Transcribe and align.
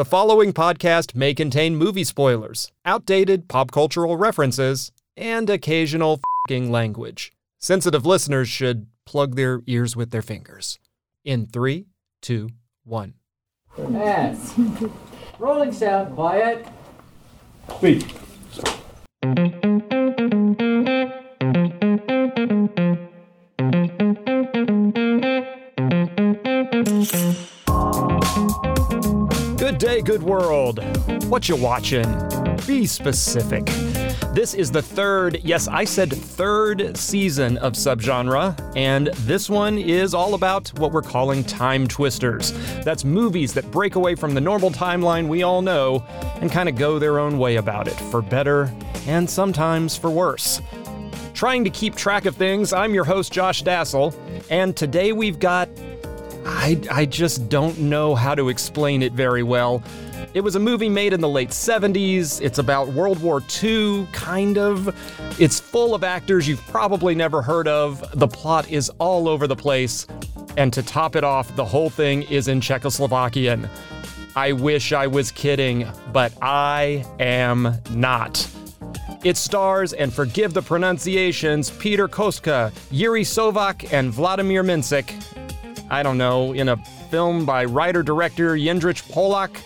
The 0.00 0.06
following 0.06 0.54
podcast 0.54 1.14
may 1.14 1.34
contain 1.34 1.76
movie 1.76 2.04
spoilers, 2.04 2.72
outdated 2.86 3.48
pop 3.48 3.70
cultural 3.70 4.16
references, 4.16 4.90
and 5.14 5.50
occasional 5.50 6.22
fing 6.48 6.72
language. 6.72 7.32
Sensitive 7.58 8.06
listeners 8.06 8.48
should 8.48 8.86
plug 9.04 9.36
their 9.36 9.60
ears 9.66 9.96
with 9.96 10.10
their 10.10 10.22
fingers. 10.22 10.78
In 11.22 11.44
three, 11.44 11.84
two, 12.22 12.48
one. 12.82 13.12
And 13.76 14.90
rolling 15.38 15.70
sound, 15.70 16.14
quiet. 16.14 16.66
Speak. 17.76 18.06
Good 30.10 30.24
world. 30.24 30.80
What 31.26 31.48
you 31.48 31.54
watching? 31.54 32.04
Be 32.66 32.84
specific. 32.84 33.64
This 34.34 34.54
is 34.54 34.72
the 34.72 34.82
third, 34.82 35.38
yes, 35.44 35.68
I 35.68 35.84
said 35.84 36.12
third 36.12 36.96
season 36.96 37.56
of 37.58 37.74
Subgenre, 37.74 38.58
and 38.74 39.06
this 39.18 39.48
one 39.48 39.78
is 39.78 40.12
all 40.12 40.34
about 40.34 40.76
what 40.80 40.90
we're 40.90 41.00
calling 41.00 41.44
time 41.44 41.86
twisters. 41.86 42.50
That's 42.82 43.04
movies 43.04 43.54
that 43.54 43.70
break 43.70 43.94
away 43.94 44.16
from 44.16 44.34
the 44.34 44.40
normal 44.40 44.72
timeline 44.72 45.28
we 45.28 45.44
all 45.44 45.62
know 45.62 46.04
and 46.40 46.50
kind 46.50 46.68
of 46.68 46.74
go 46.74 46.98
their 46.98 47.20
own 47.20 47.38
way 47.38 47.54
about 47.54 47.86
it, 47.86 47.94
for 48.10 48.20
better 48.20 48.68
and 49.06 49.30
sometimes 49.30 49.96
for 49.96 50.10
worse. 50.10 50.60
Trying 51.34 51.62
to 51.62 51.70
keep 51.70 51.94
track 51.94 52.24
of 52.26 52.34
things, 52.34 52.72
I'm 52.72 52.94
your 52.94 53.04
host, 53.04 53.32
Josh 53.32 53.62
Dasal, 53.62 54.12
and 54.50 54.76
today 54.76 55.12
we've 55.12 55.38
got 55.38 55.68
I, 56.44 56.80
I 56.90 57.06
just 57.06 57.48
don't 57.48 57.78
know 57.78 58.14
how 58.14 58.34
to 58.34 58.48
explain 58.48 59.02
it 59.02 59.12
very 59.12 59.42
well. 59.42 59.82
It 60.32 60.42
was 60.42 60.54
a 60.54 60.60
movie 60.60 60.88
made 60.88 61.12
in 61.12 61.20
the 61.20 61.28
late 61.28 61.50
70s. 61.50 62.40
It's 62.40 62.58
about 62.58 62.88
World 62.88 63.20
War 63.20 63.42
II, 63.62 64.06
kind 64.12 64.58
of. 64.58 64.94
It's 65.40 65.58
full 65.58 65.94
of 65.94 66.04
actors 66.04 66.46
you've 66.46 66.64
probably 66.68 67.14
never 67.14 67.42
heard 67.42 67.66
of. 67.66 68.18
The 68.18 68.28
plot 68.28 68.70
is 68.70 68.90
all 68.98 69.28
over 69.28 69.46
the 69.46 69.56
place. 69.56 70.06
And 70.56 70.72
to 70.72 70.82
top 70.82 71.16
it 71.16 71.24
off, 71.24 71.54
the 71.56 71.64
whole 71.64 71.90
thing 71.90 72.22
is 72.22 72.48
in 72.48 72.60
Czechoslovakian. 72.60 73.68
I 74.36 74.52
wish 74.52 74.92
I 74.92 75.08
was 75.08 75.32
kidding, 75.32 75.88
but 76.12 76.32
I 76.40 77.04
am 77.18 77.74
not. 77.90 78.48
It 79.24 79.36
stars, 79.36 79.92
and 79.92 80.12
forgive 80.12 80.54
the 80.54 80.62
pronunciations, 80.62 81.70
Peter 81.70 82.08
Kostka, 82.08 82.72
Yuri 82.90 83.22
Sovak, 83.22 83.92
and 83.92 84.12
Vladimir 84.12 84.62
Minsik. 84.62 85.12
I 85.90 86.04
don't 86.04 86.18
know, 86.18 86.52
in 86.52 86.68
a 86.68 86.76
film 87.10 87.44
by 87.44 87.64
writer 87.64 88.02
director 88.02 88.50
Jindrich 88.50 89.02
Polák. 89.10 89.56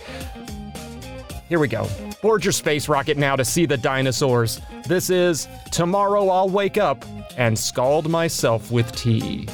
Here 1.47 1.59
we 1.59 1.67
go. 1.67 1.87
Board 2.23 2.43
your 2.43 2.51
space 2.51 2.89
rocket 2.89 3.17
now 3.17 3.35
to 3.35 3.45
see 3.45 3.67
the 3.67 3.77
dinosaurs. 3.77 4.59
This 4.87 5.11
is 5.11 5.47
Tomorrow 5.71 6.27
I'll 6.29 6.49
Wake 6.49 6.77
Up 6.77 7.05
and 7.37 7.57
Scald 7.57 8.09
Myself 8.09 8.71
with 8.71 8.91
Tea. 8.95 9.47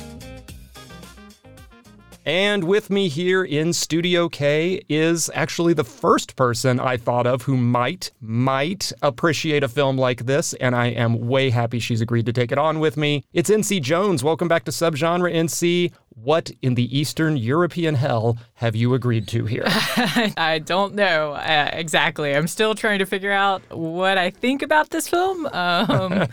And 2.24 2.64
with 2.66 2.92
me 2.92 3.08
here 3.10 3.44
in 3.44 3.74
Studio 3.74 4.30
K 4.30 4.80
is 4.88 5.32
actually 5.34 5.74
the 5.74 5.84
first 5.84 6.36
person 6.36 6.80
I 6.80 6.96
thought 6.96 7.26
of 7.26 7.42
who 7.42 7.58
might, 7.58 8.12
might 8.22 8.94
appreciate 9.02 9.64
a 9.64 9.68
film 9.68 9.98
like 9.98 10.28
this, 10.28 10.54
and 10.54 10.76
I 10.76 10.88
am 10.88 11.28
way 11.28 11.50
happy 11.50 11.80
she's 11.80 12.00
agreed 12.00 12.28
to 12.28 12.34
take 12.34 12.52
it 12.52 12.60
on 12.60 12.80
with 12.80 12.96
me. 12.96 13.26
It's 13.34 13.50
NC 13.50 13.82
Jones. 13.82 14.24
Welcome 14.24 14.48
back 14.48 14.66
to 14.66 14.72
Subgenre 14.72 15.34
NC. 15.34 15.92
What 16.24 16.52
in 16.62 16.76
the 16.76 16.96
Eastern 16.96 17.36
European 17.36 17.96
hell 17.96 18.38
have 18.56 18.76
you 18.76 18.94
agreed 18.94 19.28
to 19.30 19.46
here? 19.46 19.64
I 19.68 20.62
don't 20.64 20.94
know 20.94 21.32
uh, 21.32 21.72
exactly. 21.74 22.36
I'm 22.36 22.48
still 22.48 22.76
trying 22.76 23.00
to 23.00 23.08
figure 23.08 23.32
out 23.32 23.64
what 23.72 24.20
I 24.20 24.30
think 24.30 24.62
about 24.62 24.90
this 24.90 25.08
film. 25.08 25.48
Um, 25.62 26.28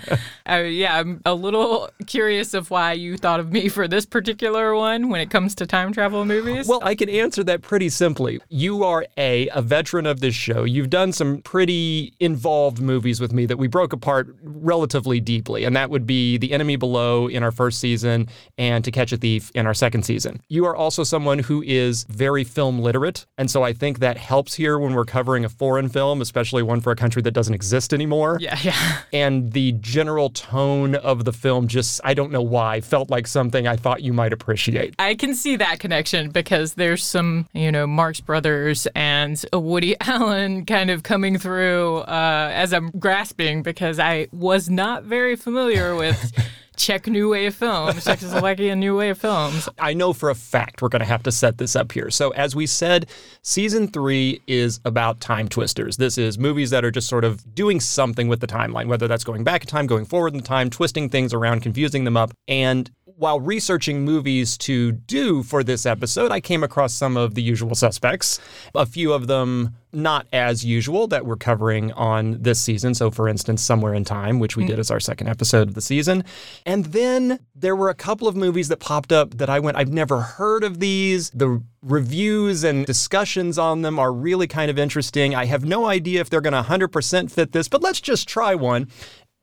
I, 0.46 0.62
yeah, 0.64 0.98
I'm 0.98 1.20
a 1.26 1.34
little 1.34 1.90
curious 2.06 2.54
of 2.54 2.70
why 2.70 2.92
you 2.92 3.16
thought 3.16 3.40
of 3.40 3.52
me 3.52 3.68
for 3.68 3.88
this 3.88 4.06
particular 4.06 4.74
one 4.74 5.10
when 5.10 5.20
it 5.20 5.30
comes 5.30 5.54
to 5.56 5.66
time 5.66 5.92
travel 5.92 6.24
movies. 6.24 6.66
Well, 6.66 6.80
I 6.82 6.94
can 6.94 7.08
answer 7.08 7.42
that 7.44 7.62
pretty 7.62 7.88
simply. 7.88 8.40
You 8.48 8.84
are 8.84 9.06
a 9.16 9.48
a 9.48 9.62
veteran 9.62 10.06
of 10.06 10.20
this 10.20 10.34
show. 10.34 10.64
You've 10.64 10.90
done 10.90 11.12
some 11.12 11.42
pretty 11.42 12.14
involved 12.20 12.80
movies 12.80 13.20
with 13.20 13.32
me 13.32 13.46
that 13.46 13.58
we 13.58 13.68
broke 13.68 13.92
apart 13.92 14.34
relatively 14.42 15.20
deeply, 15.20 15.64
and 15.64 15.76
that 15.76 15.90
would 15.90 16.06
be 16.06 16.38
The 16.38 16.52
Enemy 16.52 16.76
Below 16.76 17.26
in 17.28 17.42
our 17.42 17.52
first 17.52 17.78
season 17.80 18.28
and 18.56 18.84
To 18.84 18.90
Catch 18.90 19.12
a 19.12 19.16
Thief 19.16 19.50
in 19.54 19.66
our 19.66 19.74
second 19.78 20.02
season. 20.04 20.42
You 20.48 20.66
are 20.66 20.76
also 20.76 21.04
someone 21.04 21.38
who 21.38 21.62
is 21.62 22.04
very 22.04 22.44
film 22.44 22.80
literate, 22.80 23.26
and 23.38 23.50
so 23.50 23.62
I 23.62 23.72
think 23.72 24.00
that 24.00 24.16
helps 24.18 24.54
here 24.54 24.78
when 24.78 24.94
we're 24.94 25.04
covering 25.04 25.44
a 25.44 25.48
foreign 25.48 25.88
film, 25.88 26.20
especially 26.20 26.62
one 26.62 26.80
for 26.80 26.92
a 26.92 26.96
country 26.96 27.22
that 27.22 27.32
doesn't 27.32 27.54
exist 27.54 27.94
anymore. 27.94 28.38
yeah, 28.40 28.58
yeah. 28.62 28.98
And 29.12 29.52
the 29.52 29.72
general 29.72 30.30
tone 30.30 30.94
of 30.96 31.24
the 31.24 31.32
film 31.32 31.68
just, 31.68 32.00
I 32.04 32.14
don't 32.14 32.32
know 32.32 32.42
why, 32.42 32.80
felt 32.80 33.10
like 33.10 33.26
something 33.26 33.66
I 33.66 33.76
thought 33.76 34.02
you 34.02 34.12
might 34.12 34.32
appreciate. 34.32 34.94
I 34.98 35.14
can 35.14 35.34
see 35.34 35.56
that 35.56 35.78
connection 35.78 36.30
because 36.30 36.74
there's 36.74 37.04
some, 37.04 37.46
you 37.52 37.72
know, 37.72 37.86
Marx 37.86 38.20
Brothers 38.20 38.86
and 38.94 39.42
a 39.52 39.58
Woody 39.58 39.96
Allen 40.00 40.66
kind 40.66 40.90
of 40.90 41.02
coming 41.02 41.38
through 41.38 41.98
uh, 41.98 42.50
as 42.52 42.72
I'm 42.72 42.90
grasping 42.90 43.62
because 43.62 43.98
I 43.98 44.28
was 44.32 44.68
not 44.68 45.04
very 45.04 45.36
familiar 45.36 45.94
with 45.94 46.32
Czech 46.78 47.08
New 47.08 47.30
Way 47.30 47.38
Wave 47.48 47.54
films, 47.54 48.04
Czechoslovakian 48.04 48.78
New 48.78 48.96
Wave 48.96 49.18
films. 49.18 49.68
I 49.78 49.94
know 49.94 50.12
for 50.12 50.30
a 50.30 50.34
fact 50.34 50.82
we're 50.82 50.88
going 50.88 51.00
to 51.00 51.06
have 51.06 51.22
to 51.24 51.32
set 51.32 51.58
this 51.58 51.76
up 51.76 51.92
here. 51.92 52.10
So, 52.10 52.30
as 52.30 52.54
we 52.54 52.66
said, 52.66 53.06
season 53.42 53.88
three 53.88 54.40
is 54.46 54.80
about 54.84 55.20
time 55.20 55.48
twisters. 55.48 55.96
This 55.96 56.18
is 56.18 56.38
movies 56.38 56.70
that 56.70 56.84
are 56.84 56.90
just 56.90 57.08
sort 57.08 57.24
of 57.24 57.54
doing 57.54 57.80
something 57.80 58.28
with 58.28 58.40
the 58.40 58.46
timeline, 58.46 58.86
whether 58.86 59.08
that's 59.08 59.24
going 59.24 59.44
back 59.44 59.62
in 59.62 59.68
time, 59.68 59.86
going 59.86 60.04
forward 60.04 60.34
in 60.34 60.40
time, 60.40 60.70
twisting 60.70 61.08
things 61.08 61.34
around, 61.34 61.60
confusing 61.60 62.04
them 62.04 62.16
up. 62.16 62.32
And 62.46 62.90
while 63.18 63.40
researching 63.40 64.04
movies 64.04 64.56
to 64.56 64.92
do 64.92 65.42
for 65.42 65.64
this 65.64 65.84
episode, 65.84 66.30
I 66.30 66.40
came 66.40 66.62
across 66.62 66.94
some 66.94 67.16
of 67.16 67.34
the 67.34 67.42
usual 67.42 67.74
suspects. 67.74 68.38
A 68.76 68.86
few 68.86 69.12
of 69.12 69.26
them 69.26 69.74
not 69.92 70.26
as 70.32 70.64
usual 70.64 71.08
that 71.08 71.26
we're 71.26 71.36
covering 71.36 71.92
on 71.92 72.40
this 72.40 72.60
season. 72.60 72.94
So, 72.94 73.10
for 73.10 73.28
instance, 73.28 73.62
Somewhere 73.62 73.94
in 73.94 74.04
Time, 74.04 74.38
which 74.38 74.56
we 74.56 74.64
mm. 74.64 74.68
did 74.68 74.78
as 74.78 74.90
our 74.90 75.00
second 75.00 75.28
episode 75.28 75.66
of 75.68 75.74
the 75.74 75.80
season. 75.80 76.24
And 76.64 76.86
then 76.86 77.40
there 77.56 77.74
were 77.74 77.88
a 77.88 77.94
couple 77.94 78.28
of 78.28 78.36
movies 78.36 78.68
that 78.68 78.78
popped 78.78 79.10
up 79.10 79.38
that 79.38 79.50
I 79.50 79.58
went, 79.58 79.76
I've 79.76 79.92
never 79.92 80.20
heard 80.20 80.62
of 80.62 80.78
these. 80.78 81.30
The 81.30 81.62
reviews 81.82 82.64
and 82.64 82.86
discussions 82.86 83.58
on 83.58 83.82
them 83.82 83.98
are 83.98 84.12
really 84.12 84.46
kind 84.46 84.70
of 84.70 84.78
interesting. 84.78 85.34
I 85.34 85.46
have 85.46 85.64
no 85.64 85.86
idea 85.86 86.20
if 86.20 86.30
they're 86.30 86.40
going 86.40 86.52
to 86.52 86.68
100% 86.68 87.30
fit 87.30 87.52
this, 87.52 87.68
but 87.68 87.82
let's 87.82 88.00
just 88.00 88.28
try 88.28 88.54
one. 88.54 88.88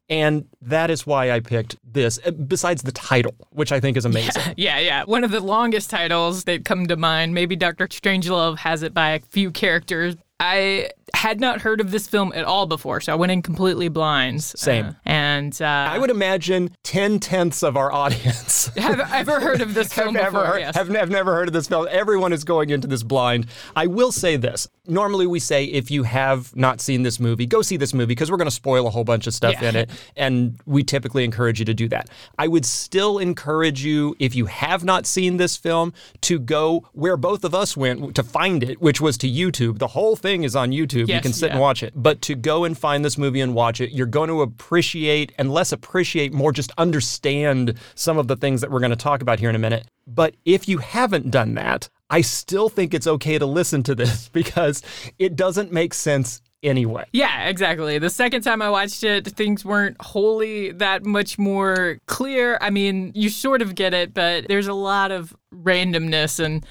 And 0.09 0.45
that 0.61 0.91
is 0.91 1.07
why 1.07 1.31
I 1.31 1.39
picked 1.39 1.77
this, 1.83 2.19
uh, 2.25 2.31
besides 2.31 2.83
the 2.83 2.91
title, 2.91 3.33
which 3.49 3.71
I 3.71 3.79
think 3.79 3.97
is 3.97 4.05
amazing. 4.05 4.43
Yeah, 4.57 4.79
yeah. 4.79 5.03
One 5.03 5.23
of 5.23 5.31
the 5.31 5.39
longest 5.39 5.89
titles 5.89 6.43
that 6.45 6.63
come 6.63 6.85
to 6.87 6.95
mind. 6.95 7.33
Maybe 7.33 7.55
Dr. 7.55 7.87
Strangelove 7.87 8.59
has 8.59 8.83
it 8.83 8.93
by 8.93 9.11
a 9.11 9.19
few 9.19 9.51
characters. 9.51 10.15
I 10.39 10.89
had 11.15 11.39
not 11.39 11.61
heard 11.61 11.81
of 11.81 11.91
this 11.91 12.07
film 12.07 12.31
at 12.35 12.45
all 12.45 12.65
before, 12.65 13.01
so 13.01 13.11
I 13.11 13.15
went 13.15 13.31
in 13.31 13.41
completely 13.41 13.87
blind. 13.87 14.43
Same. 14.43 14.85
Uh, 14.85 14.93
and 15.05 15.61
uh, 15.61 15.65
I 15.65 15.97
would 15.97 16.09
imagine 16.09 16.75
10 16.83 17.19
tenths 17.19 17.63
of 17.63 17.77
our 17.77 17.91
audience 17.91 18.67
have 18.77 18.99
ever 19.11 19.39
heard 19.39 19.61
of 19.61 19.73
this 19.73 19.91
film 19.93 20.15
have, 20.15 20.33
before. 20.33 20.45
heard, 20.45 20.59
yes. 20.59 20.75
have, 20.75 20.89
have 20.89 21.09
never 21.09 21.33
heard 21.33 21.47
of 21.47 21.53
this 21.53 21.67
film. 21.67 21.87
Everyone 21.89 22.33
is 22.33 22.43
going 22.43 22.69
into 22.69 22.87
this 22.87 23.03
blind. 23.03 23.47
I 23.75 23.87
will 23.87 24.11
say 24.11 24.35
this. 24.37 24.67
Normally, 24.87 25.25
we 25.25 25.39
say 25.39 25.65
if 25.65 25.89
you 25.89 26.03
have 26.03 26.55
not 26.55 26.79
seen 26.79 27.01
this 27.03 27.19
movie, 27.19 27.45
go 27.47 27.61
see 27.63 27.77
this 27.77 27.93
movie 27.93 28.07
because 28.07 28.29
we're 28.29 28.37
going 28.37 28.45
to 28.49 28.51
spoil 28.55 28.85
a 28.85 28.91
whole 28.91 29.03
bunch 29.03 29.25
of 29.25 29.33
stuff 29.33 29.55
Yeah. 29.59 29.69
in 29.69 29.75
it. 29.75 29.89
And 30.15 30.59
we 30.67 30.83
typically 30.83 31.23
encourage 31.23 31.57
you 31.59 31.65
to 31.65 31.73
do 31.73 31.87
that. 31.87 32.09
I 32.37 32.47
would 32.47 32.65
still 32.65 33.17
encourage 33.17 33.83
you, 33.83 34.15
if 34.19 34.35
you 34.35 34.45
have 34.45 34.83
not 34.83 35.07
seen 35.07 35.37
this 35.37 35.57
film, 35.57 35.93
to 36.21 36.37
go 36.37 36.87
where 36.93 37.17
both 37.17 37.43
of 37.43 37.55
us 37.55 37.75
went 37.75 38.15
to 38.15 38.23
find 38.23 38.61
it, 38.63 38.79
which 38.81 39.01
was 39.01 39.17
to 39.19 39.27
YouTube. 39.29 39.79
The 39.79 39.87
whole 39.87 40.15
thing 40.15 40.43
is 40.43 40.55
on 40.55 40.69
YouTube. 40.69 41.04
You 41.09 41.15
Yes, 41.15 41.23
can 41.23 41.33
sit 41.33 41.51
and 41.51 41.59
watch 41.59 41.83
it. 41.83 41.93
But 41.95 42.21
to 42.23 42.35
go 42.35 42.63
and 42.63 42.77
find 42.77 43.03
this 43.03 43.17
movie 43.17 43.41
and 43.41 43.53
watch 43.53 43.81
it, 43.81 43.91
you're 43.91 44.05
going 44.07 44.29
to 44.29 44.41
appreciate 44.41 45.31
and 45.37 45.51
less 45.51 45.71
appreciate, 45.71 46.33
more 46.33 46.51
just 46.51 46.71
understand 46.77 47.77
some 47.95 48.17
of 48.17 48.27
the 48.27 48.35
things 48.35 48.61
that 48.61 48.71
we're 48.71 48.79
going 48.79 48.89
to 48.91 48.95
talk 48.95 49.21
about 49.21 49.39
here 49.39 49.49
in 49.49 49.55
a 49.55 49.59
minute. 49.59 49.87
But 50.07 50.35
if 50.45 50.67
you 50.67 50.79
haven't 50.79 51.31
done 51.31 51.55
that, 51.55 51.89
I 52.09 52.21
still 52.21 52.69
think 52.69 52.93
it's 52.93 53.07
okay 53.07 53.39
to 53.39 53.45
listen 53.45 53.83
to 53.83 53.95
this 53.95 54.29
because 54.33 54.83
it 55.17 55.35
doesn't 55.35 55.71
make 55.71 55.93
sense 55.93 56.41
anyway. 56.63 57.05
Yeah, 57.13 57.47
exactly. 57.47 57.99
The 57.99 58.09
second 58.09 58.41
time 58.41 58.61
I 58.61 58.69
watched 58.69 59.03
it, 59.03 59.27
things 59.27 59.63
weren't 59.63 60.01
wholly 60.01 60.71
that 60.73 61.05
much 61.05 61.37
more 61.37 61.99
clear. 62.07 62.57
I 62.59 62.69
mean, 62.71 63.11
you 63.15 63.29
sort 63.29 63.61
of 63.61 63.75
get 63.75 63.93
it, 63.93 64.13
but 64.13 64.47
there's 64.47 64.67
a 64.67 64.73
lot 64.73 65.11
of 65.11 65.35
randomness. 65.63 66.43
And 66.43 66.65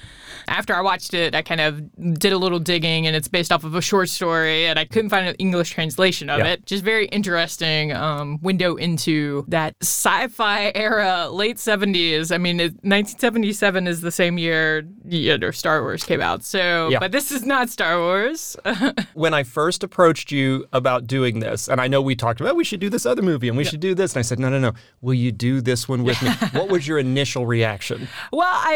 after 0.47 0.73
I 0.75 0.81
watched 0.81 1.13
it, 1.13 1.33
I 1.35 1.41
kind 1.41 1.61
of 1.61 2.19
did 2.19 2.33
a 2.33 2.37
little 2.37 2.59
digging, 2.59 3.07
and 3.07 3.15
it's 3.15 3.27
based 3.27 3.51
off 3.51 3.63
of 3.63 3.75
a 3.75 3.81
short 3.81 4.09
story, 4.09 4.65
and 4.67 4.77
I 4.77 4.85
couldn't 4.85 5.09
find 5.09 5.27
an 5.27 5.35
English 5.35 5.71
translation 5.71 6.29
of 6.29 6.39
Yeah. 6.39 6.47
it. 6.53 6.65
Just 6.65 6.83
very 6.83 7.07
interesting 7.07 7.91
um, 7.93 8.39
window 8.41 8.75
into 8.75 9.45
that 9.47 9.75
sci-fi 9.81 10.71
era, 10.75 11.29
late 11.29 11.57
70s. 11.57 12.31
I 12.33 12.37
mean, 12.37 12.59
it, 12.59 12.73
1977 12.83 13.87
is 13.87 14.01
the 14.01 14.11
same 14.11 14.37
year 14.37 14.85
you 15.07 15.37
know, 15.37 15.51
Star 15.51 15.81
Wars 15.83 16.03
came 16.03 16.21
out. 16.21 16.43
So, 16.43 16.89
Yeah. 16.89 16.99
but 16.99 17.11
this 17.11 17.31
is 17.31 17.45
not 17.45 17.69
Star 17.69 17.99
Wars. 17.99 18.55
when 19.13 19.33
I 19.33 19.43
first 19.43 19.83
approached 19.83 20.31
you 20.31 20.65
about 20.73 21.05
doing 21.07 21.39
this, 21.39 21.67
and 21.69 21.79
I 21.79 21.87
know 21.87 22.01
we 22.01 22.15
talked 22.15 22.41
about 22.41 22.55
we 22.55 22.63
should 22.63 22.79
do 22.79 22.89
this 22.89 23.05
other 23.05 23.21
movie 23.21 23.47
and 23.47 23.55
we 23.57 23.63
should 23.63 23.79
do 23.79 23.93
this, 23.93 24.13
and 24.13 24.19
I 24.19 24.23
said, 24.23 24.39
no, 24.39 24.49
no, 24.49 24.59
no, 24.59 24.73
will 25.01 25.13
you 25.13 25.31
do 25.31 25.61
this 25.61 25.87
one 25.87 26.03
with 26.03 26.21
me? 26.23 26.29
what 26.59 26.69
was 26.69 26.87
your 26.87 26.97
initial 26.97 27.45
reaction? 27.45 28.07
well, 28.31 28.47
I 28.51 28.74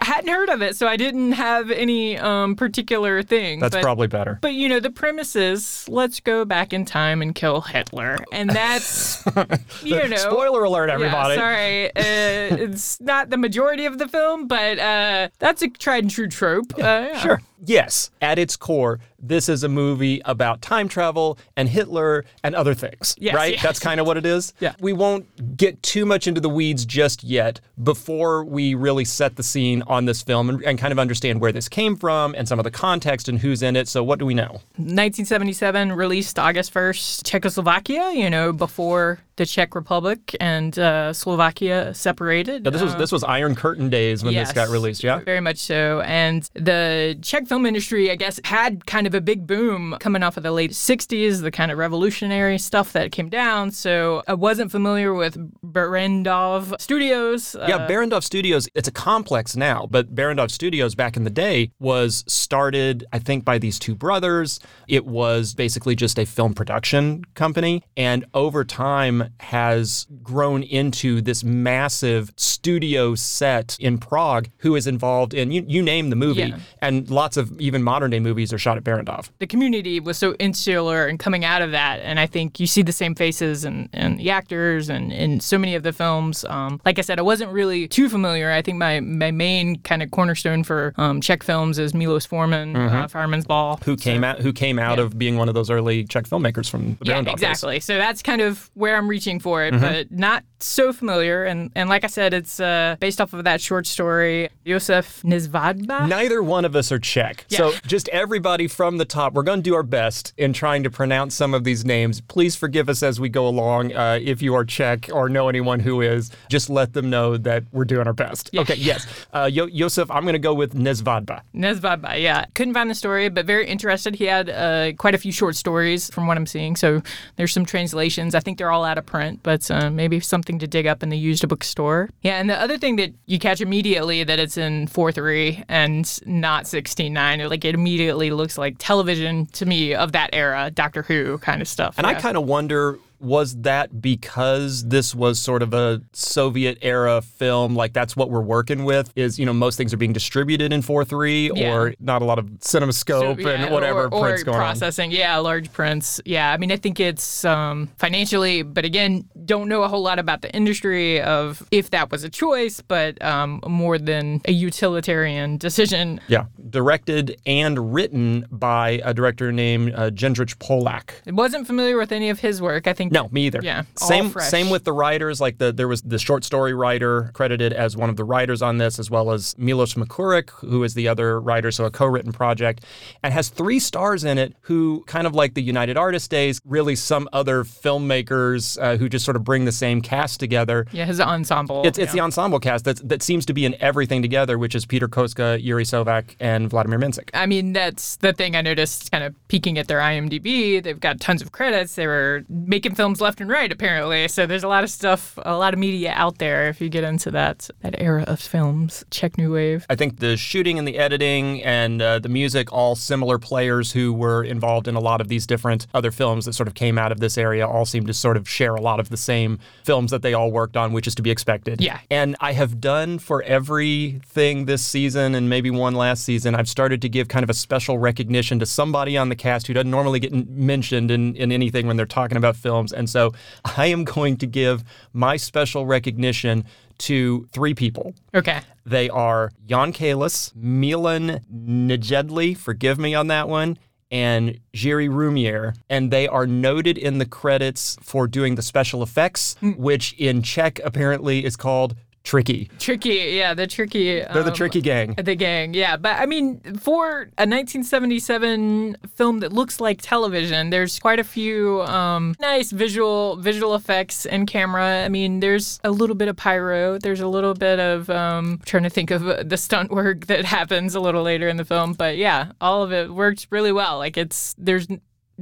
hadn't 0.00 0.28
heard 0.28 0.48
of 0.48 0.62
it, 0.62 0.76
so 0.76 0.86
I 0.86 0.96
didn't 0.96 1.32
have 1.32 1.70
any 1.70 2.18
um, 2.18 2.56
particular 2.56 3.22
thing. 3.22 3.60
That's 3.60 3.76
but, 3.76 3.82
probably 3.82 4.06
better. 4.06 4.38
But 4.40 4.54
you 4.54 4.68
know, 4.68 4.80
the 4.80 4.90
premise 4.90 5.36
is 5.36 5.88
let's 5.88 6.20
go 6.20 6.44
back 6.44 6.72
in 6.72 6.84
time 6.84 7.22
and 7.22 7.34
kill 7.34 7.60
Hitler, 7.60 8.18
and 8.32 8.50
that's 8.50 9.24
you 9.82 10.08
know. 10.08 10.16
Spoiler 10.16 10.64
alert, 10.64 10.90
everybody. 10.90 11.34
Yeah, 11.34 11.40
sorry, 11.40 11.86
uh, 11.88 12.64
it's 12.64 13.00
not 13.00 13.30
the 13.30 13.36
majority 13.36 13.86
of 13.86 13.98
the 13.98 14.08
film, 14.08 14.46
but 14.46 14.78
uh, 14.78 15.28
that's 15.38 15.62
a 15.62 15.68
tried 15.68 16.04
and 16.04 16.10
true 16.10 16.28
trope. 16.28 16.72
Uh, 16.78 16.80
yeah. 16.82 17.20
Sure. 17.20 17.42
Yes, 17.64 18.10
at 18.20 18.38
its 18.38 18.56
core, 18.56 19.00
this 19.18 19.48
is 19.48 19.62
a 19.64 19.68
movie 19.68 20.22
about 20.24 20.62
time 20.62 20.88
travel 20.88 21.38
and 21.56 21.68
Hitler 21.68 22.24
and 22.42 22.54
other 22.54 22.72
things, 22.74 23.14
Yes, 23.18 23.34
right? 23.34 23.52
yes. 23.54 23.62
That's 23.62 23.78
kind 23.78 24.00
of 24.00 24.06
what 24.06 24.16
it 24.16 24.24
is. 24.24 24.54
Yeah. 24.60 24.74
We 24.80 24.92
won't 24.94 25.56
get 25.56 25.82
too 25.82 26.06
much 26.06 26.26
into 26.26 26.40
the 26.40 26.48
weeds 26.48 26.86
just 26.86 27.22
yet 27.22 27.60
before 27.82 28.44
we 28.44 28.74
really 28.74 29.04
set 29.04 29.36
the 29.36 29.42
scene 29.42 29.82
on 29.86 30.06
this 30.06 30.22
film 30.22 30.48
and, 30.48 30.62
and 30.64 30.78
kind 30.78 30.92
of 30.92 30.98
understand 30.98 31.40
where 31.40 31.52
this 31.52 31.68
came 31.68 31.96
from 31.96 32.34
and 32.34 32.48
some 32.48 32.58
of 32.58 32.64
the 32.64 32.70
context 32.70 33.28
and 33.28 33.38
who's 33.38 33.62
in 33.62 33.76
it. 33.76 33.88
So, 33.88 34.02
what 34.02 34.18
do 34.18 34.24
we 34.26 34.34
know? 34.34 34.60
1977, 34.76 35.92
released 35.92 36.38
August 36.38 36.72
1st, 36.72 37.24
Czechoslovakia. 37.24 38.10
You 38.12 38.30
know, 38.30 38.52
before 38.52 39.20
the 39.40 39.46
Czech 39.46 39.74
Republic 39.74 40.36
and 40.38 40.78
uh, 40.78 41.14
Slovakia 41.14 41.94
separated. 41.94 42.62
This 42.62 42.82
was 42.82 42.94
this 42.96 43.10
was 43.10 43.24
Iron 43.24 43.54
Curtain 43.54 43.88
days 43.88 44.22
when 44.22 44.34
this 44.34 44.52
got 44.52 44.68
released. 44.68 45.02
Yeah. 45.02 45.20
Very 45.20 45.40
much 45.40 45.56
so. 45.56 46.02
And 46.02 46.42
the 46.52 47.18
Czech 47.22 47.46
film 47.46 47.64
industry, 47.64 48.10
I 48.10 48.16
guess, 48.16 48.38
had 48.44 48.84
kind 48.84 49.06
of 49.06 49.14
a 49.14 49.20
big 49.22 49.46
boom 49.46 49.96
coming 49.98 50.22
off 50.22 50.36
of 50.36 50.42
the 50.42 50.52
late 50.52 50.72
60s, 50.72 51.40
the 51.40 51.50
kind 51.50 51.72
of 51.72 51.78
revolutionary 51.78 52.58
stuff 52.58 52.92
that 52.92 53.12
came 53.12 53.30
down. 53.30 53.70
So 53.70 54.22
I 54.28 54.34
wasn't 54.34 54.70
familiar 54.70 55.14
with 55.14 55.38
Berendov 55.64 56.78
Studios. 56.78 57.56
Yeah, 57.66 57.76
Uh, 57.76 57.88
Barrandov 57.88 58.22
Studios, 58.22 58.68
it's 58.74 58.88
a 58.88 58.92
complex 58.92 59.56
now, 59.56 59.88
but 59.90 60.14
Berendov 60.14 60.50
Studios 60.50 60.94
back 60.94 61.16
in 61.16 61.24
the 61.24 61.30
day 61.30 61.72
was 61.78 62.24
started, 62.26 63.06
I 63.10 63.18
think, 63.18 63.46
by 63.46 63.56
these 63.56 63.78
two 63.78 63.94
brothers. 63.94 64.60
It 64.86 65.06
was 65.06 65.54
basically 65.54 65.96
just 65.96 66.18
a 66.18 66.26
film 66.26 66.52
production 66.52 67.24
company, 67.34 67.82
and 67.96 68.26
over 68.34 68.66
time 68.66 69.29
has 69.40 70.06
grown 70.22 70.62
into 70.62 71.20
this 71.20 71.44
massive 71.44 72.32
studio 72.36 73.14
set 73.14 73.76
in 73.80 73.98
Prague 73.98 74.48
who 74.58 74.74
is 74.76 74.86
involved 74.86 75.34
in, 75.34 75.50
you, 75.50 75.64
you 75.66 75.82
name 75.82 76.10
the 76.10 76.16
movie, 76.16 76.40
Yeah. 76.42 76.58
and 76.82 77.08
lots 77.10 77.36
of 77.36 77.58
even 77.60 77.82
modern 77.82 78.10
day 78.10 78.20
movies 78.20 78.52
are 78.52 78.58
shot 78.58 78.76
at 78.76 78.84
Barrandov. 78.84 79.28
the 79.38 79.46
community 79.46 80.00
was 80.00 80.18
so 80.18 80.34
insular 80.34 81.06
and 81.06 81.18
coming 81.18 81.44
out 81.44 81.62
of 81.62 81.70
that. 81.72 82.00
And 82.02 82.18
I 82.20 82.26
think 82.26 82.60
you 82.60 82.66
see 82.66 82.82
the 82.82 82.92
same 82.92 83.14
faces 83.14 83.64
and, 83.64 83.88
and 83.92 84.18
the 84.18 84.30
actors 84.30 84.88
and 84.88 85.12
in 85.12 85.40
so 85.40 85.58
many 85.58 85.74
of 85.74 85.82
the 85.82 85.92
films. 85.92 86.44
Um, 86.44 86.80
like 86.84 86.98
I 86.98 87.02
said, 87.02 87.18
I 87.18 87.22
wasn't 87.22 87.52
really 87.52 87.88
too 87.88 88.08
familiar. 88.08 88.50
I 88.50 88.62
think 88.62 88.78
my, 88.78 89.00
my 89.00 89.30
main 89.30 89.76
kind 89.82 90.02
of 90.02 90.10
cornerstone 90.10 90.64
for 90.64 90.92
um, 90.96 91.20
Czech 91.20 91.42
films 91.42 91.78
is 91.78 91.94
Milos 91.94 92.26
Forman, 92.26 92.76
uh, 92.76 93.08
Fireman's 93.08 93.44
Ball. 93.46 93.76
Mm-hmm. 93.76 93.84
Who 93.90 93.96
came 93.96 94.24
out? 94.24 94.38
Who 94.40 94.52
came 94.52 94.78
out 94.78 94.98
of 94.98 95.18
being 95.18 95.36
one 95.36 95.48
of 95.48 95.54
those 95.54 95.70
early 95.70 96.04
Czech 96.04 96.24
filmmakers 96.24 96.68
from 96.68 96.96
the 97.00 97.06
Yeah, 97.06 97.20
Barrandov 97.20 97.24
days. 97.24 97.32
exactly. 97.34 97.80
So 97.80 97.96
that's 97.98 98.22
kind 98.22 98.40
of 98.40 98.70
where 98.74 98.96
I'm 98.96 99.08
reaching 99.20 99.38
for 99.40 99.60
Mm-hmm. 99.60 99.84
it, 99.84 100.08
but 100.10 100.18
not 100.18 100.44
so 100.66 100.92
familiar. 100.92 101.44
And 101.44 101.70
and 101.74 101.88
like 101.88 102.04
I 102.04 102.08
said, 102.08 102.34
it's 102.34 102.60
uh, 102.60 102.96
based 103.00 103.20
off 103.20 103.32
of 103.32 103.44
that 103.44 103.60
short 103.60 103.86
story, 103.86 104.48
Josef 104.66 105.22
Nesvadba. 105.22 106.08
Neither 106.08 106.42
one 106.42 106.64
of 106.64 106.76
us 106.76 106.92
are 106.92 106.98
Czech. 106.98 107.44
So 107.48 107.72
just 107.86 108.08
everybody 108.08 108.68
from 108.68 108.98
the 108.98 109.04
top, 109.04 109.32
we're 109.32 109.42
going 109.42 109.58
to 109.60 109.70
do 109.70 109.74
our 109.74 109.82
best 109.82 110.32
in 110.36 110.52
trying 110.52 110.82
to 110.82 110.90
pronounce 110.90 111.34
some 111.34 111.54
of 111.54 111.64
these 111.64 111.84
names. 111.84 112.20
Please 112.20 112.56
forgive 112.56 112.88
us 112.88 113.02
as 113.02 113.20
we 113.20 113.28
go 113.28 113.46
along. 113.46 113.92
Uh, 113.92 114.18
if 114.22 114.42
you 114.42 114.54
are 114.54 114.64
Czech 114.64 115.08
or 115.12 115.28
know 115.28 115.48
anyone 115.48 115.80
who 115.80 116.00
is, 116.00 116.30
just 116.48 116.70
let 116.70 116.92
them 116.92 117.10
know 117.10 117.36
that 117.36 117.64
we're 117.72 117.84
doing 117.84 118.06
our 118.06 118.12
best. 118.12 118.50
Okay, 118.56 118.74
yes. 118.74 119.06
Uh, 119.32 119.48
Yo- 119.50 119.68
Josef, 119.68 120.10
I'm 120.10 120.22
going 120.22 120.34
to 120.34 120.38
go 120.38 120.54
with 120.54 120.74
Nesvadba. 120.74 121.42
Nesvadba, 121.54 122.20
yeah. 122.20 122.46
Couldn't 122.54 122.74
find 122.74 122.90
the 122.90 122.94
story, 122.94 123.28
but 123.28 123.46
very 123.46 123.66
interested. 123.66 124.14
He 124.14 124.24
had 124.24 124.48
uh, 124.50 124.92
quite 124.98 125.14
a 125.14 125.18
few 125.18 125.32
short 125.32 125.56
stories 125.56 126.10
from 126.12 126.26
what 126.26 126.36
I'm 126.36 126.46
seeing. 126.46 126.76
So 126.76 127.02
there's 127.36 127.52
some 127.52 127.64
translations. 127.64 128.34
I 128.34 128.40
think 128.40 128.58
they're 128.58 128.70
all 128.70 128.84
out 128.84 128.98
of 128.98 129.06
print, 129.06 129.40
but 129.42 129.70
uh, 129.70 129.90
maybe 129.90 130.20
something 130.20 130.49
to 130.58 130.66
dig 130.66 130.86
up 130.86 131.02
in 131.02 131.08
the 131.08 131.16
used 131.16 131.46
bookstore. 131.48 132.10
Yeah, 132.22 132.40
and 132.40 132.50
the 132.50 132.60
other 132.60 132.76
thing 132.76 132.96
that 132.96 133.12
you 133.26 133.38
catch 133.38 133.60
immediately 133.60 134.24
that 134.24 134.38
it's 134.38 134.56
in 134.56 134.88
4.3 134.88 135.64
and 135.68 136.20
not 136.26 136.64
16.9, 136.64 137.48
like 137.48 137.64
it 137.64 137.74
immediately 137.74 138.30
looks 138.30 138.58
like 138.58 138.76
television 138.78 139.46
to 139.46 139.66
me 139.66 139.94
of 139.94 140.12
that 140.12 140.30
era, 140.32 140.70
Doctor 140.70 141.02
Who 141.02 141.38
kind 141.38 141.62
of 141.62 141.68
stuff. 141.68 141.94
And 141.98 142.06
I 142.06 142.14
kind 142.14 142.36
of 142.36 142.44
wonder 142.44 142.98
was 143.20 143.54
that 143.62 144.00
because 144.00 144.88
this 144.88 145.14
was 145.14 145.38
sort 145.38 145.62
of 145.62 145.74
a 145.74 146.00
Soviet 146.12 146.78
era 146.82 147.20
film 147.20 147.74
like 147.76 147.92
that's 147.92 148.16
what 148.16 148.30
we're 148.30 148.40
working 148.40 148.84
with 148.84 149.12
is 149.16 149.38
you 149.38 149.46
know 149.46 149.52
most 149.52 149.76
things 149.76 149.92
are 149.92 149.96
being 149.98 150.12
distributed 150.12 150.72
in 150.72 150.80
4.3 150.82 151.50
Yeah. 151.54 151.74
or 151.74 151.94
not 152.00 152.22
a 152.22 152.24
lot 152.24 152.38
of 152.38 152.46
cinemascope 152.60 153.42
So, 153.42 153.48
and 153.50 153.70
whatever 153.72 154.04
or, 154.04 154.14
or 154.14 154.20
prints 154.22 154.42
going 154.42 154.56
on. 154.56 154.62
processing. 154.62 155.10
Yeah, 155.12 155.36
large 155.38 155.72
prints. 155.72 156.20
Yeah, 156.24 156.52
I 156.52 156.56
mean, 156.56 156.72
I 156.72 156.76
think 156.76 156.98
it's 157.00 157.44
um, 157.44 157.88
financially, 157.98 158.62
but 158.62 158.84
again, 158.84 159.28
don't 159.44 159.68
know 159.68 159.82
a 159.82 159.88
whole 159.88 160.02
lot 160.02 160.18
about 160.18 160.42
the 160.42 160.50
industry 160.54 161.20
of 161.20 161.62
if 161.70 161.90
that 161.90 162.10
was 162.10 162.24
a 162.24 162.28
choice, 162.30 162.80
but 162.80 163.22
um, 163.22 163.60
more 163.66 163.98
than 163.98 164.40
a 164.46 164.52
utilitarian 164.52 165.56
decision. 165.58 166.20
Yeah, 166.28 166.46
directed 166.70 167.40
and 167.46 167.92
written 167.94 168.46
by 168.50 169.00
a 169.04 169.12
director 169.14 169.52
named 169.52 169.94
uh, 169.94 170.10
Jindrich 170.10 170.56
Polák. 170.56 171.10
I 171.26 171.32
wasn't 171.32 171.66
familiar 171.66 171.96
with 171.96 172.12
any 172.12 172.30
of 172.30 172.40
his 172.40 172.60
work. 172.62 172.86
I 172.86 172.92
think 172.92 173.09
No, 173.10 173.28
me 173.30 173.46
either. 173.46 173.60
Yeah, 173.62 173.82
same 173.96 174.32
same 174.38 174.70
with 174.70 174.84
the 174.84 174.92
writers. 174.92 175.40
Like 175.40 175.58
the 175.58 175.72
there 175.72 175.88
was 175.88 176.00
the 176.02 176.18
short 176.18 176.44
story 176.44 176.72
writer 176.72 177.32
credited 177.34 177.72
as 177.72 177.96
one 177.96 178.08
of 178.08 178.16
the 178.16 178.24
writers 178.24 178.62
on 178.62 178.78
this, 178.78 178.98
as 178.98 179.10
well 179.10 179.32
as 179.32 179.58
Milos 179.58 179.94
Macourek, 179.94 180.50
who 180.50 180.84
is 180.84 180.94
the 180.94 181.08
other 181.08 181.40
writer, 181.40 181.72
so 181.72 181.84
a 181.84 181.90
co-written 181.90 182.32
project, 182.32 182.84
and 183.22 183.34
has 183.34 183.48
three 183.48 183.80
stars 183.80 184.22
in 184.22 184.38
it. 184.38 184.54
Who 184.62 185.02
kind 185.06 185.26
of 185.26 185.34
like 185.34 185.54
the 185.54 185.62
United 185.62 185.96
Artists 185.96 186.28
days, 186.28 186.60
really 186.64 186.94
some 186.94 187.28
other 187.32 187.64
filmmakers 187.64 188.80
uh, 188.80 188.96
who 188.96 189.08
just 189.08 189.24
sort 189.24 189.36
of 189.36 189.42
bring 189.42 189.64
the 189.64 189.72
same 189.72 190.00
cast 190.00 190.38
together. 190.38 190.86
Yeah, 190.92 191.04
his 191.04 191.20
ensemble. 191.20 191.82
It's, 191.84 191.98
it's 191.98 192.10
yeah. 192.10 192.12
the 192.12 192.20
ensemble 192.20 192.60
cast 192.60 192.84
that 192.84 193.08
that 193.08 193.22
seems 193.22 193.44
to 193.46 193.52
be 193.52 193.64
in 193.64 193.74
everything 193.80 194.22
together, 194.22 194.56
which 194.56 194.76
is 194.76 194.86
Peter 194.86 195.08
Koska, 195.08 195.58
Yuri 195.60 195.84
Sovak, 195.84 196.36
and 196.38 196.70
Vladimir 196.70 197.00
Minzik. 197.00 197.30
I 197.34 197.46
mean, 197.46 197.72
that's 197.72 198.16
the 198.16 198.32
thing 198.32 198.54
I 198.54 198.62
noticed 198.62 199.10
kind 199.10 199.24
of 199.24 199.34
peeking 199.48 199.78
at 199.78 199.88
their 199.88 199.98
IMDb. 199.98 200.80
They've 200.80 201.00
got 201.00 201.18
tons 201.18 201.42
of 201.42 201.50
credits. 201.50 201.96
They 201.96 202.06
were 202.06 202.44
making 202.48 202.94
films 203.00 203.22
left 203.22 203.40
and 203.40 203.48
right, 203.48 203.72
apparently. 203.72 204.28
So 204.28 204.44
there's 204.44 204.62
a 204.62 204.68
lot 204.68 204.84
of 204.84 204.90
stuff, 204.90 205.38
a 205.38 205.56
lot 205.56 205.72
of 205.72 205.80
media 205.80 206.12
out 206.14 206.36
there 206.36 206.68
if 206.68 206.82
you 206.82 206.90
get 206.90 207.02
into 207.02 207.30
that 207.30 207.70
that 207.80 207.94
era 207.98 208.24
of 208.26 208.38
films. 208.38 209.06
Czech 209.10 209.38
New 209.38 209.54
Wave. 209.54 209.86
I 209.88 209.96
think 209.96 210.18
the 210.18 210.36
shooting 210.36 210.78
and 210.78 210.86
the 210.86 210.98
editing 210.98 211.62
and 211.62 212.02
uh, 212.02 212.18
the 212.18 212.28
music, 212.28 212.70
all 212.74 212.94
similar 212.94 213.38
players 213.38 213.92
who 213.92 214.12
were 214.12 214.44
involved 214.44 214.86
in 214.86 214.96
a 214.96 215.00
lot 215.00 215.22
of 215.22 215.28
these 215.28 215.46
different 215.46 215.86
other 215.94 216.10
films 216.10 216.44
that 216.44 216.52
sort 216.52 216.68
of 216.68 216.74
came 216.74 216.98
out 216.98 217.10
of 217.10 217.20
this 217.20 217.38
area, 217.38 217.66
all 217.66 217.86
seem 217.86 218.06
to 218.06 218.12
sort 218.12 218.36
of 218.36 218.46
share 218.46 218.74
a 218.74 218.82
lot 218.82 219.00
of 219.00 219.08
the 219.08 219.16
same 219.16 219.58
films 219.82 220.10
that 220.10 220.20
they 220.20 220.34
all 220.34 220.50
worked 220.50 220.76
on, 220.76 220.92
which 220.92 221.06
is 221.06 221.14
to 221.14 221.22
be 221.22 221.30
expected. 221.30 221.80
Yeah. 221.80 222.00
And 222.10 222.36
I 222.38 222.52
have 222.52 222.82
done 222.82 223.18
for 223.18 223.42
everything 223.44 224.66
this 224.66 224.84
season 224.84 225.34
and 225.34 225.48
maybe 225.48 225.70
one 225.70 225.94
last 225.94 226.22
season, 226.22 226.54
I've 226.54 226.68
started 226.68 227.00
to 227.00 227.08
give 227.08 227.28
kind 227.28 227.44
of 227.44 227.48
a 227.48 227.54
special 227.54 227.96
recognition 227.96 228.58
to 228.58 228.66
somebody 228.66 229.16
on 229.16 229.30
the 229.30 229.36
cast 229.36 229.68
who 229.68 229.72
doesn't 229.72 229.90
normally 229.90 230.20
get 230.20 230.34
mentioned 230.50 231.10
in, 231.10 231.34
in 231.36 231.50
anything 231.50 231.86
when 231.86 231.96
they're 231.96 232.04
talking 232.04 232.36
about 232.36 232.56
films. 232.56 232.89
And 232.92 233.08
so 233.08 233.32
I 233.76 233.86
am 233.86 234.04
going 234.04 234.36
to 234.38 234.46
give 234.46 234.84
my 235.12 235.36
special 235.36 235.86
recognition 235.86 236.64
to 236.98 237.46
three 237.52 237.74
people. 237.74 238.14
Okay. 238.34 238.60
They 238.84 239.08
are 239.08 239.50
Jan 239.66 239.92
Kalis, 239.92 240.54
Milan 240.54 241.40
Nejedli, 241.52 242.56
forgive 242.56 242.98
me 242.98 243.14
on 243.14 243.28
that 243.28 243.48
one, 243.48 243.78
and 244.10 244.60
Jiri 244.74 245.08
Rumier. 245.08 245.74
And 245.88 246.10
they 246.10 246.28
are 246.28 246.46
noted 246.46 246.98
in 246.98 247.18
the 247.18 247.26
credits 247.26 247.96
for 248.02 248.26
doing 248.26 248.56
the 248.56 248.62
special 248.62 249.02
effects, 249.02 249.56
mm. 249.62 249.76
which 249.76 250.12
in 250.14 250.42
Czech 250.42 250.80
apparently 250.84 251.44
is 251.44 251.56
called 251.56 251.96
tricky. 252.24 252.70
Tricky, 252.78 253.32
yeah, 253.36 253.54
the 253.54 253.66
tricky. 253.66 254.20
They're 254.20 254.42
the 254.42 254.50
um, 254.50 254.54
tricky 254.54 254.80
gang. 254.80 255.14
The 255.14 255.34
gang, 255.34 255.74
yeah. 255.74 255.96
But 255.96 256.16
I 256.16 256.26
mean, 256.26 256.60
for 256.78 257.22
a 257.38 257.46
1977 257.46 258.96
film 259.14 259.40
that 259.40 259.52
looks 259.52 259.80
like 259.80 260.00
television, 260.02 260.70
there's 260.70 260.98
quite 260.98 261.18
a 261.18 261.24
few 261.24 261.82
um, 261.82 262.34
nice 262.40 262.70
visual 262.70 263.36
visual 263.36 263.74
effects 263.74 264.26
and 264.26 264.46
camera. 264.46 265.04
I 265.04 265.08
mean, 265.08 265.40
there's 265.40 265.80
a 265.84 265.90
little 265.90 266.16
bit 266.16 266.28
of 266.28 266.36
pyro. 266.36 266.98
There's 266.98 267.20
a 267.20 267.28
little 267.28 267.54
bit 267.54 267.78
of 267.80 268.10
um, 268.10 268.60
trying 268.64 268.84
to 268.84 268.90
think 268.90 269.10
of 269.10 269.26
uh, 269.26 269.42
the 269.42 269.56
stunt 269.56 269.90
work 269.90 270.26
that 270.26 270.44
happens 270.44 270.94
a 270.94 271.00
little 271.00 271.22
later 271.22 271.48
in 271.48 271.56
the 271.56 271.64
film. 271.64 271.94
But 271.94 272.16
yeah, 272.16 272.52
all 272.60 272.82
of 272.82 272.92
it 272.92 273.12
works 273.12 273.46
really 273.50 273.72
well. 273.72 273.98
Like 273.98 274.16
it's 274.16 274.54
there's 274.58 274.86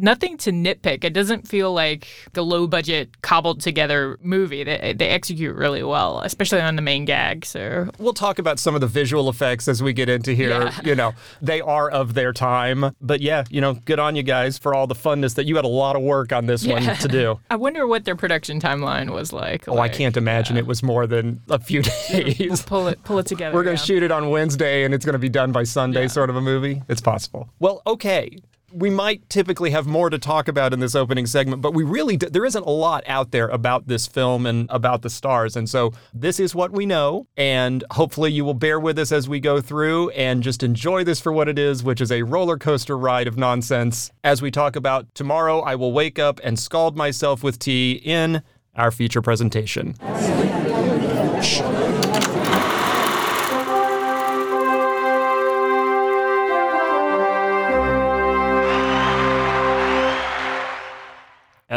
nothing 0.02 0.37
to 0.38 0.50
nitpick. 0.52 1.05
It 1.05 1.12
doesn't 1.12 1.47
feel 1.49 1.73
like 1.73 2.07
a 2.35 2.43
low 2.43 2.67
budget 2.67 3.21
cobbled 3.23 3.61
together 3.61 4.19
movie. 4.23 4.64
They, 4.64 4.95
they 4.97 5.09
execute 5.09 5.57
really 5.57 5.83
well, 5.83 6.21
especially 6.21 6.61
on 6.61 6.76
the 6.76 6.83
main 6.83 7.05
gag. 7.05 7.45
So 7.45 7.90
We'll 7.99 8.12
talk 8.12 8.38
about 8.38 8.59
some 8.59 8.75
of 8.75 8.81
the 8.81 8.87
visual 8.87 9.28
effects 9.28 9.67
as 9.69 9.83
we 9.83 9.93
get 9.93 10.09
into 10.09 10.33
here. 10.33 10.50
Yeah. 10.50 10.81
You 10.85 10.95
know, 10.95 11.14
they 11.43 11.61
are 11.61 11.90
of 11.90 12.14
their 12.14 12.33
time. 12.33 12.95
But 13.00 13.21
yeah, 13.21 13.45
you 13.50 13.61
know, 13.61 13.75
good 13.75 13.99
on 13.99 14.17
you 14.17 14.23
guys 14.23 14.59
for 14.59 14.75
all 14.75 14.87
the 14.87 14.95
funness 14.95 15.35
that 15.35 15.47
you 15.47 15.57
had 15.57 15.64
a 15.64 15.69
lot 15.69 15.97
of 15.97 16.02
work 16.02 16.33
on 16.33 16.47
this 16.47 16.67
one 16.67 16.83
to 16.83 17.09
do. 17.09 17.40
I 17.50 17.57
wonder 17.57 17.87
what 17.87 18.05
their 18.05 18.17
production 18.17 18.61
timeline 18.61 19.11
was 19.12 19.33
like. 19.33 19.69
Oh, 19.69 19.78
I 19.78 19.88
can't 19.88 20.17
imagine 20.17 20.57
it 20.57 20.67
was 20.67 20.83
more 20.83 21.07
than 21.07 21.40
a 21.49 21.59
few 21.59 21.83
days. 22.09 22.62
Pull 22.62 22.88
it, 22.88 23.02
pull 23.05 23.19
it 23.19 23.26
together. 23.26 23.55
We're 23.55 23.64
going 23.64 23.76
to 23.76 23.83
yeah. 23.83 23.87
shoot 23.87 24.02
it 24.02 24.11
on 24.12 24.31
Wednesday 24.31 24.85
and 24.85 24.95
it's 24.95 25.05
going 25.05 25.14
to 25.14 25.19
be 25.19 25.28
done 25.28 25.52
by 25.52 25.64
Sunday, 25.64 26.02
Yeah. 26.02 26.07
sort 26.09 26.31
of 26.31 26.37
a 26.37 26.40
movie. 26.40 26.83
It's 26.88 27.00
possible. 27.00 27.49
Well, 27.59 27.83
okay. 27.87 28.38
We 28.71 28.91
might 28.91 29.29
typically 29.31 29.71
have 29.71 29.87
more 29.87 30.11
to 30.11 30.19
talk 30.19 30.47
about 30.47 30.75
in 30.75 30.81
this 30.81 30.95
opening 30.95 31.27
segment, 31.27 31.63
but 31.63 31.73
we 31.73 31.85
really, 31.85 32.19
d- 32.19 32.29
there 32.31 32.45
isn't 32.45 32.67
a 32.67 32.71
lot 32.71 33.03
out 33.07 33.31
there 33.31 33.49
about 33.49 33.87
this 33.87 34.07
film 34.07 34.45
and 34.45 34.69
about 34.71 35.01
the 35.03 35.09
stars. 35.09 35.57
And 35.57 35.69
so 35.69 35.93
this 36.13 36.39
is 36.39 36.55
what 36.55 36.71
we 36.71 36.85
know. 36.85 37.27
And 37.37 37.83
hopefully 37.93 38.31
you 38.31 38.45
will 38.45 38.55
bear 38.55 38.79
with 38.79 38.99
us 38.99 39.11
as 39.11 39.29
we 39.29 39.41
go 39.41 39.61
through 39.63 40.11
and 40.11 40.43
just 40.43 40.63
enjoy 40.63 41.03
this 41.03 41.19
for 41.19 41.33
what 41.33 41.49
it 41.49 41.59
is, 41.59 41.83
which 41.83 42.01
is 42.03 42.13
a 42.13 42.23
roller 42.23 42.59
coaster 42.59 42.99
ride 42.99 43.27
of 43.27 43.39
nonsense. 43.39 44.11
As 44.23 44.43
we 44.43 44.51
talk 44.51 44.77
about 44.77 45.15
tomorrow, 45.15 45.61
I 45.61 45.75
will 45.75 45.93
wake 45.93 46.19
up 46.19 46.39
and 46.45 46.59
scald 46.59 46.97
myself 46.97 47.43
with 47.43 47.59
tea 47.59 47.93
in 47.93 48.43
our 48.75 48.91
feature 48.91 49.23
presentation. 49.23 49.95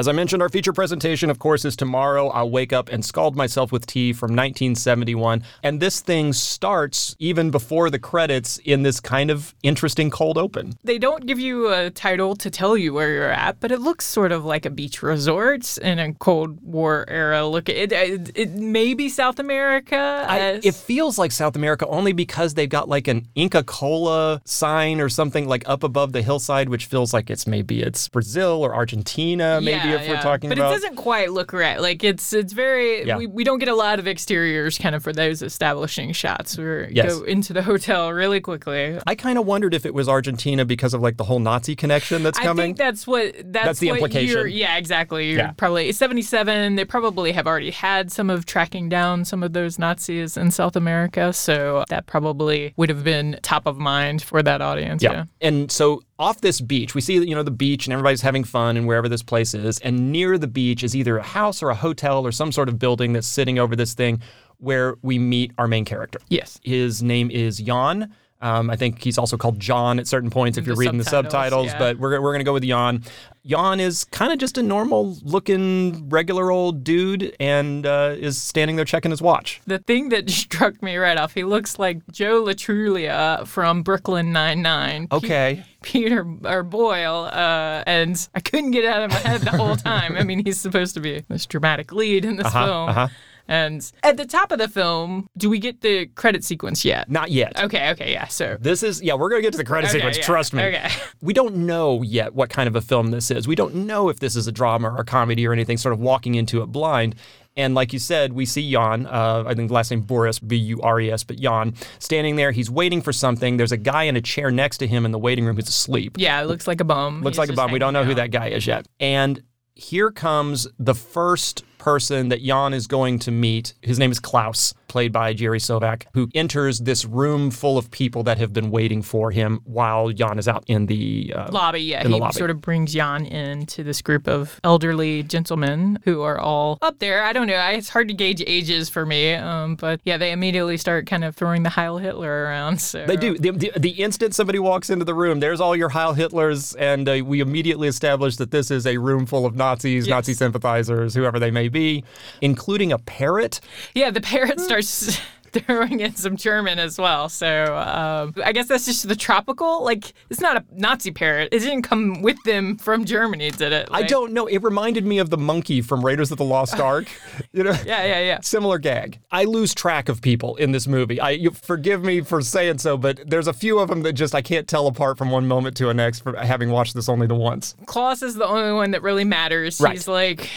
As 0.01 0.07
I 0.07 0.13
mentioned, 0.13 0.41
our 0.41 0.49
feature 0.49 0.73
presentation, 0.73 1.29
of 1.29 1.37
course, 1.37 1.63
is 1.63 1.75
tomorrow. 1.75 2.29
I'll 2.29 2.49
wake 2.49 2.73
up 2.73 2.89
and 2.89 3.05
scald 3.05 3.35
myself 3.35 3.71
with 3.71 3.85
tea 3.85 4.13
from 4.13 4.31
1971. 4.31 5.43
And 5.61 5.79
this 5.79 5.99
thing 5.99 6.33
starts 6.33 7.15
even 7.19 7.51
before 7.51 7.91
the 7.91 7.99
credits 7.99 8.57
in 8.65 8.81
this 8.81 8.99
kind 8.99 9.29
of 9.29 9.53
interesting 9.61 10.09
cold 10.09 10.39
open. 10.39 10.73
They 10.83 10.97
don't 10.97 11.27
give 11.27 11.39
you 11.39 11.71
a 11.71 11.91
title 11.91 12.35
to 12.37 12.49
tell 12.49 12.75
you 12.75 12.95
where 12.95 13.13
you're 13.13 13.29
at, 13.29 13.59
but 13.59 13.71
it 13.71 13.79
looks 13.79 14.03
sort 14.03 14.31
of 14.31 14.43
like 14.43 14.65
a 14.65 14.71
beach 14.71 15.03
resort 15.03 15.77
in 15.77 15.99
a 15.99 16.15
Cold 16.15 16.59
War 16.63 17.05
era 17.07 17.45
look. 17.45 17.69
It, 17.69 17.91
it, 17.91 18.31
it 18.33 18.53
may 18.53 18.95
be 18.95 19.07
South 19.07 19.37
America. 19.37 20.25
I, 20.27 20.61
it 20.63 20.73
feels 20.73 21.19
like 21.19 21.31
South 21.31 21.55
America 21.55 21.85
only 21.85 22.11
because 22.11 22.55
they've 22.55 22.67
got 22.67 22.89
like 22.89 23.07
an 23.07 23.27
Inca 23.35 23.61
Cola 23.65 24.41
sign 24.45 24.99
or 24.99 25.09
something 25.09 25.47
like 25.47 25.61
up 25.69 25.83
above 25.83 26.11
the 26.11 26.23
hillside, 26.23 26.69
which 26.69 26.87
feels 26.87 27.13
like 27.13 27.29
it's 27.29 27.45
maybe 27.45 27.83
it's 27.83 28.09
Brazil 28.09 28.63
or 28.63 28.73
Argentina, 28.73 29.61
maybe 29.61 29.90
Yeah, 29.91 30.01
if 30.01 30.09
we're 30.09 30.21
talking 30.21 30.49
but 30.49 30.57
about. 30.57 30.71
it 30.71 30.75
doesn't 30.75 30.95
quite 30.95 31.31
look 31.31 31.53
right. 31.53 31.79
Like 31.81 32.03
it's 32.03 32.33
it's 32.33 32.53
very 32.53 33.05
Yeah. 33.05 33.17
we, 33.17 33.27
we 33.27 33.43
don't 33.43 33.59
get 33.59 33.67
a 33.69 33.75
lot 33.75 33.99
of 33.99 34.07
exteriors 34.07 34.77
kind 34.77 34.95
of 34.95 35.03
for 35.03 35.13
those 35.13 35.41
establishing 35.41 36.11
shots. 36.13 36.57
We 36.57 36.87
Yes. 36.91 37.13
go 37.17 37.23
into 37.23 37.53
the 37.53 37.61
hotel 37.63 38.11
really 38.11 38.39
quickly. 38.41 38.99
I 39.05 39.15
kind 39.15 39.37
of 39.37 39.45
wondered 39.45 39.73
if 39.73 39.85
it 39.85 39.93
was 39.93 40.07
Argentina 40.09 40.65
because 40.65 40.93
of 40.93 41.01
like 41.01 41.17
the 41.17 41.23
whole 41.25 41.39
Nazi 41.39 41.75
connection 41.75 42.23
that's 42.23 42.39
coming. 42.39 42.61
I 42.61 42.65
think 42.65 42.77
that's 42.77 43.05
what 43.07 43.33
that's, 43.45 43.65
That's 43.65 43.79
the 43.79 43.89
what 43.89 43.95
implication. 43.97 44.27
You're, 44.37 44.47
yeah, 44.47 44.77
exactly. 44.77 45.29
You're 45.29 45.39
Yeah. 45.39 45.51
probably 45.51 45.91
77. 45.91 46.75
They 46.75 46.85
probably 46.85 47.31
have 47.31 47.47
already 47.47 47.71
had 47.71 48.11
some 48.11 48.29
of 48.29 48.45
tracking 48.45 48.89
down 48.89 49.25
some 49.25 49.43
of 49.43 49.53
those 49.53 49.77
Nazis 49.79 50.37
in 50.37 50.51
South 50.51 50.75
America, 50.75 51.33
so 51.33 51.83
that 51.89 52.05
probably 52.05 52.73
would 52.77 52.89
have 52.89 53.03
been 53.03 53.39
top 53.41 53.65
of 53.65 53.77
mind 53.77 54.21
for 54.21 54.41
that 54.43 54.61
audience. 54.61 55.01
Yeah. 55.03 55.25
And 55.41 55.71
so 55.71 56.01
off 56.21 56.39
this 56.39 56.61
beach, 56.61 56.93
we 56.93 57.01
see 57.01 57.15
you 57.15 57.33
know 57.33 57.43
the 57.43 57.51
beach 57.51 57.87
and 57.87 57.93
everybody's 57.93 58.21
having 58.21 58.43
fun 58.43 58.77
and 58.77 58.87
wherever 58.87 59.09
this 59.09 59.23
place 59.23 59.53
is, 59.55 59.79
and 59.79 60.11
near 60.11 60.37
the 60.37 60.47
beach 60.47 60.83
is 60.83 60.95
either 60.95 61.17
a 61.17 61.23
house 61.23 61.63
or 61.63 61.71
a 61.71 61.75
hotel 61.75 62.25
or 62.25 62.31
some 62.31 62.51
sort 62.51 62.69
of 62.69 62.77
building 62.77 63.11
that's 63.13 63.27
sitting 63.27 63.57
over 63.57 63.75
this 63.75 63.95
thing 63.95 64.21
where 64.57 64.95
we 65.01 65.17
meet 65.17 65.51
our 65.57 65.67
main 65.67 65.83
character. 65.83 66.19
Yes. 66.29 66.59
His 66.63 67.01
name 67.01 67.31
is 67.31 67.57
Jan. 67.57 68.13
Um, 68.41 68.69
I 68.69 68.75
think 68.75 69.03
he's 69.03 69.17
also 69.17 69.37
called 69.37 69.59
John 69.59 69.99
at 69.99 70.07
certain 70.07 70.29
points 70.29 70.57
if 70.57 70.65
The 70.65 70.69
you're 70.69 70.77
reading 70.77 70.97
the 70.97 71.03
subtitles, 71.03 71.67
yeah. 71.67 71.77
but 71.79 71.97
we're, 71.99 72.19
we're 72.21 72.31
going 72.31 72.39
to 72.39 72.43
go 72.43 72.53
with 72.53 72.63
Jan. 72.63 73.03
Jan 73.45 73.79
is 73.79 74.03
kind 74.05 74.33
of 74.33 74.39
just 74.39 74.57
a 74.57 74.63
normal 74.63 75.17
looking, 75.23 76.09
regular 76.09 76.51
old 76.51 76.83
dude 76.83 77.35
and 77.39 77.85
uh, 77.85 78.15
is 78.17 78.41
standing 78.41 78.75
there 78.75 78.85
checking 78.85 79.11
his 79.11 79.21
watch. 79.21 79.61
The 79.67 79.79
thing 79.79 80.09
that 80.09 80.29
struck 80.31 80.81
me 80.81 80.97
right 80.97 81.17
off, 81.17 81.33
he 81.33 81.43
looks 81.43 81.77
like 81.79 81.99
Joe 82.11 82.43
Lo 82.45 82.53
Truglio 82.53 83.45
from 83.47 83.83
Brooklyn 83.83 84.31
Nine 84.31 84.61
Nine. 84.61 85.07
Okay. 85.11 85.63
Peter 85.83 86.25
or 86.45 86.61
Boyle, 86.63 87.25
uh, 87.33 87.83
and 87.87 88.27
I 88.35 88.39
couldn't 88.39 88.71
get 88.71 88.83
it 88.83 88.87
out 88.89 89.01
of 89.03 89.09
my 89.11 89.17
head 89.17 89.41
the 89.41 89.49
whole 89.51 89.75
time. 89.75 90.15
I 90.15 90.23
mean, 90.23 90.45
he's 90.45 90.59
supposed 90.59 90.93
to 90.93 90.99
be 90.99 91.23
this 91.27 91.47
dramatic 91.47 91.91
lead 91.91 92.23
in 92.23 92.35
this 92.35 92.45
Uh-huh, 92.47 92.65
film. 92.65 92.89
uh-huh. 92.89 93.07
And 93.51 93.91
at 94.01 94.15
the 94.15 94.25
top 94.25 94.51
of 94.53 94.59
the 94.59 94.69
film, 94.69 95.27
do 95.37 95.49
we 95.49 95.59
get 95.59 95.81
the 95.81 96.05
credit 96.05 96.43
sequence 96.45 96.85
yet? 96.85 97.09
Not 97.11 97.31
yet. 97.31 97.59
Okay, 97.61 97.89
okay, 97.91 98.11
yeah. 98.13 98.27
So 98.27 98.57
This 98.59 98.81
is, 98.81 99.01
yeah, 99.03 99.13
we're 99.15 99.29
going 99.29 99.41
to 99.41 99.45
get 99.45 99.51
to 99.51 99.57
the 99.57 99.65
credit 99.65 99.89
Okay, 99.89 99.97
sequence, 99.99 100.17
yeah, 100.17 100.23
trust 100.23 100.53
me. 100.53 100.63
okay. 100.63 100.89
We 101.21 101.33
don't 101.33 101.57
know 101.67 102.01
yet 102.01 102.33
what 102.33 102.49
kind 102.49 102.67
of 102.67 102.75
a 102.77 102.81
film 102.81 103.11
this 103.11 103.29
is. 103.29 103.47
We 103.47 103.55
don't 103.55 103.75
know 103.75 104.07
if 104.09 104.19
this 104.19 104.35
is 104.37 104.47
a 104.47 104.51
drama 104.51 104.89
or 104.89 105.01
a 105.01 105.05
comedy 105.05 105.45
or 105.45 105.51
anything, 105.53 105.77
sort 105.77 105.91
of 105.93 105.99
walking 105.99 106.35
into 106.35 106.61
it 106.63 106.67
blind. 106.67 107.15
And 107.57 107.75
like 107.75 107.91
you 107.91 107.99
said, 107.99 108.31
we 108.31 108.45
see 108.45 108.71
Jan, 108.71 109.05
uh, 109.05 109.43
I 109.45 109.53
think 109.53 109.67
the 109.67 109.73
last 109.73 109.91
name 109.91 110.01
Boris, 110.01 110.39
B 110.39 110.55
U 110.55 110.79
R 110.81 111.01
E 111.01 111.11
S, 111.11 111.25
but 111.25 111.37
Jan, 111.37 111.73
standing 111.99 112.37
there. 112.37 112.51
He's 112.51 112.71
waiting 112.71 113.01
for 113.01 113.11
something. 113.11 113.57
There's 113.57 113.73
a 113.73 113.77
guy 113.77 114.03
in 114.03 114.15
a 114.15 114.21
chair 114.21 114.49
next 114.51 114.77
to 114.77 114.87
him 114.87 115.03
in 115.05 115.11
the 115.11 115.19
waiting 115.19 115.43
room 115.45 115.57
who's 115.57 115.67
asleep. 115.67 116.15
yeah, 116.17 116.41
it 116.41 116.45
looks 116.45 116.65
like 116.65 116.79
a 116.79 116.85
bum. 116.85 117.21
Looks 117.21 117.35
He's 117.35 117.39
like 117.39 117.49
a 117.49 117.53
bum. 117.53 117.71
We 117.73 117.79
don't 117.79 117.91
know 117.91 117.99
hanging 118.03 118.15
who 118.15 118.21
out. 118.21 118.23
that 118.23 118.31
guy 118.31 118.47
is 118.47 118.65
yet. 118.65 118.87
And 119.01 119.43
here 119.75 120.11
comes 120.11 120.65
the 120.79 120.95
first 120.95 121.65
person 121.81 122.29
that 122.29 122.43
Jan 122.43 122.73
is 122.73 122.87
going 122.87 123.17
to 123.19 123.31
meet. 123.31 123.73
His 123.81 123.97
name 123.97 124.11
is 124.11 124.19
Klaus, 124.19 124.73
played 124.91 125.11
by 125.11 125.33
Jerry 125.33 125.57
Sovak, 125.59 126.03
who 126.13 126.29
enters 126.35 126.79
this 126.79 127.05
room 127.05 127.49
full 127.49 127.77
of 127.77 127.89
people 127.91 128.23
that 128.23 128.37
have 128.37 128.51
been 128.53 128.69
waiting 128.69 129.01
for 129.01 129.31
him 129.31 129.61
while 129.63 130.09
Jan 130.09 130.37
is 130.37 130.47
out 130.47 130.63
in 130.67 130.85
the 130.87 131.33
uh, 131.35 131.49
lobby. 131.51 131.79
Yeah, 131.81 132.03
in 132.03 132.11
the 132.11 132.17
he 132.17 132.21
lobby. 132.21 132.33
sort 132.33 132.49
of 132.51 132.59
brings 132.61 132.93
Jan 132.93 133.25
into 133.25 133.83
this 133.83 134.01
group 134.01 134.27
of 134.27 134.59
elderly 134.63 135.23
gentlemen 135.23 135.97
who 136.03 136.21
are 136.21 136.37
all 136.39 136.77
up 136.81 136.99
there. 136.99 137.23
I 137.23 137.31
don't 137.33 137.47
know. 137.47 137.55
I, 137.55 137.71
it's 137.71 137.89
hard 137.89 138.09
to 138.09 138.13
gauge 138.13 138.43
ages 138.45 138.89
for 138.89 139.05
me, 139.05 139.33
um, 139.33 139.75
but 139.75 140.01
yeah, 140.03 140.17
they 140.17 140.31
immediately 140.33 140.75
start 140.77 141.07
kind 141.07 141.23
of 141.23 141.35
throwing 141.35 141.63
the 141.63 141.69
Heil 141.69 141.97
Hitler 141.97 142.43
around. 142.45 142.81
So 142.81 143.05
They 143.05 143.15
do. 143.15 143.37
The, 143.37 143.51
the, 143.51 143.71
the 143.77 143.89
instant 143.91 144.35
somebody 144.35 144.59
walks 144.59 144.89
into 144.89 145.05
the 145.05 145.13
room, 145.15 145.39
there's 145.39 145.61
all 145.61 145.75
your 145.75 145.89
Heil 145.89 146.13
Hitlers, 146.15 146.75
and 146.77 147.07
uh, 147.07 147.21
we 147.25 147.39
immediately 147.39 147.87
establish 147.87 148.35
that 148.35 148.51
this 148.51 148.69
is 148.69 148.85
a 148.85 148.97
room 148.97 149.25
full 149.25 149.45
of 149.45 149.55
Nazis, 149.55 150.05
Yes. 150.07 150.11
Nazi 150.11 150.33
sympathizers, 150.33 151.13
whoever 151.15 151.39
they 151.39 151.51
may 151.51 151.69
be, 151.69 152.03
including 152.41 152.91
a 152.91 152.97
parrot. 152.97 153.59
Yeah, 153.95 154.09
the 154.11 154.19
parrot 154.21 154.59
starts 154.59 154.80
throwing 155.51 155.99
in 155.99 156.15
some 156.15 156.37
German 156.37 156.79
as 156.79 156.97
well. 156.97 157.29
So 157.29 157.77
um, 157.77 158.33
I 158.43 158.51
guess 158.51 158.67
that's 158.67 158.85
just 158.85 159.07
the 159.07 159.15
tropical. 159.15 159.83
Like 159.83 160.13
it's 160.29 160.39
not 160.39 160.57
a 160.57 160.65
Nazi 160.71 161.11
parrot. 161.11 161.49
It 161.51 161.59
didn't 161.59 161.83
come 161.83 162.21
with 162.21 162.41
them 162.43 162.77
from 162.77 163.05
Germany, 163.05 163.51
did 163.51 163.73
it? 163.73 163.89
I 163.91 164.03
don't 164.03 164.33
know. 164.33 164.47
It 164.47 164.63
reminded 164.63 165.05
me 165.05 165.19
of 165.19 165.29
the 165.29 165.37
monkey 165.37 165.81
from 165.81 166.03
Raiders 166.05 166.31
of 166.31 166.37
the 166.37 166.45
Lost 166.45 166.79
Ark. 166.79 167.07
you 167.51 167.63
know? 167.63 167.75
Yeah, 167.85 168.05
yeah, 168.05 168.19
yeah. 168.21 168.39
Similar 168.41 168.79
gag. 168.79 169.19
I 169.31 169.45
lose 169.45 169.73
track 169.73 170.09
of 170.09 170.21
people 170.21 170.55
in 170.55 170.71
this 170.71 170.87
movie. 170.87 171.19
I 171.19 171.31
you, 171.31 171.51
forgive 171.51 172.03
me 172.03 172.21
for 172.21 172.41
saying 172.41 172.79
so, 172.79 172.97
but 172.97 173.21
there's 173.29 173.47
a 173.47 173.53
few 173.53 173.79
of 173.79 173.89
them 173.89 174.03
that 174.03 174.13
just 174.13 174.33
I 174.33 174.41
can't 174.41 174.67
tell 174.67 174.87
apart 174.87 175.17
from 175.17 175.29
one 175.31 175.47
moment 175.47 175.77
to 175.77 175.87
the 175.87 175.93
next 175.93 176.21
for 176.21 176.35
having 176.37 176.69
watched 176.69 176.95
this 176.95 177.09
only 177.09 177.27
the 177.27 177.35
once. 177.35 177.75
Klaus 177.85 178.21
is 178.21 178.35
the 178.35 178.45
only 178.45 178.73
one 178.73 178.91
that 178.91 179.01
really 179.01 179.25
matters. 179.25 179.81
Right. 179.81 179.93
He's 179.93 180.07
like, 180.07 180.49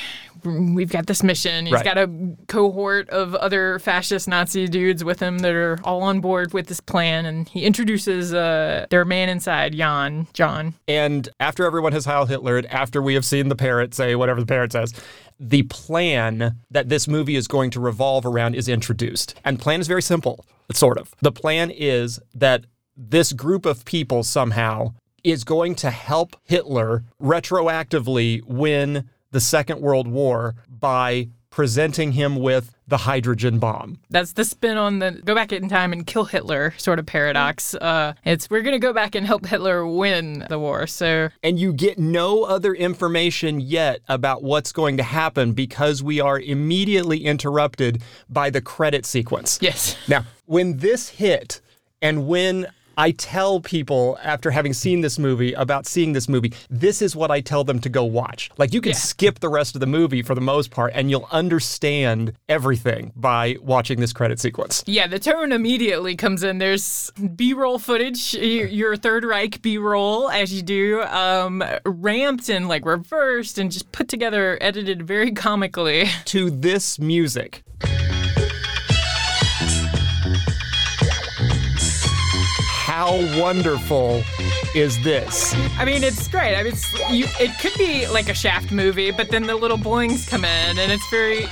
we've 0.47 0.91
got 0.91 1.07
this 1.07 1.23
mission. 1.23 1.67
He's 1.67 1.73
Right. 1.75 1.85
got 1.85 1.99
a 1.99 2.09
cohort 2.49 3.09
of 3.11 3.35
other 3.35 3.79
fascist 3.79 4.29
Nazi 4.29 4.67
dudes 4.69 5.03
with 5.05 5.21
him 5.21 5.39
that 5.39 5.53
are 5.53 5.79
all 5.85 6.03
on 6.03 6.21
board 6.21 6.53
with 6.53 6.67
this 6.67 6.81
plan, 6.81 7.27
and 7.27 7.49
he 7.49 7.65
introduces 7.65 8.33
uh, 8.35 8.87
their 8.91 9.05
man 9.05 9.29
inside, 9.29 9.75
Jan, 9.75 10.27
John. 10.33 10.75
And 10.89 11.29
after 11.41 11.65
everyone 11.65 11.93
has 11.93 12.05
Heil 12.05 12.27
Hitlered, 12.27 12.67
after 12.71 13.01
we 13.03 13.15
have 13.15 13.25
seen 13.25 13.49
the 13.49 13.57
parrot 13.57 13.95
say 13.95 14.15
whatever 14.15 14.41
the 14.41 14.47
parrot 14.47 14.73
says, 14.73 14.93
the 15.41 15.63
plan 15.65 16.55
that 16.71 16.89
this 16.89 17.09
movie 17.09 17.37
is 17.37 17.49
going 17.49 17.71
to 17.71 17.81
revolve 17.81 18.25
around 18.25 18.55
is 18.55 18.69
introduced. 18.69 19.35
And 19.45 19.59
plan 19.59 19.81
is 19.81 19.89
very 19.89 20.03
simple, 20.03 20.45
sort 20.73 20.97
of. 20.99 21.15
The 21.23 21.33
plan 21.33 21.71
is 21.71 22.21
that 22.35 22.65
this 22.97 23.33
group 23.33 23.67
of 23.67 23.85
people 23.85 24.23
somehow 24.23 24.95
is 25.25 25.43
going 25.43 25.75
to 25.75 25.91
help 25.91 26.37
Hitler 26.45 27.03
retroactively 27.21 28.43
win 28.45 29.09
the 29.35 29.41
Second 29.41 29.81
World 29.81 30.07
War 30.07 30.55
by 30.69 31.29
presenting 31.51 32.13
him 32.13 32.37
with 32.37 32.73
the 32.87 32.99
hydrogen 32.99 33.59
bomb. 33.59 33.99
That's 34.11 34.33
the 34.35 34.45
spin 34.45 34.77
on 34.77 35.01
the 35.01 35.11
go 35.25 35.35
back 35.35 35.53
in 35.53 35.69
time 35.69 35.93
and 35.93 36.07
kill 36.07 36.25
Hitler 36.25 36.73
sort 36.77 37.01
of 37.01 37.07
paradox. 37.07 37.75
Uh, 37.75 38.15
it's 38.25 38.49
we're 38.49 38.63
going 38.63 38.75
to 38.75 38.79
go 38.79 38.93
back 38.93 39.17
and 39.17 39.27
help 39.27 39.45
Hitler 39.47 39.85
win 39.85 40.47
the 40.49 40.59
war. 40.59 40.87
So 40.87 41.31
And 41.43 41.59
you 41.59 41.73
get 41.73 41.99
no 41.99 42.45
other 42.45 42.75
information 42.75 43.61
yet 43.61 44.01
about 44.09 44.45
what's 44.45 44.71
going 44.71 44.97
to 44.99 45.03
happen 45.03 45.53
because 45.53 46.01
we 46.01 46.21
are 46.21 46.39
immediately 46.39 47.25
interrupted 47.25 48.03
by 48.29 48.51
the 48.51 48.61
credit 48.61 49.05
sequence. 49.05 49.59
yes, 49.61 49.97
Now, 50.09 50.27
when 50.47 50.79
this 50.79 51.09
hit 51.09 51.61
and 52.01 52.29
when 52.29 52.69
I 52.97 53.11
tell 53.13 53.61
people 53.61 54.19
after 54.23 54.51
having 54.51 54.73
seen 54.73 55.01
this 55.01 55.19
movie 55.19 55.53
about 55.55 55.87
seeing 55.87 56.13
this 56.13 56.29
movie, 56.29 56.53
this 56.71 57.03
is 57.03 57.17
what 57.17 57.31
I 57.31 57.41
tell 57.41 57.65
them 57.65 57.81
to 57.81 57.89
go 57.89 58.05
watch. 58.05 58.51
Like 58.57 58.73
you 58.73 58.81
can 58.81 58.91
Yeah. 58.93 58.99
skip 58.99 59.41
the 59.41 59.49
rest 59.49 59.75
of 59.75 59.81
the 59.81 59.87
movie 59.87 60.23
for 60.23 60.35
the 60.35 60.41
most 60.41 60.71
part 60.71 60.93
and 60.95 61.11
you'll 61.11 61.29
understand 61.33 62.33
everything 62.49 63.13
by 63.17 63.57
watching 63.63 64.01
this 64.01 64.13
credit 64.13 64.39
sequence. 64.41 64.83
yeah. 64.87 65.07
The 65.07 65.19
tone 65.19 65.53
immediately 65.53 66.17
comes 66.17 66.43
in. 66.43 66.59
There's 66.59 67.11
B-roll 67.37 67.79
footage, 67.79 68.35
your, 68.35 68.67
your 68.69 68.97
Third 68.97 69.25
Reich 69.25 69.61
B-roll, 69.63 70.31
as 70.31 70.53
you 70.53 70.63
do, 70.63 71.03
um, 71.03 71.63
ramped 71.85 72.49
and 72.49 72.69
like 72.69 72.85
reversed 72.87 73.59
and 73.59 73.71
just 73.71 73.91
put 73.93 74.09
together, 74.09 74.59
edited 74.61 75.07
very 75.07 75.33
comically. 75.33 76.07
To 76.27 76.51
this 76.51 76.99
music. 76.99 77.63
How 82.97 83.17
wonderful 83.41 84.23
is 84.73 85.03
this? 85.03 85.53
I 85.77 85.85
mean, 85.85 86.05
it's 86.05 86.29
great. 86.29 86.55
I 86.55 86.63
mean, 86.63 86.75
you, 87.11 87.27
it 87.41 87.51
could 87.59 87.77
be 87.77 88.07
like 88.07 88.29
a 88.29 88.35
Shaft 88.35 88.71
movie, 88.71 89.11
but 89.11 89.31
then 89.31 89.49
the 89.49 89.57
little 89.57 89.77
boings 89.77 90.29
come 90.29 90.45
in, 90.45 90.79
and 90.79 90.93
it's 90.93 91.05
very 91.11 91.49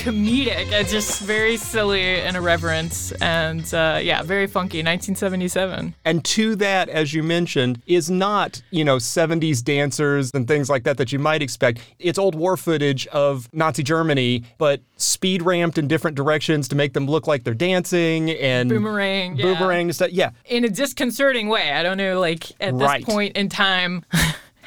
comedic. 0.00 0.72
It's 0.72 0.90
just 0.90 1.20
very 1.20 1.56
silly 1.56 2.02
and 2.20 2.36
irreverent, 2.36 3.12
and 3.20 3.62
uh, 3.74 3.98
yeah, 4.02 4.22
very 4.22 4.46
funky. 4.46 4.78
1977. 4.78 5.94
And 6.04 6.24
to 6.24 6.56
that, 6.56 6.88
as 6.88 7.12
you 7.12 7.22
mentioned, 7.22 7.82
is 7.86 8.10
not, 8.10 8.62
you 8.70 8.84
know, 8.84 8.96
70s 8.96 9.62
dancers 9.62 10.30
and 10.32 10.48
things 10.48 10.70
like 10.70 10.84
that 10.84 10.96
that 10.96 11.12
you 11.12 11.18
might 11.18 11.42
expect. 11.42 11.80
It's 11.98 12.18
old 12.18 12.34
war 12.34 12.56
footage 12.56 13.06
of 13.08 13.48
Nazi 13.52 13.82
Germany, 13.82 14.44
but 14.58 14.80
speed 14.96 15.42
ramped 15.42 15.76
in 15.76 15.86
different 15.86 16.16
directions 16.16 16.68
to 16.68 16.76
make 16.76 16.94
them 16.94 17.06
look 17.06 17.26
like 17.26 17.44
they're 17.44 17.54
dancing 17.54 18.30
and 18.30 18.68
Boomerang, 18.70 19.36
yeah. 19.36 19.44
boomerang 19.44 19.88
and 19.88 19.94
stuff. 19.94 20.10
Yeah. 20.12 20.30
In 20.46 20.64
a 20.64 20.70
disconcerting 20.70 21.48
way. 21.48 21.72
I 21.72 21.82
don't 21.82 21.98
know, 21.98 22.18
like 22.20 22.50
at 22.60 22.72
Right. 22.74 23.04
this 23.04 23.14
point 23.14 23.36
in 23.36 23.48
time. 23.48 24.04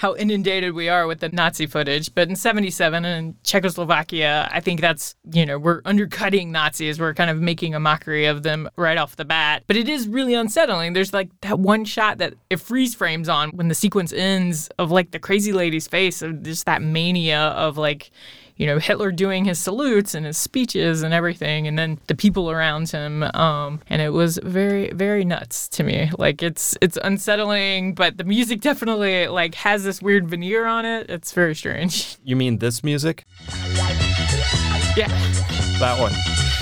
How 0.04 0.16
inundated 0.16 0.74
we 0.74 0.90
are 0.90 1.08
with 1.08 1.22
the 1.22 1.30
Nazi 1.30 1.66
footage. 1.66 2.14
But 2.14 2.28
in 2.28 2.36
77 2.36 3.06
and 3.06 3.42
Czechoslovakia, 3.46 4.50
I 4.52 4.60
think 4.60 4.82
that's, 4.82 5.16
you 5.32 5.46
know, 5.46 5.58
we're 5.58 5.80
undercutting 5.86 6.52
Nazis. 6.52 7.00
We're 7.00 7.14
kind 7.14 7.30
of 7.30 7.40
making 7.40 7.74
a 7.74 7.80
mockery 7.80 8.26
of 8.26 8.44
them 8.44 8.70
right 8.76 8.98
off 8.98 9.16
the 9.16 9.24
bat. 9.24 9.64
But 9.66 9.78
it 9.78 9.88
is 9.88 10.10
really 10.10 10.34
unsettling. 10.34 10.92
There's 10.92 11.14
like 11.14 11.30
that 11.40 11.58
one 11.58 11.86
shot 11.86 12.18
that 12.18 12.34
it 12.50 12.60
freeze 12.60 12.94
frames 12.94 13.30
on 13.30 13.52
when 13.52 13.70
the 13.70 13.76
sequence 13.76 14.12
ends 14.12 14.68
of 14.78 14.92
like 14.92 15.12
the 15.12 15.20
crazy 15.20 15.54
lady's 15.54 15.88
face 15.88 16.22
of 16.22 16.44
just 16.44 16.66
that 16.66 16.82
mania 16.82 17.40
of 17.40 17.78
like, 17.78 18.12
you 18.64 18.68
know, 18.70 18.80
Hitler 18.80 19.12
doing 19.12 19.44
his 19.44 19.60
salutes 19.60 20.16
and 20.16 20.26
his 20.26 20.38
speeches 20.38 21.04
and 21.04 21.14
everything, 21.14 21.68
and 21.68 21.78
then 21.78 22.00
the 22.08 22.16
people 22.16 22.50
around 22.50 22.90
him. 22.90 23.22
Um, 23.34 23.82
and 23.90 24.02
it 24.02 24.12
was 24.12 24.40
very, 24.42 24.90
very 24.94 25.26
nuts 25.26 25.68
to 25.68 25.84
me. 25.84 26.10
Like 26.18 26.42
it's 26.42 26.74
it's 26.80 26.98
unsettling, 27.04 27.94
but 27.94 28.18
the 28.18 28.24
music 28.24 28.62
definitely 28.62 29.28
like 29.28 29.56
has 29.56 29.84
this 29.84 30.02
weird 30.02 30.30
veneer 30.30 30.66
on 30.66 30.86
it. 30.86 31.10
It's 31.10 31.34
very 31.34 31.56
strange. 31.56 32.16
You 32.26 32.38
mean 32.38 32.60
this 32.60 32.86
music? 32.86 33.26
yeah, 34.96 35.10
That 35.80 35.98
one. 36.00 36.14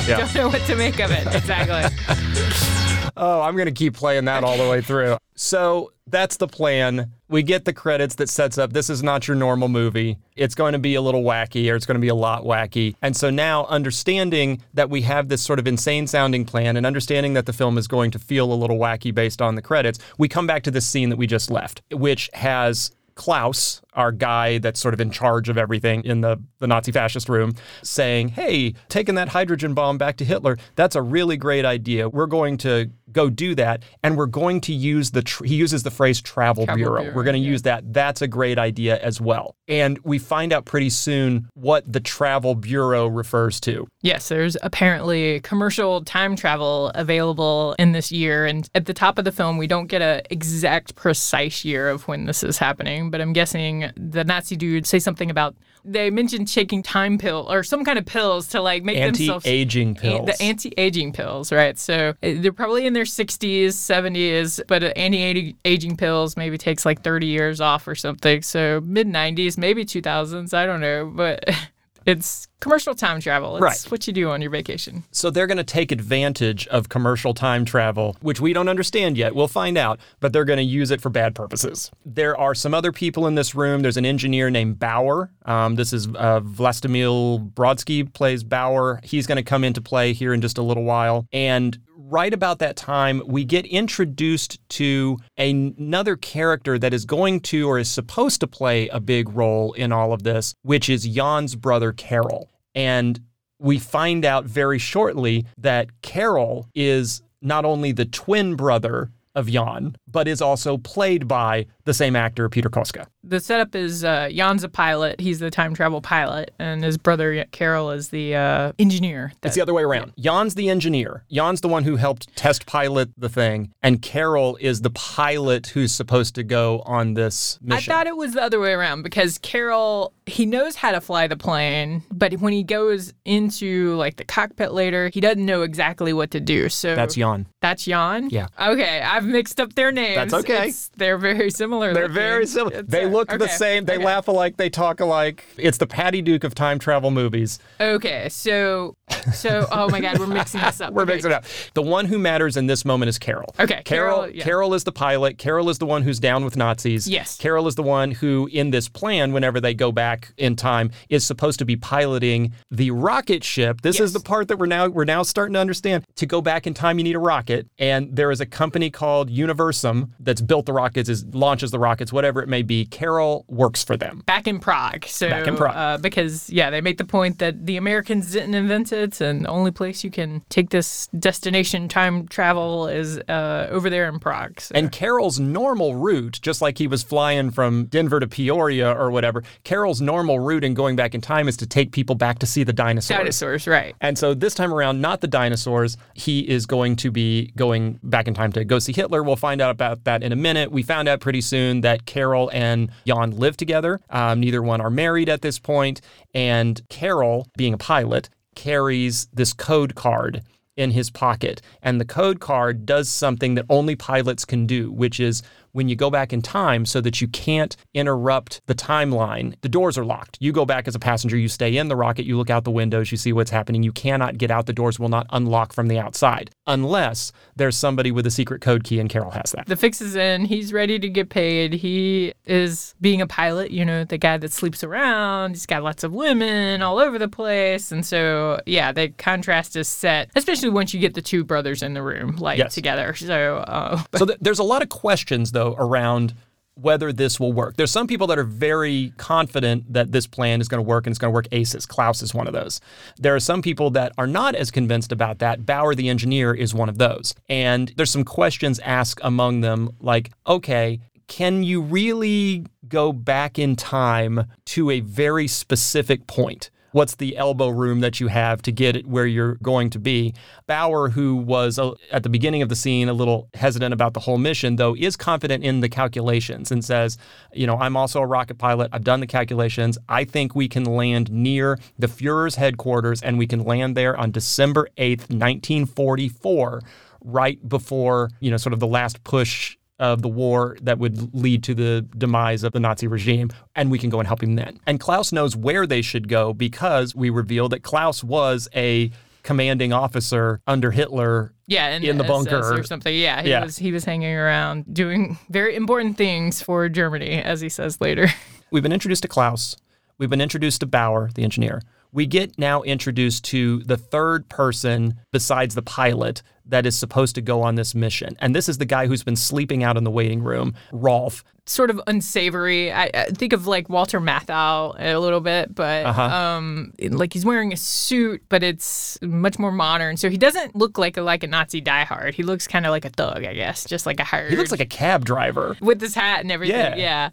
Yeah. 0.08 0.17
don't 0.17 0.34
know 0.34 0.48
what 0.48 0.65
to 0.65 0.75
make 0.75 1.00
of 1.00 1.12
it 1.12 1.27
exactly. 1.27 2.77
Oh, 3.17 3.41
I'm 3.41 3.55
going 3.55 3.67
to 3.67 3.71
keep 3.71 3.93
playing 3.95 4.25
that 4.25 4.43
all 4.43 4.57
the 4.57 4.69
way 4.69 4.81
through. 4.81 5.17
So 5.35 5.91
that's 6.07 6.37
the 6.37 6.47
plan. 6.47 7.13
We 7.27 7.41
get 7.41 7.65
the 7.65 7.73
credits 7.73 8.15
that 8.15 8.29
sets 8.29 8.57
up 8.57 8.73
this 8.73 8.89
is 8.89 9.01
not 9.01 9.27
your 9.27 9.35
normal 9.35 9.69
movie. 9.69 10.17
It's 10.35 10.55
going 10.55 10.73
to 10.73 10.79
be 10.79 10.95
a 10.95 11.01
little 11.01 11.23
wacky 11.23 11.71
or 11.71 11.75
it's 11.75 11.85
going 11.85 11.95
to 11.95 12.01
be 12.01 12.09
a 12.09 12.15
lot 12.15 12.43
wacky. 12.43 12.95
And 13.01 13.15
so 13.15 13.29
now, 13.29 13.65
understanding 13.65 14.61
that 14.73 14.89
we 14.89 15.01
have 15.01 15.29
this 15.29 15.41
sort 15.41 15.57
of 15.57 15.67
insane 15.67 16.07
sounding 16.07 16.45
plan 16.45 16.77
and 16.77 16.85
understanding 16.85 17.33
that 17.33 17.45
the 17.45 17.53
film 17.53 17.77
is 17.77 17.87
going 17.87 18.11
to 18.11 18.19
feel 18.19 18.51
a 18.51 18.55
little 18.55 18.77
wacky 18.77 19.13
based 19.13 19.41
on 19.41 19.55
the 19.55 19.61
credits, 19.61 19.99
we 20.17 20.27
come 20.27 20.45
back 20.45 20.63
to 20.63 20.71
this 20.71 20.85
scene 20.85 21.09
that 21.09 21.17
we 21.17 21.27
just 21.27 21.49
left, 21.49 21.81
which 21.91 22.29
has 22.33 22.91
Klaus, 23.15 23.81
our 23.93 24.11
guy 24.11 24.57
that's 24.57 24.79
sort 24.79 24.93
of 24.93 25.01
in 25.01 25.11
charge 25.11 25.49
of 25.49 25.57
everything 25.57 26.03
in 26.03 26.21
the, 26.21 26.41
the 26.59 26.67
Nazi 26.67 26.91
fascist 26.91 27.29
room, 27.29 27.53
saying, 27.83 28.29
Hey, 28.29 28.73
taking 28.89 29.15
that 29.15 29.29
hydrogen 29.29 29.73
bomb 29.73 29.97
back 29.97 30.17
to 30.17 30.25
Hitler, 30.25 30.57
that's 30.75 30.95
a 30.95 31.01
really 31.01 31.37
great 31.37 31.65
idea. 31.65 32.09
We're 32.09 32.25
going 32.25 32.57
to 32.57 32.89
go 33.13 33.29
do 33.29 33.55
that. 33.55 33.83
And 34.03 34.17
we're 34.17 34.25
going 34.25 34.61
to 34.61 34.73
use 34.73 35.11
the, 35.11 35.21
tr- 35.21 35.43
he 35.45 35.55
uses 35.55 35.83
the 35.83 35.91
phrase 35.91 36.21
travel, 36.21 36.65
Travel 36.65 36.77
bureau. 36.77 37.01
bureau, 37.01 37.15
We're 37.15 37.23
going 37.23 37.35
to 37.35 37.39
yeah. 37.39 37.51
use 37.51 37.61
that. 37.63 37.93
That's 37.93 38.21
a 38.21 38.27
great 38.27 38.57
idea 38.57 38.99
as 38.99 39.19
well. 39.21 39.55
And 39.67 39.99
we 40.03 40.19
find 40.19 40.51
out 40.53 40.65
pretty 40.65 40.89
soon 40.89 41.47
what 41.53 41.91
the 41.91 42.00
travel 42.00 42.55
bureau 42.55 43.07
refers 43.07 43.59
to. 43.61 43.87
Yes, 44.01 44.29
there's 44.29 44.57
apparently 44.61 45.39
commercial 45.41 46.03
time 46.03 46.35
travel 46.35 46.89
available 46.95 47.75
in 47.79 47.91
this 47.91 48.11
year. 48.11 48.45
And 48.45 48.69
at 48.75 48.85
the 48.85 48.93
top 48.93 49.17
of 49.17 49.25
the 49.25 49.31
film, 49.31 49.57
we 49.57 49.67
don't 49.67 49.87
get 49.87 50.01
a 50.01 50.21
exact 50.29 50.95
precise 50.95 51.63
year 51.63 51.89
of 51.89 52.07
when 52.07 52.25
this 52.25 52.43
is 52.43 52.57
happening, 52.57 53.09
but 53.11 53.21
I'm 53.21 53.33
guessing 53.33 53.91
the 53.95 54.24
Nazi 54.24 54.55
dude 54.55 54.85
say 54.85 55.00
something 55.00 55.29
about 55.29 55.55
they 55.83 56.09
mentioned 56.09 56.48
taking 56.48 56.83
time 56.83 57.17
pill 57.17 57.48
or 57.51 57.63
some 57.63 57.83
kind 57.83 57.98
of 57.98 58.05
pills 58.05 58.48
to 58.50 58.61
like 58.61 58.83
make 58.83 58.98
themselves 58.98 59.46
Anti-aging 59.46 59.91
A- 59.98 60.00
pills. 60.01 60.25
the 60.27 60.41
anti-aging 60.41 61.13
pills, 61.13 61.51
right? 61.51 61.77
So 61.79 62.09
uh, 62.09 62.13
they're 62.22 62.53
probably 62.53 62.85
in 62.85 62.94
their 62.94 63.03
60s, 63.03 63.67
70s, 63.70 64.61
but 64.67 64.83
uh, 64.83 64.87
anti-aging 64.96 65.98
pills 65.98 66.37
maybe 66.37 66.57
takes 66.57 66.85
like 66.85 67.01
30 67.03 67.27
years 67.27 67.61
off 67.61 67.87
or 67.87 67.96
something. 67.96 68.41
So 68.41 68.81
mid 68.83 69.07
90s, 69.07 69.57
maybe 69.57 69.85
2000s, 69.85 70.53
I 70.53 70.65
don't 70.65 70.81
know, 70.81 71.11
but 71.13 71.44
it's 72.05 72.48
commercial 72.59 72.94
time 72.96 73.20
travel. 73.20 73.55
It's 73.55 73.61
Right. 73.61 73.92
what 73.92 74.05
you 74.07 74.14
do 74.14 74.29
on 74.29 74.42
your 74.42 74.51
vacation. 74.51 75.03
So 75.11 75.29
they're 75.29 75.48
going 75.48 75.57
to 75.57 75.64
take 75.64 75.92
advantage 75.92 76.68
of 76.68 76.90
commercial 76.90 77.33
time 77.33 77.66
travel, 77.66 78.16
which 78.22 78.40
we 78.40 78.53
don't 78.53 78.68
understand 78.68 79.18
yet. 79.18 79.33
We'll 79.35 79.48
find 79.48 79.77
out, 79.77 80.00
but 80.20 80.31
they're 80.33 80.46
going 80.46 80.57
to 80.57 80.64
use 80.64 80.92
it 80.92 81.01
for 81.01 81.09
bad 81.09 81.33
purposes. 81.35 81.90
There 82.05 82.37
are 82.40 82.53
some 82.53 82.74
other 82.74 82.92
people 82.92 83.25
in 83.27 83.35
this 83.35 83.55
room. 83.55 83.81
There's 83.81 83.98
an 83.98 84.05
engineer 84.05 84.50
named 84.50 84.77
Bauer. 84.79 85.31
Um, 85.46 85.75
this 85.75 85.92
is 85.94 86.07
uh, 86.07 86.42
Vlastimil 86.42 87.51
Brodsky 87.53 88.11
plays 88.14 88.44
Bauer. 88.44 89.00
He's 89.03 89.27
going 89.27 89.37
to 89.37 89.44
come 89.44 89.64
into 89.64 89.81
play 89.81 90.14
here 90.14 90.33
in 90.33 90.42
just 90.42 90.57
a 90.57 90.61
little 90.64 90.83
while. 90.83 91.25
And 91.33 91.77
right 92.11 92.33
about 92.33 92.59
that 92.59 92.75
time, 92.75 93.21
we 93.25 93.45
get 93.45 93.65
introduced 93.65 94.59
to 94.69 95.17
another 95.37 96.15
character 96.15 96.77
that 96.77 96.93
is 96.93 97.05
going 97.05 97.39
to 97.39 97.67
or 97.67 97.79
is 97.79 97.89
supposed 97.89 98.41
to 98.41 98.47
play 98.47 98.89
a 98.89 99.00
big 99.00 99.29
role 99.29 99.74
in 99.74 99.91
all 99.91 100.13
of 100.13 100.24
this, 100.24 100.53
which 100.61 100.89
is 100.89 101.07
Jan's 101.07 101.55
brother 101.55 101.93
Carol. 101.93 102.50
And 102.75 103.19
we 103.59 103.79
find 103.79 104.25
out 104.25 104.45
very 104.45 104.79
shortly 104.79 105.45
that 105.57 106.01
Carol 106.01 106.67
is 106.75 107.21
not 107.41 107.63
only 107.65 107.91
the 107.91 108.05
twin 108.05 108.55
brother 108.55 109.11
of 109.33 109.47
Jan, 109.47 109.95
but 110.07 110.27
is 110.27 110.41
also 110.41 110.77
played 110.77 111.27
by 111.27 111.67
the 111.85 111.94
same 111.94 112.15
actor, 112.15 112.48
Peter 112.50 112.70
Koska. 112.70 113.07
The 113.24 113.39
setup 113.39 113.75
is 113.75 114.03
uh, 114.03 114.29
Jan's 114.33 114.63
a 114.63 114.70
pilot. 114.70 115.20
He's 115.20 115.39
the 115.39 115.51
time 115.51 115.74
travel 115.74 116.01
pilot, 116.01 116.51
and 116.59 116.83
his 116.83 116.98
brother 116.98 117.46
Carol 117.51 117.91
is 117.91 118.09
the 118.09 118.35
uh, 118.35 118.72
engineer. 118.79 119.31
It's 119.44 119.55
the 119.55 119.61
other 119.61 119.74
way 119.74 119.83
around. 119.83 120.13
Jan's 120.20 120.55
the 120.55 120.70
engineer. 120.70 121.24
Jan's 121.31 121.61
the 121.61 121.67
one 121.67 121.83
who 121.83 121.96
helped 121.96 122.35
test 122.35 122.65
pilot 122.65 123.09
the 123.17 123.29
thing, 123.29 123.72
and 123.81 124.01
Carol 124.01 124.57
is 124.59 124.81
the 124.81 124.89
pilot 124.89 125.67
who's 125.67 125.91
supposed 125.91 126.35
to 126.35 126.44
go 126.44 126.81
on 126.85 127.13
this 127.13 127.59
mission. 127.61 127.91
I 127.91 127.96
thought 127.96 128.07
it 128.07 128.17
was 128.17 128.33
the 128.33 128.41
other 128.44 128.59
way 128.59 128.72
around 128.74 129.03
because 129.03 129.37
Carol, 129.37 130.13
he 130.25 130.46
knows 130.46 130.75
how 130.75 130.91
to 130.91 131.01
fly 131.01 131.27
the 131.27 131.37
plane, 131.37 132.03
but 132.11 132.33
when 132.39 132.53
he 132.53 132.63
goes 132.63 133.13
into 133.25 133.96
like 133.96 134.17
the 134.17 134.25
cockpit 134.25 134.72
later, 134.72 135.09
he 135.13 135.22
doesn't 135.22 135.46
know 135.46 135.61
exactly 135.61 136.13
what 136.13 136.31
to 136.31 136.39
do. 136.39 136.70
So 136.70 136.96
That's 136.96 137.15
Jan. 137.15 137.48
That's 137.61 137.85
Jan? 137.85 138.29
Yeah. 138.29 138.48
Okay, 138.59 139.01
I've 139.01 139.25
mixed 139.25 139.59
up 139.59 139.74
their 139.75 139.91
names. 139.91 140.15
That's 140.15 140.33
okay. 140.44 140.53
It's- 140.55 140.91
they're 140.98 141.17
very 141.17 141.50
similar. 141.50 141.71
They're 141.79 141.94
looking. 141.94 142.14
very 142.14 142.46
similar. 142.46 142.77
It's, 142.77 142.90
They 142.90 143.05
uh, 143.05 143.10
look 143.10 143.29
the 143.29 143.48
same. 143.48 143.86
They 143.86 143.96
okay. 143.96 144.05
laugh 144.05 144.27
alike. 144.27 144.57
They 144.57 144.70
talk 144.70 145.00
alike. 145.00 145.44
It's 145.57 145.77
the 145.77 145.88
Patty 145.88 146.22
Duke 146.22 146.44
of 146.44 146.53
time 146.55 146.79
travel 146.79 147.12
movies. 147.12 147.60
Okay, 147.79 148.27
so, 148.29 148.96
so, 149.34 149.68
oh 149.72 149.90
my 149.90 150.00
God, 150.01 150.20
we're 150.20 150.27
mixing 150.27 150.62
this 150.62 150.81
up. 150.81 150.94
We're 151.01 151.03
Okay. 151.03 151.14
mixing 151.14 151.31
it 151.31 151.36
up. 151.36 151.46
The 151.74 151.81
one 151.81 152.05
who 152.05 152.20
matters 152.20 152.57
in 152.57 152.68
this 152.68 152.84
moment 152.86 153.10
is 153.10 153.18
Carol. 153.20 153.53
Okay, 153.60 153.81
Carol. 153.84 154.18
Carol, 154.22 154.29
yeah. 154.36 154.44
Carol 154.44 154.74
is 154.74 154.84
the 154.84 154.92
pilot. 154.92 155.38
Carol 155.38 155.70
is 155.70 155.77
the 155.77 155.86
one 155.86 156.01
who's 156.03 156.20
down 156.20 156.44
with 156.46 156.55
Nazis. 156.57 157.07
Yes. 157.07 157.38
Carol 157.38 157.68
is 157.68 157.75
the 157.75 157.84
one 157.84 158.12
who, 158.12 158.50
in 158.51 158.72
this 158.72 158.88
plan, 158.90 159.34
whenever 159.34 159.60
they 159.60 159.74
go 159.74 159.92
back 159.92 160.34
in 160.38 160.55
time, 160.55 160.92
is 161.10 161.25
supposed 161.25 161.60
to 161.60 161.66
be 161.66 161.75
piloting 161.75 162.53
the 162.70 162.92
rocket 162.92 163.44
ship. 163.44 163.81
This 163.81 164.00
is 164.00 164.14
the 164.14 164.20
part 164.20 164.48
that 164.50 164.57
we're 164.57 164.66
now 164.66 164.88
we're 164.88 165.05
now 165.05 165.24
starting 165.24 165.53
to 165.53 165.60
understand. 165.60 166.03
To 166.16 166.25
go 166.25 166.42
back 166.42 166.68
in 166.68 166.74
time, 166.74 166.98
you 166.98 167.03
need 167.03 167.16
a 167.16 167.20
rocket, 167.20 167.68
and 167.79 168.16
there 168.16 168.31
is 168.31 168.42
a 168.42 168.46
company 168.46 168.90
called 168.90 169.29
Universum 169.29 170.12
that's 170.20 170.42
built 170.42 170.66
the 170.66 170.74
rockets, 170.74 171.10
is 171.10 171.25
launching 171.34 171.60
launches 171.61 171.71
the 171.71 171.79
rockets, 171.79 172.11
whatever 172.11 172.41
it 172.41 172.50
may 172.50 172.63
be, 172.63 172.85
Carol 172.85 173.45
works 173.47 173.83
for 173.83 173.95
them. 173.95 174.24
back 174.25 174.47
in 174.47 174.59
Prague. 174.59 175.05
So 175.05 175.29
Back 175.29 175.47
in 175.47 175.55
Prague. 175.55 175.75
Uh, 175.75 175.97
because 175.97 176.50
yeah, 176.50 176.69
they 176.69 176.81
make 176.81 176.97
the 176.97 177.05
point 177.05 177.37
that 177.39 177.65
the 177.65 177.77
Americans 177.77 178.31
didn't 178.31 178.55
invent 178.55 178.91
it, 178.91 179.21
and 179.21 179.45
the 179.45 179.50
only 179.50 179.71
place 179.71 180.03
you 180.03 180.09
can 180.09 180.41
take 180.50 180.69
this 180.71 181.07
destination 181.19 181.87
time 181.87 182.27
travel 182.27 182.87
is 182.87 183.19
uh, 183.29 183.67
over 183.69 183.89
there 183.89 184.09
in 184.09 184.19
Prague. 184.19 184.59
So. 184.59 184.74
And 184.75 184.91
Carol's 184.91 185.39
normal 185.39 185.95
route, 185.95 186.39
just 186.41 186.61
like 186.61 186.77
he 186.77 186.87
was 186.87 187.03
flying 187.03 187.51
from 187.51 187.85
Denver 187.85 188.19
to 188.19 188.27
Peoria 188.27 188.91
or 188.91 189.11
whatever, 189.11 189.43
Carol's 189.63 190.01
normal 190.01 190.39
route 190.39 190.63
in 190.63 190.74
going 190.74 190.95
back 190.95 191.13
in 191.13 191.21
time 191.21 191.47
is 191.47 191.57
to 191.57 191.67
take 191.67 191.91
people 191.91 192.15
back 192.15 192.39
to 192.39 192.45
see 192.45 192.63
the 192.63 192.74
dinosaurs. 192.74 193.17
dinosaurs, 193.17 193.67
right? 193.67 193.95
And 194.01 194.17
so 194.17 194.33
this 194.33 194.55
time 194.55 194.74
around, 194.74 195.01
not 195.01 195.21
the 195.21 195.27
dinosaurs. 195.27 195.97
He 196.15 196.39
is 196.39 196.65
going 196.65 196.95
to 196.97 197.11
be 197.11 197.51
going 197.55 198.00
back 198.03 198.27
in 198.27 198.33
time 198.33 198.51
to 198.53 198.65
go 198.65 198.79
see 198.79 198.93
Hitler. 198.93 199.21
We'll 199.21 199.35
find 199.35 199.61
out 199.61 199.71
about 199.71 200.03
that 200.05 200.24
in 200.24 200.31
a 200.31 200.35
minute. 200.35 200.71
We 200.71 200.83
found 200.83 201.07
out 201.07 201.19
pretty 201.19 201.41
soon 201.41 201.50
that 201.51 202.05
Carol 202.05 202.50
and 202.53 202.92
Jan 203.05 203.31
live 203.31 203.57
together. 203.57 204.00
Um, 204.09 204.40
neither 204.40 204.61
one 204.61 204.81
are 204.81 204.90
married 204.90 205.29
at 205.29 205.42
this 205.42 205.59
point. 205.59 206.01
And 206.33 206.81
Carol, 206.90 207.48
being 207.57 207.74
a 207.74 207.77
pilot, 207.77 208.29
carries 208.55 209.27
this 209.33 209.53
code 209.53 209.96
card 209.96 210.42
in 210.77 210.92
his 210.92 211.09
pocket. 211.09 211.61
And 211.81 212.00
the 212.00 212.05
code 212.05 212.40
card 212.40 212.85
does 212.85 213.09
something 213.09 213.55
that 213.55 213.66
only 213.70 213.96
pilots 213.96 214.46
can 214.46 214.66
do, 214.66 214.92
which 214.92 215.20
is 215.20 215.44
when 215.74 215.88
you 215.90 215.96
go 215.96 216.10
back 216.10 216.34
in 216.34 216.42
time 216.42 216.86
so 216.86 217.01
that 217.01 217.22
you 217.22 217.27
can't 217.27 217.75
interrupt 217.94 218.62
the 218.68 218.75
timeline, 218.75 219.55
the 219.62 219.70
doors 219.70 219.98
are 219.98 220.05
locked. 220.05 220.38
You 220.42 220.51
go 220.51 220.66
back 220.66 220.88
as 220.88 220.96
a 220.96 221.00
passenger, 221.00 221.38
you 221.38 221.48
stay 221.48 221.77
in 221.77 221.88
the 221.88 221.96
rocket, 221.96 222.25
you 222.25 222.38
look 222.38 222.50
out 222.50 222.64
the 222.64 222.72
windows, 222.72 223.12
you 223.12 223.18
see 223.18 223.34
what's 223.34 223.51
happening. 223.51 223.84
You 223.84 223.92
cannot 223.92 224.38
get 224.38 224.51
out. 224.51 224.66
The 224.66 224.74
doors 224.74 225.00
will 225.00 225.10
not 225.10 225.27
unlock 225.31 225.74
from 225.74 225.88
the 225.88 226.00
outside 226.00 226.51
unless 226.68 227.31
there's 227.55 227.75
somebody 227.77 228.12
with 228.12 228.25
a 228.25 228.31
secret 228.31 228.62
code 228.62 228.84
key, 228.84 229.00
and 229.00 229.10
Carol 229.10 229.31
has 229.31 229.51
that. 229.51 229.66
The 229.68 229.75
fix 229.75 230.01
is 230.01 230.16
in. 230.16 230.46
He's 230.46 230.72
ready 230.74 230.98
to 231.00 231.10
get 231.10 231.29
paid. 231.29 231.74
He 231.74 232.34
is 232.46 232.96
being 233.01 233.22
a 233.22 233.27
pilot, 233.27 233.72
you 233.72 233.86
know, 233.86 234.03
the 234.03 234.18
guy 234.18 234.38
that 234.38 234.51
sleeps 234.51 234.84
around. 234.84 235.51
He's 235.51 235.66
got 235.66 235.84
lots 235.84 236.03
of 236.03 236.14
women 236.14 236.81
all 236.81 236.98
over 237.00 237.20
the 237.20 237.27
place. 237.27 237.92
And 237.92 238.05
so, 238.05 238.60
yeah, 238.66 238.92
the 238.92 239.10
contrast 239.10 239.75
is 239.75 239.88
set, 239.88 240.29
especially 240.36 240.70
once 240.70 240.94
you 240.94 241.00
get 241.00 241.14
the 241.14 241.22
two 241.22 241.44
brothers 241.44 241.84
in 241.84 241.94
the 241.94 242.01
room, 242.01 242.38
like 242.38 242.57
Yes. 242.57 242.74
together. 242.74 243.14
So, 243.14 243.57
uh, 243.57 244.01
So 244.16 244.25
th- 244.25 244.40
there's 244.42 244.60
a 244.60 244.64
lot 244.64 244.81
of 244.81 244.90
questions, 244.90 245.51
though, 245.51 245.60
around 245.69 246.33
whether 246.75 247.11
this 247.11 247.39
will 247.39 247.53
work. 247.53 247.75
There's 247.75 247.91
some 247.91 248.07
people 248.07 248.27
that 248.27 248.39
are 248.39 248.43
very 248.43 249.13
confident 249.17 249.91
that 249.93 250.11
this 250.11 250.25
plan 250.25 250.61
is 250.61 250.67
going 250.67 250.83
to 250.83 250.87
work 250.87 251.05
and 251.05 251.11
it's 251.11 251.19
going 251.19 251.31
to 251.31 251.33
work 251.33 251.47
aces. 251.51 251.85
Klaus 251.85 252.21
is 252.21 252.33
one 252.33 252.47
of 252.47 252.53
those. 252.53 252.79
There 253.17 253.35
are 253.35 253.39
some 253.39 253.61
people 253.61 253.89
that 253.91 254.13
are 254.17 254.27
not 254.27 254.55
as 254.55 254.71
convinced 254.71 255.11
about 255.11 255.39
that. 255.39 255.65
Bauer, 255.65 255.93
the 255.95 256.09
engineer, 256.09 256.53
is 256.53 256.74
one 256.74 256.89
of 256.89 256.97
those. 256.97 257.35
And 257.50 257.91
there's 257.97 258.11
some 258.11 258.24
questions 258.24 258.79
asked 258.79 259.21
among 259.24 259.61
them 259.61 259.91
like, 260.00 260.31
okay, 260.47 261.00
can 261.27 261.63
you 261.63 261.81
really 261.81 262.65
go 262.87 263.13
back 263.13 263.59
in 263.59 263.75
time 263.75 264.45
to 264.65 264.89
a 264.89 265.01
very 265.01 265.47
specific 265.47 266.27
point? 266.27 266.71
What's 266.91 267.15
the 267.15 267.37
elbow 267.37 267.69
room 267.69 268.01
that 268.01 268.19
you 268.19 268.27
have 268.27 268.61
to 268.63 268.71
get 268.71 269.07
where 269.07 269.25
you're 269.25 269.55
going 269.55 269.89
to 269.91 269.99
be? 269.99 270.33
Bauer, 270.67 271.09
who 271.09 271.37
was 271.37 271.79
uh, 271.79 271.91
at 272.11 272.23
the 272.23 272.29
beginning 272.29 272.61
of 272.61 272.69
the 272.69 272.75
scene 272.75 273.07
a 273.07 273.13
little 273.13 273.49
hesitant 273.53 273.93
about 273.93 274.13
the 274.13 274.19
whole 274.19 274.37
mission, 274.37 274.75
though, 274.75 274.95
is 274.95 275.15
confident 275.15 275.63
in 275.63 275.79
the 275.79 275.87
calculations 275.87 276.71
and 276.71 276.83
says, 276.83 277.17
You 277.53 277.65
know, 277.65 277.77
I'm 277.77 277.95
also 277.95 278.19
a 278.19 278.25
rocket 278.25 278.57
pilot. 278.57 278.89
I've 278.91 279.05
done 279.05 279.21
the 279.21 279.27
calculations. 279.27 279.97
I 280.09 280.25
think 280.25 280.53
we 280.53 280.67
can 280.67 280.83
land 280.83 281.31
near 281.31 281.79
the 281.97 282.07
Fuhrer's 282.07 282.55
headquarters 282.55 283.21
and 283.21 283.37
we 283.37 283.47
can 283.47 283.63
land 283.63 283.95
there 283.95 284.17
on 284.17 284.31
December 284.31 284.89
8th, 284.97 285.29
1944, 285.29 286.81
right 287.23 287.69
before, 287.69 288.31
you 288.41 288.51
know, 288.51 288.57
sort 288.57 288.73
of 288.73 288.79
the 288.79 288.87
last 288.87 289.23
push 289.23 289.77
of 290.01 290.22
the 290.22 290.27
war 290.27 290.75
that 290.81 290.98
would 291.00 291.33
lead 291.33 291.64
to 291.64 291.74
the 291.74 292.05
demise 292.18 292.64
of 292.64 292.74
the 292.74 292.79
Nazi 292.81 293.07
regime, 293.07 293.50
and 293.75 293.90
we 293.90 293.98
can 294.00 294.09
go 294.09 294.20
and 294.20 294.27
help 294.27 294.44
him 294.44 294.55
then. 294.55 294.79
And 294.85 295.00
Klaus 295.00 295.31
knows 295.31 295.55
where 295.55 295.87
they 295.87 296.01
should 296.01 296.27
go 296.27 296.51
because 296.53 297.16
we 297.16 297.29
reveal 297.29 297.70
that 297.70 297.83
Klaus 297.83 298.24
was 298.24 298.68
a 298.75 299.11
commanding 299.44 299.94
officer 299.94 300.59
under 300.68 300.92
Hitler. 300.92 301.53
yeah, 301.68 301.87
and 301.87 302.03
In 302.03 302.18
the 302.18 302.24
bunker. 302.24 302.79
or 302.79 302.83
something. 302.83 303.16
Yeah, 303.16 303.42
he 303.42 303.50
Yeah. 303.50 303.64
was 303.64 303.77
he 303.77 303.92
was 303.92 304.03
hanging 304.05 304.35
around 304.35 304.94
doing 304.94 305.37
very 305.50 305.75
important 305.75 306.18
things 306.18 306.61
for 306.61 306.90
Germany, 306.90 307.42
as 307.42 307.61
he 307.61 307.70
says 307.70 308.00
later. 308.01 308.27
We've 308.72 308.83
been 308.83 308.92
introduced 308.92 309.22
to 309.24 309.27
Klaus. 309.27 309.75
We've 310.18 310.29
been 310.29 310.42
introduced 310.42 310.81
to 310.81 310.85
Bauer, 310.85 311.29
the 311.33 311.44
engineer. 311.44 311.81
We 312.14 312.25
get 312.27 312.59
now 312.59 312.81
introduced 312.83 313.46
to 313.46 313.83
the 313.83 313.98
third 313.98 314.50
person 314.50 315.16
besides 315.31 315.74
the 315.75 315.81
pilot 315.81 316.44
that 316.65 316.85
is 316.85 316.95
supposed 316.97 317.35
to 317.35 317.41
go 317.41 317.61
on 317.61 317.75
this 317.75 317.93
mission. 317.95 318.35
And 318.39 318.55
this 318.55 318.69
is 318.69 318.77
the 318.77 318.85
guy 318.85 319.07
who's 319.07 319.24
been 319.24 319.35
sleeping 319.35 319.83
out 319.83 319.97
in 319.97 320.03
the 320.03 320.11
waiting 320.11 320.41
room, 320.43 320.74
Rolf. 320.91 321.43
Sort 321.67 321.91
of 321.91 322.01
unsavory. 322.07 322.91
I, 322.91 323.11
I 323.13 323.24
think 323.25 323.53
of 323.53 323.67
like 323.67 323.87
Walter 323.87 324.19
Matthau 324.19 324.95
a 325.00 325.15
little 325.17 325.41
bit, 325.41 325.74
but 325.75 326.05
Uh-huh. 326.07 326.21
um, 326.24 326.91
like 327.00 327.33
he's 327.33 327.45
wearing 327.45 327.71
a 327.71 327.77
suit, 327.77 328.41
but 328.50 328.63
it's 328.63 329.19
much 329.21 329.59
more 329.59 329.71
modern. 329.71 330.17
So 330.17 330.29
he 330.29 330.37
doesn't 330.37 330.75
look 330.75 330.97
like 330.97 331.17
a 331.17 331.21
like 331.21 331.43
a 331.43 331.47
Nazi 331.47 331.79
diehard. 331.81 332.33
He 332.33 332.41
looks 332.43 332.67
kind 332.67 332.85
of 332.87 332.89
like 332.91 333.05
a 333.05 333.09
thug, 333.09 333.45
I 333.45 333.53
guess, 333.53 333.85
just 333.85 334.05
like 334.07 334.19
a 334.19 334.24
hired. 334.24 334.50
He 334.50 334.57
looks 334.57 334.71
like 334.71 334.79
a 334.81 334.85
cab 334.87 335.24
driver. 335.24 335.77
with 335.81 336.00
this 336.00 336.15
hat 336.15 336.41
and 336.41 336.51
everything. 336.51 336.75
Yeah. 336.77 336.95
Yeah. 336.95 337.29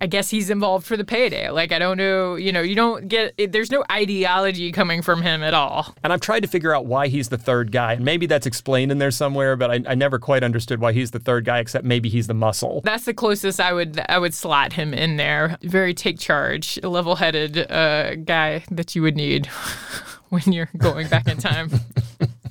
I 0.00 0.06
guess 0.06 0.30
he's 0.30 0.48
involved 0.48 0.86
for 0.86 0.96
the 0.96 1.04
payday. 1.04 1.50
Like 1.50 1.72
I 1.72 1.78
don't 1.80 1.96
know, 1.96 2.36
you 2.36 2.52
know, 2.52 2.62
you 2.62 2.76
don't 2.76 3.08
get 3.08 3.34
there's 3.52 3.72
no 3.72 3.84
ideology 3.90 4.70
coming 4.70 5.02
from 5.02 5.22
him 5.22 5.42
at 5.42 5.54
all. 5.54 5.92
And 6.04 6.12
I've 6.12 6.20
tried 6.20 6.40
to 6.40 6.48
figure 6.48 6.74
out 6.74 6.86
why 6.86 7.08
he's 7.08 7.30
the 7.30 7.38
third 7.38 7.72
guy. 7.72 7.94
And 7.94 8.04
maybe 8.04 8.26
that's 8.26 8.46
explained 8.46 8.71
in 8.80 8.98
there 8.98 9.10
somewhere, 9.10 9.56
but 9.56 9.70
I, 9.70 9.80
I 9.86 9.94
never 9.94 10.18
quite 10.18 10.42
understood 10.42 10.80
why 10.80 10.92
he's 10.92 11.10
the 11.10 11.18
third 11.18 11.44
guy, 11.44 11.58
except 11.58 11.84
maybe 11.84 12.08
he's 12.08 12.26
the 12.26 12.34
muscle. 12.34 12.80
That's 12.84 13.04
the 13.04 13.14
closest 13.14 13.60
I 13.60 13.72
would 13.72 14.00
I 14.08 14.18
would 14.18 14.34
slot 14.34 14.72
him 14.72 14.94
in 14.94 15.16
there. 15.16 15.58
Very 15.62 15.94
take 15.94 16.18
charge, 16.18 16.82
level-headed 16.82 17.70
uh, 17.70 18.16
guy 18.16 18.64
that 18.70 18.94
you 18.94 19.02
would 19.02 19.16
need 19.16 19.46
when 20.30 20.52
you're 20.52 20.70
going 20.76 21.08
back 21.08 21.28
in 21.28 21.38
time. 21.38 21.70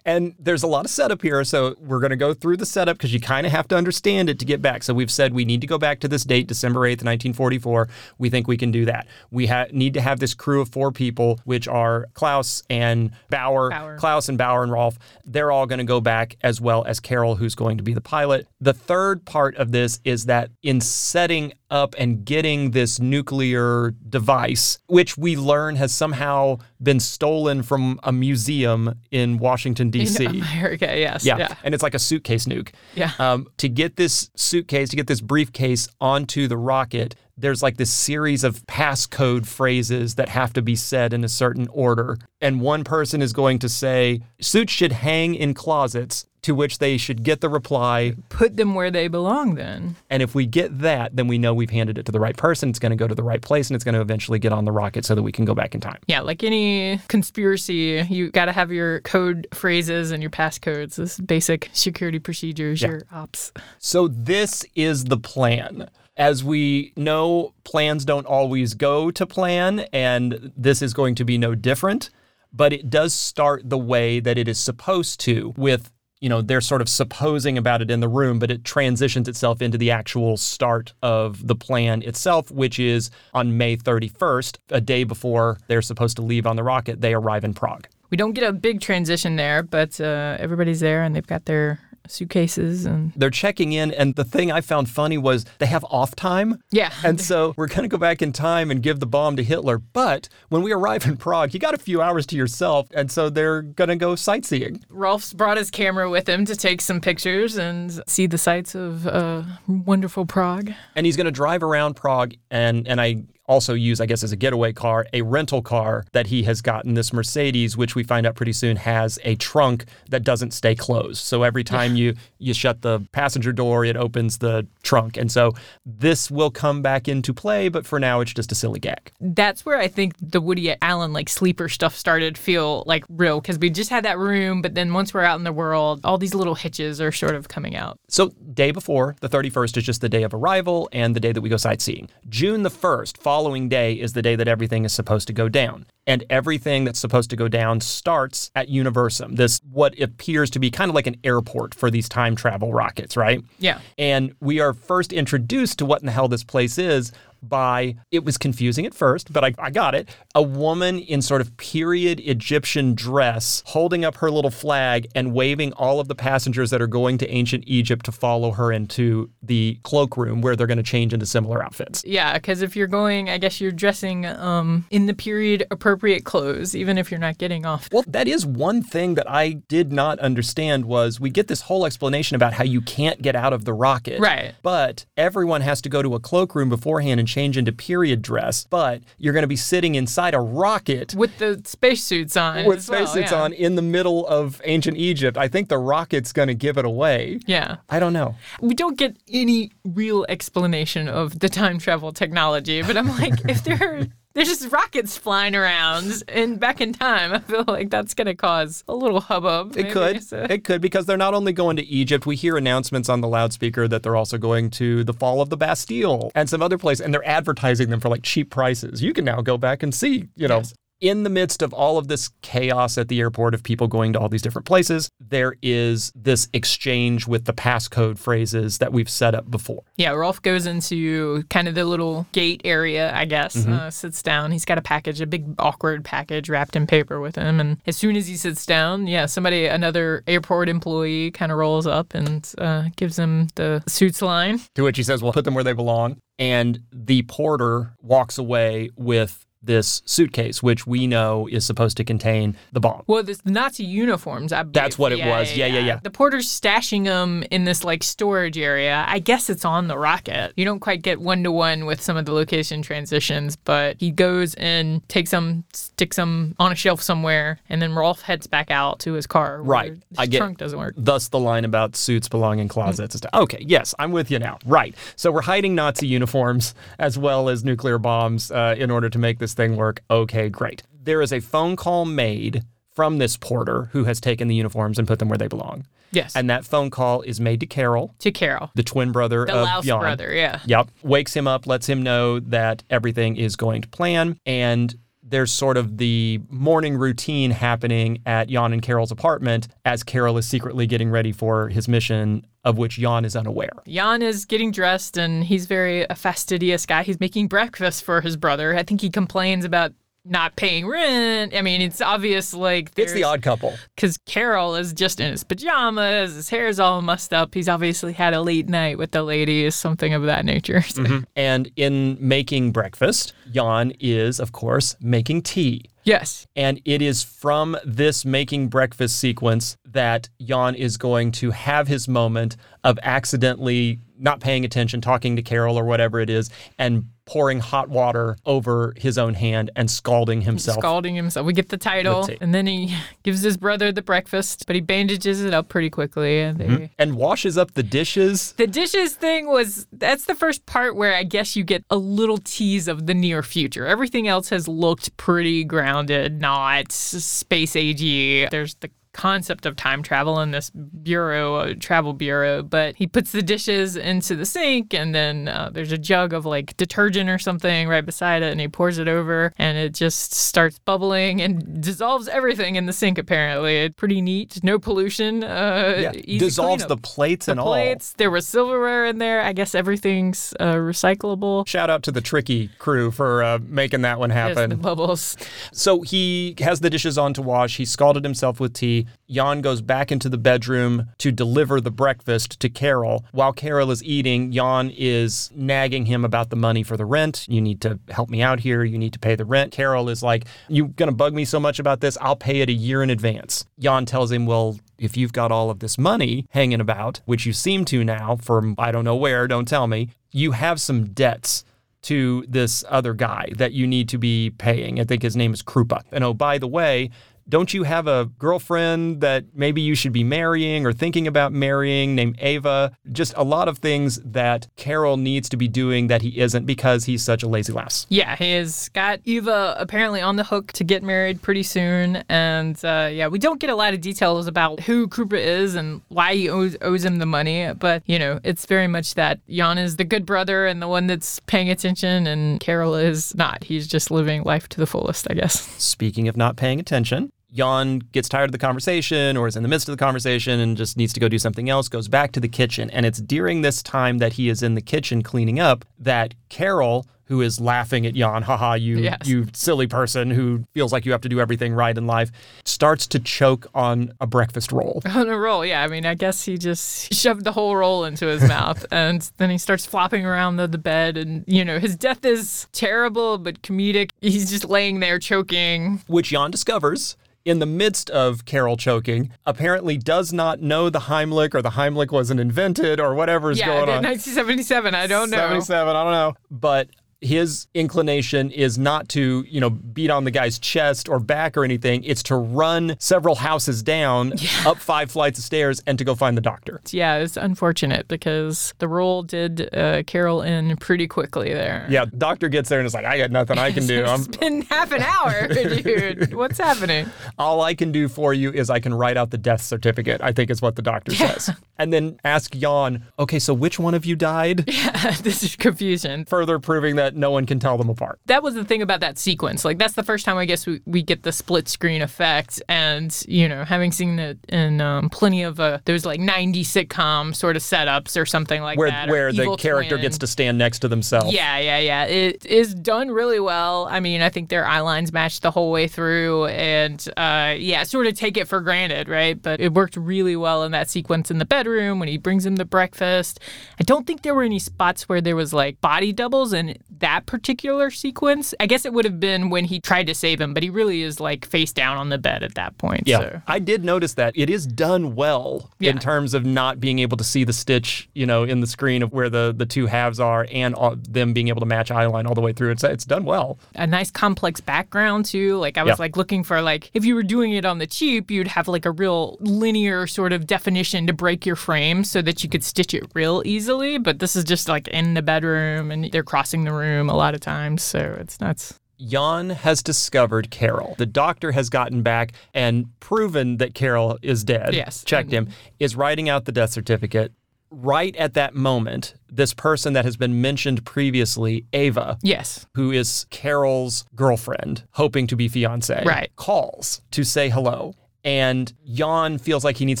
And 0.04 0.34
there's 0.38 0.62
a 0.62 0.66
lot 0.66 0.84
of 0.84 0.90
setup 0.90 1.22
here. 1.22 1.44
So 1.44 1.76
we're 1.78 2.00
going 2.00 2.10
to 2.10 2.16
go 2.16 2.34
through 2.34 2.56
the 2.56 2.66
setup 2.66 2.96
because 2.96 3.12
you 3.14 3.20
kind 3.20 3.46
of 3.46 3.52
have 3.52 3.68
to 3.68 3.76
understand 3.76 4.28
it 4.28 4.38
to 4.40 4.44
get 4.44 4.60
back. 4.60 4.82
So 4.82 4.94
we've 4.94 5.10
said 5.10 5.32
we 5.32 5.44
need 5.44 5.60
to 5.60 5.66
go 5.66 5.78
back 5.78 6.00
to 6.00 6.08
this 6.08 6.24
date, 6.24 6.46
December 6.46 6.80
8th, 6.80 7.04
1944. 7.04 7.88
We 8.18 8.30
think 8.30 8.48
we 8.48 8.56
can 8.56 8.70
do 8.70 8.84
that. 8.86 9.06
We 9.30 9.46
ha- 9.46 9.66
need 9.72 9.94
to 9.94 10.00
have 10.00 10.18
this 10.18 10.34
crew 10.34 10.60
of 10.60 10.68
four 10.68 10.92
people, 10.92 11.40
which 11.44 11.68
are 11.68 12.08
Klaus 12.14 12.62
and 12.68 13.12
Bauer, 13.30 13.70
Bauer. 13.70 13.98
Klaus 13.98 14.28
and 14.28 14.38
Bauer 14.38 14.62
and 14.62 14.72
Rolf. 14.72 14.98
They're 15.24 15.52
all 15.52 15.66
going 15.66 15.78
to 15.78 15.84
go 15.84 16.00
back 16.00 16.36
as 16.42 16.60
well 16.60 16.84
as 16.84 17.00
Carol, 17.00 17.36
who's 17.36 17.54
going 17.54 17.76
to 17.78 17.82
be 17.82 17.94
the 17.94 18.00
pilot. 18.00 18.46
The 18.60 18.74
third 18.74 19.24
part 19.24 19.56
of 19.56 19.72
this 19.72 20.00
is 20.04 20.26
that 20.26 20.50
in 20.62 20.80
setting 20.80 21.52
up 21.72 21.94
and 21.98 22.24
getting 22.24 22.72
this 22.72 23.00
nuclear 23.00 23.94
device, 24.08 24.78
which 24.86 25.16
we 25.16 25.36
learn 25.36 25.76
has 25.76 25.92
somehow 25.92 26.58
been 26.82 27.00
stolen 27.00 27.62
from 27.62 28.00
a 28.02 28.12
museum 28.12 28.98
in 29.10 29.38
Washington, 29.38 29.90
D.C. 29.90 30.24
In 30.24 30.42
America, 30.42 30.86
yes. 30.86 31.24
Yeah. 31.24 31.38
Yeah. 31.38 31.54
And 31.62 31.74
it's 31.74 31.82
like 31.82 31.94
a 31.94 31.98
suitcase 31.98 32.46
nuke. 32.46 32.70
Yeah. 32.94 33.12
Um, 33.18 33.46
to 33.58 33.68
get 33.68 33.96
this 33.96 34.30
suitcase, 34.34 34.90
to 34.90 34.96
get 34.96 35.06
this 35.06 35.20
briefcase 35.20 35.88
onto 36.00 36.48
the 36.48 36.56
rocket, 36.56 37.14
there's 37.36 37.62
like 37.62 37.76
this 37.76 37.90
series 37.90 38.44
of 38.44 38.64
passcode 38.66 39.46
phrases 39.46 40.16
that 40.16 40.28
have 40.28 40.52
to 40.52 40.62
be 40.62 40.76
said 40.76 41.12
in 41.12 41.24
a 41.24 41.28
certain 41.28 41.68
order. 41.68 42.18
And 42.40 42.60
one 42.60 42.84
person 42.84 43.22
is 43.22 43.32
going 43.32 43.58
to 43.60 43.68
say, 43.68 44.20
suits 44.40 44.72
should 44.72 44.92
hang 44.92 45.34
in 45.34 45.54
closets, 45.54 46.26
to 46.42 46.54
which 46.54 46.78
they 46.78 46.96
should 46.96 47.22
get 47.22 47.40
the 47.40 47.48
reply. 47.48 48.14
Put 48.28 48.56
them 48.56 48.74
where 48.74 48.90
they 48.90 49.08
belong 49.08 49.54
then. 49.54 49.96
And 50.10 50.22
if 50.22 50.34
we 50.34 50.44
get 50.44 50.80
that, 50.80 51.16
then 51.16 51.28
we 51.28 51.38
know 51.38 51.54
we've 51.54 51.70
handed 51.70 51.98
it 51.98 52.06
to 52.06 52.12
the 52.12 52.20
right 52.20 52.36
person. 52.36 52.68
It's 52.68 52.78
going 52.78 52.90
to 52.90 52.96
go 52.96 53.06
to 53.06 53.14
the 53.14 53.22
right 53.22 53.40
place 53.40 53.70
and 53.70 53.74
it's 53.74 53.84
going 53.84 53.94
to 53.94 54.00
eventually 54.00 54.38
get 54.38 54.52
on 54.52 54.64
the 54.64 54.72
rocket 54.72 55.04
so 55.04 55.14
that 55.14 55.22
we 55.22 55.32
can 55.32 55.44
go 55.44 55.54
back 55.54 55.74
in 55.74 55.80
time. 55.80 55.98
Yeah, 56.08 56.20
like 56.20 56.42
any 56.42 56.98
conspiracy, 57.08 58.06
you 58.10 58.30
got 58.30 58.46
to 58.46 58.52
have 58.52 58.72
your 58.72 59.00
code 59.00 59.46
phrases 59.52 60.10
and 60.10 60.22
your 60.22 60.30
passcodes. 60.30 60.96
This 60.96 61.18
is 61.18 61.20
basic 61.20 61.70
security 61.72 62.18
procedures, 62.18 62.82
your 62.82 63.02
ops. 63.12 63.52
So 63.78 64.08
this 64.08 64.64
is 64.74 65.04
the 65.04 65.18
plan. 65.18 65.88
As 66.16 66.44
we 66.44 66.92
know, 66.96 67.54
plans 67.64 68.04
don't 68.04 68.26
always 68.26 68.74
go 68.74 69.10
to 69.12 69.26
plan, 69.26 69.80
and 69.94 70.52
this 70.56 70.82
is 70.82 70.92
going 70.92 71.14
to 71.14 71.24
be 71.24 71.38
no 71.38 71.54
different. 71.54 72.10
But 72.52 72.74
it 72.74 72.90
does 72.90 73.14
start 73.14 73.62
the 73.70 73.78
way 73.78 74.20
that 74.20 74.36
it 74.36 74.46
is 74.46 74.58
supposed 74.58 75.20
to, 75.20 75.54
with 75.56 75.90
you 76.22 76.28
know 76.28 76.40
they're 76.40 76.60
sort 76.60 76.80
of 76.80 76.88
supposing 76.88 77.58
about 77.58 77.82
it 77.82 77.90
in 77.90 77.98
the 77.98 78.08
room, 78.08 78.38
but 78.38 78.50
it 78.50 78.64
transitions 78.64 79.28
itself 79.28 79.60
into 79.60 79.76
the 79.76 79.90
actual 79.90 80.36
start 80.36 80.94
of 81.02 81.46
the 81.48 81.56
plan 81.56 82.00
itself, 82.02 82.50
which 82.50 82.78
is 82.78 83.10
on 83.34 83.58
May 83.58 83.76
31st, 83.76 84.58
a 84.70 84.80
day 84.80 85.02
before 85.02 85.58
they're 85.66 85.82
supposed 85.82 86.16
to 86.16 86.22
leave 86.22 86.46
on 86.46 86.54
the 86.54 86.62
rocket. 86.62 87.00
They 87.00 87.12
arrive 87.12 87.42
in 87.42 87.54
Prague. 87.54 87.88
We 88.10 88.16
don't 88.16 88.32
get 88.32 88.48
a 88.48 88.52
big 88.52 88.80
transition 88.80 89.34
there, 89.34 89.64
but 89.64 90.00
uh, 90.00 90.36
everybody's 90.38 90.80
there 90.80 91.02
and 91.02 91.16
they've 91.16 91.26
got 91.26 91.46
their 91.46 91.80
suitcases 92.08 92.84
and 92.86 93.12
They're 93.14 93.30
checking 93.30 93.72
in, 93.72 93.90
and 93.92 94.14
the 94.14 94.24
thing 94.24 94.50
I 94.50 94.60
found 94.60 94.88
funny 94.88 95.18
was 95.18 95.44
they 95.58 95.66
have 95.66 95.84
off 95.84 96.14
time. 96.14 96.62
yeah. 96.70 96.92
And 97.04 97.20
so 97.20 97.54
we're 97.56 97.68
going 97.68 97.82
to 97.82 97.88
go 97.88 97.98
back 97.98 98.22
in 98.22 98.32
time 98.32 98.70
and 98.70 98.82
give 98.82 99.00
the 99.00 99.06
bomb 99.06 99.36
to 99.36 99.42
Hitler. 99.42 99.78
But 99.78 100.28
when 100.48 100.62
we 100.62 100.72
arrive 100.72 101.04
in 101.06 101.16
Prague, 101.16 101.54
you 101.54 101.60
got 101.60 101.74
a 101.74 101.78
few 101.78 102.00
hours 102.02 102.26
to 102.26 102.36
yourself. 102.36 102.88
And 102.94 103.10
so 103.10 103.30
they're 103.30 103.62
going 103.62 103.88
to 103.88 103.96
go 103.96 104.14
sightseeing. 104.16 104.84
Rolf's 104.88 105.32
brought 105.32 105.56
his 105.56 105.70
camera 105.70 106.08
with 106.10 106.28
him 106.28 106.44
to 106.46 106.56
take 106.56 106.80
some 106.80 107.00
pictures 107.00 107.56
and 107.56 108.02
see 108.06 108.26
the 108.26 108.38
sights 108.38 108.74
of 108.74 109.06
uh, 109.06 109.42
wonderful 109.66 110.26
Prague. 110.26 110.72
And 110.94 111.06
he's 111.06 111.16
going 111.16 111.26
to 111.26 111.30
drive 111.32 111.62
around 111.62 111.94
Prague. 111.94 112.34
And, 112.50 112.86
and 112.88 113.00
I 113.00 113.24
also 113.46 113.74
use, 113.74 114.00
I 114.00 114.06
guess, 114.06 114.22
as 114.22 114.32
a 114.32 114.36
getaway 114.36 114.72
car, 114.72 115.06
a 115.12 115.22
rental 115.22 115.62
car 115.62 116.04
that 116.12 116.26
he 116.26 116.42
has 116.44 116.60
gotten, 116.60 116.94
this 116.94 117.12
Mercedes, 117.12 117.76
which 117.76 117.94
we 117.94 118.02
find 118.02 118.26
out 118.26 118.34
pretty 118.34 118.52
soon 118.52 118.76
has 118.76 119.18
a 119.24 119.34
trunk 119.36 119.84
that 120.10 120.24
doesn't 120.24 120.52
stay 120.52 120.74
closed. 120.74 121.18
So 121.24 121.42
every 121.42 121.64
time 121.64 121.96
you, 121.96 122.14
you 122.38 122.54
shut 122.54 122.82
the 122.82 123.00
passenger 123.12 123.52
door, 123.52 123.84
it 123.84 123.96
opens 123.96 124.38
the 124.38 124.66
trunk. 124.82 125.16
And 125.16 125.30
so 125.30 125.52
this 125.84 126.30
will 126.30 126.50
come 126.50 126.82
back 126.82 127.08
into 127.08 127.34
play, 127.34 127.68
but 127.68 127.86
for 127.86 127.98
now, 127.98 128.20
it's 128.20 128.32
just 128.32 128.52
a 128.52 128.54
silly 128.54 128.80
gag. 128.80 129.12
That's 129.20 129.66
where 129.66 129.78
I 129.78 129.88
think 129.88 130.14
the 130.20 130.40
Woody 130.40 130.74
Allen 130.80 131.12
like 131.12 131.28
sleeper 131.28 131.68
stuff 131.68 131.96
started 131.96 132.38
feel 132.38 132.84
like 132.86 133.04
real 133.08 133.40
because 133.40 133.58
we 133.58 133.70
just 133.70 133.90
had 133.90 134.04
that 134.04 134.18
room, 134.18 134.62
but 134.62 134.74
then 134.74 134.92
once 134.92 135.12
we're 135.12 135.24
out 135.24 135.38
in 135.38 135.44
the 135.44 135.52
world, 135.52 136.00
all 136.04 136.18
these 136.18 136.34
little 136.34 136.54
hitches 136.54 137.00
are 137.00 137.12
sort 137.12 137.34
of 137.34 137.48
coming 137.48 137.76
out. 137.76 137.98
So, 138.08 138.28
day 138.54 138.70
before, 138.70 139.16
the 139.20 139.28
31st 139.28 139.76
is 139.76 139.84
just 139.84 140.00
the 140.00 140.08
day 140.08 140.22
of 140.22 140.34
arrival 140.34 140.88
and 140.92 141.16
the 141.16 141.20
day 141.20 141.32
that 141.32 141.40
we 141.40 141.48
go 141.48 141.56
sightseeing. 141.56 142.08
June 142.28 142.62
the 142.62 142.70
1st, 142.70 143.18
following 143.32 143.66
day, 143.66 143.94
is 143.94 144.12
the 144.12 144.20
day 144.20 144.36
that 144.36 144.46
everything 144.46 144.84
is 144.84 144.92
supposed 144.92 145.26
to 145.26 145.32
go 145.32 145.48
down. 145.48 145.86
And 146.06 146.22
everything 146.28 146.84
that's 146.84 146.98
supposed 146.98 147.30
to 147.30 147.36
go 147.36 147.48
down 147.48 147.80
starts 147.80 148.50
at 148.54 148.68
Universum, 148.68 149.36
this 149.36 149.58
what 149.70 149.98
appears 149.98 150.50
to 150.50 150.58
be 150.58 150.70
kind 150.70 150.90
of 150.90 150.94
like 150.94 151.06
an 151.06 151.16
airport 151.24 151.74
for 151.74 151.90
these 151.90 152.10
time 152.10 152.36
travel 152.36 152.74
rockets, 152.74 153.16
right? 153.16 153.42
Yeah. 153.58 153.80
And 153.96 154.34
we 154.40 154.60
are 154.60 154.74
first 154.74 155.14
introduced 155.14 155.78
to 155.78 155.86
what 155.86 156.02
in 156.02 156.06
the 156.06 156.12
hell 156.12 156.28
this 156.28 156.44
place 156.44 156.76
is 156.76 157.10
by, 157.42 157.96
it 158.10 158.24
was 158.24 158.38
confusing 158.38 158.86
at 158.86 158.94
first, 158.94 159.32
but 159.32 159.44
I, 159.44 159.54
I 159.58 159.70
got 159.70 159.94
it. 159.94 160.08
A 160.34 160.42
woman 160.42 160.98
in 160.98 161.22
sort 161.22 161.40
of 161.40 161.56
period 161.56 162.20
Egyptian 162.20 162.94
dress 162.94 163.62
holding 163.66 164.04
up 164.04 164.16
her 164.16 164.30
little 164.30 164.50
flag 164.50 165.08
and 165.14 165.32
waving 165.32 165.72
all 165.74 166.00
of 166.00 166.08
the 166.08 166.14
passengers 166.14 166.70
that 166.70 166.80
are 166.80 166.86
going 166.86 167.18
to 167.18 167.28
ancient 167.30 167.64
Egypt 167.66 168.04
to 168.06 168.12
follow 168.12 168.52
her 168.52 168.72
into 168.72 169.30
the 169.42 169.78
cloakroom 169.82 170.40
where 170.40 170.56
they're 170.56 170.66
going 170.66 170.76
to 170.76 170.82
change 170.82 171.12
into 171.12 171.26
similar 171.26 171.62
outfits. 171.62 172.04
Yeah, 172.04 172.34
because 172.34 172.62
if 172.62 172.76
you're 172.76 172.86
going, 172.86 173.28
I 173.28 173.38
guess 173.38 173.60
you're 173.60 173.72
dressing 173.72 174.26
um, 174.26 174.86
in 174.90 175.06
the 175.06 175.14
period 175.14 175.66
appropriate 175.70 176.24
clothes, 176.24 176.74
even 176.74 176.98
if 176.98 177.10
you're 177.10 177.20
not 177.20 177.38
getting 177.38 177.66
off. 177.66 177.88
Well, 177.92 178.04
that 178.06 178.28
is 178.28 178.46
one 178.46 178.82
thing 178.82 179.14
that 179.14 179.30
I 179.30 179.52
did 179.52 179.92
not 179.92 180.18
understand 180.20 180.84
was 180.84 181.20
we 181.20 181.30
get 181.30 181.48
this 181.48 181.62
whole 181.62 181.86
explanation 181.86 182.34
about 182.34 182.52
how 182.52 182.64
you 182.64 182.80
can't 182.80 183.20
get 183.20 183.34
out 183.34 183.52
of 183.52 183.64
the 183.64 183.72
rocket. 183.72 184.20
Right. 184.20 184.54
But 184.62 185.06
everyone 185.16 185.60
has 185.62 185.80
to 185.82 185.88
go 185.88 186.02
to 186.02 186.14
a 186.14 186.20
cloakroom 186.20 186.68
beforehand 186.68 187.20
and 187.20 187.28
change 187.32 187.56
into 187.56 187.72
period 187.72 188.22
dress. 188.22 188.66
But 188.68 189.02
you're 189.18 189.32
going 189.32 189.42
to 189.42 189.48
be 189.48 189.56
sitting 189.56 189.94
inside 189.94 190.34
a 190.34 190.40
rocket 190.40 191.14
With 191.14 191.38
the 191.38 191.60
spacesuits 191.64 192.36
on. 192.36 192.66
with 192.66 192.78
as 192.78 192.90
well, 192.90 193.06
spacesuits 193.06 193.32
yeah. 193.32 193.42
on 193.42 193.52
in 193.52 193.74
the 193.74 193.82
middle 193.82 194.26
of 194.26 194.60
ancient 194.64 194.96
Egypt. 194.96 195.36
I 195.36 195.48
think 195.48 195.68
the 195.68 195.78
rocket's 195.78 196.32
going 196.32 196.48
to 196.48 196.54
give 196.54 196.78
it 196.78 196.84
away. 196.84 197.40
Yeah. 197.46 197.76
I 197.88 197.98
don't 197.98 198.12
know. 198.12 198.36
We 198.60 198.74
don't 198.74 198.98
get 198.98 199.16
any 199.28 199.70
real 199.84 200.26
explanation 200.28 201.08
of 201.08 201.38
the 201.38 201.48
time 201.48 201.78
travel 201.78 202.12
technology, 202.12 202.82
but 202.82 202.96
I'm 202.96 203.08
like, 203.08 203.34
if 203.48 203.64
there 203.64 204.08
there's 204.34 204.48
just 204.48 204.70
rockets 204.72 205.16
flying 205.16 205.54
around 205.54 206.22
and 206.28 206.58
back 206.58 206.80
in 206.80 206.92
time, 206.92 207.32
I 207.32 207.38
feel 207.40 207.64
like 207.66 207.90
that's 207.90 208.14
gonna 208.14 208.34
cause 208.34 208.82
a 208.88 208.94
little 208.94 209.20
hubbub. 209.20 209.72
It 209.76 209.82
maybe, 209.82 209.90
could. 209.90 210.22
so- 210.22 210.46
It 210.48 210.64
could 210.64 210.80
because 210.80 211.06
they're 211.06 211.16
not 211.16 211.34
only 211.34 211.52
going 211.52 211.76
to 211.76 211.84
Egypt. 211.86 212.26
We 212.26 212.36
hear 212.36 212.56
announcements 212.56 213.08
on 213.08 213.20
the 213.20 213.28
loudspeaker 213.28 213.86
that 213.88 214.02
they're 214.02 214.16
also 214.16 214.38
going 214.38 214.70
to 214.70 215.04
the 215.04 215.12
fall 215.12 215.40
of 215.40 215.50
the 215.50 215.56
Bastille 215.56 216.30
and 216.34 216.48
some 216.48 216.62
other 216.62 216.78
place, 216.78 217.00
and 217.00 217.12
they're 217.12 217.26
advertising 217.28 217.90
them 217.90 218.00
for 218.00 218.08
like 218.08 218.22
cheap 218.22 218.50
prices. 218.50 219.02
You 219.02 219.12
can 219.12 219.24
now 219.24 219.40
go 219.42 219.56
back 219.58 219.82
and 219.82 219.94
see, 219.94 220.28
you 220.36 220.48
know. 220.48 220.58
Yes. 220.58 220.74
In 221.02 221.24
the 221.24 221.30
midst 221.30 221.62
of 221.62 221.72
all 221.72 221.98
of 221.98 222.06
this 222.06 222.30
chaos 222.42 222.96
at 222.96 223.08
the 223.08 223.18
airport 223.18 223.54
of 223.54 223.64
people 223.64 223.88
going 223.88 224.12
to 224.12 224.20
all 224.20 224.28
these 224.28 224.40
different 224.40 224.66
places, 224.66 225.10
there 225.18 225.56
is 225.60 226.12
this 226.14 226.48
exchange 226.52 227.26
with 227.26 227.44
the 227.44 227.52
passcode 227.52 228.18
phrases 228.18 228.78
that 228.78 228.92
we've 228.92 229.10
set 229.10 229.34
up 229.34 229.50
before. 229.50 229.82
Yeah, 229.96 230.10
Rolf 230.12 230.40
goes 230.42 230.64
into 230.64 231.42
kind 231.50 231.66
of 231.66 231.74
the 231.74 231.86
little 231.86 232.28
gate 232.30 232.60
area, 232.64 233.12
I 233.16 233.24
guess, 233.24 233.56
Mm-hmm. 233.56 233.72
uh, 233.72 233.90
sits 233.90 234.22
down. 234.22 234.52
He's 234.52 234.64
got 234.64 234.78
a 234.78 234.82
package, 234.82 235.20
a 235.20 235.26
big 235.26 235.44
awkward 235.58 236.04
package 236.04 236.48
wrapped 236.48 236.76
in 236.76 236.86
paper 236.86 237.20
with 237.20 237.34
him. 237.34 237.58
And 237.58 237.78
as 237.84 237.96
soon 237.96 238.14
as 238.14 238.28
he 238.28 238.36
sits 238.36 238.64
down, 238.64 239.08
yeah, 239.08 239.26
somebody, 239.26 239.66
another 239.66 240.22
airport 240.28 240.68
employee 240.68 241.32
kind 241.32 241.50
of 241.50 241.58
rolls 241.58 241.84
up 241.88 242.14
and 242.14 242.48
uh, 242.58 242.84
gives 242.94 243.18
him 243.18 243.48
the 243.56 243.82
suits 243.88 244.22
line. 244.22 244.60
To 244.76 244.84
which 244.84 244.98
he 244.98 245.02
says, 245.02 245.20
Well, 245.20 245.32
put 245.32 245.44
them 245.44 245.54
where 245.54 245.64
they 245.64 245.72
belong. 245.72 246.18
And 246.38 246.84
the 246.92 247.22
porter 247.22 247.94
walks 248.00 248.38
away 248.38 248.90
with 248.96 249.44
this 249.62 250.02
suitcase, 250.04 250.62
which 250.62 250.86
we 250.86 251.06
know 251.06 251.48
is 251.50 251.64
supposed 251.64 251.96
to 251.98 252.04
contain 252.04 252.56
the 252.72 252.80
bomb. 252.80 253.02
Well, 253.06 253.22
this 253.22 253.44
Nazi 253.44 253.84
uniforms, 253.84 254.52
I 254.52 254.62
believe. 254.62 254.74
That's 254.74 254.98
what 254.98 255.12
it 255.12 255.24
was. 255.24 255.56
Yeah, 255.56 255.66
yeah, 255.66 255.80
yeah. 255.80 256.00
The 256.02 256.10
porter's 256.10 256.48
stashing 256.48 257.04
them 257.04 257.44
in 257.50 257.64
this 257.64 257.84
like 257.84 258.02
storage 258.02 258.58
area. 258.58 259.04
I 259.08 259.18
guess 259.18 259.48
it's 259.50 259.64
on 259.64 259.88
the 259.88 259.96
rocket. 259.98 260.52
You 260.56 260.64
don't 260.64 260.80
quite 260.80 261.02
get 261.02 261.20
one 261.20 261.42
to 261.44 261.52
one 261.52 261.86
with 261.86 262.00
some 262.00 262.16
of 262.16 262.24
the 262.24 262.32
location 262.32 262.82
transitions, 262.82 263.56
but 263.56 263.96
he 264.00 264.10
goes 264.10 264.54
and 264.54 265.06
takes 265.08 265.30
them, 265.30 265.64
sticks 265.72 266.16
them 266.16 266.54
on 266.58 266.72
a 266.72 266.74
shelf 266.74 267.00
somewhere, 267.02 267.58
and 267.68 267.80
then 267.80 267.92
Rolf 267.94 268.22
heads 268.22 268.46
back 268.46 268.70
out 268.70 268.98
to 269.00 269.12
his 269.12 269.26
car. 269.26 269.62
Right. 269.62 269.92
His 269.92 270.18
I 270.18 270.26
get- 270.26 270.38
trunk 270.38 270.58
doesn't 270.58 270.78
work. 270.78 270.94
Thus, 270.96 271.28
the 271.28 271.38
line 271.38 271.64
about 271.64 271.96
suits 271.96 272.28
belong 272.28 272.58
in 272.58 272.68
closets 272.68 273.14
and 273.14 273.18
stuff. 273.18 273.30
Okay, 273.34 273.62
yes, 273.66 273.94
I'm 273.98 274.12
with 274.12 274.30
you 274.30 274.38
now. 274.38 274.58
Right. 274.66 274.94
So 275.16 275.30
we're 275.30 275.42
hiding 275.42 275.74
Nazi 275.74 276.06
uniforms 276.06 276.74
as 276.98 277.16
well 277.18 277.48
as 277.48 277.64
nuclear 277.64 277.98
bombs 277.98 278.50
uh, 278.50 278.74
in 278.78 278.90
order 278.90 279.08
to 279.08 279.18
make 279.18 279.38
this 279.38 279.51
thing 279.54 279.76
work. 279.76 280.02
Okay, 280.10 280.48
great. 280.48 280.82
There 280.92 281.22
is 281.22 281.32
a 281.32 281.40
phone 281.40 281.76
call 281.76 282.04
made 282.04 282.62
from 282.94 283.18
this 283.18 283.36
porter 283.36 283.88
who 283.92 284.04
has 284.04 284.20
taken 284.20 284.48
the 284.48 284.54
uniforms 284.54 284.98
and 284.98 285.08
put 285.08 285.18
them 285.18 285.28
where 285.28 285.38
they 285.38 285.48
belong. 285.48 285.86
Yes. 286.10 286.36
And 286.36 286.50
that 286.50 286.64
phone 286.64 286.90
call 286.90 287.22
is 287.22 287.40
made 287.40 287.60
to 287.60 287.66
Carol, 287.66 288.14
to 288.18 288.30
Carol, 288.30 288.70
the 288.74 288.82
twin 288.82 289.12
brother 289.12 289.46
the 289.46 289.54
of 289.54 289.64
Laos 289.64 289.84
Jan. 289.86 289.98
brother. 289.98 290.32
Yeah. 290.32 290.60
Yep. 290.66 290.90
Wakes 291.02 291.34
him 291.34 291.48
up, 291.48 291.66
lets 291.66 291.88
him 291.88 292.02
know 292.02 292.38
that 292.40 292.82
everything 292.90 293.36
is 293.36 293.56
going 293.56 293.80
to 293.80 293.88
plan. 293.88 294.36
And 294.44 294.94
there's 295.22 295.52
sort 295.52 295.76
of 295.76 295.98
the 295.98 296.40
morning 296.48 296.96
routine 296.96 297.50
happening 297.50 298.20
at 298.26 298.48
Jan 298.48 298.72
and 298.72 298.82
Carol's 298.82 299.10
apartment 299.10 299.68
as 299.84 300.02
Carol 300.02 300.36
is 300.36 300.46
secretly 300.46 300.86
getting 300.86 301.10
ready 301.10 301.32
for 301.32 301.68
his 301.68 301.88
mission, 301.88 302.44
of 302.64 302.76
which 302.76 302.96
Jan 302.98 303.24
is 303.24 303.36
unaware. 303.36 303.72
Jan 303.86 304.22
is 304.22 304.44
getting 304.44 304.72
dressed 304.72 305.16
and 305.16 305.44
he's 305.44 305.66
very 305.66 306.04
a 306.10 306.14
fastidious 306.14 306.86
guy. 306.86 307.02
He's 307.02 307.20
making 307.20 307.48
breakfast 307.48 308.04
for 308.04 308.20
his 308.20 308.36
brother. 308.36 308.74
I 308.76 308.82
think 308.82 309.00
he 309.00 309.10
complains 309.10 309.64
about 309.64 309.92
not 310.24 310.54
paying 310.56 310.86
rent. 310.86 311.54
I 311.54 311.62
mean, 311.62 311.80
it's 311.82 312.00
obvious 312.00 312.54
like 312.54 312.90
It's 312.96 313.12
the 313.12 313.24
odd 313.24 313.42
couple. 313.42 313.74
because 313.96 314.18
Carol 314.26 314.76
is 314.76 314.92
just 314.92 315.20
in 315.20 315.30
his 315.30 315.42
pajamas, 315.44 316.34
his 316.34 316.48
hair's 316.48 316.78
all 316.78 317.02
mussed 317.02 317.32
up. 317.32 317.54
He's 317.54 317.68
obviously 317.68 318.12
had 318.12 318.32
a 318.34 318.40
late 318.40 318.68
night 318.68 318.98
with 318.98 319.10
the 319.10 319.22
ladies, 319.22 319.74
something 319.74 320.14
of 320.14 320.22
that 320.24 320.44
nature. 320.44 320.82
So- 320.82 321.02
mm-hmm. 321.04 321.18
And 321.34 321.70
in 321.76 322.16
making 322.20 322.72
breakfast, 322.72 323.32
Jan 323.50 323.92
is, 323.98 324.38
of 324.38 324.52
course, 324.52 324.96
making 325.00 325.42
tea. 325.42 325.86
Yes. 326.04 326.46
And 326.56 326.80
it 326.84 327.00
is 327.00 327.22
from 327.22 327.76
this 327.84 328.24
making 328.24 328.68
breakfast 328.68 329.18
sequence 329.18 329.76
that 329.84 330.28
Jan 330.40 330.74
is 330.74 330.96
going 330.96 331.30
to 331.32 331.52
have 331.52 331.86
his 331.86 332.08
moment 332.08 332.56
of 332.82 332.98
accidentally 333.02 334.00
not 334.18 334.40
paying 334.40 334.64
attention, 334.64 335.00
talking 335.00 335.36
to 335.36 335.42
Carol 335.42 335.78
or 335.78 335.84
whatever 335.84 336.18
it 336.20 336.28
is, 336.30 336.50
and 336.78 337.06
pouring 337.24 337.60
hot 337.60 337.88
water 337.88 338.36
over 338.46 338.94
his 338.96 339.18
own 339.18 339.34
hand 339.34 339.70
and 339.76 339.90
scalding 339.90 340.42
himself. 340.42 340.78
Scalding 340.78 341.14
himself. 341.14 341.46
We 341.46 341.52
get 341.52 341.68
the 341.68 341.76
title, 341.76 342.28
and 342.40 342.54
then 342.54 342.66
he 342.66 342.96
gives 343.22 343.42
his 343.42 343.56
brother 343.56 343.92
the 343.92 344.02
breakfast, 344.02 344.64
but 344.66 344.74
he 344.74 344.80
bandages 344.80 345.42
it 345.42 345.54
up 345.54 345.68
pretty 345.68 345.90
quickly. 345.90 346.40
And 346.40 346.58
they, 346.58 346.66
mm-hmm. 346.66 346.84
and 346.98 347.16
washes 347.16 347.56
up 347.56 347.72
the 347.72 347.82
dishes. 347.82 348.52
The 348.52 348.66
dishes 348.66 349.14
thing 349.14 349.46
was 349.46 349.86
that's 349.92 350.24
the 350.24 350.34
first 350.34 350.66
part 350.66 350.96
where 350.96 351.14
I 351.14 351.24
guess 351.24 351.56
you 351.56 351.64
get 351.64 351.84
a 351.90 351.96
little 351.96 352.38
tease 352.38 352.88
of 352.88 353.06
the 353.06 353.14
near 353.14 353.42
future. 353.42 353.86
Everything 353.86 354.28
else 354.28 354.48
has 354.48 354.66
looked 354.68 355.16
pretty 355.16 355.64
grounded, 355.64 356.40
not 356.40 356.90
space 356.92 357.74
agey. 357.74 358.50
There's 358.50 358.74
the 358.76 358.90
concept 359.12 359.66
of 359.66 359.76
time 359.76 360.02
travel 360.02 360.40
in 360.40 360.50
this 360.50 360.70
bureau, 360.70 361.74
travel 361.74 362.12
bureau, 362.12 362.62
but 362.62 362.96
he 362.96 363.06
puts 363.06 363.32
the 363.32 363.42
dishes 363.42 363.96
into 363.96 364.34
the 364.34 364.46
sink 364.46 364.94
and 364.94 365.14
then 365.14 365.48
uh, 365.48 365.70
there's 365.72 365.92
a 365.92 365.98
jug 365.98 366.32
of 366.32 366.46
like 366.46 366.76
detergent 366.76 367.28
or 367.28 367.38
something 367.38 367.88
right 367.88 368.04
beside 368.04 368.42
it 368.42 368.50
and 368.52 368.60
he 368.60 368.68
pours 368.68 368.98
it 368.98 369.08
over 369.08 369.52
and 369.58 369.76
it 369.76 369.94
just 369.94 370.32
starts 370.32 370.78
bubbling 370.78 371.40
and 371.40 371.82
dissolves 371.82 372.28
everything 372.28 372.76
in 372.76 372.86
the 372.86 372.92
sink 372.92 373.18
apparently. 373.18 373.76
It's 373.76 373.94
pretty 373.94 374.20
neat. 374.20 374.62
No 374.62 374.78
pollution. 374.78 375.44
Uh, 375.44 376.12
easy 376.24 376.38
Dissolves 376.38 376.84
cleanup 376.84 376.88
the 376.88 377.08
plates 377.08 377.46
the 377.46 377.52
and 377.52 377.60
plates. 377.60 378.14
There 378.14 378.30
was 378.30 378.46
silverware 378.46 379.06
in 379.06 379.18
there. 379.18 379.42
I 379.42 379.52
guess 379.52 379.74
everything's 379.74 380.54
uh, 380.58 380.74
recyclable. 380.74 381.66
Shout 381.66 381.90
out 381.90 382.02
to 382.04 382.12
the 382.12 382.20
tricky 382.20 382.68
crew 382.78 383.10
for 383.10 383.42
uh, 383.42 383.58
making 383.62 384.02
that 384.02 384.18
one 384.18 384.30
happen. 384.30 384.70
Yes, 384.70 384.76
the 384.78 384.82
bubbles. 384.82 385.36
So 385.72 386.02
he 386.02 386.54
has 386.60 386.80
the 386.80 386.90
dishes 386.90 387.18
on 387.18 387.34
to 387.34 387.42
wash. 387.42 387.76
He 387.76 387.84
scalded 387.84 388.24
himself 388.24 388.60
with 388.60 388.72
tea. 388.72 389.01
Jan 389.28 389.60
goes 389.60 389.80
back 389.80 390.12
into 390.12 390.28
the 390.28 390.38
bedroom 390.38 391.06
to 391.18 391.32
deliver 391.32 391.80
the 391.80 391.90
breakfast 391.90 392.60
to 392.60 392.68
Carol. 392.68 393.24
While 393.32 393.52
Carol 393.52 393.90
is 393.90 394.02
eating, 394.04 394.52
Jan 394.52 394.90
is 394.90 395.50
nagging 395.54 396.06
him 396.06 396.24
about 396.24 396.50
the 396.50 396.56
money 396.56 396.82
for 396.82 396.96
the 396.96 397.04
rent. 397.04 397.46
You 397.48 397.60
need 397.60 397.80
to 397.82 397.98
help 398.08 398.30
me 398.30 398.42
out 398.42 398.60
here. 398.60 398.84
You 398.84 398.98
need 398.98 399.12
to 399.12 399.18
pay 399.18 399.34
the 399.34 399.44
rent. 399.44 399.72
Carol 399.72 400.08
is 400.08 400.22
like, 400.22 400.46
You're 400.68 400.88
gonna 400.88 401.12
bug 401.12 401.34
me 401.34 401.44
so 401.44 401.58
much 401.60 401.78
about 401.78 402.00
this? 402.00 402.18
I'll 402.20 402.36
pay 402.36 402.60
it 402.60 402.68
a 402.68 402.72
year 402.72 403.02
in 403.02 403.10
advance. 403.10 403.64
Jan 403.78 404.06
tells 404.06 404.30
him, 404.30 404.46
Well, 404.46 404.78
if 404.98 405.16
you've 405.16 405.32
got 405.32 405.50
all 405.50 405.70
of 405.70 405.80
this 405.80 405.98
money 405.98 406.46
hanging 406.50 406.80
about, 406.80 407.20
which 407.24 407.46
you 407.46 407.52
seem 407.52 407.84
to 407.86 408.04
now 408.04 408.36
from 408.36 408.74
I 408.78 408.92
don't 408.92 409.04
know 409.04 409.16
where, 409.16 409.48
don't 409.48 409.66
tell 409.66 409.86
me, 409.86 410.10
you 410.30 410.52
have 410.52 410.80
some 410.80 411.12
debts 411.12 411.64
to 412.02 412.44
this 412.48 412.84
other 412.88 413.14
guy 413.14 413.48
that 413.56 413.72
you 413.72 413.86
need 413.86 414.08
to 414.08 414.18
be 414.18 414.50
paying. 414.50 415.00
I 415.00 415.04
think 415.04 415.22
his 415.22 415.36
name 415.36 415.52
is 415.52 415.62
Krupa. 415.62 416.02
And 416.10 416.24
oh, 416.24 416.34
by 416.34 416.58
the 416.58 416.66
way, 416.66 417.10
don't 417.48 417.74
you 417.74 417.82
have 417.82 418.06
a 418.06 418.26
girlfriend 418.38 419.20
that 419.20 419.44
maybe 419.54 419.80
you 419.80 419.94
should 419.94 420.12
be 420.12 420.24
marrying 420.24 420.86
or 420.86 420.92
thinking 420.92 421.26
about 421.26 421.52
marrying 421.52 422.14
named 422.14 422.36
Ava? 422.40 422.96
Just 423.10 423.34
a 423.36 423.44
lot 423.44 423.68
of 423.68 423.78
things 423.78 424.20
that 424.24 424.68
Carol 424.76 425.16
needs 425.16 425.48
to 425.50 425.56
be 425.56 425.68
doing 425.68 426.06
that 426.06 426.22
he 426.22 426.38
isn't 426.40 426.66
because 426.66 427.04
he's 427.04 427.22
such 427.22 427.42
a 427.42 427.48
lazy 427.48 427.72
louse. 427.72 428.06
Yeah, 428.08 428.36
he 428.36 428.52
has 428.52 428.88
got 428.90 429.20
Eva 429.24 429.76
apparently 429.78 430.20
on 430.20 430.36
the 430.36 430.44
hook 430.44 430.72
to 430.72 430.84
get 430.84 431.02
married 431.02 431.42
pretty 431.42 431.62
soon. 431.62 432.22
And 432.28 432.82
uh, 432.84 433.10
yeah, 433.12 433.28
we 433.28 433.38
don't 433.38 433.60
get 433.60 433.70
a 433.70 433.76
lot 433.76 433.94
of 433.94 434.00
details 434.00 434.46
about 434.46 434.80
who 434.80 435.08
Krupa 435.08 435.38
is 435.38 435.74
and 435.74 436.02
why 436.08 436.34
he 436.34 436.48
owes, 436.48 436.76
owes 436.80 437.04
him 437.04 437.18
the 437.18 437.26
money. 437.26 437.72
But, 437.74 438.02
you 438.06 438.18
know, 438.18 438.40
it's 438.44 438.66
very 438.66 438.88
much 438.88 439.14
that 439.14 439.40
Jan 439.48 439.78
is 439.78 439.96
the 439.96 440.04
good 440.04 440.26
brother 440.26 440.66
and 440.66 440.80
the 440.80 440.88
one 440.88 441.06
that's 441.06 441.40
paying 441.40 441.70
attention, 441.70 442.26
and 442.26 442.60
Carol 442.60 442.94
is 442.94 443.34
not. 443.34 443.64
He's 443.64 443.86
just 443.86 444.10
living 444.10 444.42
life 444.42 444.68
to 444.70 444.78
the 444.78 444.86
fullest, 444.86 445.30
I 445.30 445.34
guess. 445.34 445.60
Speaking 445.82 446.28
of 446.28 446.36
not 446.36 446.56
paying 446.56 446.80
attention, 446.80 447.32
Jan 447.52 447.98
gets 448.12 448.28
tired 448.28 448.44
of 448.46 448.52
the 448.52 448.58
conversation 448.58 449.36
or 449.36 449.46
is 449.46 449.56
in 449.56 449.62
the 449.62 449.68
midst 449.68 449.88
of 449.88 449.92
the 449.96 450.02
conversation 450.02 450.58
and 450.60 450.76
just 450.76 450.96
needs 450.96 451.12
to 451.12 451.20
go 451.20 451.28
do 451.28 451.38
something 451.38 451.68
else, 451.68 451.88
goes 451.88 452.08
back 452.08 452.32
to 452.32 452.40
the 452.40 452.48
kitchen. 452.48 452.88
And 452.90 453.04
it's 453.04 453.20
during 453.20 453.60
this 453.62 453.82
time 453.82 454.18
that 454.18 454.34
he 454.34 454.48
is 454.48 454.62
in 454.62 454.74
the 454.74 454.80
kitchen 454.80 455.22
cleaning 455.22 455.60
up 455.60 455.84
that 455.98 456.34
Carol, 456.48 457.06
who 457.26 457.40
is 457.42 457.60
laughing 457.60 458.06
at 458.06 458.14
Jan, 458.14 458.42
haha, 458.42 458.74
you 458.74 458.98
Yes. 458.98 459.26
you 459.26 459.46
silly 459.54 459.86
person 459.86 460.30
who 460.30 460.64
feels 460.74 460.92
like 460.92 461.04
you 461.06 461.12
have 461.12 461.20
to 461.22 461.28
do 461.28 461.40
everything 461.40 461.72
right 461.72 461.96
in 461.96 462.06
life, 462.06 462.30
starts 462.64 463.06
to 463.08 463.18
choke 463.18 463.66
on 463.74 464.12
a 464.20 464.26
breakfast 464.26 464.72
roll. 464.72 465.02
On 465.06 465.28
a 465.28 465.38
roll, 465.38 465.64
yeah. 465.64 465.82
I 465.82 465.88
mean, 465.88 466.04
I 466.06 466.14
guess 466.14 466.44
he 466.44 466.58
just 466.58 467.12
shoved 467.14 467.44
the 467.44 467.52
whole 467.52 467.74
roll 467.76 468.04
into 468.04 468.26
his 468.26 468.42
mouth, 468.46 468.84
and 468.92 469.30
then 469.38 469.48
he 469.50 469.56
starts 469.58 469.86
flopping 469.86 470.26
around 470.26 470.56
the, 470.56 470.66
the 470.66 470.78
bed, 470.78 471.16
and 471.16 471.44
you 471.46 471.64
know 471.64 471.78
his 471.78 471.96
death 471.96 472.24
is 472.24 472.66
terrible 472.72 473.38
but 473.38 473.62
comedic. 473.62 474.10
He's 474.20 474.50
just 474.50 474.64
laying 474.68 475.00
there 475.00 475.18
choking. 475.18 476.00
which 476.08 476.28
Jan 476.30 476.50
discovers 476.50 477.16
in 477.44 477.58
the 477.58 477.66
midst 477.66 478.10
of 478.10 478.44
Carol 478.44 478.76
choking, 478.76 479.32
apparently 479.44 479.96
does 479.96 480.32
not 480.32 480.60
know 480.60 480.90
the 480.90 481.00
Heimlich 481.00 481.54
or 481.54 481.62
the 481.62 481.70
Heimlich 481.70 482.10
wasn't 482.10 482.40
invented 482.40 483.00
or 483.00 483.14
whatever 483.14 483.50
is 483.50 483.58
yeah, 483.58 483.66
going 483.66 483.88
on. 483.88 484.04
1977. 484.04 484.94
I 484.94 485.06
don't 485.06 485.30
know. 485.30 485.36
77, 485.36 485.96
I 485.96 486.04
don't 486.04 486.12
know. 486.12 486.34
But 486.50 486.88
his 487.22 487.66
inclination 487.74 488.50
is 488.50 488.78
not 488.78 489.08
to, 489.10 489.44
you 489.48 489.60
know, 489.60 489.70
beat 489.70 490.10
on 490.10 490.24
the 490.24 490.30
guy's 490.30 490.58
chest 490.58 491.08
or 491.08 491.18
back 491.20 491.56
or 491.56 491.64
anything. 491.64 492.02
It's 492.04 492.22
to 492.24 492.36
run 492.36 492.96
several 492.98 493.36
houses 493.36 493.82
down, 493.82 494.32
up 494.66 494.78
five 494.78 495.10
flights 495.10 495.38
of 495.38 495.44
stairs, 495.44 495.80
and 495.86 495.96
to 495.98 496.04
go 496.04 496.14
find 496.14 496.36
the 496.36 496.40
doctor. 496.42 496.80
Yeah, 496.90 497.16
it's 497.18 497.36
unfortunate 497.36 498.08
because 498.08 498.74
the 498.78 498.88
roll 498.88 499.22
did 499.22 499.72
uh, 499.74 500.02
Carol 500.06 500.42
in 500.42 500.76
pretty 500.78 501.06
quickly 501.06 501.52
there. 501.52 501.86
Yeah, 501.88 502.06
doctor 502.18 502.48
gets 502.48 502.68
there 502.68 502.80
and 502.80 502.86
is 502.86 502.94
like, 502.94 503.04
I 503.04 503.18
got 503.18 503.30
nothing 503.30 503.58
I 503.58 503.72
can 503.72 503.86
do. 503.86 504.04
I'm, 504.06 504.20
It's 504.20 504.36
been 504.36 504.62
half 504.62 504.92
an 504.92 505.02
hour, 505.02 505.48
dude. 505.82 506.34
What's 506.34 506.58
happening? 506.58 507.10
all 507.38 507.60
I 507.62 507.74
can 507.74 507.92
do 507.92 508.08
for 508.08 508.34
you 508.34 508.50
is 508.52 508.68
I 508.70 508.80
can 508.80 508.92
write 508.94 509.16
out 509.16 509.30
the 509.30 509.38
death 509.38 509.62
certificate, 509.62 510.20
I 510.22 510.32
think 510.32 510.50
is 510.50 510.60
what 510.60 510.76
the 510.76 510.82
doctor 510.82 511.14
says. 511.14 511.50
And 511.78 511.92
then 511.92 512.18
ask 512.24 512.52
Jan, 512.54 513.04
okay, 513.18 513.38
so 513.38 513.54
which 513.54 513.78
one 513.78 513.94
of 513.94 514.04
you 514.04 514.16
died? 514.16 514.64
Yeah, 514.68 515.12
this 515.22 515.42
is 515.42 515.56
confusion. 515.56 516.24
Further 516.26 516.58
proving 516.58 516.96
that 516.96 517.11
no 517.14 517.30
one 517.30 517.46
can 517.46 517.58
tell 517.58 517.76
them 517.78 517.88
apart. 517.88 518.18
that 518.26 518.42
was 518.42 518.54
the 518.54 518.64
thing 518.64 518.82
about 518.82 519.00
that 519.00 519.18
sequence. 519.18 519.64
Like 519.64 519.78
that's 519.78 519.94
the 519.94 520.02
first 520.02 520.24
time 520.24 520.36
I 520.36 520.44
guess 520.44 520.66
we, 520.66 520.80
we 520.86 521.02
get 521.02 521.22
the 521.22 521.32
split 521.32 521.68
screen 521.68 522.02
effect, 522.02 522.62
and 522.68 523.16
you 523.28 523.48
know, 523.48 523.64
having 523.64 523.92
seen 523.92 524.18
it 524.18 524.38
in 524.48 524.80
um, 524.80 525.10
plenty 525.10 525.42
of 525.42 525.60
uh, 525.60 525.78
those 525.84 526.04
like 526.04 526.20
'90s 526.20 526.62
sitcom 526.62 527.34
sort 527.34 527.56
of 527.56 527.62
setups 527.62 528.20
or 528.20 528.26
something 528.26 528.62
like 528.62 528.78
Where 528.78 528.90
that, 528.90 529.08
where 529.08 529.32
the 529.32 529.56
character 529.56 529.96
Twin. 529.96 530.02
gets 530.02 530.18
to 530.18 530.26
stand 530.26 530.58
next 530.58 530.80
to 530.80 530.88
themselves. 530.88 531.32
Yeah, 531.32 531.58
yeah, 531.58 531.78
yeah. 531.78 532.04
It 532.04 532.44
is 532.46 532.74
done 532.74 533.10
really 533.10 533.40
well. 533.40 533.86
I 533.90 534.00
mean, 534.00 534.22
I 534.22 534.28
think 534.28 534.48
their 534.48 534.66
eye 534.66 534.80
lines 534.80 535.12
matched 535.12 535.42
the 535.42 535.50
whole 535.50 535.70
way 535.70 535.88
through, 535.88 536.46
and 536.46 537.06
uh, 537.16 537.54
yeah, 537.58 537.82
sort 537.84 538.06
of 538.06 538.14
take 538.14 538.36
it 538.36 538.48
for 538.48 538.60
granted, 538.60 539.08
right? 539.08 539.40
But 539.40 539.60
it 539.60 539.74
worked 539.74 539.96
really 539.96 540.36
well 540.36 540.64
in 540.64 540.72
that 540.72 540.88
sequence 540.90 541.30
in 541.30 541.38
the 541.38 541.44
bedroom 541.44 541.98
when 541.98 542.08
he 542.08 542.18
brings 542.18 542.44
him 542.46 542.56
the 542.56 542.64
breakfast. 542.64 543.40
I 543.80 543.84
don't 543.84 544.06
think 544.06 544.22
there 544.22 544.34
were 544.34 544.42
any 544.42 544.58
spots 544.58 545.08
where 545.08 545.20
there 545.20 545.36
was 545.36 545.52
like 545.52 545.80
body 545.80 546.12
doubles 546.12 546.52
in 546.52 546.76
that 547.02 547.26
particular 547.26 547.90
sequence. 547.90 548.54
I 548.58 548.66
guess 548.66 548.84
it 548.84 548.92
would 548.92 549.04
have 549.04 549.20
been 549.20 549.50
when 549.50 549.64
he 549.66 549.78
tried 549.80 550.06
to 550.08 550.14
save 550.14 550.40
him, 550.40 550.54
but 550.54 550.62
he 550.62 550.70
really 550.70 551.02
is 551.02 551.20
like 551.20 551.44
face 551.46 551.72
down 551.72 551.98
on 551.98 552.08
the 552.08 552.18
bed 552.18 552.42
at 552.42 552.54
that 552.54 552.76
point. 552.78 553.02
Yeah, 553.06 553.18
So. 553.18 553.42
I 553.46 553.58
did 553.58 553.84
notice 553.84 554.14
that 554.14 554.32
it 554.36 554.48
is 554.50 554.66
done 554.66 555.14
well 555.14 555.70
Yeah. 555.78 555.90
in 555.90 555.98
terms 555.98 556.34
of 556.34 556.44
not 556.46 556.80
being 556.80 556.98
able 556.98 557.16
to 557.18 557.24
see 557.24 557.44
the 557.44 557.52
stitch, 557.52 558.08
you 558.14 558.24
know, 558.26 558.44
in 558.44 558.60
the 558.60 558.66
screen 558.66 559.02
of 559.02 559.12
where 559.12 559.28
the 559.28 559.54
the 559.56 559.66
two 559.66 559.86
halves 559.86 560.18
are, 560.18 560.46
and 560.50 560.74
all, 560.74 560.96
them 560.96 561.32
being 561.34 561.48
able 561.48 561.60
to 561.60 561.66
match 561.66 561.90
eye 561.90 562.06
line 562.06 562.26
all 562.26 562.34
the 562.34 562.40
way 562.40 562.52
through. 562.52 562.70
It's 562.70 562.82
it's 562.84 563.04
done 563.04 563.24
well. 563.24 563.58
a 563.74 563.86
nice 563.86 564.10
complex 564.10 564.60
background 564.60 565.26
too. 565.26 565.56
Like 565.58 565.76
I 565.76 565.82
was 565.82 565.92
Yeah. 565.98 566.04
like 566.04 566.16
looking 566.16 566.42
for 566.44 566.62
like 566.62 566.90
if 566.94 567.04
you 567.04 567.14
were 567.14 567.22
doing 567.22 567.52
it 567.52 567.64
on 567.64 567.78
the 567.78 567.86
cheap, 567.86 568.30
you'd 568.30 568.48
have 568.48 568.68
like 568.68 568.86
a 568.86 568.90
real 568.90 569.36
linear 569.40 570.06
sort 570.06 570.32
of 570.32 570.46
definition 570.46 571.06
to 571.08 571.12
break 571.12 571.44
your 571.44 571.56
frame 571.56 572.04
so 572.04 572.22
that 572.22 572.42
you 572.42 572.48
could 572.48 572.64
stitch 572.64 572.94
it 572.94 573.04
real 573.14 573.42
easily. 573.44 573.98
But 573.98 574.18
this 574.20 574.36
is 574.36 574.44
just 574.44 574.68
like 574.68 574.88
in 574.88 575.14
the 575.14 575.22
bedroom 575.22 575.90
and 575.90 576.10
they're 576.12 576.22
crossing 576.22 576.64
the 576.64 576.72
room 576.72 576.81
a 576.82 577.02
lot 577.16 577.34
of 577.34 577.40
times, 577.40 577.82
so 577.82 578.16
it's 578.18 578.40
nuts. 578.40 578.78
Jan 578.98 579.50
has 579.50 579.82
discovered 579.82 580.50
Carol. 580.50 580.94
The 580.98 581.06
doctor 581.06 581.52
has 581.52 581.68
gotten 581.68 582.02
back 582.02 582.32
and 582.54 582.86
proven 583.00 583.56
that 583.56 583.74
Carol 583.74 584.18
is 584.22 584.44
dead. 584.44 584.74
Yes. 584.74 585.02
Checked 585.04 585.32
him, 585.32 585.48
is 585.80 585.96
writing 585.96 586.28
out 586.28 586.44
the 586.44 586.52
death 586.52 586.70
certificate. 586.70 587.32
Right 587.70 588.14
at 588.16 588.34
that 588.34 588.54
moment, 588.54 589.14
this 589.28 589.54
person 589.54 589.94
that 589.94 590.04
has 590.04 590.16
been 590.16 590.40
mentioned 590.42 590.84
previously, 590.84 591.64
Ava, 591.72 592.18
Yes. 592.22 592.66
who 592.74 592.92
is 592.92 593.26
Carol's 593.30 594.04
girlfriend, 594.14 594.84
hoping 594.92 595.26
to 595.28 595.36
be 595.36 595.48
fiance, 595.48 596.02
Right. 596.04 596.30
calls 596.36 597.00
to 597.12 597.24
say 597.24 597.48
hello. 597.48 597.94
And 598.24 598.72
Jan 598.92 599.38
feels 599.38 599.64
like 599.64 599.78
he 599.78 599.84
needs 599.84 600.00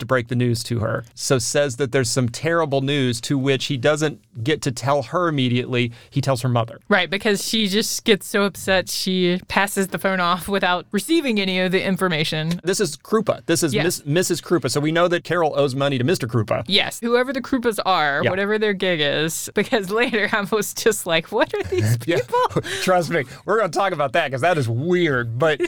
to 0.00 0.06
break 0.06 0.28
the 0.28 0.34
news 0.36 0.62
to 0.64 0.80
her. 0.80 1.04
So 1.14 1.38
says 1.38 1.76
that 1.76 1.90
there's 1.92 2.10
some 2.10 2.28
terrible 2.28 2.82
news 2.82 3.18
to 3.22 3.38
which 3.38 3.66
he 3.66 3.78
doesn't 3.78 4.20
get 4.44 4.60
to 4.62 4.72
tell 4.72 5.02
her 5.04 5.28
immediately. 5.28 5.92
He 6.10 6.20
tells 6.20 6.42
her 6.42 6.48
mother. 6.50 6.80
Right, 6.90 7.08
because 7.08 7.46
she 7.46 7.66
just 7.66 8.04
gets 8.04 8.26
so 8.26 8.42
upset 8.42 8.90
she 8.90 9.40
passes 9.48 9.88
the 9.88 9.98
phone 9.98 10.20
off 10.20 10.48
without 10.48 10.86
receiving 10.92 11.40
any 11.40 11.60
of 11.60 11.72
the 11.72 11.82
information. 11.82 12.60
This 12.62 12.78
is 12.80 12.96
Krupa. 12.96 13.44
This 13.46 13.62
is 13.62 13.72
Yes. 13.72 14.02
Miss, 14.04 14.30
Mrs. 14.30 14.42
Krupa. 14.42 14.70
So 14.70 14.80
we 14.80 14.92
know 14.92 15.08
that 15.08 15.24
Carol 15.24 15.54
owes 15.58 15.74
money 15.74 15.96
to 15.96 16.04
Mr. 16.04 16.28
Krupa. 16.28 16.64
Yes, 16.66 17.00
whoever 17.00 17.32
the 17.32 17.40
Krupas 17.40 17.78
are, 17.86 18.20
Yeah. 18.22 18.28
whatever 18.30 18.58
their 18.58 18.74
gig 18.74 19.00
is, 19.00 19.48
because 19.54 19.90
later 20.02 20.28
I 20.32 20.42
was 20.42 20.74
just 20.74 21.06
like, 21.06 21.32
what 21.32 21.54
are 21.54 21.62
these 21.64 21.96
people? 21.98 22.38
Trust 22.82 23.08
me, 23.10 23.24
we're 23.46 23.58
going 23.60 23.70
to 23.70 23.78
talk 23.78 23.92
about 23.94 24.12
that 24.12 24.26
because 24.26 24.42
that 24.42 24.58
is 24.58 24.68
weird. 24.68 25.38
But 25.38 25.60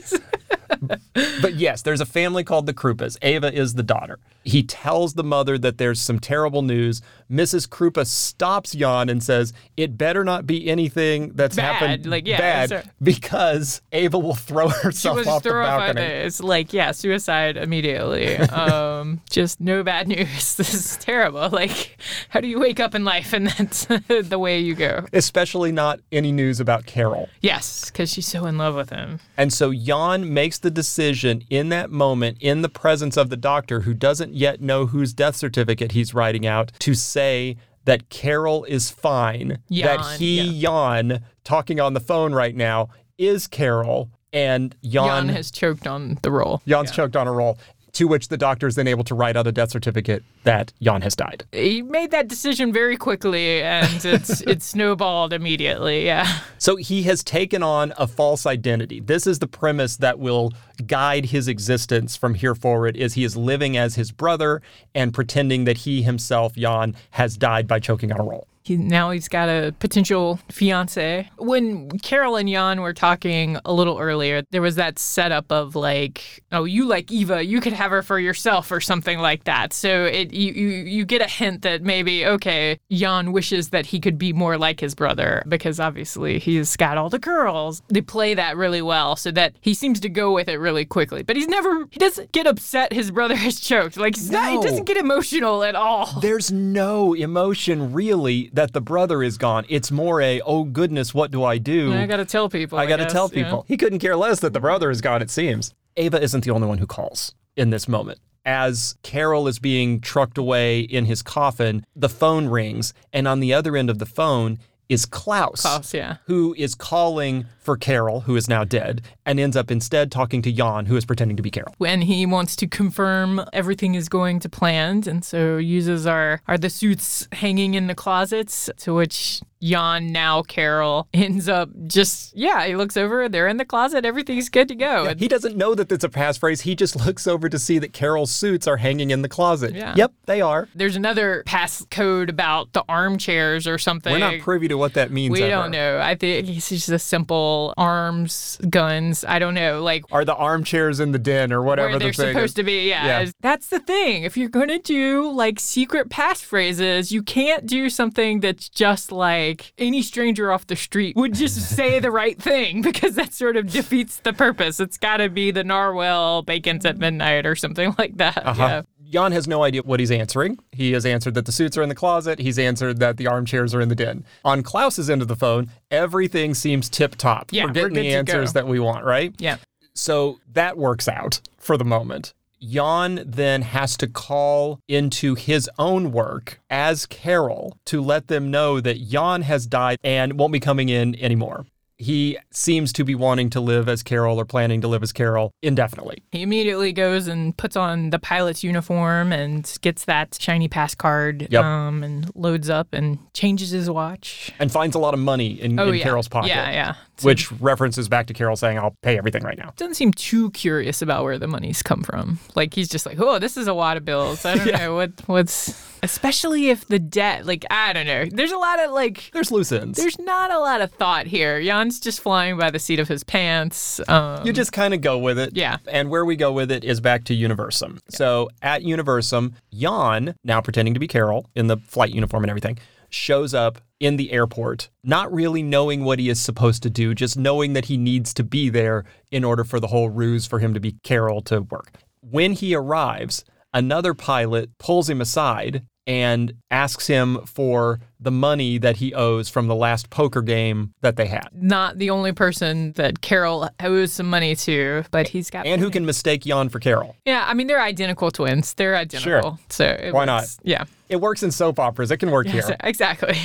but 1.41 1.55
yes, 1.55 1.83
there's 1.83 2.01
a 2.01 2.07
family 2.07 2.42
called 2.45 2.67
the 2.67 2.75
Krupas. 2.75 3.17
Ava 3.23 3.53
is 3.53 3.75
the 3.75 3.83
daughter. 3.83 4.19
He 4.45 4.63
tells 4.63 5.15
the 5.15 5.23
mother 5.23 5.57
that 5.59 5.79
there's 5.79 6.01
some 6.01 6.19
terrible 6.19 6.63
news. 6.63 7.01
Mrs. 7.31 7.69
Krupa 7.69 8.07
stops 8.07 8.73
Jan 8.73 9.09
and 9.09 9.23
says, 9.23 9.53
"It 9.77 9.97
better 9.97 10.25
not 10.25 10.47
be 10.47 10.69
anything 10.69 11.33
that's 11.35 11.57
Bad, 11.57 11.75
happened 11.75 12.07
like, 12.07 12.27
yeah, 12.27 12.67
bad 12.67 12.91
because 13.03 13.83
Ava 13.93 14.19
will 14.19 14.35
throw 14.35 14.69
She 14.71 14.79
herself 14.79 15.19
was 15.19 15.29
off 15.29 15.43
the 15.43 15.51
thrown 15.51 15.65
off 15.65 15.79
by 15.79 15.87
balcony." 15.93 16.07
It's 16.07 16.41
like, 16.41 16.73
yeah, 16.73 16.91
suicide 16.91 17.57
immediately. 17.57 18.37
um, 18.37 19.21
just 19.31 19.61
no 19.61 19.83
bad 19.83 20.09
news. 20.09 20.57
This 20.63 20.75
is 20.75 20.97
terrible. 20.99 21.49
Like, 21.51 21.99
how 22.29 22.41
do 22.41 22.47
you 22.47 22.61
wake 22.61 22.79
up 22.79 22.95
in 22.95 23.05
life 23.05 23.33
and 23.33 23.49
that's 23.49 23.87
the 24.09 24.39
way 24.39 24.61
you 24.61 24.75
go? 24.75 25.07
Especially 25.13 25.73
not 25.73 26.01
any 26.11 26.31
news 26.31 26.61
about 26.61 26.87
Carol. 26.87 27.29
Yes, 27.41 27.87
because 27.87 28.13
she's 28.13 28.27
so 28.27 28.47
in 28.47 28.59
love 28.59 28.75
with 28.75 28.91
him. 28.91 29.19
And 29.37 29.53
so 29.53 29.73
Jan 29.73 30.33
makes 30.33 30.59
the 30.59 30.71
decision 30.71 31.45
in 31.51 31.71
that 31.71 31.91
moment, 31.91 32.32
in 32.41 32.63
the 32.63 32.69
presence 32.69 33.17
of 33.17 33.31
the 33.31 33.37
doctor 33.37 33.81
who 33.81 33.95
doesn't 33.95 34.35
yet 34.35 34.61
know 34.61 34.87
whose 34.87 35.13
death 35.13 35.37
certificate 35.37 35.93
he's 35.93 36.15
writing 36.15 36.47
out, 36.47 36.73
to 36.81 36.95
say 36.95 37.57
that 37.85 38.09
Carol 38.09 38.65
is 38.65 38.91
fine. 38.91 39.59
that 39.71 40.01
Jan, 40.01 40.19
he, 40.19 40.61
Jan, 40.61 41.25
talking 41.45 41.81
on 41.81 41.95
the 41.95 42.01
phone 42.01 42.33
right 42.35 42.55
now, 42.55 42.89
is 43.19 43.47
Carol. 43.47 44.11
And 44.33 44.75
Jan, 44.83 45.27
Jan 45.27 45.29
has 45.29 45.51
choked 45.51 45.87
on 45.87 46.19
the 46.23 46.31
roll. 46.31 46.63
Jan's 46.67 46.91
choked 46.91 47.17
on 47.17 47.27
a 47.27 47.33
roll. 47.33 47.59
To 47.95 48.09
which 48.09 48.29
the 48.29 48.39
doctor 48.39 48.67
is 48.67 48.75
then 48.75 48.89
able 48.89 49.05
to 49.05 49.15
write 49.15 49.37
out 49.37 49.47
a 49.47 49.53
death 49.53 49.71
certificate 49.71 50.25
that 50.45 50.73
Jan 50.81 51.03
has 51.03 51.15
died. 51.15 51.45
He 51.53 51.83
made 51.83 52.11
that 52.13 52.27
decision 52.27 52.73
very 52.73 52.97
quickly, 52.97 53.63
and 53.63 54.05
it's 54.05 54.41
it 54.43 54.63
snowballed 54.63 55.33
immediately. 55.33 56.07
Yeah. 56.07 56.41
So 56.59 56.77
he 56.77 57.03
has 57.03 57.23
taken 57.23 57.63
on 57.63 57.93
a 57.99 58.07
false 58.07 58.47
identity. 58.47 59.01
This 59.01 59.27
is 59.27 59.41
the 59.41 59.47
premise 59.47 59.97
that 59.99 60.19
will 60.19 60.53
guide 60.87 61.27
his 61.27 61.49
existence 61.49 62.17
from 62.17 62.35
here 62.35 62.55
forward 62.55 62.97
is 62.97 63.15
he 63.15 63.25
is 63.25 63.37
living 63.37 63.77
as 63.77 63.95
his 63.95 64.11
brother 64.11 64.63
and 64.95 65.13
pretending 65.13 65.65
that 65.65 65.79
he 65.79 66.03
himself, 66.03 66.55
Jan, 66.55 66.97
has 67.11 67.37
died 67.37 67.67
by 67.67 67.79
choking 67.79 68.11
on 68.13 68.21
a 68.21 68.25
roll. 68.25 68.49
He, 68.65 68.77
now 68.77 69.11
he's 69.11 69.29
got 69.29 69.49
a 69.49 69.75
potential 69.79 70.39
fiance. 70.51 71.29
When 71.39 71.91
Carol 71.99 72.37
and 72.37 72.49
Jan 72.49 72.81
were 72.81 72.93
talking 72.93 73.59
a 73.65 73.73
little 73.73 73.99
earlier, 73.99 74.43
there 74.51 74.63
was 74.63 74.77
that 74.77 74.99
setup 74.99 75.51
of 75.51 75.75
like, 75.75 76.43
oh, 76.53 76.65
you 76.65 76.87
like 76.87 77.11
Eva, 77.11 77.45
you 77.45 77.61
could 77.61 77.73
have 77.73 77.91
her 77.91 78.03
for 78.03 78.19
yourself 78.19 78.71
or 78.71 78.81
something 78.81 79.19
like 79.19 79.45
that. 79.45 79.73
So 79.73 80.05
it 80.05 80.33
you 80.33 80.53
you, 80.53 80.69
you 80.69 81.05
get 81.05 81.21
a 81.23 81.29
hint 81.29 81.63
that 81.63 81.83
maybe 81.83 82.25
okay, 82.27 82.79
Jan 82.91 83.33
wishes 83.33 83.71
that 83.71 83.87
he 83.87 84.01
could 84.01 84.19
be 84.19 84.33
more 84.33 84.57
like 84.59 84.81
his 84.81 84.95
brother 84.95 85.43
because 85.49 85.81
obviously 85.81 86.39
he's 86.39 86.77
got 86.77 86.99
all 86.99 87.11
the 87.11 87.19
girls. 87.19 87.83
They 87.89 88.01
play 88.01 88.35
that 88.35 88.57
really 88.57 88.83
well 88.83 89.17
so 89.17 89.31
that 89.33 89.55
he 89.61 89.75
seems 89.75 90.01
to 90.01 90.09
go 90.09 90.33
with 90.33 90.49
it 90.49 90.57
really 90.59 90.85
quickly. 90.85 91.23
But 91.23 91.37
he's 91.37 91.49
never 91.49 91.87
he 91.91 91.99
doesn't 91.99 92.33
get 92.33 92.47
upset 92.47 92.93
his 92.93 93.11
brother 93.11 93.37
has 93.37 93.61
choked. 93.61 93.97
Like 93.97 94.17
he's 94.17 94.31
not, 94.31 94.51
he 94.53 94.61
doesn't 94.61 94.85
get 94.85 94.97
emotional 94.97 95.65
at 95.65 95.75
all. 95.75 96.21
There's 96.21 96.53
no 96.53 97.15
emotion 97.15 97.93
really 97.93 98.51
that 98.53 98.73
the 98.73 98.81
brother 98.81 99.23
is 99.23 99.39
gone. 99.39 99.65
It's 99.69 99.91
more 99.91 100.21
a, 100.21 100.41
oh 100.43 100.65
goodness, 100.65 101.15
what 101.15 101.31
do 101.31 101.43
I 101.43 101.59
do? 101.59 101.93
I 101.93 102.07
gotta 102.07 102.25
tell 102.25 102.49
people. 102.49 102.79
I 102.79 102.87
got 102.87 102.97
to 102.97 103.05
guess, 103.05 103.13
tell 103.13 103.29
people. 103.29 103.65
He 103.67 103.77
couldn't 103.77 103.99
care 103.99 104.17
less 104.17 104.41
that 104.41 104.53
the 104.53 104.61
brother 104.61 104.91
is 104.91 105.01
gone, 105.01 105.23
it 105.23 105.31
seems. 105.31 105.75
Ava 105.97 106.23
isn't 106.23 106.45
the 106.45 106.51
only 106.51 106.69
one 106.69 106.79
who 106.79 106.87
calls 106.87 107.35
in 107.57 107.71
this 107.71 107.89
moment. 107.89 108.19
As 108.45 108.97
Carol 109.03 109.47
is 109.47 109.59
being 109.59 110.01
trucked 110.01 110.37
away 110.37 110.81
in 110.81 111.05
his 111.05 111.23
coffin, 111.23 111.87
the 111.95 112.09
phone 112.09 112.49
rings, 112.49 112.93
and 113.13 113.29
on 113.29 113.41
the 113.41 113.55
other 113.55 113.77
end 113.77 113.89
of 113.89 113.99
the 113.99 114.07
phone 114.07 114.59
is 114.89 115.07
Klaus, 115.07 115.63
Klaus, 115.63 115.95
yeah. 115.95 116.17
who 116.27 116.55
is 116.59 116.75
calling 116.75 117.47
for 117.61 117.77
Carol, 117.77 118.21
who 118.21 118.37
is 118.37 118.49
now 118.49 118.65
dead, 118.65 119.03
and 119.25 119.41
ends 119.41 119.57
up 119.57 119.71
instead 119.71 120.11
talking 120.11 120.43
to 120.43 120.53
Jan, 120.53 120.87
who 120.87 120.97
is 120.97 121.05
pretending 121.05 121.37
to 121.37 121.43
be 121.43 121.51
Carol. 121.51 121.75
when 121.79 122.03
he 122.03 122.27
wants 122.27 122.57
to 122.57 122.67
confirm 122.67 123.45
everything 123.53 123.95
is 123.95 124.09
going 124.09 124.41
to 124.41 124.49
plan 124.49 125.03
and 125.07 125.25
so 125.25 125.57
uses 125.57 126.07
our 126.07 126.41
are 126.49 126.59
the 126.59 126.69
suits 126.69 127.29
hanging 127.33 127.75
in 127.75 127.87
the 127.87 127.95
closets 127.95 128.69
to 128.77 128.93
which 128.93 129.41
Jan 129.63 130.13
now 130.13 130.43
Carol 130.43 131.09
ends 131.15 131.49
up 131.49 131.71
just 131.87 132.37
yeah 132.37 132.67
he 132.67 132.75
looks 132.77 132.97
over 132.97 133.29
they're 133.29 133.49
in 133.49 133.57
the 133.57 133.65
closet 133.65 134.05
everything's 134.05 134.49
good 134.49 134.69
to 134.69 134.75
go 134.75 135.07
And 135.07 135.21
He 135.21 135.29
doesn't 135.29 135.57
know 135.57 135.75
that 135.75 135.91
it's 135.93 136.05
a 136.05 136.09
passphrase. 136.09 136.63
He 136.63 136.75
just 136.75 136.97
looks 137.07 137.27
over 137.27 137.49
to 137.49 137.59
see 137.59 137.79
that 137.79 137.93
Carol's 137.93 138.31
suits 138.33 138.67
are 138.67 138.77
hanging 138.79 139.11
in 139.11 139.23
the 139.23 139.29
closet. 139.29 139.75
Yeah. 139.75 139.95
Yep, 139.97 140.13
they 140.27 140.41
are. 140.41 140.69
there's 140.75 140.97
another 140.97 141.43
pass 141.47 141.85
code 141.91 142.29
about 142.31 142.73
the 142.73 142.85
armchairs 142.89 143.67
or 143.67 143.79
something 143.79 144.13
We're 144.13 144.19
not 144.19 144.41
privy 144.41 144.69
to 144.69 144.77
what 144.77 144.95
that 144.95 145.11
means. 145.11 145.33
we 145.33 145.43
ever. 145.43 145.51
don't 145.51 145.71
know 145.71 145.99
I 146.01 146.15
think 146.15 146.49
it's 146.49 146.69
just 146.69 146.89
a 146.89 146.99
simple 146.99 147.73
arms 147.77 148.59
guns 148.69 149.25
I 149.25 149.39
don't 149.39 149.55
know 149.55 149.83
like 149.83 150.05
Are 150.11 150.25
the 150.25 150.35
armchairs 150.37 150.99
in 151.01 151.13
the 151.13 151.19
den 151.19 151.53
or 151.53 151.63
whatever 151.63 151.99
they're 151.99 152.09
the 152.09 152.15
supposed 152.15 152.37
is? 152.45 152.55
to 152.55 152.63
be. 152.65 152.89
Yeah. 152.89 153.07
Yeah. 153.23 153.31
That's 153.41 153.69
the 153.69 153.79
thing. 153.81 154.25
If 154.25 154.37
you're 154.37 154.49
going 154.49 154.69
to 154.69 154.79
do 154.79 155.31
like 155.31 155.61
secret 155.61 156.09
passphrases, 156.09 157.11
you 157.13 157.23
can't 157.23 157.67
do 157.67 157.89
something 157.91 158.41
that's 158.41 158.69
just 158.69 159.13
like 159.13 159.52
any 159.79 160.03
stranger 160.03 160.53
off 160.53 160.67
the 160.67 160.77
street 160.77 161.17
would 161.17 161.35
just 161.35 161.61
say 161.77 161.99
the 161.99 162.11
right 162.11 162.41
thing 162.41 162.83
because 162.83 163.15
that 163.15 163.33
sort 163.33 163.57
of 163.57 163.71
defeats 163.71 164.19
the 164.19 164.33
purpose. 164.33 164.81
It's 164.81 164.99
got 164.99 165.19
to 165.19 165.29
be 165.29 165.51
the 165.51 165.65
Narwhal 165.65 166.43
bacon's 166.43 166.85
at 166.85 166.99
midnight 166.99 167.47
or 167.47 167.55
something 167.55 167.95
like 167.99 168.17
that. 168.19 168.45
Uh-huh. 168.47 168.63
Yeah. 168.63 168.83
Jan 169.11 169.33
has 169.33 169.47
no 169.47 169.63
idea 169.63 169.83
what 169.83 170.01
he's 170.01 170.11
answering. 170.11 170.59
He 170.73 170.93
has 170.93 171.05
answered 171.05 171.35
that 171.35 171.45
the 171.45 171.53
suits 171.53 171.77
are 171.77 171.83
in 171.83 171.91
the 171.91 171.95
closet. 171.95 172.39
He's 172.39 172.59
answered 172.59 172.99
that 173.01 173.19
the 173.19 173.27
armchairs 173.27 173.75
are 173.75 173.81
in 173.83 173.91
the 173.91 173.95
den. 173.95 174.25
On 174.43 174.63
Klaus's 174.63 175.11
end 175.11 175.21
of 175.21 175.29
the 175.29 175.37
phone, 175.37 175.71
everything 175.91 176.55
seems 176.55 176.89
tip 176.89 177.17
top. 177.17 177.51
Yeah, 177.53 177.65
we're 177.65 177.69
we're 177.69 177.75
getting 177.75 177.93
good 177.93 178.03
the 178.05 178.15
answers 178.15 178.53
go. 178.53 178.61
that 178.61 178.67
we 178.67 178.81
want, 178.81 179.05
right? 179.05 179.35
Yeah. 179.39 179.59
So 179.95 180.39
that 180.53 180.79
works 180.79 181.09
out 181.09 181.43
for 181.59 181.77
the 181.77 181.85
moment. 181.85 182.33
Jan 182.63 183.23
then 183.27 183.63
has 183.63 183.97
to 183.99 184.07
call 184.07 184.79
into 184.89 185.35
his 185.35 185.69
own 185.79 186.13
work 186.13 186.61
as 186.71 187.07
Carol 187.07 187.77
to 187.87 188.01
let 188.01 188.29
them 188.29 188.51
know 188.51 188.81
that 188.81 189.01
Jan 189.09 189.43
has 189.43 189.67
died 189.67 189.99
and 190.05 190.39
won't 190.39 190.53
be 190.53 190.61
coming 190.61 190.89
in 190.89 191.15
anymore. 191.21 191.67
He 191.99 192.37
seems 192.51 192.93
to 192.95 193.05
be 193.05 193.15
wanting 193.15 193.49
to 193.51 193.61
live 193.61 193.89
as 193.89 194.03
Carol 194.03 194.41
or 194.41 194.45
planning 194.45 194.81
to 194.81 194.89
live 194.89 195.05
as 195.05 195.13
Carol 195.13 195.53
indefinitely. 195.63 196.19
He 196.33 196.43
immediately 196.43 196.93
goes 196.93 197.29
and 197.29 197.57
puts 197.57 197.77
on 197.77 198.11
the 198.11 198.19
pilot's 198.19 198.65
uniform 198.65 199.33
and 199.33 199.73
gets 199.83 200.05
that 200.07 200.37
shiny 200.41 200.67
pass 200.67 200.97
card 200.97 201.47
Yep. 201.49 201.63
um, 201.63 202.03
and 202.03 202.29
loads 202.35 202.69
up 202.69 202.89
and 202.93 203.21
changes 203.35 203.71
his 203.71 203.89
watch. 203.89 204.51
and 204.59 204.73
finds 204.73 204.97
a 204.97 204.99
lot 204.99 205.15
of 205.15 205.21
money 205.21 205.61
in, 205.61 205.79
Oh, 205.79 205.89
in 205.91 205.95
yeah. 205.95 206.03
Carol's 206.03 206.27
pocket. 206.27 206.49
Yeah, 206.49 206.71
yeah. 206.73 206.95
So 207.23 207.27
Which 207.27 207.51
references 207.53 208.09
back 208.09 208.27
to 208.27 208.35
Carol 208.35 208.57
saying, 208.57 208.79
I'll 208.79 208.97
pay 209.03 209.17
everything 209.17 209.43
right 209.43 209.57
now. 209.57 209.73
doesn't 209.77 209.95
seem 209.95 210.13
too 210.13 210.51
curious 210.51 211.03
about 211.03 211.25
where 211.25 211.39
the 211.39 211.47
money's 211.49 211.83
come 211.83 212.03
from. 212.03 212.39
Like 212.55 212.75
he's 212.75 212.89
just 212.89 213.07
like, 213.07 213.19
oh, 213.21 213.39
this 213.39 213.57
is 213.57 213.67
a 213.69 213.73
lot 213.73 213.97
of 213.97 214.05
bills. 214.05 214.45
I 214.45 214.57
don't 214.57 214.67
Yeah. 214.73 214.79
know 214.79 214.95
what 214.95 215.13
what's 215.27 215.91
especially 216.03 216.71
if 216.71 216.87
the 216.89 216.99
debt. 216.99 217.47
Like 217.47 217.65
I 217.71 217.93
don't 217.93 218.07
know. 218.07 218.25
There's 218.27 218.53
a 218.53 218.59
lot 218.59 218.81
of 218.81 218.91
like. 218.93 219.31
There's 219.33 219.51
loose 219.53 219.71
ends. 219.73 219.99
There's 219.99 220.19
not 220.19 220.51
a 220.51 220.59
lot 220.59 220.81
of 220.81 220.91
thought 220.93 221.27
here. 221.27 221.63
Jan's 221.63 222.01
just 222.01 222.21
flying 222.21 222.59
by 222.59 222.71
the 222.71 222.79
seat 222.79 222.99
of 223.01 223.09
his 223.09 223.23
pants. 223.25 224.01
Um, 224.09 224.45
you 224.47 224.53
just 224.53 224.73
kind 224.73 224.93
of 224.95 225.01
go 225.01 225.19
with 225.19 225.39
it. 225.39 225.57
Yeah. 225.57 225.79
And 225.87 226.11
where 226.11 226.25
we 226.25 226.37
go 226.37 226.53
with 226.53 226.71
it 226.73 226.83
is 226.85 227.01
back 227.01 227.25
to 227.25 227.35
Universum. 227.35 227.99
So 228.11 228.49
at 228.63 228.83
Universum, 228.83 229.53
Jan, 229.73 230.35
now 230.45 230.61
pretending 230.61 230.95
to 230.95 231.01
be 231.01 231.09
Carol 231.09 231.49
in 231.55 231.67
the 231.69 231.77
flight 231.77 232.11
uniform 232.11 232.43
and 232.45 232.51
everything, 232.51 232.79
shows 233.11 233.55
up 233.55 233.79
in 234.03 234.17
the 234.17 234.33
airport, 234.33 234.91
not 235.05 235.33
really 235.33 235.63
knowing 235.63 236.03
what 236.03 236.19
he 236.19 236.29
is 236.29 236.41
supposed 236.41 236.83
to 236.83 236.91
do, 236.91 237.15
just 237.15 237.39
knowing 237.39 237.73
that 237.73 237.85
he 237.85 237.97
needs 237.97 238.35
to 238.35 238.43
be 238.43 238.69
there 238.69 239.05
in 239.31 239.45
order 239.45 239.63
for 239.63 239.79
the 239.79 239.87
whole 239.87 240.11
ruse 240.11 240.45
for 240.45 240.59
him 240.59 240.75
to 240.75 240.81
be 240.81 240.97
Carol 241.05 241.41
to 241.43 241.61
work. 241.61 241.93
When 242.21 242.53
he 242.53 242.75
arrives, 242.75 243.45
another 243.73 244.13
pilot 244.13 244.77
pulls 244.79 245.09
him 245.09 245.21
aside 245.21 245.85
and 246.05 246.53
asks 246.69 247.07
him 247.07 247.39
for 247.47 248.01
the 248.23 248.31
money 248.31 248.79
that 248.79 248.97
he 248.97 249.13
owes 249.15 249.49
from 249.49 249.67
the 249.67 249.75
last 249.75 250.11
poker 250.11 250.43
game 250.43 250.95
that 251.01 251.17
they 251.17 251.27
had. 251.27 251.49
not 251.53 251.99
the 251.99 252.11
only 252.11 252.33
person 252.33 252.93
that 252.93 253.21
Carol 253.21 253.69
owes 253.83 254.13
some 254.13 254.29
money 254.31 254.55
to, 254.57 255.05
but 255.11 255.29
he's 255.29 255.51
got. 255.51 255.67
And 255.67 255.81
who 255.81 255.91
can 255.91 256.07
mistake 256.07 256.43
Jan 256.45 256.69
for 256.69 256.79
Carol? 256.79 257.17
Yeah, 257.25 257.45
I 257.47 257.55
mean 257.55 257.67
they're 257.67 257.81
identical 257.83 258.31
twins. 258.31 258.75
They're 258.75 258.97
identical. 258.97 259.43
Sure. 259.53 259.59
So 259.69 260.11
Why 260.13 260.25
not? 260.25 260.45
Yeah. 260.63 260.85
It 261.09 261.21
works 261.21 261.43
in 261.43 261.51
soap 261.51 261.79
operas. 261.79 262.11
It 262.11 262.17
can 262.17 262.31
work 262.31 262.47
here. 262.47 262.75
Exactly. 262.81 263.37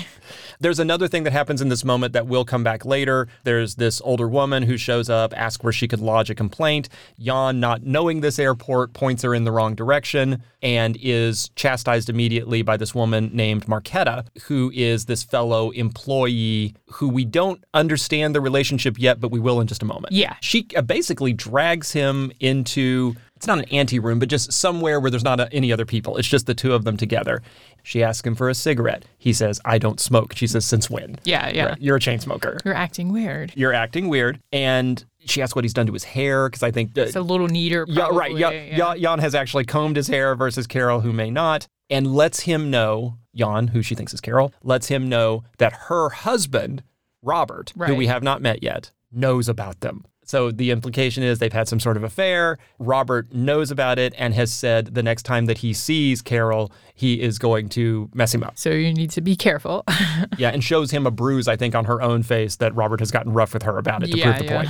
There's 0.61 0.79
another 0.79 1.07
thing 1.09 1.23
that 1.23 1.33
happens 1.33 1.61
in 1.61 1.67
this 1.67 1.83
moment 1.83 2.13
that 2.13 2.25
will 2.25 2.45
come 2.45 2.63
back 2.63 2.85
later. 2.85 3.27
There's 3.43 3.75
this 3.75 3.99
older 4.01 4.27
woman 4.27 4.63
who 4.63 4.77
shows 4.77 5.09
up, 5.09 5.33
asks 5.37 5.63
where 5.63 5.73
she 5.73 5.85
could 5.87 5.99
lodge 5.99 6.29
a 6.29 6.35
complaint. 6.35 6.87
Jan, 7.19 7.59
not 7.59 7.83
knowing 7.83 8.21
this 8.21 8.39
airport, 8.39 8.93
points 8.93 9.21
her 9.23 9.35
in 9.35 9.43
the 9.43 9.51
wrong 9.51 9.75
direction 9.75 10.41
and 10.63 10.97
is 11.01 11.49
chastised 11.55 12.09
immediately 12.09 12.61
by 12.61 12.77
this 12.77 12.95
woman 12.95 13.31
named 13.33 13.65
Marquetta, 13.67 14.25
who 14.43 14.66
is 14.73 15.05
this 15.05 15.23
fellow 15.23 15.71
employee 15.71 16.75
who 16.93 17.09
we 17.09 17.25
don't 17.25 17.63
understand 17.73 18.35
the 18.35 18.41
relationship 18.41 18.97
yet, 18.97 19.19
but 19.19 19.31
we 19.31 19.39
will 19.39 19.59
in 19.59 19.67
just 19.67 19.83
a 19.83 19.85
moment. 19.85 20.13
Yeah. 20.13 20.35
She 20.41 20.67
uh, 20.75 20.81
basically 20.81 21.33
drags 21.33 21.91
him 21.91 22.31
into 22.39 23.15
it's 23.35 23.45
not 23.45 23.59
an 23.59 23.65
anteroom, 23.65 24.17
but 24.17 24.29
just 24.29 24.51
somewhere 24.51 24.99
where 24.99 25.11
there's 25.11 25.23
not 25.23 25.53
any 25.53 25.71
other 25.71 25.85
people. 25.85 26.17
It's 26.17 26.27
just 26.27 26.47
the 26.47 26.55
two 26.55 26.73
of 26.73 26.85
them 26.85 26.97
together. 26.97 27.43
She 27.87 28.03
asks 28.03 28.27
him 28.27 28.35
for 28.35 28.49
a 28.49 28.53
cigarette. 28.53 29.05
He 29.17 29.31
says, 29.31 29.61
I 29.63 29.77
don't 29.77 29.97
smoke. 29.97 30.33
She 30.35 30.45
says, 30.45 30.65
Since 30.65 30.89
when? 30.89 31.19
Yeah, 31.23 31.49
yeah. 31.49 31.65
Right, 31.67 31.77
You're 31.81 31.95
a 31.95 31.99
chain 32.01 32.19
smoker. 32.19 32.59
You're 32.65 32.73
acting 32.73 33.13
weird. 33.13 33.53
You're 33.55 33.71
acting 33.73 34.09
weird. 34.09 34.41
And 34.51 35.05
she 35.25 35.41
asks 35.41 35.55
what 35.55 35.63
he's 35.63 35.73
done 35.73 35.87
to 35.87 35.93
his 35.93 36.03
hair, 36.03 36.49
because 36.49 36.63
I 36.63 36.71
think. 36.71 36.97
uh, 36.97 37.03
It's 37.03 37.15
a 37.15 37.21
little 37.21 37.47
neater. 37.47 37.85
yeah, 37.87 38.03
right. 38.07 38.11
probably, 38.35 38.41
Yeah, 38.41 38.49
yeah. 38.51 38.75
Ja- 38.77 38.95
Jan 38.95 39.19
has 39.19 39.33
actually 39.33 39.63
combed 39.63 39.95
his 39.95 40.09
hair 40.09 40.35
versus 40.35 40.67
Carol, 40.67 40.99
who 40.99 41.13
may 41.13 41.31
not, 41.31 41.67
and 41.89 42.13
lets 42.13 42.41
him 42.41 42.69
know, 42.69 43.19
Jan, 43.33 43.67
who 43.69 43.81
she 43.81 43.95
thinks 43.95 44.13
is 44.13 44.19
Carol, 44.19 44.53
lets 44.63 44.87
him 44.87 45.07
know 45.07 45.43
that 45.57 45.71
her 45.87 46.09
husband, 46.09 46.83
Robert, 47.21 47.71
who 47.85 47.95
we 47.95 48.07
have 48.07 48.21
not 48.21 48.41
met 48.41 48.61
yet, 48.63 48.91
knows 49.13 49.47
about 49.47 49.79
them. 49.79 50.03
So 50.27 50.51
the 50.51 50.69
implication 50.71 51.23
is 51.23 51.39
they've 51.39 51.51
had 51.51 51.67
some 51.67 51.79
sort 51.79 51.97
of 51.97 52.03
affair. 52.03 52.59
Robert 52.77 53.33
knows 53.33 53.71
about 53.71 53.97
it 53.97 54.13
and 54.17 54.33
has 54.35 54.53
said 54.53 54.93
the 54.93 55.01
next 55.01 55.23
time 55.23 55.45
that 55.47 55.59
he 55.59 55.73
sees 55.73 56.21
Carol, 56.21 56.71
he 56.93 57.21
is 57.21 57.39
going 57.39 57.69
to 57.69 58.09
mess 58.13 58.35
him 58.35 58.43
up. 58.43 58.57
So 58.57 58.69
you 58.69 58.93
need 58.93 59.09
to 59.11 59.21
be 59.21 59.35
careful. 59.35 59.83
Yeah, 60.37 60.49
and 60.49 60.63
shows 60.63 60.91
him 60.91 61.07
a 61.07 61.11
bruise, 61.11 61.47
I 61.47 61.55
think, 61.55 61.73
on 61.73 61.85
her 61.85 62.01
own 62.01 62.21
face 62.21 62.57
that 62.57 62.75
Robert 62.75 62.99
has 62.99 63.09
gotten 63.11 63.33
rough 63.33 63.53
with 63.53 63.63
her 63.63 63.77
about 63.77 64.03
it 64.03 64.11
to 64.11 64.17
Yeah, 64.17 64.33
prove 64.33 64.37
the 64.39 64.45
yeah. 64.45 64.57
point. 64.57 64.69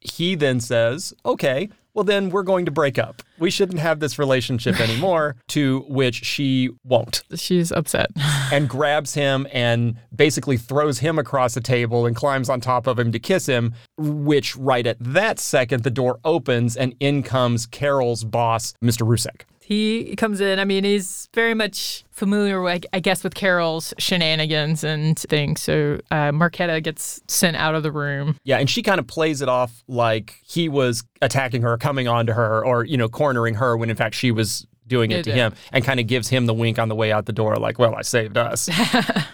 He 0.00 0.34
then 0.34 0.60
says, 0.60 1.12
Okay, 1.24 1.68
well, 1.94 2.04
then 2.04 2.30
we're 2.30 2.42
going 2.42 2.64
to 2.66 2.70
break 2.70 2.98
up. 2.98 3.22
We 3.38 3.50
shouldn't 3.50 3.80
have 3.80 4.00
this 4.00 4.18
relationship 4.18 4.80
anymore. 4.80 5.36
to 5.48 5.84
which 5.88 6.24
she 6.24 6.70
won't 6.84 7.22
She's 7.34 7.72
upset. 7.72 8.10
and 8.52 8.68
grabs 8.68 9.14
him 9.14 9.46
and 9.52 9.96
basically 10.14 10.56
throws 10.56 10.98
him 10.98 11.18
across 11.18 11.54
the 11.54 11.60
table 11.60 12.06
and 12.06 12.14
climbs 12.14 12.48
on 12.48 12.60
top 12.60 12.86
of 12.86 12.98
him 12.98 13.12
to 13.12 13.18
kiss 13.18 13.46
him. 13.46 13.74
Which, 13.96 14.56
right 14.56 14.86
at 14.86 14.96
that 15.00 15.38
second, 15.38 15.82
the 15.82 15.90
door 15.90 16.18
opens 16.24 16.76
and 16.76 16.94
in 17.00 17.22
comes 17.22 17.66
Carol's 17.66 18.24
boss, 18.24 18.74
Mr. 18.82 19.06
Rusek. 19.06 19.42
He 19.70 20.16
comes 20.16 20.40
in. 20.40 20.58
I 20.58 20.64
mean, 20.64 20.82
he's 20.82 21.28
very 21.32 21.54
much 21.54 22.04
familiar, 22.10 22.66
I 22.68 22.80
I 22.92 22.98
guess, 22.98 23.22
with 23.22 23.34
Carol's 23.34 23.94
shenanigans 23.98 24.82
and 24.82 25.16
things. 25.16 25.60
So 25.60 26.00
uh, 26.10 26.32
Marquetta 26.32 26.82
gets 26.82 27.20
sent 27.28 27.56
out 27.56 27.76
of 27.76 27.84
the 27.84 27.92
room. 27.92 28.36
Yeah, 28.42 28.58
and 28.58 28.68
she 28.68 28.82
kind 28.82 28.98
of 28.98 29.06
plays 29.06 29.42
it 29.42 29.48
off 29.48 29.84
like 29.86 30.40
he 30.42 30.68
was 30.68 31.04
attacking 31.22 31.62
her, 31.62 31.78
coming 31.78 32.08
onto 32.08 32.32
her, 32.32 32.64
or, 32.66 32.84
you 32.84 32.96
know, 32.96 33.08
cornering 33.08 33.54
her 33.54 33.76
when 33.76 33.90
in 33.90 33.96
fact 33.96 34.16
she 34.16 34.32
was 34.32 34.66
doing 34.88 35.12
it 35.12 35.22
to 35.22 35.32
him 35.32 35.54
and 35.72 35.84
kind 35.84 36.00
of 36.00 36.08
gives 36.08 36.26
him 36.26 36.46
the 36.46 36.54
wink 36.54 36.80
on 36.80 36.88
the 36.88 36.96
way 36.96 37.12
out 37.12 37.26
the 37.26 37.32
door, 37.32 37.54
like, 37.54 37.78
well, 37.78 37.94
I 37.94 38.02
saved 38.02 38.36
us. 38.36 38.68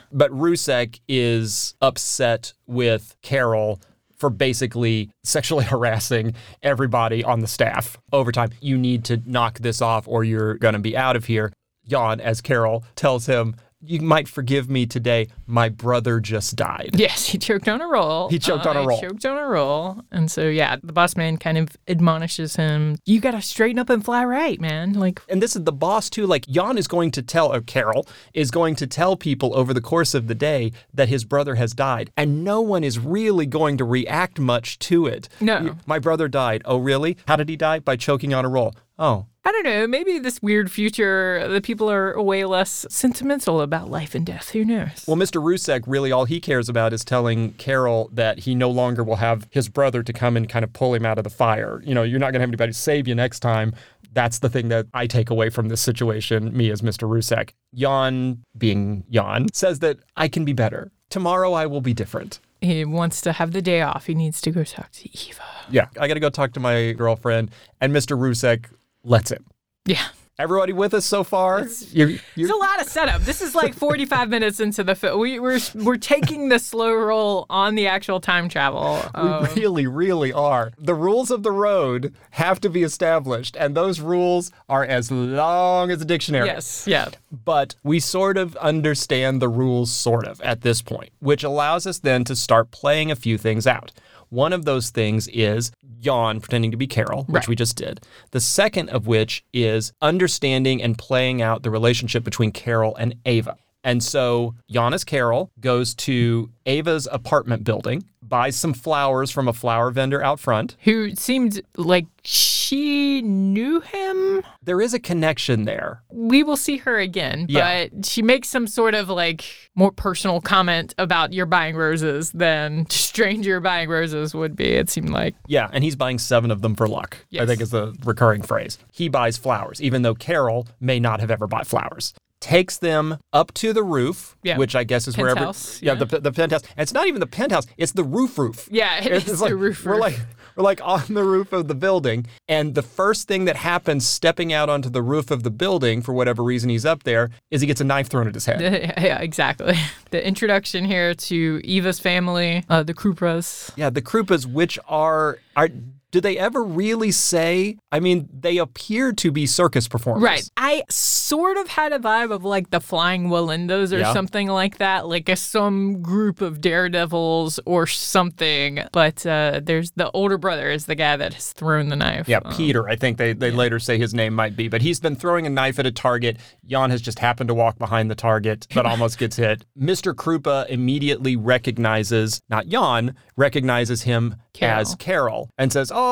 but 0.12 0.30
Rusek 0.32 1.00
is 1.08 1.74
upset 1.80 2.52
with 2.66 3.16
Carol 3.22 3.80
for 4.26 4.30
basically 4.30 5.08
sexually 5.22 5.64
harassing 5.72 6.34
everybody 6.60 7.22
on 7.22 7.38
the 7.38 7.46
staff 7.46 7.96
over 8.12 8.32
time. 8.32 8.50
You 8.60 8.76
need 8.76 9.04
to 9.04 9.22
knock 9.24 9.60
this 9.60 9.80
off 9.80 10.08
or 10.08 10.24
you're 10.24 10.54
going 10.54 10.74
to 10.74 10.80
be 10.80 10.96
out 10.96 11.14
of 11.14 11.26
here. 11.26 11.52
Jan, 11.86 12.20
as 12.20 12.40
Carol 12.40 12.82
tells 12.96 13.26
him, 13.26 13.54
you 13.86 14.00
might 14.00 14.28
forgive 14.28 14.68
me 14.68 14.86
today. 14.86 15.28
My 15.46 15.68
brother 15.68 16.20
just 16.20 16.56
died. 16.56 16.90
Yes, 16.94 17.26
he 17.26 17.38
choked 17.38 17.68
on 17.68 17.80
a 17.80 17.86
roll. 17.86 18.28
He 18.28 18.38
choked 18.38 18.66
on 18.66 18.76
a 18.76 18.80
uh, 18.80 18.82
he 18.82 18.88
roll. 18.88 19.00
choked 19.00 19.26
on 19.26 19.38
a 19.38 19.46
roll. 19.46 20.02
And 20.10 20.30
so, 20.30 20.48
yeah, 20.48 20.76
the 20.82 20.92
boss 20.92 21.16
man 21.16 21.36
kind 21.36 21.58
of 21.58 21.76
admonishes 21.88 22.56
him, 22.56 22.96
you 23.04 23.20
got 23.20 23.32
to 23.32 23.42
straighten 23.42 23.78
up 23.78 23.90
and 23.90 24.04
fly 24.04 24.24
right, 24.24 24.60
man. 24.60 24.92
Like, 24.94 25.22
and 25.28 25.42
this 25.42 25.56
is 25.56 25.64
the 25.64 25.72
boss 25.72 26.10
too. 26.10 26.26
Like 26.26 26.46
Jan 26.46 26.78
is 26.78 26.88
going 26.88 27.10
to 27.12 27.22
tell, 27.22 27.52
or 27.52 27.60
Carol 27.60 28.06
is 28.34 28.50
going 28.50 28.74
to 28.76 28.86
tell 28.86 29.16
people 29.16 29.56
over 29.56 29.72
the 29.72 29.80
course 29.80 30.14
of 30.14 30.26
the 30.26 30.34
day 30.34 30.72
that 30.92 31.08
his 31.08 31.24
brother 31.24 31.54
has 31.56 31.72
died, 31.72 32.10
and 32.16 32.44
no 32.44 32.60
one 32.60 32.84
is 32.84 32.98
really 32.98 33.46
going 33.46 33.76
to 33.78 33.84
react 33.84 34.38
much 34.38 34.78
to 34.80 35.06
it. 35.06 35.28
No. 35.40 35.76
My 35.86 35.98
brother 35.98 36.28
died. 36.28 36.62
Oh, 36.64 36.78
really? 36.78 37.16
How 37.26 37.36
did 37.36 37.48
he 37.48 37.56
die? 37.56 37.78
By 37.78 37.96
choking 37.96 38.34
on 38.34 38.44
a 38.44 38.48
roll. 38.48 38.74
Oh, 38.98 39.26
I 39.46 39.52
don't 39.52 39.62
know, 39.62 39.86
maybe 39.86 40.18
this 40.18 40.42
weird 40.42 40.72
future, 40.72 41.46
the 41.46 41.60
people 41.60 41.88
are 41.88 42.20
way 42.20 42.44
less 42.44 42.84
sentimental 42.90 43.60
about 43.60 43.88
life 43.88 44.16
and 44.16 44.26
death. 44.26 44.50
Who 44.50 44.64
knows? 44.64 45.04
well, 45.06 45.16
Mr. 45.16 45.40
Rusek 45.40 45.84
really 45.86 46.10
all 46.10 46.24
he 46.24 46.40
cares 46.40 46.68
about 46.68 46.92
is 46.92 47.04
telling 47.04 47.52
Carol 47.52 48.10
that 48.12 48.40
he 48.40 48.56
no 48.56 48.68
longer 48.68 49.04
will 49.04 49.16
have 49.16 49.46
his 49.52 49.68
brother 49.68 50.02
to 50.02 50.12
come 50.12 50.36
and 50.36 50.48
kind 50.48 50.64
of 50.64 50.72
pull 50.72 50.94
him 50.94 51.06
out 51.06 51.16
of 51.16 51.22
the 51.22 51.30
fire. 51.30 51.80
You 51.84 51.94
know, 51.94 52.02
you're 52.02 52.18
not 52.18 52.32
going 52.32 52.40
to 52.40 52.40
have 52.40 52.48
anybody 52.48 52.72
to 52.72 52.78
save 52.78 53.06
you 53.06 53.14
next 53.14 53.38
time. 53.38 53.72
That's 54.12 54.40
the 54.40 54.48
thing 54.48 54.66
that 54.70 54.86
I 54.92 55.06
take 55.06 55.30
away 55.30 55.48
from 55.50 55.68
this 55.68 55.80
situation, 55.80 56.56
me 56.56 56.72
as 56.72 56.82
Mr. 56.82 57.08
Rusek. 57.08 57.50
Jan, 57.72 58.42
being 58.58 59.04
Jan, 59.10 59.46
says 59.52 59.78
that 59.78 59.98
I 60.16 60.26
can 60.26 60.44
be 60.44 60.54
better. 60.54 60.90
Tomorrow 61.08 61.52
I 61.52 61.66
will 61.66 61.80
be 61.80 61.94
different. 61.94 62.40
he 62.60 62.84
wants 62.84 63.20
to 63.20 63.32
have 63.34 63.52
the 63.52 63.62
day 63.62 63.80
off. 63.82 64.06
He 64.06 64.14
needs 64.16 64.40
to 64.40 64.50
go 64.50 64.64
talk 64.64 64.90
to 64.90 65.08
Eva. 65.28 65.44
Yeah, 65.70 65.86
I 66.00 66.08
got 66.08 66.14
to 66.14 66.20
go 66.20 66.30
talk 66.30 66.52
to 66.54 66.60
my 66.60 66.90
girlfriend, 66.92 67.52
and 67.80 67.92
Mr. 67.92 68.18
Rusek 68.18 68.66
lets 69.06 69.30
him. 69.30 69.46
Yeah. 69.84 70.06
Everybody 70.38 70.74
with 70.74 70.92
us 70.92 71.06
so 71.06 71.24
far? 71.24 71.60
You're, 71.92 72.10
It's 72.10 72.22
you're, 72.34 72.54
a 72.54 72.58
lot 72.58 72.78
of 72.78 72.86
setup. 72.86 73.22
This 73.22 73.40
is 73.40 73.54
like 73.54 73.72
45 73.72 74.28
minutes 74.36 74.60
into 74.60 74.84
the 74.84 74.94
film. 74.94 75.18
We, 75.18 75.40
we're 75.40 75.58
we're 75.74 75.96
taking 75.96 76.50
the 76.50 76.58
slow 76.58 76.92
roll 76.92 77.46
on 77.48 77.74
the 77.74 77.86
actual 77.86 78.20
time 78.20 78.50
travel. 78.50 79.00
Um, 79.14 79.44
we 79.44 79.62
really, 79.62 79.86
really 79.86 80.34
are. 80.34 80.72
The 80.76 80.94
rules 80.94 81.30
of 81.30 81.42
the 81.42 81.52
road 81.52 82.14
have 82.32 82.60
to 82.60 82.68
be 82.68 82.82
established, 82.82 83.56
and 83.58 83.74
those 83.74 84.00
rules 84.00 84.50
are 84.68 84.84
as 84.84 85.10
long 85.10 85.90
as 85.90 86.02
a 86.02 86.04
dictionary. 86.04 86.48
yes, 86.48 86.86
yeah. 86.86 87.08
But 87.32 87.76
we 87.82 87.98
sort 87.98 88.36
of 88.36 88.56
understand 88.56 89.40
the 89.40 89.48
rules, 89.48 89.90
sort 89.90 90.26
of, 90.26 90.38
at 90.42 90.60
this 90.60 90.82
point, 90.82 91.12
which 91.20 91.44
allows 91.44 91.86
us 91.86 92.00
then 92.00 92.24
to 92.24 92.36
start 92.36 92.70
playing 92.72 93.10
a 93.10 93.16
few 93.16 93.38
things 93.38 93.66
out. 93.66 93.90
One 94.30 94.52
of 94.52 94.64
those 94.64 94.90
things 94.90 95.28
is 95.28 95.70
Jan 96.00 96.40
pretending 96.40 96.70
to 96.72 96.76
be 96.76 96.86
Carol, 96.86 97.24
which 97.24 97.34
Right. 97.42 97.48
we 97.48 97.56
just 97.56 97.76
did. 97.76 98.00
The 98.32 98.40
second 98.40 98.90
of 98.90 99.06
which 99.06 99.44
is 99.52 99.92
understanding 100.02 100.82
and 100.82 100.96
playing 100.98 101.42
out 101.42 101.62
the 101.62 101.70
relationship 101.70 102.24
between 102.24 102.50
Carol 102.52 102.94
and 102.96 103.14
Ava. 103.24 103.56
And 103.84 104.02
so 104.02 104.54
Jan 104.68 104.92
as 104.94 105.04
Carol 105.04 105.50
goes 105.60 105.94
to 105.94 106.50
Ava's 106.66 107.06
apartment 107.12 107.62
building, 107.62 108.04
buys 108.28 108.56
some 108.56 108.74
flowers 108.74 109.30
from 109.30 109.48
a 109.48 109.52
flower 109.52 109.90
vendor 109.90 110.22
out 110.22 110.40
front. 110.40 110.76
Who 110.82 111.14
seemed 111.14 111.62
like 111.76 112.06
she 112.24 113.22
knew 113.22 113.80
him. 113.80 114.42
There 114.62 114.80
is 114.80 114.92
a 114.94 114.98
connection 114.98 115.64
there. 115.64 116.02
We 116.10 116.42
will 116.42 116.56
see 116.56 116.78
her 116.78 116.98
again, 116.98 117.46
Yeah. 117.48 117.86
but 117.92 118.04
she 118.06 118.20
makes 118.22 118.48
some 118.48 118.66
sort 118.66 118.94
of 118.94 119.08
like 119.08 119.44
more 119.76 119.92
personal 119.92 120.40
comment 120.40 120.92
about 120.98 121.32
you're 121.32 121.46
buying 121.46 121.76
roses 121.76 122.32
than 122.32 122.88
stranger 122.90 123.60
buying 123.60 123.88
roses 123.88 124.34
would 124.34 124.56
be. 124.56 124.72
It 124.72 124.90
seemed 124.90 125.10
like. 125.10 125.36
Yeah, 125.46 125.68
and 125.72 125.84
he's 125.84 125.94
buying 125.96 126.18
seven 126.18 126.50
of 126.50 126.62
them 126.62 126.74
for 126.74 126.88
luck. 126.88 127.18
I 127.38 127.46
think 127.46 127.60
is 127.60 127.70
the 127.70 127.94
recurring 128.04 128.42
phrase. 128.42 128.78
He 128.92 129.08
buys 129.08 129.36
flowers, 129.36 129.80
even 129.80 130.02
though 130.02 130.14
Carol 130.14 130.66
may 130.80 130.98
not 130.98 131.20
have 131.20 131.30
ever 131.30 131.46
bought 131.46 131.66
flowers. 131.68 132.12
Takes 132.40 132.76
them 132.78 133.18
up 133.32 133.52
to 133.54 133.72
the 133.72 133.82
roof, 133.82 134.36
Yeah. 134.42 134.58
which 134.58 134.76
I 134.76 134.84
guess 134.84 135.08
is 135.08 135.16
wherever. 135.16 135.40
Yeah, 135.40 135.52
yeah. 135.80 135.94
the, 135.94 136.20
the 136.20 136.30
penthouse. 136.32 136.62
And 136.76 136.82
it's 136.82 136.92
not 136.92 137.06
even 137.08 137.20
the 137.20 137.26
penthouse; 137.26 137.66
it's 137.78 137.92
the 137.92 138.04
roof 138.04 138.38
roof. 138.38 138.68
Yeah, 138.70 138.98
it 138.98 139.06
It's 139.12 139.28
is 139.28 139.40
like, 139.40 139.50
the 139.50 139.56
roof. 139.56 139.84
We're 139.84 139.92
roof. 139.92 140.00
like 140.00 140.18
we're 140.54 140.62
like 140.62 140.80
on 140.86 141.02
the 141.08 141.24
roof 141.24 141.52
of 141.52 141.66
the 141.68 141.74
building, 141.74 142.26
and 142.46 142.74
the 142.74 142.82
first 142.82 143.26
thing 143.26 143.46
that 143.46 143.56
happens 143.56 144.06
stepping 144.06 144.52
out 144.52 144.68
onto 144.68 144.88
the 144.90 145.02
roof 145.02 145.30
of 145.30 145.42
the 145.44 145.50
building 145.50 146.02
for 146.02 146.12
whatever 146.12 146.42
reason 146.42 146.68
he's 146.70 146.84
up 146.86 147.02
there 147.04 147.30
is 147.50 147.62
he 147.62 147.66
gets 147.66 147.80
a 147.80 147.84
knife 147.84 148.08
thrown 148.08 148.28
at 148.28 148.34
his 148.34 148.44
head. 148.46 148.60
yeah, 149.00 149.18
exactly. 149.20 149.74
The 150.10 150.24
introduction 150.24 150.84
here 150.84 151.14
to 151.14 151.60
Eva's 151.64 151.98
family, 151.98 152.64
uh, 152.68 152.84
the 152.84 152.94
Krupas. 152.94 153.72
Yeah, 153.76 153.90
the 153.90 154.00
Krupas, 154.00 154.46
which 154.46 154.78
are 154.86 155.38
are 155.56 155.68
do 156.16 156.20
they 156.22 156.38
ever 156.38 156.64
really 156.64 157.10
say? 157.12 157.76
I 157.92 158.00
mean, 158.00 158.26
they 158.32 158.56
appear 158.56 159.12
to 159.12 159.30
be 159.30 159.44
circus 159.44 159.86
performers. 159.86 160.22
Right. 160.22 160.50
I 160.56 160.82
sort 160.88 161.58
of 161.58 161.68
had 161.68 161.92
a 161.92 161.98
vibe 161.98 162.32
of 162.32 162.42
like 162.42 162.70
the 162.70 162.80
Flying 162.80 163.28
Wallendas 163.28 163.92
or 163.92 163.98
Yeah. 163.98 164.14
something 164.14 164.48
like 164.48 164.78
that, 164.78 165.06
like 165.06 165.28
a, 165.28 165.36
some 165.36 166.00
group 166.00 166.40
of 166.40 166.62
daredevils 166.62 167.60
or 167.66 167.86
something. 167.86 168.80
But 168.92 169.26
uh, 169.26 169.60
there's 169.62 169.90
the 169.90 170.10
older 170.12 170.38
brother 170.38 170.70
is 170.70 170.86
the 170.86 170.94
guy 170.94 171.18
that 171.18 171.34
has 171.34 171.52
thrown 171.52 171.88
the 171.90 171.96
knife. 171.96 172.26
Yeah, 172.30 172.38
Um, 172.42 172.54
Peter, 172.56 172.88
I 172.88 172.96
think 172.96 173.18
they, 173.18 173.34
they 173.34 173.50
later 173.50 173.78
say 173.78 173.98
his 173.98 174.14
name 174.14 174.32
might 174.32 174.56
be, 174.56 174.68
but 174.68 174.80
he's 174.80 175.00
been 175.00 175.16
throwing 175.16 175.46
a 175.46 175.50
knife 175.50 175.78
at 175.78 175.84
a 175.84 175.92
target. 175.92 176.38
Jan 176.64 176.88
has 176.90 177.02
just 177.02 177.18
happened 177.18 177.48
to 177.48 177.54
walk 177.54 177.76
behind 177.76 178.10
the 178.10 178.14
target, 178.14 178.66
but 178.74 178.86
almost 178.92 179.18
gets 179.18 179.36
hit. 179.36 179.66
Mr. 179.78 180.14
Krupa 180.14 180.66
immediately 180.70 181.36
recognizes, 181.36 182.40
not 182.48 182.68
Jan, 182.68 183.14
recognizes 183.36 184.02
him 184.02 184.36
Carol. 184.54 184.80
as 184.80 184.94
Carol 184.94 185.50
and 185.58 185.70
says, 185.72 185.92
Oh, 185.94 186.05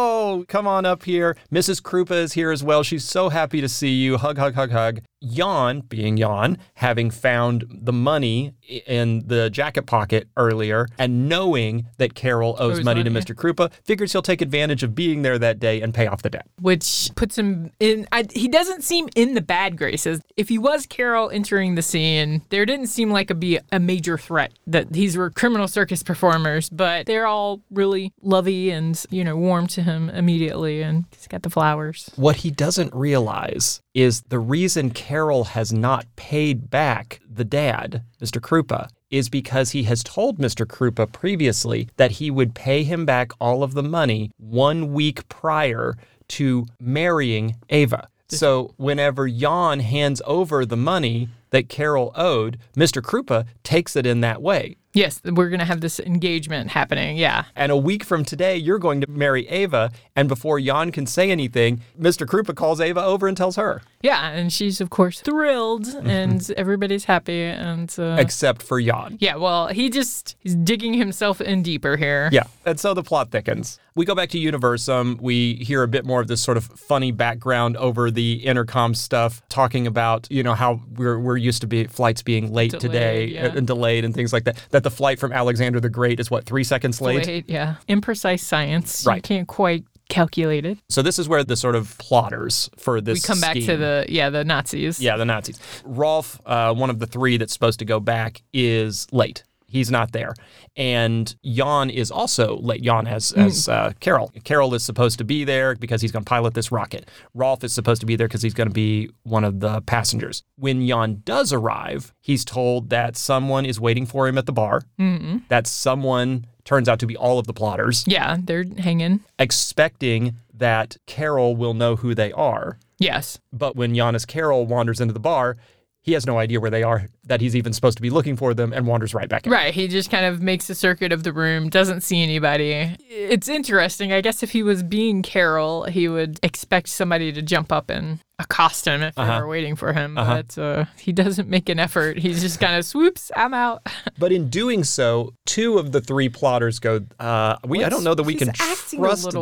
come 0.48 0.66
on 0.66 0.84
up 0.84 1.04
here. 1.04 1.36
Mrs. 1.52 1.80
Krupa 1.82 2.12
is 2.12 2.32
here 2.34 2.50
as 2.50 2.62
well. 2.62 2.82
She's 2.82 3.04
so 3.04 3.28
happy 3.28 3.60
to 3.60 3.68
see 3.68 3.90
you. 3.92 4.18
Hug, 4.18 4.38
hug, 4.38 4.54
hug, 4.54 4.70
hug. 4.70 5.00
Jan, 5.26 5.80
being 5.80 6.18
Jan, 6.18 6.58
having 6.74 7.10
found 7.10 7.64
the 7.70 7.92
money 7.92 8.54
in 8.86 9.26
the 9.26 9.48
jacket 9.48 9.86
pocket 9.86 10.28
earlier 10.36 10.86
and 10.98 11.28
knowing 11.28 11.86
that 11.96 12.14
Carol 12.14 12.56
owes 12.58 12.84
money 12.84 13.02
to 13.02 13.10
Mr. 13.10 13.34
Krupa, 13.34 13.72
figures 13.84 14.12
he'll 14.12 14.22
take 14.22 14.42
advantage 14.42 14.82
of 14.82 14.94
being 14.94 15.22
there 15.22 15.38
that 15.38 15.58
day 15.58 15.80
and 15.80 15.94
pay 15.94 16.06
off 16.06 16.22
the 16.22 16.30
debt. 16.30 16.46
which 16.60 17.10
puts 17.16 17.38
him 17.38 17.70
in. 17.80 18.06
I, 18.12 18.26
he 18.34 18.48
doesn't 18.48 18.84
seem 18.84 19.08
in 19.16 19.34
the 19.34 19.40
bad 19.40 19.78
graces. 19.78 20.20
If 20.36 20.48
he 20.48 20.58
was 20.58 20.86
Carol 20.86 21.30
entering 21.30 21.74
the 21.74 21.82
scene, 21.82 22.42
there 22.50 22.66
didn't 22.66 22.88
seem 22.88 23.10
like 23.10 23.30
a 23.30 23.34
be 23.34 23.58
a 23.72 23.80
major 23.80 24.18
threat 24.18 24.52
that 24.66 24.92
these 24.92 25.16
were 25.16 25.30
criminal 25.30 25.68
circus 25.68 26.02
performers, 26.02 26.68
but 26.68 27.06
they're 27.06 27.26
all 27.26 27.62
really 27.70 28.12
lovey 28.22 28.70
and 28.70 29.02
you 29.10 29.24
know 29.24 29.36
warm 29.36 29.66
to 29.74 29.82
him 29.82 30.08
immediately, 30.10 30.82
and 30.82 31.04
he's 31.10 31.26
got 31.26 31.42
the 31.42 31.50
flowers. 31.50 32.10
What 32.16 32.36
he 32.36 32.50
doesn't 32.50 32.94
realize 32.94 33.80
is 33.92 34.22
the 34.22 34.38
reason 34.38 34.90
Carol 34.90 35.44
has 35.44 35.72
not 35.72 36.06
paid 36.16 36.70
back 36.70 37.20
the 37.28 37.44
dad, 37.44 38.02
Mr. 38.20 38.40
Krupa, 38.40 38.88
is 39.10 39.28
because 39.28 39.70
he 39.70 39.84
has 39.84 40.02
told 40.02 40.38
Mr. 40.38 40.66
Krupa 40.66 41.10
previously 41.12 41.88
that 41.96 42.12
he 42.12 42.30
would 42.30 42.54
pay 42.54 42.82
him 42.82 43.04
back 43.04 43.32
all 43.40 43.62
of 43.62 43.74
the 43.74 43.82
money 43.82 44.30
one 44.38 44.92
week 44.92 45.28
prior 45.28 45.94
to 46.28 46.66
marrying 46.80 47.56
Ava. 47.70 48.08
So 48.28 48.74
whenever 48.76 49.28
Jan 49.28 49.80
hands 49.80 50.22
over 50.24 50.64
the 50.64 50.76
money 50.76 51.28
that 51.54 51.68
Carol 51.68 52.12
owed, 52.16 52.58
Mr. 52.76 53.00
Krupa 53.00 53.46
takes 53.62 53.94
it 53.96 54.04
in 54.04 54.20
that 54.20 54.42
way. 54.42 54.76
Yes, 54.92 55.20
we're 55.24 55.48
going 55.48 55.58
to 55.58 55.64
have 55.64 55.80
this 55.80 55.98
engagement 55.98 56.70
happening. 56.70 57.16
Yeah. 57.16 57.46
And 57.56 57.72
a 57.72 57.76
week 57.76 58.04
from 58.04 58.24
today, 58.24 58.56
you're 58.56 58.78
going 58.78 59.00
to 59.00 59.10
marry 59.10 59.48
Ava. 59.48 59.90
And 60.14 60.28
before 60.28 60.60
Jan 60.60 60.92
can 60.92 61.04
say 61.06 61.32
anything, 61.32 61.80
Mr. 62.00 62.24
Krupa 62.28 62.54
calls 62.54 62.80
Ava 62.80 63.02
over 63.02 63.26
and 63.26 63.36
tells 63.36 63.56
her. 63.56 63.82
Yeah, 64.02 64.28
and 64.30 64.52
she's 64.52 64.80
of 64.80 64.90
course 64.90 65.20
thrilled, 65.20 65.88
and 66.04 66.48
everybody's 66.56 67.04
happy, 67.06 67.42
and 67.42 67.92
uh, 67.98 68.16
Except 68.20 68.62
for 68.62 68.80
Jan. 68.80 69.16
yeah. 69.18 69.34
Well, 69.34 69.68
he 69.68 69.90
just 69.90 70.36
he's 70.38 70.54
digging 70.54 70.94
himself 70.94 71.40
in 71.40 71.62
deeper 71.64 71.96
here. 71.96 72.28
Yeah. 72.30 72.44
And 72.64 72.78
so 72.78 72.94
the 72.94 73.02
plot 73.02 73.30
thickens. 73.32 73.80
We 73.96 74.04
go 74.04 74.14
back 74.14 74.28
to 74.30 74.38
Universum. 74.38 75.18
We 75.20 75.54
hear 75.54 75.82
a 75.82 75.88
bit 75.88 76.04
more 76.04 76.20
of 76.20 76.28
this 76.28 76.40
sort 76.40 76.56
of 76.56 76.64
funny 76.66 77.10
background 77.12 77.76
over 77.78 78.10
the 78.10 78.44
intercom 78.44 78.94
stuff, 78.94 79.42
talking 79.48 79.86
about, 79.86 80.26
you 80.30 80.42
know, 80.42 80.54
how 80.54 80.82
we're, 80.96 81.18
we're 81.18 81.36
used 81.44 81.60
to 81.60 81.66
be 81.66 81.84
flights 81.84 82.22
being 82.22 82.52
late 82.52 82.72
Delayed, 82.72 82.80
today 82.80 83.24
yeah. 83.26 83.52
and 83.54 83.66
delayed 83.66 84.04
and 84.04 84.14
things 84.14 84.32
like 84.32 84.44
that. 84.44 84.56
That 84.70 84.82
the 84.82 84.90
flight 84.90 85.18
from 85.18 85.32
Alexander 85.32 85.80
the 85.80 85.88
Great 85.88 86.18
is 86.20 86.30
what, 86.30 86.44
three 86.46 86.64
seconds 86.64 87.00
late? 87.00 87.26
Wait, 87.26 87.48
yeah. 87.48 87.76
Imprecise 87.88 88.40
science. 88.40 89.04
You 89.04 89.10
Right. 89.10 89.22
can't 89.22 89.46
quite 89.46 89.84
calculate 90.08 90.64
it. 90.66 90.78
So 90.88 91.02
this 91.02 91.18
is 91.18 91.28
where 91.28 91.42
the 91.44 91.56
sort 91.56 91.74
of 91.74 91.96
plotters 91.98 92.68
for 92.76 93.00
this 93.00 93.22
We 93.22 93.26
come 93.26 93.40
back 93.40 93.54
to 93.54 93.76
the 93.76 94.04
yeah 94.08 94.30
the 94.30 94.44
Nazis. 94.44 95.00
Yeah, 95.00 95.16
the 95.16 95.24
Nazis. 95.24 95.58
Rolf, 95.84 96.40
uh, 96.46 96.74
one 96.74 96.90
of 96.90 96.98
the 96.98 97.06
three 97.06 97.36
that's 97.36 97.52
supposed 97.52 97.78
to 97.78 97.84
go 97.84 98.00
back, 98.00 98.42
is 98.52 99.06
late. 99.12 99.44
He's 99.74 99.90
not 99.90 100.12
there. 100.12 100.34
And 100.76 101.34
Jan 101.44 101.90
is 101.90 102.10
also 102.12 102.56
late. 102.58 102.82
Jan 102.82 103.08
as, 103.08 103.32
as 103.32 103.68
uh, 103.68 103.92
Carol. 103.98 104.32
Carol 104.44 104.72
is 104.74 104.84
supposed 104.84 105.18
to 105.18 105.24
be 105.24 105.42
there 105.42 105.74
because 105.74 106.00
he's 106.00 106.12
going 106.12 106.24
to 106.24 106.28
pilot 106.28 106.54
this 106.54 106.70
rocket. 106.70 107.08
Rolf 107.34 107.64
is 107.64 107.72
supposed 107.72 108.00
to 108.00 108.06
be 108.06 108.14
there 108.14 108.28
because 108.28 108.40
he's 108.42 108.54
going 108.54 108.68
to 108.68 108.72
be 108.74 109.10
one 109.24 109.42
of 109.42 109.58
the 109.58 109.80
passengers. 109.82 110.44
When 110.56 110.86
Jan 110.86 111.22
does 111.24 111.52
arrive, 111.52 112.14
he's 112.20 112.44
told 112.44 112.90
that 112.90 113.16
someone 113.16 113.66
is 113.66 113.80
waiting 113.80 114.06
for 114.06 114.28
him 114.28 114.38
at 114.38 114.46
the 114.46 114.52
bar. 114.52 114.82
Mm-hmm. 115.00 115.38
That 115.48 115.66
someone 115.66 116.46
turns 116.64 116.88
out 116.88 117.00
to 117.00 117.06
be 117.06 117.16
all 117.16 117.40
of 117.40 117.46
the 117.48 117.52
plotters, 117.52 118.04
Yeah, 118.06 118.38
they're 118.40 118.64
hanging. 118.78 119.20
expecting 119.40 120.36
that 120.54 120.96
Carol 121.06 121.56
will 121.56 121.74
know 121.74 121.96
who 121.96 122.14
they 122.14 122.30
are. 122.32 122.78
Yes. 122.98 123.40
But 123.52 123.74
when 123.76 123.92
Jan 123.94 124.14
as 124.14 124.24
Carol 124.24 124.66
wanders 124.66 125.00
into 125.00 125.12
the 125.12 125.20
bar, 125.20 125.56
he 126.00 126.12
has 126.12 126.26
no 126.26 126.38
idea 126.38 126.60
where 126.60 126.70
they 126.70 126.82
are, 126.82 127.08
that 127.26 127.40
he's 127.40 127.56
even 127.56 127.72
supposed 127.72 127.96
to 127.98 128.02
be 128.02 128.10
looking 128.10 128.36
for 128.36 128.54
them, 128.54 128.72
and 128.72 128.86
wanders 128.86 129.14
right 129.14 129.28
back 129.28 129.46
in. 129.46 129.52
Right. 129.52 129.72
He 129.72 129.88
just 129.88 130.10
kind 130.10 130.26
of 130.26 130.42
makes 130.42 130.68
a 130.70 130.74
circuit 130.74 131.12
of 131.12 131.22
the 131.22 131.32
room, 131.32 131.68
doesn't 131.70 132.02
see 132.02 132.22
anybody. 132.22 132.96
It's 133.08 133.48
interesting. 133.48 134.12
I 134.12 134.20
guess 134.20 134.42
if 134.42 134.50
he 134.52 134.62
was 134.62 134.82
being 134.82 135.22
Carol, 135.22 135.84
he 135.84 136.08
would 136.08 136.38
expect 136.42 136.88
somebody 136.88 137.32
to 137.32 137.42
jump 137.42 137.72
up 137.72 137.90
and 137.90 138.18
accost 138.40 138.84
him 138.86 139.00
if 139.00 139.14
they 139.14 139.24
were 139.24 139.46
waiting 139.46 139.76
for 139.76 139.92
him. 139.92 140.16
But 140.16 140.58
uh, 140.58 140.86
he 140.98 141.12
doesn't 141.12 141.48
make 141.48 141.68
an 141.68 141.78
effort. 141.78 142.18
He's 142.18 142.40
just 142.40 142.58
kind 142.58 142.76
of 142.76 142.84
swoops, 142.84 143.30
I'm 143.36 143.54
out. 143.54 143.82
But 144.16 144.30
in 144.30 144.48
doing 144.48 144.84
so, 144.84 145.34
two 145.44 145.76
of 145.76 145.90
the 145.90 146.00
three 146.00 146.28
plotters 146.28 146.78
go, 146.78 147.00
uh, 147.18 147.56
we, 147.66 147.82
I 147.82 147.88
don't 147.88 148.04
know 148.04 148.14
that 148.14 148.22
we 148.22 148.36
can 148.36 148.52
trust 148.52 148.92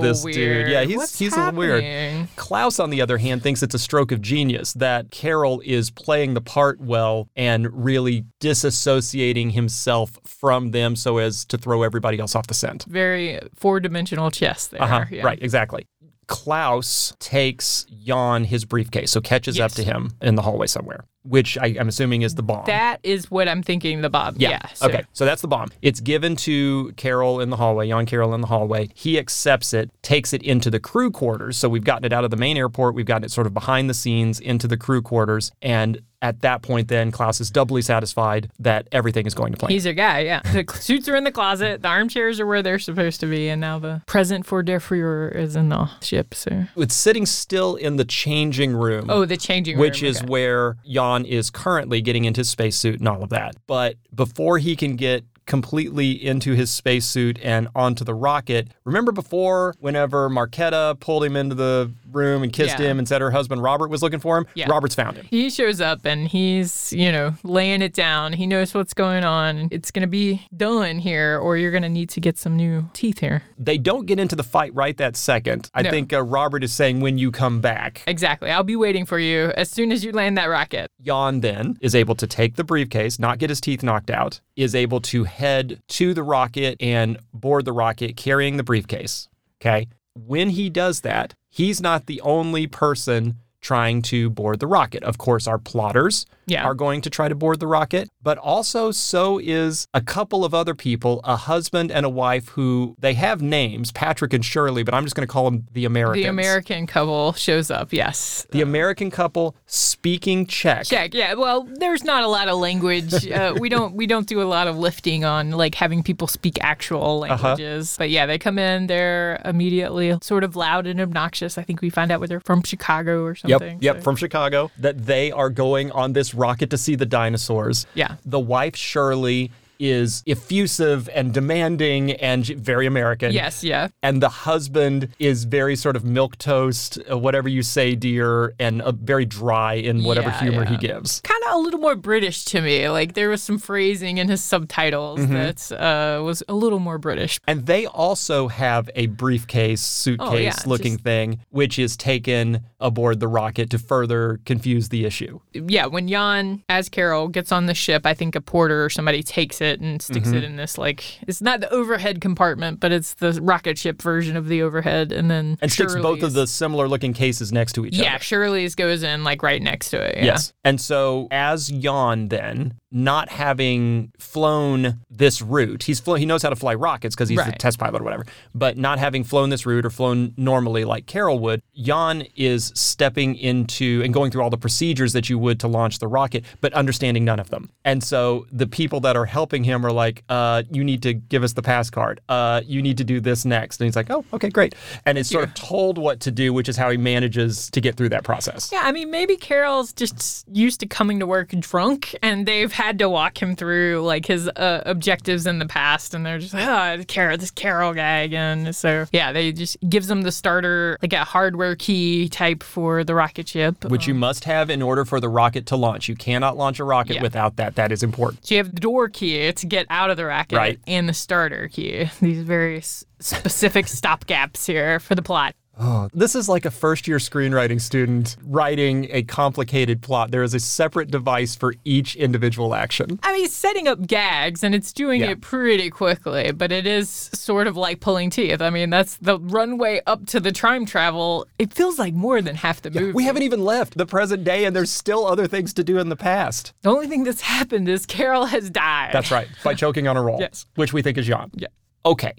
this 0.01 0.25
weird. 0.25 0.35
dude. 0.35 0.69
Yeah, 0.69 0.85
he's, 0.85 0.97
What's 0.97 1.19
he's 1.19 1.35
a 1.37 1.45
little 1.45 1.59
weird. 1.59 2.29
Klaus, 2.37 2.81
on 2.81 2.89
the 2.89 3.03
other 3.03 3.19
hand, 3.19 3.43
thinks 3.43 3.63
it's 3.63 3.75
a 3.75 3.79
stroke 3.79 4.13
of 4.13 4.23
genius 4.23 4.73
that 4.75 5.11
Carol 5.11 5.61
is 5.65 5.91
playing 5.91 6.35
the 6.35 6.41
part 6.41 6.81
well 6.81 7.29
and 7.37 7.72
really 7.73 8.25
disassociating 8.41 9.53
himself 9.53 10.19
from 10.25 10.71
them 10.71 10.97
so 10.97 11.19
as 11.19 11.45
to 11.47 11.59
throw 11.59 11.83
everybody 11.83 12.19
else 12.19 12.35
off 12.35 12.47
the 12.47 12.55
scent. 12.55 12.85
Very 12.85 13.41
four 13.55 13.81
dimensional 13.81 14.31
chess 14.31 14.67
there. 14.69 14.83
Uh-huh. 14.83 15.05
Yeah. 15.11 15.23
Right, 15.25 15.39
exactly. 15.43 15.87
Klaus 16.29 17.13
takes 17.19 17.85
Jan 18.05 18.45
his 18.45 18.65
briefcase, 18.65 19.11
so 19.11 19.21
catches 19.21 19.61
up 19.61 19.73
to 19.73 19.85
him 19.85 20.13
in 20.23 20.35
the 20.35 20.41
hallway 20.43 20.67
somewhere, 20.67 21.05
which 21.25 21.59
I, 21.59 21.77
I'm 21.79 21.89
assuming 21.89 22.23
is 22.23 22.37
the 22.37 22.43
bomb. 22.43 22.65
That 22.67 23.01
is 23.03 23.31
what 23.31 23.49
I'm 23.49 23.63
thinking 23.63 24.01
the 24.01 24.09
bomb. 24.09 24.37
Yeah. 24.39 24.67
so- 24.73 24.87
okay. 24.87 25.05
So 25.13 25.27
that's 25.27 25.43
the 25.43 25.49
bomb. 25.49 25.69
It's 25.83 26.01
given 26.01 26.37
to 26.37 26.93
Carol 26.97 27.41
in 27.41 27.51
the 27.51 27.57
hallway, 27.57 27.89
Jan 27.89 28.07
Carol 28.07 28.33
in 28.35 28.41
the 28.41 28.47
hallway. 28.47 28.89
He 28.95 29.19
accepts 29.19 29.75
it, 29.75 29.91
takes 30.03 30.33
it 30.33 30.43
into 30.43 30.71
the 30.71 30.81
crew 30.81 31.11
quarters. 31.11 31.59
So 31.59 31.69
we've 31.69 31.85
gotten 31.85 32.05
it 32.07 32.13
out 32.15 32.25
of 32.25 32.31
the 32.31 32.37
main 32.39 32.57
airport. 32.57 32.95
We've 32.95 33.05
gotten 33.05 33.25
it 33.25 33.31
sort 33.31 33.47
of 33.47 33.53
behind 33.53 33.91
the 33.91 33.95
scenes 33.95 34.41
into 34.41 34.67
the 34.67 34.79
crew 34.79 35.03
quarters. 35.03 35.53
And 35.61 36.01
at 36.23 36.41
that 36.43 36.63
point, 36.63 36.89
then 36.89 37.11
Klaus 37.11 37.41
is 37.41 37.51
doubly 37.51 37.83
satisfied 37.83 38.51
that 38.61 38.87
everything 38.93 39.27
is 39.27 39.35
going 39.35 39.53
to 39.53 39.59
plan. 39.59 39.71
He's 39.73 39.85
a 39.85 39.93
guy, 39.93 40.21
yeah. 40.21 40.41
The 40.53 40.65
suits 40.75 41.09
are 41.09 41.17
in 41.17 41.25
the 41.25 41.33
closet, 41.33 41.83
the 41.83 41.89
armchairs 41.89 42.39
are 42.39 42.47
where 42.47 42.63
they're 42.63 42.79
supposed 42.79 43.21
to 43.21 43.27
be, 43.27 43.49
and 43.49 43.61
now 43.61 43.79
the 43.79 44.03
present 44.07 44.47
for 44.47 44.63
Der 44.63 44.79
Fuhrer 44.79 45.35
is 45.35 45.57
in 45.57 45.69
the 45.69 45.91
ship. 46.01 46.35
So, 46.35 46.67
it's 46.77 46.95
sitting 46.95 47.27
still 47.27 47.75
in 47.75 47.97
the 47.97 48.05
changing 48.05 48.75
room. 48.75 49.07
oh, 49.11 49.25
the 49.25 49.37
changing 49.37 49.77
room. 49.77 49.81
which 49.81 50.03
is 50.03 50.19
okay. 50.19 50.27
where 50.27 50.77
Jan 50.89 51.25
is 51.25 51.51
currently 51.51 52.01
getting 52.01 52.25
into 52.25 52.41
his 52.41 52.51
spacesuit 52.51 53.01
and 53.01 53.09
all 53.09 53.25
of 53.25 53.31
that. 53.31 53.57
But 53.67 53.97
before 54.15 54.59
he 54.59 54.77
can 54.77 54.97
get 54.97 55.25
completely 55.47 56.11
into 56.13 56.53
his 56.53 56.71
spacesuit 56.71 57.39
and 57.43 57.69
onto 57.75 58.05
the 58.05 58.15
rocket, 58.15 58.69
remember 58.85 59.13
before 59.13 59.75
whenever 59.81 60.29
Marquetta 60.29 60.99
pulled 61.01 61.25
him 61.25 61.37
into 61.37 61.55
the 61.55 61.91
room 62.11 62.43
and 62.43 62.53
kissed 62.53 62.79
Yeah. 62.79 62.87
him 62.87 62.99
and 62.99 63.09
said 63.09 63.21
her 63.21 63.31
husband 63.31 63.63
Robert 63.63 63.89
was 63.89 64.03
looking 64.03 64.21
for 64.21 64.37
him? 64.39 64.47
Yeah. 64.55 64.69
Robert's 64.71 64.95
found 64.95 65.17
him. 65.17 65.27
He 65.31 65.49
shows 65.51 65.81
up 65.81 66.05
and 66.05 66.29
he's, 66.29 66.93
you 66.93 67.11
know, 67.11 67.35
laying 67.43 67.81
it 67.83 67.95
down. 67.95 68.35
He 68.35 68.47
knows 68.47 68.75
what's 68.75 68.93
going 68.95 69.25
on. 69.25 69.69
It's 69.71 69.91
going 69.91 70.03
to 70.03 70.07
be 70.09 70.43
done 70.57 70.99
here, 70.99 71.39
or 71.39 71.57
you're 71.57 71.71
going 71.71 71.83
to 71.85 71.89
need 71.89 72.11
to 72.11 72.21
get 72.21 72.37
some 72.39 72.57
new 72.57 72.89
teeth 72.93 73.21
here. 73.21 73.43
They 73.59 73.79
don't 73.79 74.07
get 74.07 74.19
into 74.19 74.37
the 74.37 74.43
fight 74.43 74.75
right 74.75 74.97
that 74.99 75.17
second. 75.17 75.71
I 75.75 75.83
No. 75.83 75.91
think 75.91 76.13
uh, 76.13 76.23
Robert 76.23 76.63
is 76.65 76.73
saying 76.73 77.01
when 77.01 77.17
you 77.19 77.31
come 77.31 77.61
back. 77.61 78.03
Exactly. 78.07 78.51
I'll 78.51 78.63
be 78.63 78.77
waiting 78.77 79.07
for 79.07 79.19
you 79.19 79.53
as 79.57 79.71
soon 79.71 79.91
as 79.93 80.05
you 80.05 80.13
land 80.13 80.37
that 80.37 80.47
rocket. 80.47 80.91
Jan 81.01 81.41
then 81.41 81.79
is 81.81 81.95
able 81.95 82.15
to 82.17 82.27
take 82.27 82.57
the 82.57 82.65
briefcase, 82.65 83.19
not 83.19 83.39
get 83.39 83.49
his 83.49 83.61
teeth 83.61 83.83
knocked 83.83 84.11
out, 84.11 84.41
is 84.57 84.75
able 84.75 85.01
to 85.01 85.25
head 85.33 85.81
to 85.89 86.15
the 86.15 86.23
rocket 86.23 86.77
and 86.81 87.19
board 87.35 87.65
the 87.65 87.73
rocket 87.73 88.17
carrying 88.17 88.57
the 88.57 88.63
briefcase. 88.63 89.29
Okay. 89.61 89.89
When 90.15 90.51
he 90.51 90.69
does 90.71 91.01
that, 91.01 91.35
he's 91.49 91.81
not 91.81 92.07
the 92.07 92.21
only 92.21 92.67
person 92.67 93.37
trying 93.61 94.03
to 94.03 94.29
board 94.29 94.59
the 94.61 94.67
rocket. 94.67 95.03
Of 95.05 95.19
course, 95.19 95.47
our 95.47 95.59
plotters 95.59 96.27
Yeah. 96.47 96.65
are 96.65 96.75
going 96.75 97.01
to 97.03 97.11
try 97.11 97.29
to 97.29 97.35
board 97.35 97.61
the 97.61 97.67
rocket, 97.69 98.09
but 98.23 98.39
also 98.39 98.91
so 98.91 99.39
is 99.39 99.87
a 99.95 100.01
couple 100.01 100.45
of 100.45 100.55
other 100.55 100.75
people, 100.75 101.21
a 101.25 101.37
husband 101.37 101.91
and 101.91 102.07
a 102.07 102.09
wife 102.09 102.49
who 102.51 102.95
they 102.99 103.15
have 103.15 103.43
names, 103.43 103.91
Patrick 103.93 104.33
and 104.33 104.45
Shirley, 104.45 104.83
but 104.83 104.95
I'm 104.95 105.05
just 105.05 105.15
going 105.17 105.27
to 105.27 105.33
call 105.33 105.45
them 105.51 105.67
the 105.73 105.85
Americans. 105.85 106.23
The 106.25 106.29
American 106.31 106.87
couple 106.87 107.33
shows 107.35 107.71
up, 107.71 107.93
yes. 107.93 108.47
The 108.51 108.61
American 108.61 109.11
couple 109.11 109.55
speaking 109.67 110.47
Czech. 110.47 110.85
Check. 110.87 111.15
Yeah. 111.15 111.35
Well, 111.35 111.69
there's 111.75 112.05
not 112.05 112.23
a 112.23 112.29
lot 112.29 112.49
of 112.49 112.59
language. 112.59 113.27
Uh, 113.29 113.55
we 113.61 113.69
don't 113.69 113.95
we 113.95 114.07
don't 114.07 114.27
do 114.27 114.41
a 114.43 114.45
lot 114.45 114.67
of 114.69 114.79
lifting 114.79 115.25
on 115.25 115.51
like 115.51 115.75
having 115.75 116.03
people 116.03 116.27
speak 116.27 116.59
actual 116.63 117.25
Uh-huh. 117.25 117.49
languages. 117.49 117.97
But 117.99 118.11
yeah, 118.11 118.27
they 118.27 118.39
come 118.39 118.59
in. 118.59 118.87
They're 118.87 119.41
immediately 119.45 120.17
sort 120.23 120.45
of 120.45 120.57
loud 120.57 120.87
and 120.87 121.01
obnoxious. 121.01 121.59
I 121.59 121.63
think 121.63 121.81
we 121.83 121.91
find 121.91 122.11
out 122.13 122.21
whether 122.21 122.33
they're 122.33 122.41
from 122.41 122.63
Chicago 122.63 123.23
or 123.25 123.31
Yep, 123.45 123.61
something. 123.61 123.79
yep, 123.81 123.97
so- 123.97 124.03
from 124.03 124.17
Chicago. 124.17 124.71
That 124.79 125.07
they 125.07 125.31
are 125.33 125.51
going 125.51 125.91
on 125.93 126.13
this 126.13 126.35
rocket 126.35 126.71
to 126.71 126.79
see 126.79 126.95
the 126.95 127.07
dinosaurs. 127.07 127.87
Yeah. 127.95 128.12
The 128.25 128.41
wife, 128.41 128.77
Shirley, 128.77 129.51
is 129.83 130.23
effusive 130.27 131.09
and 131.13 131.35
demanding 131.35 132.13
and 132.13 132.47
very 132.47 132.87
American. 132.87 133.33
Yes. 133.33 133.65
Yeah. 133.65 133.89
And 134.03 134.23
the 134.23 134.29
husband 134.29 135.09
is 135.19 135.43
very 135.45 135.75
sort 135.75 135.97
of 135.97 136.05
milk 136.05 136.39
toast, 136.39 136.99
uh, 137.11 137.19
whatever 137.19 137.49
you 137.49 137.63
say, 137.63 137.97
dear, 137.97 138.55
and 138.61 138.81
uh, 138.81 138.93
very 138.93 139.25
dry 139.25 139.75
in 139.75 140.05
whatever 140.05 140.29
Yeah, 140.29 140.41
humor 140.41 140.65
he 140.65 140.77
gives. 140.77 141.21
Kind 141.23 141.43
of 141.49 141.55
a 141.55 141.59
little 141.59 141.81
more 141.81 141.97
British 141.97 142.45
to 142.47 142.61
me. 142.61 142.89
Like 142.89 143.15
there 143.15 143.29
was 143.29 143.43
some 143.43 143.59
phrasing 143.59 144.19
in 144.19 144.29
his 144.29 144.43
subtitles 144.43 145.21
Mm-hmm. 145.21 145.33
that 145.35 145.73
uh, 145.73 146.23
was 146.23 146.43
a 146.49 146.55
little 146.55 146.79
more 146.79 146.99
British. 146.99 147.39
And 147.47 147.67
they 147.67 147.87
also 147.87 148.49
have 148.49 148.89
a 148.95 149.07
briefcase, 149.07 149.81
suitcase 149.81 150.67
looking 150.67 150.93
Oh, 150.93 150.97
just- 150.97 151.05
thing, 151.05 151.41
which 151.51 151.79
is 151.79 151.97
taken 151.97 152.61
aboard 152.81 153.19
the 153.21 153.29
rocket 153.29 153.71
to 153.71 153.79
further 153.79 154.39
confuse 154.45 154.89
the 154.91 155.05
issue. 155.05 155.41
yeah, 155.53 155.87
when 155.87 156.09
Jan, 156.09 156.63
as 156.69 156.89
Carol, 156.89 157.29
gets 157.29 157.51
on 157.53 157.67
the 157.67 157.75
ship, 157.75 158.07
I 158.07 158.15
think 158.15 158.35
a 158.35 158.41
porter 158.41 158.85
or 158.85 158.91
somebody 158.91 159.23
takes 159.23 159.61
it 159.61 159.72
and 159.81 160.01
sticks 160.03 160.29
Mm-hmm. 160.29 160.37
it 160.39 160.45
in 160.45 160.57
this 160.57 160.79
like 160.79 161.05
it's 161.27 161.41
not 161.43 161.61
the 161.61 161.71
overhead 161.73 162.21
compartment, 162.21 162.81
but 162.81 162.93
it's 162.93 163.15
the 163.15 163.39
rocket 163.43 163.79
ship 163.79 164.01
version 164.01 164.37
of 164.37 164.49
the 164.49 164.63
overhead, 164.63 165.13
and 165.13 165.31
then 165.31 165.59
And 165.61 165.71
sticks 165.73 165.95
both 165.97 166.23
of 166.23 166.33
the 166.33 166.47
similar 166.47 166.89
looking 166.89 167.13
cases 167.13 167.53
next 167.53 167.73
to 167.75 167.87
each 167.87 167.95
other. 167.95 168.05
yeah, 168.05 168.19
Shirley's 168.19 168.75
goes 168.75 169.03
in 169.03 169.25
like 169.25 169.43
right 169.43 169.61
next 169.63 169.91
to 169.91 170.01
it. 170.01 170.17
Yeah. 170.19 170.25
Yes. 170.25 170.53
And 170.65 170.81
so 170.81 171.29
as 171.31 171.69
Jan 171.69 172.29
then, 172.29 172.75
not 172.95 173.31
having 173.31 174.13
flown 174.19 175.01
this 175.11 175.41
route, 175.41 175.85
he's 175.85 175.99
flo- 176.01 176.15
he 176.17 176.27
knows 176.27 176.43
how 176.43 176.51
to 176.51 176.57
fly 176.57 176.75
rockets 176.75 177.15
because 177.15 177.29
he's 177.29 177.41
a 177.41 177.53
test 177.53 177.79
pilot 177.79 178.01
or 178.01 178.05
whatever. 178.05 178.27
But 178.55 178.77
not 178.77 178.99
having 178.99 179.25
flown 179.25 179.49
this 179.51 179.65
route 179.65 179.87
or 179.87 179.91
flown 179.91 180.35
normally 180.37 180.85
like 180.85 181.07
Carol 181.07 181.39
would, 181.41 181.63
Jan 181.75 182.27
is 182.37 182.71
stepping 182.75 183.35
into 183.37 184.03
and 184.05 184.13
going 184.13 184.31
through 184.31 184.43
all 184.43 184.51
the 184.51 184.59
procedures 184.59 185.13
that 185.15 185.31
you 185.31 185.39
would 185.39 185.59
to 185.61 185.69
launch 185.69 186.01
the 186.01 186.07
rocket, 186.09 186.45
but 186.61 186.73
understanding 186.75 187.25
none 187.25 187.41
of 187.41 187.49
them. 187.51 187.71
And 187.85 188.03
so 188.05 188.47
the 188.53 188.67
people 188.67 189.01
that 189.01 189.17
are 189.17 189.27
helping 189.27 189.62
him 189.65 189.85
are 189.87 189.93
like, 189.93 190.23
uh, 190.29 190.63
you 190.71 190.85
need 190.85 191.03
to 191.03 191.15
give 191.15 191.43
us 191.43 191.53
the 191.53 191.63
pass 191.63 191.91
card. 191.91 192.21
Uh, 192.29 192.61
you 192.65 192.83
need 192.83 192.99
to 192.99 193.05
do 193.05 193.21
this 193.21 193.45
next. 193.45 193.81
And 193.81 193.87
he's 193.87 193.97
like, 193.97 194.11
oh, 194.11 194.25
okay, 194.33 194.49
great. 194.49 194.75
And 195.07 195.19
it's 195.19 195.29
sort 195.29 195.45
of 195.45 195.55
told 195.55 195.99
what 195.99 196.21
to 196.21 196.31
do, 196.31 196.53
which 196.53 196.69
is 196.69 196.77
how 196.77 196.91
he 196.91 196.97
manages 196.97 197.71
to 197.71 197.81
get 197.81 197.97
through 197.97 198.11
that 198.11 198.25
process. 198.25 198.71
Yeah, 198.73 198.83
I 198.85 198.93
mean, 198.93 199.11
maybe 199.11 199.37
Carol's 199.37 199.93
just 199.93 200.47
used 200.49 200.81
to 200.81 200.87
coming 200.87 201.19
to 201.21 201.27
work 201.27 201.51
drunk, 201.61 202.15
and 202.23 202.47
they've 202.47 202.73
had 202.73 202.99
to 203.01 203.09
walk 203.09 203.41
him 203.41 203.57
through 203.57 204.03
like 204.03 204.27
his 204.27 204.49
uh, 204.49 204.83
objectives 204.87 205.47
in 205.47 205.59
the 205.59 205.67
past, 205.67 206.15
and 206.15 206.25
they're 206.25 206.39
just 206.39 206.55
like, 206.55 206.67
oh, 206.67 207.05
Carol, 207.07 207.37
this 207.37 207.51
Carol 207.51 207.93
guy 207.95 208.19
again. 208.19 208.73
So 208.73 209.07
yeah, 209.13 209.33
they 209.33 209.53
just 209.53 209.77
gives 209.89 210.11
him 210.11 210.23
the 210.23 210.33
starter, 210.33 210.99
like 211.03 211.13
a 211.13 211.25
hardware 211.25 211.77
key 211.77 212.29
type 212.29 212.63
for 212.63 213.05
the 213.05 213.15
rocket 213.15 213.49
ship. 213.49 213.85
Which 213.85 214.07
you 214.07 214.15
must 214.15 214.45
have 214.45 214.71
in 214.71 214.83
order 214.83 215.05
for 215.05 215.21
the 215.21 215.29
rocket 215.29 215.67
to 215.67 215.77
launch. 215.77 216.09
You 216.09 216.17
cannot 216.17 216.57
launch 216.57 216.79
a 216.81 216.85
rocket 216.85 217.17
Yeah. 217.17 217.23
without 217.23 217.57
that. 217.57 217.75
That 217.77 217.93
is 217.93 218.03
important. 218.03 218.47
So 218.47 218.55
you 218.55 218.59
have 218.59 218.75
the 218.75 218.81
door 218.81 219.09
key 219.09 219.37
to 219.51 219.67
get 219.67 219.87
out 219.91 220.11
of 220.11 220.17
the 220.17 220.25
racket 220.27 220.57
Right. 220.57 220.79
and 220.87 221.09
the 221.09 221.13
starter 221.15 221.67
key. 221.69 222.09
These 222.21 222.43
very 222.43 222.79
s- 222.79 223.05
specific 223.19 223.87
stopgaps 223.87 224.67
here 224.67 225.01
for 225.01 225.17
the 225.17 225.23
plot. 225.23 225.57
Oh. 225.79 226.09
This 226.13 226.35
is 226.35 226.49
like 226.49 226.65
a 226.67 226.71
first 226.71 227.09
year 227.09 227.17
screenwriting 227.17 227.81
student 227.81 228.37
writing 228.45 229.09
a 229.11 229.23
complicated 229.23 230.03
plot. 230.03 230.31
There 230.31 230.43
is 230.43 230.53
a 230.55 230.61
separate 230.61 231.11
device 231.11 231.55
for 231.55 231.75
each 231.85 232.15
individual 232.15 232.75
action. 232.75 233.19
I 233.23 233.33
mean, 233.33 233.45
it's 233.47 233.55
setting 233.55 233.89
up 233.89 234.07
gags 234.07 234.63
and 234.63 234.75
it's 234.75 234.93
doing 234.93 235.23
Yeah. 235.23 235.31
it 235.31 235.41
pretty 235.41 235.89
quickly, 235.91 236.53
but 236.53 236.73
it 236.73 236.87
is 236.87 237.09
sort 237.09 237.67
of 237.67 237.77
like 237.77 238.01
pulling 238.01 238.29
teeth. 238.31 238.61
I 238.61 238.69
mean, 238.71 238.91
that's 238.91 239.17
the 239.17 239.39
runway 239.41 240.03
up 240.07 240.27
to 240.27 240.41
the 240.41 240.53
time 240.53 240.85
travel. 240.85 241.47
It 241.59 241.73
feels 241.73 241.99
like 241.99 242.13
more 242.15 242.43
than 242.43 242.55
half 242.57 242.83
the 242.83 242.91
movie. 242.91 243.13
We 243.13 243.25
haven't 243.25 243.43
even 243.43 243.65
left 243.65 243.97
the 243.97 244.07
present 244.07 244.45
day, 244.45 244.65
and 244.67 244.77
there's 244.77 244.91
still 244.91 245.27
other 245.27 245.47
things 245.47 245.73
to 245.75 245.85
do 245.85 245.99
in 245.99 246.11
the 246.11 246.17
past. 246.17 246.75
The 246.83 246.91
only 246.91 247.07
thing 247.07 247.25
that's 247.25 247.41
happened 247.41 247.89
is 247.89 248.05
Carol 248.07 248.47
has 248.47 248.69
died. 248.71 249.11
That's 249.13 249.31
right, 249.31 249.49
by 249.65 249.75
choking 249.83 250.07
on 250.07 250.17
a 250.17 250.23
roll, 250.23 250.39
Yes. 250.41 250.67
which 250.75 250.93
we 250.93 251.01
think 251.03 251.17
is 251.19 251.27
Jan. 251.27 251.51
Yeah. 251.55 251.69
Okay, 252.05 252.33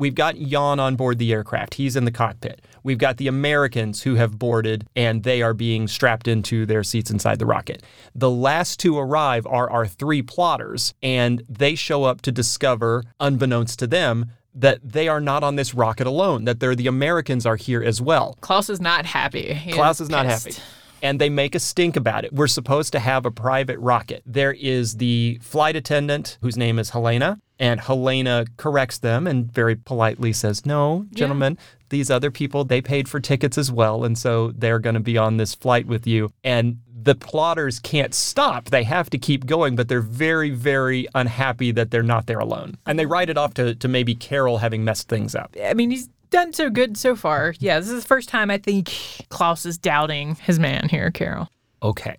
we've 0.00 0.14
got 0.14 0.36
Jan 0.36 0.80
on 0.80 0.96
board 0.96 1.18
the 1.18 1.32
aircraft. 1.32 1.74
He's 1.74 1.94
in 1.94 2.04
the 2.04 2.10
cockpit. 2.10 2.62
We've 2.82 2.98
got 2.98 3.18
the 3.18 3.28
Americans 3.28 4.02
who 4.02 4.16
have 4.16 4.38
boarded 4.38 4.88
and 4.96 5.22
they 5.22 5.42
are 5.42 5.54
being 5.54 5.86
strapped 5.86 6.26
into 6.26 6.66
their 6.66 6.82
seats 6.82 7.10
inside 7.10 7.38
the 7.38 7.46
rocket. 7.46 7.82
The 8.14 8.30
last 8.30 8.80
to 8.80 8.98
arrive 8.98 9.46
are 9.46 9.70
our 9.70 9.86
three 9.86 10.22
plotters, 10.22 10.94
and 11.02 11.42
they 11.48 11.74
show 11.74 12.04
up 12.04 12.22
to 12.22 12.32
discover, 12.32 13.04
unbeknownst 13.20 13.78
to 13.80 13.86
them, 13.86 14.32
that 14.54 14.80
they 14.82 15.06
are 15.06 15.20
not 15.20 15.44
on 15.44 15.56
this 15.56 15.74
rocket 15.74 16.06
alone, 16.06 16.44
that 16.44 16.58
they're 16.58 16.74
the 16.74 16.86
Americans 16.86 17.46
are 17.46 17.56
here 17.56 17.82
as 17.82 18.00
well. 18.00 18.36
Klaus 18.40 18.68
is 18.68 18.80
not 18.80 19.06
happy. 19.06 19.52
He 19.52 19.72
Klaus 19.72 20.00
is 20.00 20.08
not 20.08 20.26
happy. 20.26 20.54
And 21.02 21.20
they 21.20 21.30
make 21.30 21.54
a 21.54 21.60
stink 21.60 21.96
about 21.96 22.24
it. 22.24 22.32
We're 22.32 22.46
supposed 22.46 22.92
to 22.92 22.98
have 22.98 23.26
a 23.26 23.30
private 23.30 23.78
rocket. 23.78 24.22
There 24.26 24.52
is 24.52 24.96
the 24.96 25.38
flight 25.42 25.76
attendant 25.76 26.38
whose 26.40 26.56
name 26.56 26.78
is 26.78 26.90
Helena, 26.90 27.38
and 27.58 27.80
Helena 27.80 28.46
corrects 28.56 28.98
them 28.98 29.26
and 29.26 29.52
very 29.52 29.76
politely 29.76 30.32
says, 30.32 30.64
No, 30.64 31.06
gentlemen, 31.14 31.58
these 31.90 32.10
other 32.10 32.30
people, 32.30 32.64
they 32.64 32.80
paid 32.80 33.08
for 33.08 33.20
tickets 33.20 33.58
as 33.58 33.70
well. 33.70 34.04
And 34.04 34.16
so 34.16 34.52
they're 34.52 34.78
going 34.78 34.94
to 34.94 35.00
be 35.00 35.18
on 35.18 35.36
this 35.36 35.54
flight 35.54 35.86
with 35.86 36.06
you. 36.06 36.32
And 36.42 36.80
the 37.02 37.14
plotters 37.14 37.78
can't 37.78 38.14
stop. 38.14 38.66
They 38.66 38.84
have 38.84 39.10
to 39.10 39.18
keep 39.18 39.46
going, 39.46 39.76
but 39.76 39.88
they're 39.88 40.00
very, 40.00 40.50
very 40.50 41.06
unhappy 41.14 41.70
that 41.72 41.90
they're 41.90 42.02
not 42.02 42.26
there 42.26 42.38
alone. 42.38 42.76
And 42.86 42.98
they 42.98 43.06
write 43.06 43.30
it 43.30 43.38
off 43.38 43.54
to, 43.54 43.74
to 43.74 43.88
maybe 43.88 44.14
Carol 44.14 44.58
having 44.58 44.84
messed 44.84 45.08
things 45.08 45.34
up. 45.34 45.56
I 45.62 45.74
mean, 45.74 45.90
he's 45.90 46.08
done 46.30 46.52
so 46.52 46.70
good 46.70 46.96
so 46.96 47.14
far. 47.14 47.54
Yeah, 47.58 47.78
this 47.78 47.90
is 47.90 48.02
the 48.02 48.08
first 48.08 48.28
time 48.28 48.50
I 48.50 48.58
think 48.58 48.90
Klaus 49.28 49.66
is 49.66 49.78
doubting 49.78 50.36
his 50.36 50.58
man 50.58 50.88
here, 50.88 51.10
Carol. 51.10 51.48
Okay. 51.82 52.16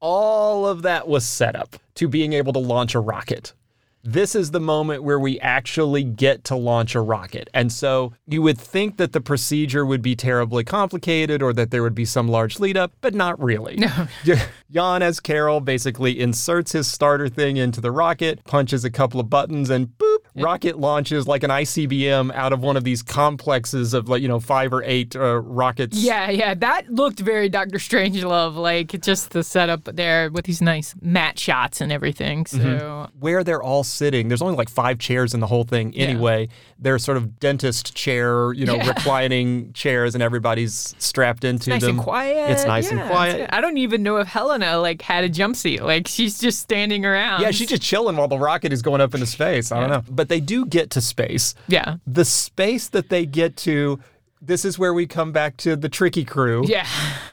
All 0.00 0.66
of 0.66 0.82
that 0.82 1.08
was 1.08 1.24
set 1.24 1.56
up 1.56 1.76
to 1.94 2.08
being 2.08 2.32
able 2.32 2.52
to 2.52 2.58
launch 2.58 2.94
a 2.94 3.00
rocket. 3.00 3.54
This 4.04 4.34
is 4.34 4.50
the 4.50 4.60
moment 4.60 5.02
where 5.02 5.18
we 5.18 5.40
actually 5.40 6.04
get 6.04 6.44
to 6.44 6.56
launch 6.56 6.94
a 6.94 7.00
rocket. 7.00 7.48
And 7.54 7.72
so 7.72 8.12
you 8.26 8.42
would 8.42 8.58
think 8.58 8.98
that 8.98 9.12
the 9.12 9.20
procedure 9.20 9.84
would 9.86 10.02
be 10.02 10.14
terribly 10.14 10.62
complicated 10.62 11.42
or 11.42 11.52
that 11.54 11.70
there 11.70 11.82
would 11.82 11.94
be 11.94 12.04
some 12.04 12.28
large 12.28 12.60
lead 12.60 12.76
up, 12.76 12.92
but 13.00 13.14
not 13.14 13.42
really. 13.42 13.76
No. 14.24 14.36
Jan, 14.70 15.02
as 15.02 15.20
Carol, 15.20 15.60
basically 15.60 16.18
inserts 16.20 16.72
his 16.72 16.86
starter 16.88 17.28
thing 17.28 17.56
into 17.56 17.80
the 17.80 17.90
rocket, 17.92 18.42
punches 18.44 18.84
a 18.84 18.90
couple 18.90 19.20
of 19.20 19.28
buttons, 19.30 19.70
and 19.70 19.86
boop, 19.98 20.16
rocket 20.34 20.78
launches 20.78 21.28
like 21.28 21.42
an 21.42 21.50
ICBM 21.50 22.34
out 22.34 22.52
of 22.52 22.60
one 22.60 22.76
of 22.76 22.82
these 22.84 23.02
complexes 23.02 23.94
of 23.94 24.08
like, 24.08 24.20
you 24.22 24.28
know, 24.28 24.40
five 24.40 24.72
or 24.72 24.82
eight 24.84 25.14
uh, 25.16 25.40
rockets. 25.40 25.96
Yeah, 25.98 26.30
yeah, 26.30 26.54
that 26.54 26.90
looked 26.90 27.20
very 27.20 27.48
Doctor 27.48 27.78
Strangelove, 27.78 28.56
like 28.56 29.00
just 29.00 29.30
the 29.30 29.42
setup 29.44 29.84
there 29.84 30.30
with 30.30 30.44
these 30.46 30.60
nice 30.60 30.94
matte 31.00 31.38
shots 31.38 31.80
and 31.80 31.92
everything. 31.92 32.46
So 32.46 32.58
Mm-hmm. 32.58 33.18
where 33.20 33.44
they're 33.44 33.62
all 33.62 33.84
sitting. 33.94 34.28
There's 34.28 34.42
only 34.42 34.56
like 34.56 34.68
five 34.68 34.98
chairs 34.98 35.34
in 35.34 35.40
the 35.40 35.46
whole 35.46 35.64
thing 35.64 35.94
anyway. 35.96 36.48
They're 36.78 36.98
sort 36.98 37.16
of 37.16 37.38
dentist 37.40 37.94
chair, 37.94 38.52
you 38.52 38.66
know, 38.66 38.74
Yeah. 38.76 38.88
reclining 38.94 39.72
chairs, 39.72 40.14
and 40.14 40.22
everybody's 40.22 40.94
strapped 40.98 41.44
into 41.44 41.70
nice 41.70 41.80
them. 41.82 41.90
and 41.90 41.98
quiet. 42.00 42.50
It's 42.50 42.64
nice 42.66 42.90
Yeah, 42.90 42.98
and 43.00 43.10
quiet. 43.10 43.50
I 43.52 43.60
don't 43.60 43.78
even 43.78 44.02
know 44.02 44.16
if 44.18 44.26
Helena 44.28 44.78
like 44.78 45.00
had 45.02 45.24
a 45.24 45.28
jump 45.28 45.56
seat. 45.56 45.82
Like 45.82 46.08
she's 46.08 46.38
just 46.38 46.60
standing 46.60 47.04
around. 47.06 47.40
Yeah, 47.40 47.50
she's 47.52 47.68
just 47.68 47.82
chilling 47.82 48.16
while 48.16 48.28
the 48.28 48.38
rocket 48.38 48.72
is 48.72 48.82
going 48.82 49.00
up 49.00 49.14
into 49.14 49.26
space. 49.26 49.70
I 49.72 49.80
don't 49.80 49.90
know. 49.90 50.02
But 50.10 50.28
they 50.28 50.40
do 50.40 50.66
get 50.66 50.90
to 50.90 51.00
space. 51.00 51.54
yeah, 51.68 51.96
The 52.06 52.24
space 52.24 52.88
that 52.88 53.08
they 53.08 53.24
get 53.26 53.56
to, 53.58 54.00
this 54.46 54.64
is 54.64 54.78
where 54.78 54.94
we 54.94 55.06
come 55.06 55.32
back 55.32 55.56
to 55.58 55.76
the 55.76 55.88
tricky 55.88 56.24
crew. 56.24 56.64
yeah. 56.66 56.86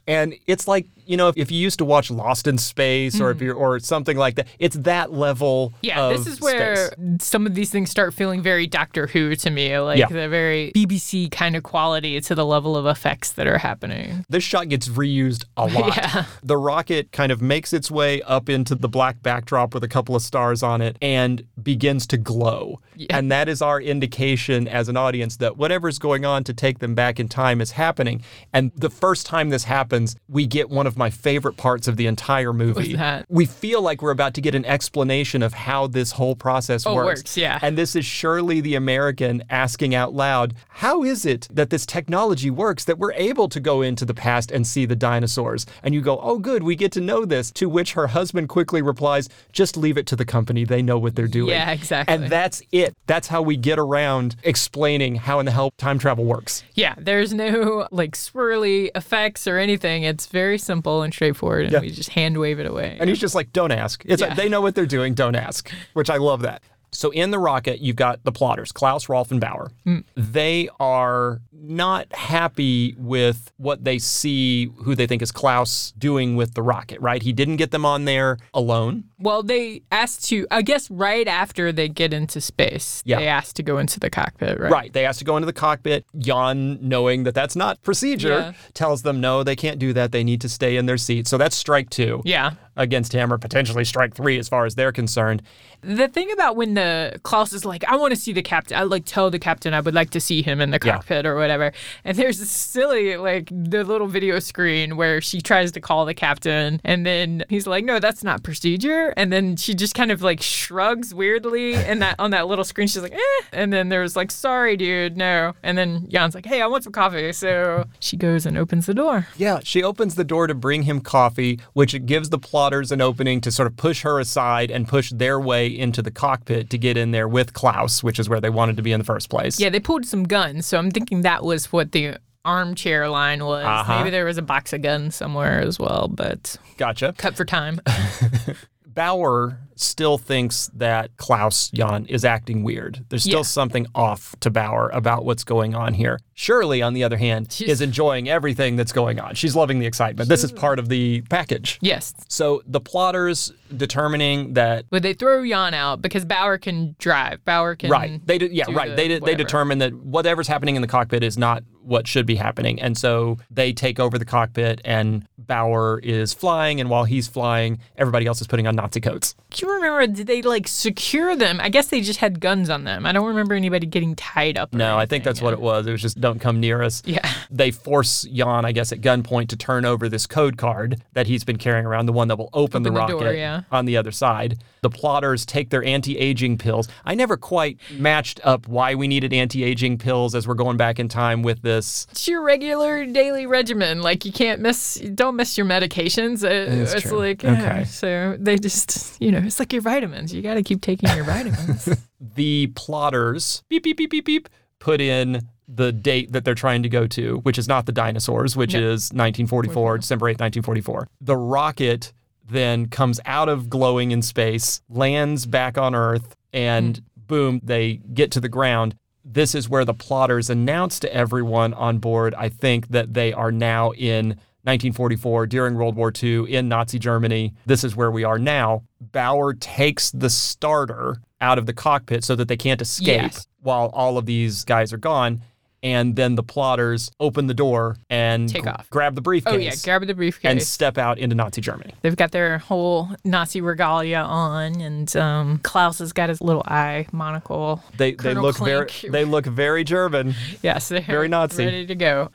And 0.07 0.33
it's 0.47 0.67
like, 0.67 0.87
you 1.05 1.17
know, 1.17 1.27
if, 1.27 1.37
if 1.37 1.51
you 1.51 1.59
used 1.59 1.77
to 1.79 1.85
watch 1.85 2.09
Lost 2.09 2.47
in 2.47 2.57
Space 2.57 3.19
or 3.19 3.31
if 3.31 3.37
mm-hmm. 3.37 3.45
you're 3.45 3.55
or 3.55 3.79
something 3.79 4.17
like 4.17 4.35
that, 4.35 4.47
it's 4.59 4.75
that 4.77 5.11
level. 5.11 5.73
Yeah, 5.81 6.05
of 6.05 6.17
this 6.17 6.33
is 6.33 6.41
where 6.41 6.91
space. 6.91 7.17
some 7.19 7.45
of 7.45 7.53
these 7.53 7.69
things 7.69 7.89
start 7.89 8.13
feeling 8.13 8.41
very 8.41 8.65
Doctor 8.65 9.07
Who 9.07 9.35
to 9.35 9.49
me, 9.49 9.77
like 9.79 9.99
Yeah. 9.99 10.07
the 10.07 10.29
very 10.29 10.71
BBC 10.75 11.31
kind 11.31 11.55
of 11.55 11.63
quality 11.63 12.19
to 12.21 12.35
the 12.35 12.45
level 12.45 12.75
of 12.77 12.85
effects 12.85 13.33
that 13.33 13.47
are 13.47 13.57
happening. 13.57 14.25
this 14.29 14.43
shot 14.43 14.69
gets 14.69 14.87
reused 14.87 15.45
a 15.57 15.67
lot. 15.67 15.91
Yeah. 16.01 16.25
The 16.41 16.57
rocket 16.57 17.11
kind 17.11 17.31
of 17.31 17.41
makes 17.41 17.73
its 17.73 17.91
way 17.91 18.21
up 18.21 18.49
into 18.49 18.75
the 18.75 18.87
black 18.87 19.21
backdrop 19.21 19.73
with 19.73 19.83
a 19.83 19.87
couple 19.87 20.15
of 20.15 20.21
stars 20.21 20.63
on 20.63 20.81
it 20.81 20.97
and 21.01 21.43
begins 21.61 22.07
to 22.07 22.17
glow. 22.17 22.79
And 23.09 23.31
that 23.31 23.49
is 23.49 23.61
our 23.61 23.81
indication 23.81 24.67
as 24.67 24.87
an 24.87 24.95
audience 24.95 25.37
that 25.37 25.57
whatever's 25.57 25.99
going 25.99 26.23
on 26.23 26.43
to 26.45 26.53
take 26.53 26.79
them 26.79 26.95
back 26.95 27.00
in 27.19 27.27
time 27.27 27.61
is 27.61 27.71
happening. 27.71 28.23
And 28.53 28.71
the 28.75 28.89
first 28.89 29.25
time 29.25 29.49
this 29.49 29.63
happens, 29.63 30.15
we 30.29 30.45
get 30.45 30.69
one 30.69 30.85
of 30.87 30.97
my 30.97 31.09
favorite 31.09 31.57
parts 31.57 31.87
of 31.87 31.97
the 31.97 32.05
entire 32.07 32.53
movie. 32.53 32.95
that? 32.95 33.25
We 33.29 33.45
feel 33.45 33.81
like 33.81 34.01
we're 34.01 34.11
about 34.11 34.33
to 34.35 34.41
get 34.41 34.53
an 34.55 34.65
explanation 34.65 35.41
of 35.43 35.53
how 35.53 35.87
this 35.87 36.11
whole 36.11 36.35
process 36.35 36.85
Oh, 36.85 36.95
works. 36.95 37.21
works, 37.21 37.37
yeah. 37.37 37.59
And 37.61 37.77
this 37.77 37.95
is 37.95 38.05
Shirley 38.05 38.61
the 38.61 38.75
American 38.75 39.43
asking 39.49 39.95
out 39.95 40.13
loud, 40.13 40.53
How 40.69 41.03
is 41.03 41.25
it 41.25 41.47
that 41.51 41.69
this 41.69 41.85
technology 41.85 42.49
works 42.49 42.85
that 42.85 42.97
we're 42.97 43.13
able 43.13 43.49
to 43.49 43.59
go 43.59 43.81
into 43.81 44.05
the 44.05 44.13
past 44.13 44.51
and 44.51 44.65
see 44.65 44.85
the 44.85 44.95
dinosaurs? 44.95 45.65
And 45.83 45.93
you 45.93 46.01
go, 46.01 46.19
Oh, 46.21 46.37
good, 46.39 46.63
we 46.63 46.75
get 46.75 46.91
to 46.93 47.01
know 47.01 47.25
this. 47.25 47.51
To 47.53 47.67
which 47.69 47.93
her 47.93 48.07
husband 48.07 48.49
quickly 48.49 48.81
replies, 48.81 49.27
Just 49.51 49.75
leave 49.77 49.97
it 49.97 50.07
to 50.07 50.15
the 50.15 50.25
company. 50.25 50.63
They 50.65 50.81
know 50.81 50.97
what 50.99 51.15
they're 51.15 51.27
doing. 51.27 51.49
Yeah, 51.49 51.71
exactly. 51.71 52.13
And 52.13 52.29
that's 52.31 52.61
it. 52.71 52.95
That's 53.07 53.27
how 53.27 53.41
we 53.41 53.57
get 53.57 53.79
around 53.79 54.35
explaining 54.43 55.15
how 55.15 55.39
in 55.39 55.45
the 55.45 55.51
hell 55.51 55.71
time 55.77 55.97
travel 55.99 56.25
works. 56.25 56.63
Yeah, 56.75 56.90
there's 56.97 57.33
no 57.33 57.87
like 57.91 58.15
swirly 58.15 58.89
effects 58.95 59.47
or 59.47 59.57
anything. 59.57 60.03
It's 60.03 60.25
very 60.27 60.57
simple 60.57 61.01
and 61.01 61.13
straightforward, 61.13 61.65
and 61.65 61.73
Yeah. 61.73 61.79
we 61.81 61.91
just 61.91 62.09
hand 62.09 62.37
wave 62.37 62.59
it 62.59 62.65
away. 62.65 62.97
And 62.99 63.09
he's 63.09 63.19
just 63.19 63.35
like, 63.35 63.51
don't 63.53 63.71
ask. 63.71 64.03
It's 64.05 64.21
Yeah. 64.21 64.29
like, 64.29 64.37
they 64.37 64.49
know 64.49 64.61
what 64.61 64.75
they're 64.75 64.85
doing, 64.85 65.13
don't 65.13 65.35
ask, 65.35 65.71
which 65.93 66.09
I 66.09 66.17
love 66.17 66.41
that. 66.41 66.61
So 66.93 67.09
in 67.11 67.31
the 67.31 67.39
rocket, 67.39 67.79
you've 67.79 67.95
got 67.95 68.23
the 68.25 68.33
plotters, 68.33 68.71
Klaus, 68.73 69.07
Rolf, 69.07 69.31
and 69.31 69.39
Bauer. 69.39 69.71
Mm. 69.87 70.03
They 70.15 70.67
are 70.79 71.39
not 71.63 72.11
happy 72.13 72.95
with 72.97 73.51
what 73.57 73.83
they 73.83 73.99
see, 73.99 74.65
who 74.83 74.95
they 74.95 75.05
think 75.07 75.21
is 75.21 75.31
Klaus 75.31 75.93
doing 75.97 76.35
with 76.35 76.53
the 76.55 76.61
rocket, 76.63 76.99
right? 76.99 77.21
He 77.21 77.31
didn't 77.33 77.57
get 77.57 77.71
them 77.71 77.85
on 77.85 78.05
there 78.05 78.37
alone. 78.53 79.03
well, 79.19 79.43
they 79.43 79.83
asked 79.91 80.27
to, 80.29 80.47
I 80.49 80.63
guess, 80.63 80.89
right 80.89 81.27
after 81.27 81.71
they 81.71 81.87
get 81.87 82.11
into 82.11 82.41
space, 82.41 83.03
Yeah. 83.05 83.19
they 83.19 83.27
asked 83.27 83.55
to 83.57 83.63
go 83.63 83.77
into 83.77 83.99
the 83.99 84.09
cockpit, 84.09 84.59
right? 84.59 84.71
Right. 84.71 84.93
They 84.93 85.05
asked 85.05 85.19
to 85.19 85.25
go 85.25 85.37
into 85.37 85.45
the 85.45 85.53
cockpit. 85.53 86.05
Jan, 86.17 86.79
knowing 86.81 87.21
that 87.25 87.35
that's 87.35 87.55
not 87.55 87.79
procedure, 87.83 88.29
Yeah. 88.29 88.53
tells 88.73 89.03
them 89.03 89.21
no, 89.21 89.43
they 89.43 89.55
can't 89.55 89.77
do 89.77 89.93
that. 89.93 90.11
They 90.11 90.23
need 90.23 90.41
to 90.41 90.49
stay 90.49 90.75
in 90.75 90.87
their 90.87 90.97
seat. 90.97 91.27
So 91.27 91.37
that's 91.37 91.55
strike 91.55 91.91
two 91.91 92.23
Yeah. 92.25 92.53
against 92.75 93.13
him, 93.13 93.31
or 93.31 93.37
potentially 93.37 93.85
strike 93.85 94.15
three 94.15 94.39
as 94.39 94.49
far 94.49 94.65
as 94.65 94.73
they're 94.73 94.91
concerned. 94.91 95.43
The 95.81 96.07
thing 96.07 96.31
about 96.31 96.55
when 96.55 96.73
the 96.73 97.19
Klaus 97.21 97.53
is 97.53 97.63
like, 97.63 97.83
I 97.87 97.97
want 97.97 98.15
to 98.15 98.19
see 98.19 98.33
the 98.33 98.41
captain, 98.41 98.75
I 98.77 98.83
like 98.83 99.03
tell 99.05 99.29
the 99.29 99.39
captain 99.39 99.75
I 99.75 99.81
would 99.81 99.93
like 99.93 100.09
to 100.11 100.19
see 100.19 100.41
him 100.41 100.61
in 100.61 100.71
the 100.71 100.79
Yeah. 100.83 100.93
cockpit 100.97 101.27
or 101.27 101.35
whatever. 101.35 101.50
Whatever. 101.51 101.75
And 102.03 102.17
there's 102.17 102.39
this 102.39 102.51
silly, 102.51 103.17
like, 103.17 103.49
the 103.51 103.83
little 103.83 104.07
video 104.07 104.39
screen 104.39 104.97
where 104.97 105.21
she 105.21 105.41
tries 105.41 105.71
to 105.73 105.81
call 105.81 106.05
the 106.05 106.13
captain, 106.13 106.79
and 106.83 107.05
then 107.05 107.43
he's 107.49 107.67
like, 107.67 107.85
no, 107.85 107.99
that's 107.99 108.23
not 108.23 108.43
procedure. 108.43 109.13
And 109.17 109.31
then 109.31 109.55
she 109.55 109.73
just 109.73 109.95
kind 109.95 110.11
of 110.11 110.21
like 110.21 110.41
shrugs 110.41 111.13
weirdly, 111.13 111.75
and 111.75 112.01
that 112.01 112.15
on 112.19 112.31
that 112.31 112.47
little 112.47 112.63
screen, 112.63 112.87
she's 112.87 113.01
like, 113.01 113.13
eh. 113.13 113.43
And 113.51 113.71
then 113.73 113.89
there's 113.89 114.15
like, 114.15 114.31
sorry, 114.31 114.77
dude, 114.77 115.17
no. 115.17 115.53
And 115.63 115.77
then 115.77 116.07
Jan's 116.09 116.35
like, 116.35 116.45
hey, 116.45 116.61
I 116.61 116.67
want 116.67 116.83
some 116.83 116.93
coffee. 116.93 117.33
So 117.33 117.85
she 117.99 118.17
goes 118.17 118.45
and 118.45 118.57
opens 118.57 118.85
the 118.85 118.93
door. 118.93 119.27
Yeah, 119.37 119.59
she 119.63 119.83
opens 119.83 120.15
the 120.15 120.23
door 120.23 120.47
to 120.47 120.55
bring 120.55 120.83
him 120.83 121.01
coffee, 121.01 121.59
which 121.73 122.05
gives 122.05 122.29
the 122.29 122.39
plotters 122.39 122.91
an 122.91 123.01
opening 123.01 123.41
to 123.41 123.51
sort 123.51 123.67
of 123.67 123.75
push 123.75 124.01
her 124.01 124.19
aside 124.19 124.71
and 124.71 124.87
push 124.87 125.11
their 125.11 125.39
way 125.39 125.67
into 125.67 126.01
the 126.01 126.11
cockpit 126.11 126.69
to 126.69 126.77
get 126.77 126.97
in 126.97 127.11
there 127.11 127.27
with 127.27 127.53
Klaus, 127.53 128.03
which 128.03 128.19
is 128.19 128.29
where 128.29 128.39
they 128.39 128.49
wanted 128.49 128.77
to 128.77 128.81
be 128.81 128.91
in 128.91 128.99
the 128.99 129.05
first 129.05 129.29
place. 129.29 129.59
Yeah, 129.59 129.69
they 129.69 129.79
pulled 129.79 130.05
some 130.05 130.23
guns, 130.23 130.65
so 130.65 130.77
I'm 130.77 130.91
thinking 130.91 131.21
that 131.21 131.40
was 131.43 131.71
what 131.71 131.91
the 131.91 132.17
armchair 132.43 133.07
line 133.09 133.43
was. 133.45 133.65
Uh-huh. 133.65 133.97
Maybe 133.99 134.09
there 134.09 134.25
was 134.25 134.37
a 134.37 134.41
box 134.41 134.73
of 134.73 134.81
guns 134.81 135.15
somewhere 135.15 135.61
as 135.61 135.79
well, 135.79 136.07
but 136.07 136.57
Gotcha. 136.77 137.13
cut 137.17 137.35
for 137.35 137.45
time. 137.45 137.79
Bauer 138.93 139.59
still 139.75 140.17
thinks 140.19 140.69
that 140.75 141.15
Klaus 141.17 141.69
Jan 141.71 142.05
is 142.05 142.23
acting 142.23 142.63
weird. 142.63 143.03
There's 143.09 143.23
still 143.23 143.39
Yeah. 143.39 143.43
something 143.43 143.87
off 143.95 144.35
to 144.41 144.51
Bauer 144.51 144.89
about 144.93 145.25
what's 145.25 145.43
going 145.43 145.73
on 145.73 145.95
here. 145.95 146.19
Shirley, 146.35 146.81
on 146.83 146.93
the 146.93 147.03
other 147.03 147.17
hand, 147.17 147.51
She's- 147.51 147.69
is 147.71 147.81
enjoying 147.81 148.29
everything 148.29 148.75
that's 148.75 148.91
going 148.91 149.19
on. 149.19 149.33
She's 149.35 149.55
loving 149.55 149.79
the 149.79 149.85
excitement. 149.87 150.29
This 150.29 150.43
is 150.43 150.51
part 150.51 150.77
of 150.77 150.89
the 150.89 151.21
package. 151.29 151.79
yes. 151.81 152.13
So 152.27 152.61
the 152.67 152.79
plotters 152.81 153.51
determining 153.75 154.53
that 154.53 154.85
But 154.89 155.01
they 155.03 155.13
throw 155.13 155.45
Jan 155.47 155.73
out 155.73 156.01
because 156.01 156.25
Bauer 156.25 156.57
can 156.57 156.95
drive. 156.99 157.43
Bauer 157.45 157.75
can 157.75 157.89
right 157.89 158.25
they 158.25 158.37
did 158.37 158.51
yeah 158.51 158.65
right 158.69 158.89
the 158.89 158.95
they 158.95 159.07
did 159.07 159.23
they 159.23 159.35
determine 159.35 159.79
that 159.79 159.93
whatever's 159.93 160.47
happening 160.47 160.75
in 160.75 160.81
the 160.81 160.87
cockpit 160.87 161.23
is 161.23 161.37
not 161.37 161.63
what 161.83 162.07
should 162.07 162.25
be 162.25 162.35
happening 162.35 162.79
and 162.81 162.97
so 162.97 163.37
they 163.49 163.73
take 163.73 163.99
over 163.99 164.17
the 164.17 164.25
cockpit 164.25 164.79
and 164.85 165.25
Bauer 165.37 165.99
is 166.03 166.33
flying 166.33 166.79
and 166.79 166.89
while 166.89 167.03
he's 167.03 167.27
flying 167.27 167.79
everybody 167.97 168.25
else 168.27 168.39
is 168.39 168.47
putting 168.47 168.67
on 168.67 168.75
Nazi 168.75 169.01
coats 169.01 169.35
Do 169.49 169.65
you 169.65 169.73
remember? 169.73 170.05
Did 170.07 170.27
they 170.27 170.41
like 170.43 170.67
secure 170.67 171.35
them? 171.35 171.59
I 171.59 171.69
guess 171.69 171.87
they 171.87 172.01
just 172.01 172.19
had 172.19 172.39
guns 172.39 172.69
on 172.69 172.83
them. 172.83 173.05
I 173.05 173.11
don't 173.11 173.25
remember 173.27 173.55
anybody 173.55 173.87
getting 173.87 174.15
tied 174.15 174.57
up. 174.57 174.73
no 174.73 174.97
I 174.97 175.05
think 175.05 175.23
that's 175.23 175.41
what 175.41 175.53
it 175.53 175.59
was 175.59 175.87
it 175.87 175.91
was 175.91 176.01
just 176.01 176.21
don't 176.21 176.39
come 176.39 176.59
near 176.59 176.81
us 176.83 177.01
Yeah. 177.05 177.27
they 177.49 177.71
force 177.71 178.23
Jan 178.23 178.63
I 178.65 178.71
guess 178.71 178.91
at 178.91 179.01
gunpoint 179.01 179.47
to 179.49 179.55
turn 179.57 179.83
over 179.83 180.07
this 180.07 180.27
code 180.27 180.57
card 180.57 181.01
that 181.13 181.27
he's 181.27 181.43
been 181.43 181.57
carrying 181.57 181.85
around 181.85 182.05
the 182.05 182.13
one 182.13 182.27
that 182.27 182.37
will 182.37 182.49
open, 182.53 182.83
the 182.83 182.91
the 182.91 182.97
rocket 182.97 183.19
door, 183.19 183.33
yeah. 183.33 183.63
on 183.71 183.85
the 183.85 183.97
other 183.97 184.11
side 184.11 184.61
the 184.81 184.89
plotters 184.89 185.45
take 185.45 185.69
their 185.69 185.83
anti-aging 185.83 186.57
pills 186.57 186.87
I 187.05 187.13
never 187.15 187.37
quite 187.37 187.79
matched 187.97 188.39
up 188.43 188.67
why 188.67 188.95
we 188.95 189.07
needed 189.07 189.31
anti-aging 189.31 189.99
pills 189.99 190.33
as 190.33 190.47
we're 190.47 190.55
going 190.55 190.77
back 190.77 190.99
in 190.99 191.07
time 191.07 191.43
with 191.43 191.61
this 191.61 192.07
It's 192.11 192.27
your 192.27 192.41
regular 192.41 193.05
daily 193.05 193.45
regimen. 193.45 194.01
Like 194.01 194.25
you 194.25 194.31
can't 194.31 194.59
miss. 194.61 194.95
Don't 195.13 195.35
miss 195.35 195.57
your 195.57 195.67
medications. 195.67 196.43
Uh, 196.43 196.47
is 196.49 196.93
it's 196.93 197.03
true. 197.03 197.19
like 197.19 197.45
Okay. 197.45 197.83
So 197.85 198.35
they 198.39 198.57
just, 198.57 199.21
you 199.21 199.31
know, 199.31 199.39
it's 199.39 199.59
like 199.59 199.71
your 199.71 199.81
vitamins. 199.83 200.33
You 200.33 200.41
got 200.41 200.55
to 200.55 200.63
keep 200.63 200.81
taking 200.81 201.09
your 201.15 201.25
vitamins. 201.25 201.87
the 202.35 202.67
plotters 202.75 203.63
beep 203.69 203.83
beep 203.83 203.97
beep 203.97 204.09
beep 204.09 204.25
beep 204.25 204.49
put 204.79 204.99
in 204.99 205.47
the 205.67 205.91
date 205.91 206.31
that 206.31 206.43
they're 206.43 206.55
trying 206.55 206.81
to 206.83 206.89
go 206.89 207.05
to, 207.07 207.37
which 207.39 207.57
is 207.59 207.67
not 207.67 207.85
the 207.85 207.91
dinosaurs, 207.91 208.55
which 208.57 208.73
No. 208.73 208.79
is 208.79 209.11
1944, 209.11 209.99
December 209.99 210.25
8th, 210.25 210.39
1944. 210.41 211.07
The 211.21 211.37
rocket 211.37 212.13
then 212.51 212.87
comes 212.87 213.19
out 213.25 213.49
of 213.49 213.69
glowing 213.69 214.11
in 214.11 214.21
space, 214.21 214.81
lands 214.89 215.45
back 215.45 215.77
on 215.77 215.95
Earth, 215.95 216.35
and 216.53 216.97
hmm. 216.97 217.03
boom, 217.27 217.61
they 217.63 218.01
get 218.13 218.31
to 218.31 218.39
the 218.39 218.49
ground. 218.49 218.95
This 219.23 219.55
is 219.55 219.69
where 219.69 219.85
the 219.85 219.93
plotters 219.93 220.49
announce 220.49 220.99
to 220.99 221.13
everyone 221.13 221.73
on 221.73 221.99
board, 221.99 222.33
I 222.35 222.49
think, 222.49 222.89
that 222.89 223.13
they 223.13 223.33
are 223.33 223.51
now 223.51 223.91
in 223.91 224.29
1944 224.63 225.47
during 225.47 225.75
World 225.75 225.95
War 225.95 226.11
II 226.21 226.51
in 226.51 226.67
Nazi 226.69 226.99
Germany. 226.99 227.53
This 227.65 227.83
is 227.83 227.95
where 227.95 228.11
we 228.11 228.23
are 228.23 228.37
now. 228.37 228.83
Bauer 228.99 229.53
takes 229.53 230.11
the 230.11 230.29
starter 230.29 231.17
out 231.39 231.57
of 231.57 231.65
the 231.65 231.73
cockpit 231.73 232.23
so 232.23 232.35
that 232.35 232.47
they 232.47 232.57
can't 232.57 232.81
escape 232.81 233.31
Yes. 233.31 233.47
while 233.61 233.87
all 233.93 234.17
of 234.17 234.25
these 234.25 234.63
guys 234.63 234.93
are 234.93 234.97
gone. 234.97 235.41
And 235.83 236.15
then 236.15 236.35
the 236.35 236.43
plotters 236.43 237.09
open 237.19 237.47
the 237.47 237.55
door 237.55 237.97
and 238.09 238.47
Take 238.47 238.67
off. 238.67 238.87
grab 238.91 239.15
the 239.15 239.21
briefcase 239.21 239.53
oh 239.53 239.57
yeah, 239.57 239.73
grab 239.83 240.05
the 240.05 240.13
briefcase. 240.13 240.49
and 240.51 240.61
step 240.61 240.97
out 240.99 241.17
into 241.17 241.35
Nazi 241.35 241.59
Germany. 241.59 241.93
They've 242.01 242.15
got 242.15 242.31
their 242.31 242.59
whole 242.59 243.09
Nazi 243.23 243.61
regalia 243.61 244.19
on, 244.19 244.79
and 244.79 245.15
um, 245.15 245.57
Klaus 245.63 245.97
has 245.99 246.13
got 246.13 246.29
his 246.29 246.39
little 246.39 246.61
eye 246.67 247.07
monocle. 247.11 247.83
They 247.97 248.11
Colonel 248.11 248.43
they 248.43 248.47
look 248.47 248.57
very 248.59 249.09
they 249.09 249.25
look 249.25 249.45
very 249.47 249.83
German. 249.83 250.35
Yes, 250.61 250.89
they're 250.89 251.01
Very 251.01 251.27
Nazi. 251.27 251.65
ready 251.65 251.85
to 251.87 251.95
go. 251.95 252.29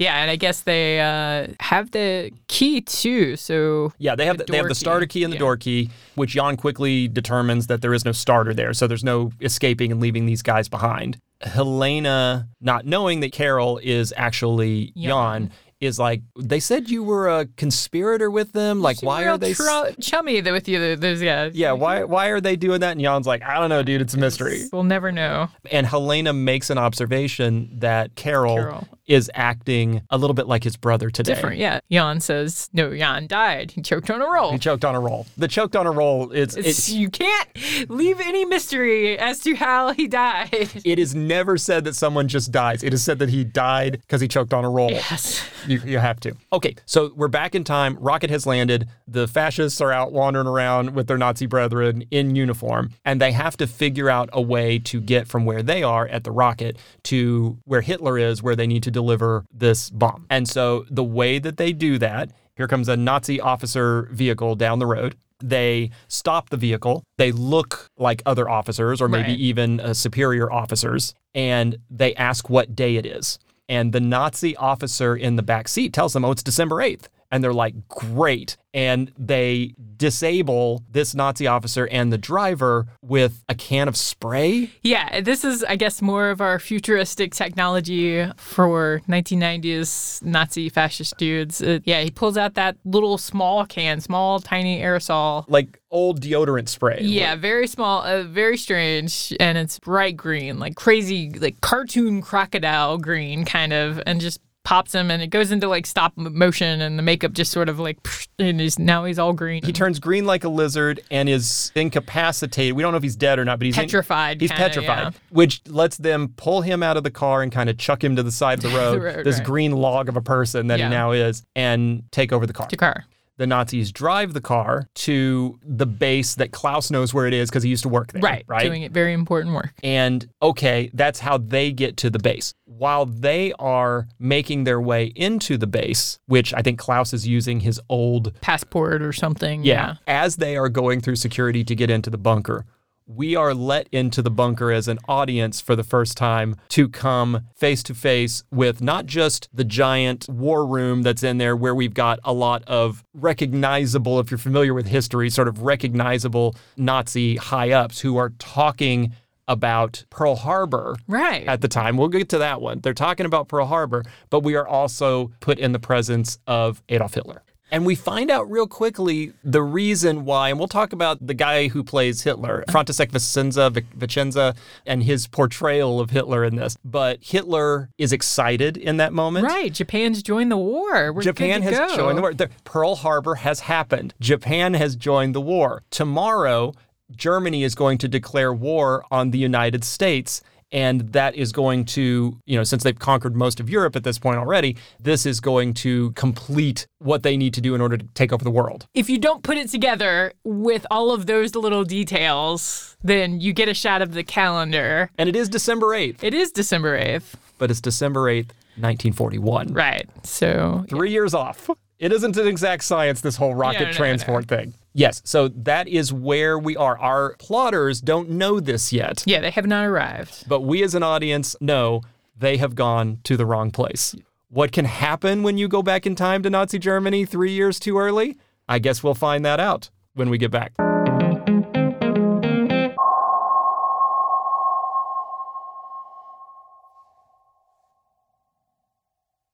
Yeah, 0.00 0.16
and 0.22 0.30
I 0.30 0.36
guess 0.36 0.62
they 0.62 0.98
uh, 0.98 1.48
have 1.60 1.90
the 1.92 2.32
key 2.48 2.80
too. 2.80 3.36
So 3.36 3.92
Yeah, 3.98 4.16
they 4.16 4.26
have 4.26 4.38
The 4.38 4.44
the, 4.44 4.52
they 4.52 4.56
have 4.58 4.68
the 4.68 4.74
starter 4.74 5.06
key, 5.06 5.20
key 5.20 5.24
and 5.24 5.32
the 5.32 5.36
yeah. 5.36 5.40
door 5.40 5.56
key, 5.56 5.90
which 6.14 6.30
Jan 6.30 6.56
quickly 6.56 7.06
determines 7.06 7.66
that 7.68 7.82
there 7.82 7.92
is 7.94 8.04
no 8.04 8.12
starter 8.12 8.52
there, 8.54 8.72
so 8.72 8.86
there's 8.86 9.04
no 9.04 9.30
escaping 9.40 9.92
and 9.92 10.00
leaving 10.00 10.26
these 10.26 10.42
guys 10.42 10.68
behind. 10.68 11.18
Helena, 11.42 12.48
not 12.60 12.84
knowing 12.86 13.20
that 13.20 13.32
Carol 13.32 13.78
is 13.82 14.12
actually 14.16 14.92
Jan, 14.96 15.08
Jan. 15.48 15.50
is 15.80 15.98
like, 15.98 16.22
they 16.38 16.60
said 16.60 16.90
you 16.90 17.02
were 17.02 17.28
a 17.28 17.46
conspirator 17.56 18.30
with 18.30 18.52
them. 18.52 18.80
Like, 18.82 19.02
why 19.02 19.26
are 19.26 19.38
they? 19.38 19.54
tru- 19.54 19.92
chummy 20.00 20.40
with 20.42 20.68
you? 20.68 20.96
Those 20.96 21.22
guys. 21.22 21.54
yeah, 21.54 21.72
why 21.72 22.04
why 22.04 22.28
are 22.28 22.40
they 22.40 22.56
doing 22.56 22.80
that? 22.80 22.92
And 22.92 23.00
Jan's 23.00 23.26
like, 23.26 23.42
I 23.42 23.58
don't 23.58 23.68
know, 23.68 23.82
dude. 23.82 24.00
It's 24.02 24.14
a 24.14 24.18
mystery. 24.18 24.64
We'll 24.72 24.82
never 24.84 25.12
know. 25.12 25.48
And 25.70 25.86
Helena 25.86 26.32
makes 26.32 26.68
an 26.70 26.78
observation 26.78 27.70
that 27.78 28.14
Carol, 28.16 28.56
Carol. 28.56 28.88
Is 29.10 29.28
acting 29.34 30.02
a 30.08 30.16
little 30.16 30.34
bit 30.34 30.46
like 30.46 30.62
his 30.62 30.76
brother 30.76 31.10
today. 31.10 31.34
Different. 31.34 31.58
Yeah. 31.58 31.80
Jan 31.90 32.20
says 32.20 32.70
no. 32.72 32.96
Jan 32.96 33.26
died. 33.26 33.72
He 33.72 33.82
choked 33.82 34.08
on 34.08 34.22
a 34.22 34.26
roll. 34.30 34.52
He 34.52 34.58
choked 34.58 34.84
on 34.84 34.94
a 34.94 35.00
roll. 35.00 35.26
The 35.36 35.48
choked 35.48 35.74
on 35.74 35.84
a 35.86 35.90
roll 35.90 36.30
is 36.30 36.56
It's, 36.56 36.88
it, 36.88 36.92
you 36.94 37.10
can't 37.10 37.48
leave 37.90 38.20
any 38.20 38.44
mystery 38.44 39.18
as 39.18 39.40
to 39.40 39.56
how 39.56 39.92
he 39.92 40.06
died. 40.06 40.68
it 40.84 41.00
is 41.00 41.12
never 41.14 41.58
said 41.58 41.82
that 41.84 41.96
someone 41.96 42.28
just 42.28 42.52
dies. 42.52 42.84
It 42.84 42.94
is 42.94 43.02
said 43.02 43.18
that 43.18 43.30
he 43.30 43.42
died 43.42 44.00
because 44.02 44.20
he 44.20 44.28
choked 44.28 44.54
on 44.54 44.64
a 44.64 44.70
roll. 44.70 44.92
Yes. 44.92 45.44
You, 45.66 45.80
you 45.84 45.98
have 45.98 46.20
to. 46.20 46.36
Okay, 46.52 46.76
so 46.86 47.12
we're 47.16 47.28
back 47.28 47.56
in 47.56 47.64
time. 47.64 47.96
Rocket 47.98 48.30
has 48.30 48.46
landed. 48.46 48.86
The 49.08 49.26
fascists 49.26 49.80
are 49.80 49.92
out 49.92 50.12
wandering 50.12 50.46
around 50.46 50.94
with 50.94 51.08
their 51.08 51.18
Nazi 51.18 51.46
brethren 51.46 52.04
in 52.12 52.36
uniform, 52.36 52.92
and 53.04 53.20
they 53.20 53.32
have 53.32 53.56
to 53.56 53.66
figure 53.66 54.08
out 54.08 54.30
a 54.32 54.40
way 54.40 54.78
to 54.78 55.00
get 55.00 55.26
from 55.26 55.44
where 55.44 55.62
they 55.62 55.82
are 55.82 56.06
at 56.06 56.22
the 56.22 56.30
rocket 56.30 56.78
to 57.04 57.58
where 57.64 57.80
Hitler 57.80 58.16
is, 58.18 58.42
where 58.42 58.54
they 58.54 58.66
need 58.68 58.82
to 58.84 58.90
deliver 59.00 59.44
this 59.64 59.90
bomb. 59.90 60.26
And 60.36 60.44
so 60.56 60.84
the 60.90 61.04
way 61.20 61.38
that 61.38 61.56
they 61.56 61.72
do 61.72 61.92
that, 61.98 62.30
here 62.56 62.68
comes 62.68 62.88
a 62.88 62.96
Nazi 62.96 63.40
officer 63.40 64.08
vehicle 64.12 64.54
down 64.54 64.78
the 64.78 64.86
road. 64.86 65.12
They 65.42 65.90
stop 66.08 66.50
the 66.50 66.58
vehicle. 66.58 67.02
They 67.16 67.32
look 67.32 67.88
like 67.96 68.20
other 68.26 68.46
officers, 68.48 69.00
or 69.00 69.08
maybe 69.08 69.32
Right. 69.32 69.48
even 69.50 69.80
uh, 69.80 69.94
superior 69.94 70.52
officers, 70.52 71.14
and 71.34 71.78
they 71.90 72.14
ask 72.16 72.50
what 72.50 72.76
day 72.76 72.96
it 72.96 73.06
is. 73.06 73.38
And 73.66 73.92
the 73.92 74.00
Nazi 74.00 74.54
officer 74.56 75.16
in 75.16 75.36
the 75.36 75.42
back 75.42 75.66
seat 75.68 75.92
tells 75.94 76.12
them, 76.12 76.24
oh, 76.24 76.32
it's 76.32 76.42
December 76.42 76.76
8th. 76.76 77.06
And 77.30 77.42
they're 77.44 77.52
like, 77.52 77.88
great. 77.88 78.56
And 78.72 79.12
they 79.18 79.74
disable 79.96 80.82
this 80.90 81.14
Nazi 81.14 81.46
officer 81.46 81.86
and 81.88 82.12
the 82.12 82.18
driver 82.18 82.86
with 83.02 83.44
a 83.48 83.54
can 83.54 83.88
of 83.88 83.96
spray. 83.96 84.70
Yeah, 84.82 85.20
this 85.20 85.44
is, 85.44 85.62
I 85.64 85.76
guess, 85.76 86.00
more 86.00 86.30
of 86.30 86.40
our 86.40 86.58
futuristic 86.58 87.34
technology 87.34 88.26
for 88.36 89.02
1990s 89.08 90.22
Nazi 90.22 90.68
fascist 90.68 91.16
dudes. 91.18 91.60
Uh, 91.60 91.80
yeah, 91.84 92.00
he 92.02 92.10
pulls 92.10 92.36
out 92.36 92.54
that 92.54 92.76
little 92.84 93.18
small 93.18 93.66
can, 93.66 94.00
small, 94.00 94.40
tiny 94.40 94.80
aerosol. 94.80 95.44
Like 95.48 95.80
old 95.90 96.20
deodorant 96.20 96.68
spray. 96.68 97.00
Yeah, 97.02 97.36
very 97.36 97.66
small, 97.66 98.02
uh, 98.02 98.22
very 98.22 98.56
strange, 98.56 99.34
and 99.40 99.58
it's 99.58 99.78
bright 99.80 100.16
green, 100.16 100.58
like 100.58 100.76
crazy, 100.76 101.30
like 101.30 101.60
cartoon 101.60 102.22
crocodile 102.22 102.98
green, 102.98 103.44
kind 103.44 103.72
of, 103.72 104.00
and 104.06 104.20
just 104.20 104.40
pops 104.70 104.94
him, 104.94 105.10
and 105.10 105.20
it 105.20 105.26
goes 105.26 105.50
into 105.50 105.66
like 105.66 105.84
stop 105.84 106.12
motion, 106.16 106.80
and 106.80 106.96
the 106.96 107.02
makeup 107.02 107.32
just 107.32 107.50
sort 107.50 107.68
of 107.68 107.80
like, 107.80 107.98
and 108.38 108.60
he's 108.60 108.78
now 108.78 109.04
he's 109.04 109.18
all 109.18 109.32
green. 109.32 109.64
He 109.64 109.72
turns 109.72 109.98
green 109.98 110.24
like 110.26 110.44
a 110.44 110.48
lizard 110.48 111.00
and 111.10 111.28
is 111.28 111.72
incapacitated. 111.74 112.76
We 112.76 112.82
don't 112.82 112.92
know 112.92 112.96
if 112.96 113.02
he's 113.02 113.16
dead 113.16 113.40
or 113.40 113.44
not, 113.44 113.58
but 113.58 113.66
he's 113.66 113.76
in- 113.76 113.82
Petrified, 113.84 114.40
he's 114.40 114.50
kinda, 114.52 114.64
petrified, 114.64 115.12
yeah. 115.12 115.18
which 115.30 115.60
lets 115.66 115.96
them 115.96 116.34
pull 116.36 116.60
him 116.62 116.84
out 116.84 116.96
of 116.96 117.02
the 117.02 117.10
car 117.10 117.42
and 117.42 117.50
kind 117.50 117.68
of 117.68 117.78
chuck 117.78 118.02
him 118.04 118.14
to 118.14 118.22
the 118.22 118.30
side 118.30 118.62
of 118.64 118.70
the 118.70 118.76
road. 118.78 119.02
road, 119.02 119.24
this 119.26 119.38
right. 119.38 119.44
green 119.46 119.72
log 119.72 120.08
of 120.08 120.16
a 120.16 120.22
person 120.22 120.68
that 120.68 120.78
Yeah. 120.78 120.86
he 120.88 120.94
now 120.94 121.10
is, 121.10 121.42
and 121.56 122.04
take 122.12 122.32
over 122.32 122.46
the 122.46 122.52
car. 122.52 122.68
to 122.68 122.76
car. 122.76 123.04
The 123.40 123.46
Nazis 123.46 123.90
drive 123.90 124.34
the 124.34 124.40
car 124.42 124.86
to 124.94 125.58
the 125.64 125.86
base 125.86 126.34
that 126.34 126.52
Klaus 126.52 126.90
knows 126.90 127.14
where 127.14 127.26
it 127.26 127.32
is 127.32 127.48
because 127.48 127.62
he 127.62 127.70
used 127.70 127.84
to 127.84 127.88
work 127.88 128.12
there. 128.12 128.20
Right, 128.20 128.44
Right. 128.46 128.66
doing 128.66 128.82
it 128.82 128.92
very 128.92 129.14
important 129.14 129.54
work. 129.54 129.72
And 129.82 130.28
okay, 130.42 130.90
that's 130.92 131.20
how 131.20 131.38
they 131.38 131.72
get 131.72 131.96
to 131.98 132.10
the 132.10 132.18
base. 132.18 132.52
While 132.66 133.06
they 133.06 133.54
are 133.58 134.06
making 134.18 134.64
their 134.64 134.78
way 134.78 135.06
into 135.16 135.56
the 135.56 135.66
base, 135.66 136.18
which 136.26 136.52
I 136.52 136.60
think 136.60 136.78
Klaus 136.78 137.14
is 137.14 137.26
using 137.26 137.60
his 137.60 137.80
old 137.88 138.38
Passport 138.42 139.00
or 139.00 139.14
something. 139.14 139.64
yeah, 139.64 139.94
as 140.06 140.36
they 140.36 140.58
are 140.58 140.68
going 140.68 141.00
through 141.00 141.16
security 141.16 141.64
to 141.64 141.74
get 141.74 141.88
into 141.88 142.10
the 142.10 142.18
bunker, 142.18 142.66
we 143.06 143.34
are 143.34 143.52
let 143.54 143.88
into 143.90 144.22
the 144.22 144.30
bunker 144.30 144.70
as 144.70 144.86
an 144.88 144.98
audience 145.08 145.60
for 145.60 145.74
the 145.74 145.82
first 145.82 146.16
time 146.16 146.56
to 146.68 146.88
come 146.88 147.42
face 147.56 147.82
to 147.84 147.94
face 147.94 148.44
with 148.52 148.80
not 148.80 149.06
just 149.06 149.48
the 149.52 149.64
giant 149.64 150.28
war 150.28 150.64
room 150.66 151.02
that's 151.02 151.22
in 151.22 151.38
there 151.38 151.56
where 151.56 151.74
we've 151.74 151.94
got 151.94 152.20
a 152.24 152.32
lot 152.32 152.62
of 152.68 153.02
recognizable, 153.14 154.20
if 154.20 154.30
you're 154.30 154.38
familiar 154.38 154.74
with 154.74 154.86
history, 154.86 155.28
sort 155.30 155.48
of 155.48 155.62
recognizable 155.62 156.54
Nazi 156.76 157.36
high 157.36 157.70
ups 157.72 158.00
who 158.00 158.16
are 158.16 158.30
talking 158.38 159.12
about 159.48 160.04
Pearl 160.10 160.36
Harbor 160.36 160.94
Right. 161.08 161.44
at 161.48 161.60
the 161.60 161.66
time. 161.68 161.96
We'll 161.96 162.06
get 162.08 162.28
to 162.28 162.38
that 162.38 162.60
one. 162.60 162.78
They're 162.80 162.94
talking 162.94 163.26
about 163.26 163.48
Pearl 163.48 163.66
Harbor, 163.66 164.04
but 164.30 164.44
we 164.44 164.54
are 164.54 164.68
also 164.68 165.32
put 165.40 165.58
in 165.58 165.72
the 165.72 165.80
presence 165.80 166.38
of 166.46 166.80
Adolf 166.88 167.14
Hitler. 167.14 167.42
And 167.72 167.86
we 167.86 167.94
find 167.94 168.30
out 168.30 168.50
real 168.50 168.66
quickly 168.66 169.32
the 169.44 169.62
reason 169.62 170.24
why, 170.24 170.48
and 170.48 170.58
we'll 170.58 170.68
talk 170.68 170.92
about 170.92 171.24
the 171.24 171.34
guy 171.34 171.68
who 171.68 171.84
plays 171.84 172.22
Hitler, 172.22 172.64
František 172.68 173.10
Vicenza, 173.10 173.70
Vic- 173.70 173.90
Vicenza, 173.96 174.56
and 174.86 175.02
his 175.02 175.26
portrayal 175.26 176.00
of 176.00 176.10
Hitler 176.10 176.44
in 176.44 176.56
this. 176.56 176.76
But 176.84 177.18
Hitler 177.22 177.90
is 177.96 178.12
excited 178.12 178.76
in 178.76 178.96
that 178.96 179.12
moment. 179.12 179.46
Right. 179.46 179.72
Japan's 179.72 180.22
joined 180.22 180.50
the 180.50 180.56
war. 180.56 181.12
We're 181.12 181.22
Japan 181.22 181.62
has 181.62 181.78
go. 181.78 181.96
joined 181.96 182.18
the 182.18 182.22
war. 182.22 182.34
The 182.34 182.50
Pearl 182.64 182.96
Harbor 182.96 183.36
has 183.36 183.60
happened. 183.60 184.14
Japan 184.20 184.74
has 184.74 184.96
joined 184.96 185.34
the 185.34 185.40
war. 185.40 185.82
Tomorrow, 185.90 186.74
Germany 187.14 187.62
is 187.62 187.74
going 187.74 187.98
to 187.98 188.08
declare 188.08 188.52
war 188.52 189.04
on 189.10 189.30
the 189.30 189.38
United 189.38 189.84
States. 189.84 190.42
And 190.72 191.12
that 191.12 191.34
is 191.34 191.50
going 191.52 191.84
to, 191.86 192.38
you 192.46 192.56
know, 192.56 192.62
since 192.64 192.82
they've 192.84 192.98
conquered 192.98 193.34
most 193.34 193.58
of 193.60 193.68
Europe 193.68 193.96
at 193.96 194.04
this 194.04 194.18
point 194.18 194.38
already, 194.38 194.76
this 195.00 195.26
is 195.26 195.40
going 195.40 195.74
to 195.74 196.12
complete 196.12 196.86
what 196.98 197.22
they 197.24 197.36
need 197.36 197.54
to 197.54 197.60
do 197.60 197.74
in 197.74 197.80
order 197.80 197.96
to 197.96 198.06
take 198.14 198.32
over 198.32 198.44
the 198.44 198.50
world. 198.50 198.86
If 198.94 199.10
you 199.10 199.18
don't 199.18 199.42
put 199.42 199.56
it 199.56 199.68
together 199.70 200.32
with 200.44 200.86
all 200.90 201.10
of 201.12 201.26
those 201.26 201.54
little 201.56 201.84
details, 201.84 202.96
then 203.02 203.40
you 203.40 203.52
get 203.52 203.68
a 203.68 203.74
shot 203.74 204.00
of 204.02 204.12
the 204.14 204.22
calendar. 204.22 205.10
And 205.18 205.28
it 205.28 205.34
is 205.34 205.48
December 205.48 205.88
8th, 205.88 206.22
It 206.22 206.34
is 206.34 206.52
December 206.52 206.98
8th. 206.98 207.34
but 207.58 207.70
it's 207.70 207.80
December 207.80 208.24
8th, 208.30 208.50
1941. 208.76 209.72
Right. 209.74 210.08
So 210.24 210.84
Three 210.88 211.10
years 211.10 211.34
off. 211.34 211.68
It 212.00 212.12
isn't 212.12 212.38
an 212.38 212.46
exact 212.46 212.82
science, 212.84 213.20
this 213.20 213.36
whole 213.36 213.54
rocket 213.54 213.80
no, 213.80 213.86
no, 213.86 213.92
transport 213.92 214.48
thing. 214.48 214.72
Yes, 214.94 215.20
so 215.22 215.48
that 215.48 215.86
is 215.86 216.12
where 216.14 216.58
we 216.58 216.74
are. 216.74 216.98
Our 216.98 217.36
plotters 217.38 218.00
don't 218.00 218.30
know 218.30 218.58
this 218.58 218.90
yet, 218.90 219.22
yeah, 219.26 219.40
they 219.40 219.50
have 219.50 219.66
not 219.66 219.84
arrived. 219.86 220.48
but 220.48 220.62
we 220.62 220.82
as 220.82 220.94
an 220.94 221.02
audience 221.02 221.54
know 221.60 222.00
they 222.34 222.56
have 222.56 222.74
gone 222.74 223.18
to 223.24 223.36
the 223.36 223.44
wrong 223.44 223.70
place. 223.70 224.16
What 224.48 224.72
can 224.72 224.86
happen 224.86 225.42
when 225.42 225.58
you 225.58 225.68
go 225.68 225.82
back 225.82 226.06
in 226.06 226.16
time 226.16 226.42
to 226.42 226.50
Nazi 226.50 226.78
Germany 226.78 227.26
three 227.26 227.52
years 227.52 227.78
too 227.78 227.98
early? 227.98 228.38
I 228.66 228.78
guess 228.78 229.02
we'll 229.04 229.14
find 229.14 229.44
that 229.44 229.60
out 229.60 229.90
when 230.14 230.30
we 230.30 230.38
get 230.38 230.50
back. 230.50 230.72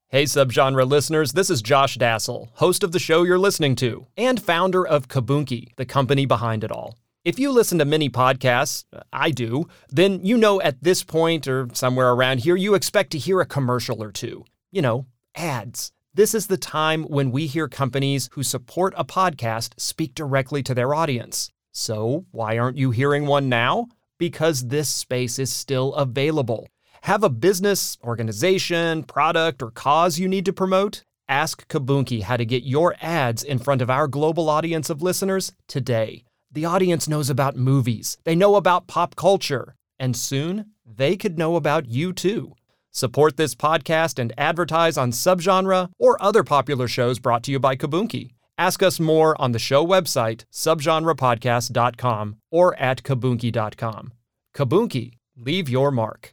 Hey, 0.09 0.23
subgenre 0.23 0.87
listeners, 0.89 1.33
this 1.33 1.51
is 1.51 1.61
Josh 1.61 1.99
Dasal, 1.99 2.51
host 2.55 2.85
of 2.85 2.93
the 2.93 3.01
show 3.01 3.25
you're 3.25 3.41
listening 3.41 3.75
to, 3.77 4.07
and 4.17 4.41
founder 4.41 4.87
of 4.87 5.09
Kabunki, 5.09 5.75
the 5.75 5.85
company 5.85 6.27
behind 6.27 6.63
it 6.63 6.71
all. 6.71 6.97
If 7.25 7.41
you 7.41 7.51
listen 7.51 7.79
to 7.79 7.85
many 7.85 8.09
podcasts, 8.09 8.85
uh, 8.93 9.01
I 9.13 9.33
do, 9.33 9.67
then 9.89 10.25
you 10.25 10.37
know 10.37 10.61
at 10.61 10.81
this 10.81 11.03
point 11.03 11.49
or 11.49 11.69
somewhere 11.73 12.13
around 12.13 12.39
here, 12.39 12.55
you 12.55 12.75
expect 12.75 13.11
to 13.11 13.19
hear 13.19 13.41
a 13.41 13.47
commercial 13.47 14.01
or 14.01 14.13
two. 14.13 14.45
You 14.71 14.81
know, 14.81 15.07
ads. 15.35 15.91
This 16.15 16.37
is 16.37 16.47
the 16.47 16.57
time 16.57 17.03
when 17.03 17.33
we 17.33 17.49
hear 17.49 17.67
companies 17.67 18.29
who 18.35 18.45
support 18.45 18.95
a 18.97 19.05
podcast 19.05 19.73
speak 19.77 20.15
directly 20.15 20.63
to 20.63 20.75
their 20.75 20.95
audience. 20.95 21.51
So, 21.73 22.27
why 22.31 22.59
aren't 22.59 22.79
you 22.79 22.93
hearing 22.93 23.27
one 23.27 23.49
now? 23.49 23.89
Because 24.19 24.69
this 24.69 24.89
space 24.89 25.41
is 25.41 25.53
still 25.53 25.95
available. 25.95 26.69
Have 27.07 27.23
a 27.23 27.29
business, 27.29 27.97
organization, 28.03 29.05
product, 29.05 29.63
or 29.63 29.71
cause 29.71 30.19
you 30.19 30.27
need 30.27 30.45
to 30.45 30.53
promote? 30.53 31.05
Ask 31.29 31.69
Kabunki 31.69 32.23
how 32.23 32.37
to 32.37 32.45
get 32.45 32.65
your 32.65 32.97
ads 33.01 33.45
in 33.45 33.61
front 33.61 33.81
of 33.81 33.89
our 33.89 34.09
global 34.09 34.51
audience 34.51 34.91
of 34.91 35.03
listeners 35.03 35.53
today. 35.69 36.25
The 36.51 36.65
audience 36.65 37.07
knows 37.07 37.31
about 37.31 37.55
movies, 37.55 38.19
they 38.25 38.35
know 38.35 38.57
about 38.57 38.89
pop 38.89 39.15
culture, 39.15 39.77
and 40.01 40.17
soon 40.17 40.73
they 40.85 41.17
could 41.17 41.39
know 41.39 41.55
about 41.55 41.87
you 41.87 42.13
too. 42.13 42.57
Support 42.91 43.37
this 43.37 43.55
podcast 43.55 44.19
and 44.19 44.33
advertise 44.37 44.99
on 44.99 45.13
Subgenre 45.13 45.91
or 46.01 46.21
other 46.21 46.43
popular 46.43 46.89
shows 46.89 47.21
brought 47.21 47.45
to 47.45 47.53
you 47.53 47.61
by 47.61 47.77
Kabunki. 47.77 48.31
Ask 48.59 48.83
us 48.83 48.99
more 48.99 49.41
on 49.41 49.53
the 49.53 49.61
show 49.61 49.87
website, 49.87 50.43
subgenrepodcast.com 50.53 52.37
or 52.51 52.75
at 52.81 53.05
kabunki.com. 53.05 54.13
Kabunki, 54.57 55.13
leave 55.37 55.69
your 55.69 55.93
mark. 55.93 56.33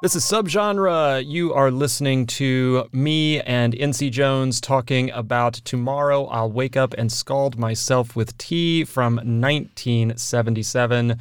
This 0.00 0.14
is 0.14 0.22
Subgenre. 0.22 1.26
You 1.26 1.52
are 1.54 1.72
listening 1.72 2.26
to 2.26 2.88
me 2.92 3.40
and 3.40 3.74
NC 3.74 4.12
Jones 4.12 4.60
talking 4.60 5.10
about 5.10 5.54
Tomorrow 5.54 6.26
I'll 6.26 6.52
Wake 6.52 6.76
Up 6.76 6.94
and 6.96 7.10
Scald 7.10 7.58
Myself 7.58 8.14
with 8.14 8.38
Tea 8.38 8.84
from 8.84 9.16
1977. 9.16 11.18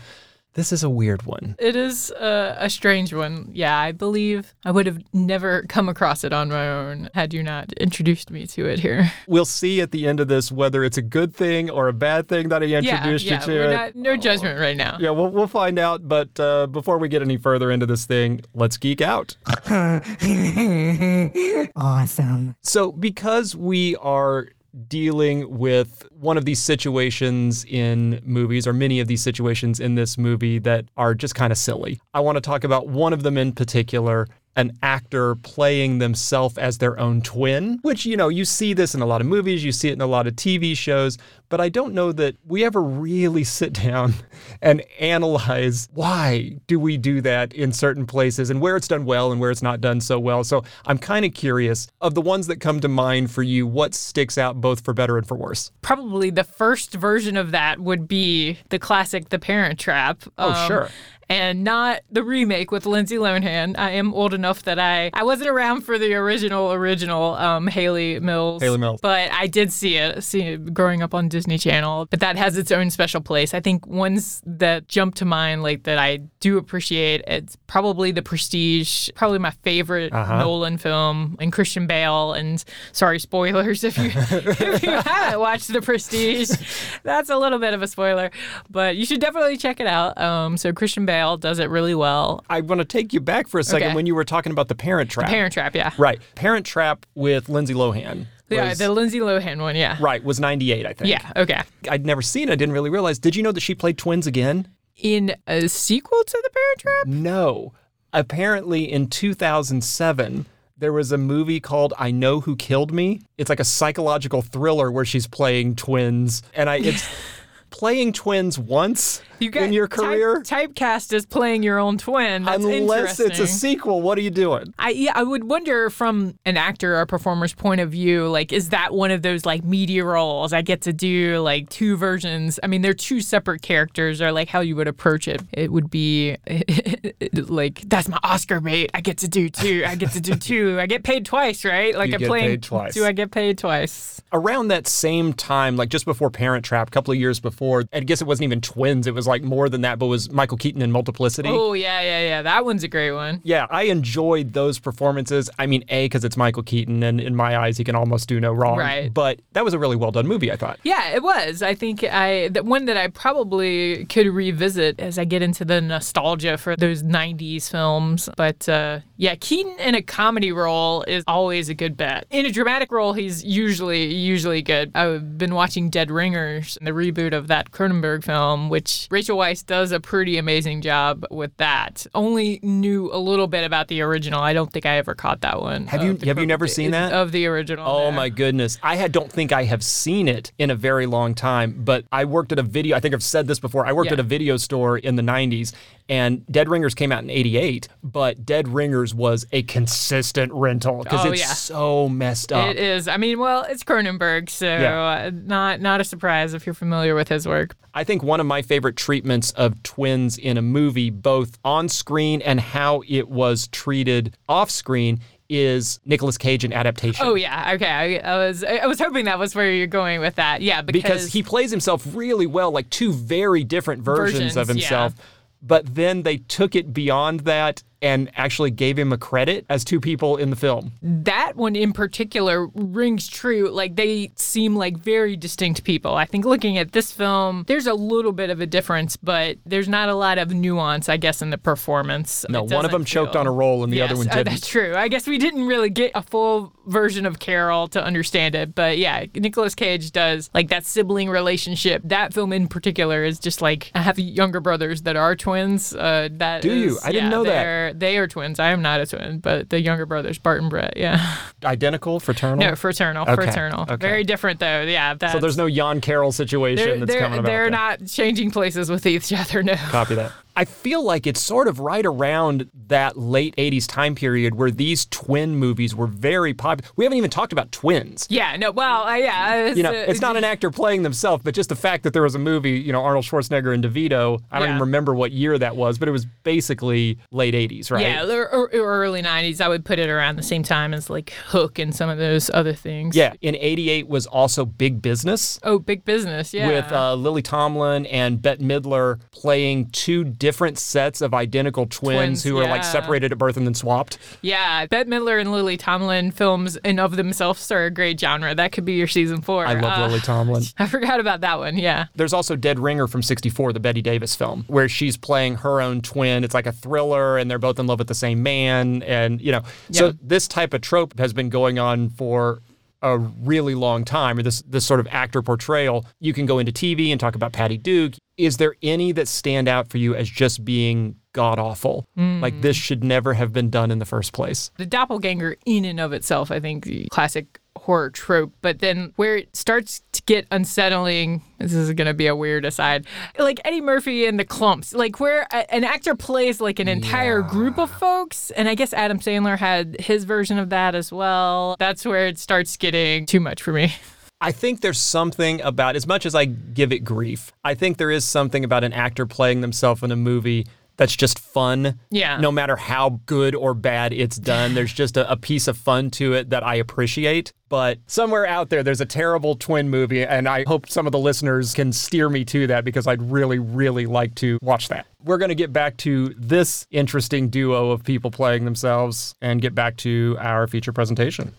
This 0.58 0.74
is 0.74 0.84
a 0.84 0.90
weird 0.90 1.24
one. 1.28 1.56
It 1.60 1.76
is 1.76 2.12
uh, 2.14 2.56
a 2.58 2.68
strange 2.68 3.14
one. 3.14 3.52
Yeah, 3.54 3.78
I 3.78 3.92
believe 3.92 4.56
I 4.66 4.72
would 4.72 4.88
have 4.88 5.00
never 5.14 5.62
come 5.70 5.88
across 5.88 6.24
it 6.24 6.34
on 6.34 6.50
my 6.50 6.68
own 6.68 7.12
had 7.14 7.32
you 7.32 7.44
not 7.44 7.72
introduced 7.74 8.32
me 8.32 8.48
to 8.48 8.66
it 8.66 8.80
here. 8.80 9.12
We'll 9.28 9.46
see 9.46 9.82
at 9.82 9.92
the 9.92 10.08
end 10.08 10.20
of 10.20 10.30
this 10.30 10.52
whether 10.52 10.84
it's 10.84 10.98
a 10.98 11.02
good 11.02 11.36
thing 11.36 11.70
or 11.70 11.90
a 11.90 11.94
bad 11.94 12.28
thing 12.28 12.50
that 12.50 12.64
I 12.64 12.66
introduced 12.66 13.26
yeah, 13.26 13.40
you 13.40 13.46
to 13.46 13.52
we're 13.52 13.70
it. 13.70 13.74
not, 13.74 13.96
no 13.96 14.18
judgment 14.18 14.60
right 14.60 14.76
now. 14.76 14.98
yeah, 15.00 15.12
we'll, 15.12 15.30
we'll 15.30 15.48
find 15.48 15.78
out. 15.78 16.08
But 16.08 16.40
uh, 16.40 16.66
before 16.68 16.98
we 16.98 17.08
get 17.08 17.22
any 17.22 17.38
further 17.38 17.70
into 17.70 17.86
this 17.86 18.06
thing, 18.06 18.42
let's 18.56 18.78
geek 18.78 19.02
out. 19.02 19.38
awesome. 21.76 22.56
So, 22.64 22.92
because 22.92 23.56
we 23.56 23.96
are 23.98 24.48
dealing 24.88 25.58
with 25.58 26.08
one 26.12 26.38
of 26.38 26.46
these 26.46 26.60
situations 26.60 27.66
in 27.66 28.22
movies, 28.24 28.68
or 28.68 28.74
many 28.74 29.00
of 29.00 29.08
these 29.08 29.22
situations 29.22 29.80
in 29.80 29.96
this 29.96 30.18
movie 30.18 30.60
that 30.60 30.86
are 30.98 31.14
just 31.16 31.36
kind 31.36 31.52
of 31.52 31.58
silly, 31.58 32.00
I 32.14 32.20
want 32.20 32.36
to 32.36 32.42
talk 32.42 32.64
about 32.64 32.88
one 32.88 33.14
of 33.14 33.24
them 33.24 33.38
in 33.38 33.54
particular. 33.54 34.28
An 34.58 34.78
actor 34.84 35.36
playing 35.36 36.00
themselves 36.00 36.58
as 36.58 36.80
their 36.80 37.00
own 37.00 37.22
twin, 37.22 37.80
which, 37.84 38.06
you 38.06 38.18
know, 38.18 38.28
you 38.28 38.44
see 38.44 38.74
this 38.74 38.94
in 38.94 39.02
a 39.02 39.06
lot 39.06 39.22
of 39.22 39.28
movies, 39.28 39.64
you 39.64 39.72
see 39.72 39.90
it 39.90 39.94
in 39.94 40.02
a 40.02 40.08
lot 40.08 40.28
of 40.28 40.36
TV 40.36 40.76
shows, 40.76 41.18
but 41.50 41.62
I 41.62 41.70
don't 41.70 41.94
know 41.94 42.12
that 42.12 42.36
we 42.46 42.66
ever 42.66 42.82
really 42.82 43.44
sit 43.44 43.74
down 43.74 44.16
and 44.62 44.84
analyze 45.00 45.88
why 45.94 46.58
do 46.68 46.80
we 46.80 46.98
do 46.98 47.22
that 47.22 47.54
in 47.54 47.72
certain 47.72 48.06
places 48.06 48.50
and 48.50 48.60
where 48.60 48.76
it's 48.76 48.88
done 48.88 49.06
well 49.06 49.32
and 49.32 49.40
where 49.40 49.52
it's 49.52 49.62
not 49.62 49.80
done 49.80 50.02
so 50.02 50.20
well. 50.20 50.44
So 50.44 50.64
I'm 50.86 50.98
kind 50.98 51.26
of 51.26 51.34
curious 51.34 51.88
of 52.02 52.16
the 52.16 52.22
ones 52.22 52.48
that 52.48 52.60
come 52.60 52.80
to 52.82 52.88
mind 52.88 53.32
for 53.32 53.44
you, 53.44 53.66
what 53.66 53.94
sticks 53.94 54.38
out 54.38 54.60
both 54.60 54.84
for 54.84 54.94
better 54.94 55.18
and 55.18 55.28
for 55.28 55.36
worse? 55.36 55.72
Probably 55.82 56.30
the 56.30 56.44
first 56.44 56.94
version 56.94 57.38
of 57.38 57.52
that 57.52 57.80
would 57.80 58.08
be 58.08 58.58
the 58.70 58.80
classic 58.80 59.30
The 59.30 59.40
Parent 59.40 59.80
Trap. 59.80 60.24
Oh, 60.38 60.52
um, 60.52 60.68
sure. 60.68 60.90
And 61.30 61.66
not 61.66 62.02
the 62.10 62.24
remake 62.24 62.72
with 62.72 62.86
Lindsay 62.86 63.18
Lohan. 63.18 63.76
I 63.78 63.92
am 63.92 64.14
old 64.14 64.34
enough 64.34 64.64
that 64.64 64.80
I 64.80 65.10
I 65.14 65.24
wasn't 65.24 65.50
around 65.50 65.82
for 65.82 65.98
the 66.00 66.14
original 66.14 66.72
original 66.72 67.34
um, 67.36 67.68
Hayley 67.68 68.20
Mills. 68.22 68.62
Hayley 68.62 68.78
Mills. 68.78 69.02
But 69.02 69.30
I 69.34 69.48
did 69.48 69.74
see 69.74 69.98
it, 69.98 70.24
see 70.24 70.42
it 70.42 70.74
growing 70.74 71.02
up 71.02 71.14
on 71.14 71.28
Disney 71.28 71.58
Channel. 71.58 72.06
But 72.10 72.22
that 72.22 72.38
has 72.38 72.58
its 72.58 72.72
own 72.72 72.90
special 72.92 73.20
place. 73.20 73.54
I 73.54 73.60
think 73.60 73.86
ones 73.86 74.42
that 74.46 74.88
jump 74.88 75.16
to 75.16 75.26
mind, 75.26 75.64
like 75.64 75.84
that 75.84 75.98
I 75.98 76.18
do 76.40 76.58
appreciate, 76.58 77.24
it's 77.28 77.58
probably 77.68 78.12
The 78.12 78.22
Prestige, 78.22 79.10
probably 79.16 79.40
my 79.40 79.52
favorite 79.64 80.14
Uh-huh. 80.14 80.40
Nolan 80.40 80.78
film, 80.78 81.36
and 81.42 81.52
Christian 81.52 81.88
Bale. 81.88 82.32
And 82.34 82.64
sorry, 82.94 83.20
spoilers 83.20 83.84
if 83.84 83.98
you 83.98 84.06
if 84.16 84.82
you 84.84 84.92
haven't 84.92 85.40
watched 85.42 85.68
The 85.74 85.82
Prestige, 85.82 86.52
that's 87.04 87.30
a 87.30 87.36
little 87.38 87.60
bit 87.60 87.74
of 87.74 87.82
a 87.82 87.88
spoiler, 87.88 88.32
but 88.70 88.96
you 88.96 89.06
should 89.06 89.20
definitely 89.20 89.58
check 89.58 89.82
it 89.82 89.88
out. 89.88 90.18
Um, 90.18 90.56
so 90.56 90.72
Christian 90.72 91.06
Bale 91.06 91.17
does 91.40 91.60
it 91.60 91.70
really 91.70 91.96
well. 91.96 92.44
I 92.50 92.62
want 92.62 92.80
to 92.80 92.86
take 92.86 93.14
you 93.14 93.20
back 93.20 93.48
for 93.48 93.60
a 93.60 93.64
second 93.64 93.88
Okay. 93.88 93.96
when 93.96 94.06
you 94.06 94.14
were 94.16 94.24
talking 94.24 94.52
about 94.52 94.68
the 94.68 94.76
Parent 94.76 95.10
Trap. 95.10 95.28
The 95.28 95.32
Parent 95.34 95.54
Trap, 95.54 95.76
yeah. 95.76 95.92
Right. 95.98 96.20
Parent 96.36 96.66
Trap 96.66 97.06
with 97.16 97.50
Lindsay 97.50 97.74
Lohan. 97.74 98.28
Yeah, 98.50 98.70
was- 98.70 98.78
the 98.78 98.90
Lindsay 98.92 99.20
Lohan 99.20 99.60
one, 99.62 99.76
yeah. 99.76 99.98
right, 100.00 100.24
was 100.24 100.40
98, 100.40 100.86
I 100.86 100.94
think. 100.94 101.10
Yeah, 101.10 101.32
okay. 101.36 101.62
I'd 101.90 102.06
never 102.06 102.22
seen 102.22 102.50
it. 102.50 102.54
I 102.54 102.56
didn't 102.56 102.74
really 102.74 102.90
realize. 102.90 103.20
Did 103.20 103.36
you 103.36 103.44
know 103.44 103.52
that 103.52 103.60
she 103.62 103.76
played 103.76 103.98
twins 103.98 104.26
again? 104.28 104.68
In 104.96 105.36
a 105.48 105.68
sequel 105.68 106.24
to 106.24 106.42
The 106.44 106.50
Parent 106.50 106.80
Trap? 106.80 107.08
No. 107.08 107.74
Apparently, 108.14 108.90
in 108.92 109.08
2007, 109.08 110.46
there 110.78 110.94
was 110.94 111.12
a 111.12 111.18
movie 111.18 111.60
called 111.60 111.94
I 111.98 112.12
Know 112.12 112.40
Who 112.42 112.56
Killed 112.56 112.94
Me. 112.94 113.22
It's 113.38 113.50
like 113.50 113.60
a 113.60 113.64
psychological 113.66 114.42
thriller 114.42 114.92
where 114.92 115.06
she's 115.06 115.28
playing 115.28 115.76
twins. 115.76 116.42
And 116.54 116.70
I, 116.70 116.78
it's. 116.78 117.08
playing 117.70 118.14
twins 118.14 118.58
once 118.58 119.22
You 119.40 119.50
got 119.50 119.64
in 119.64 119.74
your 119.74 119.88
type- 119.88 120.06
career? 120.06 120.42
typecast 120.42 121.14
as 121.14 121.26
playing 121.26 121.64
your 121.64 121.80
own 121.80 121.98
twin. 121.98 122.44
That's 122.44 122.64
Unless 122.64 123.20
it's 123.20 123.40
a 123.40 123.48
sequel, 123.48 124.02
what 124.02 124.18
are 124.18 124.22
you 124.22 124.30
doing? 124.30 124.74
I 124.80 124.90
yeah, 124.92 125.12
I 125.16 125.24
would 125.24 125.44
wonder 125.46 125.90
from 125.90 126.38
an 126.46 126.58
actor 126.58 126.98
or 127.00 127.06
performer's 127.06 127.54
point 127.54 127.82
of 127.82 127.92
view, 127.92 128.28
like, 128.28 128.52
is 128.52 128.70
that 128.70 128.94
one 128.94 129.12
of 129.12 129.22
those 129.22 129.46
like 129.46 129.64
media 129.64 130.04
roles 130.06 130.54
I 130.54 130.62
get 130.62 130.82
to 130.82 130.94
do 130.94 131.40
like 131.40 131.70
two 131.70 131.98
versions? 131.98 132.60
I 132.64 132.68
mean, 132.68 132.82
they're 132.82 132.94
two 132.94 133.22
separate 133.22 133.62
characters, 133.62 134.22
or 134.22 134.32
like 134.32 134.48
how 134.50 134.62
you 134.62 134.76
would 134.76 134.88
approach 134.88 135.28
it. 135.28 135.42
It 135.52 135.72
would 135.72 135.90
be 135.90 136.38
like 137.34 137.82
that's 137.88 138.08
my 138.08 138.20
Oscar 138.24 138.60
bait. 138.60 138.92
I 138.94 139.02
get 139.02 139.20
to 139.20 139.28
do 139.28 139.50
two. 139.50 139.84
I 139.86 139.96
get 139.96 140.12
to 140.12 140.22
do 140.22 140.36
two. 140.36 140.80
I 140.80 140.86
get 140.86 141.04
paid 141.04 141.26
twice, 141.26 141.64
right? 141.66 141.96
Like 141.96 142.14
I'm 142.14 142.22
playing. 142.22 142.50
paid 142.50 142.64
twice. 142.64 142.94
Do 142.94 143.06
I 143.06 143.12
get 143.12 143.32
paid 143.32 143.58
twice? 143.58 144.22
Around 144.34 144.70
that 144.70 144.88
same 144.88 145.34
time, 145.34 145.78
like 145.78 145.90
just 145.90 146.06
before 146.06 146.30
Parent 146.30 146.66
Trap, 146.66 146.88
a 146.88 146.92
couple 146.92 147.14
of 147.14 147.20
years 147.20 147.40
before, 147.40 147.86
I 147.94 148.02
guess 148.02 148.22
it 148.22 148.28
wasn't 148.28 148.46
even 148.46 148.62
twins, 148.62 149.08
it 149.08 149.14
was 149.14 149.27
like 149.28 149.44
more 149.44 149.70
than 149.70 149.82
that, 149.82 150.00
but 150.00 150.08
was 150.08 150.32
Michael 150.32 150.58
Keaton 150.58 150.82
in 150.82 150.92
Multiplicity. 150.92 151.50
Oh 151.50 151.74
yeah, 151.74 152.02
yeah, 152.02 152.22
yeah. 152.22 152.42
That 152.42 152.66
one's 152.66 152.84
a 152.84 152.88
great 152.88 153.12
one. 153.12 153.42
Yeah, 153.44 153.68
I 153.70 153.84
enjoyed 153.84 154.54
those 154.54 154.80
performances. 154.80 155.50
I 155.60 155.66
mean, 155.66 155.84
A, 155.90 156.06
because 156.06 156.24
it's 156.24 156.38
Michael 156.38 156.64
Keaton, 156.64 157.04
and 157.04 157.20
in 157.20 157.36
my 157.36 157.58
eyes, 157.58 157.78
he 157.78 157.84
can 157.84 157.96
almost 157.96 158.28
do 158.28 158.40
no 158.40 158.54
wrong. 158.54 158.78
Right. 158.78 159.14
But 159.14 159.40
that 159.54 159.64
was 159.64 159.74
a 159.74 159.80
really 159.80 159.96
well 159.96 160.12
done 160.12 160.28
movie, 160.28 160.52
I 160.52 160.56
thought. 160.56 160.80
Yeah, 160.84 161.10
it 161.10 161.22
was. 161.22 161.62
I 161.62 161.76
think 161.76 162.04
I 162.04 162.50
the 162.50 162.64
one 162.64 162.86
that 162.86 162.98
I 162.98 163.10
probably 163.10 164.06
could 164.06 164.28
revisit 164.28 165.00
as 165.00 165.20
I 165.20 165.26
get 165.26 165.42
into 165.42 165.66
the 165.66 165.82
nostalgia 165.82 166.58
for 166.58 166.76
those 166.76 167.04
'90s 167.04 167.70
films. 167.70 168.30
But 168.38 168.68
uh, 168.70 169.00
yeah, 169.18 169.36
Keaton 169.36 169.80
in 169.80 169.96
a 169.96 170.02
comedy 170.02 170.52
role 170.52 171.04
is 171.08 171.24
always 171.28 171.70
a 171.70 171.74
good 171.74 171.98
bet. 171.98 172.26
In 172.30 172.46
a 172.46 172.52
dramatic 172.52 172.92
role, 172.92 173.14
he's 173.14 173.44
usually 173.44 174.14
usually 174.14 174.62
good. 174.62 174.92
I've 174.96 175.38
been 175.38 175.54
watching 175.56 175.90
Dead 175.90 176.12
Ringers, 176.12 176.78
the 176.82 176.92
reboot 176.92 177.34
of 177.34 177.48
that 177.48 177.72
Cronenberg 177.72 178.24
film, 178.24 178.70
which 178.70 179.08
Rachel 179.12 179.38
Weisz 179.38 179.66
does 179.66 179.92
a 179.92 180.00
pretty 180.00 180.38
amazing 180.38 180.82
job 180.82 181.26
with 181.32 181.56
that. 181.58 182.06
Only 182.14 182.60
knew 182.62 183.10
a 183.12 183.18
little 183.18 183.48
bit 183.48 183.64
about 183.64 183.88
the 183.88 184.02
original. 184.02 184.40
I 184.42 184.54
don't 184.54 184.72
think 184.72 184.86
I 184.86 184.98
ever 184.98 185.16
caught 185.16 185.42
that 185.42 185.62
one. 185.62 185.88
Have 185.88 186.04
you- 186.04 186.18
have 186.28 186.38
you 186.40 186.46
never 186.46 186.68
seen 186.68 186.92
that? 186.92 187.12
of 187.12 187.32
the 187.32 187.48
original? 187.48 187.88
Oh 187.90 188.10
no. 188.10 188.16
my 188.16 188.30
goodness. 188.30 188.78
I 188.84 188.96
had, 188.96 189.12
don't 189.12 189.32
think 189.32 189.52
I 189.52 189.64
have 189.64 189.84
seen 189.84 190.28
it 190.28 190.52
in 190.58 190.70
a 190.70 190.76
very 190.76 191.06
long 191.06 191.34
time, 191.34 191.76
but 191.84 192.06
I 192.12 192.26
worked 192.26 192.52
at 192.52 192.60
a 192.60 192.64
video, 192.64 192.96
I 192.96 193.00
think 193.00 193.14
I've 193.14 193.24
said 193.24 193.48
this 193.48 193.60
before. 193.60 193.86
I 193.86 193.94
worked 193.94 194.08
Yeah. 194.08 194.14
at 194.14 194.20
a 194.20 194.24
video 194.24 194.58
store 194.58 194.98
in 194.98 195.16
the 195.16 195.24
90s 195.24 195.74
and 196.10 196.46
Dead 196.48 196.70
Ringers 196.70 196.96
came 196.96 197.12
out 197.12 197.24
in 197.24 197.30
88, 197.30 197.90
but 198.04 198.46
Dead 198.46 198.68
Ringers 198.70 199.14
was 199.14 199.46
a 199.52 199.64
consistent 199.64 200.54
rental 200.54 201.04
because 201.04 201.26
Oh, 201.26 201.32
it's 201.32 201.42
yeah. 201.42 201.48
so 201.48 202.08
messed 202.10 202.54
up. 202.54 202.70
It 202.70 202.78
is. 202.78 203.08
I 203.08 203.18
mean, 203.18 203.40
well, 203.40 203.64
it's 203.68 203.84
Cronenberg, 203.84 204.50
so 204.50 204.66
Yeah. 204.66 205.02
uh, 205.28 205.32
not 205.34 205.82
not 205.82 206.00
a 206.02 206.04
surprise 206.04 206.54
if 206.54 206.66
you're 206.66 206.74
familiar 206.76 207.14
with 207.16 207.28
his 207.28 207.48
work. 207.48 207.76
I 207.94 208.04
think 208.04 208.24
one 208.24 208.40
of 208.40 208.46
my 208.46 208.62
favorite 208.62 208.96
treatments 208.96 209.52
of 209.52 209.82
twins 209.84 210.38
in 210.38 210.58
a 210.58 210.62
movie, 210.62 211.10
both 211.10 211.58
on 211.66 211.90
screen 211.90 212.42
and 212.42 212.60
how 212.60 213.02
it 213.08 213.28
was 213.28 213.68
treated 213.68 214.36
off 214.48 214.70
screen, 214.70 215.20
is 215.50 216.00
Nicolas 216.06 216.38
Cage 216.38 216.64
in 216.66 216.74
adaptation. 216.74 217.26
Oh 217.26 217.36
yeah, 217.36 217.72
okay. 217.76 218.20
I, 218.24 218.34
I 218.34 218.38
was 218.38 218.64
I 218.64 218.86
was 218.86 219.00
hoping 219.00 219.26
that 219.26 219.40
was 219.40 219.56
where 219.56 219.72
you're 219.72 219.88
going 219.88 220.20
with 220.22 220.36
that. 220.36 220.62
Yeah, 220.62 220.82
because, 220.82 221.02
because 221.02 221.34
he 221.34 221.42
plays 221.44 221.72
himself 221.72 222.06
really 222.14 222.46
well, 222.48 222.72
like 222.72 222.90
two 222.90 223.12
very 223.14 223.64
different 223.64 224.04
versions, 224.04 224.56
of 224.58 224.68
himself. 224.68 225.14
yeah. 225.18 225.24
But 225.68 225.96
then 225.96 226.24
they 226.24 226.38
took 226.38 226.76
it 226.76 226.94
beyond 226.94 227.42
that 227.42 227.84
and 228.02 228.30
actually 228.36 228.72
gave 228.72 228.98
him 228.98 229.12
a 229.12 229.18
credit 229.18 229.66
as 229.70 229.84
two 229.84 230.00
people 230.00 230.38
in 230.38 230.50
the 230.50 230.56
film. 230.56 230.92
that 231.02 231.56
one 231.56 231.76
in 231.76 231.94
particular 231.94 232.68
rings 232.76 233.28
true. 233.28 233.70
Like 233.70 233.96
they 233.96 234.32
seem 234.36 234.76
like 234.76 234.98
very 234.98 235.36
distinct 235.36 235.84
people. 235.84 236.14
I 236.16 236.26
think 236.26 236.46
looking 236.46 236.78
at 236.78 236.92
this 236.92 237.12
film, 237.12 237.64
there's 237.68 237.88
a 237.88 237.94
little 237.94 238.32
bit 238.32 238.50
of 238.50 238.62
a 238.62 238.66
difference, 238.68 239.18
but 239.18 239.58
there's 239.66 239.88
not 239.90 240.10
a 240.10 240.16
lot 240.16 240.38
of 240.38 240.52
nuance, 240.54 241.10
I 241.10 241.18
guess, 241.18 241.42
in 241.42 241.50
the 241.50 241.58
performance. 241.58 242.46
No, 242.50 242.64
one 242.64 242.86
of 242.86 242.92
them 242.92 243.06
choked 243.06 243.36
on 243.36 243.48
a 243.48 243.52
roll 243.52 243.84
and 243.84 243.92
the 243.92 244.02
other 244.02 244.14
Yes, 244.14 244.18
one 244.18 244.30
uh, 244.30 244.36
didn't. 244.36 244.50
that's 244.54 244.68
true. 244.68 244.94
I 244.96 245.08
guess 245.08 245.26
we 245.28 245.38
didn't 245.38 245.66
really 245.66 245.90
get 245.90 246.12
a 246.14 246.22
full 246.22 246.74
version 246.86 247.26
of 247.26 247.40
Carol 247.40 247.88
to 247.90 248.04
understand 248.04 248.56
it, 248.56 248.76
but 248.76 248.98
yeah, 248.98 249.26
Nicolas 249.36 249.74
Cage 249.76 250.12
does 250.12 250.50
like 250.54 250.70
that 250.70 250.86
sibling 250.86 251.30
relationship. 251.30 252.02
That 252.06 252.34
film 252.34 252.54
in 252.54 252.68
particular 252.68 253.24
is 253.24 253.40
just 253.40 253.62
like 253.62 253.92
I 253.96 254.02
have 254.02 254.20
younger 254.20 254.60
brothers 254.60 255.02
that 255.04 255.16
are 255.16 255.36
twins. 255.36 255.94
Uh, 255.96 256.30
that 256.34 256.62
Do 256.62 256.74
you? 256.74 256.90
is- 256.92 257.04
I 257.04 257.12
didn't 257.12 257.26
yeah, 257.26 257.30
know 257.30 257.44
that. 257.44 257.87
They 257.94 258.18
are 258.18 258.28
twins. 258.28 258.60
I 258.60 258.70
am 258.72 258.82
not 258.82 259.00
a 259.02 259.06
twin, 259.06 259.40
but 259.40 259.70
the 259.70 259.80
younger 259.82 260.06
brothers, 260.06 260.38
Bart 260.38 260.62
and 260.62 260.70
Brett. 260.70 260.94
Yeah, 260.98 261.38
Identical, 261.64 262.20
fraternal? 262.20 262.58
no, 262.58 262.76
fraternal, 262.76 263.24
Okay, 263.24 263.36
fraternal. 263.36 263.82
okay. 263.84 263.96
Very 263.98 264.24
different 264.24 264.60
though. 264.60 264.82
Yeah, 264.82 265.16
so 265.32 265.40
there's 265.40 265.58
no 265.58 265.70
Jan 265.70 266.02
Carroll 266.02 266.32
situation 266.32 266.86
They're, 266.86 266.98
that's 267.00 267.12
they're, 267.12 267.22
coming 267.22 267.40
about. 267.40 267.48
they're 267.50 267.70
not 267.70 268.06
changing 268.08 268.52
places 268.52 268.90
with 268.90 269.06
each 269.06 269.32
other. 269.34 269.64
No. 269.64 269.76
Copy 269.76 270.16
that. 270.16 270.32
I 270.58 270.66
feel 270.66 271.04
like 271.04 271.28
it's 271.28 271.42
sort 271.42 271.68
of 271.68 271.80
right 271.80 272.06
around 272.06 272.70
that 272.88 273.16
late 273.18 273.56
80s 273.58 273.88
time 273.88 274.16
period 274.16 274.56
where 274.56 274.72
these 274.72 275.06
twin 275.06 275.56
movies 275.56 275.94
were 275.96 276.08
very 276.08 276.54
popular. 276.54 276.92
We 276.96 277.06
haven't 277.06 277.18
even 277.20 277.30
talked 277.30 277.54
about 277.54 277.72
twins. 277.72 278.26
Yeah. 278.30 278.56
No. 278.58 278.72
Well. 278.72 279.04
Uh, 279.04 279.16
yeah. 279.16 279.68
You 279.68 279.84
know, 279.84 279.92
uh, 279.92 280.06
it's 280.08 280.20
not 280.20 280.36
an 280.36 280.44
actor 280.44 280.72
playing 280.72 281.04
themselves, 281.04 281.44
but 281.44 281.54
just 281.54 281.70
the 281.70 281.76
fact 281.76 282.04
that 282.04 282.14
there 282.14 282.24
was 282.24 282.34
a 282.34 282.40
movie, 282.40 282.72
you 282.72 282.92
know, 282.92 283.04
Arnold 283.04 283.24
Schwarzenegger 283.26 283.72
and 283.72 283.84
DeVito. 283.84 284.40
I 284.52 284.58
don't 284.58 284.68
Yeah. 284.70 284.74
even 284.74 284.82
remember 284.82 285.14
what 285.14 285.32
year 285.32 285.60
that 285.60 285.76
was, 285.76 286.00
but 286.00 286.08
it 286.08 286.12
was 286.12 286.26
basically 286.44 287.20
late 287.32 287.54
80s, 287.54 287.92
right? 287.92 288.02
Yeah, 288.02 288.26
or, 288.26 288.50
or, 288.52 288.74
or 288.74 289.04
early 289.04 289.22
'90s. 289.22 289.62
I 289.62 289.68
would 289.68 289.86
put 289.86 290.00
it 290.00 290.10
around 290.10 290.38
the 290.38 290.44
same 290.44 290.64
time 290.64 290.92
as 290.94 291.08
like 291.08 291.30
Hook 291.50 291.78
and 291.78 291.96
some 291.96 292.10
of 292.10 292.18
those 292.18 292.50
other 292.52 292.74
things. 292.74 293.16
Yeah. 293.16 293.34
In 293.42 293.56
88 293.56 294.08
was 294.08 294.26
also 294.26 294.66
Big 294.66 295.04
Business. 295.04 295.60
Oh, 295.62 295.78
big 295.78 296.04
business. 296.04 296.52
Yeah. 296.52 296.68
With 296.68 296.92
uh, 296.92 297.14
Lily 297.14 297.44
Tomlin 297.44 298.08
and 298.08 298.42
Bette 298.42 298.64
Midler 298.64 299.20
playing 299.32 299.92
two 299.92 300.24
different 300.24 300.47
sets 300.78 301.22
of 301.22 301.34
identical 301.34 301.86
twins, 301.86 301.98
Twins, 301.98 302.44
who 302.44 302.58
are 302.58 302.68
like 302.68 302.84
separated 302.84 303.32
at 303.32 303.38
birth 303.38 303.58
and 303.58 303.66
then 303.66 303.74
swapped. 303.74 304.18
yeah, 304.42 304.86
Bette 304.86 305.10
Midler 305.10 305.40
and 305.42 305.52
Lily 305.52 305.78
Tomlin 305.78 306.32
films 306.32 306.76
in 306.78 307.00
of 307.00 307.16
themselves 307.16 307.70
are 307.72 307.86
a 307.86 307.92
great 307.92 308.20
genre. 308.20 308.54
That 308.56 308.72
could 308.72 308.86
be 308.86 308.94
your 308.94 309.08
season 309.08 309.42
four. 309.42 309.66
I 309.66 309.74
love 309.74 310.00
Uh, 310.00 310.08
Lily 310.08 310.20
Tomlin. 310.20 310.64
I 310.80 310.88
forgot 310.88 311.20
about 311.20 311.42
that 311.42 311.60
one. 311.60 311.78
Yeah. 311.78 312.06
There's 312.16 312.34
also 312.34 312.56
Dead 312.56 312.80
Ringer 312.80 313.08
from 313.08 313.22
64, 313.22 313.74
the 313.74 313.80
Bette 313.80 314.02
Davis 314.02 314.36
film, 314.36 314.64
where 314.68 314.88
she's 314.90 315.18
playing 315.18 315.56
her 315.56 315.82
own 315.82 316.02
twin. 316.02 316.44
It's 316.44 316.54
like 316.54 316.68
a 316.68 316.72
thriller 316.72 317.38
and 317.38 317.50
they're 317.50 317.60
both 317.60 317.80
in 317.80 317.88
love 317.88 318.00
with 318.00 318.08
the 318.08 318.16
same 318.16 318.42
man. 318.44 319.04
And, 319.04 319.42
you 319.42 319.52
know, 319.52 319.64
so 319.92 320.14
this 320.22 320.48
type 320.48 320.74
of 320.74 320.82
trope 320.82 321.18
has 321.20 321.34
been 321.34 321.50
going 321.50 321.80
on 321.80 322.10
for 322.10 322.62
a 323.02 323.18
really 323.18 323.76
long 323.76 324.04
time, 324.04 324.38
or 324.38 324.44
this, 324.44 324.62
this 324.64 324.86
sort 324.86 325.00
of 325.00 325.08
actor 325.12 325.42
portrayal. 325.42 326.06
You 326.20 326.34
can 326.34 326.46
go 326.46 326.60
into 326.60 326.72
TV 326.72 327.12
and 327.12 327.20
talk 327.20 327.36
about 327.36 327.54
Patty 327.54 327.78
Duke. 327.78 328.14
Is 328.38 328.58
there 328.58 328.76
any 328.82 329.12
that 329.14 329.28
stand 329.28 329.68
out 329.68 329.90
for 329.90 329.98
you 329.98 330.16
as 330.16 330.30
just 330.30 330.64
being 330.64 331.16
god 331.34 331.60
awful? 331.60 332.06
Like 332.16 332.56
mm. 332.56 332.62
this 332.62 332.76
should 332.76 333.04
never 333.04 333.34
have 333.34 333.54
been 333.54 333.70
done 333.70 333.92
in 333.92 334.00
the 334.00 334.06
first 334.06 334.34
place? 334.34 334.72
The 334.78 334.86
doppelganger, 334.86 335.58
in 335.66 335.86
and 335.86 336.00
of 336.00 336.14
itself, 336.14 336.52
I 336.52 336.60
think, 336.60 336.86
the 336.86 337.08
classic 337.10 337.60
horror 337.88 338.10
trope. 338.10 338.54
But 338.62 338.80
then 338.80 339.14
where 339.16 339.38
it 339.38 339.56
starts 339.56 340.04
to 340.12 340.22
get 340.24 340.46
unsettling, 340.52 341.42
this 341.58 341.74
is 341.74 341.92
going 341.94 342.08
to 342.08 342.14
be 342.14 342.28
a 342.28 342.36
weird 342.36 342.66
aside, 342.66 343.08
like 343.40 343.62
Eddie 343.64 343.82
Murphy 343.82 344.26
and 344.26 344.38
the 344.38 344.46
Klumps, 344.46 344.94
like 344.94 345.22
where 345.22 345.48
a, 345.52 345.74
an 345.74 345.86
actor 345.86 346.14
plays 346.14 346.60
like 346.60 346.80
an 346.80 346.90
entire 346.90 347.42
group 347.42 347.80
of 347.80 347.90
folks. 347.90 348.52
And 348.52 348.68
I 348.68 348.76
guess 348.76 348.92
Adam 348.94 349.20
Sandler 349.20 349.58
had 349.58 350.02
his 350.02 350.26
version 350.26 350.60
of 350.60 350.70
that 350.70 350.96
as 350.96 351.14
well. 351.14 351.78
That's 351.80 352.06
where 352.06 352.28
it 352.28 352.38
starts 352.38 352.76
getting 352.76 353.26
too 353.26 353.40
much 353.40 353.64
for 353.64 353.72
me. 353.72 353.96
I 354.40 354.52
think 354.52 354.82
there's 354.82 355.00
something 355.00 355.62
about, 355.62 355.96
as 355.96 356.06
much 356.06 356.26
as 356.26 356.36
I 356.36 356.46
give 356.46 356.92
it 356.92 357.00
grief, 357.00 357.54
I 357.64 357.74
think 357.74 357.98
there 357.98 358.12
is 358.12 358.24
something 358.24 358.64
about 358.64 358.84
an 358.84 358.94
actor 358.94 359.26
playing 359.26 359.62
themselves 359.62 360.04
in 360.04 360.12
a 360.12 360.16
movie 360.16 360.68
that's 360.98 361.16
just 361.16 361.40
fun. 361.40 362.00
Yeah. 362.10 362.38
No 362.38 362.52
matter 362.52 362.76
how 362.76 363.22
good 363.26 363.56
or 363.56 363.74
bad 363.74 364.14
it's 364.14 364.38
done, 364.38 364.74
there's 364.74 364.92
just 364.92 365.16
a, 365.16 365.32
a 365.32 365.38
piece 365.38 365.68
of 365.68 365.78
fun 365.78 366.10
to 366.12 366.34
it 366.34 366.50
that 366.50 366.66
I 366.66 366.76
appreciate. 366.76 367.54
But 367.70 368.00
somewhere 368.08 368.48
out 368.48 368.70
there, 368.70 368.82
there's 368.82 369.02
a 369.02 369.06
terrible 369.06 369.56
twin 369.56 369.90
movie, 369.90 370.24
and 370.26 370.48
I 370.48 370.64
hope 370.68 370.90
some 370.90 371.06
of 371.06 371.12
the 371.12 371.20
listeners 371.20 371.74
can 371.74 371.92
steer 371.92 372.30
me 372.30 372.46
to 372.46 372.68
that 372.68 372.84
because 372.84 373.08
I'd 373.08 373.22
really, 373.22 373.60
really 373.60 374.06
like 374.06 374.36
to 374.36 374.58
watch 374.62 374.88
that. 374.88 375.06
We're 375.24 375.38
going 375.38 375.50
to 375.50 375.56
get 375.56 375.72
back 375.72 375.98
to 375.98 376.30
this 376.38 376.88
interesting 376.92 377.50
duo 377.50 377.92
of 377.92 378.04
people 378.04 378.32
playing 378.32 378.66
themselves 378.66 379.36
and 379.42 379.62
get 379.62 379.76
back 379.76 379.98
to 379.98 380.38
our 380.40 380.66
feature 380.68 380.94
presentation. 380.94 381.54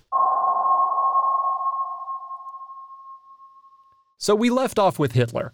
So 4.17 4.35
we 4.35 4.51
left 4.51 4.79
off 4.79 4.99
with 4.99 5.13
Hitler. 5.13 5.53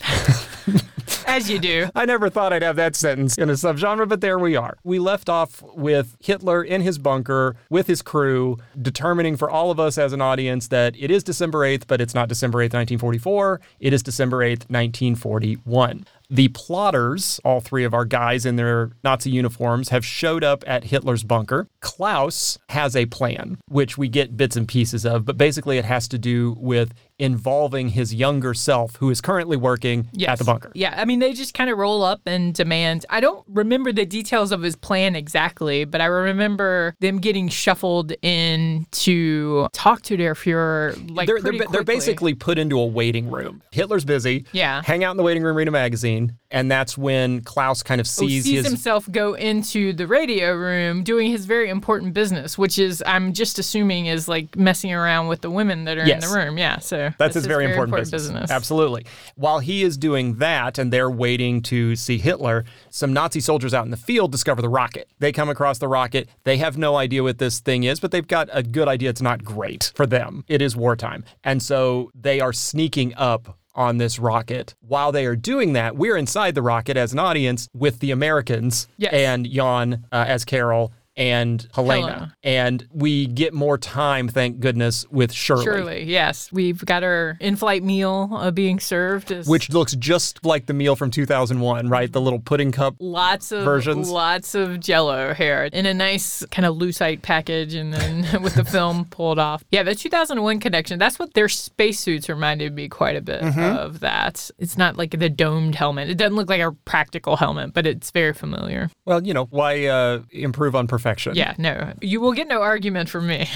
As 1.26 1.50
you 1.50 1.58
do. 1.58 1.88
I 1.94 2.04
never 2.04 2.30
thought 2.30 2.52
I'd 2.52 2.62
have 2.62 2.76
that 2.76 2.96
sentence 2.96 3.36
in 3.36 3.50
a 3.50 3.54
subgenre, 3.54 4.08
but 4.08 4.20
there 4.20 4.38
we 4.38 4.56
are. 4.56 4.76
We 4.84 4.98
left 4.98 5.28
off 5.28 5.62
with 5.74 6.16
Hitler 6.20 6.62
in 6.62 6.80
his 6.80 6.98
bunker 6.98 7.56
with 7.70 7.86
his 7.86 8.02
crew, 8.02 8.58
determining 8.80 9.36
for 9.36 9.50
all 9.50 9.70
of 9.70 9.80
us 9.80 9.98
as 9.98 10.12
an 10.12 10.20
audience 10.20 10.68
that 10.68 10.94
it 10.98 11.10
is 11.10 11.22
December 11.24 11.60
8th, 11.60 11.84
but 11.86 12.00
it's 12.00 12.14
not 12.14 12.28
December 12.28 12.58
8th, 12.58 12.74
1944. 12.74 13.60
It 13.80 13.92
is 13.92 14.02
December 14.02 14.38
8th, 14.38 14.68
1941. 14.70 16.06
The 16.28 16.48
plotters, 16.48 17.40
all 17.44 17.60
three 17.60 17.84
of 17.84 17.94
our 17.94 18.04
guys 18.04 18.44
in 18.44 18.56
their 18.56 18.90
Nazi 19.04 19.30
uniforms, 19.30 19.90
have 19.90 20.04
showed 20.04 20.42
up 20.42 20.64
at 20.66 20.84
Hitler's 20.84 21.22
bunker. 21.22 21.68
Klaus 21.86 22.58
has 22.68 22.96
a 22.96 23.06
plan, 23.06 23.58
which 23.68 23.96
we 23.96 24.08
get 24.08 24.36
bits 24.36 24.56
and 24.56 24.66
pieces 24.66 25.06
of, 25.06 25.24
but 25.24 25.38
basically 25.38 25.78
it 25.78 25.84
has 25.84 26.08
to 26.08 26.18
do 26.18 26.56
with 26.58 26.92
involving 27.18 27.88
his 27.90 28.12
younger 28.12 28.52
self, 28.52 28.96
who 28.96 29.08
is 29.08 29.20
currently 29.20 29.56
working 29.56 30.06
Yes. 30.12 30.30
at 30.32 30.38
the 30.38 30.44
bunker. 30.44 30.70
Yeah, 30.74 30.94
I 31.00 31.04
mean, 31.04 31.20
they 31.20 31.32
just 31.32 31.54
kind 31.54 31.70
of 31.70 31.78
roll 31.78 32.02
up 32.02 32.20
and 32.26 32.52
demand. 32.52 33.06
I 33.08 33.20
don't 33.20 33.42
remember 33.48 33.92
the 33.92 34.04
details 34.04 34.50
of 34.52 34.62
his 34.62 34.74
plan 34.76 35.14
exactly, 35.16 35.84
but 35.84 36.00
I 36.00 36.06
remember 36.06 36.94
them 37.00 37.18
getting 37.18 37.48
shuffled 37.48 38.12
in 38.20 38.86
to 38.90 39.68
talk 39.72 40.02
to 40.02 40.16
their 40.16 40.34
Fuhrer. 40.34 41.10
Like 41.14 41.26
they're, 41.28 41.40
they're, 41.40 41.66
they're 41.70 41.84
basically 41.84 42.34
put 42.34 42.58
into 42.58 42.78
a 42.78 42.84
waiting 42.86 43.30
room. 43.30 43.62
Hitler's 43.70 44.04
busy. 44.04 44.44
Yeah. 44.52 44.82
Hang 44.84 45.04
out 45.04 45.12
in 45.12 45.16
the 45.16 45.22
waiting 45.22 45.42
room, 45.44 45.56
read 45.56 45.68
a 45.68 45.70
magazine. 45.70 46.36
And 46.50 46.70
that's 46.70 46.96
when 46.98 47.40
Klaus 47.42 47.82
kind 47.82 48.00
of 48.00 48.06
Oh, 48.06 48.26
sees, 48.26 48.44
sees 48.44 48.56
his. 48.58 48.66
himself 48.66 49.10
go 49.10 49.34
into 49.34 49.92
the 49.92 50.06
radio 50.06 50.54
room 50.54 51.02
doing 51.02 51.30
his 51.30 51.44
very 51.44 51.68
important 51.76 52.14
business, 52.14 52.56
which 52.58 52.78
is 52.78 53.02
I'm 53.06 53.32
just 53.32 53.58
assuming 53.58 54.06
is 54.06 54.28
like 54.28 54.56
messing 54.56 54.92
around 54.92 55.28
with 55.28 55.40
the 55.42 55.50
women 55.50 55.84
that 55.84 55.98
are 55.98 56.06
Yes. 56.06 56.24
in 56.24 56.30
the 56.30 56.36
room. 56.36 56.58
Yeah, 56.58 56.78
so 56.78 57.10
That's 57.18 57.34
his 57.34 57.46
very, 57.46 57.64
important, 57.66 58.10
business. 58.10 58.50
Absolutely. 58.50 59.06
While 59.34 59.58
he 59.60 59.82
is 59.82 59.96
doing 59.96 60.36
that 60.36 60.78
and 60.78 60.92
they're 60.92 61.10
waiting 61.10 61.62
to 61.62 61.94
see 61.96 62.18
Hitler, 62.18 62.64
some 62.90 63.12
Nazi 63.12 63.40
soldiers 63.40 63.74
out 63.74 63.84
in 63.84 63.90
the 63.90 63.96
field 63.96 64.32
discover 64.32 64.62
the 64.62 64.68
rocket. 64.68 65.08
They 65.18 65.32
come 65.32 65.48
across 65.48 65.78
the 65.78 65.88
rocket. 65.88 66.28
They 66.44 66.56
have 66.56 66.76
no 66.78 66.96
idea 66.96 67.22
what 67.22 67.38
this 67.38 67.60
thing 67.60 67.84
is, 67.84 68.00
but 68.00 68.10
they've 68.10 68.26
got 68.26 68.48
a 68.52 68.62
good 68.62 68.88
idea 68.88 69.10
it's 69.10 69.22
not 69.22 69.44
great 69.44 69.92
for 69.94 70.06
them. 70.06 70.44
It 70.48 70.62
is 70.62 70.74
wartime. 70.74 71.24
And 71.44 71.62
so 71.62 72.10
they 72.14 72.40
are 72.40 72.52
sneaking 72.52 73.14
up 73.16 73.58
on 73.74 73.98
this 73.98 74.18
rocket. 74.18 74.74
While 74.80 75.12
they 75.12 75.26
are 75.26 75.36
doing 75.36 75.74
that, 75.74 75.96
we're 75.98 76.16
inside 76.16 76.54
the 76.54 76.62
rocket 76.62 76.96
as 76.96 77.12
an 77.12 77.18
audience 77.18 77.68
with 77.74 77.98
the 78.00 78.10
Americans 78.10 78.88
Yes. 78.96 79.12
and 79.12 79.46
Jan 79.50 80.06
uh, 80.10 80.24
as 80.26 80.46
Carol 80.46 80.92
and 81.16 81.66
Helena. 81.74 82.06
Helena. 82.06 82.34
And 82.42 82.86
we 82.92 83.26
get 83.26 83.54
more 83.54 83.78
time, 83.78 84.28
thank 84.28 84.60
goodness, 84.60 85.06
with 85.10 85.32
Shirley. 85.32 85.64
Surely, 85.64 86.04
yes. 86.04 86.52
We've 86.52 86.84
got 86.84 87.02
our 87.02 87.36
in-flight 87.40 87.82
meal 87.82 88.28
uh, 88.32 88.50
being 88.50 88.78
served. 88.80 89.32
As 89.32 89.48
which 89.48 89.70
looks 89.70 89.94
just 89.96 90.44
like 90.44 90.66
the 90.66 90.74
meal 90.74 90.94
from 90.94 91.10
2001, 91.10 91.88
right? 91.88 92.12
The 92.12 92.20
little 92.20 92.38
pudding 92.40 92.70
cup. 92.72 92.96
lots 93.00 93.50
of 93.52 93.64
versions. 93.64 94.10
lots 94.10 94.54
of 94.54 94.78
Jello 94.80 95.32
here 95.34 95.68
in 95.72 95.86
a 95.86 95.94
nice 95.94 96.44
kind 96.50 96.66
of 96.66 96.76
lucite 96.76 97.22
package, 97.22 97.74
and 97.74 97.92
then 97.94 98.42
with 98.42 98.54
the 98.54 98.64
film 98.64 99.06
pulled 99.06 99.38
off. 99.38 99.64
Yeah, 99.70 99.82
the 99.82 99.94
2001 99.94 100.60
connection. 100.60 100.98
That's 100.98 101.18
what 101.18 101.32
their 101.34 101.48
spacesuits 101.48 102.28
reminded 102.28 102.74
me 102.74 102.88
quite 102.88 103.16
a 103.16 103.20
bit 103.22 103.42
Mm-hmm. 103.42 103.60
of. 103.78 104.00
That 104.00 104.50
it's 104.58 104.76
not 104.76 104.96
like 104.96 105.12
the 105.18 105.28
domed 105.30 105.74
helmet. 105.76 106.10
It 106.10 106.16
doesn't 106.18 106.36
look 106.36 106.48
like 106.48 106.60
a 106.60 106.72
practical 106.84 107.36
helmet, 107.36 107.72
but 107.72 107.86
it's 107.86 108.10
very 108.10 108.32
familiar. 108.34 108.90
Well, 109.04 109.22
you 109.26 109.32
know, 109.34 109.44
why 109.50 109.86
uh, 109.86 110.20
improve 110.30 110.74
on 110.74 110.86
perfection? 110.86 111.05
Yeah, 111.36 111.54
no, 111.58 111.92
you 112.02 112.20
will 112.20 112.32
get 112.32 112.48
no 112.48 112.62
argument 112.62 113.08
from 113.08 113.26
me. 113.26 113.48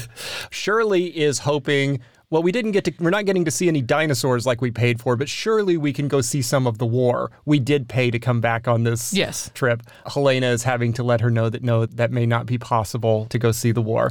Shirley 0.50 1.06
is 1.16 1.40
hoping. 1.40 2.00
Well, 2.28 2.42
we 2.42 2.50
didn't 2.50 2.72
get 2.72 2.84
to. 2.86 2.92
We're 2.98 3.10
not 3.10 3.24
getting 3.24 3.44
to 3.44 3.52
see 3.52 3.68
any 3.68 3.80
dinosaurs 3.82 4.46
like 4.46 4.60
we 4.60 4.72
paid 4.72 5.00
for, 5.00 5.14
but 5.14 5.28
surely 5.28 5.76
we 5.76 5.92
can 5.92 6.08
go 6.08 6.20
see 6.20 6.42
some 6.42 6.66
of 6.66 6.78
the 6.78 6.86
war. 6.86 7.30
We 7.44 7.60
did 7.60 7.88
pay 7.88 8.10
to 8.10 8.18
come 8.18 8.40
back 8.40 8.66
on 8.66 8.82
this 8.82 9.12
Yes. 9.14 9.50
trip. 9.54 9.82
Helena 10.12 10.48
is 10.48 10.64
having 10.64 10.92
to 10.94 11.04
let 11.04 11.20
her 11.20 11.30
know 11.30 11.48
that 11.48 11.62
no, 11.62 11.86
that 11.86 12.10
may 12.10 12.26
not 12.26 12.46
be 12.46 12.58
possible 12.58 13.26
to 13.26 13.38
go 13.38 13.52
see 13.52 13.70
the 13.70 13.82
war. 13.82 14.10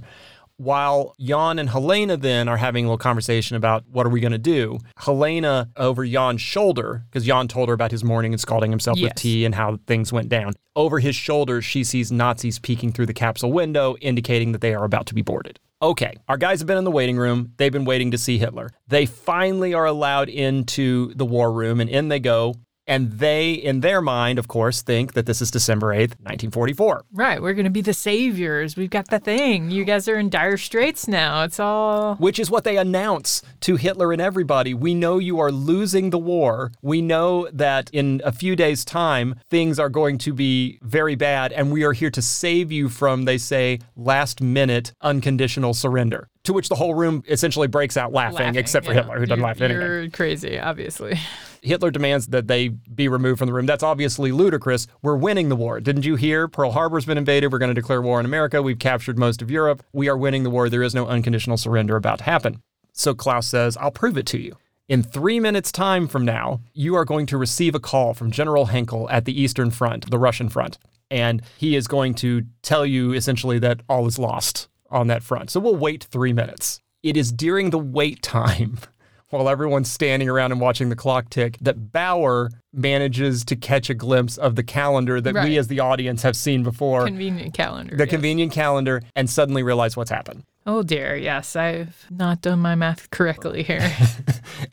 While 0.58 1.16
Jan 1.20 1.60
and 1.60 1.70
Helena 1.70 2.16
then 2.16 2.48
are 2.48 2.56
having 2.56 2.86
a 2.86 2.88
little 2.88 2.98
conversation 2.98 3.58
about 3.58 3.84
what 3.92 4.06
are 4.06 4.10
we 4.10 4.22
going 4.22 4.32
to 4.32 4.38
do, 4.38 4.80
Helena 4.98 5.70
over 5.76 6.06
Jan's 6.06 6.40
shoulder, 6.40 7.04
because 7.10 7.26
Jan 7.26 7.50
told 7.50 7.68
her 7.68 7.74
about 7.74 7.92
his 7.92 8.06
morning 8.06 8.34
and 8.34 8.40
scalding 8.40 8.72
himself 8.72 9.00
with 9.02 9.16
tea 9.16 9.44
and 9.44 9.54
how 9.54 9.80
things 9.86 10.14
went 10.14 10.30
down. 10.30 10.54
Over 10.76 11.00
his 11.00 11.16
shoulder, 11.16 11.62
she 11.62 11.84
sees 11.84 12.10
Nazis 12.10 12.60
peeking 12.60 12.94
through 12.94 13.08
the 13.08 13.14
capsule 13.14 13.52
window, 13.52 13.96
indicating 14.00 14.54
that 14.54 14.62
they 14.62 14.74
are 14.74 14.86
about 14.86 15.08
to 15.08 15.14
be 15.14 15.22
boarded. 15.22 15.60
Okay, 15.82 16.16
our 16.30 16.38
guys 16.38 16.62
have 16.62 16.68
been 16.68 16.78
in 16.78 16.86
the 16.86 16.92
waiting 16.92 17.18
room. 17.18 17.52
They've 17.58 17.72
been 17.72 17.84
waiting 17.84 18.12
to 18.12 18.18
see 18.18 18.38
Hitler. 18.38 18.70
They 18.88 19.06
finally 19.06 19.74
are 19.74 19.86
allowed 19.86 20.30
into 20.30 21.14
the 21.16 21.26
war 21.26 21.52
room, 21.52 21.82
and 21.82 21.90
in 21.90 22.08
they 22.08 22.20
go. 22.20 22.56
And 22.88 23.14
they, 23.14 23.54
in 23.54 23.82
their 23.82 24.02
mind, 24.02 24.38
of 24.38 24.48
course, 24.48 24.82
think 24.82 25.14
that 25.14 25.26
this 25.26 25.42
is 25.42 25.50
December 25.50 25.88
8th, 25.88 26.16
1944. 26.22 27.06
right, 27.14 27.42
we're 27.42 27.54
gonna 27.54 27.70
be 27.70 27.82
the 27.82 27.94
saviors. 27.94 28.76
We've 28.76 28.90
got 28.90 29.10
the 29.10 29.20
thing. 29.20 29.72
You 29.72 29.84
guys 29.86 30.08
are 30.08 30.18
in 30.18 30.30
dire 30.30 30.58
straits 30.58 31.08
now. 31.08 31.44
It's 31.44 31.60
all 31.60 32.16
which 32.16 32.40
is 32.40 32.52
what 32.52 32.64
they 32.64 32.78
announce 32.78 33.42
to 33.62 33.76
Hitler 33.76 34.12
and 34.14 34.22
everybody. 34.22 34.74
We 34.74 34.94
know 34.94 35.18
you 35.18 35.40
are 35.40 35.52
losing 35.52 36.10
the 36.10 36.20
war. 36.20 36.72
We 36.82 37.02
know 37.02 37.48
that 37.52 37.90
in 37.92 38.22
a 38.24 38.32
few 38.32 38.56
days' 38.56 38.86
time, 38.86 39.36
things 39.50 39.80
are 39.80 39.90
going 39.90 40.18
to 40.20 40.34
be 40.34 40.80
very 40.82 41.16
bad, 41.16 41.52
and 41.52 41.72
we 41.72 41.84
are 41.84 41.94
here 41.94 42.12
to 42.12 42.22
save 42.22 42.72
you 42.72 42.90
from, 42.90 43.26
they 43.26 43.38
say, 43.38 43.80
last 43.96 44.42
minute 44.42 44.94
unconditional 45.02 45.74
surrender. 45.74 46.28
To 46.46 46.54
which 46.54 46.70
the 46.70 46.76
whole 46.76 46.96
room 46.96 47.24
essentially 47.28 47.68
breaks 47.68 47.98
out 47.98 48.14
laughing, 48.14 48.38
laughing, 48.38 48.56
except 48.56 48.86
for 48.86 48.94
yeah. 48.94 49.02
Hitler, 49.02 49.20
who 49.20 49.26
doesn't 49.26 49.40
You're- 49.40 49.48
laugh 49.48 49.62
at 49.62 49.72
anything. 49.72 49.82
You're 49.88 50.10
crazy, 50.10 50.60
obviously. 50.60 51.20
Hitler 51.62 51.92
demands 51.92 52.28
that 52.28 52.48
they 52.48 52.70
be 52.70 53.08
removed 53.08 53.40
from 53.40 53.48
the 53.48 53.54
room. 53.54 53.66
That's 53.66 53.84
obviously 53.84 54.32
ludicrous. 54.32 54.88
We're 55.02 55.16
winning 55.16 55.50
the 55.50 55.56
war. 55.56 55.80
Didn't 55.80 56.06
you 56.06 56.16
hear? 56.16 56.48
Pearl 56.48 56.72
Harbor's 56.72 57.06
been 57.06 57.18
invaded. 57.18 57.52
We're 57.52 57.58
going 57.58 57.74
to 57.74 57.82
declare 57.82 58.02
war 58.02 58.20
on 58.20 58.26
America. 58.26 58.62
We've 58.62 58.80
captured 58.80 59.18
most 59.18 59.42
of 59.42 59.50
Europe. 59.50 59.84
We 59.92 60.08
are 60.08 60.18
winning 60.18 60.44
the 60.44 60.50
war. 60.52 60.70
There 60.70 60.84
is 60.84 60.96
no 60.96 61.08
unconditional 61.08 61.58
surrender 61.58 61.96
about 61.96 62.20
to 62.20 62.26
happen. 62.26 62.62
So 62.94 63.14
Klaus 63.16 63.48
says, 63.48 63.76
I'll 63.78 63.92
prove 63.92 64.18
it 64.18 64.28
to 64.28 64.40
you. 64.40 64.56
In 64.88 65.02
three 65.02 65.40
minutes' 65.40 65.72
time 65.72 66.08
from 66.08 66.24
now, 66.24 66.62
you 66.74 66.96
are 66.96 67.06
going 67.06 67.26
to 67.28 67.38
receive 67.38 67.74
a 67.74 67.80
call 67.80 68.14
from 68.14 68.30
General 68.30 68.68
Henkel 68.68 69.10
at 69.10 69.26
the 69.26 69.42
Eastern 69.42 69.72
Front, 69.72 70.12
the 70.12 70.20
Russian 70.20 70.48
front. 70.48 70.78
And 71.10 71.42
he 71.58 71.76
is 71.76 71.88
going 71.88 72.14
to 72.16 72.44
tell 72.62 72.86
you 72.86 73.14
essentially 73.14 73.58
that 73.60 73.82
all 73.90 74.06
is 74.06 74.20
lost 74.20 74.68
on 74.90 75.08
that 75.08 75.24
front. 75.24 75.50
So 75.50 75.60
we'll 75.60 75.76
wait 75.76 76.04
three 76.06 76.34
minutes. 76.34 76.80
It 77.04 77.18
is 77.18 77.32
during 77.32 77.70
the 77.70 77.78
wait 77.80 78.22
time 78.22 78.80
while 79.30 79.50
everyone's 79.50 79.90
standing 79.92 80.30
around 80.30 80.52
and 80.52 80.62
watching 80.62 80.90
the 80.90 80.96
clock 80.96 81.30
tick, 81.30 81.58
that 81.62 81.92
Bauer 81.92 82.50
manages 82.72 83.44
to 83.46 83.56
catch 83.56 83.90
a 83.90 83.94
glimpse 83.94 84.38
of 84.38 84.56
the 84.56 84.64
calendar 84.64 85.20
that 85.20 85.34
Right. 85.34 85.50
we 85.50 85.58
as 85.58 85.68
the 85.68 85.80
audience 85.80 86.22
have 86.22 86.36
seen 86.36 86.64
before, 86.64 87.06
Convenient 87.06 87.54
calendar. 87.54 87.96
the 87.98 88.04
yes. 88.06 88.10
convenient 88.12 88.52
calendar, 88.52 89.02
and 89.16 89.30
suddenly 89.30 89.64
realize 89.64 89.98
what's 89.98 90.12
happened. 90.12 90.44
Oh 90.68 90.82
dear, 90.84 91.16
yes, 91.16 91.56
I've 91.56 92.06
not 92.10 92.42
done 92.42 92.60
my 92.60 92.76
math 92.76 93.10
correctly 93.12 93.64
here. 93.64 93.92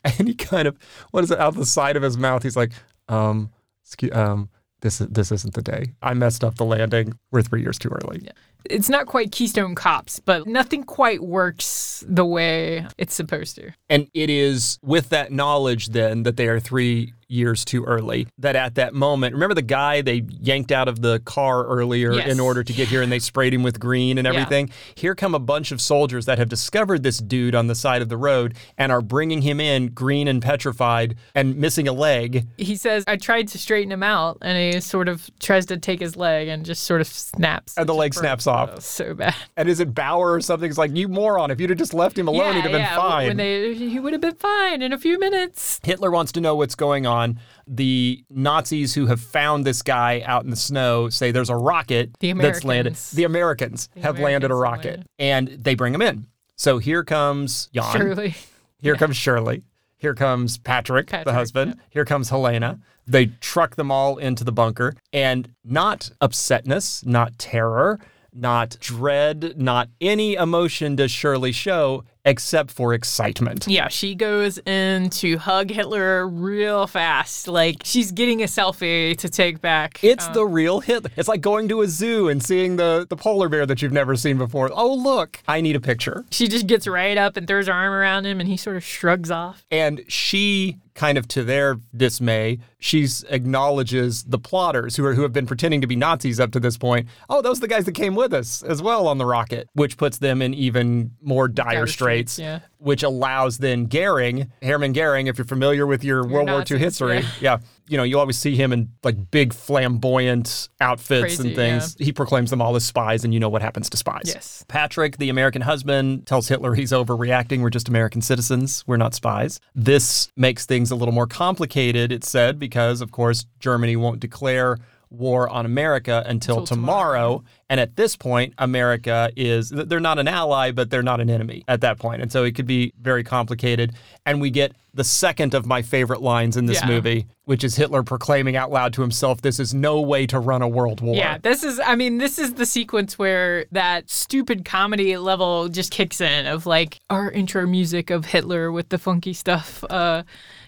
And 0.05 0.27
he 0.27 0.33
kind 0.33 0.67
of, 0.67 0.77
what 1.11 1.23
is 1.23 1.31
it, 1.31 1.39
out 1.39 1.55
the 1.55 1.65
side 1.65 1.95
of 1.97 2.03
his 2.03 2.17
mouth, 2.17 2.43
he's 2.43 2.55
like, 2.57 2.71
um, 3.09 3.51
excuse, 3.83 4.11
um, 4.13 4.49
this, 4.81 4.99
is- 5.01 5.07
this 5.07 5.31
isn't 5.31 5.53
the 5.53 5.61
day. 5.61 5.93
I 6.01 6.13
messed 6.13 6.43
up 6.43 6.55
the 6.55 6.65
landing. 6.65 7.13
We're 7.31 7.41
three 7.41 7.61
years 7.61 7.77
too 7.79 7.89
early. 7.89 8.27
It's 8.69 8.89
not 8.89 9.05
quite 9.05 9.31
Keystone 9.31 9.75
Cops, 9.75 10.19
but 10.19 10.47
nothing 10.47 10.83
quite 10.83 11.21
works 11.21 12.03
the 12.07 12.25
way 12.25 12.85
it's 12.97 13.13
supposed 13.13 13.55
to. 13.55 13.71
And 13.89 14.07
it 14.13 14.29
is 14.29 14.79
with 14.81 15.09
that 15.09 15.31
knowledge 15.31 15.89
then 15.89 16.23
that 16.23 16.37
they 16.37 16.47
are 16.47 16.59
three 16.59 17.13
years 17.33 17.65
too 17.65 17.83
early. 17.85 18.27
That 18.37 18.55
at 18.55 18.75
that 18.75 18.93
moment, 18.93 19.33
remember 19.33 19.55
the 19.55 19.61
guy 19.61 20.01
they 20.01 20.23
yanked 20.29 20.71
out 20.71 20.87
of 20.87 21.01
the 21.01 21.19
car 21.25 21.65
earlier 21.65 22.13
Yes. 22.13 22.29
in 22.31 22.39
order 22.39 22.63
to 22.63 22.73
get 22.73 22.87
here 22.87 23.01
and 23.01 23.11
they 23.11 23.19
sprayed 23.19 23.53
him 23.53 23.63
with 23.63 23.79
green 23.79 24.17
and 24.17 24.25
Yeah. 24.25 24.33
everything? 24.33 24.69
Here 24.95 25.15
come 25.15 25.33
a 25.35 25.39
bunch 25.39 25.71
of 25.71 25.81
soldiers 25.81 26.25
that 26.25 26.37
have 26.37 26.49
discovered 26.49 27.03
this 27.03 27.17
dude 27.17 27.55
on 27.55 27.67
the 27.67 27.75
side 27.75 28.01
of 28.01 28.09
the 28.09 28.17
road 28.17 28.55
and 28.77 28.91
are 28.91 29.01
bringing 29.01 29.41
him 29.41 29.59
in 29.59 29.87
green 29.87 30.27
and 30.27 30.41
petrified 30.41 31.15
and 31.35 31.55
missing 31.57 31.87
a 31.87 31.93
leg. 31.93 32.45
He 32.57 32.75
says, 32.75 33.03
I 33.07 33.15
tried 33.17 33.47
to 33.49 33.57
straighten 33.57 33.91
him 33.91 34.03
out, 34.03 34.37
and 34.41 34.57
he 34.73 34.79
sort 34.81 35.07
of 35.09 35.29
tries 35.39 35.65
to 35.67 35.77
take 35.77 35.99
his 35.99 36.15
leg 36.15 36.47
and 36.47 36.65
just 36.65 36.83
sort 36.83 37.01
of 37.01 37.07
snaps. 37.07 37.77
And 37.77 37.87
the 37.87 37.93
leg 37.93 38.13
snaps 38.13 38.45
off. 38.47 38.69
Oh, 38.75 38.79
so 38.79 39.13
bad. 39.13 39.35
And 39.57 39.69
is 39.69 39.79
it 39.79 39.93
Bauer 39.93 40.33
or 40.33 40.41
something? 40.41 40.69
It's 40.69 40.77
like, 40.77 40.95
you 40.95 41.07
moron. 41.07 41.51
If 41.51 41.59
you'd 41.59 41.69
have 41.69 41.79
just 41.79 41.93
left 41.93 42.17
him 42.17 42.27
alone, 42.27 42.55
he'd 42.55 42.61
have 42.61 42.71
been 42.71 42.85
fine. 42.95 43.27
When 43.27 43.37
they, 43.37 43.73
he 43.73 43.99
would 43.99 44.13
have 44.13 44.21
been 44.21 44.35
fine 44.35 44.81
in 44.81 44.91
a 44.93 44.97
few 44.97 45.19
minutes. 45.19 45.79
Hitler 45.83 46.11
wants 46.11 46.31
to 46.33 46.41
know 46.41 46.55
what's 46.55 46.75
going 46.75 47.05
on. 47.05 47.22
The 47.67 48.23
Nazis 48.29 48.93
who 48.93 49.07
have 49.07 49.21
found 49.21 49.65
this 49.65 49.81
guy 49.81 50.21
out 50.25 50.43
in 50.43 50.49
the 50.49 50.55
snow 50.55 51.09
say 51.09 51.31
there's 51.31 51.49
a 51.49 51.55
rocket 51.55 52.11
The 52.19 52.33
that's 52.33 52.63
landed. 52.63 52.91
Americans. 52.91 53.11
The 53.11 53.23
Americans 53.23 53.89
have 54.01 54.19
landed 54.19 54.51
a 54.51 54.55
rocket 54.55 54.85
landed. 54.85 55.07
and 55.19 55.47
they 55.47 55.75
bring 55.75 55.93
him 55.93 56.01
in. 56.01 56.27
So 56.55 56.77
here 56.77 57.03
comes 57.03 57.67
Jan. 57.73 57.91
Surely. 57.95 58.35
Here 58.79 58.95
comes 58.95 59.15
Shirley. 59.15 59.63
Here 59.97 60.13
comes 60.13 60.57
Patrick, 60.57 61.07
the 61.07 61.11
Patrick, 61.17 61.35
husband. 61.35 61.79
Here 61.89 62.03
comes 62.05 62.29
Helena. 62.29 62.79
They 63.07 63.27
truck 63.27 63.75
them 63.75 63.89
all 63.91 64.17
into 64.17 64.43
the 64.43 64.51
bunker 64.51 64.93
and 65.13 65.53
not 65.63 66.11
upsetness, 66.21 67.05
not 67.05 67.37
terror, 67.39 67.99
not 68.33 68.77
dread, 68.81 69.53
not 69.57 69.89
any 70.01 70.33
emotion 70.33 70.95
does 70.97 71.11
Shirley 71.11 71.51
show 71.53 72.03
except 72.25 72.71
for 72.71 72.93
excitement. 72.93 73.67
Yeah, 73.67 73.87
she 73.87 74.15
goes 74.15 74.57
in 74.59 75.09
to 75.11 75.37
hug 75.37 75.69
Hitler 75.69 76.27
real 76.27 76.87
fast. 76.87 77.47
Like 77.47 77.77
she's 77.83 78.11
getting 78.11 78.41
a 78.41 78.45
selfie 78.45 79.17
to 79.17 79.29
take 79.29 79.61
back. 79.61 80.03
It's 80.03 80.27
Uh, 80.27 80.33
the 80.33 80.45
real 80.45 80.79
Hitler. 80.79 81.11
It's 81.17 81.27
like 81.27 81.41
going 81.41 81.67
to 81.69 81.81
a 81.81 81.87
zoo 81.87 82.29
and 82.29 82.43
seeing 82.43 82.75
the, 82.77 83.05
the 83.09 83.15
polar 83.15 83.49
bear 83.49 83.65
that 83.65 83.81
you've 83.81 83.91
never 83.91 84.15
seen 84.15 84.37
before. 84.37 84.69
Oh, 84.73 84.93
look, 84.93 85.39
I 85.47 85.61
need 85.61 85.75
a 85.75 85.81
picture. 85.81 86.25
she 86.31 86.47
just 86.47 86.67
gets 86.67 86.87
right 86.87 87.17
up 87.17 87.37
and 87.37 87.47
throws 87.47 87.67
her 87.67 87.73
arm 87.73 87.91
around 87.93 88.25
him, 88.25 88.39
and 88.39 88.47
he 88.49 88.57
sort 88.57 88.75
of 88.75 88.83
shrugs 88.83 89.29
off. 89.31 89.65
And 89.71 90.03
she 90.07 90.77
kind 90.95 91.17
of 91.17 91.27
to 91.29 91.43
their 91.43 91.77
dismay, 91.95 92.59
she 92.79 93.07
acknowledges 93.29 94.23
the 94.23 94.39
plotters 94.39 94.95
who 94.95 95.05
are 95.05 95.13
who 95.13 95.21
have 95.23 95.33
been 95.33 95.47
pretending 95.47 95.81
to 95.81 95.87
be 95.87 95.95
Nazis 95.95 96.39
up 96.39 96.51
to 96.51 96.59
this 96.59 96.77
point. 96.77 97.07
Oh, 97.29 97.41
those 97.41 97.57
are 97.57 97.61
the 97.61 97.67
guys 97.67 97.85
that 97.85 97.93
came 97.93 98.15
with 98.15 98.33
us 98.33 98.63
as 98.63 98.81
well 98.81 99.07
on 99.07 99.17
the 99.17 99.25
rocket, 99.25 99.69
which 99.73 99.97
puts 99.97 100.17
them 100.17 100.41
in 100.41 100.53
even 100.53 101.11
more 101.21 101.47
dire, 101.47 101.73
Dire 101.73 101.87
straits. 101.87 102.33
straits, 102.33 102.39
yeah. 102.39 102.59
Which 102.83 103.01
allows 103.01 103.59
then 103.59 103.85
Goering, 103.85 104.51
Hermann 104.61 104.91
Goering, 104.91 105.27
if 105.27 105.37
you're 105.37 105.45
familiar 105.45 105.87
with 105.87 106.03
your 106.03 106.27
World 106.27 106.49
War 106.49 106.65
II 106.69 106.77
history, 106.77 107.19
yeah. 107.19 107.29
yeah, 107.39 107.57
you 107.87 107.95
know, 107.95 108.03
you 108.03 108.19
always 108.19 108.37
see 108.37 108.55
him 108.55 108.73
in 108.73 108.89
like 109.03 109.31
big 109.31 109.53
flamboyant 109.53 110.67
outfits 110.81 111.37
Crazy, 111.37 111.47
and 111.47 111.55
things. 111.55 111.95
He 111.97 112.11
proclaims 112.11 112.49
them 112.49 112.61
all 112.61 112.75
as 112.75 112.85
spies, 112.85 113.23
and 113.23 113.33
you 113.33 113.39
know 113.39 113.47
what 113.47 113.61
happens 113.61 113.89
to 113.91 113.97
spies. 113.97 114.23
Yes. 114.25 114.65
Patrick, 114.67 115.17
the 115.17 115.29
American 115.29 115.61
husband, 115.61 116.27
tells 116.27 116.49
Hitler 116.49 116.75
he's 116.75 116.91
overreacting. 116.91 117.61
We're 117.61 117.69
just 117.69 117.87
American 117.87 118.21
citizens. 118.21 118.83
We're 118.85 118.97
not 118.97 119.13
spies. 119.13 119.61
This 119.73 120.29
makes 120.35 120.65
things 120.65 120.91
a 120.91 120.95
little 120.95 121.13
more 121.13 121.27
complicated, 121.27 122.11
it's 122.11 122.29
said, 122.29 122.59
because, 122.59 122.99
of 122.99 123.11
course, 123.11 123.45
Germany 123.59 123.95
won't 123.95 124.19
declare 124.19 124.77
war 125.13 125.47
on 125.49 125.65
America 125.65 126.23
until 126.25 126.59
Until 126.59 126.65
tomorrow. 126.75 127.13
tomorrow. 127.37 127.43
And 127.69 127.79
at 127.79 127.95
this 127.95 128.15
point, 128.15 128.53
America 128.57 129.31
is, 129.35 129.69
they're 129.69 129.99
not 129.99 130.19
an 130.19 130.27
ally, 130.27 130.71
but 130.71 130.89
they're 130.89 131.01
not 131.03 131.19
an 131.21 131.29
enemy 131.29 131.63
at 131.67 131.81
that 131.81 131.97
point. 131.99 132.21
And 132.21 132.31
so 132.31 132.43
it 132.43 132.53
could 132.55 132.67
be 132.67 132.93
very 133.01 133.23
complicated. 133.23 133.93
And 134.25 134.39
we 134.41 134.49
get 134.51 134.73
the 134.93 135.03
second 135.03 135.55
of 135.55 135.65
my 135.65 135.81
favorite 135.81 136.21
lines 136.21 136.55
in 136.55 136.67
this 136.67 136.79
Yeah. 136.81 136.87
movie, 136.87 137.25
which 137.45 137.63
is 137.63 137.75
Hitler 137.75 138.03
proclaiming 138.03 138.55
out 138.55 138.69
loud 138.71 138.93
to 138.93 139.01
himself, 139.01 139.41
This 139.41 139.59
is 139.59 139.73
no 139.73 139.99
way 140.01 140.27
to 140.27 140.37
run 140.39 140.61
a 140.61 140.67
world 140.67 141.01
war. 141.01 141.15
Yeah, 141.15 141.39
this 141.39 141.63
is, 141.63 141.79
I 141.79 141.95
mean, 141.95 142.19
this 142.19 142.37
is 142.37 142.53
the 142.53 142.65
sequence 142.67 143.17
where 143.17 143.65
that 143.71 144.09
stupid 144.11 144.65
comedy 144.65 145.17
level 145.17 145.67
just 145.67 145.89
kicks 145.91 146.21
in 146.21 146.45
of 146.45 146.67
like 146.67 146.99
our 147.09 147.31
intro 147.31 147.65
music 147.65 148.11
of 148.11 148.25
Hitler 148.25 148.71
with 148.71 148.89
the 148.89 148.99
funky 148.99 149.33
stuff, 149.33 149.83
uh, 149.89 150.21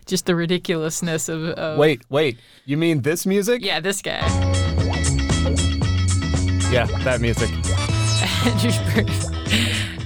just 0.06 0.26
the 0.26 0.36
ridiculousness 0.36 1.30
of, 1.30 1.44
of 1.44 1.78
Wait, 1.78 2.02
wait. 2.10 2.40
You 2.66 2.78
mean 2.78 3.02
this 3.02 3.26
music? 3.26 3.62
yeah, 3.64 3.80
this 3.80 4.02
guy. 4.02 4.20
Yeah, 6.72 6.86
that 7.04 7.20
music. 7.22 7.50
Just 8.60 8.82
pretty- 8.86 9.35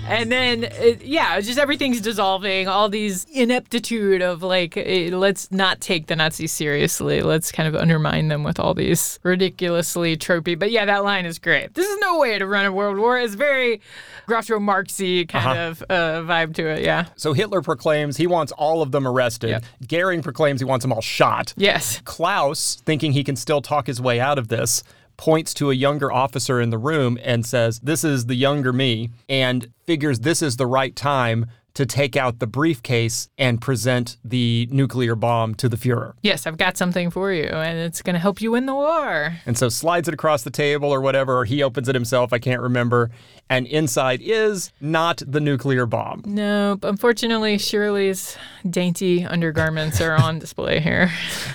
and 0.09 0.31
then, 0.31 0.63
it, 0.63 1.03
yeah, 1.03 1.39
just 1.41 1.57
everything's 1.59 2.01
dissolving. 2.01 2.67
All 2.67 2.89
these 2.89 3.25
ineptitude 3.31 4.21
of 4.21 4.43
like, 4.43 4.75
eh, 4.77 5.09
let's 5.11 5.51
not 5.51 5.81
take 5.81 6.07
the 6.07 6.15
Nazis 6.15 6.51
seriously. 6.51 7.21
Let's 7.21 7.51
kind 7.51 7.67
of 7.67 7.75
undermine 7.75 8.27
them 8.27 8.43
with 8.43 8.59
all 8.59 8.73
these 8.73 9.19
ridiculously 9.23 10.17
tropey. 10.17 10.57
But 10.57 10.71
yeah, 10.71 10.85
that 10.85 11.03
line 11.03 11.25
is 11.25 11.39
great. 11.39 11.73
This 11.73 11.87
is 11.87 11.97
no 11.99 12.19
way 12.19 12.37
to 12.39 12.45
run 12.47 12.65
a 12.65 12.71
world 12.71 12.97
war. 12.97 13.17
It's 13.19 13.35
very 13.35 13.81
Groucho 14.27 14.59
Marxy 14.59 15.27
kind 15.27 15.47
Uh-huh. 15.57 15.69
of 15.69 15.81
uh, 15.89 16.31
vibe 16.31 16.53
to 16.55 16.67
it. 16.67 16.83
Yeah. 16.83 17.05
So 17.15 17.33
Hitler 17.33 17.61
proclaims 17.61 18.17
he 18.17 18.27
wants 18.27 18.51
all 18.53 18.81
of 18.81 18.91
them 18.91 19.07
arrested. 19.07 19.49
Yep. 19.49 19.63
Goering 19.87 20.21
proclaims 20.21 20.61
he 20.61 20.65
wants 20.65 20.83
them 20.83 20.91
all 20.93 21.01
shot. 21.01 21.53
Yes. 21.57 22.01
Klaus, 22.05 22.75
thinking 22.85 23.11
he 23.13 23.23
can 23.23 23.35
still 23.35 23.61
talk 23.61 23.87
his 23.87 24.01
way 24.01 24.19
out 24.19 24.37
of 24.37 24.47
this, 24.49 24.83
points 25.19 25.53
to 25.53 25.69
a 25.69 25.73
younger 25.73 26.09
officer 26.09 26.61
in 26.61 26.69
the 26.69 26.77
room 26.77 27.19
and 27.21 27.45
says, 27.45 27.81
This 27.81 28.05
is 28.05 28.27
the 28.27 28.35
younger 28.35 28.71
me, 28.71 29.09
and 29.27 29.67
figures 29.85 30.21
this 30.21 30.41
is 30.41 30.55
the 30.55 30.65
right 30.65 30.95
time 30.95 31.45
to 31.75 31.85
take 31.85 32.15
out 32.17 32.39
the 32.39 32.47
briefcase 32.47 33.29
and 33.37 33.61
present 33.61 34.17
the 34.23 34.67
nuclear 34.71 35.15
bomb 35.15 35.55
to 35.55 35.69
the 35.69 35.77
Fuhrer. 35.77 36.13
Yes, 36.21 36.45
I've 36.47 36.57
got 36.57 36.77
something 36.77 37.09
for 37.09 37.31
you, 37.31 37.43
and 37.45 37.77
it's 37.79 38.01
going 38.01 38.13
to 38.15 38.19
help 38.19 38.41
you 38.41 38.51
win 38.51 38.65
the 38.65 38.73
war. 38.75 39.35
And 39.45 39.57
so 39.57 39.69
slides 39.69 40.07
it 40.07 40.13
across 40.13 40.43
the 40.43 40.49
table 40.51 40.89
or 40.91 41.01
whatever, 41.01 41.37
or 41.39 41.45
he 41.45 41.63
opens 41.63 41.87
it 41.87 41.95
himself, 41.95 42.33
I 42.33 42.39
can't 42.39 42.61
remember. 42.61 43.11
And 43.49 43.65
inside 43.65 44.21
is 44.21 44.71
not 44.79 45.21
the 45.25 45.39
nuclear 45.39 45.85
bomb. 45.85 46.21
Nope. 46.25 46.83
Unfortunately, 46.83 47.57
Shirley's 47.57 48.37
dainty 48.69 49.25
undergarments 49.25 50.01
are 50.01 50.15
on 50.15 50.37
display 50.39 50.79
here. 50.79 51.11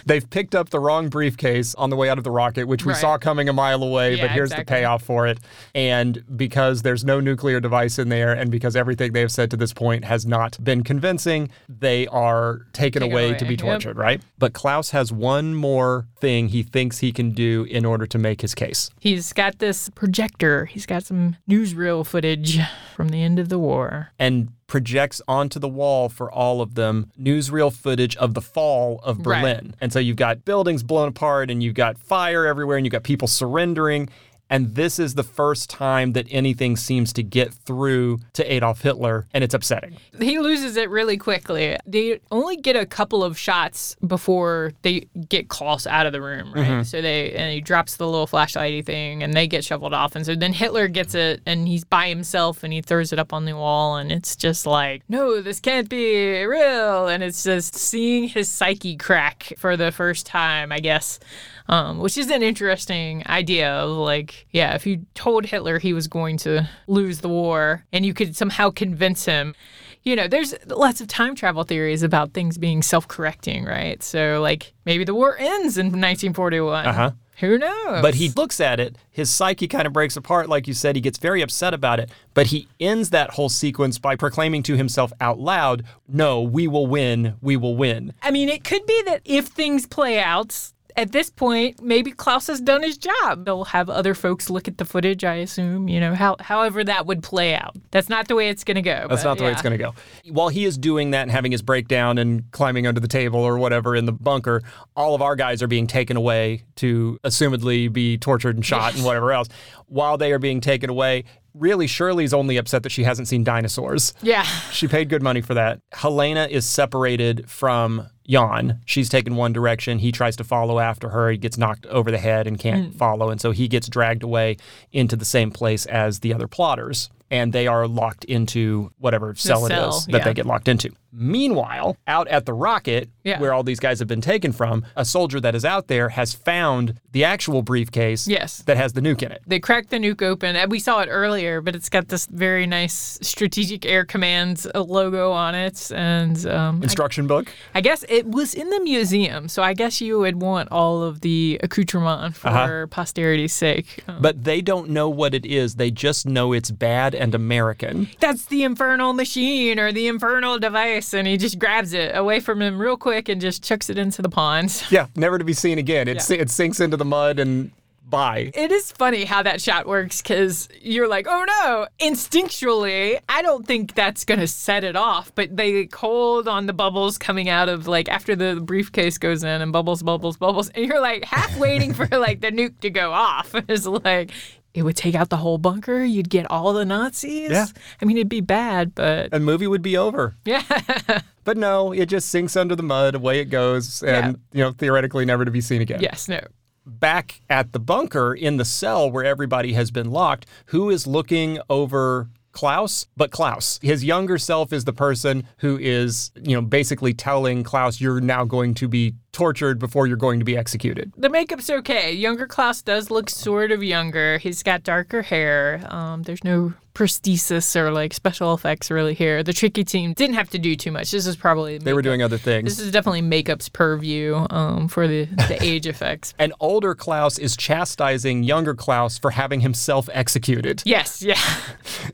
They've 0.06 0.28
picked 0.28 0.54
up 0.54 0.70
the 0.70 0.80
wrong 0.80 1.08
briefcase 1.08 1.74
on 1.76 1.90
the 1.90 1.96
way 1.96 2.08
out 2.08 2.18
of 2.18 2.24
the 2.24 2.30
rocket, 2.30 2.66
which 2.66 2.84
we 2.84 2.92
Right. 2.92 3.00
saw 3.00 3.18
coming 3.18 3.48
a 3.48 3.52
mile 3.52 3.82
away, 3.82 4.14
Yeah, 4.16 4.22
but 4.24 4.30
here's 4.32 4.50
exactly. 4.50 4.64
the 4.64 4.80
payoff 4.80 5.02
for 5.02 5.26
it. 5.26 5.38
And 5.74 6.22
because 6.36 6.82
there's 6.82 7.04
no 7.04 7.20
nuclear 7.20 7.60
device 7.60 7.98
in 7.98 8.08
there, 8.08 8.32
and 8.32 8.50
because 8.50 8.74
everything 8.76 9.12
they 9.12 9.20
have 9.20 9.32
said 9.32 9.50
to 9.52 9.56
this 9.56 9.72
point 9.72 10.03
has 10.04 10.26
not 10.26 10.62
been 10.62 10.82
convincing, 10.82 11.50
they 11.68 12.06
are 12.08 12.66
taken 12.72 13.02
away, 13.02 13.30
away, 13.30 13.38
to 13.38 13.44
be 13.44 13.54
yep. 13.54 13.60
tortured, 13.60 13.96
right? 13.96 14.22
But 14.38 14.52
Klaus 14.52 14.90
has 14.90 15.12
one 15.12 15.54
more 15.54 16.06
thing 16.20 16.48
he 16.48 16.62
thinks 16.62 16.98
he 16.98 17.12
can 17.12 17.32
do 17.32 17.64
in 17.64 17.84
order 17.84 18.06
to 18.06 18.18
make 18.18 18.40
his 18.40 18.54
case. 18.54 18.90
He's 19.00 19.32
got 19.32 19.58
this 19.58 19.90
projector. 19.90 20.66
He's 20.66 20.86
got 20.86 21.04
some 21.04 21.36
newsreel 21.48 22.06
footage 22.06 22.58
from 22.94 23.08
the 23.08 23.22
end 23.22 23.38
of 23.38 23.48
the 23.48 23.58
war. 23.58 24.10
And 24.18 24.48
projects 24.66 25.20
onto 25.28 25.58
the 25.58 25.68
wall 25.68 26.08
for 26.08 26.30
all 26.32 26.60
of 26.60 26.74
them 26.74 27.10
newsreel 27.20 27.72
footage 27.72 28.16
of 28.16 28.34
the 28.34 28.40
fall 28.40 29.00
of 29.04 29.24
Right. 29.26 29.40
Berlin. 29.40 29.74
And 29.80 29.92
so 29.92 29.98
you've 29.98 30.16
got 30.16 30.44
buildings 30.44 30.82
blown 30.82 31.08
apart 31.08 31.50
and 31.50 31.62
you've 31.62 31.74
got 31.74 31.98
fire 31.98 32.46
everywhere 32.46 32.76
and 32.76 32.86
you've 32.86 32.92
got 32.92 33.02
people 33.02 33.28
surrendering. 33.28 34.08
And 34.50 34.74
this 34.74 34.98
is 34.98 35.14
the 35.14 35.22
first 35.22 35.70
time 35.70 36.12
that 36.12 36.26
anything 36.30 36.76
seems 36.76 37.12
to 37.14 37.22
get 37.22 37.52
through 37.52 38.20
to 38.34 38.52
Adolf 38.52 38.82
Hitler, 38.82 39.26
and 39.32 39.42
it's 39.42 39.54
upsetting. 39.54 39.96
He 40.20 40.38
loses 40.38 40.76
it 40.76 40.90
really 40.90 41.16
quickly. 41.16 41.76
They 41.86 42.20
only 42.30 42.56
get 42.56 42.76
a 42.76 42.84
couple 42.84 43.24
of 43.24 43.38
shots 43.38 43.96
before 44.06 44.72
they 44.82 45.06
get 45.28 45.48
Klaus 45.48 45.86
out 45.86 46.06
of 46.06 46.12
the 46.12 46.20
room, 46.20 46.52
right? 46.52 46.66
Mm-hmm. 46.66 46.82
So 46.82 47.00
they 47.00 47.32
and 47.32 47.52
he 47.52 47.60
drops 47.62 47.96
the 47.96 48.06
little 48.06 48.26
flashlighty 48.26 48.84
thing, 48.84 49.22
and 49.22 49.34
they 49.34 49.46
get 49.46 49.64
shoveled 49.64 49.94
off. 49.94 50.14
And 50.14 50.26
so 50.26 50.34
then 50.34 50.52
Hitler 50.52 50.88
gets 50.88 51.14
it, 51.14 51.40
and 51.46 51.66
he's 51.66 51.84
by 51.84 52.08
himself, 52.08 52.62
and 52.62 52.72
he 52.72 52.82
throws 52.82 53.12
it 53.12 53.18
up 53.18 53.32
on 53.32 53.46
the 53.46 53.56
wall, 53.56 53.96
and 53.96 54.12
it's 54.12 54.36
just 54.36 54.66
like, 54.66 55.02
no, 55.08 55.40
this 55.40 55.58
can't 55.58 55.88
be 55.88 56.44
real. 56.44 57.08
And 57.08 57.22
it's 57.22 57.42
just 57.42 57.74
seeing 57.76 58.28
his 58.28 58.48
psyche 58.48 58.96
crack 58.96 59.54
for 59.56 59.76
the 59.76 59.90
first 59.90 60.26
time, 60.26 60.70
I 60.70 60.80
guess. 60.80 61.18
Um, 61.66 61.98
which 61.98 62.18
is 62.18 62.30
an 62.30 62.42
interesting 62.42 63.22
idea 63.26 63.72
of 63.72 63.96
like, 63.96 64.46
yeah, 64.50 64.74
if 64.74 64.86
you 64.86 65.06
told 65.14 65.46
Hitler 65.46 65.78
he 65.78 65.94
was 65.94 66.08
going 66.08 66.36
to 66.38 66.68
lose 66.86 67.20
the 67.20 67.28
war 67.28 67.86
and 67.90 68.04
you 68.04 68.12
could 68.12 68.36
somehow 68.36 68.68
convince 68.68 69.24
him, 69.24 69.54
you 70.02 70.14
know, 70.14 70.28
there's 70.28 70.54
lots 70.66 71.00
of 71.00 71.08
time 71.08 71.34
travel 71.34 71.64
theories 71.64 72.02
about 72.02 72.34
things 72.34 72.58
being 72.58 72.82
self 72.82 73.08
correcting, 73.08 73.64
right? 73.64 74.02
So, 74.02 74.40
like, 74.42 74.74
maybe 74.84 75.04
the 75.04 75.14
war 75.14 75.36
ends 75.38 75.78
in 75.78 75.86
1941. 75.86 76.86
Uh-huh. 76.86 77.10
Who 77.38 77.58
knows? 77.58 78.00
But 78.00 78.14
he 78.14 78.28
looks 78.28 78.60
at 78.60 78.78
it, 78.78 78.96
his 79.10 79.28
psyche 79.28 79.66
kind 79.66 79.86
of 79.86 79.92
breaks 79.92 80.16
apart, 80.16 80.48
like 80.48 80.68
you 80.68 80.74
said. 80.74 80.94
He 80.94 81.00
gets 81.00 81.18
very 81.18 81.42
upset 81.42 81.74
about 81.74 81.98
it, 81.98 82.10
but 82.32 82.48
he 82.48 82.68
ends 82.78 83.10
that 83.10 83.30
whole 83.30 83.48
sequence 83.48 83.98
by 83.98 84.14
proclaiming 84.14 84.62
to 84.64 84.76
himself 84.76 85.12
out 85.20 85.40
loud, 85.40 85.84
No, 86.06 86.42
we 86.42 86.68
will 86.68 86.86
win, 86.86 87.34
we 87.40 87.56
will 87.56 87.76
win. 87.76 88.12
I 88.22 88.30
mean, 88.30 88.48
it 88.48 88.62
could 88.62 88.86
be 88.86 89.02
that 89.06 89.20
if 89.24 89.46
things 89.46 89.84
play 89.86 90.20
out, 90.20 90.70
at 90.96 91.12
this 91.12 91.28
point, 91.28 91.82
maybe 91.82 92.12
Klaus 92.12 92.46
has 92.46 92.60
done 92.60 92.82
his 92.82 92.96
job. 92.96 93.44
They'll 93.44 93.64
have 93.64 93.90
other 93.90 94.14
folks 94.14 94.48
look 94.48 94.68
at 94.68 94.78
the 94.78 94.84
footage, 94.84 95.24
I 95.24 95.36
assume, 95.36 95.88
you 95.88 95.98
know, 95.98 96.14
how, 96.14 96.36
however 96.38 96.84
that 96.84 97.06
would 97.06 97.22
play 97.22 97.54
out. 97.54 97.76
That's 97.90 98.08
not 98.08 98.28
the 98.28 98.36
way 98.36 98.48
it's 98.48 98.62
going 98.62 98.76
to 98.76 98.82
go. 98.82 99.06
That's 99.08 99.24
not 99.24 99.38
the 99.38 99.44
way 99.44 99.52
it's 99.52 99.62
going 99.62 99.76
to 99.76 99.78
go. 99.78 99.94
While 100.30 100.48
he 100.48 100.64
is 100.64 100.78
doing 100.78 101.10
that 101.10 101.22
and 101.22 101.30
having 101.30 101.50
his 101.50 101.62
breakdown 101.62 102.18
and 102.18 102.50
climbing 102.52 102.86
under 102.86 103.00
the 103.00 103.08
table 103.08 103.40
or 103.40 103.58
whatever 103.58 103.96
in 103.96 104.04
the 104.04 104.12
bunker, 104.12 104.62
all 104.94 105.14
of 105.14 105.22
our 105.22 105.34
guys 105.34 105.62
are 105.62 105.66
being 105.66 105.86
taken 105.88 106.16
away 106.16 106.62
to 106.76 107.18
assumedly 107.24 107.92
be 107.92 108.16
tortured 108.16 108.54
and 108.54 108.64
shot 108.64 108.94
and 108.94 109.04
whatever 109.04 109.32
else. 109.32 109.48
While 109.86 110.16
they 110.16 110.32
are 110.32 110.38
being 110.38 110.60
taken 110.60 110.90
away, 110.90 111.24
really 111.54 111.86
Shirley's 111.86 112.34
only 112.34 112.56
upset 112.56 112.82
that 112.84 112.92
she 112.92 113.04
hasn't 113.04 113.28
seen 113.28 113.42
dinosaurs. 113.42 114.14
Yeah. 114.22 114.42
She 114.72 114.86
paid 114.88 115.08
good 115.08 115.22
money 115.22 115.40
for 115.40 115.54
that. 115.54 115.80
Helena 115.92 116.46
is 116.50 116.66
separated 116.66 117.48
from 117.50 118.08
Jan. 118.26 118.80
She's 118.86 119.08
taken 119.08 119.36
one 119.36 119.52
direction. 119.52 119.98
He 119.98 120.12
tries 120.12 120.36
to 120.36 120.44
follow 120.44 120.78
after 120.78 121.10
her. 121.10 121.30
He 121.30 121.36
gets 121.36 121.58
knocked 121.58 121.86
over 121.86 122.10
the 122.10 122.18
head 122.18 122.46
and 122.46 122.58
can't 122.58 122.92
mm. 122.92 122.96
follow. 122.96 123.30
And 123.30 123.40
so 123.40 123.50
he 123.50 123.68
gets 123.68 123.88
dragged 123.88 124.22
away 124.22 124.56
into 124.92 125.16
the 125.16 125.24
same 125.24 125.50
place 125.50 125.86
as 125.86 126.20
the 126.20 126.32
other 126.32 126.48
plotters. 126.48 127.10
And 127.30 127.52
they 127.52 127.66
are 127.66 127.86
locked 127.86 128.24
into 128.24 128.92
whatever 128.98 129.34
cell, 129.34 129.66
it 129.66 129.70
cell, 129.70 129.90
is 129.90 130.06
that 130.06 130.18
yeah. 130.18 130.24
they 130.24 130.34
get 130.34 130.46
locked 130.46 130.68
into. 130.68 130.90
Meanwhile, 131.14 131.96
out 132.06 132.28
at 132.28 132.44
the 132.46 132.52
rocket, 132.52 133.08
Yeah. 133.22 133.40
where 133.40 133.52
all 133.54 133.62
these 133.62 133.80
guys 133.80 133.98
have 134.00 134.08
been 134.08 134.20
taken 134.20 134.52
from, 134.52 134.84
a 134.96 135.04
soldier 135.04 135.40
that 135.40 135.54
is 135.54 135.64
out 135.64 135.86
there 135.88 136.10
has 136.10 136.34
found 136.34 136.94
the 137.12 137.24
actual 137.24 137.62
briefcase 137.62 138.26
Yes. 138.28 138.62
that 138.66 138.76
has 138.76 138.92
the 138.92 139.00
nuke 139.00 139.22
in 139.22 139.30
it. 139.32 139.40
They 139.46 139.60
cracked 139.60 139.90
the 139.90 139.96
nuke 139.98 140.22
open. 140.22 140.56
and 140.56 140.70
We 140.70 140.78
saw 140.80 141.00
it 141.00 141.08
earlier, 141.10 141.60
but 141.60 141.74
it's 141.76 141.88
got 141.88 142.08
this 142.08 142.26
very 142.26 142.66
nice 142.66 143.18
Strategic 143.22 143.86
Air 143.86 144.04
Command 144.04 144.66
uh, 144.74 144.82
logo 144.82 145.30
on 145.32 145.54
it. 145.54 145.90
And 145.94 146.44
um, 146.46 146.80
I, 146.80 146.84
Instruction 146.84 147.26
book. 147.26 147.52
I 147.74 147.80
guess 147.80 148.04
it 148.08 148.26
was 148.26 148.52
in 148.54 148.68
the 148.70 148.80
museum. 148.80 149.48
So 149.48 149.62
I 149.62 149.72
guess 149.74 150.00
you 150.00 150.18
would 150.18 150.42
want 150.42 150.70
all 150.72 151.02
of 151.02 151.20
the 151.20 151.60
accoutrement 151.62 152.36
for 152.36 152.48
Uh-huh. 152.48 152.86
posterity's 152.90 153.52
sake. 153.52 154.02
Um, 154.08 154.20
But 154.20 154.44
they 154.44 154.60
don't 154.60 154.90
know 154.90 155.08
what 155.08 155.32
it 155.34 155.46
is. 155.46 155.76
They 155.76 155.90
just 155.90 156.26
know 156.26 156.52
it's 156.52 156.70
bad 156.70 157.14
and 157.14 157.34
American. 157.34 158.08
that's 158.20 158.44
the 158.46 158.64
infernal 158.64 159.12
machine 159.12 159.78
or 159.78 159.92
the 159.92 160.08
infernal 160.08 160.58
device. 160.58 161.03
And 161.12 161.26
he 161.28 161.36
just 161.36 161.58
grabs 161.58 161.92
it 161.92 162.16
away 162.16 162.40
from 162.40 162.62
him 162.62 162.78
real 162.78 162.96
quick 162.96 163.28
and 163.28 163.40
just 163.40 163.62
chucks 163.62 163.90
it 163.90 163.98
into 163.98 164.22
the 164.22 164.28
pond. 164.30 164.82
Yeah, 164.90 165.08
never 165.16 165.36
to 165.38 165.44
be 165.44 165.52
seen 165.52 165.78
again. 165.78 166.08
It, 166.08 166.14
Yeah. 166.16 166.22
si- 166.22 166.38
it 166.38 166.50
sinks 166.50 166.78
into 166.80 166.96
the 166.96 167.04
mud 167.04 167.38
and 167.38 167.72
Bye. 168.06 168.50
It 168.54 168.70
is 168.70 168.92
funny 168.92 169.24
how 169.24 169.42
that 169.42 169.62
shot 169.62 169.86
works 169.86 170.20
because 170.20 170.68
you're 170.82 171.08
like, 171.08 171.26
oh 171.26 171.44
no, 171.48 171.86
instinctually, 171.98 173.18
I 173.28 173.40
don't 173.42 173.66
think 173.66 173.94
that's 173.94 174.24
going 174.26 174.40
to 174.40 174.46
set 174.46 174.84
it 174.84 174.94
off. 174.94 175.34
But 175.34 175.56
they 175.56 175.88
hold 175.92 176.46
on 176.46 176.66
the 176.66 176.74
bubbles 176.74 177.16
coming 177.16 177.48
out 177.48 177.68
of 177.70 177.88
like 177.88 178.08
after 178.10 178.36
the 178.36 178.60
briefcase 178.60 179.16
goes 179.18 179.42
in 179.42 179.62
and 179.62 179.72
bubbles, 179.72 180.02
bubbles, 180.02 180.36
bubbles. 180.36 180.68
And 180.70 180.84
you're 180.86 181.00
like 181.00 181.24
half 181.24 181.56
waiting 181.58 181.94
for 181.94 182.06
like 182.12 182.40
the 182.40 182.52
nuke 182.52 182.78
to 182.80 182.90
go 182.90 183.12
off. 183.12 183.54
It's 183.68 183.86
like, 183.86 184.30
it 184.74 184.82
would 184.82 184.96
take 184.96 185.14
out 185.14 185.30
the 185.30 185.36
whole 185.38 185.56
bunker. 185.56 186.04
You'd 186.04 186.28
get 186.28 186.50
all 186.50 186.72
the 186.72 186.84
Nazis. 186.84 187.50
Yeah. 187.50 187.66
I 188.02 188.04
mean, 188.04 188.16
it'd 188.18 188.28
be 188.28 188.40
bad, 188.40 188.94
but 188.94 189.30
And 189.32 189.44
movie 189.44 189.66
would 189.68 189.82
be 189.82 189.96
over. 189.96 190.34
yeah. 190.44 190.62
But 191.44 191.58
no, 191.58 191.92
it 191.92 192.06
just 192.06 192.30
sinks 192.30 192.56
under 192.56 192.74
the 192.74 192.82
mud, 192.82 193.14
away 193.14 193.38
it 193.38 193.50
goes, 193.50 194.02
and 194.02 194.38
you 194.54 194.62
know, 194.64 194.72
theoretically 194.72 195.26
never 195.26 195.44
to 195.44 195.50
be 195.50 195.60
seen 195.60 195.82
again. 195.82 196.00
yes, 196.00 196.26
no. 196.26 196.40
Back 196.86 197.42
at 197.50 197.72
the 197.72 197.78
bunker 197.78 198.32
in 198.34 198.56
the 198.56 198.64
cell 198.64 199.10
where 199.10 199.24
everybody 199.26 199.74
has 199.74 199.90
been 199.90 200.10
locked, 200.10 200.46
who 200.66 200.88
is 200.88 201.06
looking 201.06 201.58
over 201.68 202.30
Klaus? 202.52 203.08
But 203.14 203.30
Klaus. 203.30 203.78
His 203.82 204.02
younger 204.04 204.38
self 204.38 204.72
is 204.72 204.84
the 204.84 204.94
person 204.94 205.46
who 205.58 205.78
is, 205.78 206.30
you 206.42 206.56
know, 206.56 206.62
basically 206.62 207.12
telling 207.12 207.62
Klaus, 207.62 208.00
you're 208.00 208.22
now 208.22 208.44
going 208.46 208.72
to 208.74 208.88
be 208.88 209.14
tortured 209.34 209.78
before 209.78 210.06
you're 210.06 210.16
going 210.16 210.38
to 210.38 210.44
be 210.44 210.56
executed. 210.56 211.12
The 211.18 211.28
makeup's 211.28 211.68
okay. 211.68 212.12
Younger 212.12 212.46
Klaus 212.46 212.80
does 212.80 213.10
look 213.10 213.28
sort 213.28 213.70
of 213.72 213.82
younger. 213.82 214.38
He's 214.38 214.62
got 214.62 214.82
darker 214.82 215.20
hair. 215.22 215.86
Um, 215.90 216.22
there's 216.22 216.42
no 216.44 216.72
prosthesis 216.94 217.74
or 217.74 217.90
like 217.90 218.14
special 218.14 218.54
effects 218.54 218.88
really 218.88 219.14
here. 219.14 219.42
The 219.42 219.52
tricky 219.52 219.82
team 219.82 220.12
didn't 220.12 220.36
have 220.36 220.48
to 220.50 220.58
do 220.60 220.76
too 220.76 220.92
much. 220.92 221.10
This 221.10 221.26
is 221.26 221.34
probably 221.34 221.76
They 221.76 221.92
were 221.92 222.02
doing 222.02 222.22
other 222.22 222.38
things. 222.38 222.76
This 222.76 222.86
is 222.86 222.92
definitely 222.92 223.20
makeup's 223.22 223.68
purview 223.68 224.46
um, 224.50 224.86
for 224.86 225.08
the, 225.08 225.24
the 225.24 225.58
age 225.62 225.88
effects. 225.88 226.34
and 226.38 226.52
older 226.60 226.94
Klaus 226.94 227.36
is 227.36 227.56
chastising 227.56 228.44
younger 228.44 228.74
Klaus 228.74 229.18
for 229.18 229.32
having 229.32 229.60
himself 229.60 230.08
executed. 230.12 230.82
Yes, 230.86 231.20
yeah. 231.20 231.38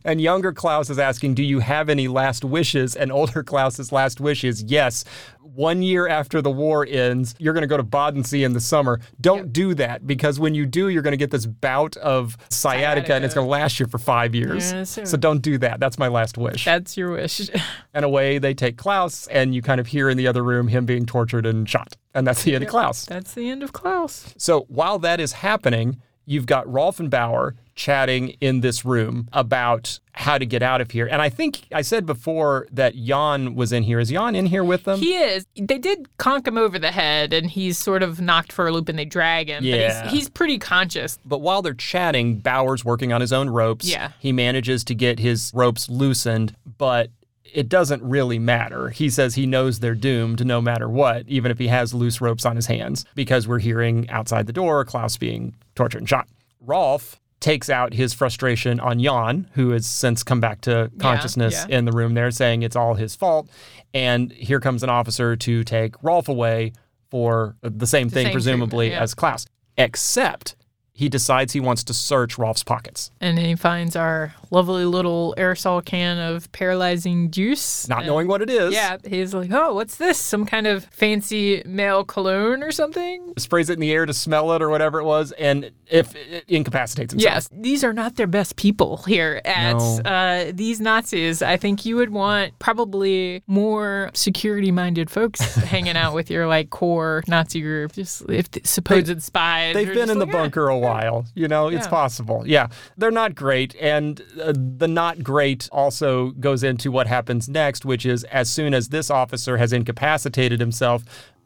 And 0.04 0.18
younger 0.20 0.52
Klaus 0.52 0.88
is 0.88 0.98
asking, 0.98 1.34
Do 1.34 1.42
you 1.42 1.58
have 1.58 1.90
any 1.90 2.08
last 2.08 2.42
wishes? 2.44 2.96
And 2.96 3.12
older 3.12 3.42
Klaus's 3.50 3.92
last 3.92 4.18
wish 4.18 4.44
is, 4.44 4.62
Yes. 4.62 5.04
One 5.42 5.82
year 5.82 6.06
after 6.06 6.40
the 6.40 6.50
war 6.50 6.86
ends, 6.88 7.34
you're 7.38 7.52
going 7.54 7.62
to 7.62 7.66
go 7.66 7.76
to 7.76 7.82
Bodensee 7.82 8.44
in 8.44 8.52
the 8.52 8.60
summer. 8.60 9.00
Don't 9.20 9.52
do 9.52 9.74
that 9.74 10.06
because 10.06 10.38
when 10.38 10.54
you 10.54 10.64
do, 10.66 10.88
you're 10.88 11.02
going 11.02 11.12
to 11.12 11.16
get 11.16 11.30
this 11.30 11.46
bout 11.46 11.96
of 11.98 12.36
sciatica, 12.50 13.14
and 13.14 13.24
it's 13.24 13.34
going 13.34 13.46
to 13.46 13.50
last 13.50 13.80
you 13.80 13.86
for 13.86 13.98
five 13.98 14.34
years. 14.34 14.72
Yeah, 14.72 14.84
so- 14.84 15.04
so 15.04 15.16
don't 15.16 15.40
do 15.42 15.58
that. 15.58 15.80
That's 15.80 15.98
my 15.98 16.08
last 16.08 16.38
wish. 16.38 16.64
That's 16.64 16.96
your 16.96 17.12
wish. 17.12 17.50
and 17.94 18.04
away 18.04 18.38
they 18.38 18.54
take 18.54 18.76
Klaus, 18.76 19.26
and 19.28 19.54
you 19.54 19.62
kind 19.62 19.80
of 19.80 19.88
hear 19.88 20.08
in 20.08 20.16
the 20.16 20.26
other 20.26 20.42
room 20.44 20.68
him 20.68 20.86
being 20.86 21.06
tortured 21.06 21.46
and 21.46 21.68
shot. 21.68 21.96
And 22.14 22.26
that's 22.26 22.42
the 22.42 22.54
end 22.54 22.64
of 22.64 22.70
Klaus. 22.70 23.04
That's 23.06 23.34
the 23.34 23.48
end 23.50 23.62
of 23.62 23.72
Klaus. 23.72 24.34
So 24.36 24.66
while 24.68 24.98
that 25.00 25.20
is 25.20 25.32
happening, 25.32 26.00
you've 26.26 26.46
got 26.46 26.70
Rolf 26.70 27.00
and 27.00 27.10
Bauer 27.10 27.54
chatting 27.74 28.36
in 28.40 28.60
this 28.60 28.84
room 28.84 29.26
about 29.32 30.00
how 30.12 30.36
to 30.36 30.44
get 30.44 30.62
out 30.62 30.80
of 30.82 30.90
here. 30.90 31.06
And 31.06 31.22
I 31.22 31.30
think 31.30 31.66
I 31.72 31.80
said 31.80 32.04
before 32.04 32.66
that 32.72 32.94
Jan 32.94 33.54
was 33.54 33.72
in 33.72 33.84
here. 33.84 33.98
Is 33.98 34.10
Jan 34.10 34.34
in 34.36 34.46
here 34.46 34.62
with 34.62 34.84
them? 34.84 34.98
He 34.98 35.14
is. 35.16 35.46
They 35.56 35.78
did 35.78 36.14
conk 36.18 36.46
him 36.46 36.58
over 36.58 36.78
the 36.78 36.90
head, 36.90 37.32
and 37.32 37.50
he's 37.50 37.78
sort 37.78 38.02
of 38.02 38.20
knocked 38.20 38.52
for 38.52 38.66
a 38.66 38.72
loop, 38.72 38.88
and 38.90 38.98
they 38.98 39.06
drag 39.06 39.48
him. 39.48 39.64
Yeah. 39.64 40.02
But 40.02 40.10
he's, 40.10 40.20
he's 40.20 40.28
pretty 40.28 40.58
conscious. 40.58 41.18
but 41.24 41.38
while 41.40 41.62
they're 41.62 41.72
chatting, 41.72 42.40
Bauer's 42.40 42.84
working 42.84 43.12
on 43.12 43.22
his 43.22 43.32
own 43.32 43.48
ropes. 43.48 43.88
Yeah. 43.88 44.12
He 44.18 44.32
manages 44.32 44.84
to 44.84 44.94
get 44.94 45.18
his 45.18 45.50
ropes 45.54 45.88
loosened, 45.88 46.54
but 46.76 47.10
it 47.52 47.68
doesn't 47.68 48.02
really 48.02 48.38
matter. 48.38 48.90
He 48.90 49.10
says 49.10 49.34
he 49.34 49.46
knows 49.46 49.80
they're 49.80 49.94
doomed 49.94 50.44
no 50.44 50.60
matter 50.60 50.88
what, 50.88 51.28
even 51.28 51.50
if 51.50 51.58
he 51.58 51.68
has 51.68 51.94
loose 51.94 52.20
ropes 52.20 52.44
on 52.44 52.56
his 52.56 52.66
hands, 52.66 53.04
because 53.14 53.48
we're 53.48 53.58
hearing 53.58 54.08
outside 54.10 54.46
the 54.46 54.52
door 54.52 54.84
Klaus 54.84 55.16
being 55.16 55.54
tortured 55.74 55.98
and 55.98 56.08
shot. 56.08 56.28
Rolf 56.60 57.20
takes 57.40 57.70
out 57.70 57.94
his 57.94 58.12
frustration 58.12 58.78
on 58.80 59.00
Jan, 59.00 59.48
who 59.54 59.70
has 59.70 59.86
since 59.86 60.22
come 60.22 60.40
back 60.40 60.60
to 60.62 60.90
consciousness 60.98 61.64
yeah. 61.68 61.78
in 61.78 61.86
the 61.86 61.92
room 61.92 62.14
there, 62.14 62.30
saying 62.30 62.62
it's 62.62 62.76
all 62.76 62.94
his 62.94 63.16
fault. 63.16 63.48
And 63.94 64.30
here 64.32 64.60
comes 64.60 64.82
an 64.82 64.90
officer 64.90 65.36
to 65.36 65.64
take 65.64 66.00
Rolf 66.02 66.28
away 66.28 66.72
for 67.10 67.56
the 67.62 67.86
same 67.86 68.10
thing, 68.10 68.26
same 68.26 68.32
presumably, 68.32 68.90
yeah. 68.90 69.00
as 69.00 69.14
Klaus. 69.14 69.46
Except 69.76 70.54
he 70.92 71.08
decides 71.08 71.54
he 71.54 71.60
wants 71.60 71.82
to 71.84 71.94
search 71.94 72.36
Rolf's 72.36 72.62
pockets. 72.62 73.10
And 73.20 73.38
then 73.38 73.46
he 73.46 73.56
finds 73.56 73.96
our 73.96 74.34
lovely 74.50 74.84
little 74.84 75.34
aerosol 75.38 75.84
can 75.84 76.18
of 76.18 76.50
paralyzing 76.52 77.30
juice. 77.30 77.88
Not 77.88 77.98
And- 78.00 78.08
knowing 78.08 78.26
what 78.28 78.42
it 78.42 78.50
is, 78.50 78.74
Yeah, 78.74 78.96
he's 79.06 79.32
like, 79.34 79.50
oh, 79.52 79.74
what's 79.74 79.96
this? 79.96 80.18
Some 80.18 80.44
kind 80.44 80.66
of 80.66 80.84
fancy 80.86 81.62
male 81.64 82.04
cologne 82.04 82.62
or 82.62 82.72
something? 82.72 83.32
sprays 83.38 83.70
it 83.70 83.74
in 83.74 83.80
the 83.80 83.92
air 83.92 84.06
to 84.06 84.12
smell 84.12 84.52
it 84.52 84.60
or 84.62 84.68
whatever 84.68 84.98
it 85.00 85.04
was, 85.04 85.32
and 85.32 85.70
if 85.88 86.14
it 86.16 86.44
incapacitates 86.48 87.12
himself. 87.12 87.34
Yes, 87.34 87.48
these 87.52 87.82
are 87.84 87.92
not 87.92 88.16
their 88.16 88.26
best 88.26 88.56
people 88.56 88.98
here 89.06 89.40
at 89.44 89.72
No. 89.76 90.00
uh, 90.04 90.52
these 90.54 90.80
Nazis. 90.80 91.42
I 91.42 91.56
think 91.56 91.84
you 91.86 91.96
would 91.96 92.10
want 92.10 92.58
probably 92.58 93.42
more 93.46 94.10
security-minded 94.14 95.10
folks 95.10 95.40
hanging 95.56 95.96
out 95.96 96.14
with 96.14 96.30
your 96.30 96.46
like 96.46 96.70
core 96.70 97.22
Nazi 97.28 97.60
group, 97.60 97.92
just 97.92 98.22
if 98.28 98.50
the 98.50 98.60
supposed 98.64 99.22
spies. 99.22 99.74
They've 99.74 99.86
been 99.92 100.10
in 100.10 100.18
the 100.18 100.26
like, 100.26 100.34
"Ah." 100.34 100.38
bunker 100.38 100.68
a 100.68 100.78
while. 100.78 101.24
You 101.34 101.48
know, 101.48 101.68
it's 101.68 101.86
possible. 101.88 102.42
Yeah. 102.46 102.68
They're 102.96 103.10
not 103.10 103.34
great. 103.34 103.74
And 103.80 104.22
uh, 104.40 104.52
the 104.54 104.88
not 104.88 105.22
great 105.22 105.68
also 105.70 106.30
goes 106.32 106.62
into 106.62 106.90
what 106.90 107.06
happens 107.06 107.48
next, 107.48 107.84
which 107.84 108.06
is 108.06 108.24
as 108.24 108.50
soon 108.50 108.74
as 108.74 108.88
this 108.88 109.10
officer 109.10 109.56
has 109.56 109.72
incapacitated 109.72 110.60
himself, 110.60 111.04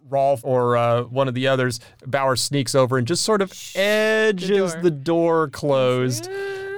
Rolf 0.09 0.45
or 0.45 0.77
uh, 0.77 1.03
one 1.05 1.29
of 1.29 1.35
the 1.35 1.49
others, 1.49 1.81
Bauer 2.07 2.37
sneaks 2.37 2.75
over 2.75 2.99
and 2.99 3.07
just 3.07 3.23
sort 3.23 3.43
of 3.43 3.53
edges 3.75 4.73
door. 4.73 4.83
the 4.83 4.91
door 4.91 5.49
closed 5.49 6.29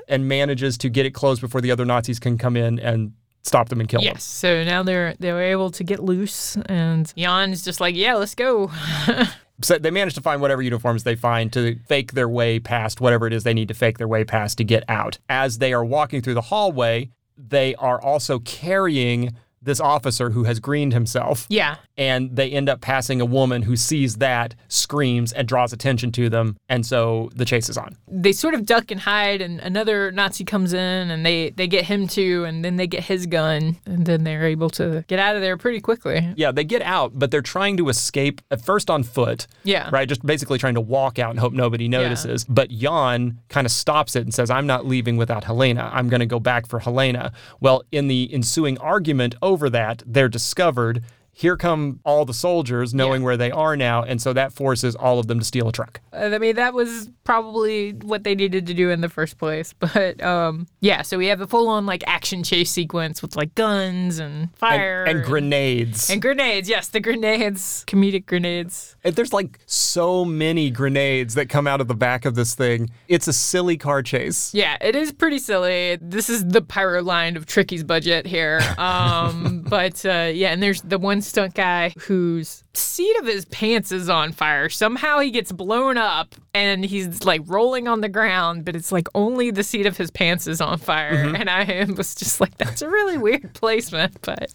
and 0.09 0.29
manages 0.29 0.79
to 0.79 0.89
get 0.89 1.07
it 1.07 1.11
closed 1.13 1.41
before 1.41 1.61
the 1.61 1.71
other 1.71 1.85
Nazis 1.85 2.19
can 2.19 2.39
come 2.39 2.57
in 2.57 2.79
and 2.79 3.13
stop 3.43 3.69
them 3.69 3.81
and 3.81 3.89
kill 3.89 4.01
them. 4.01 4.07
Yes. 4.07 4.25
So 4.25 4.65
now 4.65 4.83
they're 4.83 5.15
they're 5.19 5.43
able 5.43 5.71
to 5.73 5.85
get 5.85 6.01
loose, 6.01 6.57
and 6.67 7.13
Jan's 7.17 7.65
just 7.65 7.81
like, 7.81 7.95
yeah, 7.95 8.15
let's 8.15 8.35
go. 8.35 8.71
so 9.63 9.79
they 9.79 9.91
manage 9.91 10.15
to 10.15 10.21
find 10.21 10.41
whatever 10.41 10.63
uniforms 10.63 11.05
they 11.05 11.17
find 11.17 11.53
to 11.53 11.79
fake 11.87 12.13
their 12.13 12.29
way 12.29 12.59
past 12.59 13.01
whatever 13.01 13.27
it 13.27 13.33
is 13.33 13.45
they 13.45 13.55
need 13.55 13.69
to 13.69 13.75
fake 13.75 13.99
their 13.99 14.09
way 14.09 14.25
past 14.25 14.59
to 14.59 14.65
get 14.65 14.85
out. 14.89 15.19
As 15.29 15.59
they 15.59 15.73
are 15.73 15.85
walking 15.85 16.21
through 16.21 16.35
the 16.35 16.43
hallway, 16.43 17.11
they 17.37 17.75
are 17.77 18.01
also 18.01 18.39
carrying 18.41 19.35
this 19.67 19.81
officer 19.81 20.31
who 20.31 20.45
has 20.45 20.59
greened 20.61 20.93
himself. 20.95 21.47
yeah. 21.51 21.77
And 21.99 22.37
they 22.37 22.51
end 22.51 22.69
up 22.69 22.83
passing 22.83 23.23
a 23.23 23.25
woman 23.25 23.63
who 23.63 23.75
sees 23.75 24.17
that, 24.17 24.55
screams, 24.69 25.33
and 25.33 25.49
draws 25.49 25.73
attention 25.73 26.13
to 26.13 26.29
them. 26.29 26.59
And 26.69 26.85
so 26.85 27.31
the 27.35 27.47
chase 27.47 27.71
is 27.71 27.79
on. 27.79 27.97
They 28.07 28.33
sort 28.33 28.53
of 28.53 28.67
duck 28.67 28.91
and 28.91 29.01
hide, 29.01 29.41
and 29.41 29.61
another 29.61 30.13
Nazi 30.13 30.45
comes 30.45 30.75
in, 30.75 31.11
and 31.11 31.25
they 31.25 31.51
they 31.51 31.67
get 31.67 31.87
him 31.87 32.07
too, 32.07 32.45
and 32.45 32.63
then 32.63 32.77
they 32.77 32.87
get 32.87 33.05
his 33.05 33.25
gun, 33.25 33.77
and 33.87 34.05
then 34.05 34.25
they're 34.25 34.45
able 34.45 34.69
to 34.71 35.07
get 35.09 35.19
out 35.19 35.37
of 35.37 35.41
there 35.43 35.57
pretty 35.57 35.81
quickly. 35.81 36.35
Yeah, 36.37 36.53
they 36.53 36.65
get 36.65 36.83
out, 36.83 37.13
but 37.19 37.31
they're 37.31 37.41
trying 37.41 37.79
to 37.79 37.89
escape 37.89 38.43
at 38.51 38.63
first 38.63 38.91
on 38.91 39.03
foot. 39.03 39.47
Yeah. 39.65 39.89
Right? 39.91 40.07
Just 40.07 40.25
basically 40.27 40.59
trying 40.59 40.75
to 40.75 40.83
walk 40.83 41.19
out 41.19 41.31
and 41.31 41.41
hope 41.41 41.55
nobody 41.55 41.89
notices. 41.89 42.45
But 42.45 42.69
Jan 42.69 43.41
kind 43.49 43.67
of 43.67 43.71
stops 43.71 44.15
it 44.17 44.21
and 44.25 44.35
says, 44.35 44.51
I'm 44.51 44.67
not 44.67 44.85
leaving 44.85 45.17
without 45.17 45.45
Helena. 45.45 45.91
I'm 45.95 46.11
going 46.11 46.21
to 46.21 46.27
go 46.27 46.39
back 46.41 46.67
for 46.67 46.79
Helena. 46.79 47.33
Well, 47.61 47.83
in 47.91 48.09
the 48.09 48.29
ensuing 48.35 48.77
argument 48.79 49.35
over 49.41 49.56
that, 49.71 50.03
they're 50.07 50.29
discovered. 50.29 51.03
Here 51.39 51.55
come 51.59 52.01
all 52.03 52.25
the 52.25 52.33
soldiers 52.33 52.95
knowing 52.95 53.21
Yeah. 53.21 53.27
where 53.27 53.37
they 53.37 53.51
are 53.51 53.77
now. 53.77 54.03
And 54.03 54.23
so 54.23 54.33
that 54.33 54.55
forces 54.55 54.97
all 54.97 55.19
of 55.19 55.27
them 55.27 55.39
to 55.39 55.45
steal 55.45 55.69
a 55.69 55.73
truck. 55.73 56.01
I 56.15 56.39
mean, 56.39 56.57
that 56.57 56.73
was 56.73 57.11
probably 57.25 57.91
what 57.93 58.25
they 58.25 58.35
needed 58.35 58.67
to 58.69 58.73
do 58.73 58.89
in 58.89 59.03
the 59.03 59.11
first 59.11 59.37
place. 59.37 59.75
But 59.79 60.23
um, 60.23 60.67
yeah, 60.81 61.03
so 61.03 61.19
we 61.19 61.27
have 61.27 61.43
a 61.43 61.47
full 61.47 61.69
on 61.69 61.85
like 61.85 62.03
action 62.07 62.43
chase 62.43 62.71
sequence 62.71 63.21
with 63.21 63.37
like 63.37 63.55
guns 63.55 64.19
and 64.19 64.35
And, 64.45 64.57
fire 64.57 65.05
and 65.05 65.23
grenades. 65.23 66.09
And 66.09 66.23
grenades, 66.23 66.71
yes, 66.71 66.89
the 66.89 67.01
grenades, 67.01 67.85
comedic 67.87 68.25
grenades. 68.25 68.97
And 69.05 69.15
there's 69.15 69.33
like 69.35 69.59
so 69.67 70.25
many 70.25 70.71
grenades 70.71 71.35
that 71.35 71.51
come 71.51 71.67
out 71.67 71.83
of 71.83 71.89
the 71.89 71.95
back 71.95 72.25
of 72.25 72.35
this 72.35 72.55
thing. 72.55 72.89
It's 73.09 73.29
a 73.29 73.33
silly 73.35 73.77
car 73.77 74.03
chase. 74.03 74.55
Yeah, 74.55 74.79
it 74.81 74.97
is 74.97 75.13
pretty 75.13 75.39
silly. 75.39 75.99
This 76.01 76.31
is 76.31 76.47
the 76.47 76.63
pyro 76.63 77.03
line 77.03 77.37
of 77.37 77.45
Tricky's 77.45 77.85
budget 77.85 78.27
here. 78.27 78.61
Um, 78.79 79.63
but 79.69 80.05
uh, 80.07 80.31
yeah, 80.33 80.51
and 80.53 80.63
there's 80.63 80.81
the 80.83 80.99
one 80.99 81.21
stunt 81.27 81.55
guy 81.55 81.93
whose 82.07 82.65
seat 82.77 83.17
of 83.19 83.27
his 83.27 83.45
pants 83.47 83.91
is 83.93 84.09
on 84.09 84.33
fire. 84.33 84.69
Somehow 84.69 85.19
he 85.21 85.31
gets 85.31 85.51
blown 85.53 85.97
up 85.99 86.35
and 86.55 86.85
he's 86.85 87.25
like 87.25 87.43
rolling 87.47 87.89
on 87.89 88.01
the 88.01 88.09
ground, 88.09 88.65
but 88.65 88.77
it's 88.77 88.93
like 88.93 89.09
only 89.15 89.51
the 89.51 89.63
seat 89.65 89.87
of 89.87 89.97
his 89.97 90.11
pants 90.11 90.47
is 90.47 90.61
on 90.61 90.79
fire. 90.79 91.15
Mm-hmm. 91.15 91.37
And 91.37 91.51
I 91.51 91.87
was 91.97 92.15
just 92.15 92.41
like, 92.41 92.57
that's 92.59 92.83
a 92.83 92.89
really 92.89 93.19
weird 93.19 93.53
placement. 93.55 94.21
But 94.23 94.51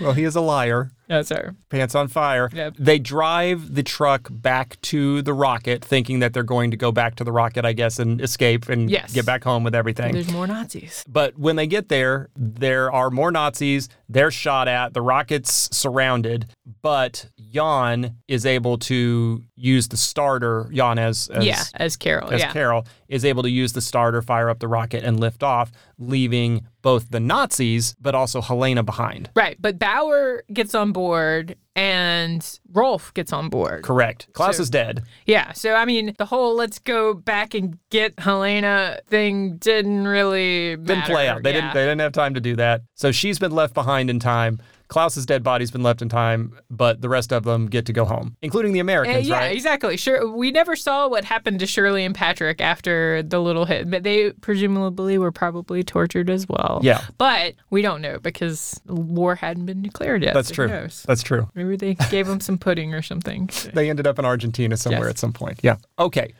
Well, 0.00 0.12
he 0.12 0.24
is 0.24 0.36
a 0.36 0.40
liar. 0.40 0.90
No, 1.10 1.22
sir. 1.22 1.54
pants 1.70 1.94
on 1.94 2.08
fire. 2.08 2.50
Yep. 2.52 2.74
They 2.78 2.98
drive 2.98 3.74
the 3.74 3.82
truck 3.82 4.28
back 4.30 4.78
to 4.82 5.22
the 5.22 5.32
rocket, 5.32 5.82
thinking 5.82 6.18
that 6.18 6.34
they're 6.34 6.42
going 6.42 6.70
to 6.70 6.76
go 6.76 6.92
back 6.92 7.14
to 7.16 7.24
the 7.24 7.32
rocket, 7.32 7.64
I 7.64 7.72
guess, 7.72 7.98
and 7.98 8.20
escape 8.20 8.68
and 8.68 8.90
Yes. 8.90 9.14
get 9.14 9.24
back 9.24 9.42
home 9.42 9.64
with 9.64 9.74
everything. 9.74 10.12
There's 10.12 10.30
more 10.30 10.46
Nazis. 10.46 11.02
But 11.08 11.38
when 11.38 11.56
they 11.56 11.66
get 11.66 11.88
there, 11.88 12.28
there 12.36 12.92
are 12.92 13.08
more 13.08 13.30
Nazis. 13.32 13.88
They're 14.10 14.30
shot 14.30 14.68
at. 14.68 14.92
The 14.92 15.00
rocket's 15.00 15.74
surrounded. 15.74 16.44
But 16.82 17.30
Jan 17.58 18.14
is 18.28 18.46
able 18.46 18.78
to 18.78 19.42
use 19.56 19.88
the 19.88 19.96
starter. 19.96 20.70
Jan 20.72 20.96
as, 20.98 21.28
as 21.28 21.44
yeah, 21.44 21.62
as 21.74 21.96
Carol. 21.96 22.30
as 22.32 22.40
yeah. 22.40 22.52
Carol 22.52 22.86
is 23.08 23.24
able 23.24 23.42
to 23.42 23.50
use 23.50 23.72
the 23.72 23.80
starter, 23.80 24.22
fire 24.22 24.48
up 24.48 24.60
the 24.60 24.68
rocket, 24.68 25.02
and 25.02 25.18
lift 25.18 25.42
off, 25.42 25.72
leaving 25.98 26.66
both 26.82 27.10
the 27.10 27.18
Nazis 27.18 27.96
but 28.00 28.14
also 28.14 28.40
Helena 28.40 28.84
behind. 28.84 29.30
Right, 29.34 29.56
but 29.60 29.76
Bauer 29.78 30.44
gets 30.52 30.72
on 30.76 30.92
board 30.92 31.56
and 31.74 32.46
Rolf 32.72 33.12
gets 33.14 33.32
on 33.32 33.48
board. 33.48 33.82
Correct. 33.82 34.28
Klaus 34.32 34.56
So- 34.58 34.62
is 34.62 34.70
dead. 34.70 35.02
Yeah, 35.26 35.52
so 35.52 35.74
I 35.74 35.84
mean, 35.84 36.14
the 36.18 36.26
whole 36.26 36.54
let's 36.54 36.78
go 36.78 37.12
back 37.14 37.54
and 37.54 37.76
get 37.90 38.14
Helena 38.20 39.00
thing 39.08 39.56
didn't 39.56 40.06
really 40.06 40.76
Didn't 40.76 40.86
matter. 40.86 41.12
play 41.12 41.28
out. 41.28 41.42
They 41.42 41.50
yeah. 41.54 41.60
didn't. 41.62 41.74
They 41.74 41.82
didn't 41.82 42.00
have 42.00 42.12
time 42.12 42.34
to 42.34 42.40
do 42.40 42.54
that. 42.56 42.82
So 42.94 43.10
she's 43.10 43.38
been 43.40 43.52
left 43.52 43.74
behind 43.74 44.10
in 44.10 44.20
time. 44.20 44.60
Klaus's 44.88 45.26
dead 45.26 45.42
body's 45.42 45.70
been 45.70 45.82
left 45.82 46.00
in 46.02 46.08
time, 46.08 46.58
but 46.70 47.00
the 47.02 47.08
rest 47.08 47.32
of 47.32 47.44
them 47.44 47.66
get 47.66 47.84
to 47.86 47.92
go 47.92 48.04
home, 48.06 48.36
including 48.42 48.72
the 48.72 48.80
Uh, 48.80 48.88
Americans, 48.88 49.28
yeah, 49.28 49.36
right? 49.38 49.52
exactly. 49.54 49.96
Sure, 49.98 50.30
we 50.30 50.50
never 50.50 50.74
saw 50.76 51.06
what 51.08 51.24
happened 51.24 51.60
to 51.60 51.66
Shirley 51.66 52.04
and 52.06 52.14
Patrick 52.14 52.60
after 52.60 53.22
the 53.22 53.38
little 53.40 53.66
hit, 53.66 53.90
but 53.90 54.02
they 54.02 54.30
presumably 54.40 55.18
were 55.18 55.30
probably 55.32 55.82
tortured 55.82 56.30
as 56.30 56.46
well. 56.48 56.80
Yeah. 56.82 57.02
but 57.18 57.54
we 57.70 57.82
don't 57.82 58.00
know 58.00 58.18
because 58.18 58.80
war 58.86 59.34
hadn't 59.34 59.66
been 59.66 59.82
declared 59.82 60.22
yet. 60.22 60.32
That's 60.34 60.48
so 60.48 60.54
true. 60.54 60.88
That's 61.06 61.22
true. 61.22 61.48
Maybe 61.54 61.76
they 61.76 61.94
gave 62.10 62.26
them 62.26 62.40
some 62.40 62.56
pudding 62.58 62.94
or 62.94 63.02
something. 63.02 63.50
They 63.74 63.90
ended 63.90 64.06
up 64.06 64.18
in 64.18 64.24
Argentina 64.24 64.76
somewhere 64.76 65.02
Yes. 65.08 65.10
at 65.10 65.18
some 65.18 65.32
point. 65.32 65.60
Yeah. 65.62 65.76
Okay. 65.98 66.32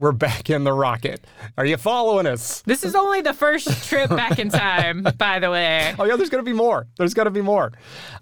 We're 0.00 0.10
back 0.10 0.50
in 0.50 0.64
the 0.64 0.72
rocket. 0.72 1.24
Are 1.56 1.64
you 1.64 1.76
following 1.76 2.26
us? 2.26 2.62
This 2.62 2.82
is 2.82 2.96
only 2.96 3.20
the 3.20 3.32
first 3.32 3.88
trip 3.88 4.10
back 4.10 4.40
in 4.40 4.48
time, 4.50 5.06
by 5.18 5.38
the 5.38 5.52
way. 5.52 5.94
Oh, 5.96 6.04
yeah, 6.04 6.16
there's 6.16 6.30
going 6.30 6.44
to 6.44 6.50
be 6.50 6.56
more. 6.56 6.88
There's 6.98 7.14
going 7.14 7.26
to 7.26 7.30
be 7.30 7.42
more. 7.42 7.70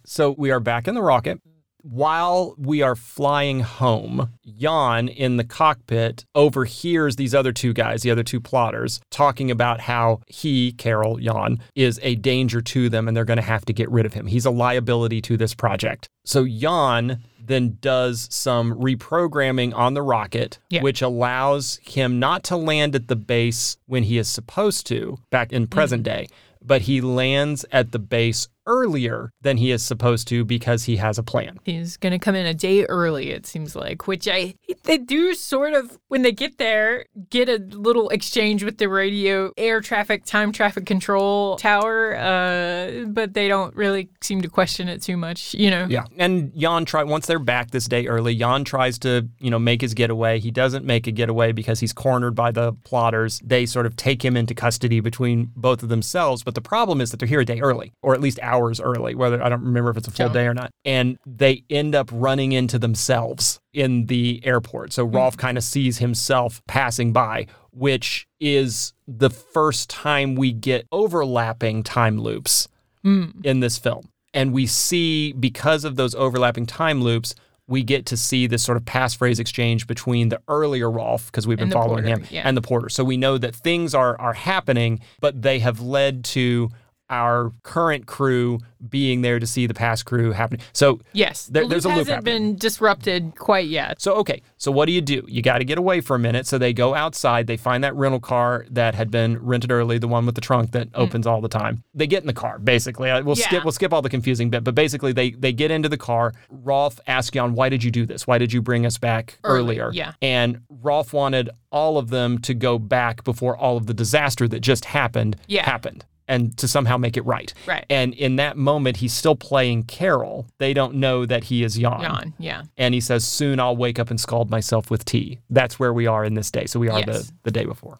So 0.05 0.35
we 0.37 0.51
are 0.51 0.61
back 0.61 0.87
in 0.87 0.95
the 0.95 1.01
rocket. 1.01 1.41
While 1.81 2.55
we 2.59 2.83
are 2.83 2.95
flying 2.95 3.61
home, 3.61 4.35
Jan 4.47 5.09
in 5.09 5.39
the 5.39 5.45
cockpit 5.45 6.27
overhears 6.35 7.17
these 7.17 7.35
other 7.35 7.53
two 7.53 7.73
guys, 7.73 8.03
the 8.03 8.11
other 8.11 8.23
two 8.23 8.39
plotters, 8.39 9.01
talking 9.11 9.51
about 9.51 9.81
how 9.81 10.21
he, 10.27 10.73
Carol, 10.73 11.17
Jan, 11.17 11.59
is 11.75 11.99
a 12.03 12.17
danger 12.17 12.61
to 12.61 12.91
them 12.91 13.09
and 13.09 13.17
they're 13.17 13.25
going 13.25 13.39
to 13.39 13.43
have 13.43 13.65
to 13.65 13.73
get 13.73 13.91
rid 13.91 14.05
of 14.05 14.13
him. 14.13 14.27
He's 14.27 14.45
a 14.45 14.51
liability 14.51 15.23
to 15.23 15.37
this 15.39 15.55
project. 15.55 16.09
So 16.25 16.47
Jan 16.47 17.25
then 17.45 17.79
does 17.81 18.29
some 18.31 18.75
reprogramming 18.75 19.75
on 19.75 19.95
the 19.95 20.03
rocket, 20.03 20.59
Yeah. 20.71 20.83
which 20.83 21.03
allows 21.03 21.79
him 21.83 22.19
not 22.19 22.45
to 22.45 22.57
land 22.57 22.95
at 22.95 23.09
the 23.09 23.17
base 23.17 23.77
when 23.87 24.05
he 24.05 24.19
is 24.19 24.29
supposed 24.29 24.87
to 24.89 25.19
back 25.31 25.53
in 25.53 25.67
present 25.67 26.05
mm-hmm. 26.05 26.21
day, 26.21 26.29
but 26.65 26.83
he 26.83 27.01
lands 27.01 27.65
at 27.73 27.93
the 27.93 27.99
base 27.99 28.49
earlier 28.67 29.33
than 29.41 29.57
he 29.57 29.71
is 29.71 29.83
supposed 29.83 30.29
to 30.29 30.45
because 30.45 30.85
he 30.85 30.97
has 30.97 31.19
a 31.19 31.23
plan. 31.23 31.59
He's 31.65 31.97
gonna 31.97 32.19
come 32.19 32.35
in 32.35 32.47
a 32.47 32.55
day 32.55 32.85
early, 32.85 33.31
it 33.31 33.47
seems 33.47 33.75
like, 33.75 34.07
which 34.07 34.29
I 34.29 34.55
they 34.85 34.99
do 34.99 35.35
sort 35.35 35.75
of 35.75 35.99
when 36.09 36.23
they 36.23 36.33
get 36.33 36.59
there 36.59 37.07
get 37.31 37.49
a 37.49 37.59
little 37.59 38.09
exchange 38.11 38.65
with 38.65 38.79
the 38.79 38.89
radio 38.89 39.53
air 39.57 39.81
traffic 39.81 40.25
time 40.25 40.53
traffic 40.53 40.87
control 40.87 41.57
tower, 41.57 42.17
uh, 42.17 43.05
but 43.07 43.35
they 43.35 43.49
don't 43.49 43.75
really 43.75 44.09
seem 44.21 44.43
to 44.43 44.49
question 44.49 44.89
it 44.89 45.03
too 45.03 45.17
much, 45.17 45.55
you 45.55 45.71
know. 45.71 45.87
Yeah. 45.89 46.05
And 46.17 46.53
Jan 46.57 46.85
try 46.85 47.03
once 47.05 47.27
they're 47.27 47.39
back 47.39 47.71
this 47.71 47.87
day 47.87 48.07
early, 48.07 48.35
Jan 48.35 48.65
tries 48.65 48.99
to, 49.01 49.29
you 49.39 49.51
know, 49.51 49.59
make 49.59 49.81
his 49.81 49.95
getaway. 49.95 50.39
He 50.39 50.51
doesn't 50.51 50.85
make 50.85 51.07
a 51.07 51.13
getaway 51.13 51.53
because 51.53 51.81
he's 51.81 51.93
cornered 51.93 52.35
by 52.35 52.51
the 52.51 52.73
plotters. 52.85 53.41
They 53.45 53.67
sort 53.67 53.87
of 53.87 53.97
take 53.97 54.25
him 54.25 54.37
into 54.37 54.55
custody 54.55 55.01
between 55.01 55.51
both 55.57 55.83
of 55.83 55.89
themselves, 55.89 56.43
but 56.43 56.55
the 56.55 56.61
problem 56.61 57.01
is 57.01 57.11
that 57.11 57.19
they're 57.19 57.29
here 57.29 57.41
a 57.41 57.45
day 57.45 57.61
early, 57.61 57.93
or 58.03 58.15
at 58.15 58.21
least 58.21 58.39
hours 58.53 58.81
early, 58.81 59.15
whether 59.15 59.43
I 59.43 59.49
don't 59.49 59.65
remember 59.65 59.91
if 59.91 59.97
it's 59.97 60.09
a 60.09 60.11
full 60.11 60.29
day 60.29 60.47
or 60.47 60.55
not. 60.55 60.71
And 60.85 61.19
they 61.27 61.65
end 61.71 61.95
up 61.95 62.11
running 62.13 62.53
into 62.53 62.79
themselves 62.79 63.61
in 63.73 64.07
the 64.07 64.41
airport. 64.45 64.93
So 64.93 65.07
hmm. 65.07 65.17
Rolf 65.17 65.37
kind 65.37 65.57
of 65.57 65.65
sees 65.65 65.99
himself 65.99 66.63
passing 66.67 67.13
by, 67.13 67.47
which 67.71 68.27
is 68.41 68.93
the 69.09 69.31
first 69.31 69.89
time 69.89 70.35
we 70.35 70.53
get 70.53 70.87
overlapping 70.93 71.83
time 71.83 72.19
loops 72.19 72.69
hmm. 73.03 73.27
in 73.43 73.61
this 73.61 73.79
film. 73.79 74.09
And 74.35 74.53
we 74.53 74.67
see, 74.67 75.33
because 75.33 75.85
of 75.85 75.97
those 75.97 76.15
overlapping 76.15 76.67
time 76.67 77.03
loops, 77.03 77.35
we 77.69 77.83
get 77.83 78.07
to 78.07 78.17
see 78.17 78.47
this 78.47 78.63
sort 78.63 78.77
of 78.77 78.85
passphrase 78.85 79.39
exchange 79.39 79.87
between 79.87 80.29
the 80.29 80.41
earlier 80.49 80.91
Rolf, 80.91 81.27
because 81.27 81.47
we've 81.47 81.59
been 81.59 81.71
following 81.71 82.05
porter, 82.05 82.23
him, 82.23 82.27
yeah. 82.31 82.43
and 82.45 82.57
the 82.57 82.63
porter. 82.63 82.89
So 82.89 83.05
we 83.05 83.17
know 83.17 83.39
that 83.39 83.55
things 83.55 83.95
are 83.95 84.21
are 84.21 84.33
happening, 84.33 85.01
but 85.21 85.41
they 85.43 85.59
have 85.61 85.81
led 85.81 86.25
to 86.25 86.71
our 87.13 87.53
current 87.63 88.07
crew 88.07 88.59
being 88.89 89.21
there 89.23 89.39
to 89.39 89.47
see 89.47 89.67
the 89.69 89.75
past 89.75 90.07
crew 90.07 90.33
happening. 90.33 90.61
So 90.73 90.99
Yes, 91.13 91.47
There- 91.47 91.63
the 91.63 91.69
there's 91.69 91.85
a 91.85 91.89
loop 91.89 91.99
hasn't 91.99 92.15
happening. 92.17 92.53
been 92.53 92.57
disrupted 92.59 93.35
quite 93.39 93.69
yet. 93.69 94.01
so 94.03 94.15
okay, 94.15 94.43
so 94.57 94.73
what 94.73 94.87
do 94.87 94.93
you 94.93 95.01
do? 95.01 95.23
You 95.29 95.41
got 95.43 95.59
to 95.59 95.65
get 95.65 95.79
away 95.79 96.01
for 96.01 96.17
a 96.17 96.19
minute. 96.19 96.47
So 96.49 96.59
they 96.59 96.73
go 96.73 96.95
outside. 96.95 97.47
They 97.47 97.57
find 97.57 97.85
that 97.85 97.95
rental 97.95 98.19
car 98.19 98.65
that 98.71 98.95
had 98.97 99.11
been 99.11 99.39
rented 99.39 99.71
early, 99.71 99.99
the 99.99 100.09
one 100.09 100.27
with 100.27 100.35
the 100.35 100.41
trunk 100.41 100.73
that 100.73 100.91
mm. 100.91 100.99
opens 100.99 101.27
all 101.29 101.41
the 101.41 101.49
time. 101.49 101.85
They 101.95 102.07
get 102.09 102.23
in 102.23 102.27
the 102.27 102.33
car. 102.33 102.59
Basically, 102.59 103.09
we'll 103.23 103.37
Yeah. 103.39 103.47
skip 103.47 103.65
we'll 103.65 103.73
skip 103.73 103.93
all 103.93 104.03
the 104.03 104.09
confusing 104.11 104.51
bit, 104.51 104.65
but 104.65 104.75
basically 104.75 105.13
they 105.13 105.31
they 105.31 105.53
get 105.53 105.71
into 105.71 105.89
the 105.89 105.99
car. 105.99 106.33
Rolf 106.51 106.99
asks 107.07 107.31
Jan, 107.33 107.55
"Why 107.55 107.69
did 107.69 107.85
you 107.85 107.91
do 107.93 108.05
this? 108.07 108.27
Why 108.27 108.39
did 108.39 108.53
you 108.53 108.63
bring 108.63 108.85
us 108.87 108.99
back 108.99 109.39
Early, 109.45 109.79
earlier?" 109.79 109.91
yeah. 109.93 110.13
And 110.23 110.61
Rolf 110.69 111.13
wanted 111.13 111.51
all 111.71 111.99
of 111.99 112.11
them 112.11 112.39
to 112.39 112.53
go 112.55 112.79
back 112.79 113.23
before 113.23 113.57
all 113.57 113.77
of 113.77 113.87
the 113.87 113.95
disaster 113.95 114.49
that 114.49 114.61
just 114.61 114.87
happened 114.87 115.37
Yeah. 115.47 115.65
happened. 115.65 116.05
And 116.29 116.57
to 116.59 116.69
somehow 116.69 116.97
make 116.97 117.17
it 117.17 117.27
right. 117.27 117.53
Right. 117.67 117.85
And 117.91 118.15
in 118.15 118.37
that 118.37 118.57
moment, 118.57 118.99
he's 118.99 119.13
still 119.13 119.35
playing 119.37 119.85
Carol. 119.85 120.47
They 120.59 120.73
don't 120.73 120.95
know 120.95 121.27
that 121.27 121.45
he 121.45 121.63
is 121.65 121.75
Jan 121.77 122.01
Jan, 122.01 122.35
yeah. 122.39 122.63
and 122.77 122.95
he 122.95 123.01
says, 123.01 123.25
"Soon 123.27 123.59
I'll 123.61 123.77
wake 123.77 123.99
up 123.99 124.09
and 124.11 124.21
scald 124.21 124.49
myself 124.51 124.91
with 124.91 125.05
tea." 125.05 125.41
That's 125.51 125.79
where 125.79 125.93
we 125.93 126.07
are 126.07 126.25
in 126.25 126.35
this 126.35 126.51
day. 126.51 126.67
So 126.67 126.79
we 126.81 126.89
are 126.89 127.01
Yes. 127.01 127.07
the 127.27 127.33
the 127.43 127.51
day 127.51 127.65
before. 127.65 127.99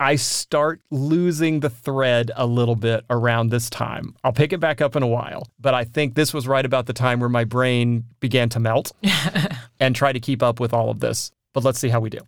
I 0.00 0.16
start 0.16 0.80
losing 0.90 1.60
the 1.60 1.70
thread 1.70 2.30
a 2.36 2.46
little 2.46 2.74
bit 2.76 3.04
around 3.10 3.50
this 3.50 3.70
time. 3.70 4.14
I'll 4.24 4.32
pick 4.32 4.52
it 4.52 4.58
back 4.58 4.80
up 4.80 4.96
in 4.96 5.02
a 5.02 5.06
while, 5.06 5.46
but 5.60 5.72
I 5.72 5.84
think 5.84 6.14
this 6.14 6.34
was 6.34 6.48
right 6.48 6.64
about 6.66 6.86
the 6.86 6.92
time 6.92 7.20
where 7.20 7.28
my 7.28 7.44
brain 7.44 8.04
began 8.20 8.48
to 8.50 8.60
melt 8.60 8.92
and 9.80 9.94
try 9.94 10.12
to 10.12 10.20
keep 10.20 10.42
up 10.42 10.58
with 10.60 10.72
all 10.72 10.90
of 10.90 11.00
this. 11.00 11.30
But 11.52 11.64
let's 11.64 11.78
see 11.78 11.88
how 11.90 12.00
we 12.00 12.10
do. 12.10 12.18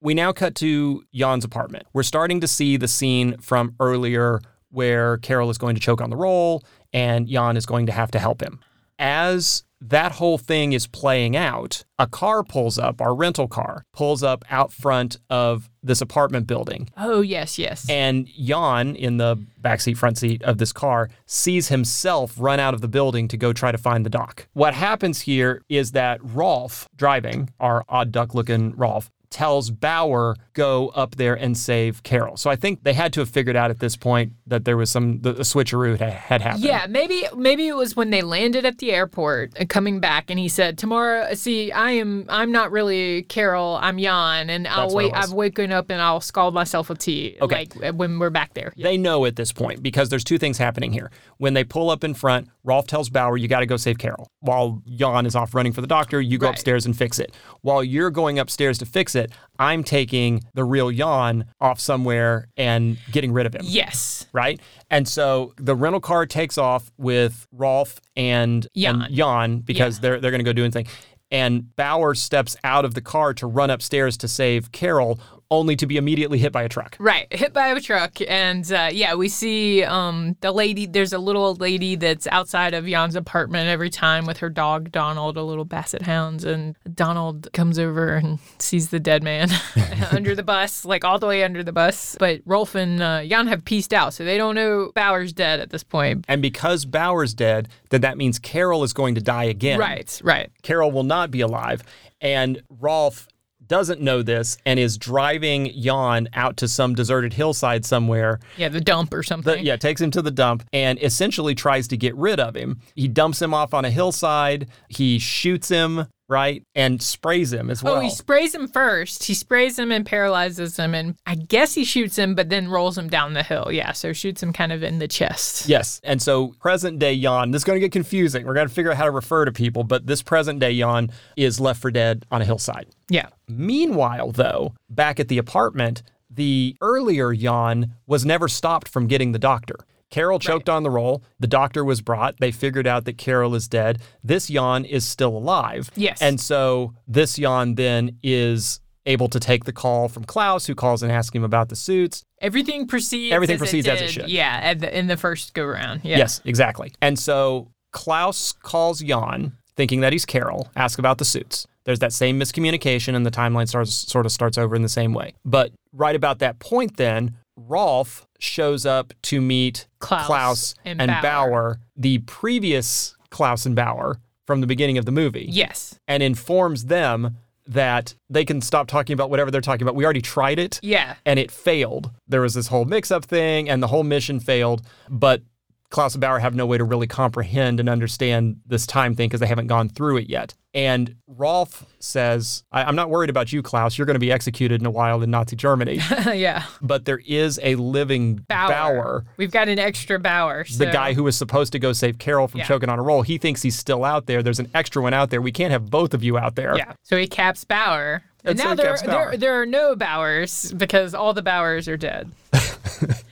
We 0.00 0.14
now 0.14 0.32
cut 0.32 0.54
to 0.56 1.04
Jan's 1.14 1.44
apartment. 1.44 1.86
We're 1.92 2.02
starting 2.04 2.40
to 2.40 2.48
see 2.48 2.76
the 2.76 2.88
scene 2.88 3.38
from 3.38 3.74
earlier 3.80 4.40
where 4.74 5.16
Carol 5.18 5.50
is 5.50 5.58
going 5.58 5.74
to 5.74 5.80
choke 5.80 6.00
on 6.00 6.10
the 6.10 6.16
roll 6.16 6.64
and 6.92 7.26
Jan 7.28 7.56
is 7.56 7.66
going 7.66 7.86
to 7.86 7.92
have 7.92 8.10
to 8.12 8.18
help 8.18 8.42
him. 8.42 8.60
As 8.98 9.64
that 9.80 10.12
whole 10.12 10.38
thing 10.38 10.72
is 10.72 10.86
playing 10.86 11.36
out, 11.36 11.84
a 11.98 12.06
car 12.06 12.42
pulls 12.42 12.78
up, 12.78 13.02
our 13.02 13.14
rental 13.14 13.48
car 13.48 13.84
pulls 13.92 14.22
up 14.22 14.44
out 14.50 14.72
front 14.72 15.18
of 15.28 15.68
this 15.82 16.00
apartment 16.00 16.46
building. 16.46 16.88
Oh 16.96 17.20
yes, 17.20 17.58
yes. 17.58 17.86
And 17.90 18.26
Jan, 18.26 18.96
in 18.96 19.18
the 19.18 19.36
backseat, 19.60 19.98
front 19.98 20.16
seat 20.16 20.42
of 20.42 20.58
this 20.58 20.72
car, 20.72 21.10
sees 21.26 21.68
himself 21.68 22.34
run 22.38 22.60
out 22.60 22.72
of 22.72 22.80
the 22.80 22.88
building 22.88 23.28
to 23.28 23.36
go 23.36 23.52
try 23.52 23.72
to 23.72 23.78
find 23.78 24.06
the 24.06 24.10
doc. 24.10 24.48
What 24.54 24.72
happens 24.72 25.20
here 25.20 25.60
is 25.68 25.92
that 25.92 26.20
Rolf, 26.22 26.88
driving, 26.96 27.50
our 27.60 27.84
odd 27.88 28.10
duck 28.10 28.34
looking 28.34 28.74
Rolf, 28.76 29.10
tells 29.34 29.72
Bauer, 29.72 30.36
go 30.52 30.90
up 30.90 31.16
there 31.16 31.34
and 31.34 31.58
save 31.58 32.04
Carol. 32.04 32.36
So 32.36 32.50
I 32.50 32.56
think 32.56 32.84
they 32.84 32.92
had 32.92 33.12
to 33.14 33.20
have 33.20 33.28
figured 33.28 33.56
out 33.56 33.68
at 33.68 33.80
this 33.80 33.96
point 33.96 34.32
that 34.46 34.64
there 34.64 34.76
was 34.76 34.90
some, 34.90 35.22
the, 35.22 35.32
the 35.32 35.42
switcheroo 35.42 35.98
had, 35.98 36.12
had 36.12 36.40
happened. 36.40 36.62
Yeah, 36.62 36.86
maybe 36.88 37.24
maybe 37.36 37.66
it 37.66 37.74
was 37.74 37.96
when 37.96 38.10
they 38.10 38.22
landed 38.22 38.64
at 38.64 38.78
the 38.78 38.92
airport 38.92 39.52
and 39.56 39.68
coming 39.68 39.98
back, 39.98 40.30
and 40.30 40.38
he 40.38 40.48
said, 40.48 40.78
"Tomorrow, 40.78 41.34
see, 41.34 41.72
I 41.72 41.90
am 41.90 42.26
I'm 42.28 42.52
not 42.52 42.70
really 42.70 43.24
Carol, 43.24 43.76
I'm 43.82 43.98
Jan, 43.98 44.50
and 44.50 44.68
I'll 44.68 44.82
That's 44.82 44.94
wait. 44.94 45.12
I've 45.12 45.32
waken 45.32 45.72
up 45.72 45.90
and 45.90 46.00
I'll 46.00 46.20
scald 46.20 46.54
myself 46.54 46.88
with 46.88 46.98
tea. 46.98 47.36
Okay. 47.42 47.66
like 47.74 47.94
when 47.94 48.20
we're 48.20 48.30
back 48.30 48.54
there. 48.54 48.72
Yeah. 48.76 48.84
They 48.84 48.96
know 48.96 49.24
at 49.24 49.34
this 49.34 49.50
point 49.50 49.82
because 49.82 50.10
there's 50.10 50.24
two 50.24 50.38
things 50.38 50.58
happening 50.58 50.92
here. 50.92 51.10
When 51.38 51.54
they 51.54 51.64
pull 51.64 51.90
up 51.90 52.04
in 52.04 52.14
front, 52.14 52.48
Rolf 52.64 52.86
tells 52.86 53.10
Bauer, 53.10 53.36
you 53.36 53.46
got 53.46 53.60
to 53.60 53.66
go 53.66 53.76
save 53.76 53.98
Carol. 53.98 54.26
While 54.40 54.82
Jan 54.88 55.26
is 55.26 55.36
off 55.36 55.54
running 55.54 55.72
for 55.72 55.80
the 55.82 55.86
doctor, 55.86 56.20
you 56.20 56.38
go 56.38 56.46
Right. 56.46 56.54
upstairs 56.54 56.86
and 56.86 56.96
fix 56.96 57.18
it. 57.18 57.34
While 57.60 57.84
you're 57.84 58.10
going 58.10 58.38
upstairs 58.38 58.78
to 58.78 58.86
fix 58.86 59.14
it, 59.14 59.30
I'm 59.58 59.84
taking 59.84 60.42
the 60.54 60.64
real 60.64 60.90
Jan 60.90 61.44
off 61.60 61.78
somewhere 61.78 62.48
and 62.56 62.96
getting 63.12 63.32
rid 63.32 63.46
of 63.46 63.54
him. 63.54 63.62
Yes. 63.64 64.26
Right? 64.32 64.60
And 64.90 65.06
so 65.06 65.52
the 65.58 65.74
rental 65.76 66.00
car 66.00 66.24
takes 66.26 66.56
off 66.58 66.90
with 66.96 67.46
Rolf 67.52 68.00
and 68.16 68.66
Jan. 68.74 69.02
and 69.02 69.14
Jan 69.14 69.58
because 69.58 69.96
Yeah. 69.98 70.00
they're 70.02 70.20
they're 70.20 70.30
going 70.30 70.40
to 70.40 70.44
go 70.44 70.52
do 70.54 70.62
anything. 70.64 70.86
And 71.30 71.74
Bauer 71.74 72.14
steps 72.14 72.56
out 72.62 72.84
of 72.84 72.94
the 72.94 73.00
car 73.00 73.34
to 73.34 73.46
run 73.46 73.68
upstairs 73.68 74.16
to 74.18 74.28
save 74.28 74.70
Carol, 74.72 75.18
only 75.54 75.76
to 75.76 75.86
be 75.86 75.96
immediately 75.96 76.38
hit 76.38 76.52
by 76.52 76.62
a 76.62 76.68
truck. 76.68 76.96
Right, 76.98 77.32
hit 77.32 77.52
by 77.52 77.68
a 77.68 77.80
truck, 77.80 78.18
and 78.28 78.70
uh, 78.72 78.90
yeah, 78.92 79.14
we 79.14 79.28
see 79.28 79.82
um, 79.84 80.36
the 80.40 80.52
lady. 80.52 80.86
There's 80.86 81.12
a 81.12 81.18
little 81.18 81.44
old 81.44 81.60
lady 81.60 81.96
that's 81.96 82.26
outside 82.28 82.74
of 82.74 82.86
Jan's 82.86 83.16
apartment 83.16 83.68
every 83.68 83.90
time 83.90 84.26
with 84.26 84.38
her 84.38 84.50
dog 84.50 84.90
Donald, 84.92 85.36
a 85.36 85.42
little 85.42 85.64
basset 85.64 86.02
hound, 86.02 86.44
and 86.44 86.76
Donald 86.94 87.48
comes 87.52 87.78
over 87.78 88.14
and 88.14 88.38
sees 88.58 88.90
the 88.90 89.00
dead 89.00 89.22
man 89.22 89.48
under 90.12 90.34
the 90.34 90.42
bus, 90.42 90.84
like 90.84 91.04
all 91.04 91.18
the 91.18 91.26
way 91.26 91.44
under 91.44 91.62
the 91.62 91.72
bus. 91.72 92.16
But 92.18 92.40
Rolf 92.44 92.74
and 92.74 93.02
uh, 93.02 93.24
Jan 93.24 93.46
have 93.46 93.64
pieced 93.64 93.92
out, 93.92 94.14
so 94.14 94.24
they 94.24 94.36
don't 94.36 94.54
know 94.54 94.92
Bauer's 94.94 95.32
dead 95.32 95.60
at 95.60 95.70
this 95.70 95.82
point. 95.82 96.24
And 96.28 96.42
because 96.42 96.84
Bauer's 96.84 97.34
dead, 97.34 97.68
then 97.90 98.00
that 98.02 98.16
means 98.16 98.38
Carol 98.38 98.82
is 98.84 98.92
going 98.92 99.14
to 99.14 99.20
die 99.20 99.44
again. 99.44 99.78
Right, 99.78 100.20
right. 100.24 100.50
Carol 100.62 100.90
will 100.90 101.04
not 101.04 101.30
be 101.30 101.40
alive. 101.40 101.82
And 102.20 102.62
Rolf 102.68 103.28
doesn't 103.68 104.00
know 104.00 104.22
this 104.22 104.56
and 104.66 104.78
is 104.78 104.96
driving 104.98 105.72
Jan 105.80 106.28
out 106.34 106.56
to 106.58 106.68
some 106.68 106.94
deserted 106.94 107.32
hillside 107.34 107.84
somewhere. 107.84 108.40
Yeah, 108.56 108.68
the 108.68 108.80
dump 108.80 109.12
or 109.12 109.18
The- 109.18 109.24
something. 109.26 109.64
yeah, 109.64 109.76
takes 109.76 110.00
him 110.00 110.10
to 110.12 110.22
the 110.22 110.30
dump 110.30 110.64
and 110.72 110.98
essentially 111.02 111.54
tries 111.54 111.88
to 111.88 111.96
get 111.96 112.14
rid 112.16 112.40
of 112.40 112.54
him. 112.56 112.80
He 112.94 113.08
dumps 113.08 113.40
him 113.40 113.52
off 113.54 113.74
on 113.74 113.84
a 113.84 113.90
hillside. 113.90 114.68
He 114.88 115.18
shoots 115.18 115.68
him, 115.68 116.06
right? 116.34 116.64
And 116.74 117.00
sprays 117.00 117.52
him 117.52 117.70
as 117.70 117.82
well. 117.82 117.94
Oh, 117.94 118.00
he 118.00 118.10
sprays 118.10 118.52
him 118.54 118.66
first. 118.66 119.22
He 119.24 119.34
sprays 119.34 119.78
him 119.78 119.92
and 119.92 120.04
paralyzes 120.04 120.76
him, 120.76 120.94
and 120.94 121.14
I 121.24 121.36
guess 121.36 121.74
he 121.74 121.84
shoots 121.84 122.16
him, 122.16 122.34
but 122.34 122.48
then 122.48 122.68
rolls 122.68 122.98
him 122.98 123.08
down 123.08 123.34
the 123.34 123.44
hill. 123.44 123.68
Yeah, 123.70 123.92
so 123.92 124.12
shoots 124.12 124.42
him 124.42 124.52
kind 124.52 124.72
of 124.72 124.82
in 124.82 124.98
the 124.98 125.06
chest. 125.06 125.68
Yes. 125.68 126.00
And 126.02 126.20
so 126.20 126.48
present 126.58 126.98
day 126.98 127.18
Jan, 127.18 127.52
this 127.52 127.60
is 127.60 127.64
going 127.64 127.76
to 127.76 127.80
get 127.80 127.92
confusing. 127.92 128.44
We're 128.44 128.54
going 128.54 128.68
to 128.68 128.74
figure 128.74 128.90
out 128.90 128.96
how 128.96 129.04
to 129.04 129.12
refer 129.12 129.44
to 129.44 129.52
people, 129.52 129.84
but 129.84 130.06
this 130.06 130.22
present 130.22 130.58
day 130.58 130.76
Jan 130.76 131.12
is 131.36 131.60
left 131.60 131.80
for 131.80 131.92
dead 131.92 132.26
on 132.32 132.42
a 132.42 132.44
hillside. 132.44 132.88
Yeah. 133.08 133.28
Meanwhile, 133.48 134.32
though, 134.32 134.74
back 134.90 135.20
at 135.20 135.28
the 135.28 135.38
apartment, 135.38 136.02
the 136.28 136.76
earlier 136.80 137.32
Jan 137.32 137.94
was 138.06 138.26
never 138.26 138.48
stopped 138.48 138.88
from 138.88 139.06
getting 139.06 139.30
the 139.30 139.38
doctor. 139.38 139.76
Carol 140.14 140.38
choked 140.38 140.68
on 140.68 140.84
the 140.84 140.90
roll. 140.90 141.24
The 141.40 141.48
doctor 141.48 141.84
was 141.84 142.00
brought. 142.00 142.38
They 142.38 142.52
figured 142.52 142.86
out 142.86 143.04
that 143.06 143.18
Carol 143.18 143.56
is 143.56 143.66
dead. 143.66 144.00
This 144.22 144.46
Jan 144.46 144.84
is 144.84 145.04
still 145.04 145.36
alive. 145.36 145.90
Yes. 145.96 146.22
And 146.22 146.40
so 146.40 146.94
this 147.08 147.34
Jan 147.34 147.74
then 147.74 148.16
is 148.22 148.78
able 149.06 149.28
to 149.28 149.40
take 149.40 149.64
the 149.64 149.72
call 149.72 150.08
from 150.08 150.22
Klaus, 150.22 150.66
who 150.66 150.76
calls 150.76 151.02
and 151.02 151.10
asks 151.10 151.34
him 151.34 151.42
about 151.42 151.68
the 151.68 151.74
suits. 151.74 152.22
Everything 152.40 152.86
proceeds. 152.86 153.34
Everything 153.34 153.54
as 153.54 153.58
proceeds 153.58 153.88
it 153.88 153.90
as 153.90 154.02
it 154.02 154.10
should. 154.12 154.28
Yeah, 154.28 154.60
at 154.62 154.78
the, 154.78 154.96
in 154.96 155.08
the 155.08 155.16
first 155.16 155.52
go 155.52 155.64
round. 155.64 156.02
Yeah. 156.04 156.18
Yes, 156.18 156.40
exactly. 156.44 156.92
And 157.02 157.18
so 157.18 157.72
Klaus 157.90 158.52
calls 158.52 159.00
Jan, 159.00 159.56
thinking 159.74 160.00
that 160.02 160.12
he's 160.12 160.24
Carol, 160.24 160.70
ask 160.76 161.00
about 161.00 161.18
the 161.18 161.24
suits. 161.24 161.66
There's 161.86 161.98
that 161.98 162.12
same 162.12 162.38
miscommunication, 162.38 163.16
and 163.16 163.26
the 163.26 163.32
timeline 163.32 163.66
starts 163.66 163.92
sort 163.92 164.26
of 164.26 164.32
starts 164.32 164.58
over 164.58 164.76
in 164.76 164.82
the 164.82 164.88
same 164.88 165.12
way. 165.12 165.34
But 165.44 165.72
right 165.92 166.14
about 166.14 166.38
that 166.38 166.60
point, 166.60 166.98
then 166.98 167.34
Rolf 167.56 168.26
shows 168.38 168.84
up 168.84 169.12
to 169.22 169.40
meet 169.40 169.86
Klaus 170.00 170.74
and 170.84 171.00
and 171.00 171.10
Bauer. 171.10 171.22
Bauer, 171.22 171.80
the 171.96 172.18
previous 172.18 173.16
Klaus 173.30 173.64
and 173.66 173.74
Bauer 173.76 174.18
from 174.46 174.60
the 174.60 174.66
beginning 174.66 174.98
of 174.98 175.04
the 175.06 175.12
movie, 175.12 175.46
Yes. 175.48 175.98
and 176.06 176.22
informs 176.22 176.86
them 176.86 177.36
that 177.66 178.14
they 178.28 178.44
can 178.44 178.60
stop 178.60 178.86
talking 178.88 179.14
about 179.14 179.30
whatever 179.30 179.50
they're 179.50 179.62
talking 179.62 179.82
about. 179.82 179.94
We 179.94 180.04
already 180.04 180.20
tried 180.20 180.58
it 180.58 180.78
Yeah. 180.82 181.14
and 181.24 181.38
it 181.38 181.50
failed. 181.50 182.10
There 182.28 182.42
was 182.42 182.52
this 182.52 182.66
whole 182.66 182.84
mix 182.84 183.10
up 183.10 183.24
thing 183.24 183.70
and 183.70 183.82
the 183.82 183.86
whole 183.86 184.02
mission 184.04 184.38
failed, 184.40 184.82
but 185.08 185.40
Klaus 185.90 186.14
and 186.14 186.20
Bauer 186.20 186.40
have 186.40 186.54
no 186.54 186.66
way 186.66 186.76
to 186.78 186.82
really 186.84 187.06
comprehend 187.06 187.78
and 187.78 187.88
understand 187.88 188.56
this 188.66 188.84
time 188.86 189.14
thing 189.14 189.28
because 189.28 189.38
they 189.40 189.46
haven't 189.46 189.68
gone 189.68 189.88
through 189.88 190.16
it 190.16 190.28
yet. 190.28 190.54
And 190.72 191.14
Rolf 191.28 191.84
says, 192.00 192.64
I- 192.72 192.82
I'm 192.82 192.96
not 192.96 193.10
worried 193.10 193.30
about 193.30 193.52
you, 193.52 193.62
Klaus. 193.62 193.96
You're 193.96 194.06
going 194.06 194.16
to 194.16 194.20
be 194.20 194.32
executed 194.32 194.80
in 194.80 194.86
a 194.86 194.90
while 194.90 195.22
in 195.22 195.30
Nazi 195.30 195.54
Germany. 195.54 196.00
yeah. 196.34 196.64
but 196.82 197.04
there 197.04 197.20
is 197.24 197.60
a 197.62 197.76
living 197.76 198.44
Bauer. 198.48 198.68
Bauer, 198.68 199.24
We've 199.36 199.52
got 199.52 199.68
an 199.68 199.78
extra 199.78 200.18
Bauer. 200.18 200.64
the 200.76 200.86
guy 200.86 201.12
who 201.14 201.22
was 201.22 201.36
supposed 201.36 201.70
to 201.74 201.78
go 201.78 201.92
save 201.92 202.18
Carol 202.18 202.48
from 202.48 202.58
Yeah. 202.58 202.66
choking 202.66 202.88
on 202.88 202.98
a 202.98 203.02
roll. 203.02 203.22
He 203.22 203.38
thinks 203.38 203.62
he's 203.62 203.78
still 203.78 204.04
out 204.04 204.26
there. 204.26 204.42
There's 204.42 204.58
an 204.58 204.68
extra 204.74 205.00
one 205.00 205.14
out 205.14 205.30
there. 205.30 205.40
We 205.40 205.52
can't 205.52 205.70
have 205.70 205.90
both 205.90 206.12
of 206.12 206.24
you 206.24 206.36
out 206.38 206.56
there. 206.56 206.76
Yeah. 206.76 206.94
So 207.04 207.16
he 207.16 207.28
caps 207.28 207.62
Bauer. 207.62 208.22
And 208.44 208.58
now 208.58 208.74
there, 208.74 208.96
there, 209.06 209.36
there 209.36 209.62
are 209.62 209.66
no 209.66 209.94
Bauers 209.94 210.76
because 210.76 211.14
all 211.14 211.34
the 211.34 211.42
Bauers 211.42 211.86
are 211.86 211.96
dead. 211.96 212.32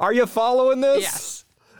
Are 0.00 0.12
you 0.12 0.26
following 0.26 0.80
this? 0.80 1.02
Yes. 1.02 1.33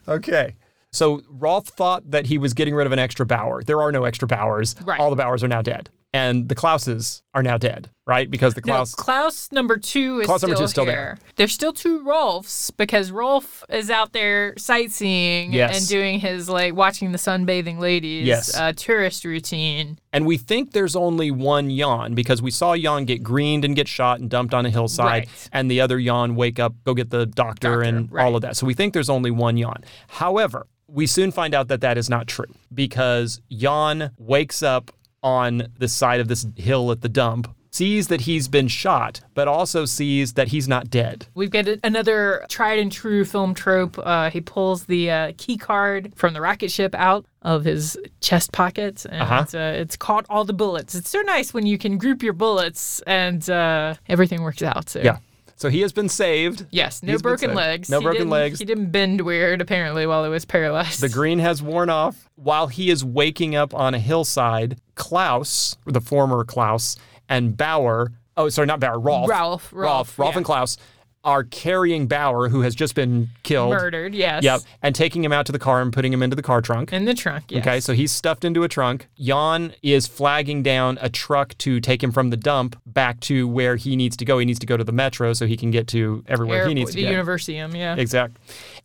Okay. 0.09 0.55
So 0.91 1.23
Rolf 1.29 1.67
thought 1.67 2.11
that 2.11 2.27
he 2.27 2.39
was 2.39 2.55
getting 2.55 2.75
rid 2.75 2.87
of 2.87 2.93
an 2.93 2.99
extra 2.99 3.27
Bauer. 3.27 3.63
There 3.65 3.83
are 3.83 3.91
no 3.91 4.05
extra 4.05 4.29
Bauers. 4.29 4.75
Right. 4.87 5.01
All 5.01 5.11
the 5.15 5.21
Bauers 5.21 5.43
are 5.43 5.49
now 5.49 5.61
dead. 5.61 5.91
And 6.15 6.49
the 6.49 6.55
Klauses 6.55 7.23
are 7.35 7.43
now 7.43 7.59
dead, 7.59 7.91
right? 8.07 8.31
Because 8.31 8.55
the 8.55 8.61
No, 8.65 8.75
Klaus. 8.75 8.95
Klaus 8.95 9.49
number 9.51 9.77
two 9.77 10.21
is 10.21 10.27
Klaus 10.27 10.39
still, 10.43 10.49
number 10.51 10.59
two 10.61 10.65
is 10.65 10.71
still 10.71 10.85
here. 10.85 11.19
There's 11.35 11.53
still 11.53 11.73
two 11.73 12.05
Rolfs 12.05 12.71
because 12.71 13.11
Rolf 13.11 13.65
is 13.69 13.91
out 13.91 14.13
there 14.13 14.55
sightseeing 14.57 15.53
Yes. 15.53 15.77
and 15.77 15.89
doing 15.89 16.21
his 16.21 16.49
like 16.49 16.77
watching 16.77 17.11
the 17.11 17.19
sunbathing 17.19 17.81
ladies 17.81 18.29
Yes. 18.29 18.57
uh, 18.57 18.73
tourist 18.77 19.25
routine. 19.25 19.99
and 20.13 20.25
we 20.25 20.39
think 20.39 20.71
there's 20.71 20.95
only 20.95 21.33
one 21.33 21.69
Jan 21.77 22.15
because 22.15 22.41
we 22.41 22.53
saw 22.53 22.77
Jan 22.77 23.07
get 23.07 23.25
greened 23.25 23.65
and 23.65 23.75
get 23.75 23.89
shot 23.89 24.21
and 24.21 24.31
dumped 24.31 24.55
on 24.55 24.65
a 24.65 24.71
hillside, 24.71 25.07
Right. 25.27 25.49
and 25.53 25.69
the 25.69 25.81
other 25.81 26.01
Jan 26.01 26.37
wake 26.37 26.61
up, 26.61 26.75
go 26.85 26.95
get 26.95 27.11
the 27.11 27.27
doctor, 27.27 27.71
Doctor, 27.71 27.83
and 27.83 28.13
right. 28.13 28.25
all 28.25 28.37
of 28.37 28.43
that. 28.43 28.57
So 28.57 28.67
we 28.67 28.75
think 28.75 28.95
there's 28.95 29.11
only 29.11 29.33
one 29.33 29.57
Jan. 29.57 29.83
However, 30.07 30.69
we 30.87 31.09
soon 31.09 31.33
find 31.33 31.53
out 31.55 31.67
that 31.67 31.81
that 31.81 31.99
is 31.99 32.09
not 32.09 32.29
true 32.29 32.47
because 32.73 33.41
Jan 33.51 34.13
wakes 34.17 34.63
up 34.63 34.93
on 35.25 35.67
the 35.79 35.89
side 35.89 36.21
of 36.21 36.29
this 36.29 36.47
hill 36.55 36.93
at 36.93 37.01
the 37.01 37.09
dump, 37.09 37.53
sees 37.73 38.07
that 38.07 38.21
he's 38.21 38.47
been 38.47 38.69
shot, 38.69 39.21
but 39.35 39.49
also 39.49 39.85
sees 39.85 40.35
that 40.35 40.47
he's 40.49 40.69
not 40.69 40.91
dead. 40.91 41.27
We've 41.35 41.51
got 41.51 41.67
another 41.83 42.47
tried 42.49 42.79
and 42.79 42.93
true 42.93 43.25
film 43.25 43.53
trope. 43.53 43.99
Uh, 43.99 44.31
he 44.31 44.41
pulls 44.41 44.85
the 44.85 45.11
uh, 45.11 45.33
key 45.37 45.57
card 45.57 46.13
from 46.15 46.35
the 46.35 46.41
rocket 46.41 46.71
ship 46.71 46.95
out 46.95 47.27
of 47.43 47.65
his 47.65 47.99
chest 48.21 48.53
pocket, 48.53 49.05
and 49.07 49.23
Uh-huh. 49.23 49.59
uh, 49.59 49.73
it's 49.73 49.97
caught 49.97 50.25
all 50.31 50.45
the 50.45 50.53
bullets. 50.53 50.95
It's 50.95 51.11
so 51.11 51.21
nice 51.23 51.53
when 51.53 51.67
you 51.67 51.77
can 51.77 51.99
group 51.99 52.23
your 52.23 52.33
bullets 52.33 53.03
and 53.09 53.51
uh, 53.51 53.95
everything 54.09 54.43
works 54.43 54.63
out. 54.63 54.89
So. 54.91 55.01
Yeah. 55.01 55.19
So 55.57 55.69
he 55.69 55.81
has 55.83 55.93
been 55.93 56.09
saved. 56.09 56.67
Yes, 56.71 57.03
no 57.03 57.13
He's 57.13 57.23
broken 57.23 57.55
legs. 57.55 57.89
No 57.89 58.01
He 58.01 58.05
broken 58.05 58.29
legs. 58.29 58.59
He 58.59 58.65
didn't 58.65 58.91
bend 58.91 59.21
weird 59.21 59.61
apparently 59.61 60.07
while 60.07 60.25
he 60.25 60.31
was 60.31 60.45
paralyzed. 60.45 61.01
The 61.01 61.09
green 61.09 61.39
has 61.39 61.63
worn 61.63 61.91
off. 61.91 62.29
While 62.37 62.67
he 62.67 62.91
is 62.91 63.05
waking 63.05 63.55
up 63.55 63.73
on 63.75 63.95
a 63.95 63.99
hillside, 63.99 64.81
Klaus, 64.97 65.77
the 65.87 66.01
former 66.01 66.45
Klaus, 66.45 66.97
and 67.29 67.57
Bauer, 67.57 68.13
oh, 68.37 68.49
sorry, 68.49 68.67
not 68.67 68.81
Bauer, 68.81 68.99
Rolf. 68.99 69.29
Ralph, 69.29 69.73
Ralph, 69.73 70.19
Rolf 70.19 70.33
yeah. 70.35 70.39
and 70.39 70.45
Klaus 70.45 70.77
are 71.25 71.43
carrying 71.45 72.07
Bauer, 72.07 72.49
who 72.49 72.61
has 72.61 72.75
just 72.75 72.95
been 72.95 73.29
killed. 73.43 73.71
murdered. 73.71 74.15
Yes. 74.15 74.43
Yep. 74.45 74.61
And 74.83 74.95
taking 74.95 75.25
him 75.25 75.33
out 75.33 75.47
to 75.47 75.53
the 75.53 75.59
car 75.59 75.81
and 75.81 75.93
putting 75.93 76.13
him 76.13 76.23
into 76.23 76.37
the 76.37 76.43
car 76.43 76.61
trunk. 76.61 76.93
In 76.93 77.05
the 77.07 77.15
trunk. 77.15 77.45
Yes. 77.49 77.63
Okay, 77.67 77.81
so 77.81 77.93
he's 77.95 78.13
stuffed 78.13 78.45
into 78.45 78.63
a 78.63 78.69
trunk. 78.69 79.09
Jan 79.19 79.73
is 79.83 80.07
flagging 80.07 80.63
down 80.63 80.99
a 81.01 81.09
truck 81.09 81.57
to 81.59 81.81
take 81.81 82.03
him 82.03 82.13
from 82.13 82.31
the 82.31 82.37
dump 82.37 82.77
back 82.87 83.21
to 83.21 83.49
where 83.49 83.77
he 83.77 83.97
needs 83.97 84.17
to 84.19 84.25
go. 84.25 84.39
He 84.39 84.45
needs 84.45 84.59
to 84.59 84.67
go 84.67 84.77
to 84.77 84.85
the 84.85 84.93
metro 84.93 85.33
so 85.33 85.47
he 85.47 85.57
can 85.57 85.71
get 85.71 85.89
to 85.89 86.23
everywhere 86.29 86.69
he 86.69 86.75
needs 86.75 86.91
to 86.91 86.97
the 86.97 87.03
get. 87.03 87.15
Universium. 87.15 87.75
Yeah. 87.77 87.97
Exact. 87.97 88.37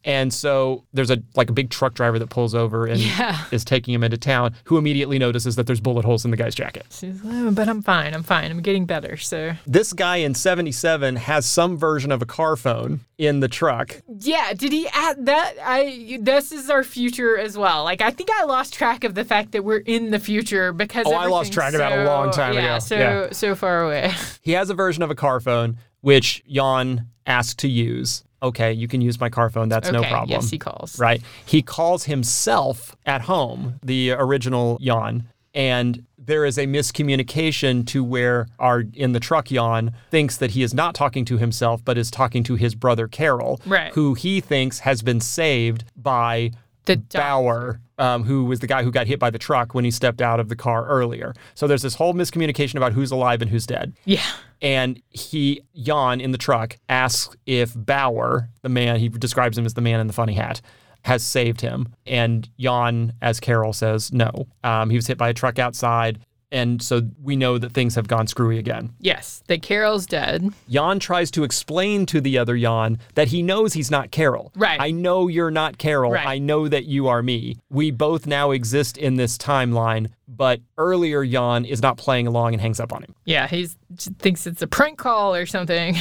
And 0.06 0.34
so 0.34 0.86
there's 0.94 1.12
a 1.12 1.22
like 1.36 1.50
a 1.50 1.54
big 1.54 1.70
truck 1.70 1.94
driver 1.94 2.18
that 2.20 2.30
pulls 2.30 2.56
over 2.56 2.86
and 2.86 3.00
Yeah. 3.00 3.44
is 3.52 3.66
taking 3.66 3.94
him 3.94 4.04
into 4.04 4.18
town, 4.18 4.56
who 4.64 4.78
immediately 4.78 5.20
notices 5.20 5.56
that 5.58 5.68
there's 5.68 5.82
bullet 5.82 6.06
holes 6.06 6.24
in 6.26 6.32
the 6.32 6.38
guy's 6.38 6.56
jacket. 6.56 6.86
She's 6.90 7.22
like, 7.24 7.34
"Oh, 7.36 7.52
but 7.52 7.68
I'm 7.68 7.82
fine. 7.82 8.14
I'm 8.14 8.24
fine. 8.24 8.50
I'm 8.50 8.62
getting 8.62 8.86
better. 8.86 9.18
So. 9.18 9.54
This 9.68 9.92
guy 9.94 10.18
in 10.18 10.34
77 10.36 11.18
has 11.18 11.46
some 11.46 11.78
version 11.78 12.12
of 12.12 12.22
a 12.22 12.26
car 12.30 12.56
phone 12.56 13.02
in 13.18 13.42
the 13.42 13.50
truck. 13.50 14.02
Yeah, 14.08 14.54
did 14.54 14.72
he 14.72 14.88
add 14.94 15.26
that? 15.26 15.56
I 15.62 16.20
this 16.22 16.54
is 16.54 16.70
our 16.70 16.84
future 16.86 17.38
as 17.38 17.58
well. 17.58 17.84
Like 17.84 18.00
I 18.02 18.12
think 18.12 18.30
I 18.32 18.46
lost 18.46 18.74
track 18.74 19.04
of 19.04 19.16
the 19.16 19.26
fact 19.26 19.52
that 19.52 19.64
we're 19.66 19.80
in 19.80 20.12
the 20.12 20.20
future 20.20 20.72
because 20.72 21.06
Oh, 21.08 21.14
I 21.14 21.26
lost 21.28 21.52
track 21.52 21.74
of 21.74 21.80
that 21.80 21.92
a 21.92 22.06
so- 22.06 22.06
long 22.06 22.32
time 22.32 22.54
yeah, 22.54 22.76
ago. 22.76 22.80
So 22.80 22.96
Yeah. 22.96 23.28
so 23.34 23.56
far 23.56 23.84
away. 23.86 24.12
He 24.42 24.54
has 24.54 24.70
a 24.70 24.74
version 24.74 25.04
of 25.04 25.12
a 25.12 25.16
car 25.16 25.40
phone 25.42 25.78
which 26.02 26.42
Jan 26.50 27.08
asked 27.28 27.60
to 27.60 27.68
use. 27.68 28.24
Okay, 28.42 28.72
you 28.72 28.88
can 28.88 29.02
use 29.02 29.20
my 29.20 29.30
car 29.30 29.50
phone. 29.50 29.68
That's 29.68 29.92
no 29.92 30.02
problem. 30.02 30.30
Yes, 30.30 30.50
he 30.50 30.58
calls. 30.58 30.98
right? 30.98 31.22
He 31.46 31.62
calls 31.62 32.06
himself 32.06 32.96
at 33.06 33.22
home, 33.24 33.80
the 33.84 34.12
original 34.12 34.78
Jan, 34.82 35.28
and 35.54 36.06
there 36.22 36.46
is 36.46 36.58
a 36.58 36.66
miscommunication 36.68 37.86
to 37.88 38.04
where 38.04 38.48
our 38.60 38.84
in 38.94 39.14
the 39.14 39.20
truck 39.20 39.46
Jan 39.48 39.94
thinks 40.12 40.38
that 40.38 40.52
he 40.52 40.64
is 40.64 40.74
not 40.74 40.94
talking 40.96 41.26
to 41.26 41.38
himself, 41.38 41.84
but 41.84 41.98
is 41.98 42.12
talking 42.12 42.44
to 42.44 42.56
his 42.56 42.76
brother 42.76 43.08
Carol, 43.08 43.60
Right. 43.66 43.94
who 43.94 44.14
he 44.14 44.42
thinks 44.42 44.80
has 44.80 45.02
been 45.02 45.20
saved 45.22 45.86
by 45.96 46.52
The. 46.86 46.98
Bauer, 46.98 47.80
um, 47.98 48.24
who 48.24 48.46
was 48.46 48.60
the 48.60 48.68
guy 48.68 48.84
who 48.84 48.92
got 48.92 49.08
hit 49.08 49.20
by 49.20 49.30
the 49.30 49.38
truck 49.40 49.74
when 49.74 49.86
he 49.86 49.92
stepped 49.92 50.22
out 50.22 50.40
of 50.40 50.50
the 50.50 50.56
car 50.56 50.86
earlier. 50.88 51.34
So 51.56 51.68
there's 51.68 51.82
this 51.84 51.96
whole 51.96 52.14
miscommunication 52.14 52.76
about 52.76 52.94
who's 52.94 53.12
alive 53.12 53.42
and 53.42 53.50
who's 53.52 53.66
dead. 53.66 53.94
Yeah. 54.06 54.24
And 54.62 55.02
he, 55.10 55.62
Jan 55.76 56.20
in 56.20 56.32
the 56.32 56.38
truck, 56.38 56.78
asks 56.90 57.36
if 57.46 57.74
Bauer, 57.76 58.50
the 58.62 58.70
man, 58.70 59.00
he 59.00 59.08
describes 59.10 59.58
him 59.58 59.66
as 59.66 59.74
the 59.74 59.82
man 59.82 60.00
in 60.00 60.08
the 60.08 60.14
funny 60.14 60.34
hat, 60.34 60.62
has 61.06 61.24
saved 61.24 61.62
him. 61.62 61.88
And 62.06 62.50
Jan, 62.60 63.14
as 63.22 63.40
Carol 63.40 63.74
says, 63.74 64.12
no. 64.12 64.48
Um, 64.64 64.90
he 64.90 64.96
was 64.96 65.08
hit 65.08 65.18
by 65.18 65.30
a 65.30 65.34
truck 65.34 65.60
outside. 65.60 66.20
And 66.52 66.82
so 66.82 67.02
we 67.22 67.36
know 67.36 67.58
that 67.60 67.74
things 67.74 67.96
have 67.96 68.08
gone 68.08 68.26
screwy 68.26 68.58
again. 68.58 68.94
Yes, 69.00 69.44
that 69.48 69.62
Carol's 69.62 70.08
dead. 70.08 70.52
Jan 70.68 71.00
tries 71.00 71.30
to 71.32 71.44
explain 71.44 72.06
to 72.08 72.20
the 72.20 72.40
other 72.40 72.58
Jan 72.58 72.98
that 73.14 73.28
he 73.28 73.44
knows 73.44 73.74
he's 73.74 73.92
not 73.92 74.10
Carol. 74.10 74.52
Right. 74.56 74.80
I 74.82 74.90
know 74.92 75.28
you're 75.28 75.52
not 75.52 75.78
Carol. 75.78 76.12
Right. 76.12 76.26
I 76.26 76.40
know 76.40 76.68
that 76.68 76.86
you 76.86 77.08
are 77.08 77.22
me. 77.22 77.58
We 77.70 77.92
both 77.92 78.26
now 78.26 78.50
exist 78.52 78.98
in 78.98 79.16
this 79.16 79.38
timeline, 79.38 80.12
but 80.28 80.62
earlier 80.78 81.24
Jan 81.24 81.66
is 81.66 81.84
not 81.84 81.98
playing 81.98 82.26
along 82.26 82.54
and 82.54 82.62
hangs 82.62 82.80
up 82.80 82.92
on 82.94 83.04
him. 83.04 83.14
Yeah, 83.26 83.48
he 83.48 83.68
thinks 83.96 84.48
it's 84.48 84.64
a 84.64 84.68
prank 84.68 84.98
call 84.98 85.36
or 85.36 85.46
something. 85.46 85.96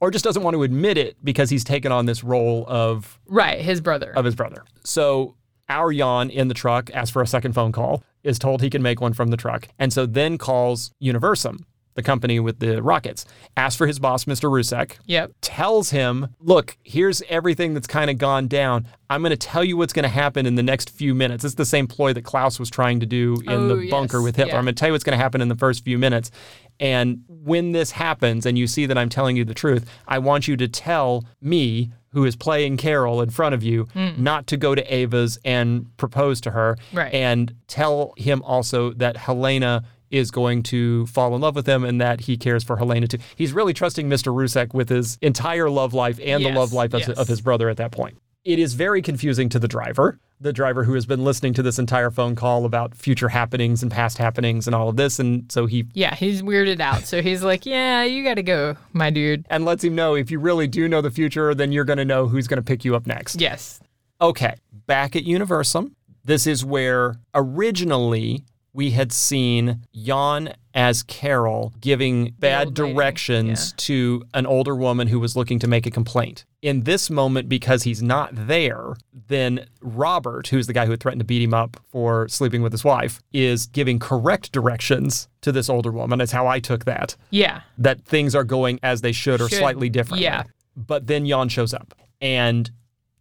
Or 0.00 0.10
just 0.10 0.24
doesn't 0.24 0.42
want 0.42 0.54
to 0.54 0.62
admit 0.62 0.96
it 0.96 1.16
because 1.22 1.50
he's 1.50 1.64
taken 1.64 1.92
on 1.92 2.06
this 2.06 2.24
role 2.24 2.64
of 2.66 3.20
right, 3.26 3.60
his 3.60 3.82
brother. 3.82 4.14
of 4.16 4.24
his 4.24 4.34
brother. 4.34 4.64
So 4.82 5.34
our 5.70 5.90
Jan 5.92 6.28
in 6.28 6.48
the 6.48 6.54
truck 6.54 6.90
asks 6.92 7.10
for 7.10 7.22
a 7.22 7.26
second 7.26 7.54
phone 7.54 7.72
call, 7.72 8.02
is 8.22 8.38
told 8.38 8.60
he 8.60 8.68
can 8.68 8.82
make 8.82 9.00
one 9.00 9.14
from 9.14 9.28
the 9.28 9.36
truck, 9.38 9.68
and 9.78 9.92
so 9.92 10.04
then 10.04 10.36
calls 10.36 10.90
Universum, 11.02 11.64
the 11.94 12.02
company 12.02 12.38
with 12.38 12.58
the 12.60 12.82
rockets, 12.82 13.24
asks 13.56 13.76
for 13.76 13.86
his 13.86 13.98
boss, 13.98 14.24
Mr. 14.26 14.48
Rusek, 14.50 14.96
Yep. 15.06 15.32
tells 15.40 15.90
him, 15.90 16.28
look, 16.38 16.76
here's 16.84 17.22
everything 17.28 17.72
that's 17.74 17.86
kind 17.86 18.10
of 18.10 18.18
gone 18.18 18.46
down. 18.46 18.86
I'm 19.08 19.22
going 19.22 19.30
to 19.30 19.36
tell 19.36 19.64
you 19.64 19.76
what's 19.76 19.92
going 19.92 20.04
to 20.04 20.08
happen 20.08 20.44
in 20.46 20.54
the 20.54 20.62
next 20.62 20.90
few 20.90 21.14
minutes. 21.14 21.44
It's 21.44 21.54
the 21.56 21.64
same 21.64 21.86
ploy 21.88 22.12
that 22.12 22.22
Klaus 22.22 22.60
was 22.60 22.70
trying 22.70 23.00
to 23.00 23.06
do 23.06 23.36
in 23.46 23.50
Oh, 23.52 23.76
the 23.76 23.90
bunker 23.90 24.20
with 24.22 24.36
Hitler. 24.36 24.52
Yeah. 24.52 24.58
I'm 24.58 24.64
going 24.64 24.74
to 24.74 24.78
tell 24.78 24.88
you 24.88 24.92
what's 24.92 25.04
going 25.04 25.18
to 25.18 25.22
happen 25.22 25.40
in 25.40 25.48
the 25.48 25.56
first 25.56 25.82
few 25.84 25.98
minutes. 25.98 26.30
And 26.78 27.24
when 27.28 27.72
this 27.72 27.90
happens 27.90 28.46
and 28.46 28.56
you 28.56 28.66
see 28.66 28.86
that 28.86 28.96
I'm 28.96 29.08
telling 29.08 29.36
you 29.36 29.44
the 29.44 29.52
truth, 29.54 29.84
I 30.06 30.18
want 30.20 30.46
you 30.46 30.56
to 30.58 30.68
tell 30.68 31.24
me, 31.40 31.90
who 32.12 32.24
is 32.24 32.36
playing 32.36 32.76
Carol 32.76 33.22
in 33.22 33.30
front 33.30 33.54
of 33.54 33.62
you, 33.62 33.86
mm. 33.94 34.18
not 34.18 34.46
to 34.48 34.56
go 34.56 34.74
to 34.74 34.94
Ava's 34.94 35.38
and 35.44 35.96
propose 35.96 36.40
to 36.42 36.50
her. 36.50 36.76
Right. 36.92 37.12
And 37.12 37.54
tell 37.68 38.14
him 38.16 38.42
also 38.42 38.92
that 38.94 39.16
Helena 39.16 39.84
is 40.10 40.30
going 40.30 40.62
to 40.64 41.06
fall 41.06 41.34
in 41.36 41.40
love 41.40 41.54
with 41.54 41.68
him 41.68 41.84
and 41.84 42.00
that 42.00 42.22
he 42.22 42.36
cares 42.36 42.64
for 42.64 42.76
Helena 42.76 43.06
too. 43.06 43.18
He's 43.36 43.52
really 43.52 43.72
trusting 43.72 44.08
Mr. 44.08 44.34
Rusek 44.34 44.74
with 44.74 44.88
his 44.88 45.18
entire 45.22 45.70
love 45.70 45.94
life 45.94 46.18
and 46.22 46.44
the 46.44 46.50
love 46.50 46.72
life 46.72 46.92
of, 46.94 47.00
yes. 47.00 47.10
of 47.10 47.28
his 47.28 47.40
brother 47.40 47.68
at 47.68 47.76
that 47.76 47.92
point. 47.92 48.18
It 48.44 48.58
is 48.58 48.72
very 48.72 49.02
confusing 49.02 49.50
to 49.50 49.58
the 49.58 49.68
driver, 49.68 50.18
the 50.40 50.52
driver 50.52 50.84
who 50.84 50.94
has 50.94 51.04
been 51.04 51.22
listening 51.24 51.52
to 51.54 51.62
this 51.62 51.78
entire 51.78 52.10
phone 52.10 52.34
call 52.34 52.64
about 52.64 52.94
future 52.94 53.28
happenings 53.28 53.82
and 53.82 53.92
past 53.92 54.16
happenings 54.16 54.66
and 54.66 54.74
all 54.74 54.88
of 54.88 54.96
this. 54.96 55.18
And 55.18 55.52
so 55.52 55.66
he 55.66 55.86
Yeah, 55.92 56.14
he's 56.14 56.40
weirded 56.40 56.80
out. 56.80 57.04
So 57.04 57.20
he's 57.20 57.42
like, 57.42 57.66
"Yeah, 57.66 58.02
you 58.04 58.24
got 58.24 58.34
to 58.34 58.42
go, 58.42 58.76
my 58.94 59.10
dude." 59.10 59.44
and 59.50 59.66
lets 59.66 59.84
him 59.84 59.94
know 59.94 60.14
if 60.14 60.30
you 60.30 60.38
really 60.38 60.66
do 60.66 60.88
know 60.88 61.02
the 61.02 61.10
future, 61.10 61.54
then 61.54 61.70
you're 61.70 61.84
going 61.84 61.98
to 61.98 62.04
know 62.04 62.28
who's 62.28 62.48
going 62.48 62.56
to 62.56 62.62
pick 62.62 62.82
you 62.82 62.96
up 62.96 63.06
next. 63.06 63.40
Yes. 63.40 63.78
Okay, 64.22 64.54
back 64.86 65.14
at 65.16 65.24
Universum, 65.24 65.92
this 66.24 66.46
is 66.46 66.64
where 66.64 67.16
originally 67.34 68.44
we 68.72 68.90
had 68.90 69.12
seen 69.12 69.82
Jan 69.94 70.54
as 70.74 71.02
Carol 71.02 71.72
giving 71.80 72.32
bad 72.38 72.74
directions 72.74 73.72
to 73.72 74.22
an 74.34 74.46
older 74.46 74.76
woman 74.76 75.08
who 75.08 75.18
was 75.18 75.34
looking 75.34 75.58
to 75.58 75.66
make 75.66 75.86
a 75.86 75.90
complaint. 75.90 76.44
In 76.62 76.84
this 76.84 77.10
moment, 77.10 77.48
because 77.48 77.82
he's 77.82 78.02
not 78.02 78.30
there, 78.32 78.94
then 79.26 79.66
Robert, 79.80 80.48
who's 80.48 80.66
the 80.66 80.72
guy 80.72 80.84
who 80.84 80.92
had 80.92 81.00
threatened 81.00 81.20
to 81.20 81.24
beat 81.24 81.42
him 81.42 81.54
up 81.54 81.76
for 81.90 82.28
sleeping 82.28 82.62
with 82.62 82.72
his 82.72 82.84
wife, 82.84 83.20
is 83.32 83.66
giving 83.66 83.98
correct 83.98 84.52
directions 84.52 85.28
to 85.40 85.50
this 85.50 85.68
older 85.68 85.90
woman. 85.90 86.18
That's 86.18 86.32
how 86.32 86.46
I 86.46 86.60
took 86.60 86.84
that. 86.84 87.16
Yeah. 87.30 87.62
That 87.78 88.04
things 88.04 88.34
are 88.34 88.44
going 88.44 88.78
as 88.82 89.00
they 89.00 89.12
should 89.12 89.40
or 89.40 89.48
Should. 89.48 89.58
slightly 89.58 89.88
different. 89.88 90.22
Yeah. 90.22 90.44
But 90.76 91.06
then 91.06 91.26
Jan 91.26 91.48
shows 91.48 91.74
up. 91.74 91.94
And 92.20 92.70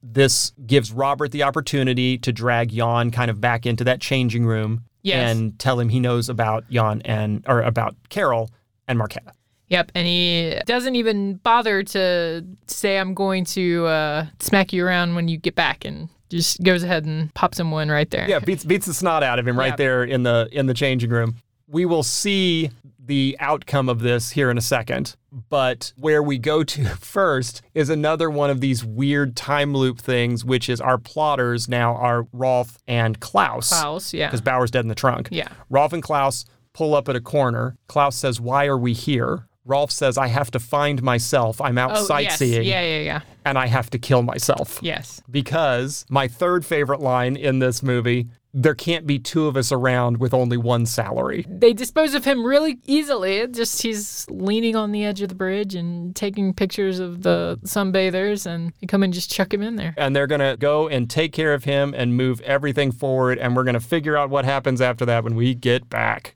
this 0.04 0.54
gives 0.66 0.92
Robert 0.92 1.32
the 1.32 1.44
opportunity 1.44 2.18
to 2.20 2.32
drag 2.32 2.70
Jan 2.70 3.12
kind 3.12 3.32
of 3.32 3.42
back 3.42 3.66
into 3.66 3.84
that 3.86 4.00
changing 4.02 4.46
room 4.46 4.86
Yes. 5.02 5.32
and 5.36 5.58
tell 5.60 5.80
him 5.80 5.90
he 5.90 6.00
knows 6.00 6.28
about 6.30 6.70
Jan 6.70 7.02
and 7.06 7.44
or 7.48 7.62
about 7.62 7.96
Carol 8.10 8.50
and 8.88 9.00
Marquetta. 9.00 9.32
Yep, 9.70 9.92
and 9.96 10.08
he 10.08 10.60
doesn't 10.66 10.96
even 10.96 11.36
bother 11.36 11.84
to 11.84 12.44
say, 12.68 12.98
I'm 12.98 13.14
going 13.14 13.46
to 13.46 13.86
uh, 13.86 14.26
smack 14.40 14.74
you 14.74 14.84
around 14.86 15.14
when 15.16 15.28
you 15.28 15.38
get 15.38 15.54
back, 15.56 15.86
and 15.86 16.10
just 16.30 16.62
goes 16.64 16.82
ahead 16.84 17.06
and 17.06 17.32
pops 17.36 17.60
him 17.60 17.70
one 17.72 17.90
right 17.90 18.10
there. 18.10 18.28
Yeah, 18.28 18.40
beats 18.40 18.66
beats 18.66 18.88
the 18.88 18.94
snot 18.96 19.22
out 19.24 19.38
of 19.40 19.48
him 19.48 19.58
right 19.58 19.68
Yeah. 19.74 19.76
there 19.76 20.04
in 20.04 20.24
the 20.24 20.50
in 20.52 20.66
the 20.66 20.74
changing 20.74 21.12
room. 21.12 21.36
We 21.68 21.86
will 21.86 22.02
see 22.04 22.72
the 23.04 23.38
outcome 23.40 23.90
of 23.90 24.00
this 24.00 24.32
here 24.32 24.50
in 24.50 24.58
a 24.58 24.62
second, 24.62 25.16
but 25.50 25.94
where 25.98 26.22
we 26.24 26.38
go 26.38 26.64
to 26.64 26.86
first 27.00 27.62
is 27.74 27.90
another 27.90 28.30
one 28.30 28.50
of 28.50 28.62
these 28.62 28.84
weird 28.86 29.36
time 29.36 29.74
loop 29.74 30.00
things, 30.00 30.46
which 30.46 30.70
is 30.70 30.80
our 30.80 30.98
plotters 30.98 31.68
now 31.68 31.96
are 31.96 32.28
Rolf 32.32 32.78
and 32.88 33.20
Klaus. 33.20 33.70
Klaus, 33.70 34.14
yeah. 34.14 34.28
because 34.28 34.42
Bauer's 34.42 34.72
dead 34.72 34.82
in 34.82 34.88
the 34.88 34.96
trunk. 34.96 35.30
Yeah. 35.32 35.50
Rolf 35.70 35.94
and 35.94 36.04
Klaus 36.04 36.46
pull 36.74 36.96
up 36.96 37.10
at 37.10 37.16
a 37.16 37.22
corner. 37.22 37.78
Klaus 37.88 38.16
says, 38.16 38.40
Why 38.40 38.68
are 38.68 38.78
we 38.78 38.94
here? 38.94 39.46
Rolf 39.66 39.92
says, 39.92 40.18
I 40.18 40.28
have 40.28 40.50
to 40.52 40.60
find 40.60 41.04
myself. 41.04 41.62
I'm 41.62 41.78
oh, 41.78 41.82
out 41.82 41.92
Oh, 41.98 42.04
sightseeing 42.04 42.64
Yes. 42.64 42.66
Yeah, 42.66 42.82
yeah, 42.82 43.02
yeah. 43.02 43.22
and 43.46 43.58
I 43.58 43.68
have 43.68 43.90
to 43.92 44.00
kill 44.00 44.24
myself. 44.24 44.80
Yes. 44.82 45.22
Because 45.30 46.06
my 46.10 46.28
third 46.28 46.66
favorite 46.66 47.02
line 47.02 47.36
in 47.36 47.60
this 47.60 47.84
movie 47.84 48.30
there 48.54 48.74
can't 48.74 49.06
be 49.06 49.20
two 49.20 49.46
of 49.46 49.56
us 49.56 49.72
around 49.72 50.18
with 50.18 50.34
only 50.34 50.58
one 50.58 50.86
salary. 50.86 51.46
They 51.48 51.74
dispose 51.74 52.16
of 52.16 52.26
him 52.26 52.44
really 52.44 52.80
easily. 52.86 53.38
It 53.38 53.54
just 53.54 53.82
he's 53.82 54.26
leaning 54.30 54.76
on 54.76 54.92
the 54.92 55.06
edge 55.06 55.22
of 55.22 55.30
the 55.30 55.36
bridge 55.36 55.76
and 55.76 56.16
taking 56.16 56.54
pictures 56.54 57.00
of 57.00 57.22
the 57.22 57.60
sunbathers, 57.64 58.48
and 58.48 58.74
you 58.80 58.88
come 58.88 59.04
and 59.04 59.14
just 59.14 59.32
chuck 59.32 59.54
him 59.54 59.62
in 59.62 59.76
there. 59.76 59.94
And 59.98 60.16
they're 60.16 60.28
going 60.28 60.42
to 60.42 60.58
go 60.58 60.88
and 60.88 61.10
take 61.10 61.32
care 61.32 61.54
of 61.54 61.66
him 61.66 61.94
and 61.96 62.18
move 62.18 62.42
everything 62.42 62.92
forward. 62.92 63.38
And 63.38 63.56
we're 63.56 63.64
going 63.64 63.76
to 63.76 63.80
figure 63.80 64.18
out 64.18 64.30
what 64.30 64.46
happens 64.46 64.82
after 64.82 65.06
that 65.06 65.24
when 65.24 65.36
we 65.36 65.54
get 65.54 65.90
back. 65.90 66.36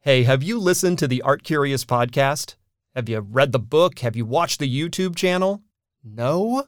Hey, 0.00 0.24
have 0.24 0.42
you 0.42 0.58
listened 0.58 0.98
to 0.98 1.06
the 1.06 1.22
Art 1.22 1.44
Curious 1.44 1.84
podcast? 1.84 2.56
Have 2.94 3.08
you 3.08 3.20
read 3.20 3.52
the 3.52 3.58
book? 3.58 4.00
Have 4.00 4.16
you 4.16 4.26
watched 4.26 4.60
the 4.60 4.68
YouTube 4.70 5.16
channel? 5.16 5.62
No? 6.04 6.64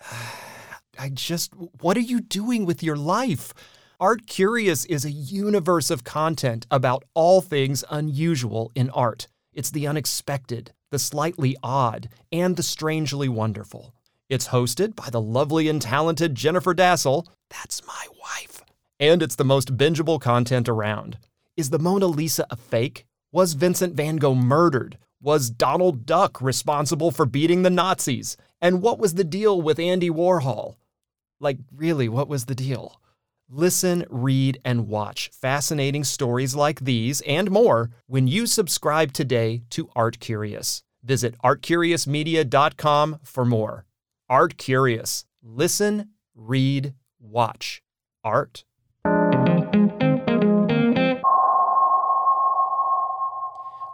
I 0.98 1.08
just, 1.08 1.52
what 1.80 1.96
are 1.96 2.00
you 2.00 2.20
doing 2.20 2.64
with 2.64 2.84
your 2.84 2.96
life? 2.96 3.52
Art 3.98 4.28
Curious 4.28 4.84
is 4.84 5.04
a 5.04 5.10
universe 5.10 5.90
of 5.90 6.04
content 6.04 6.68
about 6.70 7.02
all 7.14 7.40
things 7.40 7.82
unusual 7.90 8.70
in 8.76 8.90
art. 8.90 9.26
It's 9.52 9.70
the 9.72 9.88
unexpected, 9.88 10.72
the 10.92 11.00
slightly 11.00 11.56
odd, 11.64 12.10
and 12.30 12.56
the 12.56 12.62
strangely 12.62 13.28
wonderful. 13.28 13.92
It's 14.28 14.48
hosted 14.48 14.94
by 14.94 15.10
the 15.10 15.20
lovely 15.20 15.68
and 15.68 15.82
talented 15.82 16.36
Jennifer 16.36 16.74
Dasal. 16.74 17.26
That's 17.50 17.84
my 17.86 18.06
wife. 18.20 18.62
And 19.00 19.20
it's 19.20 19.36
the 19.36 19.44
most 19.44 19.76
bingeable 19.76 20.20
content 20.20 20.68
around. 20.68 21.18
Is 21.56 21.70
the 21.70 21.80
Mona 21.80 22.06
Lisa 22.06 22.46
a 22.50 22.56
fake? 22.56 23.04
Was 23.32 23.54
Vincent 23.54 23.94
van 23.94 24.16
Gogh 24.16 24.36
murdered? 24.36 24.98
Was 25.26 25.50
Donald 25.50 26.06
Duck 26.06 26.40
responsible 26.40 27.10
for 27.10 27.26
beating 27.26 27.64
the 27.64 27.68
Nazis? 27.68 28.36
And 28.60 28.80
what 28.80 29.00
was 29.00 29.14
the 29.14 29.24
deal 29.24 29.60
with 29.60 29.80
Andy 29.80 30.08
Warhol? 30.08 30.76
Like, 31.40 31.58
really, 31.74 32.08
what 32.08 32.28
was 32.28 32.44
the 32.44 32.54
deal? 32.54 33.00
Listen, 33.50 34.04
read, 34.08 34.60
and 34.64 34.86
watch 34.86 35.32
fascinating 35.32 36.04
stories 36.04 36.54
like 36.54 36.78
these 36.78 37.22
and 37.22 37.50
more 37.50 37.90
when 38.06 38.28
you 38.28 38.46
subscribe 38.46 39.12
today 39.12 39.64
to 39.70 39.90
Art 39.96 40.20
Curious. 40.20 40.84
Visit 41.02 41.34
artcuriousmedia.com 41.42 43.18
for 43.24 43.44
more. 43.44 43.84
Art 44.28 44.56
Curious. 44.56 45.24
Listen, 45.42 46.10
read, 46.36 46.94
watch. 47.18 47.82
Art. 48.22 48.64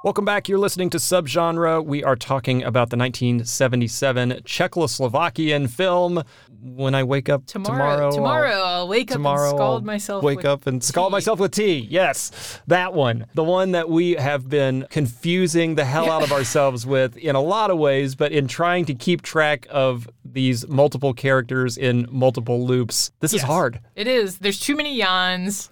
Welcome 0.05 0.25
back. 0.25 0.49
You're 0.49 0.59
listening 0.59 0.91
to 0.91 0.99
Subgenre. 0.99 1.85
We 1.85 2.03
are 2.03 2.17
talking 2.17 2.65
about 2.65 2.91
the 2.91 2.97
1977 2.97 4.43
Czechoslovakian 4.45 5.71
film 5.71 6.25
When 6.61 6.93
I 6.97 7.05
Wake 7.05 7.29
Up 7.29 7.47
Tomorrow, 7.47 7.77
Tomorrow. 7.77 8.11
tomorrow, 8.11 8.51
I'll- 8.51 8.65
I'll 8.83 8.89
wake 8.89 9.09
tomorrow 9.11 9.49
up 9.49 9.53
and 9.53 9.59
scald 9.59 9.83
I'll 9.83 9.87
myself. 9.87 10.25
Wake 10.25 10.37
with 10.39 10.47
up 10.47 10.67
and 10.67 10.83
scald 10.83 11.13
myself 11.13 11.39
with 11.39 11.53
tea. 11.53 11.87
Yes, 11.89 12.61
that 12.67 12.95
one. 12.95 13.27
The 13.35 13.45
one 13.45 13.73
that 13.73 13.89
we 13.89 14.13
have 14.15 14.49
been 14.49 14.87
confusing 14.91 15.77
the 15.77 15.85
hell 15.85 16.11
out 16.11 16.23
of 16.25 16.33
ourselves 16.39 16.85
with 16.85 17.17
in 17.17 17.37
a 17.37 17.41
lot 17.41 17.71
of 17.71 17.79
ways, 17.79 18.17
but 18.17 18.33
in 18.33 18.49
trying 18.49 18.85
to 18.87 18.95
keep 18.95 19.23
track 19.23 19.69
of 19.71 20.09
these 20.25 20.67
multiple 20.69 21.15
characters 21.15 21.77
in 21.79 22.09
multiple 22.11 22.65
loops. 22.67 23.13
This 23.21 23.35
is 23.35 23.43
hard. 23.43 23.79
It 23.95 24.09
is. 24.09 24.39
There's 24.39 24.59
too 24.59 24.75
many 24.77 24.99
Jans. 24.99 25.71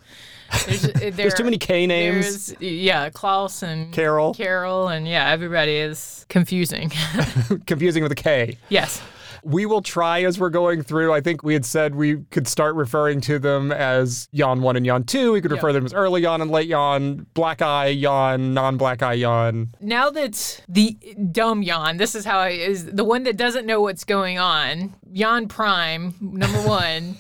There's, 0.66 0.84
uh, 0.84 1.10
There's 1.14 1.34
too 1.34 1.44
many 1.44 1.58
K 1.58 1.86
names. 1.86 2.54
Yeah, 2.60 3.10
Klaus 3.10 3.62
and 3.62 3.92
Carol. 3.92 4.34
Carol, 4.34 4.88
and 4.88 5.06
yeah, 5.06 5.30
everybody 5.30 5.76
is 5.76 6.26
confusing. 6.28 6.92
Confusing 7.66 8.02
with 8.02 8.12
a 8.12 8.16
K. 8.16 8.58
yes. 8.68 9.00
We 9.44 9.66
will 9.66 9.82
try 9.82 10.22
as 10.22 10.38
we're 10.38 10.50
going 10.50 10.82
through. 10.82 11.12
I 11.12 11.20
think 11.20 11.42
we 11.42 11.54
had 11.54 11.64
said 11.64 11.94
we 11.94 12.18
could 12.30 12.46
start 12.46 12.74
referring 12.74 13.20
to 13.22 13.38
them 13.38 13.72
as 13.72 14.28
Yon 14.32 14.62
1 14.62 14.76
and 14.76 14.86
Yon 14.86 15.04
2. 15.04 15.32
We 15.32 15.40
could 15.40 15.52
refer 15.52 15.68
to 15.68 15.74
them 15.74 15.86
as 15.86 15.94
early 15.94 16.22
Yon 16.22 16.40
and 16.40 16.50
late 16.50 16.68
Yon, 16.68 17.26
black 17.34 17.62
eye 17.62 17.88
Yon, 17.88 18.54
non 18.54 18.76
black 18.76 19.02
eye 19.02 19.14
Yon. 19.14 19.74
Now 19.80 20.10
that 20.10 20.62
the 20.68 20.98
dumb 21.32 21.62
Jan, 21.62 21.96
this 21.96 22.14
is 22.14 22.24
how 22.24 22.38
I 22.38 22.50
is 22.50 22.86
the 22.86 23.04
one 23.04 23.24
that 23.24 23.36
doesn't 23.36 23.66
know 23.66 23.80
what's 23.80 24.04
going 24.04 24.38
on, 24.38 24.94
Jan 25.12 25.48
Prime, 25.48 26.14
number 26.20 26.62
one, 26.68 27.16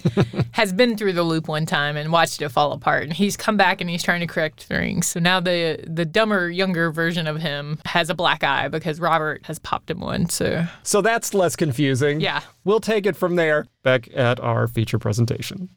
has 0.52 0.72
been 0.72 0.96
through 0.96 1.14
the 1.14 1.22
loop 1.22 1.48
one 1.48 1.66
time 1.66 1.96
and 1.96 2.12
watched 2.12 2.42
it 2.42 2.48
fall 2.50 2.72
apart. 2.72 3.04
And 3.04 3.12
he's 3.12 3.36
come 3.36 3.56
back 3.56 3.80
and 3.80 3.88
he's 3.90 4.02
trying 4.02 4.20
to 4.20 4.26
correct 4.26 4.62
things. 4.64 5.06
So 5.06 5.20
now 5.20 5.40
the 5.40 5.82
the 5.86 6.04
dumber, 6.04 6.50
younger 6.50 6.90
version 6.90 7.26
of 7.26 7.40
him 7.40 7.78
has 7.84 8.10
a 8.10 8.14
black 8.14 8.44
eye 8.44 8.68
because 8.68 9.00
Robert 9.00 9.46
has 9.46 9.58
popped 9.58 9.90
him 9.90 10.00
one. 10.00 10.28
So 10.28 10.66
So 10.82 11.00
that's 11.00 11.34
less 11.34 11.56
confusing. 11.56 12.09
Yeah. 12.18 12.40
We'll 12.64 12.80
take 12.80 13.06
it 13.06 13.14
from 13.14 13.36
there 13.36 13.66
back 13.82 14.08
at 14.16 14.40
our 14.40 14.66
feature 14.66 14.98
presentation. 14.98 15.68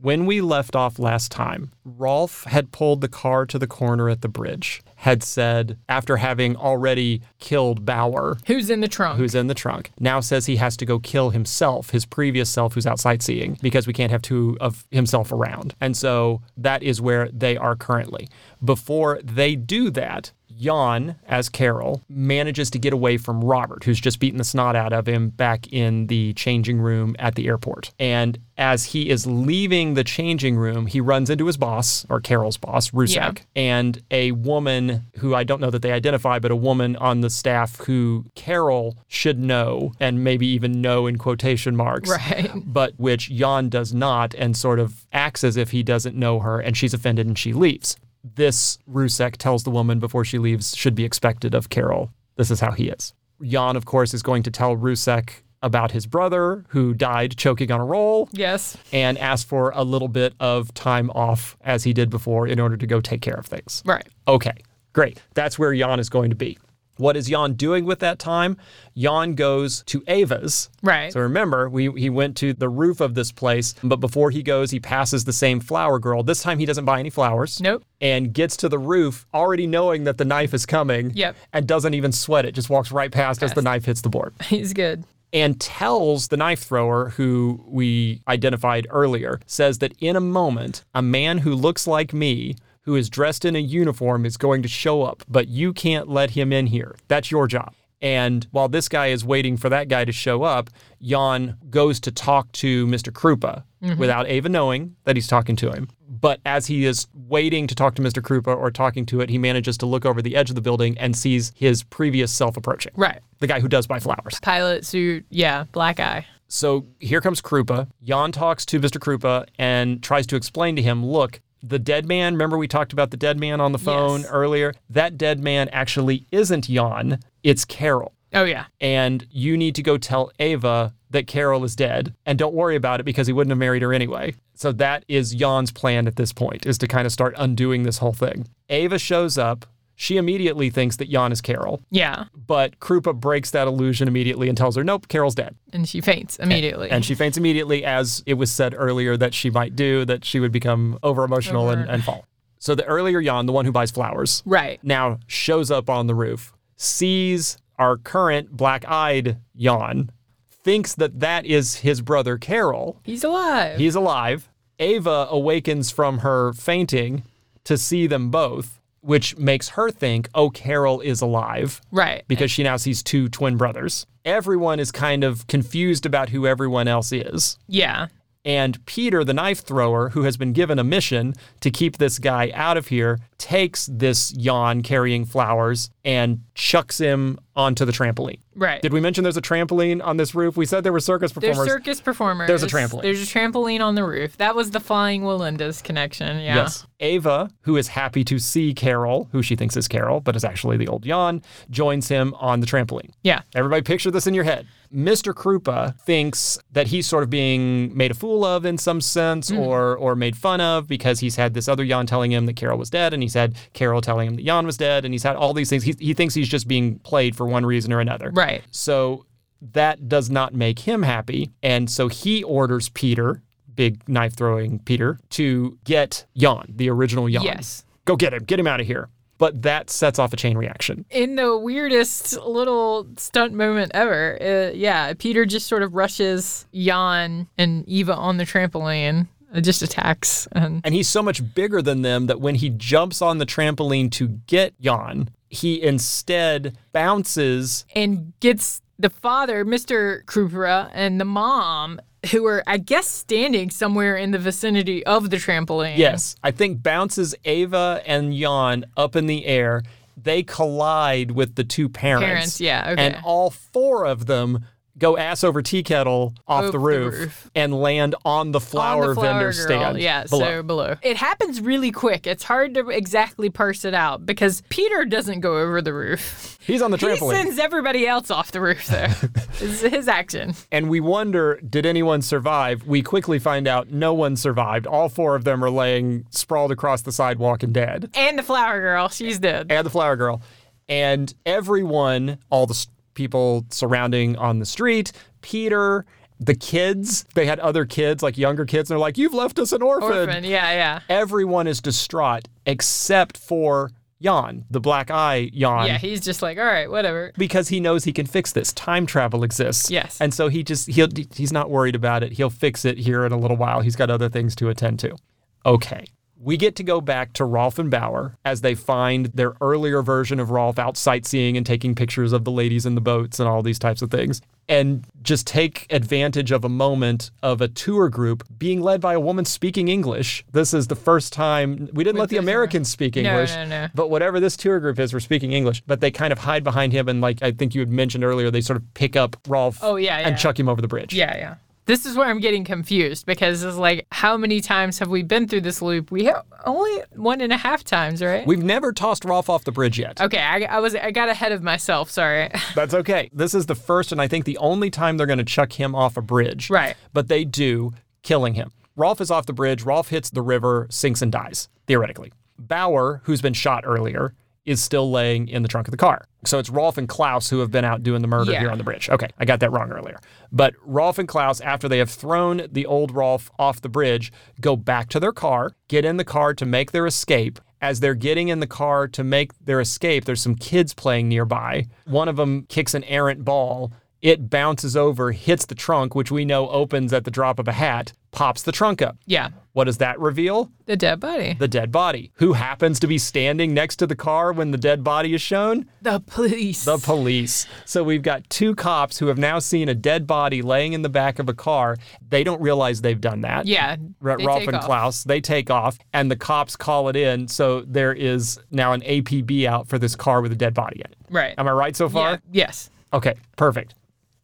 When 0.00 0.26
we 0.26 0.40
left 0.40 0.76
off 0.76 1.00
last 1.00 1.32
time, 1.32 1.72
Rolf 1.84 2.44
had 2.44 2.70
pulled 2.70 3.00
the 3.00 3.08
car 3.08 3.44
to 3.46 3.58
the 3.58 3.66
corner 3.66 4.08
at 4.08 4.22
the 4.22 4.28
bridge, 4.28 4.80
had 4.94 5.24
said, 5.24 5.76
after 5.88 6.18
having 6.18 6.54
already 6.54 7.20
killed 7.40 7.84
Bauer, 7.84 8.36
who's 8.46 8.70
in 8.70 8.80
the 8.80 8.86
trunk? 8.86 9.18
who's 9.18 9.34
in 9.34 9.48
the 9.48 9.54
trunk, 9.54 9.90
now 9.98 10.20
says 10.20 10.46
he 10.46 10.54
has 10.54 10.76
to 10.76 10.86
go 10.86 11.00
kill 11.00 11.30
himself, 11.30 11.90
his 11.90 12.06
previous 12.06 12.48
self 12.48 12.74
who's 12.74 12.86
out 12.86 13.00
sightseeing, 13.00 13.58
because 13.60 13.88
we 13.88 13.92
can't 13.92 14.12
have 14.12 14.22
two 14.22 14.56
of 14.60 14.84
himself 14.92 15.32
around. 15.32 15.74
And 15.80 15.96
so 15.96 16.42
that 16.56 16.84
is 16.84 17.00
where 17.00 17.28
they 17.32 17.56
are 17.56 17.74
currently. 17.74 18.28
Before 18.64 19.18
they 19.24 19.56
do 19.56 19.90
that, 19.90 20.30
Jan, 20.58 21.16
as 21.26 21.48
Carol, 21.48 22.02
manages 22.08 22.70
to 22.70 22.78
get 22.78 22.92
away 22.92 23.16
from 23.16 23.42
Robert, 23.44 23.84
who's 23.84 24.00
just 24.00 24.18
beaten 24.20 24.38
the 24.38 24.44
snot 24.44 24.74
out 24.76 24.92
of 24.92 25.06
him 25.06 25.28
back 25.30 25.72
in 25.72 26.06
the 26.08 26.32
changing 26.34 26.80
room 26.80 27.14
at 27.18 27.34
the 27.34 27.46
airport. 27.46 27.92
And 27.98 28.38
as 28.56 28.86
he 28.86 29.08
is 29.08 29.24
leaving 29.26 29.94
the 29.94 30.02
changing 30.02 30.56
room, 30.56 30.86
he 30.86 31.00
runs 31.00 31.30
into 31.30 31.46
his 31.46 31.56
boss, 31.56 32.04
or 32.10 32.20
Carol's 32.20 32.56
boss, 32.56 32.90
Rusek, 32.90 33.14
Yeah. 33.14 33.32
and 33.54 34.02
a 34.10 34.32
woman 34.32 35.04
who 35.18 35.34
I 35.34 35.44
don't 35.44 35.60
know 35.60 35.70
that 35.70 35.82
they 35.82 35.92
identify, 35.92 36.38
but 36.40 36.50
a 36.50 36.56
woman 36.56 36.96
on 36.96 37.20
the 37.20 37.30
staff 37.30 37.76
who 37.86 38.24
Carol 38.34 38.98
should 39.06 39.38
know, 39.38 39.92
and 40.00 40.24
maybe 40.24 40.46
even 40.48 40.80
know 40.80 41.06
in 41.06 41.18
quotation 41.18 41.76
marks 41.76 42.10
Right. 42.10 42.50
but 42.66 42.94
which 42.98 43.30
Jan 43.30 43.68
does 43.68 43.94
not 43.94 44.34
and 44.34 44.56
sort 44.56 44.80
of 44.80 45.06
acts 45.12 45.44
as 45.44 45.56
if 45.56 45.70
he 45.70 45.82
doesn't 45.84 46.16
know 46.16 46.40
her 46.40 46.58
and 46.58 46.76
she's 46.76 46.92
offended 46.94 47.26
and 47.28 47.38
she 47.38 47.52
leaves. 47.52 47.96
This 48.24 48.78
Rusek 48.90 49.36
tells 49.36 49.62
the 49.64 49.70
woman 49.70 49.98
before 49.98 50.24
she 50.24 50.38
leaves 50.38 50.76
should 50.76 50.94
be 50.94 51.04
expected 51.04 51.54
of 51.54 51.68
Carol. 51.68 52.10
This 52.36 52.50
is 52.50 52.60
how 52.60 52.72
he 52.72 52.88
is. 52.88 53.14
Jan, 53.42 53.76
of 53.76 53.84
course, 53.84 54.12
is 54.14 54.22
going 54.22 54.42
to 54.44 54.50
tell 54.50 54.76
Rusek 54.76 55.30
about 55.62 55.90
his 55.92 56.06
brother 56.06 56.64
who 56.68 56.94
died 56.94 57.36
choking 57.36 57.70
on 57.72 57.80
a 57.80 57.84
roll 57.84 58.28
Yes. 58.32 58.76
and 58.92 59.18
ask 59.18 59.46
for 59.46 59.70
a 59.74 59.82
little 59.82 60.06
bit 60.08 60.34
of 60.38 60.72
time 60.74 61.10
off 61.10 61.56
as 61.62 61.82
he 61.84 61.92
did 61.92 62.10
before 62.10 62.46
in 62.46 62.60
order 62.60 62.76
to 62.76 62.86
go 62.86 63.00
take 63.00 63.22
care 63.22 63.34
of 63.34 63.46
things. 63.46 63.82
Right. 63.84 64.06
Okay, 64.28 64.52
great. 64.92 65.20
That's 65.34 65.58
where 65.58 65.74
Jan 65.74 65.98
is 65.98 66.08
going 66.08 66.30
to 66.30 66.36
be. 66.36 66.58
What 66.98 67.16
is 67.16 67.28
Jan 67.28 67.54
doing 67.54 67.84
with 67.84 68.00
that 68.00 68.18
time? 68.18 68.56
Jan 68.96 69.34
goes 69.34 69.82
to 69.84 70.02
Ava's. 70.06 70.68
Right. 70.82 71.12
So 71.12 71.20
remember, 71.20 71.68
we 71.68 71.90
he 71.92 72.10
went 72.10 72.36
to 72.38 72.52
the 72.52 72.68
roof 72.68 73.00
of 73.00 73.14
this 73.14 73.32
place, 73.32 73.74
but 73.82 73.96
before 73.96 74.30
he 74.30 74.42
goes, 74.42 74.70
he 74.70 74.80
passes 74.80 75.24
the 75.24 75.32
same 75.32 75.60
flower 75.60 75.98
girl. 75.98 76.22
This 76.22 76.42
time 76.42 76.58
he 76.58 76.66
doesn't 76.66 76.84
buy 76.84 76.98
any 77.00 77.10
flowers. 77.10 77.60
Nope. 77.60 77.82
And 78.00 78.32
gets 78.32 78.56
to 78.58 78.68
the 78.68 78.78
roof 78.78 79.26
already 79.32 79.66
knowing 79.66 80.04
that 80.04 80.18
the 80.18 80.24
knife 80.24 80.52
is 80.54 80.66
coming. 80.66 81.12
Yep. 81.14 81.36
And 81.52 81.66
doesn't 81.66 81.94
even 81.94 82.12
sweat 82.12 82.44
it, 82.44 82.52
just 82.52 82.70
walks 82.70 82.92
right 82.92 83.10
past 83.10 83.42
as 83.42 83.52
the 83.54 83.62
knife 83.62 83.84
hits 83.86 84.02
the 84.02 84.08
board 84.08 84.34
He's 84.42 84.72
good. 84.72 85.04
and 85.32 85.60
tells 85.60 86.28
the 86.28 86.36
knife 86.36 86.60
thrower, 86.64 87.10
who 87.10 87.62
we 87.66 88.22
identified 88.28 88.86
earlier, 88.90 89.40
says 89.46 89.78
that 89.78 89.94
in 90.00 90.16
a 90.16 90.20
moment, 90.20 90.84
a 90.94 91.02
man 91.02 91.38
who 91.38 91.54
looks 91.54 91.86
like 91.86 92.12
me, 92.12 92.56
who 92.82 92.96
is 92.96 93.08
dressed 93.10 93.44
in 93.44 93.56
a 93.56 93.60
uniform, 93.60 94.24
is 94.24 94.36
going 94.36 94.62
to 94.62 94.68
show 94.68 95.02
up, 95.02 95.22
but 95.28 95.48
you 95.48 95.72
can't 95.72 96.08
let 96.08 96.30
him 96.30 96.52
in 96.52 96.68
here. 96.68 96.96
That's 97.08 97.30
your 97.30 97.46
job. 97.46 97.74
And 98.00 98.46
while 98.50 98.68
this 98.68 98.88
guy 98.88 99.08
is 99.08 99.24
waiting 99.24 99.56
for 99.56 99.68
that 99.68 99.88
guy 99.88 100.04
to 100.04 100.12
show 100.12 100.44
up, 100.44 100.70
Jan 101.02 101.56
goes 101.68 101.98
to 102.00 102.12
talk 102.12 102.50
to 102.52 102.86
Mr. 102.86 103.12
Krupa 103.12 103.64
mm-hmm. 103.82 103.98
without 103.98 104.28
Ava 104.28 104.48
knowing 104.48 104.94
that 105.04 105.16
he's 105.16 105.26
talking 105.26 105.56
to 105.56 105.70
him. 105.70 105.88
But 106.08 106.40
as 106.46 106.66
he 106.66 106.84
is 106.84 107.08
waiting 107.12 107.66
to 107.66 107.74
talk 107.74 107.94
to 107.96 108.02
Mr. 108.02 108.22
Krupa 108.22 108.56
or 108.56 108.70
talking 108.70 109.04
to 109.06 109.20
it, 109.20 109.30
he 109.30 109.38
manages 109.38 109.76
to 109.78 109.86
look 109.86 110.06
over 110.06 110.22
the 110.22 110.36
edge 110.36 110.48
of 110.48 110.54
the 110.54 110.60
building 110.62 110.96
and 110.98 111.16
sees 111.16 111.52
his 111.56 111.82
previous 111.82 112.32
self 112.32 112.56
approaching. 112.56 112.92
Right. 112.96 113.20
The 113.40 113.46
guy 113.46 113.60
who 113.60 113.68
does 113.68 113.86
buy 113.86 113.98
flowers. 113.98 114.38
Pilot 114.42 114.86
suit. 114.86 115.26
Yeah. 115.30 115.64
Black 115.72 116.00
eye. 116.00 116.26
So 116.48 116.86
here 116.98 117.20
comes 117.20 117.42
Krupa. 117.42 117.88
Jan 118.02 118.32
talks 118.32 118.64
to 118.66 118.80
Mr. 118.80 118.98
Krupa 118.98 119.46
and 119.58 120.02
tries 120.02 120.26
to 120.28 120.36
explain 120.36 120.76
to 120.76 120.82
him, 120.82 121.04
look, 121.04 121.40
the 121.62 121.78
dead 121.78 122.06
man, 122.06 122.34
remember 122.34 122.56
we 122.58 122.68
talked 122.68 122.92
about 122.92 123.10
the 123.10 123.16
dead 123.16 123.38
man 123.38 123.60
on 123.60 123.72
the 123.72 123.78
phone 123.78 124.20
Yes. 124.20 124.30
earlier? 124.30 124.74
That 124.90 125.18
dead 125.18 125.40
man 125.40 125.68
actually 125.70 126.26
isn't 126.30 126.68
Jan, 126.68 127.20
it's 127.42 127.64
Carol. 127.64 128.12
Oh 128.34 128.44
yeah. 128.44 128.66
And 128.80 129.26
you 129.30 129.56
need 129.56 129.74
to 129.76 129.82
go 129.82 129.96
tell 129.98 130.30
Ava 130.38 130.94
that 131.10 131.26
Carol 131.26 131.64
is 131.64 131.74
dead. 131.74 132.14
And 132.26 132.38
don't 132.38 132.54
worry 132.54 132.76
about 132.76 133.00
it 133.00 133.04
because 133.04 133.26
he 133.26 133.32
wouldn't 133.32 133.50
have 133.50 133.58
married 133.58 133.80
her 133.82 133.94
anyway. 133.94 134.34
So 134.54 134.72
that 134.72 135.04
is 135.08 135.34
Jan's 135.34 135.70
plan 135.72 136.06
at 136.06 136.16
this 136.16 136.32
point, 136.32 136.66
is 136.66 136.76
to 136.78 136.88
kind 136.88 137.06
of 137.06 137.12
start 137.12 137.34
undoing 137.38 137.84
this 137.84 137.98
whole 137.98 138.12
thing. 138.12 138.46
Ava 138.68 138.98
shows 138.98 139.38
up. 139.38 139.64
She 140.00 140.16
immediately 140.16 140.70
thinks 140.70 140.94
that 140.98 141.10
Jan 141.10 141.32
is 141.32 141.40
Carol, 141.40 141.82
Yeah. 141.90 142.26
but 142.46 142.78
Krupa 142.78 143.12
breaks 143.18 143.50
that 143.50 143.66
illusion 143.66 144.06
immediately 144.06 144.48
and 144.48 144.56
tells 144.56 144.76
her, 144.76 144.84
nope, 144.84 145.08
Carol's 145.08 145.34
dead. 145.34 145.56
And 145.72 145.88
she 145.88 146.00
faints 146.00 146.36
immediately. 146.36 146.88
And 146.88 147.04
she 147.04 147.16
faints 147.16 147.36
immediately, 147.36 147.84
as 147.84 148.22
it 148.24 148.34
was 148.34 148.48
said 148.52 148.74
earlier 148.78 149.16
that 149.16 149.34
she 149.34 149.50
might 149.50 149.74
do, 149.74 150.04
that 150.04 150.24
she 150.24 150.38
would 150.38 150.52
become 150.52 151.00
over 151.02 151.24
emotional 151.24 151.68
and, 151.70 151.90
and 151.90 152.04
fall. 152.04 152.24
So 152.60 152.76
the 152.76 152.84
earlier 152.84 153.20
Jan, 153.20 153.46
the 153.46 153.52
one 153.52 153.64
who 153.64 153.72
buys 153.72 153.90
flowers, 153.90 154.40
right. 154.46 154.78
now 154.84 155.18
shows 155.26 155.68
up 155.68 155.90
on 155.90 156.06
the 156.06 156.14
roof, 156.14 156.52
sees 156.76 157.58
our 157.76 157.96
current 157.96 158.56
black 158.56 158.84
eyed 158.86 159.38
Jan, 159.56 160.10
thinks 160.50 160.94
that 160.94 161.18
that 161.18 161.44
is 161.44 161.76
his 161.78 162.00
brother 162.02 162.38
Carol. 162.38 163.00
He's 163.02 163.24
alive. 163.24 163.78
He's 163.78 163.96
alive. 163.96 164.48
Ava 164.78 165.26
awakens 165.28 165.90
from 165.90 166.18
her 166.18 166.52
fainting 166.52 167.24
to 167.64 167.76
see 167.76 168.06
them 168.06 168.30
both, 168.30 168.77
which 169.00 169.36
makes 169.36 169.70
her 169.70 169.90
think, 169.90 170.28
oh, 170.34 170.50
Carol 170.50 171.00
is 171.00 171.20
alive 171.20 171.80
right. 171.90 172.24
because 172.28 172.50
she 172.50 172.62
now 172.62 172.76
sees 172.76 173.02
two 173.02 173.28
twin 173.28 173.56
brothers. 173.56 174.06
Everyone 174.24 174.78
is 174.80 174.90
kind 174.90 175.24
of 175.24 175.46
confused 175.46 176.04
about 176.04 176.28
who 176.30 176.46
everyone 176.46 176.88
else 176.88 177.12
is. 177.12 177.58
yeah. 177.66 178.08
And 178.44 178.84
Peter, 178.86 179.24
the 179.24 179.34
knife 179.34 179.60
thrower, 179.60 180.10
who 180.10 180.22
has 180.22 180.38
been 180.38 180.54
given 180.54 180.78
a 180.78 180.84
mission 180.84 181.34
to 181.60 181.70
keep 181.70 181.98
this 181.98 182.18
guy 182.18 182.50
out 182.54 182.78
of 182.78 182.86
here, 182.86 183.18
takes 183.38 183.88
this 183.90 184.30
Jan 184.32 184.82
carrying 184.82 185.24
flowers 185.24 185.90
and 186.04 186.42
chucks 186.54 186.98
him 186.98 187.38
onto 187.54 187.84
the 187.84 187.92
trampoline. 187.92 188.40
Right. 188.54 188.82
Did 188.82 188.92
we 188.92 189.00
mention 189.00 189.24
there's 189.24 189.36
a 189.36 189.42
trampoline 189.42 190.04
on 190.04 190.16
this 190.16 190.34
roof? 190.34 190.56
We 190.56 190.66
said 190.66 190.82
there 190.82 190.92
were 190.92 191.00
circus 191.00 191.32
performers. 191.32 191.58
There's 191.58 191.68
circus 191.68 192.00
performers. 192.00 192.48
There's 192.48 192.62
a 192.62 192.66
trampoline. 192.66 193.02
There's 193.02 193.22
a 193.22 193.26
trampoline 193.26 193.80
on 193.80 193.94
the 193.94 194.04
roof. 194.04 194.36
That 194.38 194.56
was 194.56 194.72
the 194.72 194.80
flying 194.80 195.22
Wallendas 195.22 195.82
connection. 195.82 196.38
Yeah. 196.38 196.56
Yes. 196.56 196.86
Ava, 197.00 197.50
who 197.62 197.76
is 197.76 197.88
happy 197.88 198.24
to 198.24 198.38
see 198.38 198.74
Carol, 198.74 199.28
who 199.32 199.42
she 199.42 199.54
thinks 199.54 199.76
is 199.76 199.86
Carol, 199.86 200.20
but 200.20 200.34
is 200.34 200.44
actually 200.44 200.76
the 200.76 200.88
old 200.88 201.04
Jan, 201.04 201.42
joins 201.70 202.08
him 202.08 202.34
on 202.34 202.60
the 202.60 202.66
trampoline. 202.66 203.10
Yeah. 203.22 203.42
Everybody 203.54 203.82
picture 203.82 204.10
this 204.10 204.26
in 204.26 204.34
your 204.34 204.44
head. 204.44 204.66
Mr. 204.92 205.34
Krupa 205.34 205.98
thinks 206.00 206.58
that 206.72 206.86
he's 206.86 207.06
sort 207.06 207.22
of 207.22 207.30
being 207.30 207.94
made 207.96 208.10
a 208.10 208.14
fool 208.14 208.44
of 208.44 208.64
in 208.64 208.78
some 208.78 209.00
sense 209.00 209.50
mm-hmm. 209.50 209.60
or 209.60 209.96
or 209.96 210.16
made 210.16 210.36
fun 210.36 210.60
of 210.60 210.88
because 210.88 211.20
he's 211.20 211.36
had 211.36 211.52
this 211.52 211.68
other 211.68 211.84
Jan 211.84 212.06
telling 212.06 212.32
him 212.32 212.46
that 212.46 212.56
Carol 212.56 212.78
was 212.78 212.88
dead 212.88 213.12
and 213.12 213.22
he's 213.28 213.34
had 213.34 213.56
Carol 213.72 214.00
telling 214.00 214.28
him 214.28 214.36
that 214.36 214.44
Jan 214.44 214.66
was 214.66 214.76
dead 214.76 215.04
and 215.04 215.14
he's 215.14 215.22
had 215.22 215.36
all 215.36 215.52
these 215.52 215.70
things. 215.70 215.82
He, 215.82 215.94
he 215.98 216.14
thinks 216.14 216.34
he's 216.34 216.48
just 216.48 216.66
being 216.66 216.98
played 217.00 217.36
for 217.36 217.46
one 217.46 217.64
reason 217.64 217.92
or 217.92 218.00
another. 218.00 218.30
Right. 218.30 218.64
So 218.70 219.26
that 219.60 220.08
does 220.08 220.30
not 220.30 220.54
make 220.54 220.80
him 220.80 221.02
happy. 221.02 221.50
And 221.62 221.90
so 221.90 222.08
he 222.08 222.42
orders 222.42 222.88
Peter, 222.90 223.42
big 223.74 224.08
knife 224.08 224.34
throwing 224.36 224.78
Peter, 224.80 225.18
to 225.30 225.78
get 225.84 226.26
Jan, 226.36 226.64
the 226.68 226.90
original 226.90 227.28
Jan. 227.28 227.42
Yes. 227.42 227.84
Go 228.04 228.16
get 228.16 228.32
him. 228.32 228.44
Get 228.44 228.58
him 228.58 228.66
out 228.66 228.80
of 228.80 228.86
here. 228.86 229.08
But 229.36 229.62
that 229.62 229.88
sets 229.88 230.18
off 230.18 230.32
a 230.32 230.36
chain 230.36 230.58
reaction. 230.58 231.04
In 231.10 231.36
the 231.36 231.56
weirdest 231.56 232.36
little 232.40 233.06
stunt 233.16 233.52
moment 233.52 233.92
ever, 233.94 234.36
uh, 234.42 234.74
yeah, 234.74 235.12
Peter 235.16 235.46
just 235.46 235.68
sort 235.68 235.84
of 235.84 235.94
rushes 235.94 236.66
Jan 236.74 237.46
and 237.56 237.88
Eva 237.88 238.14
on 238.14 238.38
the 238.38 238.44
trampoline, 238.44 239.28
just 239.60 239.82
attacks, 239.82 240.46
and 240.52 240.80
And 240.84 240.94
he's 240.94 241.08
so 241.08 241.22
much 241.22 241.54
bigger 241.54 241.82
than 241.82 242.02
them 242.02 242.26
that 242.26 242.40
when 242.40 242.56
he 242.56 242.70
jumps 242.70 243.22
on 243.22 243.38
the 243.38 243.46
trampoline 243.46 244.10
to 244.12 244.28
get 244.46 244.80
Jan, 244.80 245.30
he 245.48 245.80
instead 245.82 246.76
bounces. 246.92 247.84
and 247.94 248.32
gets 248.40 248.82
the 248.98 249.10
father, 249.10 249.64
Mr. 249.64 250.24
Krupera, 250.24 250.90
and 250.92 251.20
the 251.20 251.24
mom, 251.24 252.00
who 252.32 252.44
are, 252.46 252.62
I 252.66 252.78
guess, 252.78 253.08
standing 253.08 253.70
somewhere 253.70 254.16
in 254.16 254.32
the 254.32 254.38
vicinity 254.38 255.06
of 255.06 255.30
the 255.30 255.36
trampoline. 255.36 255.96
Yes, 255.96 256.34
I 256.42 256.50
think 256.50 256.82
bounces 256.82 257.34
Ava 257.44 258.02
and 258.04 258.34
Jan 258.34 258.84
up 258.96 259.14
in 259.16 259.26
the 259.26 259.46
air. 259.46 259.82
They 260.20 260.42
collide 260.42 261.30
with 261.30 261.54
the 261.54 261.62
two 261.62 261.88
parents. 261.88 262.26
Parents, 262.26 262.60
yeah, 262.60 262.90
okay. 262.90 263.06
And 263.06 263.16
all 263.24 263.50
four 263.50 264.04
of 264.04 264.26
them 264.26 264.64
go 264.98 265.16
ass 265.16 265.44
over 265.44 265.62
tea 265.62 265.82
kettle 265.82 266.34
off 266.46 266.64
Over 266.64 266.66
the 266.66 266.72
the 266.72 266.78
roof, 266.78 267.14
roof. 267.14 267.50
and 267.54 267.72
land 267.80 268.14
on 268.24 268.52
the 268.52 268.60
flower, 268.60 269.02
on 269.04 269.08
the 269.10 269.14
flower 269.14 269.26
vendor 269.26 269.52
girl. 269.52 269.52
stand. 269.52 269.98
Yeah, 270.00 270.24
below. 270.24 270.44
so 270.44 270.62
below. 270.62 270.96
It 271.02 271.16
happens 271.16 271.60
really 271.60 271.90
quick. 271.92 272.26
It's 272.26 272.44
hard 272.44 272.74
to 272.74 272.88
exactly 272.88 273.50
parse 273.50 273.84
it 273.84 273.94
out 273.94 274.26
because 274.26 274.62
Peter 274.68 275.04
doesn't 275.04 275.40
go 275.40 275.58
over 275.58 275.80
the 275.80 275.94
roof. 275.94 276.58
He's 276.60 276.82
on 276.82 276.90
the 276.90 276.98
trampoline. 276.98 277.36
He 277.36 277.42
sends 277.42 277.58
everybody 277.58 278.06
else 278.06 278.30
off 278.30 278.52
the 278.52 278.60
roof 278.60 278.86
there. 278.86 279.14
it's 279.60 279.80
his 279.80 280.08
action. 280.08 280.54
and 280.72 280.88
we 280.90 281.00
wonder, 281.00 281.60
did 281.68 281.86
anyone 281.86 282.20
survive? 282.22 282.86
We 282.86 283.02
quickly 283.02 283.38
find 283.38 283.66
out 283.66 283.90
no 283.90 284.12
one 284.14 284.36
survived. 284.36 284.86
All 284.86 285.08
four 285.08 285.34
of 285.34 285.44
them 285.44 285.64
are 285.64 285.70
laying 285.70 286.26
sprawled 286.30 286.72
across 286.72 287.02
the 287.02 287.12
sidewalk 287.12 287.62
and 287.62 287.72
dead. 287.72 288.10
And 288.14 288.38
the 288.38 288.42
flower 288.42 288.80
girl, 288.80 289.08
she's 289.08 289.38
dead. 289.38 289.68
and 289.70 289.86
the 289.86 289.90
flower 289.90 290.16
girl 290.16 290.42
and 290.90 291.34
everyone 291.44 292.38
all 292.50 292.66
the 292.66 292.72
s- 292.72 292.86
people 293.18 293.66
surrounding 293.70 294.36
on 294.36 294.58
the 294.60 294.64
street 294.66 295.10
peter 295.42 296.06
the 296.40 296.54
kids 296.54 297.24
they 297.34 297.46
had 297.46 297.58
other 297.58 297.84
kids 297.84 298.22
like 298.22 298.38
younger 298.38 298.64
kids 298.64 298.88
and 298.88 298.94
they're 298.94 299.00
like 299.08 299.18
you've 299.18 299.34
left 299.34 299.58
us 299.58 299.72
an 299.72 299.82
orphan, 299.82 300.28
Orphan, 300.28 300.44
yeah, 300.44 300.70
yeah. 300.72 301.00
everyone 301.08 301.66
is 301.66 301.80
distraught 301.80 302.46
except 302.64 303.36
for 303.36 303.90
jan 304.22 304.64
the 304.70 304.80
black 304.80 305.10
eye 305.10 305.50
jan 305.52 305.86
Yeah, 305.86 305.98
he's 305.98 306.20
just 306.20 306.40
like, 306.42 306.56
all 306.58 306.64
right, 306.64 306.88
whatever. 306.90 307.32
because 307.36 307.68
he 307.68 307.78
knows 307.80 308.04
he 308.04 308.12
can 308.12 308.26
fix 308.26 308.52
this. 308.52 308.72
Time 308.72 309.04
travel 309.06 309.42
exists. 309.44 309.90
Yes. 309.90 310.20
And 310.20 310.32
so 310.34 310.48
he 310.48 310.62
just 310.64 310.88
he'll 310.88 311.08
he's 311.34 311.52
not 311.52 311.70
worried 311.70 311.94
about 311.94 312.22
it. 312.24 312.32
He'll 312.32 312.50
fix 312.50 312.84
it 312.84 312.98
here 312.98 313.24
in 313.26 313.32
a 313.32 313.36
little 313.38 313.56
while. 313.56 313.80
He's 313.80 313.94
got 313.96 314.10
other 314.10 314.28
things 314.28 314.56
to 314.56 314.68
attend 314.70 314.98
to. 315.00 315.16
Okay. 315.64 316.04
We 316.40 316.56
get 316.56 316.76
to 316.76 316.84
go 316.84 317.00
back 317.00 317.32
to 317.34 317.44
Rolf 317.44 317.78
and 317.80 317.90
Bauer 317.90 318.36
as 318.44 318.60
they 318.60 318.76
find 318.76 319.26
their 319.26 319.54
earlier 319.60 320.02
version 320.02 320.38
of 320.38 320.50
Rolf 320.50 320.78
out 320.78 320.96
sightseeing 320.96 321.56
and 321.56 321.66
taking 321.66 321.96
pictures 321.96 322.32
of 322.32 322.44
the 322.44 322.52
ladies 322.52 322.86
in 322.86 322.94
the 322.94 323.00
boats 323.00 323.40
and 323.40 323.48
all 323.48 323.60
these 323.62 323.78
types 323.78 324.02
of 324.02 324.10
things. 324.12 324.40
And 324.68 325.04
just 325.22 325.46
take 325.48 325.86
advantage 325.90 326.52
of 326.52 326.62
a 326.62 326.68
moment 326.68 327.30
of 327.42 327.60
a 327.60 327.66
tour 327.68 328.08
group 328.08 328.44
being 328.56 328.80
led 328.82 329.00
by 329.00 329.14
a 329.14 329.20
woman 329.20 329.46
speaking 329.46 329.88
English. 329.88 330.44
This 330.52 330.72
is 330.72 330.86
the 330.86 330.94
first 330.94 331.32
time 331.32 331.88
we 331.92 332.04
didn't 332.04 332.18
let 332.20 332.28
the 332.28 332.36
Americans 332.36 332.88
speak 332.88 333.16
No, 333.16 333.22
English. 333.22 333.50
no, 333.54 333.64
no. 333.64 333.88
But 333.94 334.08
whatever 334.10 334.38
this 334.38 334.56
tour 334.56 334.78
group 334.78 335.00
is, 335.00 335.12
we're 335.12 335.20
speaking 335.20 335.52
English. 335.52 335.80
But 335.86 336.00
they 336.00 336.10
kind 336.12 336.32
of 336.32 336.38
hide 336.38 336.62
behind 336.62 336.92
him, 336.92 337.08
and 337.08 337.20
like 337.20 337.42
I 337.42 337.50
think 337.50 337.74
you 337.74 337.80
had 337.80 337.88
mentioned 337.88 338.22
earlier, 338.24 338.50
they 338.50 338.60
sort 338.60 338.76
of 338.76 338.94
pick 338.94 339.16
up 339.16 339.36
Rolf 339.48 339.78
Oh, 339.82 339.96
yeah, 339.96 340.20
yeah. 340.20 340.28
and 340.28 340.38
chuck 340.38 340.58
him 340.60 340.68
over 340.68 340.80
the 340.82 340.88
bridge. 340.88 341.14
Yeah, 341.14 341.36
yeah. 341.36 341.54
This 341.88 342.04
is 342.04 342.16
where 342.16 342.26
I'm 342.28 342.38
getting 342.38 342.64
confused 342.64 343.24
because 343.24 343.62
it's 343.62 343.78
like, 343.78 344.06
how 344.12 344.36
many 344.36 344.60
times 344.60 344.98
have 344.98 345.08
we 345.08 345.22
been 345.22 345.48
through 345.48 345.62
this 345.62 345.80
loop? 345.80 346.10
We 346.10 346.24
have 346.24 346.44
only 346.66 347.02
one 347.16 347.40
and 347.40 347.50
a 347.50 347.56
half 347.56 347.82
times, 347.82 348.22
right? 348.22 348.46
We've 348.46 348.62
never 348.62 348.92
tossed 348.92 349.24
Rolf 349.24 349.48
off 349.48 349.64
the 349.64 349.72
bridge 349.72 349.98
yet. 349.98 350.20
okay, 350.20 350.38
I, 350.38 350.64
I 350.64 350.80
was 350.80 350.94
I 350.94 351.10
got 351.12 351.30
ahead 351.30 351.50
of 351.50 351.62
myself. 351.62 352.10
Sorry. 352.10 352.50
That's 352.74 352.92
okay. 352.92 353.30
This 353.32 353.54
is 353.54 353.64
the 353.64 353.74
first 353.74 354.12
and 354.12 354.20
I 354.20 354.28
think 354.28 354.44
the 354.44 354.58
only 354.58 354.90
time 354.90 355.16
they're 355.16 355.26
going 355.26 355.38
to 355.38 355.44
chuck 355.46 355.72
him 355.72 355.94
off 355.94 356.18
a 356.18 356.20
bridge. 356.20 356.68
Right. 356.68 356.94
But 357.14 357.28
they 357.28 357.46
do, 357.46 357.94
killing 358.22 358.52
him. 358.52 358.70
Rolf 358.94 359.18
is 359.22 359.30
off 359.30 359.46
the 359.46 359.54
bridge. 359.54 359.82
Rolf 359.82 360.10
hits 360.10 360.28
the 360.28 360.42
river, 360.42 360.88
sinks 360.90 361.22
and 361.22 361.32
dies, 361.32 361.70
theoretically. 361.86 362.34
Bauer, 362.58 363.22
who's 363.24 363.40
been 363.40 363.54
shot 363.54 363.84
earlier, 363.86 364.34
is 364.68 364.82
still 364.82 365.10
laying 365.10 365.48
in 365.48 365.62
the 365.62 365.68
trunk 365.68 365.88
of 365.88 365.92
the 365.92 365.96
car. 365.96 366.26
So 366.44 366.58
it's 366.58 366.70
Rolf 366.70 366.98
and 366.98 367.08
Klaus 367.08 367.48
who 367.50 367.58
have 367.60 367.70
been 367.70 367.84
out 367.84 368.02
doing 368.02 368.22
the 368.22 368.28
murder 368.28 368.52
Yeah. 368.52 368.60
here 368.60 368.70
on 368.70 368.78
the 368.78 368.84
bridge. 368.84 369.08
Okay, 369.08 369.28
I 369.38 369.44
got 369.44 369.60
that 369.60 369.72
wrong 369.72 369.90
earlier. 369.90 370.18
But 370.52 370.74
Rolf 370.84 371.18
and 371.18 371.26
Klaus, 371.26 371.60
after 371.60 371.88
they 371.88 371.98
have 371.98 372.10
thrown 372.10 372.62
the 372.70 372.86
old 372.86 373.10
Rolf 373.12 373.50
off 373.58 373.80
the 373.80 373.88
bridge, 373.88 374.30
go 374.60 374.76
back 374.76 375.08
to 375.10 375.20
their 375.20 375.32
car, 375.32 375.72
get 375.88 376.04
in 376.04 376.16
the 376.18 376.24
car 376.24 376.54
to 376.54 376.66
make 376.66 376.92
their 376.92 377.06
escape. 377.06 377.58
As 377.80 378.00
they're 378.00 378.14
getting 378.14 378.48
in 378.48 378.58
the 378.60 378.66
car 378.66 379.06
to 379.08 379.22
make 379.24 379.52
their 379.64 379.80
escape, 379.80 380.24
there's 380.24 380.40
some 380.42 380.56
kids 380.56 380.94
playing 380.94 381.28
nearby. 381.28 381.86
One 382.06 382.28
of 382.28 382.36
them 382.36 382.66
kicks 382.68 382.92
an 382.94 383.04
errant 383.04 383.44
ball. 383.44 383.92
It 384.20 384.50
bounces 384.50 384.96
over, 384.96 385.30
hits 385.30 385.64
the 385.64 385.76
trunk, 385.76 386.14
which 386.16 386.32
we 386.32 386.44
know 386.44 386.68
opens 386.70 387.12
at 387.12 387.24
the 387.24 387.30
drop 387.30 387.60
of 387.60 387.68
a 387.68 387.72
hat, 387.72 388.12
pops 388.30 388.62
the 388.62 388.72
trunk 388.72 389.00
up. 389.02 389.16
yeah, 389.26 389.48
What 389.72 389.84
does 389.84 389.98
that 389.98 390.18
reveal? 390.20 390.70
the 390.86 390.96
dead 390.96 391.18
body. 391.20 391.54
The 391.54 391.68
dead 391.68 391.90
body. 391.92 392.30
Who 392.36 392.52
happens 392.54 392.98
to 393.00 393.06
be 393.06 393.18
standing 393.18 393.72
next 393.74 393.96
to 393.96 394.06
the 394.06 394.16
car 394.16 394.52
when 394.52 394.70
the 394.70 394.78
dead 394.78 395.02
body 395.04 395.34
is 395.34 395.40
shown? 395.42 395.88
The 396.02 396.20
police. 396.20 396.84
The 396.84 396.98
police. 396.98 397.66
So 397.84 398.02
we've 398.04 398.22
got 398.22 398.48
two 398.50 398.74
cops 398.74 399.18
who 399.18 399.26
have 399.28 399.38
now 399.38 399.58
seen 399.58 399.88
a 399.88 399.94
dead 399.94 400.26
body 400.26 400.62
laying 400.62 400.92
in 400.94 401.02
the 401.02 401.08
back 401.08 401.38
of 401.38 401.48
a 401.48 401.54
car. 401.54 401.96
They 402.28 402.44
don't 402.44 402.60
realize 402.60 403.00
they've 403.00 403.20
done 403.20 403.40
that. 403.42 403.66
yeah. 403.66 403.96
R- 404.22 404.38
Rolf 404.38 404.66
and 404.66 404.76
off. 404.76 404.84
Klaus, 404.84 405.24
they 405.24 405.40
take 405.40 405.70
off, 405.70 405.98
and 406.12 406.30
the 406.30 406.36
cops 406.36 406.76
call 406.76 407.08
it 407.08 407.16
in. 407.16 407.48
So 407.48 407.82
there 407.82 408.12
is 408.12 408.58
now 408.70 408.92
an 408.92 409.00
APB 409.02 409.66
out 409.66 409.88
for 409.88 409.98
this 409.98 410.14
car 410.16 410.40
with 410.42 410.52
a 410.52 410.56
dead 410.56 410.74
body 410.74 410.96
in 411.04 411.10
it. 411.10 411.16
Right. 411.30 411.54
Am 411.58 411.66
I 411.68 411.72
right 411.72 411.96
so 411.96 412.08
far? 412.08 412.32
Yeah. 412.32 412.38
Yes. 412.52 412.90
Okay, 413.12 413.34
perfect. 413.56 413.94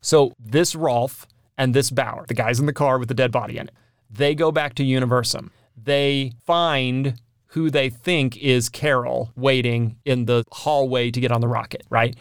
So 0.01 0.33
this 0.39 0.75
Rolf 0.75 1.27
and 1.57 1.75
this 1.75 1.91
Bauer, 1.91 2.25
the 2.27 2.35
guys 2.35 2.61
in 2.61 2.67
the 2.67 2.73
car 2.73 2.99
with 2.99 3.09
the 3.09 3.15
dead 3.15 3.33
body 3.33 3.59
in 3.59 3.69
it, 3.69 3.75
they 4.11 4.35
go 4.35 4.53
back 4.53 4.75
to 4.75 4.85
Universum. 4.85 5.51
They 5.77 6.33
find 6.45 7.21
who 7.49 7.71
they 7.71 7.89
think 7.91 8.37
is 8.39 8.69
Carol 8.69 9.31
waiting 9.37 9.97
in 10.05 10.25
the 10.27 10.45
hallway 10.51 11.11
to 11.11 11.21
get 11.21 11.31
on 11.33 11.41
the 11.41 11.49
rocket, 11.49 11.83
right? 11.91 12.17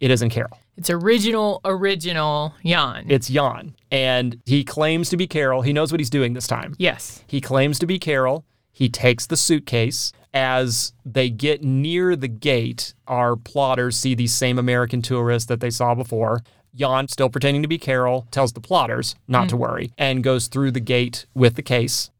It 0.00 0.10
isn't 0.10 0.30
Carol. 0.30 0.58
It's 0.76 0.90
original, 0.90 1.60
original 1.64 2.54
Jan. 2.64 3.06
It's 3.08 3.28
Jan. 3.28 3.74
And 3.90 4.40
he 4.44 4.62
claims 4.62 5.08
to 5.10 5.16
be 5.16 5.26
Carol. 5.26 5.62
He 5.62 5.72
knows 5.72 5.90
what 5.90 6.00
he's 6.00 6.10
doing 6.10 6.34
this 6.34 6.46
time. 6.46 6.74
yes. 6.78 7.24
He 7.26 7.40
claims 7.40 7.78
to 7.78 7.86
be 7.86 7.98
Carol. 7.98 8.44
He 8.72 8.88
takes 8.88 9.26
the 9.26 9.36
suitcase. 9.36 10.12
As 10.34 10.92
they 11.02 11.30
get 11.30 11.62
near 11.64 12.14
the 12.14 12.28
gate, 12.28 12.92
our 13.06 13.36
plotters 13.36 13.96
see 13.96 14.14
these 14.14 14.34
same 14.34 14.58
American 14.58 15.00
tourists 15.00 15.48
that 15.48 15.60
they 15.60 15.70
saw 15.70 15.94
before. 15.94 16.42
Jan, 16.76 17.08
still 17.08 17.30
pretending 17.30 17.62
to 17.62 17.68
be 17.68 17.78
Carol, 17.78 18.26
tells 18.30 18.52
the 18.52 18.60
plotters 18.60 19.14
not 19.26 19.48
to 19.48 19.54
mm-hmm. 19.54 19.62
worry 19.62 19.92
and 19.96 20.22
goes 20.22 20.46
through 20.46 20.72
the 20.72 20.80
gate 20.80 21.26
with 21.34 21.54
the 21.54 21.62
case. 21.62 22.10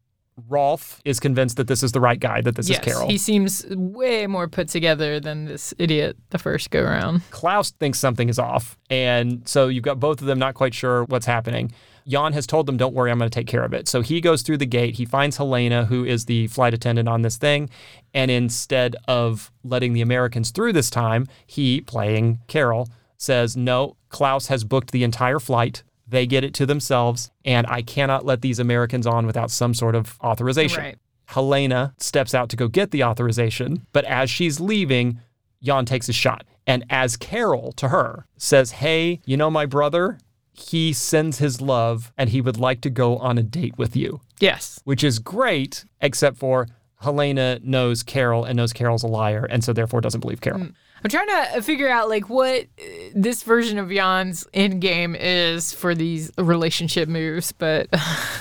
Rolf 0.49 1.01
is 1.03 1.19
convinced 1.19 1.57
that 1.57 1.67
this 1.67 1.81
is 1.81 1.93
the 1.93 1.99
right 1.99 2.19
guy, 2.19 2.41
that 2.41 2.55
this 2.55 2.69
yes. 2.69 2.79
is 2.79 2.85
Carol. 2.85 3.09
He 3.09 3.17
seems 3.17 3.65
way 3.69 4.27
more 4.27 4.47
put 4.47 4.67
together 4.67 5.19
than 5.19 5.45
this 5.45 5.73
idiot 5.79 6.15
the 6.29 6.37
first 6.37 6.69
go 6.69 6.83
round. 6.83 7.21
Klaus 7.31 7.71
thinks 7.71 7.97
something 7.97 8.29
is 8.29 8.37
off. 8.37 8.77
And 8.89 9.47
so 9.47 9.67
you've 9.67 9.83
got 9.83 9.99
both 9.99 10.21
of 10.21 10.27
them 10.27 10.37
not 10.37 10.53
quite 10.53 10.75
sure 10.75 11.05
what's 11.05 11.25
happening. 11.25 11.71
Jan 12.07 12.33
has 12.33 12.45
told 12.45 12.67
them, 12.67 12.77
don't 12.77 12.93
worry, 12.93 13.11
I'm 13.11 13.17
going 13.17 13.29
to 13.29 13.33
take 13.33 13.47
care 13.47 13.63
of 13.63 13.73
it. 13.73 13.87
So 13.87 14.01
he 14.01 14.21
goes 14.21 14.43
through 14.43 14.57
the 14.57 14.67
gate. 14.67 14.95
He 14.95 15.05
finds 15.05 15.37
Helena, 15.37 15.85
who 15.85 16.05
is 16.05 16.25
the 16.25 16.47
flight 16.47 16.73
attendant 16.73 17.09
on 17.09 17.23
this 17.23 17.37
thing. 17.37 17.69
And 18.13 18.29
instead 18.29 18.95
of 19.07 19.51
letting 19.63 19.93
the 19.93 20.01
Americans 20.01 20.51
through 20.51 20.73
this 20.73 20.89
time, 20.89 21.25
he, 21.47 21.81
playing 21.81 22.41
Carol, 22.47 22.89
says, 23.17 23.57
no, 23.57 23.97
Klaus 24.09 24.47
has 24.47 24.63
booked 24.63 24.91
the 24.91 25.03
entire 25.03 25.39
flight. 25.39 25.83
They 26.07 26.25
get 26.25 26.43
it 26.43 26.53
to 26.55 26.65
themselves. 26.65 27.31
And 27.43 27.67
I 27.67 27.81
cannot 27.81 28.25
let 28.25 28.41
these 28.41 28.59
Americans 28.59 29.05
on 29.07 29.25
without 29.25 29.51
some 29.51 29.73
sort 29.73 29.95
of 29.95 30.17
authorization. 30.23 30.83
Right. 30.83 30.97
Helena 31.25 31.93
steps 31.97 32.33
out 32.33 32.47
to 32.49 32.55
go 32.55 32.67
get 32.69 32.91
the 32.91 33.03
authorization, 33.03 33.85
but 33.91 34.05
as 34.05 34.29
she's 34.29 34.61
leaving, 34.61 35.19
Jan 35.61 35.83
takes 35.85 36.07
a 36.07 36.13
shot. 36.13 36.45
And 36.65 36.85
as 36.89 37.17
Carol 37.17 37.73
to 37.73 37.89
her 37.89 38.25
says, 38.37 38.71
Hey, 38.71 39.19
you 39.25 39.35
know 39.35 39.49
my 39.49 39.65
brother? 39.65 40.19
He 40.53 40.93
sends 40.93 41.37
his 41.39 41.59
love 41.61 42.11
and 42.17 42.29
he 42.29 42.39
would 42.41 42.57
like 42.57 42.79
to 42.81 42.89
go 42.89 43.17
on 43.17 43.37
a 43.37 43.43
date 43.43 43.77
with 43.77 43.95
you, 43.95 44.21
Yes. 44.39 44.79
which 44.85 45.03
is 45.03 45.19
great, 45.19 45.85
except 46.01 46.37
for 46.37 46.67
Helena 47.01 47.59
knows 47.61 48.01
Carol 48.03 48.43
and 48.45 48.55
knows 48.57 48.73
Carol's 48.73 49.03
a 49.03 49.07
liar 49.07 49.45
and 49.49 49.63
so 49.63 49.71
therefore 49.73 50.01
doesn't 50.01 50.21
believe 50.21 50.41
Carol. 50.41 50.61
Mm. 50.61 50.73
I'm 51.03 51.09
trying 51.09 51.27
to 51.27 51.61
figure 51.61 51.87
out 51.89 52.09
like 52.09 52.29
what 52.29 52.63
uh, 52.63 52.83
this 53.15 53.43
version 53.43 53.77
of 53.77 53.89
Jan's 53.91 54.47
end 54.53 54.81
game 54.81 55.15
is 55.17 55.71
for 55.73 55.93
these 55.93 56.31
relationship 56.37 57.07
moves, 57.07 57.51
but 57.51 57.87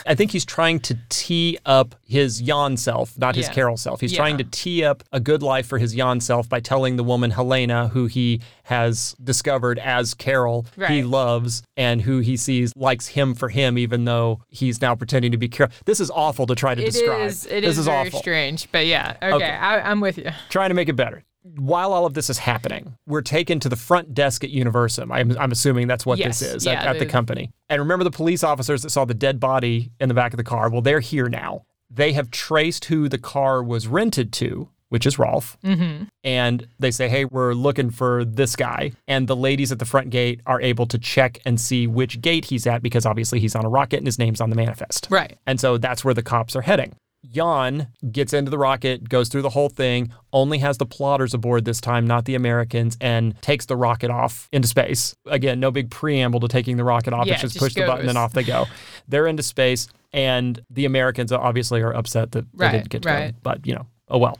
I 0.06 0.14
think 0.14 0.30
he's 0.30 0.44
trying 0.44 0.80
to 0.80 0.96
tee 1.10 1.58
up 1.66 1.94
his 2.04 2.40
Jan 2.40 2.76
self, 2.76 3.16
not 3.18 3.34
his 3.36 3.46
Yeah. 3.48 3.52
Carol 3.52 3.76
self. 3.76 4.00
He's 4.00 4.12
Yeah. 4.12 4.18
trying 4.18 4.38
to 4.38 4.44
tee 4.44 4.82
up 4.84 5.04
a 5.12 5.20
good 5.20 5.42
life 5.42 5.66
for 5.66 5.78
his 5.78 5.94
Jan 5.94 6.20
self 6.20 6.48
by 6.48 6.60
telling 6.60 6.96
the 6.96 7.04
woman 7.04 7.30
Helena, 7.32 7.88
who 7.88 8.06
he 8.06 8.40
has 8.64 9.14
discovered 9.22 9.78
as 9.78 10.14
Carol, 10.14 10.66
he 10.88 11.02
loves 11.02 11.62
and 11.76 12.02
who 12.02 12.20
he 12.20 12.36
sees 12.36 12.72
likes 12.74 13.08
him 13.08 13.34
for 13.34 13.48
him, 13.50 13.76
even 13.78 14.04
though 14.06 14.40
he's 14.48 14.80
now 14.80 14.94
pretending 14.94 15.30
to 15.32 15.38
be 15.38 15.48
Carol. 15.48 15.70
This 15.84 16.00
is 16.00 16.10
awful 16.10 16.46
to 16.46 16.54
try 16.54 16.74
to 16.74 16.82
it 16.82 16.86
describe. 16.86 17.26
is 17.28 17.44
it 17.46 17.60
this 17.60 17.72
is, 17.72 17.78
is 17.80 17.86
very 17.86 18.08
awful. 18.08 18.18
strange. 18.20 18.66
But 18.72 18.86
yeah, 18.86 19.16
okay, 19.22 19.34
Okay. 19.34 19.50
I, 19.50 19.90
I'm 19.90 20.00
with 20.00 20.16
you. 20.18 20.30
Trying 20.48 20.70
to 20.70 20.74
make 20.74 20.88
it 20.88 20.96
better. 20.96 21.22
While 21.54 21.92
all 21.92 22.06
of 22.06 22.14
this 22.14 22.28
is 22.28 22.38
happening, 22.38 22.96
we're 23.06 23.22
taken 23.22 23.60
to 23.60 23.68
the 23.68 23.76
front 23.76 24.14
desk 24.14 24.42
at 24.42 24.50
Universum. 24.50 25.12
I'm, 25.12 25.36
I'm 25.38 25.52
assuming 25.52 25.86
that's 25.86 26.04
what 26.04 26.18
Yes, 26.18 26.40
this 26.40 26.54
is 26.54 26.66
yeah, 26.66 26.72
at, 26.72 26.86
at 26.86 26.98
the 26.98 27.06
company. 27.06 27.50
And 27.68 27.80
remember 27.80 28.04
the 28.04 28.10
police 28.10 28.42
officers 28.42 28.82
that 28.82 28.90
saw 28.90 29.04
the 29.04 29.14
dead 29.14 29.38
body 29.38 29.92
in 30.00 30.08
the 30.08 30.14
back 30.14 30.32
of 30.32 30.36
the 30.38 30.44
car? 30.44 30.70
Well, 30.70 30.82
they're 30.82 31.00
here 31.00 31.28
now. 31.28 31.64
They 31.88 32.12
have 32.14 32.30
traced 32.30 32.86
who 32.86 33.08
the 33.08 33.18
car 33.18 33.62
was 33.62 33.86
rented 33.86 34.32
to, 34.34 34.68
which 34.88 35.06
is 35.06 35.18
Rolf. 35.18 35.56
Mm-hmm. 35.64 36.04
And 36.24 36.66
they 36.78 36.90
say, 36.90 37.08
hey, 37.08 37.24
we're 37.24 37.54
looking 37.54 37.90
for 37.90 38.24
this 38.24 38.56
guy. 38.56 38.92
And 39.06 39.28
the 39.28 39.36
ladies 39.36 39.72
at 39.72 39.78
the 39.78 39.84
front 39.84 40.10
gate 40.10 40.40
are 40.46 40.60
able 40.60 40.86
to 40.86 40.98
check 40.98 41.38
and 41.44 41.60
see 41.60 41.86
which 41.86 42.20
gate 42.20 42.46
he's 42.46 42.66
at 42.66 42.82
because 42.82 43.06
obviously 43.06 43.40
he's 43.40 43.54
on 43.54 43.64
a 43.64 43.68
rocket 43.68 43.98
and 43.98 44.06
his 44.06 44.18
name's 44.18 44.40
on 44.40 44.50
the 44.50 44.56
manifest. 44.56 45.08
Right. 45.10 45.38
And 45.46 45.60
so 45.60 45.78
that's 45.78 46.04
where 46.04 46.14
the 46.14 46.22
cops 46.22 46.56
are 46.56 46.62
heading. 46.62 46.94
Jan 47.32 47.88
gets 48.10 48.32
into 48.32 48.50
the 48.50 48.58
rocket, 48.58 49.08
goes 49.08 49.28
through 49.28 49.42
the 49.42 49.50
whole 49.50 49.68
thing, 49.68 50.12
only 50.32 50.58
has 50.58 50.78
the 50.78 50.86
plotters 50.86 51.34
aboard 51.34 51.64
this 51.64 51.80
time, 51.80 52.06
not 52.06 52.24
the 52.24 52.34
Americans, 52.34 52.96
and 53.00 53.40
takes 53.42 53.66
the 53.66 53.76
rocket 53.76 54.10
off 54.10 54.48
into 54.52 54.68
space. 54.68 55.14
Again, 55.26 55.60
no 55.60 55.70
big 55.70 55.90
preamble 55.90 56.40
to 56.40 56.48
taking 56.48 56.76
the 56.76 56.84
rocket 56.84 57.12
off. 57.12 57.26
Yeah, 57.26 57.34
it's 57.34 57.42
just, 57.42 57.54
just 57.54 57.64
push 57.64 57.74
the 57.74 57.86
button 57.86 58.08
and 58.08 58.18
off 58.18 58.32
they 58.32 58.44
go. 58.44 58.66
They're 59.08 59.26
into 59.26 59.42
space, 59.42 59.88
and 60.12 60.60
the 60.70 60.84
Americans 60.84 61.32
obviously 61.32 61.82
are 61.82 61.94
upset 61.94 62.32
that 62.32 62.46
they 62.54 62.70
didn't 62.70 62.88
get 62.88 63.02
to 63.02 63.08
go. 63.08 63.14
right. 63.14 63.34
But, 63.42 63.66
you 63.66 63.74
know, 63.74 63.86
oh 64.08 64.18
well. 64.18 64.38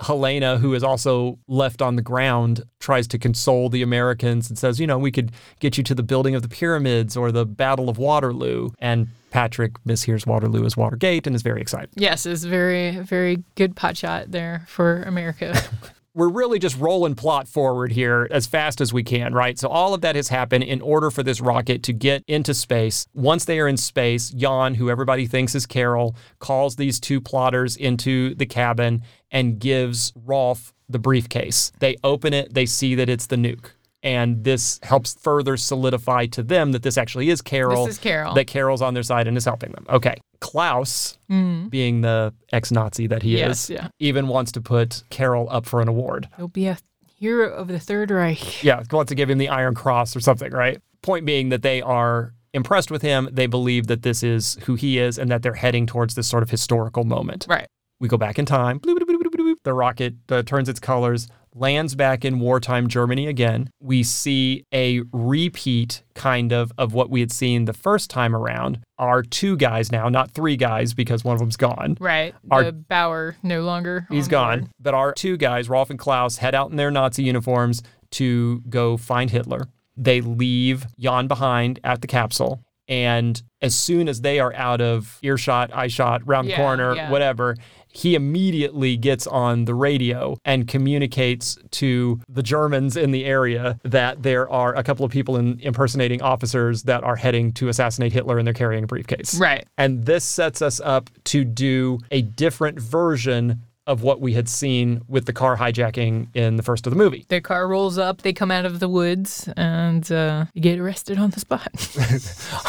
Helena, 0.00 0.58
who 0.58 0.74
is 0.74 0.82
also 0.82 1.38
left 1.46 1.80
on 1.80 1.94
the 1.94 2.02
ground, 2.02 2.64
tries 2.80 3.06
to 3.08 3.18
console 3.18 3.68
the 3.68 3.82
Americans 3.82 4.48
and 4.48 4.58
says, 4.58 4.80
you 4.80 4.86
know, 4.86 4.98
we 4.98 5.12
could 5.12 5.30
get 5.60 5.78
you 5.78 5.84
to 5.84 5.94
the 5.94 6.02
building 6.02 6.34
of 6.34 6.42
the 6.42 6.48
pyramids 6.48 7.16
or 7.16 7.30
the 7.30 7.46
Battle 7.46 7.88
of 7.88 7.98
Waterloo. 7.98 8.70
And 8.80 9.08
Patrick 9.32 9.82
mishears 9.84 10.26
Waterloo 10.26 10.64
as 10.66 10.76
Watergate 10.76 11.26
and 11.26 11.34
is 11.34 11.40
very 11.42 11.62
excited. 11.62 11.88
Yes, 11.94 12.26
it's 12.26 12.44
very, 12.44 12.98
very 12.98 13.42
good 13.54 13.74
pot 13.74 13.96
shot 13.96 14.30
there 14.30 14.64
for 14.68 15.02
America. 15.04 15.58
we're 16.14 16.28
really 16.28 16.58
just 16.58 16.78
rolling 16.78 17.14
plot 17.14 17.48
forward 17.48 17.92
here 17.92 18.28
as 18.30 18.46
fast 18.46 18.82
as 18.82 18.92
we 18.92 19.02
can, 19.02 19.32
right? 19.32 19.58
So 19.58 19.68
all 19.68 19.94
of 19.94 20.02
that 20.02 20.16
has 20.16 20.28
happened 20.28 20.64
in 20.64 20.82
order 20.82 21.10
for 21.10 21.22
this 21.22 21.40
rocket 21.40 21.82
to 21.84 21.94
get 21.94 22.22
into 22.28 22.52
space. 22.52 23.06
Once 23.14 23.46
they 23.46 23.58
are 23.58 23.66
in 23.66 23.78
space, 23.78 24.28
Jan, 24.28 24.74
who 24.74 24.90
everybody 24.90 25.26
thinks 25.26 25.54
is 25.54 25.64
Carol, 25.64 26.14
calls 26.38 26.76
these 26.76 27.00
two 27.00 27.18
plotters 27.18 27.74
into 27.74 28.34
the 28.34 28.46
cabin 28.46 29.02
and 29.30 29.58
gives 29.58 30.12
Rolf 30.14 30.74
the 30.90 30.98
briefcase. 30.98 31.72
They 31.78 31.96
open 32.04 32.34
it, 32.34 32.52
they 32.52 32.66
see 32.66 32.94
that 32.96 33.08
it's 33.08 33.26
the 33.26 33.36
nuke. 33.36 33.70
And 34.02 34.42
this 34.42 34.80
helps 34.82 35.14
further 35.14 35.56
solidify 35.56 36.26
to 36.26 36.42
them 36.42 36.72
that 36.72 36.82
this 36.82 36.98
actually 36.98 37.30
is 37.30 37.40
Carol. 37.40 37.86
This 37.86 37.96
is 37.96 38.00
Carol. 38.00 38.34
That 38.34 38.46
Carol's 38.46 38.82
on 38.82 38.94
their 38.94 39.04
side 39.04 39.28
and 39.28 39.36
is 39.36 39.44
helping 39.44 39.70
them. 39.72 39.86
Okay. 39.88 40.16
Klaus, 40.40 41.18
mm. 41.30 41.70
being 41.70 42.00
the 42.00 42.34
ex 42.52 42.72
Nazi 42.72 43.06
that 43.06 43.22
he. 43.22 43.38
Yes, 43.38 43.64
is, 43.64 43.70
yeah. 43.70 43.88
even 44.00 44.26
wants 44.26 44.50
to 44.52 44.60
put 44.60 45.04
Carol 45.10 45.46
up 45.50 45.66
for 45.66 45.80
an 45.80 45.86
award. 45.86 46.28
He'll 46.36 46.48
be 46.48 46.66
a 46.66 46.78
hero 47.16 47.52
of 47.54 47.68
the 47.68 47.78
Third 47.78 48.10
Reich. 48.10 48.64
Yeah, 48.64 48.82
wants 48.90 49.10
to 49.10 49.14
give 49.14 49.30
him 49.30 49.38
the 49.38 49.48
Iron 49.48 49.74
Cross 49.76 50.16
or 50.16 50.20
something, 50.20 50.50
right? 50.50 50.80
Point 51.02 51.24
being 51.24 51.50
that 51.50 51.62
they 51.62 51.80
are 51.80 52.34
impressed 52.52 52.90
with 52.90 53.02
him. 53.02 53.28
They 53.30 53.46
believe 53.46 53.86
that 53.86 54.02
this 54.02 54.24
is 54.24 54.58
who 54.64 54.74
he 54.74 54.98
is 54.98 55.18
and 55.18 55.30
that 55.30 55.42
they're 55.42 55.54
heading 55.54 55.86
towards 55.86 56.16
this 56.16 56.26
sort 56.26 56.42
of 56.42 56.50
historical 56.50 57.04
moment. 57.04 57.46
Right. 57.48 57.68
We 58.00 58.08
go 58.08 58.16
back 58.16 58.40
in 58.40 58.46
time. 58.46 58.80
Bloop, 58.80 58.98
bloop, 58.98 59.08
bloop. 59.08 59.31
The 59.64 59.74
rocket 59.74 60.14
uh, 60.28 60.42
turns 60.42 60.68
its 60.68 60.80
colors, 60.80 61.28
lands 61.54 61.94
back 61.94 62.24
in 62.24 62.40
wartime 62.40 62.88
Germany 62.88 63.26
again. 63.26 63.68
We 63.80 64.02
see 64.02 64.64
a 64.72 65.02
repeat, 65.12 66.02
kind 66.14 66.52
of, 66.52 66.72
of 66.78 66.94
what 66.94 67.10
we 67.10 67.20
had 67.20 67.30
seen 67.32 67.64
the 67.66 67.72
first 67.72 68.08
time 68.10 68.34
around. 68.34 68.78
Our 68.98 69.22
two 69.22 69.56
guys 69.56 69.90
now, 69.92 70.08
not 70.08 70.30
three 70.30 70.56
guys 70.56 70.94
because 70.94 71.24
one 71.24 71.34
of 71.34 71.40
them's 71.40 71.56
gone. 71.56 71.96
Right. 72.00 72.34
Our- 72.50 72.64
the 72.64 72.72
Bauer 72.72 73.36
no 73.42 73.62
longer. 73.62 74.06
He's 74.10 74.28
gone. 74.28 74.60
board. 74.60 74.70
But 74.80 74.94
our 74.94 75.12
two 75.12 75.36
guys, 75.36 75.68
Rolf 75.68 75.90
and 75.90 75.98
Klaus, 75.98 76.36
head 76.38 76.54
out 76.54 76.70
in 76.70 76.76
their 76.76 76.90
Nazi 76.90 77.22
uniforms 77.22 77.82
to 78.12 78.60
go 78.68 78.96
find 78.96 79.30
Hitler. 79.30 79.66
They 79.96 80.20
leave 80.20 80.86
Jan 80.98 81.26
behind 81.28 81.80
at 81.84 82.00
the 82.00 82.06
capsule. 82.06 82.62
And 82.88 83.40
as 83.62 83.74
soon 83.74 84.08
as 84.08 84.20
they 84.22 84.40
are 84.40 84.52
out 84.54 84.80
of 84.80 85.18
earshot, 85.22 85.70
eye 85.74 85.86
shot, 85.86 86.22
round 86.26 86.48
Yeah, 86.48 86.56
corner, 86.56 86.94
yeah. 86.94 87.10
whatever, 87.10 87.56
he 87.92 88.14
immediately 88.14 88.96
gets 88.96 89.26
on 89.26 89.66
the 89.66 89.74
radio 89.74 90.36
and 90.44 90.66
communicates 90.66 91.58
to 91.70 92.20
the 92.28 92.42
Germans 92.42 92.96
in 92.96 93.10
the 93.10 93.24
area 93.24 93.78
that 93.84 94.22
there 94.22 94.50
are 94.50 94.74
a 94.74 94.82
couple 94.82 95.04
of 95.04 95.12
people 95.12 95.36
in 95.36 95.60
impersonating 95.60 96.22
officers 96.22 96.84
that 96.84 97.04
are 97.04 97.16
heading 97.16 97.52
to 97.52 97.68
assassinate 97.68 98.12
Hitler 98.12 98.38
and 98.38 98.46
they're 98.46 98.54
carrying 98.54 98.84
a 98.84 98.86
briefcase. 98.86 99.34
Right. 99.38 99.66
And 99.76 100.04
this 100.04 100.24
sets 100.24 100.62
us 100.62 100.80
up 100.80 101.10
to 101.24 101.44
do 101.44 101.98
a 102.10 102.22
different 102.22 102.80
version 102.80 103.62
of 103.86 104.02
what 104.02 104.20
we 104.20 104.32
had 104.34 104.48
seen 104.48 105.02
with 105.08 105.26
the 105.26 105.32
car 105.32 105.56
hijacking 105.56 106.28
in 106.36 106.56
the 106.56 106.62
first 106.62 106.86
of 106.86 106.92
the 106.92 106.96
movie. 106.96 107.24
Their 107.28 107.40
car 107.40 107.66
rolls 107.66 107.98
up. 107.98 108.22
They 108.22 108.32
come 108.32 108.50
out 108.50 108.64
of 108.64 108.78
the 108.78 108.88
woods 108.88 109.48
and 109.56 110.10
uh, 110.12 110.46
you 110.54 110.60
get 110.62 110.78
arrested 110.78 111.18
on 111.18 111.30
the 111.30 111.40
spot. 111.40 111.68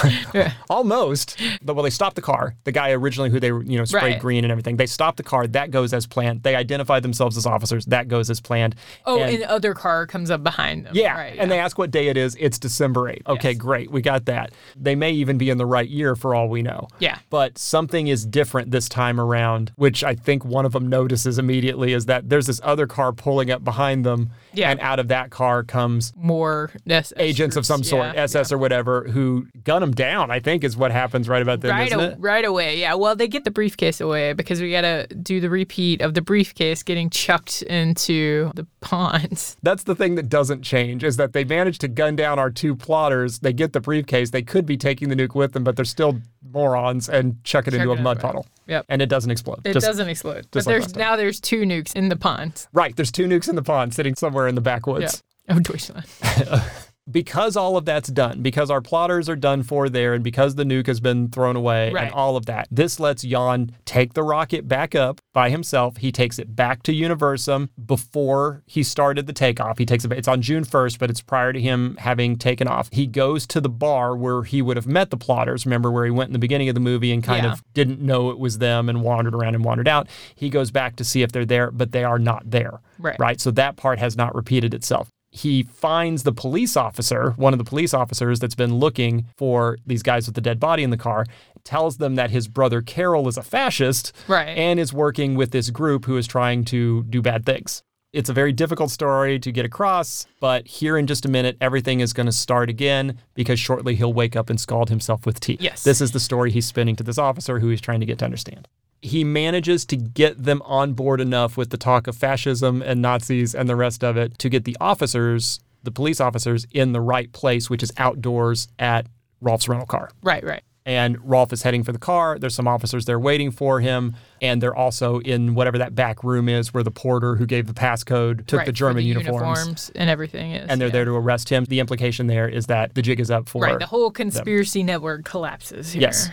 yeah. 0.34 0.53
Almost. 0.69 1.40
But 1.61 1.76
well, 1.76 1.84
they 1.84 1.90
stop 1.91 2.15
the 2.15 2.22
car. 2.22 2.56
The 2.64 2.72
guy 2.72 2.91
originally 2.91 3.30
who 3.30 3.40
they 3.40 3.48
you 3.48 3.77
know 3.77 3.85
sprayed 3.85 4.03
Right. 4.03 4.19
green 4.19 4.44
and 4.44 4.52
everything. 4.52 4.77
They 4.77 4.88
stop 4.88 5.15
the 5.18 5.23
car. 5.23 5.45
That 5.48 5.69
goes 5.72 5.94
as 5.94 6.07
planned. 6.07 6.44
They 6.44 6.56
identify 6.56 6.99
themselves 6.99 7.38
as 7.38 7.45
officers. 7.45 7.85
That 7.85 8.07
goes 8.07 8.30
as 8.30 8.41
planned. 8.41 8.76
Oh, 9.06 9.22
And- 9.22 9.35
and, 9.35 9.44
other 9.44 9.73
car 9.73 10.07
comes 10.07 10.31
up 10.31 10.41
behind 10.44 10.85
them. 10.85 10.95
Yeah, 10.95 11.14
Right, 11.14 11.35
and 11.38 11.52
they 11.52 11.60
ask 11.60 11.77
what 11.77 11.91
day 11.91 12.07
it 12.07 12.18
is. 12.18 12.35
It's 12.40 12.57
December 12.57 13.02
8th. 13.11 13.27
Okay, 13.27 13.49
Yes. 13.52 13.57
great. 13.57 13.91
We 13.91 14.02
got 14.02 14.26
that. 14.26 14.52
They 14.76 14.95
may 14.95 15.11
even 15.11 15.38
be 15.38 15.49
in 15.49 15.57
the 15.57 15.65
right 15.65 15.88
year 15.90 16.15
for 16.15 16.34
all 16.34 16.49
we 16.49 16.61
know. 16.61 16.88
Yeah. 16.99 17.19
But 17.30 17.57
something 17.57 18.07
is 18.07 18.26
different 18.26 18.72
this 18.72 18.90
time 18.90 19.19
around, 19.19 19.72
which 19.76 20.03
I 20.03 20.15
think 20.15 20.44
one 20.45 20.65
of 20.65 20.72
them 20.72 20.88
notices 21.03 21.38
immediately 21.38 21.91
is 21.91 22.05
that 22.05 22.30
there's 22.30 22.47
this 22.47 22.61
other 22.63 22.88
car 22.88 23.11
pulling 23.11 23.51
up 23.51 23.63
behind 23.63 24.05
them. 24.05 24.30
Yeah. 24.53 24.71
And 24.71 24.80
out 24.80 24.99
of 24.99 25.07
that 25.09 25.30
car 25.31 25.63
comes 25.63 26.13
more 26.15 26.71
SS 26.88 27.13
agents 27.17 27.55
of 27.55 27.65
some 27.65 27.84
sort, 27.84 28.13
Yeah, 28.13 28.23
SS 28.23 28.51
or 28.51 28.57
whatever, 28.57 29.03
who 29.09 29.47
gun 29.63 29.81
them 29.81 29.91
down, 29.91 30.31
I 30.31 30.39
think 30.39 30.63
is 30.63 30.77
what 30.77 30.91
happens 30.91 31.27
right 31.30 31.41
about 31.41 31.61
then, 31.61 31.71
Right, 31.71 31.88
isn't 31.88 31.99
a- 31.99 32.03
it? 32.11 32.17
right 32.19 32.45
away. 32.45 32.80
Yeah. 32.80 32.93
Well, 32.95 33.15
they 33.15 33.27
get 33.27 33.43
the 33.45 33.51
briefcase 33.51 33.99
away 34.01 34.34
because 34.34 34.61
we 34.61 34.71
got 34.71 34.81
to 34.81 35.07
do 35.07 35.39
the 35.39 35.49
repeat 35.49 36.01
of 36.01 36.13
the 36.13 36.21
briefcase 36.21 36.84
getting 36.84 37.09
chucked 37.09 37.61
into 37.63 38.51
the 38.55 38.65
ponds. 38.81 39.57
That's 39.63 39.84
the 39.84 39.95
thing 39.95 40.15
that 40.15 40.30
doesn't 40.30 40.61
change 40.61 41.03
is 41.03 41.17
that 41.17 41.34
they 41.34 41.43
managed 41.43 41.81
to 41.81 41.88
gun 41.88 42.15
down 42.15 42.39
our 42.39 42.49
two 42.49 42.75
plotters. 42.75 43.39
They 43.39 43.53
get 43.53 43.73
the 43.73 43.81
briefcase. 43.81 44.30
They 44.31 44.41
could 44.43 44.65
be 44.65 44.77
taking 44.77 45.09
the 45.09 45.15
nuke 45.15 45.35
with 45.35 45.53
them, 45.53 45.63
but 45.63 45.75
they're 45.75 45.85
still 45.85 46.19
morons 46.51 47.09
and 47.09 47.41
chuck 47.43 47.67
it 47.67 47.73
into 47.73 47.88
Chuck 47.88 47.97
a 47.97 48.01
mud 48.01 48.19
puddle. 48.19 48.45
Yep. 48.67 48.85
And 48.89 49.01
it 49.01 49.07
doesn't 49.07 49.31
explode. 49.31 49.61
It 49.65 49.73
Just- 49.73 49.85
doesn't 49.85 50.07
explode. 50.07 50.47
But 50.51 50.65
like 50.65 50.73
there's 50.73 50.95
now 50.95 51.15
there's 51.15 51.39
two 51.39 51.61
nukes 51.63 51.95
in 51.95 52.09
the 52.09 52.15
pond. 52.15 52.67
Right. 52.73 52.95
There's 52.95 53.11
two 53.11 53.25
nukes 53.27 53.49
in 53.49 53.55
the 53.55 53.63
pond 53.63 53.93
sitting 53.93 54.15
somewhere 54.15 54.43
in 54.48 54.56
the 54.56 54.61
backwoods. 54.61 55.03
Yeah. 55.03 55.30
Of 55.49 55.57
oh, 55.57 55.60
Deutschland. 55.60 56.06
Because 57.11 57.57
all 57.57 57.75
of 57.75 57.84
that's 57.84 58.07
done, 58.07 58.41
because 58.41 58.71
our 58.71 58.80
plotters 58.80 59.27
are 59.27 59.35
done 59.35 59.61
for 59.63 59.89
there, 59.89 60.13
and 60.13 60.23
because 60.23 60.55
the 60.55 60.63
nuke 60.63 60.88
has 60.88 61.01
been 61.01 61.27
thrown 61.30 61.57
away 61.57 61.91
Right. 61.91 62.05
and 62.05 62.13
all 62.13 62.38
of 62.38 62.45
that, 62.45 62.67
this 62.71 62.97
lets 62.97 63.23
Jan 63.23 63.71
take 63.84 64.13
the 64.13 64.23
rocket 64.23 64.69
back 64.69 64.95
up 64.95 65.19
by 65.34 65.49
himself. 65.49 65.97
He 65.97 66.13
takes 66.13 66.39
it 66.39 66.55
back 66.55 66.81
to 66.84 66.93
Universum 66.93 67.67
before 67.85 68.63
he 68.67 68.84
started 68.84 69.27
the 69.27 69.34
takeoff. 69.34 69.77
He 69.77 69.85
takes 69.85 70.05
it, 70.05 70.13
it's 70.13 70.30
on 70.30 70.41
June 70.41 70.63
1st, 70.63 70.97
but 70.97 71.09
it's 71.09 71.21
prior 71.21 71.51
to 71.51 71.59
him 71.59 71.97
having 71.99 72.38
taken 72.38 72.69
off. 72.69 72.88
He 72.93 73.05
goes 73.05 73.45
to 73.47 73.59
the 73.59 73.69
bar 73.69 74.15
where 74.15 74.43
he 74.43 74.61
would 74.61 74.77
have 74.77 74.88
met 74.88 75.09
the 75.09 75.17
plotters. 75.17 75.65
Remember 75.65 75.91
where 75.91 76.05
he 76.05 76.11
went 76.11 76.30
in 76.30 76.34
the 76.34 76.39
beginning 76.39 76.69
of 76.69 76.75
the 76.75 76.80
movie 76.81 77.11
and 77.11 77.21
kind 77.21 77.43
Yeah. 77.43 77.51
of 77.51 77.63
didn't 77.73 77.99
know 78.01 78.30
it 78.30 78.39
was 78.39 78.59
them 78.59 78.88
and 78.88 79.01
wandered 79.01 79.35
around 79.35 79.55
and 79.55 79.65
wandered 79.65 79.89
out. 79.89 80.07
He 80.35 80.49
goes 80.49 80.71
back 80.71 80.95
to 80.95 81.03
see 81.03 81.21
if 81.21 81.34
they're 81.34 81.45
there, 81.45 81.69
but 81.69 81.91
they 81.91 82.05
are 82.05 82.17
not 82.19 82.49
there. 82.49 82.80
Right. 82.97 83.19
Right. 83.19 83.41
So 83.41 83.51
that 83.51 83.75
part 83.75 83.99
has 83.99 84.15
not 84.15 84.34
repeated 84.34 84.73
itself. 84.73 85.09
He 85.35 85.64
finds 85.64 86.22
the 86.22 86.31
police 86.31 86.77
officer, 86.77 87.31
one 87.38 87.53
of 87.53 87.57
the 87.57 87.64
police 87.65 87.91
officers 87.91 88.39
that's 88.39 88.53
been 88.53 88.76
looking 88.76 89.26
for 89.35 89.80
these 89.85 90.03
guys 90.03 90.27
with 90.27 90.35
the 90.35 90.41
dead 90.41 90.60
body 90.60 90.84
in 90.84 90.91
the 90.91 90.97
car, 90.97 91.26
tells 91.64 91.97
them 91.97 92.14
that 92.15 92.30
his 92.30 92.47
brother 92.47 92.84
Carol 92.84 93.27
is 93.27 93.35
a 93.35 93.41
fascist 93.41 94.14
Right. 94.27 94.49
and 94.55 94.80
is 94.80 94.93
working 94.93 95.34
with 95.34 95.49
this 95.49 95.72
group 95.72 96.05
who 96.05 96.18
is 96.18 96.27
trying 96.27 96.65
to 96.65 97.01
do 97.10 97.19
bad 97.22 97.45
things. 97.47 97.81
It's 98.11 98.30
a 98.30 98.34
very 98.34 98.53
difficult 98.53 98.91
story 98.91 99.39
to 99.39 99.51
get 99.51 99.65
across, 99.65 100.27
but 100.39 100.68
here 100.68 100.99
in 100.99 101.07
just 101.07 101.26
a 101.26 101.30
minute, 101.30 101.57
everything 101.60 101.99
is 101.99 102.14
going 102.14 102.27
to 102.27 102.31
start 102.31 102.69
again 102.69 103.18
because 103.34 103.60
shortly 103.60 103.95
he'll 103.95 104.14
wake 104.14 104.35
up 104.35 104.51
and 104.51 104.61
scald 104.61 104.89
himself 104.89 105.26
with 105.26 105.39
tea. 105.39 105.57
Yes. 105.60 105.84
This 105.84 105.99
is 105.99 106.11
the 106.11 106.19
story 106.19 106.51
he's 106.51 106.68
spinning 106.68 106.95
to 106.97 107.03
this 107.03 107.18
officer 107.18 107.57
who 107.60 107.69
he's 107.69 107.81
trying 107.81 108.01
to 108.01 108.05
get 108.05 108.19
to 108.19 108.26
understand 108.26 108.68
he 109.03 109.25
manages 109.25 109.85
to 109.85 109.97
get 109.97 110.41
them 110.41 110.61
on 110.63 110.93
board 110.93 111.19
enough 111.19 111.57
with 111.57 111.71
the 111.71 111.77
talk 111.77 112.07
of 112.07 112.15
fascism 112.15 112.81
and 112.81 113.01
Nazis 113.01 113.53
and 113.53 113.67
the 113.67 113.75
rest 113.75 114.01
of 114.01 114.15
it 114.15 114.39
to 114.39 114.47
get 114.47 114.63
the 114.63 114.77
officers, 114.80 115.59
the 115.84 115.91
police 115.91 116.21
officers, 116.21 116.65
in 116.71 116.93
the 116.93 117.01
right 117.01 117.31
place, 117.34 117.69
which 117.69 117.84
is 117.84 117.91
outdoors 117.97 118.69
at 118.80 119.05
Rolf's 119.41 119.67
rental 119.67 119.85
car. 119.85 120.09
Right, 120.23 120.41
right. 120.41 120.63
And 120.85 121.17
Rolf 121.21 121.51
is 121.51 121.63
heading 121.63 121.84
for 121.84 121.91
the 121.91 121.99
car. 121.99 122.39
There's 122.39 122.55
some 122.55 122.67
officers 122.67 123.03
there 123.03 123.19
waiting 123.19 123.51
for 123.51 123.81
him. 123.81 124.15
And 124.41 124.61
they're 124.61 124.75
also 124.75 125.19
in 125.19 125.53
whatever 125.53 125.77
that 125.80 125.95
back 125.95 126.23
room 126.23 126.47
is 126.47 126.73
where 126.73 126.84
the 126.84 126.91
porter 126.91 127.35
who 127.35 127.45
gave 127.45 127.67
the 127.67 127.73
passcode 127.73 128.47
took 128.47 128.59
right, 128.59 128.65
the 128.65 128.71
German 128.71 128.97
the 128.97 129.03
uniforms. 129.03 129.91
and 129.95 130.09
everything 130.09 130.51
is. 130.51 130.69
And 130.69 130.80
they're 130.80 130.88
yeah. 130.88 130.93
there 130.93 131.05
to 131.05 131.15
arrest 131.15 131.49
him. 131.49 131.65
The 131.65 131.81
implication 131.81 132.27
there 132.27 132.47
is 132.47 132.67
that 132.67 132.95
the 132.95 133.01
jig 133.01 133.19
is 133.19 133.30
up 133.30 133.49
for 133.49 133.61
Right, 133.63 133.80
the 133.80 133.85
whole 133.85 134.11
conspiracy 134.11 134.84
network 134.84 135.25
collapses 135.25 135.91
here. 135.91 136.03
Yes. 136.03 136.30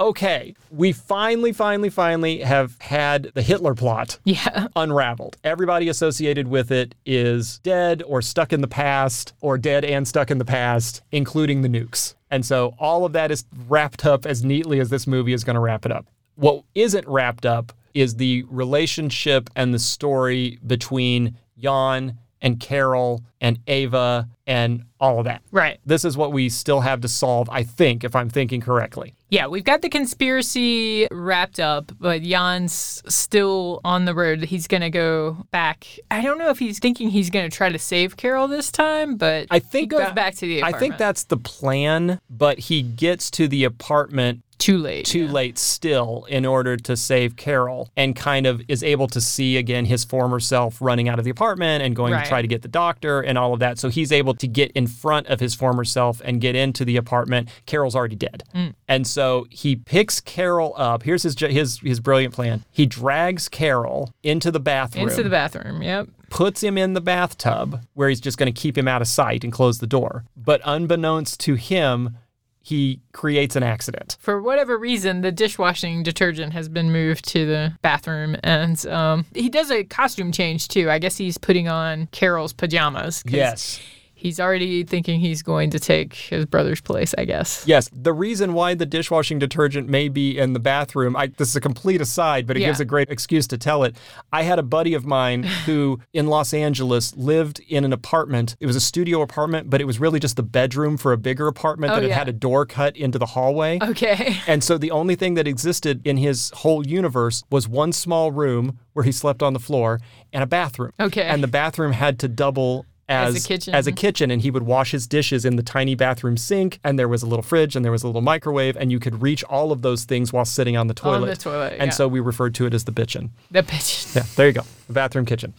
Okay, 0.00 0.54
we 0.70 0.92
finally, 0.92 1.52
finally, 1.52 1.90
finally 1.90 2.40
have 2.40 2.74
had 2.80 3.24
the 3.34 3.42
Hitler 3.42 3.74
plot 3.74 4.18
Yeah. 4.24 4.68
unraveled. 4.74 5.36
Everybody 5.44 5.90
associated 5.90 6.48
with 6.48 6.72
it 6.72 6.94
is 7.04 7.58
dead 7.58 8.02
or 8.06 8.22
stuck 8.22 8.52
in 8.54 8.62
the 8.62 8.66
past 8.68 9.34
or 9.42 9.58
dead 9.58 9.84
and 9.84 10.08
stuck 10.08 10.30
in 10.30 10.38
the 10.38 10.44
past, 10.46 11.02
including 11.12 11.60
the 11.60 11.68
nukes. 11.68 12.14
And 12.30 12.46
so 12.46 12.74
all 12.78 13.04
of 13.04 13.12
that 13.12 13.30
is 13.30 13.44
wrapped 13.68 14.06
up 14.06 14.24
as 14.24 14.42
neatly 14.42 14.80
as 14.80 14.88
this 14.88 15.06
movie 15.06 15.34
is 15.34 15.44
going 15.44 15.54
to 15.54 15.60
wrap 15.60 15.84
it 15.84 15.92
up. 15.92 16.06
What 16.36 16.64
isn't 16.74 17.06
wrapped 17.06 17.44
up 17.44 17.72
is 17.92 18.14
the 18.14 18.44
relationship 18.48 19.50
and 19.54 19.74
the 19.74 19.78
story 19.78 20.58
between 20.66 21.36
Jan 21.58 22.16
and 22.40 22.58
Carol 22.58 23.22
and 23.40 23.58
Ava 23.66 24.28
and 24.46 24.84
all 24.98 25.18
of 25.18 25.26
that. 25.26 25.42
Right. 25.50 25.78
This 25.84 26.06
is 26.06 26.16
what 26.16 26.32
we 26.32 26.48
still 26.48 26.80
have 26.80 27.02
to 27.02 27.08
solve, 27.08 27.50
I 27.50 27.64
think, 27.64 28.02
if 28.02 28.16
I'm 28.16 28.30
thinking 28.30 28.62
correctly. 28.62 29.14
Yeah, 29.30 29.46
we've 29.46 29.64
got 29.64 29.80
the 29.80 29.88
conspiracy 29.88 31.06
wrapped 31.12 31.60
up, 31.60 31.92
but 32.00 32.22
Jan's 32.22 33.00
still 33.08 33.80
on 33.84 34.04
the 34.04 34.14
road. 34.14 34.42
He's 34.42 34.66
going 34.66 34.80
to 34.80 34.90
go 34.90 35.46
back. 35.52 35.86
I 36.10 36.20
don't 36.20 36.36
know 36.36 36.50
if 36.50 36.58
he's 36.58 36.80
thinking 36.80 37.10
he's 37.10 37.30
going 37.30 37.48
to 37.48 37.56
try 37.56 37.68
to 37.68 37.78
save 37.78 38.16
Carol 38.16 38.48
this 38.48 38.72
time, 38.72 39.16
but 39.16 39.46
I 39.50 39.60
think 39.60 39.82
he 39.84 39.86
goes 39.86 40.00
that- 40.00 40.14
back 40.16 40.34
to 40.36 40.46
the 40.46 40.64
I 40.64 40.72
think 40.72 40.98
that's 40.98 41.24
the 41.24 41.36
plan, 41.36 42.20
but 42.28 42.58
he 42.58 42.82
gets 42.82 43.30
to 43.32 43.46
the 43.46 43.64
apartment 43.64 44.42
too 44.60 44.78
late. 44.78 45.06
too 45.06 45.24
yeah. 45.24 45.32
late 45.32 45.58
still 45.58 46.24
in 46.28 46.46
order 46.46 46.76
to 46.76 46.96
save 46.96 47.34
Carol 47.34 47.90
and 47.96 48.14
kind 48.14 48.46
of 48.46 48.62
is 48.68 48.84
able 48.84 49.08
to 49.08 49.20
see 49.20 49.56
again 49.56 49.86
his 49.86 50.04
former 50.04 50.38
self 50.38 50.80
running 50.80 51.08
out 51.08 51.18
of 51.18 51.24
the 51.24 51.30
apartment 51.30 51.82
and 51.82 51.96
going 51.96 52.12
Right. 52.12 52.22
to 52.24 52.28
try 52.28 52.42
to 52.42 52.48
get 52.48 52.62
the 52.62 52.68
doctor 52.68 53.20
and 53.20 53.36
all 53.36 53.52
of 53.52 53.60
that. 53.60 53.78
So 53.78 53.88
he's 53.88 54.12
able 54.12 54.34
to 54.34 54.46
get 54.46 54.70
in 54.72 54.86
front 54.86 55.26
of 55.26 55.40
his 55.40 55.54
former 55.54 55.84
self 55.84 56.20
and 56.24 56.40
get 56.40 56.54
into 56.54 56.84
the 56.84 56.96
apartment. 56.96 57.48
Carol's 57.66 57.96
already 57.96 58.16
dead. 58.16 58.44
Mm. 58.54 58.74
And 58.86 59.06
so 59.06 59.46
he 59.50 59.74
picks 59.76 60.20
Carol 60.20 60.74
up. 60.76 61.02
Here's 61.02 61.22
his 61.24 61.34
his 61.38 61.78
his 61.80 61.98
brilliant 62.00 62.34
plan. 62.34 62.64
He 62.70 62.86
drags 62.86 63.48
Carol 63.48 64.12
into 64.22 64.50
the 64.50 64.60
bathroom 64.60 65.08
Into 65.08 65.22
the 65.22 65.30
bathroom. 65.30 65.82
Yep. 65.82 66.08
puts 66.28 66.62
him 66.62 66.78
in 66.78 66.92
the 66.92 67.00
bathtub 67.00 67.80
where 67.94 68.08
he's 68.08 68.20
just 68.20 68.38
going 68.38 68.52
to 68.52 68.60
keep 68.60 68.76
him 68.78 68.86
out 68.86 69.02
of 69.02 69.08
sight 69.08 69.42
and 69.42 69.52
close 69.52 69.78
the 69.78 69.86
door. 69.86 70.24
But 70.36 70.60
unbeknownst 70.64 71.40
to 71.40 71.54
him, 71.54 72.16
he 72.62 73.00
creates 73.12 73.56
an 73.56 73.62
accident. 73.62 74.16
For 74.20 74.40
whatever 74.40 74.76
reason, 74.78 75.22
the 75.22 75.32
dishwashing 75.32 76.02
detergent 76.02 76.52
has 76.52 76.68
been 76.68 76.92
moved 76.92 77.26
to 77.28 77.46
the 77.46 77.72
bathroom, 77.82 78.36
and 78.42 78.84
um, 78.86 79.26
he 79.34 79.48
does 79.48 79.70
a 79.70 79.84
costume 79.84 80.32
change 80.32 80.68
too. 80.68 80.90
I 80.90 80.98
guess 80.98 81.16
he's 81.16 81.38
putting 81.38 81.68
on 81.68 82.06
Carol's 82.08 82.52
pajamas. 82.52 83.22
Yes. 83.26 83.80
He's 84.20 84.38
already 84.38 84.84
thinking 84.84 85.18
he's 85.18 85.42
going 85.42 85.70
to 85.70 85.78
take 85.80 86.12
his 86.14 86.44
brother's 86.44 86.80
place, 86.82 87.14
I 87.16 87.24
guess. 87.24 87.64
Yes, 87.66 87.88
the 87.92 88.12
reason 88.12 88.52
why 88.52 88.74
the 88.74 88.84
dishwashing 88.86 89.38
detergent 89.38 89.88
may 89.88 90.08
be 90.08 90.38
in 90.38 90.52
the 90.52 90.60
bathroom, 90.60 91.16
I, 91.16 91.28
this 91.28 91.48
is 91.48 91.56
a 91.56 91.60
complete 91.60 92.00
aside, 92.02 92.46
but 92.46 92.56
it 92.56 92.60
Yeah. 92.60 92.66
gives 92.68 92.80
a 92.80 92.84
great 92.84 93.08
excuse 93.08 93.46
to 93.48 93.56
tell 93.58 93.82
it. 93.84 93.96
I 94.32 94.42
had 94.42 94.58
a 94.58 94.62
buddy 94.62 94.92
of 94.92 95.06
mine 95.06 95.42
who 95.66 96.00
in 96.12 96.26
Los 96.26 96.52
Angeles 96.52 97.16
lived 97.16 97.60
in 97.68 97.84
an 97.84 97.92
apartment. 97.94 98.56
It 98.60 98.66
was 98.66 98.76
a 98.76 98.80
studio 98.80 99.22
apartment, 99.22 99.70
but 99.70 99.80
it 99.80 99.84
was 99.84 99.98
really 99.98 100.20
just 100.20 100.36
the 100.36 100.42
bedroom 100.42 100.96
for 100.98 101.12
a 101.12 101.16
bigger 101.18 101.46
apartment 101.46 101.92
Oh, 101.94 102.00
that 102.00 102.06
yeah. 102.08 102.14
had 102.14 102.28
a 102.28 102.32
door 102.32 102.66
cut 102.66 102.96
into 102.96 103.18
the 103.18 103.26
hallway. 103.26 103.78
Okay. 103.82 104.36
And 104.46 104.62
so 104.64 104.76
the 104.78 104.90
only 104.90 105.14
thing 105.14 105.34
that 105.34 105.46
existed 105.46 106.00
in 106.04 106.16
his 106.16 106.50
whole 106.56 106.86
universe 106.86 107.42
was 107.50 107.68
one 107.68 107.92
small 107.92 108.32
room 108.32 108.78
where 108.92 109.04
he 109.04 109.12
slept 109.12 109.42
on 109.42 109.52
the 109.52 109.58
floor 109.60 110.00
and 110.32 110.42
a 110.42 110.46
bathroom. 110.46 110.90
Okay. 110.98 111.22
And 111.22 111.42
the 111.42 111.46
bathroom 111.48 111.92
had 111.92 112.18
to 112.20 112.28
double 112.28 112.84
as, 113.10 113.34
As 113.36 113.44
a 113.44 113.48
kitchen. 113.48 113.74
as 113.74 113.86
a 113.86 113.92
kitchen, 113.92 114.30
and 114.30 114.40
he 114.40 114.50
would 114.50 114.62
wash 114.62 114.92
his 114.92 115.06
dishes 115.06 115.44
in 115.44 115.56
the 115.56 115.62
tiny 115.62 115.94
bathroom 115.94 116.36
sink, 116.36 116.78
and 116.84 116.98
there 116.98 117.08
was 117.08 117.22
a 117.22 117.26
little 117.26 117.42
fridge, 117.42 117.74
and 117.76 117.84
there 117.84 117.92
was 117.92 118.02
a 118.02 118.06
little 118.06 118.22
microwave, 118.22 118.76
and 118.76 118.90
you 118.92 118.98
could 119.00 119.20
reach 119.20 119.42
all 119.44 119.72
of 119.72 119.82
those 119.82 120.04
things 120.04 120.32
while 120.32 120.44
sitting 120.44 120.76
on 120.76 120.86
the 120.86 120.94
toilet. 120.94 121.22
On 121.22 121.28
the 121.28 121.36
toilet, 121.36 121.72
And 121.78 121.88
yeah. 121.88 121.90
so 121.90 122.08
we 122.08 122.20
referred 122.20 122.54
to 122.54 122.66
it 122.66 122.72
as 122.72 122.84
the 122.84 122.92
bitchin. 122.92 123.30
The 123.50 123.62
bitchin. 123.62 124.14
Yeah, 124.16 124.22
there 124.36 124.46
you 124.46 124.52
go. 124.52 124.62
The 124.86 124.92
bathroom 124.94 125.26
kitchen. 125.26 125.54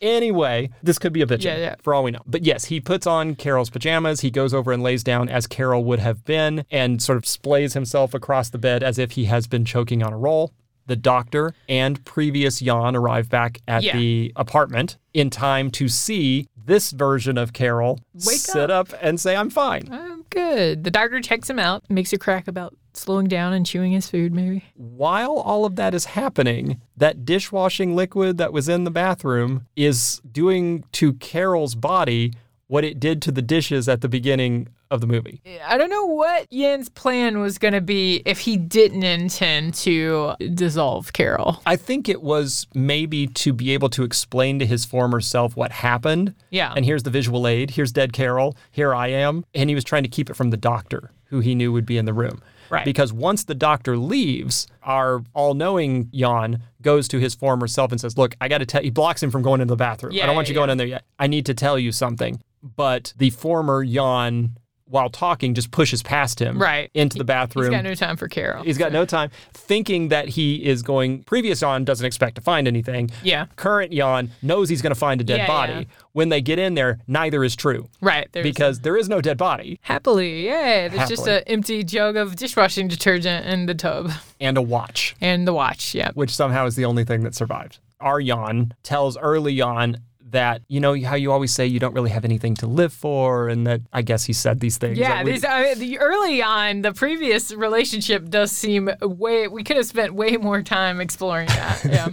Anyway, 0.00 0.70
this 0.82 0.98
could 0.98 1.12
be 1.12 1.22
a 1.22 1.26
bitchin 1.26 1.44
Yeah, 1.44 1.56
yeah. 1.56 1.74
for 1.82 1.94
all 1.94 2.04
we 2.04 2.10
know. 2.10 2.22
But 2.26 2.44
yes, 2.44 2.66
he 2.66 2.80
puts 2.80 3.06
on 3.06 3.34
Carol's 3.34 3.70
pajamas. 3.70 4.20
He 4.20 4.30
goes 4.30 4.54
over 4.54 4.72
and 4.72 4.82
lays 4.82 5.02
down 5.02 5.28
as 5.28 5.46
Carol 5.46 5.84
would 5.84 5.98
have 5.98 6.24
been 6.24 6.64
and 6.70 7.02
sort 7.02 7.16
of 7.16 7.24
splays 7.24 7.74
himself 7.74 8.14
across 8.14 8.50
the 8.50 8.58
bed 8.58 8.82
as 8.82 8.98
if 8.98 9.12
he 9.12 9.24
has 9.26 9.46
been 9.46 9.64
choking 9.64 10.02
on 10.02 10.12
a 10.12 10.18
roll. 10.18 10.52
The 10.86 10.96
doctor 10.96 11.52
and 11.68 12.02
previous 12.06 12.60
Jan 12.60 12.96
arrive 12.96 13.28
back 13.28 13.60
at 13.68 13.82
Yeah. 13.82 13.96
the 13.96 14.32
apartment 14.36 14.96
in 15.12 15.28
time 15.28 15.70
to 15.72 15.88
see 15.88 16.48
this 16.68 16.92
version 16.92 17.36
of 17.36 17.52
Carol 17.52 17.98
Wake 18.14 18.36
sit 18.36 18.70
up. 18.70 18.92
and 19.02 19.18
say, 19.18 19.34
I'm 19.34 19.50
fine. 19.50 19.88
I'm 19.90 20.22
good. 20.30 20.84
The 20.84 20.90
doctor 20.90 21.20
checks 21.20 21.50
him 21.50 21.58
out, 21.58 21.82
makes 21.90 22.12
a 22.12 22.18
crack 22.18 22.46
about 22.46 22.76
slowing 22.94 23.26
down 23.26 23.52
and 23.52 23.64
chewing 23.66 23.92
his 23.92 24.08
food, 24.08 24.32
maybe. 24.32 24.64
while 24.74 25.38
all 25.38 25.64
of 25.64 25.76
that 25.76 25.94
is 25.94 26.04
happening, 26.04 26.80
that 26.96 27.24
dishwashing 27.24 27.96
liquid 27.96 28.38
that 28.38 28.52
was 28.52 28.68
in 28.68 28.84
the 28.84 28.90
bathroom 28.90 29.66
is 29.76 30.20
doing 30.30 30.84
to 30.92 31.14
Carol's 31.14 31.74
body 31.74 32.32
what 32.66 32.84
it 32.84 33.00
did 33.00 33.22
to 33.22 33.32
the 33.32 33.40
dishes 33.42 33.88
at 33.88 34.00
the 34.02 34.08
beginning 34.08 34.68
of 34.90 35.00
the 35.00 35.06
movie. 35.06 35.40
I 35.66 35.76
don't 35.76 35.90
know 35.90 36.06
what 36.06 36.46
Yen's 36.50 36.88
plan 36.88 37.40
was 37.40 37.58
going 37.58 37.74
to 37.74 37.80
be 37.80 38.22
if 38.24 38.40
he 38.40 38.56
didn't 38.56 39.02
intend 39.02 39.74
to 39.74 40.34
dissolve 40.54 41.12
Carol. 41.12 41.60
I 41.66 41.76
think 41.76 42.08
it 42.08 42.22
was 42.22 42.66
maybe 42.74 43.26
to 43.28 43.52
be 43.52 43.72
able 43.72 43.88
to 43.90 44.02
explain 44.02 44.58
to 44.58 44.66
his 44.66 44.84
former 44.84 45.20
self 45.20 45.56
what 45.56 45.72
happened. 45.72 46.34
Yeah. 46.50 46.72
And 46.74 46.84
here's 46.84 47.02
the 47.02 47.10
visual 47.10 47.46
aid. 47.46 47.70
Here's 47.70 47.92
dead 47.92 48.12
Carol. 48.12 48.56
Here 48.70 48.94
I 48.94 49.08
am. 49.08 49.44
And 49.54 49.68
he 49.68 49.74
was 49.74 49.84
trying 49.84 50.02
to 50.04 50.08
keep 50.08 50.30
it 50.30 50.34
from 50.34 50.50
the 50.50 50.56
doctor, 50.56 51.10
who 51.26 51.40
he 51.40 51.54
knew 51.54 51.72
would 51.72 51.86
be 51.86 51.98
in 51.98 52.04
the 52.04 52.14
room. 52.14 52.40
Right. 52.70 52.84
Because 52.84 53.12
once 53.12 53.44
the 53.44 53.54
doctor 53.54 53.96
leaves, 53.96 54.66
our 54.82 55.22
all 55.34 55.54
knowing 55.54 56.10
Jan 56.12 56.62
goes 56.82 57.08
to 57.08 57.18
his 57.18 57.34
former 57.34 57.66
self 57.66 57.92
and 57.92 58.00
says, 58.00 58.18
Look, 58.18 58.36
I 58.40 58.48
got 58.48 58.58
to 58.58 58.66
tell 58.66 58.82
He 58.82 58.90
blocks 58.90 59.22
him 59.22 59.30
from 59.30 59.42
going 59.42 59.60
into 59.60 59.72
the 59.72 59.76
bathroom. 59.76 60.12
Yeah, 60.12 60.24
I 60.24 60.26
don't 60.26 60.36
want 60.36 60.48
you 60.48 60.54
yeah, 60.54 60.60
going 60.60 60.70
in 60.70 60.78
there 60.78 60.86
yet. 60.86 61.04
I 61.18 61.26
need 61.26 61.46
to 61.46 61.54
tell 61.54 61.78
you 61.78 61.92
something. 61.92 62.42
But 62.62 63.14
the 63.16 63.30
former 63.30 63.84
Jan, 63.84 64.58
while 64.88 65.10
talking, 65.10 65.54
just 65.54 65.70
pushes 65.70 66.02
past 66.02 66.40
him 66.40 66.58
Right. 66.60 66.90
into 66.94 67.18
the 67.18 67.24
bathroom. 67.24 67.66
He's 67.66 67.74
got 67.76 67.84
no 67.84 67.94
time 67.94 68.16
for 68.16 68.28
Carol. 68.28 68.64
He's 68.64 68.78
got 68.78 68.92
no 68.92 69.04
time, 69.04 69.30
thinking 69.52 70.08
that 70.08 70.28
he 70.28 70.64
is 70.64 70.82
going. 70.82 71.22
Previous 71.24 71.60
Jan 71.60 71.84
doesn't 71.84 72.06
expect 72.06 72.36
to 72.36 72.40
find 72.40 72.66
anything. 72.66 73.10
Yeah. 73.22 73.46
Current 73.56 73.92
Jan 73.92 74.30
knows 74.42 74.68
he's 74.68 74.82
going 74.82 74.92
to 74.94 74.98
find 74.98 75.20
a 75.20 75.24
dead 75.24 75.38
Yeah, 75.38 75.46
body. 75.46 75.72
yeah. 75.72 75.84
When 76.12 76.30
they 76.30 76.40
get 76.40 76.58
in 76.58 76.74
there, 76.74 76.98
neither 77.06 77.44
is 77.44 77.54
true 77.54 77.88
Right. 78.00 78.28
Because 78.32 78.80
there 78.80 78.96
is 78.96 79.08
no 79.08 79.20
dead 79.20 79.36
body 79.38 79.78
happily, 79.82 80.44
yeah, 80.46 80.88
there's 80.88 81.08
just 81.08 81.26
an 81.28 81.42
empty 81.46 81.84
jug 81.84 82.16
of 82.16 82.34
dishwashing 82.36 82.88
detergent 82.88 83.46
in 83.46 83.66
the 83.66 83.74
tub 83.74 84.10
and 84.40 84.56
a 84.58 84.62
watch, 84.62 85.14
and 85.20 85.46
the 85.46 85.52
watch. 85.52 85.94
Yeah. 85.94 86.10
which 86.14 86.30
somehow 86.34 86.66
is 86.66 86.74
the 86.76 86.84
only 86.84 87.04
thing 87.04 87.22
that 87.22 87.34
survived. 87.34 87.78
Our 88.00 88.20
Jan 88.22 88.74
tells 88.82 89.16
early 89.16 89.56
Jan 89.56 89.98
that 90.30 90.62
you 90.68 90.80
know 90.80 90.94
how 91.02 91.14
you 91.14 91.32
always 91.32 91.52
say 91.52 91.66
you 91.66 91.78
don't 91.78 91.94
really 91.94 92.10
have 92.10 92.24
anything 92.24 92.54
to 92.56 92.66
live 92.66 92.92
for, 92.92 93.48
and 93.48 93.66
that 93.66 93.80
I 93.92 94.02
guess 94.02 94.24
he 94.24 94.32
said 94.32 94.60
these 94.60 94.78
things. 94.78 94.98
Yeah, 94.98 95.22
we- 95.24 95.32
these, 95.32 95.44
I 95.44 95.62
mean, 95.62 95.78
the 95.78 95.98
early 95.98 96.42
on, 96.42 96.82
the 96.82 96.92
previous 96.92 97.52
relationship 97.52 98.28
does 98.28 98.52
seem 98.52 98.90
way. 99.00 99.48
We 99.48 99.62
could 99.64 99.76
have 99.76 99.86
spent 99.86 100.14
way 100.14 100.36
more 100.36 100.62
time 100.62 101.00
exploring 101.00 101.48
that. 101.48 101.84
Yeah, 101.88 102.08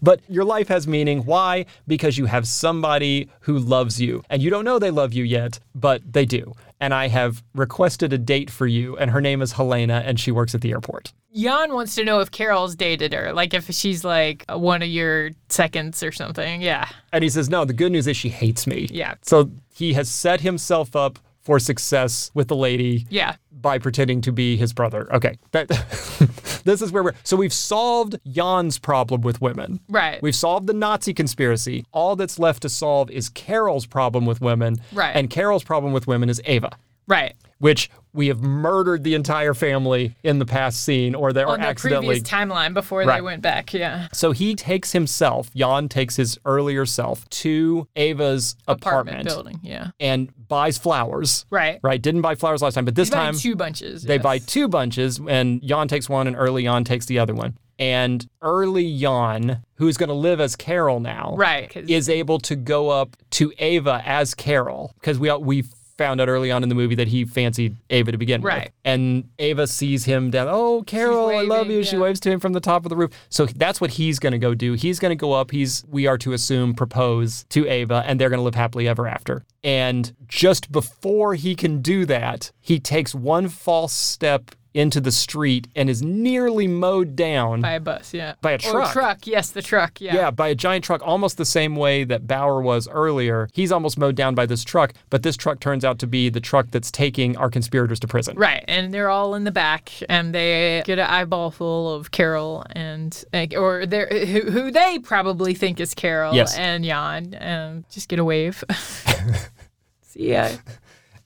But 0.00 0.20
your 0.28 0.44
life 0.44 0.68
has 0.68 0.86
meaning. 0.86 1.24
Why? 1.24 1.66
Because 1.86 2.16
you 2.18 2.26
have 2.26 2.46
somebody 2.48 3.28
who 3.40 3.58
loves 3.58 4.00
you. 4.00 4.22
And 4.30 4.42
you 4.42 4.50
don't 4.50 4.64
know 4.64 4.78
they 4.78 4.90
love 4.90 5.12
you 5.12 5.24
yet, 5.24 5.60
but 5.74 6.00
they 6.12 6.24
do. 6.24 6.54
And 6.82 6.92
I 6.92 7.06
have 7.06 7.44
requested 7.54 8.12
a 8.12 8.18
date 8.18 8.50
for 8.50 8.66
you, 8.66 8.96
and 8.96 9.12
her 9.12 9.20
name 9.20 9.40
is 9.40 9.52
Helena, 9.52 10.02
and 10.04 10.18
she 10.18 10.32
works 10.32 10.52
at 10.52 10.62
the 10.62 10.72
airport. 10.72 11.12
Jan 11.32 11.72
wants 11.74 11.94
to 11.94 12.04
know 12.04 12.18
if 12.18 12.32
Carol's 12.32 12.74
dated 12.74 13.12
her, 13.12 13.32
like 13.32 13.54
if 13.54 13.70
she's 13.70 14.02
like 14.02 14.44
one 14.48 14.82
of 14.82 14.88
your 14.88 15.30
seconds 15.48 16.02
or 16.02 16.10
something. 16.10 16.60
Yeah, 16.60 16.88
And 17.12 17.22
he 17.22 17.30
says, 17.30 17.48
No, 17.48 17.64
the 17.64 17.72
good 17.72 17.92
news 17.92 18.08
is 18.08 18.16
she 18.16 18.30
hates 18.30 18.66
me. 18.66 18.88
Yeah. 18.90 19.14
So 19.22 19.52
he 19.72 19.92
has 19.92 20.10
set 20.10 20.40
himself 20.40 20.96
up 20.96 21.20
for 21.40 21.60
success 21.60 22.32
with 22.34 22.48
the 22.48 22.56
lady 22.56 23.06
yeah, 23.10 23.36
by 23.52 23.78
pretending 23.78 24.20
to 24.22 24.32
be 24.32 24.56
his 24.56 24.72
brother. 24.72 25.06
Okay. 25.14 25.38
That, 25.52 25.68
this 26.64 26.82
is 26.82 26.92
where 26.92 27.02
we're. 27.02 27.14
So 27.24 27.36
we've 27.36 27.52
solved 27.52 28.18
Jan's 28.26 28.78
problem 28.78 29.20
with 29.22 29.40
women. 29.40 29.80
right. 29.88 30.22
We've 30.22 30.34
solved 30.34 30.66
the 30.66 30.74
Nazi 30.74 31.14
conspiracy. 31.14 31.84
All 31.92 32.16
that's 32.16 32.38
left 32.38 32.62
to 32.62 32.68
solve 32.68 33.10
is 33.10 33.28
Carol's 33.28 33.86
problem 33.86 34.26
with 34.26 34.40
women. 34.40 34.76
Right. 34.92 35.14
And 35.14 35.28
Carol's 35.30 35.64
problem 35.64 35.92
with 35.92 36.06
women 36.06 36.28
is 36.28 36.40
Ava, 36.44 36.70
right. 37.06 37.34
Which 37.62 37.88
we 38.12 38.26
have 38.26 38.42
murdered 38.42 39.04
the 39.04 39.14
entire 39.14 39.54
family 39.54 40.16
in 40.24 40.40
the 40.40 40.44
past 40.44 40.82
scene, 40.84 41.14
or 41.14 41.32
they 41.32 41.44
the 41.44 41.68
accidentally. 41.68 42.08
previous 42.08 42.28
timeline 42.28 42.74
before 42.74 43.06
they 43.06 43.20
went 43.20 43.40
back. 43.40 43.72
Yeah. 43.72 44.08
so 44.12 44.32
he 44.32 44.56
takes 44.56 44.90
himself, 44.90 45.54
Jan 45.54 45.88
takes 45.88 46.16
his 46.16 46.36
earlier 46.44 46.84
self 46.84 47.28
to 47.30 47.86
Ava's 47.94 48.56
Apartment, 48.66 49.20
apartment, 49.20 49.28
building. 49.28 49.60
Yeah. 49.62 49.90
and 50.00 50.32
buys 50.48 50.76
flowers. 50.76 51.46
Right. 51.50 51.78
Right. 51.84 52.02
Didn't 52.02 52.22
buy 52.22 52.34
flowers 52.34 52.62
last 52.62 52.74
time, 52.74 52.84
but 52.84 52.96
this 52.96 53.08
time 53.10 53.36
two 53.36 53.54
bunches. 53.54 54.02
they 54.02 54.14
yes. 54.16 54.22
buy 54.24 54.38
two 54.38 54.66
bunches, 54.66 55.20
and 55.28 55.62
Jan 55.62 55.86
takes 55.86 56.08
one, 56.08 56.26
and 56.26 56.34
early 56.36 56.64
Jan 56.64 56.82
takes 56.82 57.06
the 57.06 57.20
other 57.20 57.32
one. 57.32 57.56
And 57.78 58.28
early 58.42 58.98
Jan, 58.98 59.62
who's 59.76 59.96
going 59.96 60.08
to 60.08 60.14
live 60.16 60.40
as 60.40 60.56
Carol 60.56 60.98
now, 60.98 61.34
Right. 61.36 61.74
is 61.76 62.08
able 62.08 62.40
to 62.40 62.56
go 62.56 62.90
up 62.90 63.16
to 63.30 63.52
Ava 63.58 64.02
as 64.04 64.34
Carol 64.34 64.92
because 65.00 65.20
we 65.20 65.32
we 65.36 65.64
found 65.96 66.20
out 66.20 66.28
early 66.28 66.50
on 66.50 66.62
in 66.62 66.68
the 66.68 66.74
movie 66.74 66.94
that 66.96 67.08
he 67.08 67.24
fancied 67.24 67.76
Ava 67.90 68.12
to 68.12 68.18
begin 68.18 68.42
with. 68.42 68.68
And 68.84 69.28
Ava 69.38 69.66
sees 69.66 70.04
him 70.04 70.30
down. 70.30 70.48
Oh, 70.50 70.82
Carol, 70.82 71.28
I 71.28 71.42
love 71.42 71.66
waving, 71.66 71.76
you. 71.78 71.84
She 71.84 71.96
waves 71.96 72.20
to 72.20 72.30
him 72.30 72.40
from 72.40 72.52
the 72.52 72.60
top 72.60 72.84
of 72.84 72.90
the 72.90 72.96
roof. 72.96 73.10
So 73.28 73.46
that's 73.46 73.80
what 73.80 73.92
he's 73.92 74.18
going 74.18 74.32
to 74.32 74.38
go 74.38 74.54
do. 74.54 74.74
He's 74.74 74.98
going 74.98 75.10
to 75.10 75.16
go 75.16 75.32
up. 75.32 75.50
He's 75.50 75.84
we 75.88 76.06
are 76.06 76.18
to 76.18 76.32
assume 76.32 76.74
propose 76.74 77.44
to 77.50 77.66
Ava, 77.68 78.02
and 78.06 78.20
they're 78.20 78.30
going 78.30 78.38
to 78.38 78.44
live 78.44 78.54
happily 78.54 78.88
ever 78.88 79.06
after. 79.06 79.44
And 79.64 80.14
just 80.26 80.72
before 80.72 81.34
he 81.34 81.54
can 81.54 81.82
do 81.82 82.04
that, 82.06 82.50
he 82.60 82.80
takes 82.80 83.14
one 83.14 83.48
false 83.48 83.92
step 83.92 84.50
into 84.74 85.00
the 85.00 85.12
street 85.12 85.68
and 85.76 85.90
is 85.90 86.02
nearly 86.02 86.66
mowed 86.66 87.14
down 87.14 87.60
By 87.60 87.72
a 87.72 87.80
bus, 87.80 88.14
yeah. 88.14 88.34
By 88.40 88.52
a 88.52 88.54
Or 88.54 88.58
truck. 88.58 88.92
truck, 88.92 89.26
yes, 89.26 89.50
the 89.50 89.60
truck, 89.62 90.00
yeah. 90.00 90.14
Yeah, 90.14 90.30
by 90.30 90.48
a 90.48 90.54
giant 90.54 90.84
truck, 90.84 91.02
almost 91.04 91.36
the 91.36 91.44
same 91.44 91.76
way 91.76 92.04
that 92.04 92.26
Bauer 92.26 92.60
was 92.62 92.88
earlier. 92.88 93.48
He's 93.52 93.70
almost 93.70 93.98
mowed 93.98 94.14
down 94.16 94.34
by 94.34 94.46
this 94.46 94.64
truck, 94.64 94.94
but 95.10 95.22
this 95.22 95.36
truck 95.36 95.60
turns 95.60 95.84
out 95.84 95.98
to 95.98 96.06
be 96.06 96.28
the 96.30 96.40
truck 96.40 96.70
that's 96.70 96.90
taking 96.90 97.36
our 97.36 97.50
conspirators 97.50 98.00
to 98.00 98.06
prison. 98.06 98.36
Right, 98.36 98.64
and 98.66 98.94
they're 98.94 99.10
all 99.10 99.34
in 99.34 99.44
the 99.44 99.50
back, 99.52 99.92
and 100.08 100.34
they 100.34 100.82
get 100.86 100.98
an 100.98 101.06
eyeball 101.06 101.50
full 101.50 101.92
of 101.94 102.10
Carol 102.10 102.64
and 102.70 103.24
or 103.56 103.84
they're 103.86 104.06
who, 104.08 104.50
who 104.50 104.70
they 104.70 104.98
probably 104.98 105.54
think 105.54 105.80
is 105.80 105.94
Carol 105.94 106.34
Yes. 106.34 106.56
and 106.56 106.84
Jan, 106.84 107.34
and 107.34 107.84
just 107.90 108.08
get 108.08 108.18
a 108.18 108.24
wave. 108.24 108.64
See 110.02 110.32
ya. 110.32 110.48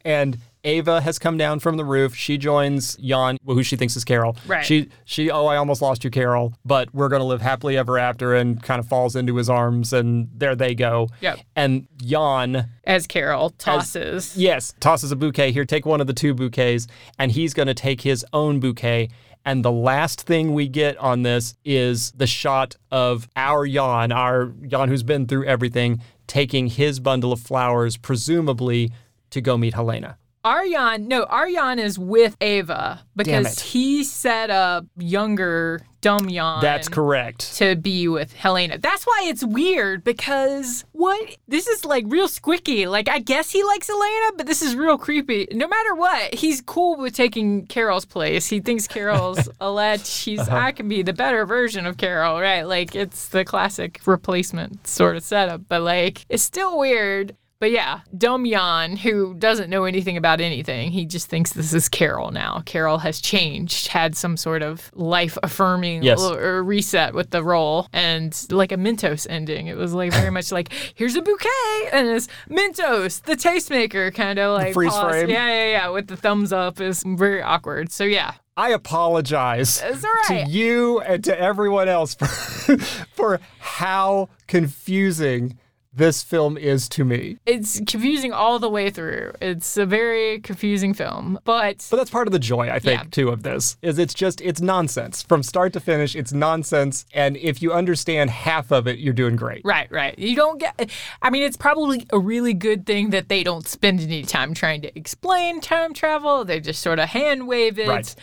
And 0.05 0.39
Ava 0.67 1.01
has 1.01 1.19
come 1.19 1.39
down 1.39 1.61
from 1.61 1.77
the 1.77 1.85
roof. 1.85 2.15
She 2.15 2.37
joins 2.37 2.97
Jan, 2.97 3.39
who 3.47 3.63
she 3.63 3.77
thinks 3.77 3.97
is 3.97 4.05
Carol. 4.05 4.37
Right. 4.47 4.65
She, 4.67 4.89
she, 5.05 5.31
oh, 5.31 5.47
I 5.47 5.57
almost 5.57 5.81
lost 5.81 6.03
you, 6.05 6.11
Carol, 6.11 6.53
but 6.65 6.93
we're 6.93 7.09
going 7.09 7.21
to 7.21 7.27
live 7.27 7.41
happily 7.41 7.79
ever 7.79 7.99
after, 7.99 8.35
and 8.35 8.61
kind 8.63 8.81
of 8.81 8.89
falls 8.89 9.15
into 9.17 9.37
his 9.37 9.49
arms, 9.49 9.93
and 9.93 10.29
there 10.35 10.57
they 10.57 10.75
go. 10.75 11.09
Yep. 11.21 11.39
And 11.55 11.87
Jan, 11.99 12.69
As 12.85 13.07
Carol 13.07 13.51
tosses. 13.51 14.37
yes, 14.37 14.75
tosses 14.81 15.13
a 15.13 15.17
bouquet. 15.17 15.53
Here, 15.53 15.65
take 15.65 15.87
one 15.87 16.01
of 16.01 16.09
the 16.09 16.13
two 16.13 16.35
bouquets, 16.35 16.89
and 17.19 17.31
he's 17.31 17.55
going 17.55 17.69
to 17.69 17.75
take 17.75 18.01
his 18.01 18.27
own 18.33 18.59
bouquet. 18.61 19.09
And 19.45 19.65
the 19.65 19.71
last 19.71 20.23
thing 20.23 20.55
we 20.55 20.67
get 20.67 20.97
on 20.97 21.23
this 21.23 21.55
is 21.65 22.11
the 22.11 22.27
shot 22.27 22.75
of 22.91 23.29
our 23.37 23.65
Jan, 23.65 24.11
our 24.11 24.47
Jan 24.67 24.89
who's 24.89 25.05
been 25.05 25.29
through 25.29 25.45
everything, 25.45 26.03
taking 26.27 26.67
his 26.67 26.99
bundle 26.99 27.33
of 27.33 27.39
flowers, 27.39 27.97
presumably 27.97 28.91
to 29.31 29.41
go 29.41 29.57
meet 29.57 29.75
Helena. 29.75 30.19
Aryan, 30.47 31.09
no, 31.09 31.25
Aryan 31.25 31.79
is 31.81 31.99
with 31.99 32.37
Ava 32.41 33.01
because 33.17 33.59
he 33.59 34.05
set 34.05 34.49
up 34.51 34.87
younger 34.97 35.81
dumb 36.01 36.29
Jan. 36.29 36.61
That's 36.61 36.89
correct. 36.89 37.57
to 37.57 37.75
be 37.75 38.07
with 38.07 38.33
Helena. 38.33 38.79
That's 38.79 39.05
why 39.05 39.25
it's 39.27 39.45
weird 39.45 40.05
because 40.05 40.85
what 40.93 41.37
this 41.49 41.67
is 41.67 41.85
like 41.85 42.05
real 42.07 42.29
squicky. 42.29 42.89
Like 42.89 43.09
I 43.09 43.19
guess 43.19 43.51
he 43.51 43.65
likes 43.65 43.89
Helena, 43.89 44.33
but 44.37 44.47
this 44.47 44.63
is 44.63 44.77
real 44.77 44.99
creepy. 44.99 45.49
No 45.51 45.67
matter 45.67 45.97
what, 45.97 46.35
he's 46.35 46.61
cool 46.61 46.97
with 46.97 47.15
taking 47.17 47.67
Carol's 47.67 48.05
place. 48.05 48.47
He 48.47 48.61
thinks 48.61 48.87
Carol's 48.87 49.49
a 49.61 49.69
lech. 49.69 50.01
He's 50.07 50.39
Uh-huh. 50.39 50.57
I 50.57 50.71
can 50.71 50.89
be 50.89 51.03
the 51.03 51.13
better 51.13 51.45
version 51.45 51.87
of 51.87 51.97
Carol, 51.97 52.41
right? 52.41 52.63
Like 52.63 52.95
it's 52.95 53.29
the 53.29 53.45
classic 53.45 54.01
replacement 54.07 54.87
sort 54.87 55.17
of 55.17 55.25
setup, 55.25 55.63
but 55.69 55.83
like 55.83 56.25
it's 56.29 56.45
still 56.45 56.79
weird. 56.79 57.35
But 57.67 57.73
yeah, 57.73 58.03
Dom 58.17 58.45
Jan, 58.49 58.95
who 58.95 59.35
doesn't 59.35 59.69
know 59.69 59.87
anything 59.87 60.17
about 60.17 60.41
anything, 60.41 60.93
he 60.93 61.05
just 61.05 61.27
thinks 61.27 61.53
this 61.53 61.75
is 61.75 61.89
Carol 61.89 62.31
now. 62.31 62.63
Carol 62.65 62.99
has 62.99 63.21
changed, 63.21 63.89
had 63.89 64.17
some 64.17 64.37
sort 64.37 64.63
of 64.63 64.89
life 64.95 65.37
affirming 65.43 66.05
Yes. 66.05 66.21
or 66.23 66.63
reset 66.63 67.13
with 67.13 67.31
the 67.31 67.43
role 67.43 67.89
and 67.93 68.41
like 68.53 68.71
a 68.71 68.77
Mentos 68.77 69.27
ending. 69.29 69.67
It 69.67 69.77
was 69.77 69.93
like 69.95 70.13
very 70.13 70.31
much 70.31 70.53
like, 70.53 70.73
here's 70.95 71.17
a 71.17 71.23
bouquet 71.23 71.89
and 71.93 72.07
it's 72.07 72.29
Mentos, 72.49 73.23
the 73.23 73.35
tastemaker, 73.35 74.15
kind 74.15 74.39
of 74.39 74.57
like 74.57 74.73
freeze 74.73 74.93
pause. 74.93 75.11
frame. 75.11 75.31
Yeah, 75.31 75.49
yeah, 75.49 75.71
yeah, 75.71 75.89
with 75.89 76.07
the 76.07 76.17
thumbs 76.17 76.53
up 76.53 76.81
is 76.81 77.03
very 77.05 77.43
awkward. 77.43 77.91
So 77.91 78.05
yeah, 78.05 78.35
I 78.57 78.71
apologize 78.71 79.83
it's 79.85 80.05
all 80.05 80.11
right. 80.29 80.47
to 80.47 80.53
you 80.53 81.01
and 81.01 81.25
to 81.25 81.37
everyone 81.37 81.89
else 81.89 82.15
for, 82.15 82.27
for 83.13 83.41
how 83.59 84.29
confusing 84.47 85.59
this 85.97 86.23
film 86.23 86.57
is 86.57 86.89
to 86.91 87.05
me. 87.05 87.39
It's 87.47 87.81
confusing 87.87 88.33
all 88.33 88.59
the 88.59 88.69
way 88.69 88.91
through. 88.91 89.33
It's 89.41 89.77
a 89.77 89.87
very 89.87 90.41
confusing 90.41 90.95
film, 90.95 91.39
but 91.45 91.87
But 91.91 91.97
that's 91.97 92.11
part 92.11 92.29
of 92.29 92.33
the 92.33 92.39
joy, 92.39 92.69
I 92.71 92.79
think, 92.79 93.03
Yeah. 93.03 93.09
too, 93.11 93.29
of 93.31 93.43
this. 93.43 93.77
Is 93.83 93.99
it's 93.99 94.15
just 94.15 94.41
it's 94.43 94.61
nonsense 94.61 95.23
from 95.23 95.43
start 95.43 95.73
to 95.73 95.81
finish. 95.81 96.15
It's 96.15 96.33
nonsense, 96.33 97.07
and 97.15 97.37
if 97.39 97.63
you 97.63 97.73
understand 97.73 98.31
half 98.31 98.71
of 98.71 98.87
it, 98.87 98.99
you're 98.99 99.15
doing 99.15 99.37
great. 99.37 99.63
Right, 99.65 99.91
right. 99.91 100.19
You 100.19 100.37
don't 100.37 100.59
get. 100.61 100.91
I 101.23 101.31
mean, 101.31 101.43
it's 101.43 101.57
probably 101.57 102.07
a 102.11 102.19
really 102.19 102.53
good 102.53 102.85
thing 102.85 103.11
that 103.11 103.29
they 103.29 103.43
don't 103.43 103.67
spend 103.67 104.01
any 104.01 104.23
time 104.23 104.53
trying 104.53 104.83
to 104.83 104.97
explain 104.99 105.61
time 105.61 105.95
travel. 105.95 106.45
They 106.45 106.61
just 106.61 106.83
sort 106.83 106.99
of 106.99 107.09
hand 107.09 107.49
wave 107.49 107.79
it. 107.79 107.89
Right. 107.89 108.15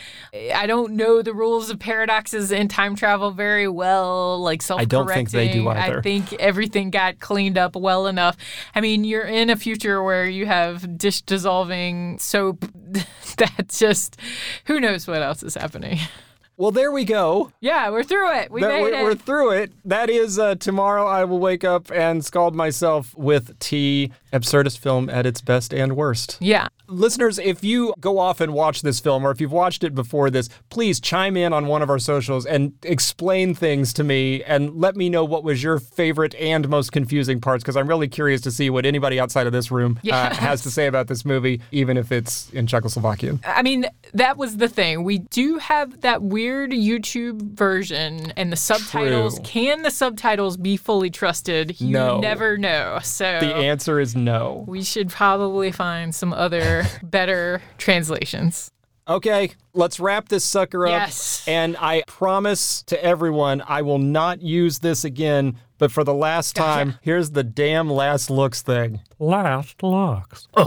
I 0.53 0.67
don't 0.67 0.93
know 0.93 1.21
the 1.21 1.33
rules 1.33 1.69
of 1.71 1.79
paradoxes 1.79 2.51
in 2.51 2.67
time 2.67 2.95
travel 2.95 3.31
very 3.31 3.67
well, 3.67 4.39
like 4.39 4.61
self 4.61 4.79
I 4.79 4.85
don't 4.85 5.07
think 5.07 5.31
they 5.31 5.49
do 5.51 5.67
either. 5.69 5.99
I 5.99 6.01
think 6.01 6.33
everything 6.33 6.91
got 6.91 7.19
cleaned 7.19 7.57
up 7.57 7.62
well 7.75 8.07
enough. 8.07 8.37
I 8.75 8.81
mean, 8.81 9.03
you're 9.03 9.25
in 9.25 9.49
a 9.49 9.55
future 9.55 10.03
where 10.03 10.25
you 10.25 10.45
have 10.45 10.97
dish 10.97 11.21
dissolving 11.21 12.19
soap. 12.19 12.65
that 13.37 13.69
just. 13.69 14.19
Who 14.65 14.79
knows 14.79 15.07
what 15.07 15.21
else 15.21 15.43
is 15.43 15.55
happening? 15.55 15.99
Well, 16.63 16.71
there 16.71 16.93
we 16.93 17.03
go. 17.03 17.51
Yeah, 17.59 17.89
we're 17.89 18.05
through 18.05 18.31
it. 18.37 18.49
We 18.49 18.61
That 18.61 18.69
made 18.69 18.81
we're, 18.83 18.93
it. 18.93 19.03
we're 19.03 19.15
through 19.15 19.49
it. 19.51 19.73
That 19.83 20.09
is 20.09 20.39
uh, 20.39 20.55
tomorrow. 20.55 21.05
I 21.05 21.25
will 21.25 21.39
wake 21.39 21.65
up 21.65 21.91
and 21.91 22.23
scald 22.23 22.55
myself 22.55 23.13
with 23.17 23.59
tea. 23.59 24.13
Absurdist 24.31 24.77
film 24.79 25.09
at 25.09 25.25
its 25.25 25.41
best 25.41 25.73
and 25.73 25.97
worst. 25.97 26.37
yeah. 26.39 26.69
Listeners, 26.89 27.39
if 27.39 27.63
you 27.63 27.93
go 27.99 28.19
off 28.19 28.41
and 28.41 28.53
watch 28.53 28.81
this 28.81 28.99
film, 28.99 29.25
or 29.25 29.31
if 29.31 29.39
you've 29.39 29.53
watched 29.53 29.83
it 29.83 29.95
before 29.95 30.29
this, 30.29 30.49
please 30.69 30.99
chime 30.99 31.37
in 31.37 31.53
on 31.53 31.65
one 31.67 31.81
of 31.81 31.89
our 31.89 31.97
socials 31.97 32.45
and 32.45 32.73
explain 32.83 33.55
things 33.55 33.93
to 33.93 34.03
me 34.03 34.43
and 34.43 34.75
let 34.75 34.95
me 34.95 35.09
know 35.09 35.23
what 35.23 35.43
was 35.43 35.63
your 35.63 35.79
favorite 35.79 36.35
and 36.35 36.67
most 36.69 36.91
confusing 36.91 37.39
parts, 37.39 37.63
because 37.63 37.77
I'm 37.77 37.87
really 37.87 38.07
curious 38.09 38.41
to 38.41 38.51
see 38.51 38.69
what 38.69 38.85
anybody 38.85 39.19
outside 39.19 39.47
of 39.47 39.53
this 39.53 39.71
room 39.71 39.97
uh, 40.11 40.35
has 40.35 40.61
to 40.63 40.71
say 40.71 40.87
about 40.87 41.07
this 41.07 41.23
movie, 41.25 41.61
even 41.71 41.95
if 41.97 42.11
it's 42.11 42.49
in 42.51 42.67
Czechoslovakian. 42.67 43.39
I 43.45 43.61
mean, 43.63 43.85
that 44.13 44.37
was 44.37 44.57
the 44.57 44.67
thing. 44.67 45.03
We 45.03 45.19
do 45.19 45.57
have 45.57 46.01
that 46.01 46.21
weird 46.21 46.71
YouTube 46.71 47.41
version 47.53 48.31
and 48.37 48.51
the 48.51 48.55
subtitles. 48.55 49.35
True. 49.35 49.43
Can 49.43 49.81
the 49.81 49.91
subtitles 49.91 50.57
be 50.57 50.77
fully 50.77 51.09
trusted? 51.09 51.79
You 51.81 51.89
No. 51.91 52.19
never 52.19 52.57
know. 52.57 52.99
So 53.03 53.39
The 53.39 53.53
answer 53.55 53.99
is 53.99 54.15
no. 54.15 54.63
we 54.67 54.83
should 54.83 55.09
probably 55.09 55.71
find 55.71 56.13
some 56.13 56.33
other 56.33 56.85
better 57.03 57.61
translations. 57.77 58.69
Okay, 59.05 59.51
let's 59.73 59.99
wrap 59.99 60.29
this 60.29 60.45
sucker 60.45 60.87
up. 60.87 60.91
Yes. 60.91 61.43
And 61.45 61.75
I 61.77 62.03
promise 62.07 62.83
to 62.83 63.03
everyone 63.03 63.61
I 63.67 63.81
will 63.81 63.97
not 63.97 64.41
use 64.41 64.79
this 64.79 65.03
again, 65.03 65.57
but 65.77 65.91
for 65.91 66.05
the 66.05 66.13
last 66.13 66.55
time, 66.55 66.95
here's 67.01 67.31
the 67.31 67.43
damn 67.43 67.89
last 67.89 68.29
looks 68.29 68.61
thing. 68.61 69.01
Last 69.19 69.83
looks. 69.83 70.47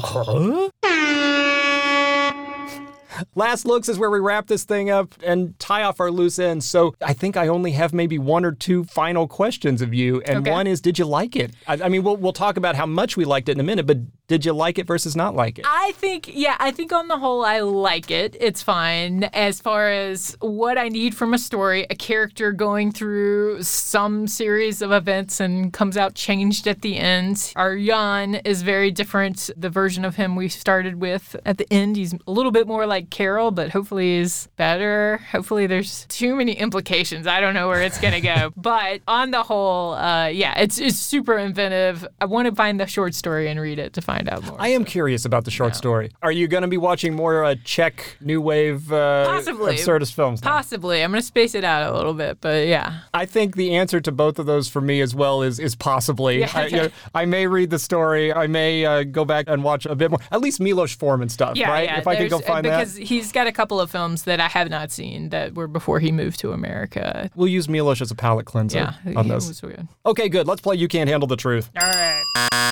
Last 3.34 3.64
looks 3.66 3.88
is 3.88 3.98
where 3.98 4.10
we 4.10 4.18
wrap 4.18 4.46
this 4.46 4.64
thing 4.64 4.90
up 4.90 5.14
and 5.24 5.58
tie 5.58 5.82
off 5.82 6.00
our 6.00 6.10
loose 6.10 6.38
ends. 6.38 6.66
So 6.66 6.94
I 7.02 7.12
think 7.12 7.36
I 7.36 7.48
only 7.48 7.72
have 7.72 7.92
maybe 7.92 8.18
one 8.18 8.44
or 8.44 8.52
two 8.52 8.84
final 8.84 9.26
questions 9.28 9.82
of 9.82 9.92
you. 9.94 10.20
And 10.22 10.38
Okay. 10.38 10.50
one 10.50 10.66
is, 10.66 10.80
did 10.80 10.98
you 10.98 11.04
like 11.04 11.36
it? 11.36 11.52
I, 11.66 11.74
I 11.84 11.88
mean, 11.88 12.02
we'll, 12.02 12.16
we'll 12.16 12.32
talk 12.32 12.56
about 12.56 12.76
how 12.76 12.86
much 12.86 13.16
we 13.16 13.24
liked 13.24 13.48
it 13.48 13.52
in 13.52 13.60
a 13.60 13.64
minute, 13.64 13.86
but 13.86 13.98
did 14.28 14.44
you 14.44 14.52
like 14.52 14.78
it 14.78 14.86
versus 14.86 15.14
not 15.14 15.34
like 15.36 15.58
it? 15.58 15.64
I 15.68 15.92
think, 15.96 16.28
yeah, 16.32 16.56
I 16.58 16.72
think 16.72 16.92
on 16.92 17.06
the 17.08 17.16
whole, 17.18 17.44
I 17.44 17.60
like 17.60 18.10
it. 18.10 18.36
It's 18.40 18.62
fine. 18.62 19.24
As 19.32 19.60
far 19.60 19.88
as 19.90 20.36
what 20.40 20.76
I 20.78 20.88
need 20.88 21.14
from 21.14 21.32
a 21.32 21.38
story, 21.38 21.86
a 21.90 21.94
character 21.94 22.50
going 22.52 22.90
through 22.90 23.62
some 23.62 24.26
series 24.26 24.82
of 24.82 24.90
events 24.90 25.38
and 25.40 25.72
comes 25.72 25.96
out 25.96 26.14
changed 26.14 26.66
at 26.66 26.82
the 26.82 26.96
end. 26.96 27.52
Our 27.54 27.78
Jan 27.78 28.36
is 28.44 28.62
very 28.62 28.90
different. 28.90 29.48
The 29.56 29.70
version 29.70 30.04
of 30.04 30.16
him 30.16 30.34
we 30.34 30.48
started 30.48 31.00
with 31.00 31.36
at 31.46 31.58
the 31.58 31.72
end, 31.72 31.96
he's 31.96 32.12
a 32.12 32.30
little 32.30 32.50
bit 32.52 32.66
more 32.66 32.84
like 32.86 33.05
Carol, 33.10 33.50
but 33.50 33.70
hopefully 33.70 34.16
is 34.16 34.48
better. 34.56 35.18
Hopefully, 35.32 35.66
there's 35.66 36.06
too 36.08 36.36
many 36.36 36.52
implications. 36.52 37.26
I 37.26 37.40
don't 37.40 37.54
know 37.54 37.68
where 37.68 37.82
it's 37.82 38.00
gonna 38.00 38.20
go. 38.20 38.52
but 38.56 39.00
on 39.08 39.30
the 39.30 39.42
whole, 39.42 39.94
uh, 39.94 40.26
yeah, 40.28 40.58
it's 40.60 40.78
it's 40.78 40.96
super 40.98 41.38
inventive. 41.38 42.06
I 42.20 42.26
want 42.26 42.48
to 42.48 42.54
find 42.54 42.78
the 42.80 42.86
short 42.86 43.14
story 43.14 43.48
and 43.48 43.60
read 43.60 43.78
it 43.78 43.92
to 43.94 44.00
find 44.02 44.28
out 44.28 44.44
more. 44.44 44.56
I 44.58 44.68
am 44.68 44.84
curious 44.84 45.24
about 45.24 45.44
the 45.44 45.50
short 45.50 45.74
story. 45.76 46.10
Are 46.22 46.32
you 46.32 46.48
going 46.48 46.62
to 46.62 46.68
be 46.68 46.76
watching 46.76 47.14
more 47.14 47.44
uh, 47.44 47.54
Czech 47.64 48.16
new 48.20 48.40
wave 48.40 48.92
uh, 48.92 49.24
Possibly. 49.26 49.76
absurdist 49.76 50.12
films? 50.14 50.42
now? 50.42 50.50
Possibly. 50.50 51.02
I'm 51.02 51.10
going 51.10 51.20
to 51.20 51.26
space 51.26 51.54
it 51.54 51.64
out 51.64 51.92
a 51.92 51.96
little 51.96 52.14
bit, 52.14 52.38
but 52.40 52.66
yeah. 52.66 53.00
I 53.14 53.26
think 53.26 53.56
the 53.56 53.74
answer 53.76 54.00
to 54.00 54.12
both 54.12 54.38
of 54.38 54.46
those 54.46 54.68
for 54.68 54.80
me 54.80 55.00
as 55.00 55.14
well 55.14 55.42
is 55.42 55.58
is 55.58 55.74
possibly. 55.74 56.40
Yeah, 56.40 56.50
I, 56.54 56.66
you 56.66 56.76
know, 56.76 56.88
I 57.14 57.24
may 57.24 57.46
read 57.46 57.70
the 57.70 57.78
story. 57.78 58.32
I 58.32 58.46
may 58.46 58.84
uh, 58.84 59.02
go 59.04 59.24
back 59.24 59.46
and 59.48 59.62
watch 59.64 59.86
a 59.86 59.94
bit 59.94 60.10
more. 60.10 60.20
At 60.30 60.40
least 60.40 60.60
Milos 60.60 60.94
Forman 60.94 61.28
stuff, 61.28 61.56
Yeah, 61.56 61.70
right? 61.70 61.84
yeah. 61.84 61.98
if 61.98 62.06
I 62.06 62.16
could 62.16 62.30
go 62.30 62.40
find 62.40 62.64
that, 62.66 62.95
he's 62.96 63.32
got 63.32 63.46
a 63.46 63.52
couple 63.52 63.80
of 63.80 63.90
films 63.90 64.24
that 64.24 64.40
I 64.40 64.48
have 64.48 64.68
not 64.70 64.90
seen 64.90 65.28
that 65.30 65.54
were 65.54 65.68
before 65.68 66.00
he 66.00 66.12
moved 66.12 66.40
to 66.40 66.52
America. 66.52 67.30
we'll 67.34 67.48
use 67.48 67.68
Milos 67.68 68.00
as 68.00 68.10
a 68.10 68.14
palate 68.14 68.46
cleanser 68.46 68.78
Yeah, 69.04 69.18
on 69.18 69.28
this. 69.28 69.48
was 69.48 69.60
good. 69.60 69.86
Okay, 70.04 70.28
good. 70.28 70.46
Let's 70.46 70.60
play. 70.60 70.76
You 70.76 70.88
can't 70.88 71.08
handle 71.08 71.26
the 71.26 71.36
truth. 71.36 71.70
All 71.80 71.86
right. 71.86 72.70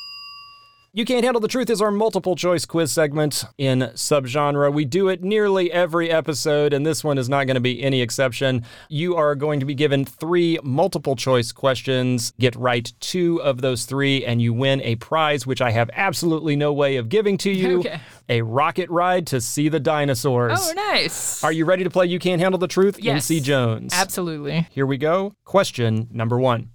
You 0.97 1.05
Can't 1.05 1.25
Handle 1.25 1.41
the 1.41 1.49
Truth 1.49 1.71
is 1.71 1.83
our 1.83 1.91
multiple 1.91 2.37
choice 2.37 2.65
quiz 2.65 2.93
segment 2.93 3.45
in 3.59 3.81
subgenre. 3.97 4.73
We 4.73 4.85
do 4.85 5.09
it 5.09 5.25
nearly 5.25 5.73
every 5.73 6.09
episode, 6.09 6.73
and 6.73 6.87
this 6.87 7.03
one 7.03 7.19
is 7.19 7.29
not 7.29 7.49
going 7.49 7.57
to 7.57 7.61
be 7.61 7.83
any 7.83 8.01
exception. 8.01 8.65
You 8.89 9.17
are 9.17 9.35
going 9.35 9.59
to 9.59 9.67
be 9.67 9.75
given 9.75 10.05
three 10.05 10.57
multiple 10.63 11.17
choice 11.17 11.51
questions. 11.51 12.33
Get 12.39 12.55
right 12.55 12.93
two 13.01 13.43
of 13.43 13.61
those 13.61 13.87
three, 13.87 14.25
and 14.25 14.41
you 14.41 14.53
win 14.55 14.81
a 14.83 14.95
prize, 14.95 15.49
which 15.49 15.61
I 15.61 15.73
have 15.73 15.91
absolutely 15.95 16.55
no 16.55 16.73
way 16.73 16.95
of 16.95 17.09
giving 17.09 17.39
to 17.39 17.51
you 17.51 17.81
Okay. 17.81 17.99
a 18.29 18.43
rocket 18.43 18.89
ride 18.89 19.27
to 19.27 19.41
see 19.41 19.69
the 19.69 19.81
dinosaurs. 19.81 20.61
Oh, 20.63 20.73
nice. 20.75 21.43
Are 21.43 21.51
you 21.51 21.65
ready 21.65 21.83
to 21.83 21.91
play 21.91 22.07
You 22.07 22.21
Can't 22.21 22.41
Handle 22.41 22.59
the 22.61 22.69
Truth? 22.69 23.01
Yes. 23.01 23.27
NC 23.29 23.43
Jones. 23.43 23.93
Absolutely. 23.93 24.69
Here 24.71 24.87
we 24.87 24.99
go. 24.99 25.35
Question 25.45 26.07
number 26.13 26.39
one. 26.39 26.71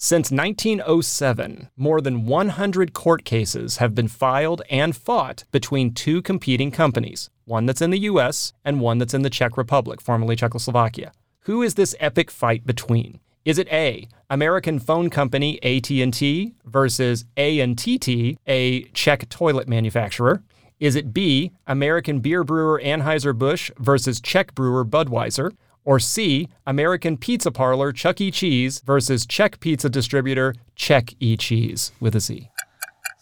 Since 0.00 0.30
1907, 0.30 1.70
more 1.76 2.00
than 2.00 2.24
100 2.24 2.92
court 2.92 3.24
cases 3.24 3.78
have 3.78 3.96
been 3.96 4.06
filed 4.06 4.62
and 4.70 4.94
fought 4.94 5.42
between 5.50 5.92
two 5.92 6.22
competing 6.22 6.70
companies, 6.70 7.30
one 7.46 7.66
that's 7.66 7.82
in 7.82 7.90
the 7.90 8.06
US 8.10 8.52
and 8.64 8.80
one 8.80 8.98
that's 8.98 9.12
in 9.12 9.22
the 9.22 9.28
Czech 9.28 9.56
Republic, 9.56 10.00
formerly 10.00 10.36
Czechoslovakia. 10.36 11.10
Who 11.46 11.62
is 11.62 11.74
this 11.74 11.96
epic 11.98 12.30
fight 12.30 12.64
between? 12.64 13.18
Is 13.44 13.58
it 13.58 13.66
A, 13.72 14.06
American 14.30 14.78
phone 14.78 15.10
company 15.10 15.60
AT&T 15.64 16.54
versus 16.64 17.24
ANTT, 17.36 18.08
a 18.46 18.82
Czech 18.94 19.28
toilet 19.28 19.66
manufacturer? 19.66 20.44
Is 20.78 20.94
it 20.94 21.12
B, 21.12 21.50
American 21.66 22.20
beer 22.20 22.44
brewer 22.44 22.80
Anheuser-Busch 22.84 23.72
versus 23.80 24.20
Czech 24.20 24.54
brewer 24.54 24.84
Budweiser? 24.84 25.56
Or 25.88 25.98
C, 25.98 26.50
American 26.66 27.16
pizza 27.16 27.50
parlor 27.50 27.92
Chuck 27.92 28.20
E. 28.20 28.30
Cheese 28.30 28.80
versus 28.80 29.24
Czech 29.24 29.58
pizza 29.58 29.88
distributor 29.88 30.54
Czech 30.76 31.14
E. 31.18 31.34
Cheese 31.34 31.92
with 31.98 32.14
a 32.14 32.20
Z? 32.20 32.50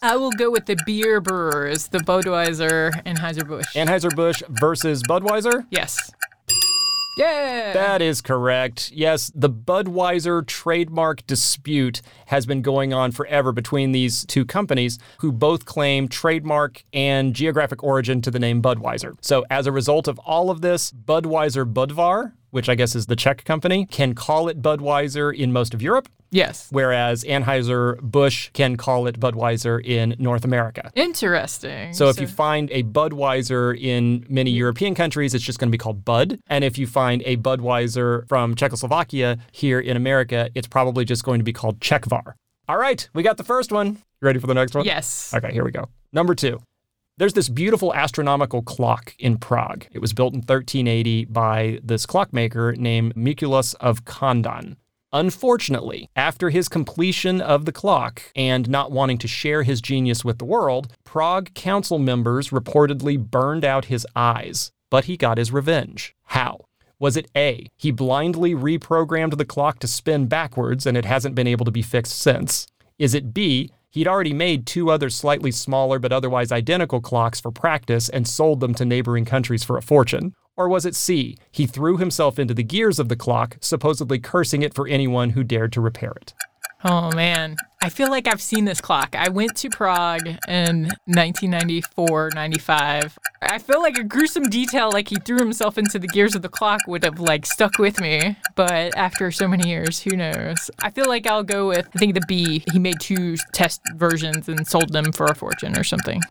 I 0.01 0.17
will 0.17 0.31
go 0.31 0.51
with 0.51 0.65
the 0.65 0.75
beer 0.85 1.21
brewers, 1.21 1.87
the 1.87 1.99
Budweiser 1.99 2.91
and 3.05 3.17
Anheuser-Busch. 3.17 3.73
Anheuser-Busch 3.73 4.43
versus 4.49 5.01
Budweiser? 5.03 5.65
yes. 5.71 6.11
Yeah. 7.17 7.73
That 7.73 8.03
is 8.03 8.21
correct. 8.21 8.91
Yes, 8.93 9.31
the 9.33 9.49
Budweiser 9.49 10.45
trademark 10.45 11.25
dispute 11.25 12.03
has 12.27 12.45
been 12.45 12.61
going 12.61 12.93
on 12.93 13.11
forever 13.11 13.51
between 13.51 13.91
these 13.91 14.23
two 14.25 14.45
companies 14.45 14.99
who 15.19 15.31
both 15.31 15.65
claim 15.65 16.07
trademark 16.09 16.83
and 16.93 17.33
geographic 17.33 17.81
origin 17.81 18.21
to 18.21 18.29
the 18.29 18.37
name 18.37 18.61
Budweiser. 18.61 19.13
So, 19.21 19.45
as 19.49 19.65
a 19.65 19.71
result 19.71 20.07
of 20.07 20.19
all 20.19 20.51
of 20.51 20.61
this, 20.61 20.91
Budweiser 20.91 21.65
Budvar, 21.71 22.33
which 22.51 22.69
I 22.69 22.75
guess 22.75 22.95
is 22.95 23.07
the 23.07 23.15
Czech 23.15 23.43
company, 23.45 23.85
can 23.85 24.13
call 24.13 24.47
it 24.47 24.61
Budweiser 24.61 25.35
in 25.35 25.51
most 25.51 25.73
of 25.73 25.81
Europe, 25.81 26.09
yes. 26.31 26.67
whereas 26.71 27.23
Anheuser-Busch 27.23 28.49
can 28.53 28.77
call 28.77 29.07
it 29.07 29.19
Budweiser 29.19 29.83
in 29.83 30.15
North 30.19 30.45
America. 30.45 30.91
Interesting. 30.95 31.93
So 31.93 32.09
if 32.09 32.19
you 32.19 32.27
find 32.27 32.69
a 32.71 32.83
Budweiser 32.83 33.79
in 33.79 34.25
many 34.29 34.51
European 34.51 34.95
countries, 34.95 35.33
it's 35.33 35.43
just 35.43 35.59
going 35.59 35.69
to 35.69 35.71
be 35.71 35.77
called 35.77 36.05
Bud. 36.05 36.39
And 36.47 36.63
if 36.63 36.77
you 36.77 36.87
find 36.87 37.21
a 37.25 37.37
Budweiser 37.37 38.27
from 38.27 38.55
Czechoslovakia 38.55 39.37
here 39.51 39.79
in 39.79 39.97
America, 39.97 40.49
it's 40.55 40.67
probably 40.67 41.05
just 41.05 41.23
going 41.23 41.39
to 41.39 41.45
be 41.45 41.53
called 41.53 41.79
Czechvar. 41.79 42.33
All 42.69 42.77
right, 42.77 43.07
we 43.13 43.23
got 43.23 43.37
the 43.37 43.43
first 43.43 43.71
one. 43.71 43.87
You 44.21 44.25
ready 44.25 44.39
for 44.39 44.47
the 44.47 44.53
next 44.53 44.75
one? 44.75 44.85
Yes. 44.85 45.33
Okay, 45.33 45.53
here 45.53 45.63
we 45.63 45.71
go. 45.71 45.89
Number 46.11 46.35
two. 46.35 46.59
There's 47.19 47.33
this 47.33 47.49
beautiful 47.49 47.95
astronomical 47.95 48.61
clock 48.61 49.15
in 49.17 49.39
Prague. 49.39 49.87
It 49.91 49.97
was 49.97 50.13
built 50.13 50.35
in 50.35 50.41
1380 50.41 51.25
by 51.25 51.79
this 51.83 52.05
clockmaker 52.05 52.75
named 52.75 53.15
Mikulus 53.15 53.73
of 53.79 54.05
Kandon. 54.05 54.75
Unfortunately, 55.11 56.11
after 56.15 56.51
his 56.51 56.69
completion 56.69 57.41
of 57.41 57.65
the 57.65 57.71
clock 57.71 58.21
and 58.35 58.69
not 58.69 58.91
wanting 58.91 59.17
to 59.17 59.27
share 59.27 59.63
his 59.63 59.81
genius 59.81 60.23
with 60.23 60.37
the 60.37 60.45
world, 60.45 60.93
Prague 61.05 61.51
council 61.55 61.97
members 61.97 62.51
reportedly 62.51 63.17
burned 63.17 63.65
out 63.65 63.85
his 63.85 64.05
eyes, 64.15 64.71
but 64.91 65.05
he 65.05 65.17
got 65.17 65.39
his 65.39 65.51
revenge. 65.51 66.15
How? 66.25 66.65
Was 66.99 67.17
it 67.17 67.31
A, 67.35 67.65
he 67.77 67.89
blindly 67.89 68.53
reprogrammed 68.53 69.39
the 69.39 69.45
clock 69.45 69.79
to 69.79 69.87
spin 69.87 70.27
backwards 70.27 70.85
and 70.85 70.95
it 70.95 71.05
hasn't 71.05 71.33
been 71.33 71.47
able 71.47 71.65
to 71.65 71.71
be 71.71 71.81
fixed 71.81 72.19
since? 72.19 72.67
Is 72.99 73.15
it 73.15 73.33
B, 73.33 73.71
he'd 73.97 74.07
already 74.07 74.33
made 74.33 74.67
two 74.67 74.91
other 74.91 75.09
slightly 75.09 75.51
smaller 75.51 75.97
but 75.97 76.11
otherwise 76.11 76.51
identical 76.51 77.01
clocks 77.01 77.41
for 77.41 77.51
practice 77.51 78.09
and 78.09 78.27
sold 78.27 78.59
them 78.59 78.75
to 78.75 78.85
neighboring 78.85 79.25
countries 79.25 79.63
for 79.63 79.75
a 79.75 79.81
fortune? 79.81 80.35
Or 80.55 80.69
was 80.69 80.85
it 80.85 80.95
C, 80.95 81.35
he 81.51 81.65
threw 81.65 81.97
himself 81.97 82.37
into 82.37 82.53
the 82.53 82.63
gears 82.63 82.99
of 82.99 83.09
the 83.09 83.15
clock, 83.15 83.57
supposedly 83.59 84.19
cursing 84.19 84.61
it 84.61 84.75
for 84.75 84.87
anyone 84.87 85.31
who 85.31 85.43
dared 85.43 85.73
to 85.73 85.81
repair 85.81 86.11
it? 86.11 86.35
Oh 86.83 87.11
man, 87.13 87.55
I 87.87 87.89
feel 87.89 88.09
like 88.09 88.27
I've 88.27 88.41
seen 88.41 88.65
this 88.65 88.81
clock. 88.81 89.15
I 89.17 89.29
went 89.29 89.55
to 89.55 89.69
Prague 89.69 90.27
in 90.49 90.89
1994, 91.05 92.31
95. 92.35 93.17
I 93.41 93.59
feel 93.59 93.81
like 93.81 93.97
a 93.97 94.03
gruesome 94.03 94.49
detail, 94.49 94.91
like 94.91 95.07
he 95.07 95.15
threw 95.15 95.37
himself 95.37 95.77
into 95.77 95.97
the 95.97 96.07
gears 96.07 96.35
of 96.35 96.41
the 96.41 96.49
clock, 96.49 96.81
would 96.85 97.05
have 97.05 97.21
like 97.21 97.45
stuck 97.45 97.79
with 97.79 98.01
me. 98.01 98.35
But 98.55 98.93
after 98.97 99.31
so 99.31 99.47
many 99.47 99.69
years, 99.69 100.01
who 100.01 100.17
knows? 100.17 100.69
I 100.81 100.89
feel 100.89 101.07
like 101.07 101.25
I'll 101.27 101.43
go 101.43 101.69
with 101.69 101.87
I 101.95 101.97
think 101.97 102.13
the 102.13 102.25
B. 102.27 102.61
He 102.73 102.77
made 102.77 102.99
two 102.99 103.37
test 103.53 103.79
versions 103.95 104.49
and 104.49 104.67
sold 104.67 104.91
them 104.91 105.13
for 105.13 105.27
a 105.27 105.33
fortune 105.33 105.79
or 105.79 105.85
something. 105.85 106.21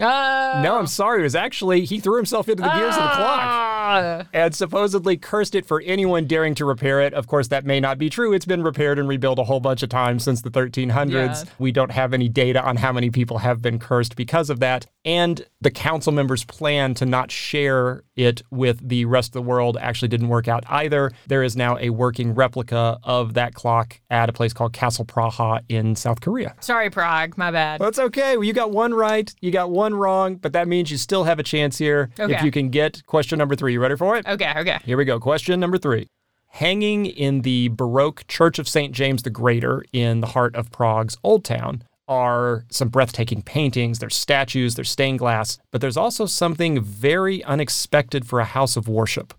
Uh, 0.00 0.60
No, 0.62 0.76
I'm 0.78 0.86
sorry. 0.86 1.20
It 1.20 1.24
was 1.24 1.36
actually, 1.36 1.84
he 1.84 2.00
threw 2.00 2.16
himself 2.16 2.48
into 2.48 2.62
the 2.62 2.68
gears 2.68 2.96
of 2.96 3.02
the 3.02 3.08
clock. 3.08 3.40
Ah. 3.86 4.24
and 4.32 4.54
supposedly 4.54 5.16
cursed 5.16 5.54
it 5.54 5.66
for 5.66 5.80
anyone 5.82 6.26
daring 6.26 6.54
to 6.56 6.64
repair 6.64 7.00
it. 7.00 7.14
Of 7.14 7.26
course, 7.28 7.48
that 7.48 7.64
may 7.64 7.78
not 7.78 7.96
be 7.98 8.10
true. 8.10 8.32
It's 8.32 8.46
been 8.46 8.62
repaired 8.62 8.98
and 8.98 9.06
rebuilt 9.08 9.38
a 9.38 9.44
whole 9.44 9.60
bunch 9.60 9.82
of 9.84 9.88
times 9.88 10.24
since 10.24 10.42
the 10.42 10.50
1300s. 10.90 11.44
Yeah. 11.44 11.50
We 11.58 11.72
don't 11.72 11.90
have 11.90 12.12
any 12.12 12.28
data 12.28 12.62
on 12.62 12.76
how 12.76 12.92
many 12.92 13.10
people 13.10 13.38
have 13.38 13.62
been 13.62 13.78
cursed 13.78 14.16
because 14.16 14.50
of 14.50 14.60
that. 14.60 14.86
And 15.04 15.44
the 15.60 15.70
council 15.70 16.12
members' 16.12 16.44
plan 16.44 16.94
to 16.94 17.06
not 17.06 17.30
share 17.30 18.04
it 18.16 18.42
with 18.50 18.86
the 18.86 19.04
rest 19.04 19.30
of 19.30 19.32
the 19.34 19.42
world 19.42 19.76
actually 19.80 20.08
didn't 20.08 20.28
work 20.28 20.48
out 20.48 20.64
either. 20.68 21.12
There 21.26 21.42
is 21.42 21.56
now 21.56 21.76
a 21.78 21.90
working 21.90 22.34
replica 22.34 22.98
of 23.02 23.34
that 23.34 23.54
clock 23.54 24.00
at 24.10 24.28
a 24.28 24.32
place 24.32 24.52
called 24.52 24.72
Castle 24.72 25.04
Praha 25.04 25.60
in 25.68 25.94
South 25.94 26.20
Korea. 26.20 26.54
Sorry, 26.60 26.88
Prague. 26.90 27.36
My 27.36 27.50
bad. 27.50 27.80
That's 27.80 27.98
okay. 27.98 28.36
Well, 28.36 28.44
you 28.44 28.52
got 28.52 28.70
one 28.70 28.94
right, 28.94 29.32
you 29.40 29.50
got 29.50 29.70
one 29.70 29.94
wrong, 29.94 30.36
but 30.36 30.52
that 30.54 30.68
means 30.68 30.90
you 30.90 30.96
still 30.96 31.24
have 31.24 31.38
a 31.38 31.42
chance 31.42 31.76
here 31.76 32.10
if 32.18 32.42
you 32.42 32.50
can 32.50 32.70
get 32.70 33.04
question 33.06 33.38
number 33.38 33.56
three. 33.56 33.72
You 33.74 33.80
ready 33.80 33.96
for 33.96 34.16
it? 34.16 34.26
Okay, 34.26 34.52
okay. 34.56 34.78
Here 34.84 34.96
we 34.96 35.04
go. 35.04 35.20
Question 35.20 35.60
number 35.60 35.78
three. 35.78 36.08
Hanging 36.54 37.06
in 37.06 37.40
the 37.40 37.66
Baroque 37.66 38.28
Church 38.28 38.60
of 38.60 38.68
St. 38.68 38.94
James 38.94 39.24
the 39.24 39.30
Greater 39.30 39.84
in 39.92 40.20
the 40.20 40.28
heart 40.28 40.54
of 40.54 40.70
Prague's 40.70 41.16
Old 41.24 41.44
Town 41.44 41.82
are 42.06 42.64
some 42.70 42.90
breathtaking 42.90 43.42
paintings, 43.42 43.98
there's 43.98 44.14
statues, 44.14 44.76
there's 44.76 44.88
stained 44.88 45.18
glass, 45.18 45.58
but 45.72 45.80
there's 45.80 45.96
also 45.96 46.26
something 46.26 46.80
very 46.80 47.42
unexpected 47.42 48.24
for 48.24 48.38
a 48.38 48.44
house 48.44 48.76
of 48.76 48.86
worship. 48.86 49.34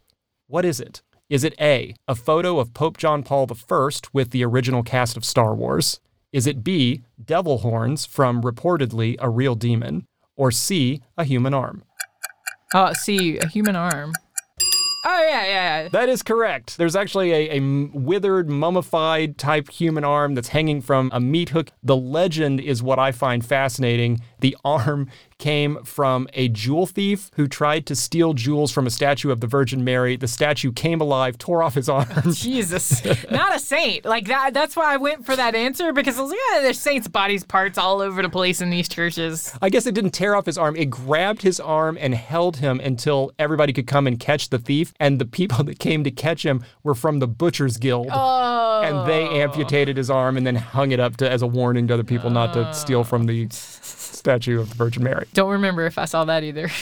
What 0.48 0.66
is 0.66 0.82
it? 0.82 1.04
Is 1.30 1.46
it 1.46 1.56
A, 1.58 1.96
a 2.06 2.16
photo 2.16 2.60
of 2.60 2.74
Pope 2.74 2.98
John 2.98 3.24
Paul 3.24 3.48
I 3.50 3.90
with 4.12 4.32
the 4.32 4.44
original 4.44 4.84
cast 4.84 5.16
of 5.16 5.24
Star 5.24 5.56
Wars? 5.56 6.02
Is 6.34 6.46
it 6.46 6.66
B, 6.66 7.04
devil 7.24 7.60
horns 7.60 8.06
from 8.06 8.42
reportedly 8.42 9.16
a 9.20 9.30
real 9.30 9.56
demon? 9.56 10.06
Or 10.36 10.52
C, 10.52 11.02
a 11.18 11.24
human 11.24 11.54
arm? 11.54 11.84
Uh, 12.74 12.90
oh, 12.90 12.94
see, 12.94 13.38
a 13.38 13.48
human 13.48 13.78
arm. 13.78 14.12
Oh 15.08 15.22
yeah, 15.22 15.46
yeah, 15.46 15.84
yeah. 15.84 15.90
That 15.90 16.10
is 16.10 16.24
correct. 16.24 16.78
There's 16.78 16.96
actually 16.96 17.32
a 17.32 17.60
withered, 17.94 18.50
mummified 18.50 19.38
type 19.38 19.70
human 19.70 20.04
arm 20.04 20.34
that's 20.34 20.48
hanging 20.48 20.82
from 20.82 21.12
a 21.14 21.20
meat 21.20 21.50
hook. 21.50 21.70
The 21.84 21.96
legend 21.96 22.60
is 22.60 22.82
what 22.82 22.98
I 22.98 23.12
find 23.12 23.46
fascinating. 23.46 24.22
The 24.46 24.56
arm 24.64 25.10
came 25.40 25.84
from 25.84 26.28
a 26.34 26.48
jewel 26.50 26.86
thief 26.86 27.32
who 27.36 27.48
tried 27.48 27.88
to 27.88 27.96
steal 27.96 28.34
jewels 28.34 28.72
from 28.72 28.86
a 28.86 28.92
statue 28.92 29.32
of 29.32 29.42
the 29.42 29.48
Virgin 29.48 29.84
Mary. 29.84 30.16
The 30.16 30.28
statue 30.28 30.72
came 30.72 31.02
alive, 31.02 31.40
tore 31.40 31.64
off 31.64 31.74
his 31.74 31.90
arm. 31.90 32.08
Jesus, 32.32 33.04
not 33.32 33.56
a 33.56 33.60
saint 33.60 34.06
like 34.06 34.28
that. 34.28 34.54
That's 34.54 34.76
why 34.76 34.94
I 34.94 34.98
went 34.98 35.26
for 35.26 35.36
that 35.36 35.56
answer 35.56 35.92
because 35.94 36.20
I 36.20 36.22
was 36.22 36.30
like, 36.30 36.40
yeah, 36.52 36.62
there's 36.62 36.80
saints' 36.80 37.08
bodies 37.08 37.44
parts 37.44 37.80
all 37.80 38.02
over 38.02 38.22
the 38.22 38.30
place 38.30 38.62
in 38.62 38.70
these 38.70 38.88
churches. 38.88 39.52
I 39.64 39.70
guess 39.70 39.88
it 39.88 39.96
didn't 39.96 40.12
tear 40.12 40.36
off 40.36 40.46
his 40.46 40.60
arm. 40.60 40.76
It 40.76 40.92
grabbed 40.92 41.42
his 41.42 41.60
arm 41.60 41.98
and 42.00 42.14
held 42.14 42.58
him 42.58 42.80
until 42.80 43.32
everybody 43.40 43.74
could 43.74 43.88
come 43.88 44.06
and 44.06 44.20
catch 44.20 44.50
the 44.50 44.60
thief. 44.60 44.94
And 45.00 45.20
the 45.20 45.26
people 45.26 45.64
that 45.64 45.80
came 45.80 46.04
to 46.04 46.12
catch 46.12 46.46
him 46.46 46.64
were 46.84 46.94
from 46.94 47.18
the 47.18 47.28
Butcher's 47.28 47.78
Guild. 47.78 48.10
Oh, 48.12 48.82
and 48.84 49.10
they 49.10 49.28
oh. 49.28 49.42
amputated 49.42 49.98
his 49.98 50.12
arm 50.12 50.38
and 50.38 50.46
then 50.46 50.56
hung 50.56 50.92
it 50.92 51.00
up 51.00 51.18
to, 51.18 51.28
as 51.28 51.42
a 51.42 51.48
warning 51.48 51.88
to 51.88 51.96
other 51.96 52.04
people 52.04 52.30
not 52.30 52.54
to 52.54 52.72
steal 52.76 53.04
from 53.04 53.26
the 53.26 53.48
statue 54.26 54.60
of 54.60 54.70
the 54.70 54.76
Virgin 54.76 55.04
Mary. 55.04 55.28
don't 55.34 55.52
remember 55.52 55.86
if 55.86 56.00
I 56.00 56.06
saw 56.06 56.26
that 56.26 56.44
either. 56.44 56.70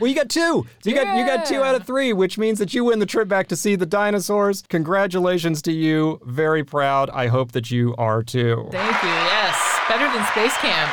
Well, 0.00 0.08
you 0.08 0.14
got 0.16 0.30
two. 0.30 0.66
You 0.82 0.94
got 0.94 1.18
you 1.18 1.26
got 1.26 1.44
two 1.44 1.62
out 1.62 1.74
of 1.74 1.86
three, 1.86 2.14
which 2.14 2.38
means 2.38 2.58
that 2.58 2.72
you 2.72 2.84
win 2.84 3.00
the 3.00 3.06
trip 3.06 3.28
back 3.28 3.48
to 3.48 3.56
see 3.56 3.76
the 3.76 3.84
dinosaurs. 3.84 4.64
Congratulations 4.70 5.60
to 5.62 5.72
you. 5.72 6.20
Very 6.24 6.64
proud. 6.64 7.10
I 7.10 7.26
hope 7.26 7.52
that 7.52 7.70
you 7.70 7.94
are 7.98 8.22
too. 8.22 8.66
Thank 8.72 9.02
you. 9.02 9.08
Yes, 9.10 9.78
better 9.86 10.06
than 10.10 10.24
space 10.28 10.56
camp. 10.56 10.90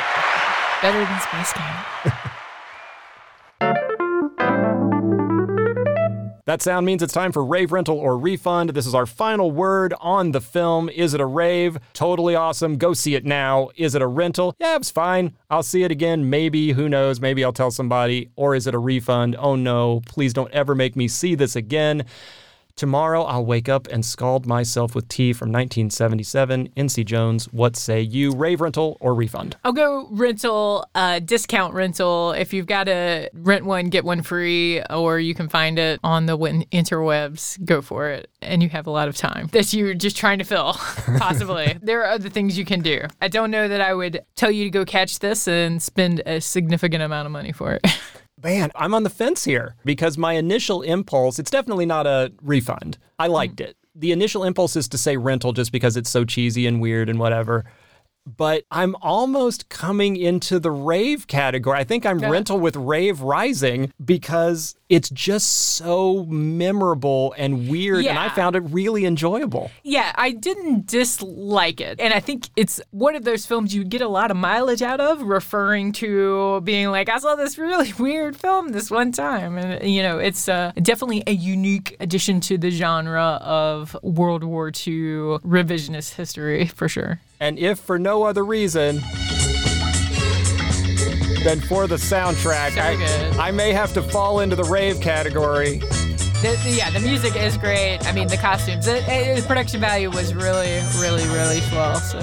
Better 0.82 0.98
than 0.98 1.20
space 1.20 1.52
camp. 1.54 2.16
That 6.46 6.62
sound 6.62 6.86
means 6.86 7.02
it's 7.02 7.12
time 7.12 7.32
for 7.32 7.44
rave 7.44 7.72
rental 7.72 7.98
or 7.98 8.16
refund. 8.16 8.70
This 8.70 8.86
is 8.86 8.94
our 8.94 9.04
final 9.04 9.50
word 9.50 9.92
on 10.00 10.30
the 10.30 10.40
film. 10.40 10.88
Is 10.88 11.12
it 11.12 11.20
a 11.20 11.26
rave? 11.26 11.76
Totally 11.92 12.36
awesome. 12.36 12.78
Go 12.78 12.94
see 12.94 13.16
it 13.16 13.24
now. 13.24 13.70
Is 13.74 13.96
it 13.96 14.02
a 14.02 14.06
rental? 14.06 14.54
Yeah, 14.60 14.76
it's 14.76 14.88
fine. 14.88 15.36
I'll 15.50 15.64
see 15.64 15.82
it 15.82 15.90
again. 15.90 16.30
Maybe. 16.30 16.70
Who 16.70 16.88
knows? 16.88 17.20
Maybe 17.20 17.42
I'll 17.42 17.52
tell 17.52 17.72
somebody. 17.72 18.30
Or 18.36 18.54
is 18.54 18.68
it 18.68 18.76
a 18.76 18.78
refund? 18.78 19.34
Oh 19.36 19.56
no, 19.56 20.02
please 20.06 20.32
don't 20.32 20.52
ever 20.52 20.76
make 20.76 20.94
me 20.94 21.08
see 21.08 21.34
this 21.34 21.56
again. 21.56 22.04
Tomorrow 22.76 23.22
I'll 23.22 23.46
wake 23.46 23.70
up 23.70 23.86
and 23.86 24.04
scald 24.04 24.44
myself 24.44 24.94
with 24.94 25.08
tea 25.08 25.32
from 25.32 25.48
1977. 25.48 26.68
NC 26.76 27.06
Jones, 27.06 27.46
what 27.46 27.74
say 27.74 28.02
you? 28.02 28.32
Rave 28.32 28.60
rental 28.60 28.98
or 29.00 29.14
refund? 29.14 29.56
I'll 29.64 29.72
go 29.72 30.06
rental, 30.10 30.86
uh, 30.94 31.20
discount 31.20 31.72
rental. 31.72 32.32
If 32.32 32.52
you've 32.52 32.66
got 32.66 32.84
to 32.84 33.30
rent 33.32 33.64
one, 33.64 33.88
get 33.88 34.04
one 34.04 34.20
free, 34.20 34.82
or 34.90 35.18
you 35.18 35.34
can 35.34 35.48
find 35.48 35.78
it 35.78 36.00
on 36.04 36.26
the 36.26 36.36
interwebs, 36.36 37.64
go 37.64 37.80
for 37.80 38.10
it. 38.10 38.28
And 38.42 38.62
you 38.62 38.68
have 38.68 38.86
a 38.86 38.90
lot 38.90 39.08
of 39.08 39.16
time 39.16 39.46
that 39.52 39.72
you're 39.72 39.94
just 39.94 40.18
trying 40.18 40.38
to 40.40 40.44
fill, 40.44 40.74
possibly. 41.16 41.78
there 41.82 42.02
are 42.02 42.10
other 42.10 42.28
things 42.28 42.58
you 42.58 42.66
can 42.66 42.82
do. 42.82 43.00
I 43.22 43.28
don't 43.28 43.50
know 43.50 43.68
that 43.68 43.80
I 43.80 43.94
would 43.94 44.20
tell 44.34 44.50
you 44.50 44.64
to 44.64 44.70
go 44.70 44.84
catch 44.84 45.20
this 45.20 45.48
and 45.48 45.82
spend 45.82 46.20
a 46.26 46.42
significant 46.42 47.02
amount 47.02 47.24
of 47.24 47.32
money 47.32 47.52
for 47.52 47.72
it. 47.72 47.86
Man, 48.42 48.70
I'm 48.76 48.92
on 48.92 49.02
the 49.02 49.10
fence 49.10 49.44
here 49.44 49.76
because 49.84 50.18
my 50.18 50.34
initial 50.34 50.82
impulse, 50.82 51.38
it's 51.38 51.50
definitely 51.50 51.86
not 51.86 52.06
a 52.06 52.32
refund. 52.42 52.98
I 53.18 53.28
liked 53.28 53.60
hmm. 53.60 53.66
it. 53.66 53.76
The 53.94 54.12
initial 54.12 54.44
impulse 54.44 54.76
is 54.76 54.88
to 54.88 54.98
say 54.98 55.16
rental 55.16 55.54
just 55.54 55.72
because 55.72 55.96
it's 55.96 56.10
so 56.10 56.24
cheesy 56.24 56.66
and 56.66 56.80
weird 56.80 57.08
and 57.08 57.18
whatever. 57.18 57.64
But 58.26 58.64
I'm 58.70 58.96
almost 59.02 59.68
coming 59.68 60.16
into 60.16 60.58
the 60.58 60.70
rave 60.70 61.26
category. 61.26 61.78
I 61.78 61.84
think 61.84 62.04
I'm 62.04 62.18
Yeah. 62.18 62.30
rental 62.30 62.58
with 62.58 62.74
Rave 62.76 63.20
Rising 63.20 63.92
because 64.04 64.74
it's 64.88 65.10
just 65.10 65.48
so 65.76 66.24
memorable 66.26 67.34
and 67.36 67.68
weird. 67.68 68.04
And 68.06 68.18
I 68.18 68.28
found 68.28 68.54
it 68.56 68.60
really 68.60 69.04
enjoyable. 69.04 69.70
Yeah, 69.82 70.12
I 70.16 70.30
didn't 70.30 70.86
dislike 70.86 71.80
it. 71.80 72.00
And 72.00 72.14
I 72.14 72.20
think 72.20 72.48
it's 72.56 72.80
one 72.90 73.16
of 73.16 73.24
those 73.24 73.46
films 73.46 73.74
you 73.74 73.84
get 73.84 74.00
a 74.00 74.08
lot 74.08 74.30
of 74.30 74.36
mileage 74.36 74.82
out 74.82 75.00
of, 75.00 75.22
referring 75.22 75.92
to 75.92 76.60
being 76.62 76.90
like, 76.90 77.08
I 77.08 77.18
saw 77.18 77.34
this 77.34 77.58
really 77.58 77.92
weird 77.98 78.36
film 78.36 78.68
this 78.68 78.90
one 78.90 79.12
time. 79.12 79.58
And, 79.58 79.88
you 79.90 80.02
know, 80.02 80.18
it's 80.18 80.48
uh, 80.48 80.72
definitely 80.82 81.22
a 81.26 81.32
unique 81.32 81.96
addition 82.00 82.40
to 82.42 82.58
the 82.58 82.70
genre 82.70 83.40
of 83.42 83.96
World 84.02 84.44
War 84.44 84.68
II 84.68 85.38
revisionist 85.44 86.14
history, 86.14 86.66
for 86.66 86.88
sure. 86.88 87.20
And 87.40 87.58
if 87.58 87.78
for 87.78 87.98
no 87.98 88.22
other 88.22 88.44
reason 88.44 88.96
than 91.44 91.60
for 91.60 91.86
the 91.86 91.96
soundtrack, 91.96 92.74
So 92.74 92.80
I. 93.38 93.48
I 93.48 93.50
may 93.50 93.72
have 93.72 93.92
to 93.94 94.02
fall 94.02 94.40
into 94.40 94.56
the 94.56 94.64
rave 94.64 95.00
category. 95.00 95.78
The, 95.78 96.58
the- 96.64 96.74
yeah, 96.76 96.90
the 96.90 97.00
music 97.00 97.36
is 97.36 97.56
great. 97.56 97.98
I 98.06 98.12
mean, 98.12 98.28
the 98.28 98.36
costumes, 98.36 98.86
the, 98.86 98.98
uh, 99.02 99.36
the 99.40 99.44
production 99.46 99.80
value 99.80 100.10
was 100.10 100.34
really, 100.34 100.80
really, 100.98 101.24
really 101.28 101.60
swell. 101.60 101.96
So. 101.96 102.18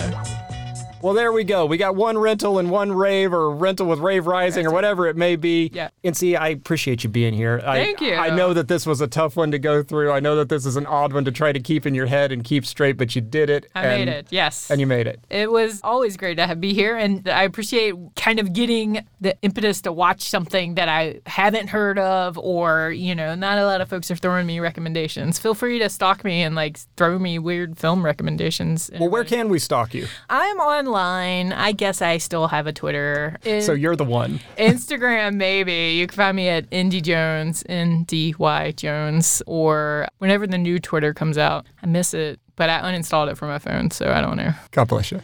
Well, 1.04 1.14
there 1.14 1.34
we 1.34 1.44
go. 1.44 1.66
We 1.66 1.76
got 1.76 1.98
one 1.98 2.18
rental 2.18 2.60
and 2.60 2.72
one 2.72 2.94
rave, 2.94 3.34
or 3.34 3.52
rental 3.52 3.88
with 3.88 4.00
Rave 4.00 4.26
Rising, 4.26 4.66
or 4.66 4.72
whatever 4.72 5.06
it 5.08 5.18
may 5.18 5.36
be. 5.36 5.70
Yeah. 5.74 5.90
NC, 6.02 6.40
I 6.40 6.48
appreciate 6.48 7.04
you 7.04 7.10
being 7.10 7.34
here. 7.34 7.60
Thank 7.60 8.02
I, 8.02 8.06
you. 8.06 8.16
I 8.16 8.30
know 8.30 8.54
that 8.54 8.70
this 8.70 8.86
was 8.86 9.02
a 9.02 9.08
tough 9.08 9.36
one 9.36 9.52
to 9.52 9.60
go 9.60 9.84
through. 9.84 10.14
I 10.14 10.22
know 10.22 10.38
that 10.38 10.48
this 10.48 10.66
is 10.66 10.78
an 10.78 10.86
odd 10.86 11.12
one 11.12 11.26
to 11.26 11.32
try 11.32 11.52
to 11.52 11.60
keep 11.60 11.86
in 11.86 11.94
your 11.94 12.06
head 12.06 12.32
and 12.32 12.42
keep 12.42 12.66
straight, 12.66 12.96
but 12.96 13.16
you 13.16 13.22
did 13.22 13.50
it. 13.50 13.70
I 13.76 13.86
and, 13.86 14.06
made 14.06 14.14
it, 14.14 14.28
yes. 14.30 14.72
And 14.72 14.80
you 14.80 14.88
made 14.88 15.08
it. 15.08 15.20
It 15.30 15.52
was 15.52 15.82
always 15.84 16.16
great 16.16 16.36
to 16.36 16.48
have, 16.48 16.62
be 16.62 16.74
here, 16.74 16.96
and 16.96 17.28
I 17.28 17.44
appreciate 17.44 17.96
kind 18.16 18.40
of 18.40 18.54
getting 18.54 19.06
the 19.20 19.36
impetus 19.42 19.82
to 19.82 19.92
watch 19.92 20.22
something 20.22 20.76
that 20.76 20.88
I 20.88 21.20
haven't 21.26 21.68
heard 21.68 22.00
of, 22.00 22.38
or 22.38 22.92
you 22.92 23.14
know, 23.14 23.36
not 23.36 23.58
a 23.58 23.66
lot 23.66 23.82
of 23.82 23.90
folks 23.90 24.10
are 24.10 24.16
throwing 24.16 24.48
me 24.48 24.62
recommendations. 24.62 25.38
Feel 25.38 25.54
free 25.54 25.80
to 25.80 25.90
stalk 25.90 26.24
me 26.24 26.44
and 26.44 26.56
like 26.56 26.80
throw 26.96 27.20
me 27.20 27.40
weird 27.40 27.78
film 27.78 28.06
recommendations. 28.06 28.90
Well, 28.98 29.10
where 29.10 29.26
can 29.26 29.50
we 29.50 29.60
stalk 29.60 29.94
you? 29.94 30.08
I'm 30.30 30.62
online. 30.94 31.54
I 31.54 31.72
guess 31.72 32.02
I 32.02 32.18
still 32.18 32.48
have 32.48 32.68
a 32.68 32.74
Twitter. 32.74 33.38
So 33.62 33.74
you're 33.74 33.96
the 33.96 34.04
one. 34.04 34.40
Instagram, 34.58 35.36
maybe. 35.36 35.96
You 35.98 36.08
can 36.08 36.16
find 36.16 36.36
me 36.36 36.50
at 36.50 36.66
Indy 36.72 37.02
Jones, 37.02 37.64
N 37.68 38.04
D 38.04 38.36
Y 38.38 38.72
Jones, 38.72 39.42
or 39.48 40.08
whenever 40.20 40.48
the 40.48 40.58
new 40.58 40.80
Twitter 40.80 41.14
comes 41.14 41.38
out. 41.38 41.66
I 41.82 41.88
miss 41.88 42.14
it, 42.14 42.40
but 42.56 42.70
I 42.70 42.80
uninstalled 42.82 43.32
it 43.32 43.38
from 43.38 43.50
my 43.50 43.60
phone, 43.60 43.92
so 43.92 44.12
I 44.12 44.22
don't 44.22 44.38
know. 44.38 44.54
God 44.72 44.88
bless 44.88 45.12
you. 45.12 45.22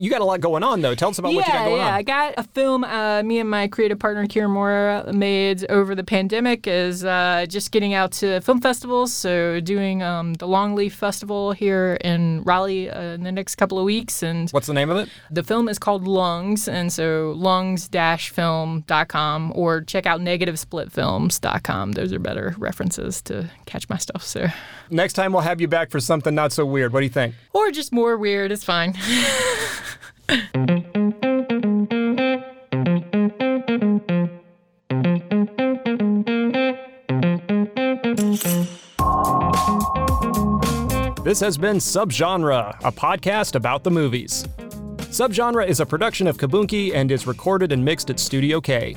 You 0.00 0.10
got 0.10 0.22
a 0.22 0.24
lot 0.24 0.40
going 0.40 0.62
on, 0.62 0.80
though. 0.80 0.94
Tell 0.94 1.10
us 1.10 1.18
about 1.18 1.34
what 1.34 1.46
you 1.46 1.52
got 1.52 1.66
going 1.66 1.76
yeah, 1.76 1.82
on. 1.82 1.88
Yeah, 1.88 1.96
I 1.96 2.02
got 2.02 2.32
a 2.38 2.42
film. 2.42 2.84
Uh, 2.84 3.22
me 3.22 3.38
and 3.38 3.50
my 3.50 3.68
creative 3.68 3.98
partner 3.98 4.26
Kieran 4.26 4.52
Moore 4.52 5.04
made 5.12 5.70
over 5.70 5.94
the 5.94 6.02
pandemic 6.02 6.66
is 6.66 7.04
uh, 7.04 7.44
just 7.46 7.70
getting 7.70 7.92
out 7.92 8.12
to 8.12 8.40
film 8.40 8.62
festivals. 8.62 9.12
So 9.12 9.60
doing 9.60 10.02
um, 10.02 10.32
the 10.34 10.46
Longleaf 10.46 10.92
Festival 10.92 11.52
here 11.52 11.98
in 12.00 12.42
Raleigh 12.44 12.88
uh, 12.88 13.12
in 13.12 13.24
the 13.24 13.32
next 13.32 13.56
couple 13.56 13.78
of 13.78 13.84
weeks, 13.84 14.22
and 14.22 14.48
What's 14.50 14.68
the 14.68 14.72
name 14.72 14.88
of 14.88 14.96
it? 14.96 15.10
the 15.30 15.42
film 15.42 15.68
is 15.68 15.78
called 15.78 16.08
Lungs, 16.08 16.66
and 16.66 16.90
so 16.90 17.34
lungs-film.com 17.36 19.52
or 19.54 19.82
check 19.82 20.06
out 20.06 20.22
negativesplitfilms.com. 20.22 21.92
Those 21.92 22.14
are 22.14 22.18
better 22.18 22.54
references 22.56 23.20
to 23.22 23.50
catch 23.66 23.86
my 23.90 23.98
stuff. 23.98 24.22
So, 24.22 24.46
Next 24.88 25.12
time 25.12 25.34
we'll 25.34 25.42
have 25.42 25.60
you 25.60 25.68
back 25.68 25.90
for 25.90 26.00
something 26.00 26.34
not 26.34 26.52
so 26.52 26.64
weird. 26.64 26.94
What 26.94 27.00
do 27.00 27.04
you 27.04 27.10
think? 27.10 27.34
or 27.52 27.70
just 27.70 27.92
more 27.92 28.16
weird. 28.16 28.50
It's 28.50 28.64
fine. 28.64 28.94
This 30.30 30.36
has 41.40 41.58
been 41.58 41.78
Subgenre, 41.78 42.78
a 42.84 42.92
podcast 42.92 43.56
about 43.56 43.82
the 43.82 43.90
movies. 43.90 44.44
Subgenre 44.98 45.66
is 45.66 45.80
a 45.80 45.86
production 45.86 46.28
of 46.28 46.36
Kabunki 46.38 46.94
and 46.94 47.10
is 47.10 47.26
recorded 47.26 47.72
and 47.72 47.84
mixed 47.84 48.08
at 48.10 48.20
Studio 48.20 48.60
K. 48.60 48.94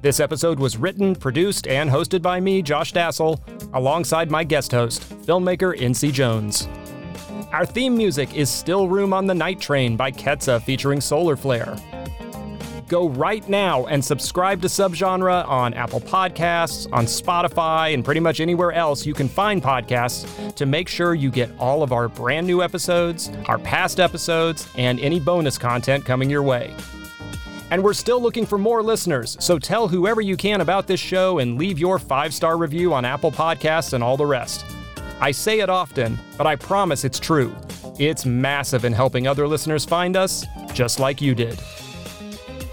This 0.00 0.20
episode 0.20 0.60
was 0.60 0.76
written, 0.76 1.16
produced, 1.16 1.66
and 1.66 1.90
hosted 1.90 2.22
by 2.22 2.38
me, 2.38 2.62
Josh 2.62 2.92
Dasal, 2.92 3.40
alongside 3.74 4.30
my 4.30 4.44
guest 4.44 4.70
host, 4.70 5.02
filmmaker 5.26 5.76
NC 5.76 6.12
Jones. 6.12 6.68
Our 7.56 7.64
theme 7.64 7.96
music 7.96 8.36
is 8.36 8.50
Still 8.50 8.86
Room 8.86 9.14
on 9.14 9.26
the 9.26 9.32
Night 9.32 9.58
Train 9.58 9.96
by 9.96 10.12
Ketsa 10.12 10.60
featuring 10.60 10.98
Soularflair. 10.98 11.80
Go 12.86 13.08
right 13.08 13.48
now 13.48 13.86
and 13.86 14.04
subscribe 14.04 14.60
to 14.60 14.68
Subgenre 14.68 15.48
on 15.48 15.72
Apple 15.72 16.02
Podcasts, 16.02 16.86
on 16.92 17.06
Spotify, 17.06 17.94
and 17.94 18.04
pretty 18.04 18.20
much 18.20 18.40
anywhere 18.40 18.72
else 18.72 19.06
you 19.06 19.14
can 19.14 19.26
find 19.26 19.62
podcasts 19.62 20.54
to 20.54 20.66
make 20.66 20.86
sure 20.86 21.14
you 21.14 21.30
get 21.30 21.50
all 21.58 21.82
of 21.82 21.92
our 21.92 22.08
brand 22.10 22.46
new 22.46 22.62
episodes, 22.62 23.30
our 23.46 23.58
past 23.58 24.00
episodes, 24.00 24.68
and 24.76 25.00
any 25.00 25.18
bonus 25.18 25.56
content 25.56 26.04
coming 26.04 26.28
your 26.28 26.42
way. 26.42 26.74
And 27.70 27.82
we're 27.82 27.94
still 27.94 28.20
looking 28.20 28.44
for 28.44 28.58
more 28.58 28.82
listeners, 28.82 29.34
so 29.40 29.58
tell 29.58 29.88
whoever 29.88 30.20
you 30.20 30.36
can 30.36 30.60
about 30.60 30.86
this 30.86 31.00
show 31.00 31.38
and 31.38 31.56
leave 31.56 31.78
your 31.78 31.98
five 31.98 32.34
star 32.34 32.58
review 32.58 32.92
on 32.92 33.06
Apple 33.06 33.32
Podcasts 33.32 33.94
and 33.94 34.04
all 34.04 34.18
the 34.18 34.26
rest. 34.26 34.66
I 35.20 35.30
say 35.30 35.60
it 35.60 35.70
often, 35.70 36.18
but 36.36 36.46
I 36.46 36.56
promise 36.56 37.04
it's 37.04 37.18
true. 37.18 37.54
It's 37.98 38.26
massive 38.26 38.84
in 38.84 38.92
helping 38.92 39.26
other 39.26 39.48
listeners 39.48 39.84
find 39.84 40.16
us, 40.16 40.44
just 40.74 41.00
like 41.00 41.20
you 41.22 41.34
did. 41.34 41.58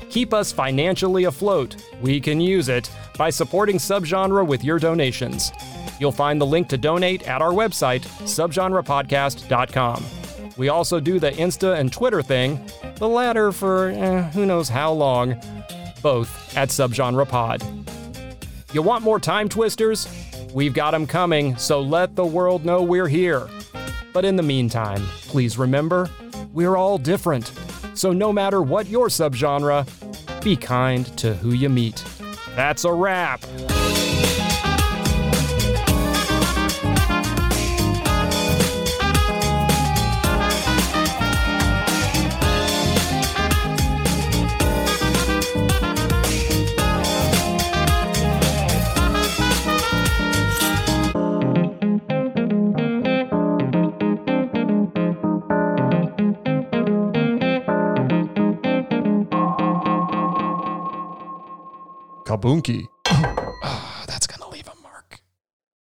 Keep 0.09 0.33
us 0.33 0.51
financially 0.51 1.23
afloat. 1.23 1.75
We 2.01 2.19
can 2.19 2.41
use 2.41 2.69
it 2.69 2.91
by 3.17 3.29
supporting 3.29 3.77
Subgenre 3.77 4.45
with 4.45 4.63
your 4.63 4.77
donations. 4.77 5.51
You'll 5.99 6.11
find 6.11 6.39
the 6.39 6.45
link 6.45 6.67
to 6.69 6.77
donate 6.77 7.23
at 7.27 7.41
our 7.41 7.51
website, 7.51 8.01
subgenrepodcast.com. 8.27 10.05
We 10.57 10.69
also 10.69 10.99
do 10.99 11.19
the 11.19 11.31
Insta 11.31 11.79
and 11.79 11.91
Twitter 11.91 12.21
thing, 12.21 12.63
the 12.95 13.07
latter 13.07 13.51
for 13.51 13.89
eh, 13.89 14.29
who 14.31 14.45
knows 14.45 14.69
how 14.69 14.91
long, 14.91 15.35
both 16.01 16.55
at 16.55 16.69
Subgenre 16.69 17.27
Pod. 17.27 17.63
You 18.73 18.81
want 18.81 19.03
more 19.03 19.19
time 19.19 19.49
twisters? 19.49 20.07
We've 20.53 20.73
got 20.73 20.93
'em 20.93 21.07
coming, 21.07 21.57
so 21.57 21.81
let 21.81 22.15
the 22.15 22.25
world 22.25 22.63
know 22.63 22.83
we're 22.83 23.07
here. 23.07 23.47
But 24.13 24.23
in 24.23 24.35
the 24.35 24.43
meantime, 24.43 25.01
please 25.27 25.57
remember, 25.57 26.11
we're 26.53 26.77
all 26.77 26.99
different. 26.99 27.51
So 27.95 28.13
no 28.13 28.31
matter 28.31 28.61
what 28.61 28.87
your 28.87 29.07
subgenre, 29.07 29.85
be 30.43 30.55
kind 30.55 31.05
to 31.17 31.33
who 31.33 31.53
you 31.53 31.69
meet. 31.69 32.03
That's 32.55 32.85
a 32.85 32.93
wrap. 32.93 33.43
Bunky. 62.43 62.89